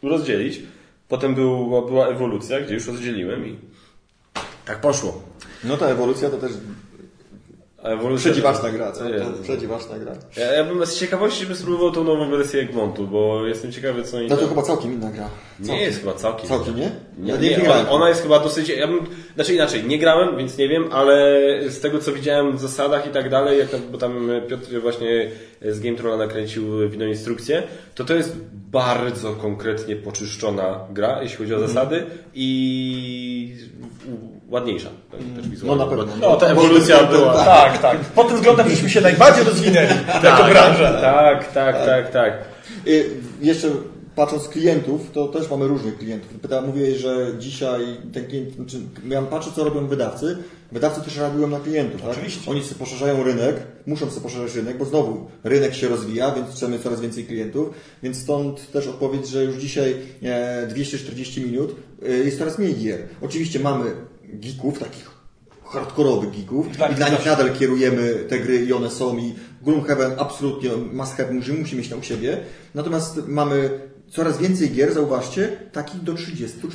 rozdzielić. 0.03 0.61
Potem 1.09 1.35
był, 1.35 1.83
była 1.87 2.09
ewolucja, 2.09 2.61
gdzie 2.61 2.75
już 2.75 2.87
rozdzieliłem 2.87 3.47
i 3.47 3.57
tak 4.67 4.81
poszło. 4.81 5.23
No 5.65 5.77
ta 5.77 5.87
ewolucja 5.87 6.31
to 6.31 6.37
też... 6.37 6.53
Ewolucja... 7.87 8.25
Przedziwaczna 8.31 8.71
gra, 8.71 8.93
co? 8.93 9.05
Przedziwaczna 9.43 9.99
gra. 9.99 10.13
Ja, 10.37 10.53
ja 10.53 10.65
bym 10.65 10.87
z 10.87 10.99
ciekawości 10.99 11.47
bym 11.47 11.57
spróbował 11.57 11.91
tą 11.93 12.05
nową 12.05 12.31
wersję 12.31 12.61
Egmontu, 12.61 13.07
bo 13.07 13.47
jestem 13.47 13.73
ciekawy 13.73 14.03
co 14.03 14.17
oni... 14.17 14.29
No 14.29 14.37
to 14.37 14.49
chyba 14.49 14.63
całkiem 14.63 14.93
inna 14.93 15.11
gra. 15.11 15.29
Nie 15.61 15.81
jest 15.81 16.01
chyba 16.01 16.13
całkiem. 16.15 16.49
Całkiem, 16.49 16.77
nie? 16.77 16.91
Nie, 17.19 17.33
Ja 17.33 17.37
nie, 17.41 17.51
grałem. 17.57 17.81
ona, 17.81 17.91
ona 17.91 18.09
jest 18.09 18.23
chyba 18.23 18.39
dosyć. 18.41 18.69
Ja 18.69 18.87
bym, 18.87 19.01
znaczy 19.35 19.55
inaczej, 19.55 19.85
nie 19.85 19.99
grałem, 19.99 20.37
więc 20.37 20.59
nie 20.59 20.69
wiem, 20.69 20.85
ale 20.93 21.41
z 21.69 21.81
tego 21.81 21.99
co 21.99 22.13
widziałem 22.13 22.57
w 22.57 22.61
zasadach 22.61 23.07
i 23.07 23.11
tak 23.11 23.31
dalej, 23.31 23.59
jak 23.59 23.69
tam, 23.71 23.81
bo 23.93 23.99
tam 23.99 24.31
Piotr 24.49 24.81
właśnie 24.81 25.31
z 25.63 25.81
Game 25.81 25.97
Trolla 25.97 26.17
nakręcił 26.17 26.89
wideo 26.89 27.09
instrukcję, 27.09 27.63
to 27.95 28.05
to 28.05 28.15
jest 28.15 28.37
bardzo 28.71 29.33
konkretnie 29.33 29.97
poczyszczona 29.97 30.81
gra, 30.91 31.23
jeśli 31.23 31.37
chodzi 31.39 31.53
o 31.55 31.57
Mhm. 31.57 31.73
zasady 31.75 32.05
i 32.35 33.57
ładniejsza. 34.49 34.89
tak, 35.11 35.21
też 35.37 35.49
wizualnie. 35.49 35.85
No 35.85 35.85
na 35.85 35.97
pewno. 35.97 36.17
No, 36.21 36.37
ta 36.37 36.55
Bo- 36.55 36.63
ewolucja 36.65 37.05
była. 37.05 37.45
Tak, 37.45 37.79
tak. 37.83 37.99
Pod 37.99 38.29
tym 38.29 38.37
względem 38.37 38.69
żeśmy 38.71 38.91
się 38.91 39.01
najbardziej 39.01 39.45
rozwinęli 39.45 39.89
jako 40.25 40.45
branża. 40.45 41.01
Tak, 41.01 41.53
tak, 41.53 41.87
tak, 41.87 42.11
tak. 42.13 42.33
Y, 42.87 43.11
Jeszcze 43.41 43.69
patrząc 44.17 44.43
z 44.43 44.49
klientów, 44.49 45.11
to 45.13 45.29
też 45.29 45.51
mamy 45.51 45.67
różnych 45.69 45.99
klientów. 45.99 46.29
Pytałem, 46.43 46.67
mówię, 46.67 46.97
że 46.99 47.17
dzisiaj 47.39 47.81
ten 48.13 48.27
klient, 48.27 48.55
znaczy, 48.55 48.77
ja 49.09 49.23
patrzę 49.23 49.51
co 49.57 49.65
robią 49.65 49.87
wydawcy. 49.87 50.37
Wydawcy 50.73 51.01
też 51.01 51.17
reagują 51.17 51.47
na 51.49 51.61
klientów. 51.61 52.01
Tak? 52.03 52.11
Oczywiście. 52.11 52.51
Oni 52.51 52.63
sobie 52.65 52.79
poszerzają 52.79 53.23
rynek, 53.23 53.57
muszą 53.87 54.11
sobie 54.11 54.21
poszerzać 54.21 54.55
rynek, 54.55 54.79
bo 54.79 54.85
znowu 54.85 55.27
rynek 55.45 55.75
się 55.75 55.89
rozwija, 55.89 56.31
więc 56.31 56.49
chcemy 56.51 56.79
coraz 56.79 57.01
więcej 57.01 57.25
klientów. 57.25 57.71
Więc 58.03 58.19
stąd 58.19 58.71
też 58.73 58.87
odpowiedź, 58.87 59.29
że 59.29 59.45
już 59.45 59.57
dzisiaj 59.57 59.97
e, 60.23 60.67
240 60.67 61.41
minut 61.41 61.77
e, 62.07 62.13
jest 62.13 62.39
coraz 62.39 62.59
mniej 62.59 62.75
gier. 62.75 62.99
Oczywiście 63.23 63.61
mamy 63.61 63.85
geeków, 64.33 64.79
takich 64.79 65.11
hardkorowych 65.65 66.31
geeków 66.31 66.69
i 66.69 66.95
dla 66.95 67.09
nich 67.09 67.27
nadal 67.27 67.53
kierujemy 67.53 68.15
te 68.29 68.39
gry 68.39 68.57
i 68.57 68.73
one 68.73 68.91
są 68.91 69.19
i 69.19 69.35
Gloomhaven 69.63 70.13
absolutnie 70.19 70.71
must 70.93 71.17
have, 71.17 71.33
musi, 71.33 71.53
musi 71.53 71.77
mieć 71.77 71.91
na 71.91 71.97
u 71.97 72.03
siebie. 72.03 72.41
Natomiast 72.75 73.21
mamy 73.27 73.81
coraz 74.11 74.39
więcej 74.39 74.71
gier, 74.71 74.95
zauważcie, 74.95 75.57
takich 75.73 76.03
do 76.03 76.13
30-40 76.15 76.19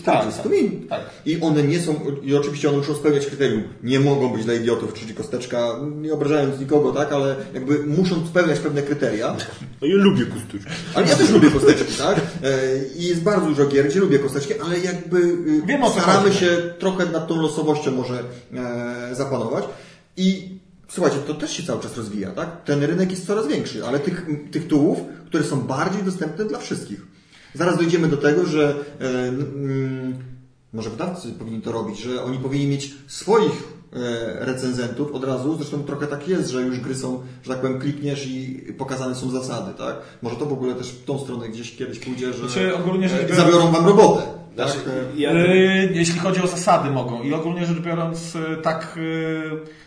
Tak, 0.06 0.36
tak, 0.36 0.52
minut. 0.52 0.90
tak. 0.90 1.02
I 1.26 1.41
one 1.41 1.64
nie 1.64 1.80
są, 1.80 1.95
i 2.24 2.36
oczywiście 2.36 2.70
one 2.70 2.78
muszą 2.78 2.95
spełniać 2.95 3.26
kryterium. 3.26 3.64
Nie 3.84 3.99
mogą 3.99 4.30
być 4.30 4.45
dla 4.45 4.53
idiotów, 4.53 4.94
czyli 4.94 5.14
kosteczka, 5.14 5.76
nie 6.02 6.14
obrażając 6.14 6.60
nikogo, 6.60 6.91
tak, 6.91 7.12
ale 7.12 7.36
jakby 7.53 7.80
muszą 7.80 8.28
spełniać 8.28 8.60
pewne 8.60 8.82
kryteria. 8.82 9.36
No 9.82 9.88
ja 9.88 9.95
lubię 9.95 10.26
kustyczki. 10.26 10.70
Ale 10.94 11.08
ja 11.08 11.16
też 11.16 11.30
lubię 11.30 11.52
kosteczki, 11.52 11.94
tak? 11.94 12.16
E, 12.44 12.86
I 12.98 13.03
jest 13.08 13.22
bardzo 13.22 13.45
dużo 13.45 13.66
gier, 13.68 13.88
gdzie 13.90 13.99
lubię 13.99 14.20
kosteczki, 14.20 14.53
ale 14.66 14.80
jakby 14.80 15.18
y, 15.18 15.62
Wiem, 15.68 15.82
staramy 15.91 16.34
się 16.34 16.58
trochę 16.80 17.06
nad 17.06 17.28
tą 17.28 17.41
losowością 17.41 17.91
może 17.91 18.24
e, 18.53 19.16
zapanować. 19.16 19.64
I 20.18 20.49
słuchajcie, 20.90 21.18
to 21.28 21.34
też 21.34 21.52
się 21.52 21.64
cały 21.64 21.82
czas 21.82 21.98
rozwija, 21.98 22.32
tak? 22.32 22.64
Ten 22.66 22.84
rynek 22.84 23.12
jest 23.12 23.28
coraz 23.28 23.48
większy, 23.48 23.86
ale 23.86 23.99
tych 23.99 24.26
tych 24.52 24.64
tytułów, 24.64 24.99
które 25.26 25.44
są 25.44 25.62
bardziej 25.62 26.03
dostępne 26.03 26.45
dla 26.45 26.60
wszystkich. 26.60 27.02
Zaraz 27.53 27.78
dojdziemy 27.78 28.07
do 28.07 28.18
tego, 28.18 28.45
że 28.45 28.76
e, 29.02 29.32
może 30.73 30.90
wydawcy 30.90 31.32
powinni 31.32 31.61
to 31.61 31.72
robić, 31.72 31.99
że 31.99 32.23
oni 32.23 32.38
powinni 32.38 32.68
mieć 32.68 32.94
swoich 33.07 33.52
e, 33.94 34.45
recenzentów 34.45 35.11
od 35.11 35.23
razu. 35.23 35.56
Zresztą 35.56 35.84
trochę 35.84 36.07
tak 36.07 36.28
jest, 36.28 36.49
że 36.49 36.61
już 36.61 36.80
gry 36.80 36.95
są, 36.95 37.22
że 37.44 37.52
tak 37.52 37.61
powiem, 37.61 37.80
klikniesz 37.80 38.28
i 38.28 38.73
pokazane 38.78 39.15
są 39.15 39.30
zasady, 39.30 39.72
tak? 39.78 39.95
Może 40.22 40.36
to 40.36 40.45
w 40.45 40.53
ogóle 40.53 40.76
też 40.76 40.90
w 40.90 41.06
tą 41.06 41.19
stronę 41.19 41.49
gdzieś 41.49 41.76
kiedyś 41.76 41.99
pójdzie, 41.99 42.34
że 42.34 42.40
Znaczy, 42.40 42.72
e, 43.30 43.36
zabiorą 43.36 43.72
wam 43.72 43.88
robotę. 43.88 44.41
Znaczy, 44.56 44.73
tak? 44.73 44.94
E, 44.94 45.19
ja, 45.22 45.32
Y, 45.34 45.90
Jeśli 45.94 46.19
chodzi 46.19 46.41
o 46.41 46.48
zasady 46.48 46.90
mogą 46.90 47.23
i 47.23 47.34
ogólnie 47.34 47.65
rzecz 47.65 47.80
biorąc 47.80 48.36
y, 48.36 48.40
tak 48.64 48.98
y, 48.98 49.41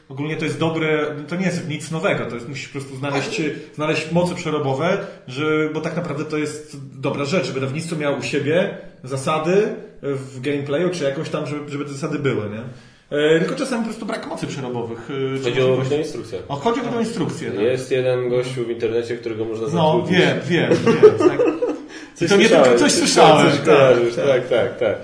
ogólnie 0.08 0.36
to 0.36 0.44
jest 0.44 0.58
dobre, 0.58 1.06
to 1.28 1.36
nie 1.36 1.46
jest 1.46 1.68
nic 1.68 1.90
nowego, 1.90 2.26
to 2.26 2.34
jest 2.34 2.48
musisz 2.48 2.68
po 2.68 2.72
prostu 2.72 2.96
znaleźć, 2.96 3.40
znaleźć 3.74 4.12
mocy 4.12 4.34
przerobowe, 4.34 4.98
że, 5.28 5.70
bo 5.74 5.80
tak 5.80 5.96
naprawdę 5.96 6.24
to 6.24 6.36
jest 6.38 6.76
dobra 7.00 7.24
rzecz, 7.24 7.46
żeby 7.46 7.60
wydawnictwo 7.60 7.96
miało 7.96 8.16
u 8.16 8.22
siebie 8.22 8.78
zasady 9.04 9.74
w 10.02 10.40
gameplayu, 10.40 10.90
czy 10.90 11.04
jakąś 11.04 11.28
tam, 11.28 11.46
żeby, 11.46 11.70
żeby 11.70 11.84
te 11.84 11.90
zasady 11.90 12.18
były, 12.18 12.42
nie? 12.50 12.60
Tylko 13.38 13.54
czasami 13.54 13.82
po 13.82 13.88
prostu 13.88 14.06
brak 14.06 14.26
mocy 14.28 14.46
przerobowych. 14.46 15.08
chodzi 15.44 15.62
o 15.62 15.76
wideo 15.82 15.98
instrukcję. 15.98 16.38
o, 16.48 16.56
chodzi 16.56 16.80
o 16.80 16.84
tą 16.84 17.00
instrukcję. 17.00 17.50
tak. 17.50 17.60
Jest 17.60 17.90
jeden 17.90 18.28
gościu 18.28 18.64
w 18.64 18.70
internecie, 18.70 19.16
którego 19.16 19.44
można 19.44 19.66
No, 19.66 19.70
zatrudnić. 19.70 20.18
wiem, 20.20 20.38
wiem, 20.48 20.70
wiem. 21.02 21.28
Tak. 21.28 21.38
Coś 22.14 22.28
to 22.28 22.36
nie 22.36 22.48
słyszałem, 22.48 22.64
tylko 22.64 22.80
coś 22.80 22.92
słyszałem. 22.92 23.50
Coś 23.50 23.60
kojarzysz, 23.60 24.14
tak, 24.16 24.48
tak, 24.48 24.78
tak. 24.78 24.96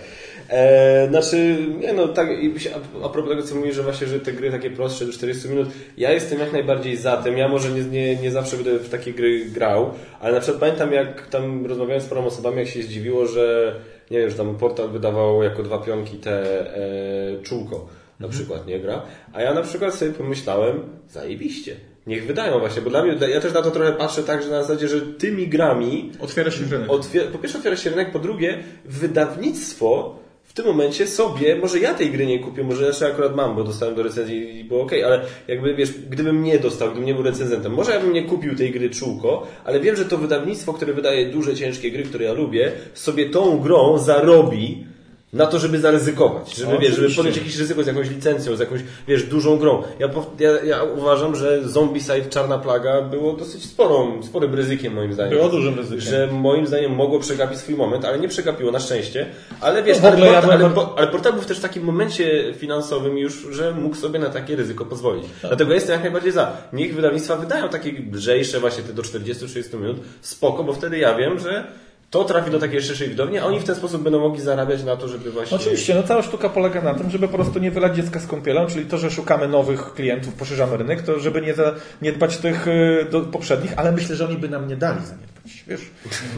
E, 0.50 1.08
znaczy, 1.08 1.56
nie 1.78 1.92
no, 1.92 2.08
tak, 2.08 2.28
a, 2.74 3.06
a 3.06 3.08
propos 3.08 3.30
tego, 3.30 3.42
co 3.42 3.54
mówisz, 3.54 3.74
że 3.74 3.82
właśnie, 3.82 4.06
że 4.06 4.20
te 4.20 4.32
gry 4.32 4.50
takie 4.50 4.70
prostsze 4.70 5.06
do 5.06 5.12
40 5.12 5.48
minut, 5.48 5.68
ja 5.96 6.12
jestem 6.12 6.38
jak 6.38 6.52
najbardziej 6.52 6.96
za 6.96 7.16
tym. 7.16 7.38
Ja 7.38 7.48
może 7.48 7.70
nie, 7.70 7.82
nie, 7.82 8.16
nie 8.16 8.30
zawsze 8.30 8.56
będę 8.56 8.78
w 8.78 8.88
takie 8.88 9.12
gry 9.12 9.44
grał, 9.44 9.90
ale 10.20 10.34
na 10.34 10.40
przykład 10.40 10.60
pamiętam, 10.60 10.92
jak 10.92 11.26
tam 11.26 11.66
rozmawiałem 11.66 12.00
z 12.00 12.06
paroma 12.06 12.26
osobami, 12.26 12.58
jak 12.58 12.68
się 12.68 12.82
zdziwiło, 12.82 13.26
że 13.26 13.74
nie 14.10 14.18
wiem, 14.18 14.30
że 14.30 14.36
tam 14.36 14.56
portal 14.56 14.88
wydawał 14.88 15.42
jako 15.42 15.62
dwa 15.62 15.78
pionki 15.78 16.16
te 16.16 16.60
e, 16.76 17.42
czółko 17.42 17.86
na 18.20 18.28
przykład, 18.28 18.66
nie 18.66 18.80
gra. 18.80 19.02
A 19.32 19.42
ja 19.42 19.54
na 19.54 19.62
przykład 19.62 19.94
sobie 19.94 20.12
pomyślałem, 20.12 20.80
zajebiście. 21.08 21.76
Niech 22.10 22.26
wydają 22.26 22.58
właśnie, 22.58 22.82
bo 22.82 22.90
dla 22.90 23.02
mnie, 23.02 23.16
ja 23.28 23.40
też 23.40 23.52
na 23.52 23.62
to 23.62 23.70
trochę 23.70 23.92
patrzę 23.92 24.22
tak, 24.22 24.42
że 24.42 24.50
na 24.50 24.62
zasadzie, 24.62 24.88
że 24.88 25.00
tymi 25.00 25.48
grami 25.48 26.12
Otwiera 26.20 26.50
się 26.50 26.64
rynek. 26.70 26.88
Otwier- 26.88 27.26
po 27.32 27.38
pierwsze 27.38 27.58
otwiera 27.58 27.76
się 27.76 27.90
rynek, 27.90 28.12
po 28.12 28.18
drugie 28.18 28.58
wydawnictwo 28.84 30.18
w 30.44 30.52
tym 30.52 30.66
momencie 30.66 31.06
sobie, 31.06 31.56
może 31.56 31.78
ja 31.78 31.94
tej 31.94 32.10
gry 32.10 32.26
nie 32.26 32.38
kupię, 32.38 32.64
może 32.64 32.86
jeszcze 32.86 33.06
akurat 33.06 33.36
mam, 33.36 33.56
bo 33.56 33.64
dostałem 33.64 33.94
do 33.94 34.02
recenzji 34.02 34.58
i 34.58 34.64
było 34.64 34.82
ok, 34.82 34.92
ale 35.06 35.20
jakby 35.48 35.74
wiesz, 35.74 35.92
gdybym 36.10 36.42
nie 36.42 36.58
dostał, 36.58 36.88
gdybym 36.88 37.06
nie 37.06 37.14
był 37.14 37.22
recenzentem, 37.22 37.72
może 37.72 37.92
ja 37.92 38.00
bym 38.00 38.12
nie 38.12 38.22
kupił 38.22 38.56
tej 38.56 38.70
gry 38.70 38.90
czółko, 38.90 39.46
ale 39.64 39.80
wiem, 39.80 39.96
że 39.96 40.04
to 40.04 40.18
wydawnictwo, 40.18 40.72
które 40.72 40.92
wydaje 40.92 41.26
duże, 41.26 41.54
ciężkie 41.54 41.90
gry, 41.90 42.02
które 42.02 42.24
ja 42.24 42.32
lubię, 42.32 42.72
sobie 42.94 43.30
tą 43.30 43.58
grą 43.60 43.98
zarobi 43.98 44.86
na 45.32 45.46
to, 45.46 45.58
żeby 45.58 45.80
zaryzykować, 45.80 46.54
żeby, 46.56 46.78
wiesz, 46.78 46.94
żeby 46.94 47.14
podjąć 47.14 47.36
jakieś 47.36 47.56
ryzyko 47.56 47.82
z 47.82 47.86
jakąś 47.86 48.10
licencją, 48.10 48.56
z 48.56 48.60
jakąś, 48.60 48.80
wiesz, 49.08 49.22
dużą 49.22 49.58
grą. 49.58 49.82
Ja, 49.98 50.08
ja, 50.38 50.64
ja 50.64 50.82
uważam, 50.82 51.36
że 51.36 51.68
Zombicide 51.68 52.24
Czarna 52.30 52.58
Plaga 52.58 53.02
było 53.02 53.32
dosyć 53.32 53.64
sporą, 53.64 54.22
sporym 54.22 54.54
ryzykiem 54.54 54.94
moim 54.94 55.12
zdaniem. 55.12 55.38
Było 55.38 55.48
dużym 55.48 55.74
ryzykiem. 55.74 56.00
Że 56.00 56.28
moim 56.32 56.66
zdaniem 56.66 56.92
mogło 56.92 57.18
przegapić 57.18 57.58
swój 57.58 57.74
moment, 57.74 58.04
ale 58.04 58.18
nie 58.18 58.28
przegapiło 58.28 58.72
na 58.72 58.80
szczęście. 58.80 59.26
Ale 59.60 59.82
wiesz, 59.82 60.00
No 60.02 60.10
w 60.10 60.12
ogóle 60.12 60.38
ale, 60.38 60.58
ja 60.58 60.70
ale, 60.70 60.86
ale 60.96 61.06
portal 61.06 61.32
był 61.32 61.42
też 61.42 61.58
w 61.58 61.62
takim 61.62 61.84
momencie 61.84 62.54
finansowym 62.54 63.18
już, 63.18 63.46
że 63.50 63.72
mógł 63.72 63.96
sobie 63.96 64.18
na 64.18 64.28
takie 64.28 64.56
ryzyko 64.56 64.84
pozwolić. 64.84 65.24
Dlatego 65.40 65.74
jestem 65.74 65.92
jak 65.92 66.02
najbardziej 66.02 66.32
za. 66.32 66.52
Niech 66.72 66.94
wydawnictwa 66.94 67.36
wydają 67.36 67.68
takie 67.68 67.92
lżejsze 68.12 68.60
właśnie 68.60 68.82
te 68.82 68.92
do 68.92 69.02
40-30 69.02 69.80
minut. 69.80 69.96
Spoko, 70.20 70.64
bo 70.64 70.72
wtedy 70.72 70.98
ja 70.98 71.14
wiem, 71.14 71.38
że 71.38 71.64
to 72.10 72.24
trafi 72.24 72.50
do 72.50 72.58
takiej 72.58 72.82
szerszej 72.82 73.08
widowni, 73.08 73.38
a 73.38 73.46
oni 73.46 73.60
w 73.60 73.64
ten 73.64 73.74
sposób 73.74 74.02
będą 74.02 74.20
mogli 74.20 74.40
zarabiać 74.40 74.84
na 74.84 74.96
to, 74.96 75.08
żeby 75.08 75.30
właśnie... 75.30 75.56
Oczywiście, 75.56 75.94
no 75.94 76.02
cała 76.02 76.22
sztuka 76.22 76.48
polega 76.48 76.80
na 76.82 76.94
tym, 76.94 77.10
żeby 77.10 77.28
po 77.28 77.34
prostu 77.34 77.58
nie 77.58 77.70
wylać 77.70 77.96
dziecka 77.96 78.20
z 78.20 78.26
kąpielą, 78.26 78.66
czyli 78.66 78.86
to, 78.86 78.98
że 78.98 79.10
szukamy 79.10 79.48
nowych 79.48 79.94
klientów, 79.94 80.34
poszerzamy 80.34 80.76
rynek, 80.76 81.02
to 81.02 81.18
żeby 81.18 81.40
nie, 81.40 81.54
za, 81.54 81.74
nie 82.02 82.12
dbać 82.12 82.36
tych 82.36 82.68
y, 82.68 83.06
do 83.10 83.20
poprzednich, 83.20 83.72
ale 83.76 83.92
myślę, 83.92 84.16
że 84.16 84.28
oni 84.28 84.36
by 84.36 84.48
nam 84.48 84.68
nie 84.68 84.76
dali 84.76 85.06
zaniedbać, 85.06 85.29
wiesz? 85.68 85.80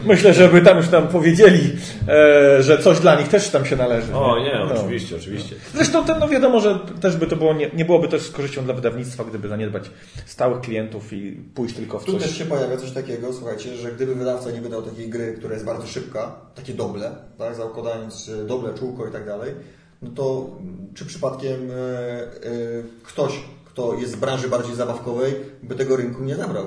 Myślę, 0.05 0.33
że 0.33 0.49
by 0.49 0.61
tam 0.61 0.77
już 0.77 0.89
nam 0.89 1.07
powiedzieli, 1.07 1.75
e, 2.07 2.63
że 2.63 2.77
coś 2.77 2.99
dla 2.99 3.19
nich 3.19 3.27
też 3.27 3.49
tam 3.49 3.65
się 3.65 3.75
należy. 3.75 4.15
O 4.15 4.39
nie, 4.39 4.53
No. 4.69 4.75
oczywiście, 4.81 5.15
oczywiście. 5.15 5.55
Zresztą 5.73 6.05
ten, 6.05 6.19
no 6.19 6.27
wiadomo, 6.27 6.59
że 6.59 6.79
też 7.01 7.17
by 7.17 7.27
to 7.27 7.35
było, 7.35 7.53
nie, 7.53 7.69
nie 7.73 7.85
byłoby 7.85 8.07
też 8.07 8.21
z 8.21 8.31
korzyścią 8.31 8.63
dla 8.65 8.73
wydawnictwa, 8.73 9.23
gdyby 9.23 9.47
zaniedbać 9.47 9.91
stałych 10.25 10.61
klientów 10.61 11.13
i 11.13 11.31
pójść 11.55 11.75
tylko 11.75 11.99
w 11.99 12.05
Tu 12.05 12.13
też 12.13 12.27
coś. 12.27 12.37
się 12.37 12.45
pojawia 12.45 12.77
coś 12.77 12.91
takiego, 12.91 13.33
słuchajcie, 13.33 13.75
że 13.75 13.91
gdyby 13.91 14.15
wydawca 14.15 14.51
nie 14.51 14.61
wydał 14.61 14.81
takiej 14.81 15.09
gry, 15.09 15.33
która 15.37 15.53
jest 15.53 15.65
bardzo 15.65 15.87
szybka, 15.87 16.35
takie 16.55 16.73
doble, 16.73 17.11
tak, 17.37 17.55
zakładając 17.55 18.29
e, 18.29 18.45
doble, 18.45 18.73
czółko 18.73 19.07
i 19.07 19.11
tak 19.11 19.25
dalej, 19.25 19.51
no 20.01 20.09
to 20.15 20.49
czy 20.95 21.05
przypadkiem 21.05 21.71
e, 21.71 21.73
e, 21.73 22.27
ktoś, 23.03 23.33
kto 23.65 23.93
jest 23.99 24.11
z 24.11 24.15
branży 24.15 24.49
bardziej 24.49 24.75
zabawkowej, 24.75 25.33
by 25.63 25.75
tego 25.75 25.95
rynku 25.95 26.23
nie 26.23 26.35
zabrał? 26.35 26.65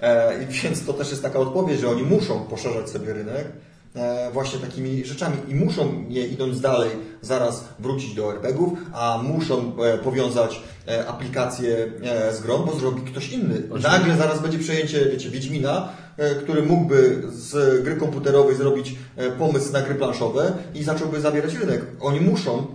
E, 0.00 0.46
więc 0.62 0.86
to 0.86 0.92
też 0.92 1.10
jest 1.10 1.22
taka 1.22 1.38
odpowiedź, 1.38 1.80
że 1.80 1.88
oni 1.88 2.02
muszą 2.02 2.40
poszerzać 2.40 2.90
sobie 2.90 3.12
rynek 3.12 3.46
e, 3.94 4.30
właśnie 4.32 4.58
takimi 4.58 5.04
rzeczami 5.04 5.36
i 5.48 5.54
muszą, 5.54 6.04
nie 6.08 6.26
idąc 6.26 6.60
dalej, 6.60 6.90
zaraz 7.22 7.64
wrócić 7.78 8.14
do 8.14 8.32
RPGów, 8.32 8.78
a 8.92 9.20
muszą 9.22 9.72
e, 9.82 9.98
powiązać 9.98 10.60
e, 10.88 11.06
aplikacje 11.06 11.92
e, 12.02 12.34
z 12.34 12.40
grą, 12.40 12.58
bo 12.58 12.74
zrobi 12.78 13.02
ktoś 13.02 13.32
inny. 13.32 13.62
Nagle 13.82 14.16
zaraz 14.16 14.42
będzie 14.42 14.58
przejęcie, 14.58 15.06
wiecie, 15.06 15.30
Wiedźmina, 15.30 15.88
e, 16.16 16.34
który 16.34 16.62
mógłby 16.62 17.22
z 17.28 17.82
gry 17.82 17.96
komputerowej 17.96 18.56
zrobić 18.56 18.94
e, 19.16 19.30
pomysł 19.30 19.72
na 19.72 19.82
gry 19.82 19.94
planszowe 19.94 20.52
i 20.74 20.84
zacząłby 20.84 21.20
zabierać 21.20 21.54
rynek. 21.54 21.82
Oni 22.00 22.20
muszą 22.20 22.66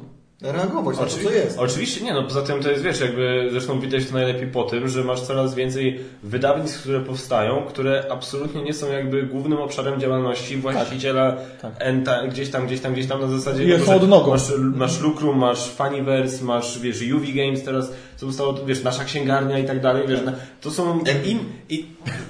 reagować 0.41 0.97
na 0.97 1.05
to, 1.05 1.11
co 1.23 1.31
jest. 1.31 1.59
Oczywiście 1.59 2.05
nie, 2.05 2.13
no 2.13 2.23
poza 2.23 2.41
tym 2.41 2.63
to 2.63 2.72
jest, 2.72 2.84
wiesz, 2.84 2.99
jakby 2.99 3.47
zresztą 3.51 3.80
widać 3.80 4.05
to 4.05 4.13
najlepiej 4.13 4.47
po 4.47 4.63
tym, 4.63 4.88
że 4.88 5.03
masz 5.03 5.22
coraz 5.22 5.55
więcej 5.55 5.99
wydawnictw, 6.23 6.81
które 6.81 6.99
powstają, 6.99 7.63
które 7.63 8.03
absolutnie 8.09 8.63
nie 8.63 8.73
są 8.73 8.91
jakby 8.91 9.23
głównym 9.23 9.59
obszarem 9.59 9.99
działalności 9.99 10.57
właściciela 10.57 11.38
Tak. 11.61 11.72
enta, 11.80 12.27
gdzieś 12.27 12.49
tam, 12.49 12.65
gdzieś 12.65 12.81
tam, 12.81 12.93
gdzieś 12.93 13.07
tam 13.07 13.22
na 13.22 13.27
zasadzie... 13.27 13.63
Jest 13.63 13.88
no, 13.88 13.93
że 13.93 13.95
odnogą. 13.95 14.31
Masz, 14.31 14.51
masz 14.76 14.99
Lucrum, 14.99 15.38
masz 15.38 15.69
Funiverse, 15.69 16.45
masz, 16.45 16.80
wiesz, 16.80 17.01
UV 17.15 17.26
Games 17.34 17.63
teraz, 17.63 17.91
co 18.15 18.26
zostało, 18.26 18.53
wiesz, 18.65 18.84
nasza 18.84 19.03
księgarnia 19.03 19.59
i 19.59 19.65
tak 19.65 19.81
dalej, 19.81 20.07
wiesz, 20.07 20.19
to 20.61 20.72
są 20.72 20.99
in... 20.99 21.39
in, 21.69 21.85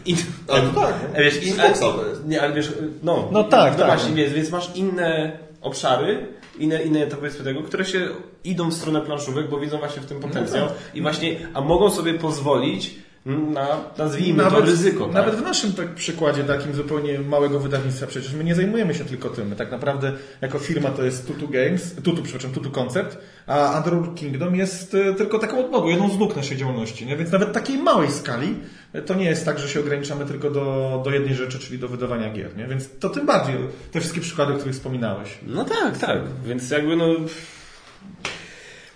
in 0.05 0.17
Ale 0.47 0.61
to 0.61 0.81
tak, 0.81 0.93
no. 1.13 1.19
wiesz, 1.19 1.43
in, 1.43 1.53
Xboxa 1.53 1.79
to 1.79 2.07
jest. 2.09 2.27
Nie, 2.27 2.41
ale 2.41 2.53
wiesz, 2.53 2.73
no... 3.03 3.29
No 3.31 3.43
tak, 3.43 3.73
no 3.73 3.85
tak. 3.85 3.87
Właśnie, 3.87 4.15
więc, 4.15 4.33
więc 4.33 4.51
masz 4.51 4.75
inne 4.75 5.37
obszary, 5.61 6.27
inne, 6.59 6.83
inne 6.83 7.07
to 7.07 7.15
powiedzmy 7.17 7.43
tego, 7.43 7.61
które 7.61 7.85
się 7.85 8.07
idą 8.43 8.69
w 8.69 8.73
stronę 8.73 9.01
planszówek, 9.01 9.49
bo 9.49 9.59
widzą 9.59 9.77
właśnie 9.77 10.01
w 10.01 10.05
tym 10.05 10.19
potencjał 10.19 10.67
tak. 10.67 10.77
i 10.93 11.01
właśnie, 11.01 11.47
a 11.53 11.61
mogą 11.61 11.89
sobie 11.89 12.13
pozwolić 12.13 12.95
na, 13.25 13.67
nazwijmy 13.97 14.43
to, 14.43 14.49
Nawet, 14.49 14.65
ryzyko. 14.65 15.05
tak? 15.05 15.13
nawet 15.13 15.35
w 15.35 15.41
naszym 15.41 15.73
tak 15.73 15.95
przykładzie 15.95 16.43
takim 16.43 16.73
zupełnie 16.73 17.19
małego 17.19 17.59
wydawnictwa 17.59 18.07
przecież 18.07 18.33
my 18.33 18.43
nie 18.43 18.55
zajmujemy 18.55 18.95
się 18.95 19.05
tylko 19.05 19.29
tym. 19.29 19.47
My 19.47 19.55
tak 19.55 19.71
naprawdę 19.71 20.13
jako 20.41 20.59
firma 20.59 20.89
to 20.89 21.03
jest 21.03 21.27
Tutu 21.27 21.47
Games, 21.47 21.95
Tutu, 22.03 22.23
przepraszam, 22.23 22.51
Tutu 22.51 22.71
Concept, 22.71 23.17
a 23.47 23.77
Underworld 23.77 24.19
Kingdom 24.19 24.55
jest 24.55 24.95
e, 24.95 25.13
tylko 25.13 25.39
taką 25.39 25.65
odnogą, 25.65 25.87
jedną 25.87 26.09
z 26.09 26.19
nóg 26.19 26.35
naszej 26.35 26.57
działalności. 26.57 27.05
Nie? 27.05 27.17
Więc 27.17 27.31
nawet 27.31 27.53
takiej 27.53 27.77
małej 27.77 28.11
skali 28.11 28.55
e, 28.93 29.01
to 29.01 29.13
nie 29.13 29.25
jest 29.25 29.45
tak, 29.45 29.59
że 29.59 29.69
się 29.69 29.79
ograniczamy 29.79 30.25
tylko 30.25 30.51
do, 30.51 31.01
do 31.05 31.11
jednej 31.11 31.35
rzeczy, 31.35 31.59
czyli 31.59 31.79
do 31.79 31.87
wydawania 31.87 32.33
gier. 32.33 32.57
Nie? 32.57 32.67
Więc 32.67 32.89
to 32.99 33.09
tym 33.09 33.25
bardziej 33.25 33.55
te 33.91 33.99
wszystkie 33.99 34.21
przykłady, 34.21 34.53
o 34.53 34.55
których 34.55 34.75
wspominałeś. 34.75 35.37
No 35.47 35.65
tak, 35.65 35.97
tak. 35.97 36.19
Więc 36.45 36.69
jakby 36.69 36.95
no... 36.95 37.05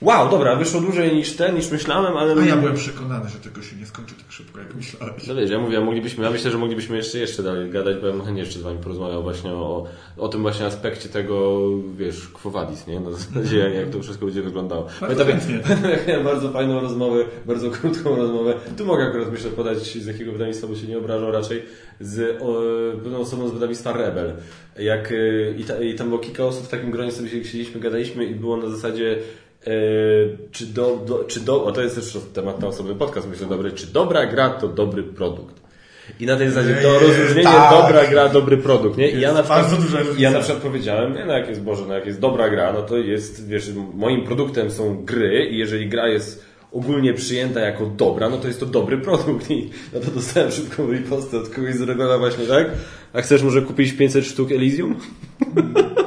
Wow, 0.02 0.30
dobra, 0.30 0.56
wyszło 0.56 0.82
dłużej 0.82 1.16
niż 1.16 1.34
ten, 1.36 1.56
niż 1.56 1.72
myślałem, 1.72 2.18
ale... 2.18 2.42
A 2.42 2.46
ja 2.46 2.58
byłem 2.58 2.76
przekonany, 2.76 3.30
że 3.30 3.40
tego 3.40 3.62
się 3.62 3.76
nie 3.76 3.86
skończy 3.86 4.16
tak 4.16 4.32
szybko, 4.32 4.60
jak 4.60 4.76
myślałeś. 4.76 5.28
No 5.28 5.36
wiesz, 5.36 5.50
ja 5.50 5.60
mówię, 5.60 5.80
moglibyśmy, 5.80 6.24
ja 6.24 6.32
myślę, 6.32 6.52
że 6.52 6.58
moglibyśmy 6.58 6.98
jeszcze, 6.98 7.18
jeszcze 7.18 7.44
dalej 7.44 7.70
gadać, 7.70 7.98
bo 8.02 8.08
ja 8.08 8.14
bym 8.14 8.22
chętnie 8.22 8.42
jeszcze 8.42 8.60
z 8.60 8.62
Wami 8.62 8.80
porozmawiał 8.80 9.24
właśnie 9.24 9.52
o, 9.52 9.86
o 10.18 10.28
tym 10.28 10.42
właśnie 10.42 10.66
aspekcie 10.66 11.10
tego, 11.10 11.62
wiesz, 11.98 12.28
Quo 12.28 12.52
Vadis, 12.52 12.88
nie? 12.88 13.00
Na 13.00 13.12
zasadzie, 13.12 13.58
jak, 13.58 13.74
jak 13.74 13.90
to 13.90 14.02
wszystko 14.02 14.26
będzie 14.26 14.42
wyglądaał. 14.42 14.86
Bardzo 15.02 15.26
miałem 16.08 16.24
bardzo 16.24 16.52
fajną 16.52 16.80
rozmowę, 16.80 17.26
bardzo 17.46 17.70
krótką 17.72 18.16
rozmowę. 18.16 18.54
Tu 18.78 18.86
mogę 18.86 19.04
akurat 19.04 19.32
myślę 19.32 19.50
podać 19.50 19.78
z 19.78 20.06
jakiego 20.06 20.32
wydawnictwa, 20.32 20.68
bo 20.68 20.76
się 20.76 20.88
nie 20.88 20.98
obrażą 20.98 21.32
raczej, 21.32 21.64
z 22.00 22.42
o, 22.42 22.62
pewną 23.04 23.20
osobą 23.20 23.48
z 23.48 23.52
wydawnictwa 23.52 23.94
Rebel. 23.94 24.34
Jak, 24.80 25.12
y, 25.12 25.56
i, 25.58 25.64
ta, 25.64 25.80
I 25.80 25.96
tam 25.96 26.08
było 26.08 26.20
kilka 26.20 26.46
osób 26.46 26.66
w 26.66 26.70
takim 26.70 26.92
gronie 26.92 27.12
sobie 27.12 27.30
siedzieliśmy, 27.30 27.80
gadaliśmy 27.80 28.26
i 28.26 28.36
było 28.36 28.58
na 28.58 28.70
zasadzie 28.70 29.18
e, 29.68 29.72
czy, 30.52 30.66
do, 30.66 30.98
do, 31.08 31.24
czy 31.24 31.40
do, 31.40 31.66
o 31.66 31.72
to 31.72 31.82
jest 31.82 31.96
też 31.96 32.18
temat 32.34 32.60
na 32.60 32.68
osobny 32.68 32.96
podcast, 32.96 33.28
myślę 33.30 33.48
dobry, 33.48 33.72
czy 33.72 33.88
dobra 33.88 34.26
gra 34.26 34.50
to 34.50 34.68
dobry 34.68 35.04
produkt. 35.04 35.66
I 36.20 36.26
na 36.26 36.38
tej 36.38 36.50
zasadzie 36.50 36.76
to 36.76 36.88
Eee, 36.88 37.08
rozróżnienie 37.08 37.44
tak. 37.44 37.72
dobra 37.72 38.08
gra, 38.08 38.30
dobry 38.30 38.58
produkt, 38.58 38.98
nie? 38.98 39.12
I 39.12 39.22
ja 39.22 39.34
na 39.34 39.44
przykład, 39.44 39.66
ja 40.18 40.32
na 40.32 40.40
przykład 40.40 40.64
powiedziałem, 40.64 41.14
nie, 41.14 41.26
no 41.26 41.34
jak 41.34 41.50
jest 41.50 41.62
Boże, 41.62 41.84
no 41.88 41.94
jak 41.94 42.06
jest 42.06 42.20
dobra 42.20 42.50
gra, 42.50 42.74
no 42.74 42.82
to 42.82 42.98
jest, 42.98 43.48
wiesz, 43.48 43.72
moim 43.94 44.26
produktem 44.26 44.72
są 44.72 45.06
gry 45.06 45.48
i 45.52 45.58
jeżeli 45.58 45.90
gra 45.90 46.08
jest 46.08 46.46
ogólnie 46.72 47.14
przyjęta 47.14 47.60
jako 47.60 47.86
dobra, 47.86 48.30
no 48.30 48.38
to 48.38 48.48
jest 48.48 48.60
to 48.60 48.66
dobry 48.66 48.98
produkt 48.98 49.52
i 49.52 49.70
no 49.94 50.00
to 50.00 50.12
dostałem 50.12 50.52
szybką 50.52 50.92
ripostę 50.92 51.38
od 51.38 51.50
kogoś 51.50 51.76
z 51.76 51.82
Regona 51.82 52.18
właśnie, 52.18 52.46
tak? 52.46 52.68
A 53.14 53.22
chcesz 53.22 53.44
może 53.44 53.62
kupić 53.62 53.94
500 53.94 54.26
sztuk 54.26 54.52
Elysium? 54.52 54.96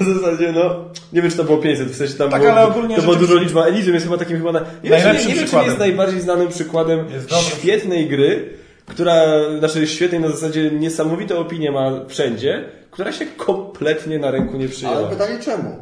Na 0.00 0.14
zasadzie, 0.14 0.52
no, 0.52 0.74
nie 1.12 1.22
wiem, 1.22 1.30
czy 1.30 1.36
to 1.36 1.44
było 1.44 1.58
500, 1.58 1.88
w 1.88 1.96
sensie 1.96 2.14
tam 2.14 2.30
Tak, 2.30 2.40
było, 2.42 2.52
ale 2.52 2.66
ogólnie 2.66 2.96
to 2.96 3.02
była 3.02 3.16
dużo 3.16 3.34
liczba. 3.34 3.64
Elysium 3.64 3.94
jest 3.94 4.06
chyba 4.06 4.18
takim 4.18 4.36
chyba, 4.36 4.52
na, 4.52 4.60
nie, 4.60 4.90
nie, 4.90 4.96
nie 5.28 5.34
wiem, 5.34 5.46
czy 5.48 5.56
jest 5.56 5.78
najbardziej 5.78 6.20
znanym 6.20 6.48
przykładem 6.48 7.04
świetnej 7.40 8.08
gry, 8.08 8.50
która, 8.86 9.14
znaczy 9.58 9.86
świetnej 9.86 10.20
na 10.20 10.28
zasadzie 10.28 10.70
niesamowite 10.70 11.38
opinie 11.38 11.70
ma 11.70 11.90
wszędzie, 12.08 12.64
która 12.90 13.12
się 13.12 13.26
kompletnie 13.26 14.18
na 14.18 14.30
rynku 14.30 14.56
nie 14.56 14.68
przyjęła. 14.68 14.96
Ale 14.96 15.08
pytanie 15.08 15.38
czemu? 15.38 15.76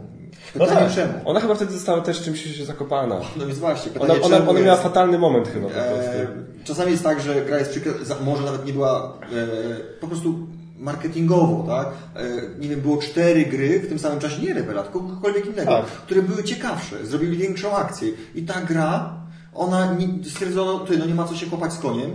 No 0.57 0.67
Pytanie 0.67 0.87
tak. 0.87 0.95
czemu? 0.95 1.13
Ona 1.25 1.41
chyba 1.41 1.55
wtedy 1.55 1.73
została 1.73 2.01
też 2.01 2.23
czymś 2.23 2.57
się 2.59 2.65
zakopana. 2.65 3.21
No 3.37 3.47
więc 3.47 3.59
właśnie, 3.59 3.93
pytanie 3.93 4.13
Ona, 4.13 4.23
ona, 4.23 4.37
czemu 4.37 4.51
ona 4.51 4.61
miała 4.61 4.71
jest- 4.73 4.83
fatalny 4.83 5.19
moment 5.19 5.49
chyba 5.49 5.67
po 5.69 5.75
prostu. 5.75 5.95
E, 6.11 6.65
czasami 6.65 6.91
jest 6.91 7.05
tak, 7.05 7.21
że 7.21 7.35
gra 7.47 7.59
jest 7.59 7.71
przykra, 7.71 7.93
za- 8.03 8.17
może 8.25 8.43
nawet 8.43 8.67
nie 8.67 8.73
była 8.73 9.19
e, 9.33 10.01
po 10.01 10.07
prostu 10.07 10.35
marketingowo, 10.83 11.65
tak? 11.69 11.89
E, 12.17 12.25
nie 12.59 12.69
wiem, 12.69 12.81
było 12.81 12.97
cztery 12.97 13.47
gry 13.47 13.81
w 13.81 13.89
tym 13.89 13.99
samym 13.99 14.21
czasie, 14.21 14.43
nie 14.43 14.55
Rebela, 14.55 14.83
tylko 14.83 15.01
kogokolwiek 15.01 15.47
innego, 15.47 15.71
Tak. 15.73 15.87
które 15.87 16.23
były 16.23 16.45
ciekawsze, 16.45 17.07
zrobili 17.07 17.37
większą 17.37 17.77
akcję. 17.77 18.09
I 18.35 18.43
ta 18.43 18.61
gra, 18.61 19.15
ona 19.55 19.97
stwierdzono, 20.31 20.79
ty, 20.79 20.99
no 20.99 21.07
nie 21.07 21.15
ma 21.15 21.25
co 21.29 21.37
się 21.37 21.47
kopać 21.47 21.73
z 21.73 21.79
koniem, 21.79 22.11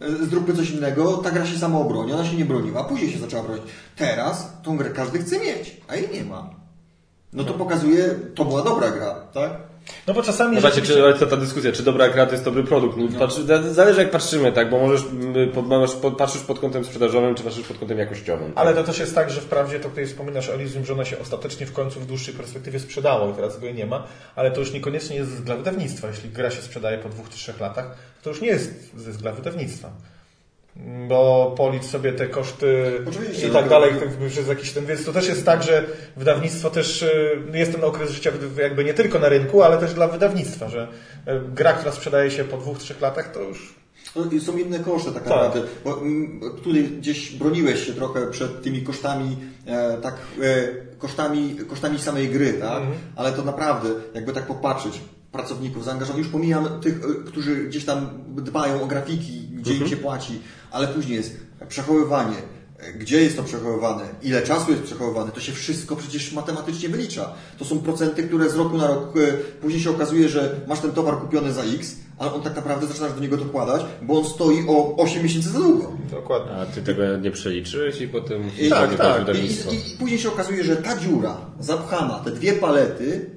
e, 0.00 0.26
zróbmy 0.26 0.54
coś 0.54 0.70
innego, 0.70 1.16
ta 1.16 1.30
gra 1.30 1.46
się 1.46 1.58
sama 1.58 1.78
obroni, 1.78 2.12
ona 2.12 2.24
się 2.24 2.36
nie 2.36 2.44
broniła, 2.44 2.84
później 2.84 3.10
się 3.12 3.18
zaczęła 3.18 3.42
bronić. 3.42 3.64
Teraz 3.96 4.52
tą 4.62 4.76
grę 4.76 4.90
każdy 4.90 5.18
chce 5.18 5.38
mieć, 5.40 5.80
a 5.88 5.96
jej 5.96 6.08
nie 6.12 6.24
ma. 6.24 6.50
No 7.32 7.44
to 7.44 7.54
pokazuje, 7.54 8.04
to 8.34 8.44
była 8.44 8.62
dobra 8.62 8.90
gra, 8.90 9.14
tak? 9.14 9.50
No 10.06 10.14
bo 10.14 10.22
czasami... 10.22 10.54
No 10.54 10.60
właśnie, 10.60 10.84
rzeczywiście- 10.84 11.18
czy, 11.18 11.26
ta, 11.26 11.36
dyskusja, 11.36 11.72
czy 11.72 11.82
dobra 11.82 12.08
gra 12.08 12.26
to 12.26 12.32
jest 12.32 12.44
dobry 12.44 12.64
produkt. 12.64 12.96
No, 12.98 13.18
patrzy, 13.18 13.44
zależy 13.72 14.00
jak 14.00 14.10
patrzymy, 14.10 14.52
tak? 14.52 14.70
Bo 14.70 14.78
możesz, 14.78 15.02
pod, 15.54 15.66
masz, 15.66 15.92
pod, 15.92 16.16
patrzysz 16.16 16.42
pod 16.42 16.58
kątem 16.58 16.84
sprzedażowym, 16.84 17.34
czy 17.34 17.42
patrzysz 17.42 17.66
pod 17.66 17.78
kątem 17.78 17.98
jakościowym. 17.98 18.46
tak? 18.52 18.58
Ale 18.58 18.74
to 18.74 18.84
też 18.84 18.98
jest 18.98 19.14
tak, 19.14 19.30
że 19.30 19.40
wprawdzie 19.40 19.80
to 19.80 19.88
tutaj 19.88 20.06
wspominasz 20.06 20.48
o 20.48 20.54
Elysium, 20.54 20.84
że 20.84 20.92
ono 20.92 21.04
się 21.04 21.18
ostatecznie 21.18 21.66
w 21.66 21.72
końcu 21.72 22.00
w 22.00 22.06
dłuższej 22.06 22.34
perspektywie 22.34 22.80
sprzedało 22.80 23.30
i 23.30 23.34
teraz 23.34 23.60
go 23.60 23.70
nie 23.70 23.86
ma, 23.86 24.06
ale 24.36 24.50
to 24.50 24.60
już 24.60 24.72
niekoniecznie 24.72 25.16
jest 25.16 25.42
dla 25.44 25.56
wydawnictwa. 25.56 26.08
Jeśli 26.08 26.30
gra 26.30 26.50
się 26.50 26.62
sprzedaje 26.62 26.98
po 26.98 27.08
dwóch 27.08 27.28
trzech 27.28 27.60
latach, 27.60 27.94
to 28.22 28.30
już 28.30 28.40
nie 28.40 28.48
jest 28.48 28.96
zysk 28.96 29.18
dla 29.18 29.32
wydawnictwa. 29.32 29.90
Bo 31.08 31.54
policz 31.56 31.84
sobie 31.84 32.12
te 32.12 32.26
koszty 32.28 32.92
Oczywiście, 33.08 33.44
i 33.44 33.48
no 33.48 33.54
tak 33.54 33.64
to- 33.64 33.70
dalej 33.70 33.94
tak 34.00 34.08
przez 34.28 34.48
jakiś 34.48 34.72
ten, 34.72 34.86
więc 34.86 35.04
to 35.04 35.12
też 35.12 35.28
jest 35.28 35.46
tak, 35.46 35.62
że 35.62 35.84
wydawnictwo 36.16 36.70
też 36.70 37.02
y, 37.02 37.38
jest 37.52 37.72
ten 37.72 37.84
okres 37.84 38.10
życia 38.10 38.30
jakby 38.62 38.84
nie 38.84 38.94
tylko 38.94 39.18
na 39.18 39.28
rynku, 39.28 39.62
ale 39.62 39.78
też 39.78 39.94
dla 39.94 40.08
wydawnictwa, 40.08 40.68
że 40.68 40.88
y, 41.28 41.30
gra, 41.54 41.72
która 41.72 41.92
sprzedaje 41.92 42.30
się 42.30 42.44
po 42.44 42.56
dwóch, 42.56 42.78
trzech 42.78 43.00
latach, 43.00 43.32
to 43.32 43.40
już 43.40 43.74
No, 44.16 44.40
są 44.40 44.56
inne 44.58 44.78
koszty 44.78 45.12
tak 45.12 45.22
Tak. 45.22 45.26
naprawdę. 45.32 45.62
Bo, 45.84 45.98
mm, 46.00 46.40
tutaj 46.64 46.82
gdzieś 46.84 47.32
broniłeś 47.32 47.86
się 47.86 47.92
trochę 47.92 48.26
przed 48.30 48.62
tymi 48.62 48.82
kosztami, 48.82 49.36
e, 49.66 49.98
tak, 50.02 50.14
e, 50.42 50.68
kosztami, 50.98 51.56
kosztami 51.68 51.98
samej 51.98 52.28
gry, 52.28 52.52
tak? 52.52 52.82
Ale 53.16 53.32
to 53.32 53.42
naprawdę, 53.42 53.88
jakby 54.14 54.32
tak 54.32 54.46
popatrzeć, 54.46 55.00
pracowników 55.32 55.84
zaangażowanych, 55.84 56.24
już 56.24 56.32
pomijam 56.32 56.80
tych, 56.80 56.94
e, 56.96 57.24
którzy 57.26 57.56
gdzieś 57.56 57.84
tam 57.84 58.08
dbają 58.36 58.82
o 58.82 58.86
grafiki, 58.86 59.40
gdzie 59.52 59.74
im 59.74 59.88
się 59.88 59.96
płaci, 59.96 60.40
ale 60.70 60.88
później 60.88 61.16
jest 61.16 61.36
przechowywanie, 61.68 62.36
e, 62.78 62.92
gdzie 62.92 63.22
jest 63.22 63.36
to 63.36 63.42
przechowywane, 63.42 64.04
ile 64.22 64.42
czasu 64.42 64.70
jest 64.70 64.82
przechowywane, 64.82 65.32
to 65.32 65.40
się 65.40 65.52
wszystko 65.52 65.96
przecież 65.96 66.32
matematycznie 66.32 66.88
wylicza. 66.88 67.32
To 67.58 67.64
są 67.64 67.78
procenty, 67.78 68.22
które 68.22 68.50
z 68.50 68.56
roku 68.56 68.76
na 68.76 68.86
rok, 68.86 69.16
e, 69.16 69.32
później 69.32 69.82
się 69.82 69.90
okazuje, 69.90 70.28
że 70.28 70.60
masz 70.68 70.80
ten 70.80 70.92
towar 70.92 71.18
kupiony 71.18 71.52
za 71.52 71.62
X, 71.62 71.96
ale 72.18 72.32
on 72.32 72.42
tak 72.42 72.56
naprawdę 72.56 72.86
zaczynasz 72.86 73.12
do 73.12 73.20
niego 73.20 73.36
dokładać, 73.36 73.82
bo 74.02 74.18
on 74.18 74.24
stoi 74.24 74.64
o 74.68 74.96
8 74.96 75.22
miesięcy 75.22 75.48
za 75.48 75.58
długo. 75.58 75.92
dokładnie. 76.10 76.52
A 76.52 76.66
ty 76.66 76.82
tego 76.82 77.16
nie 77.16 77.30
przeliczyłeś 77.30 78.00
i 78.00 78.08
potem 78.08 78.42
I, 78.58 78.68
Tak, 78.70 78.96
tak. 78.96 79.36
I, 79.36 79.74
i, 79.74 79.94
I 79.94 79.98
później 79.98 80.18
się 80.18 80.28
okazuje, 80.28 80.64
że 80.64 80.76
ta 80.76 80.96
dziura 80.96 81.36
zapchana, 81.60 82.14
te 82.14 82.30
dwie 82.30 82.52
palety, 82.52 83.30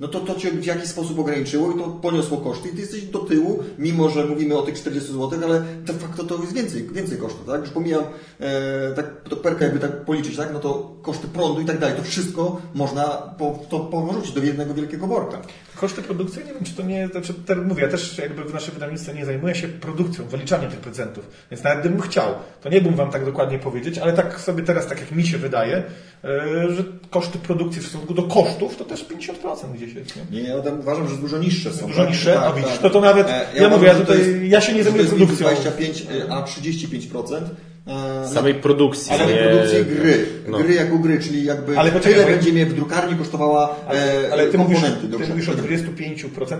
no 0.00 0.08
to 0.08 0.20
to 0.20 0.34
cię 0.34 0.50
w 0.50 0.64
jakiś 0.64 0.88
sposób 0.88 1.18
ograniczyło 1.18 1.72
i 1.72 1.78
to 1.78 1.88
poniosło 1.88 2.38
koszty 2.38 2.68
i 2.68 2.72
ty 2.72 2.80
jesteś 2.80 3.02
do 3.02 3.18
tyłu, 3.18 3.62
mimo 3.78 4.10
że 4.10 4.24
mówimy 4.24 4.58
o 4.58 4.62
tych 4.62 4.74
40 4.74 5.12
zł, 5.12 5.40
ale 5.44 5.60
de 5.60 5.92
facto 5.92 6.24
to 6.24 6.36
jest 6.40 6.52
więcej, 6.52 6.88
więcej 6.92 7.18
kosztów, 7.18 7.46
tak? 7.46 7.60
Już 7.60 7.70
pomijam, 7.70 8.04
e, 8.40 8.92
tak 8.94 9.06
to 9.28 9.36
perkę 9.36 9.64
jakby 9.64 9.80
tak 9.80 10.04
policzyć, 10.04 10.36
tak? 10.36 10.52
No 10.52 10.58
to 10.58 10.96
koszty 11.02 11.28
prądu 11.28 11.60
i 11.60 11.64
tak 11.64 11.78
dalej, 11.78 11.96
to 11.96 12.02
wszystko 12.02 12.60
można 12.74 13.04
po, 13.38 13.58
to 13.68 13.80
porzucić 13.80 14.32
do 14.32 14.42
jednego 14.42 14.74
wielkiego 14.74 15.06
worka. 15.06 15.42
Koszty 15.76 16.02
produkcji, 16.02 16.44
nie 16.46 16.54
wiem, 16.54 16.64
czy 16.64 16.74
to 16.74 16.82
nie, 16.82 17.08
znaczy, 17.08 17.34
mówię, 17.66 17.82
ja 17.82 17.88
też 17.88 18.18
jakby 18.18 18.44
w 18.44 18.54
naszym 18.54 18.74
wydawnictwie 18.74 19.14
nie 19.14 19.24
zajmuję 19.24 19.54
się 19.54 19.68
produkcją, 19.68 20.24
wyliczaniem 20.24 20.70
tych 20.70 20.80
procentów, 20.80 21.28
więc 21.50 21.64
nawet 21.64 21.80
gdybym 21.80 22.00
chciał, 22.00 22.34
to 22.60 22.68
nie 22.68 22.80
bym 22.80 22.94
Wam 22.94 23.10
tak 23.10 23.24
dokładnie 23.24 23.58
powiedzieć, 23.58 23.98
ale 23.98 24.12
tak 24.12 24.40
sobie 24.40 24.62
teraz, 24.62 24.86
tak 24.86 25.00
jak 25.00 25.12
mi 25.12 25.26
się 25.26 25.38
wydaje, 25.38 25.82
że 26.76 26.84
koszty 27.10 27.38
produkcji 27.38 27.82
w 27.82 27.86
stosunku 27.86 28.14
do 28.14 28.22
kosztów 28.22 28.76
to 28.76 28.84
też 28.84 29.04
50% 29.08 29.72
gdzieś 29.74 29.94
jest, 29.94 30.16
nie? 30.16 30.42
Nie, 30.42 30.48
ja 30.48 30.56
uważam, 30.80 31.08
że 31.08 31.16
dużo 31.16 31.38
niższe 31.38 31.72
są. 31.72 31.86
Dużo 31.86 32.00
tak? 32.00 32.08
niższe? 32.10 32.34
Tak, 32.34 32.44
A 32.44 32.52
widzisz, 32.52 32.72
tak. 32.72 32.80
to 32.82 32.90
to 32.90 33.00
nawet- 33.00 33.28
E, 33.28 33.46
ja 33.54 33.68
mówię, 33.68 33.86
ja 33.86 33.94
że 33.94 34.00
to 34.00 34.06
tutaj- 34.12 34.48
ja 34.48 34.60
się 34.60 34.72
nie 34.74 34.82
zajmuję 34.84 35.02
jest 35.04 35.14
produkcją. 35.16 35.46
25, 35.46 36.06
a 36.30 36.42
35%. 36.42 37.40
E, 38.24 38.28
Samej 38.28 38.54
produkcji, 38.54 39.12
Ale 39.12 39.26
nie... 39.26 39.42
produkcji 39.42 39.84
gry. 39.84 40.26
No. 40.48 40.58
Gry 40.58 40.74
jako 40.74 40.98
gry, 40.98 41.20
czyli 41.20 41.44
jakby 41.44 41.78
Ale 41.78 41.90
poczekaj, 41.90 42.12
tyle 42.14 42.24
ja- 42.30 42.36
będzie 42.36 42.52
mnie 42.52 42.66
w 42.66 42.74
drukarni 42.74 43.16
kosztowała 43.18 43.76
Ale, 43.88 44.26
e, 44.28 44.32
ale 44.32 44.46
ty, 44.46 44.58
mówisz, 44.58 44.74
komponenty 44.80 45.08
do 45.08 45.18
ty 45.18 45.26
mówisz 45.28 45.48
o 45.48 45.52
przechodzenia. 45.52 45.78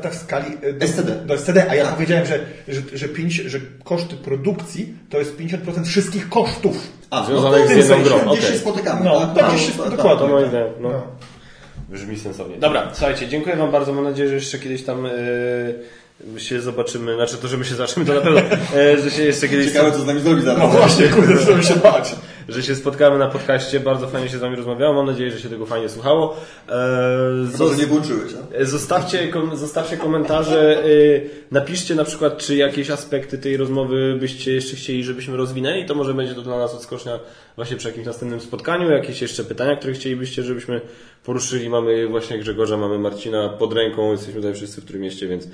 25% 0.04 0.10
w 0.10 0.14
skali 0.14 0.46
e, 0.62 0.72
do, 0.72 0.86
SCD. 0.86 1.12
do 1.26 1.34
SCD, 1.38 1.70
a 1.70 1.74
ja 1.74 1.84
Tak. 1.84 1.94
powiedziałem, 1.94 2.26
że, 2.26 2.38
że, 2.68 2.80
że, 2.94 3.08
5, 3.08 3.34
że 3.34 3.58
koszty 3.84 4.16
produkcji 4.16 4.94
to 5.10 5.18
jest 5.18 5.36
50% 5.38 5.84
wszystkich 5.84 6.28
kosztów. 6.28 6.86
A, 7.10 7.24
Związanych 7.26 7.62
to 7.66 7.72
z 7.72 7.76
jedną 7.76 8.02
grą, 8.02 8.16
Gdzieś 8.18 8.26
okej. 8.44 8.52
się 8.52 8.58
spotykamy. 8.58 9.04
No, 9.04 9.20
tak? 9.20 9.34
to 9.34 9.42
No, 9.42 9.48
gdzieś 9.54 9.66
się 9.66 9.72
tak, 9.78 9.90
dokładnie. 9.90 10.18
To 10.26 10.28
moim 10.28 10.48
zdaniem, 10.48 10.68
no. 10.80 10.88
No. 10.90 11.02
Brzmi 11.88 12.18
sensownie. 12.18 12.56
Dobra, 12.56 12.88
słuchajcie, 12.92 13.28
dziękuję 13.28 13.56
Wam 13.56 13.70
bardzo. 13.70 13.92
Mam 13.92 14.04
nadzieję, 14.04 14.28
że 14.28 14.34
jeszcze 14.34 14.58
kiedyś 14.58 14.82
tam 14.84 15.06
e, 16.36 16.40
się 16.40 16.60
zobaczymy. 16.60 17.14
Znaczy 17.14 17.36
to, 17.36 17.48
że 17.48 17.56
my 17.56 17.64
się 17.64 17.74
zobaczymy, 17.74 18.06
to 18.06 18.14
na 18.14 18.20
pewno, 18.20 18.40
e, 18.76 18.98
że 18.98 19.10
się 19.10 19.22
jeszcze 19.22 19.48
kiedyś... 19.48 19.66
Ciekawe, 19.66 19.92
co 19.92 19.98
z 19.98 20.06
nami 20.06 20.20
zrobi 20.20 20.42
zaraz. 20.42 20.58
No 20.58 20.68
właśnie, 20.68 21.08
kurde, 21.08 21.38
co 21.46 21.62
się 21.62 21.76
bać. 21.76 22.14
że 22.48 22.62
się 22.62 22.74
spotkamy 22.74 23.18
na 23.18 23.28
podcaście. 23.28 23.80
Bardzo 23.80 24.08
fajnie 24.08 24.28
się 24.28 24.38
z 24.38 24.40
Wami 24.40 24.56
rozmawiało. 24.56 24.94
Mam 24.94 25.06
nadzieję, 25.06 25.30
że 25.30 25.40
się 25.40 25.48
tego 25.48 25.66
fajnie 25.66 25.88
słuchało. 25.88 26.36
E, 26.68 27.58
Może 27.58 27.76
nie 27.76 27.86
włączyłeś, 27.86 28.32
a? 28.60 28.64
Zostawcie, 28.64 29.28
kom, 29.28 29.56
zostawcie 29.56 29.96
komentarze, 29.96 30.82
napiszcie 31.50 31.94
na 31.94 32.04
przykład, 32.04 32.38
czy 32.38 32.56
jakieś 32.56 32.90
aspekty 32.90 33.38
tej 33.38 33.56
rozmowy 33.56 34.16
byście 34.20 34.52
jeszcze 34.54 34.76
chcieli, 34.76 35.04
żebyśmy 35.04 35.36
rozwinęli, 35.36 35.86
to 35.86 35.94
może 35.94 36.14
będzie 36.14 36.34
to 36.34 36.42
dla 36.42 36.58
nas 36.58 36.74
odskocznia 36.74 37.18
właśnie 37.56 37.76
przy 37.76 37.88
jakimś 37.88 38.06
następnym 38.06 38.40
spotkaniu, 38.40 38.90
jakieś 38.90 39.22
jeszcze 39.22 39.44
pytania, 39.44 39.76
które 39.76 39.92
chcielibyście, 39.92 40.42
żebyśmy 40.42 40.80
poruszyli. 41.24 41.68
Mamy 41.70 42.08
właśnie 42.08 42.38
Grzegorza, 42.38 42.76
mamy 42.76 42.98
Marcina 42.98 43.48
pod 43.48 43.72
ręką, 43.72 44.12
jesteśmy 44.12 44.34
tutaj 44.34 44.54
wszyscy 44.54 44.80
w 44.80 44.84
którym 44.84 45.02
mieście, 45.02 45.28
więc 45.28 45.48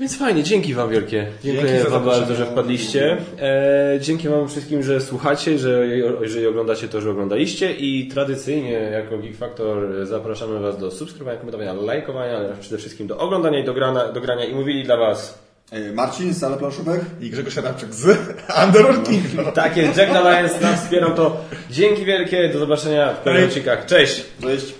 więc 0.00 0.18
fajnie, 0.18 0.42
dzięki 0.42 0.74
Wam 0.74 0.90
wielkie. 0.90 1.26
Dziękuję 1.44 1.68
Dzięki 1.68 1.84
za 1.84 1.90
Wam 1.90 2.04
bardzo, 2.04 2.34
że 2.34 2.46
wpadliście. 2.46 3.16
E, 3.38 3.98
dzięki 4.00 4.28
Wam 4.28 4.48
wszystkim, 4.48 4.82
że 4.82 5.00
słuchacie, 5.00 5.58
że 5.58 5.86
jeżeli 6.20 6.46
oglądacie 6.46 6.88
to, 6.88 7.00
że 7.00 7.10
oglądaliście 7.10 7.72
i 7.72 8.08
tradycyjnie 8.08 8.72
jako 8.72 9.18
Geek 9.18 9.36
Factor 9.36 10.06
zapraszamy 10.06 10.60
Was 10.60 10.78
do 10.78 10.90
subskrybowania, 10.90 11.38
komentowania, 11.38 11.72
lajkowania, 11.72 12.36
ale 12.36 12.56
przede 12.60 12.78
wszystkim 12.78 13.06
do 13.06 13.18
oglądania 13.18 13.58
i 13.58 13.64
do 13.64 13.74
grania, 13.74 14.12
do 14.12 14.20
grania 14.20 14.44
i 14.44 14.54
mówili 14.54 14.84
dla 14.84 14.96
Was 14.96 15.38
E, 15.72 15.92
Marcin 15.92 16.34
z 16.34 16.58
Planszówek. 16.58 17.00
I 17.20 17.30
Grzegorz 17.30 17.58
Adamczyk 17.58 17.94
z 17.94 18.18
Underworld 18.64 19.08
King. 19.08 19.54
tak 19.54 19.76
jest, 19.76 19.98
Jack 19.98 20.10
Alliance 20.10 20.60
nas 20.60 20.82
wspierał 20.82 21.14
to. 21.14 21.44
Dzięki 21.70 22.04
wielkie, 22.04 22.48
do 22.48 22.58
zobaczenia 22.58 23.14
w 23.14 23.22
kolejnych 23.22 23.48
odcinkach. 23.48 23.86
Cześć! 23.86 24.24
Cześć. 24.42 24.79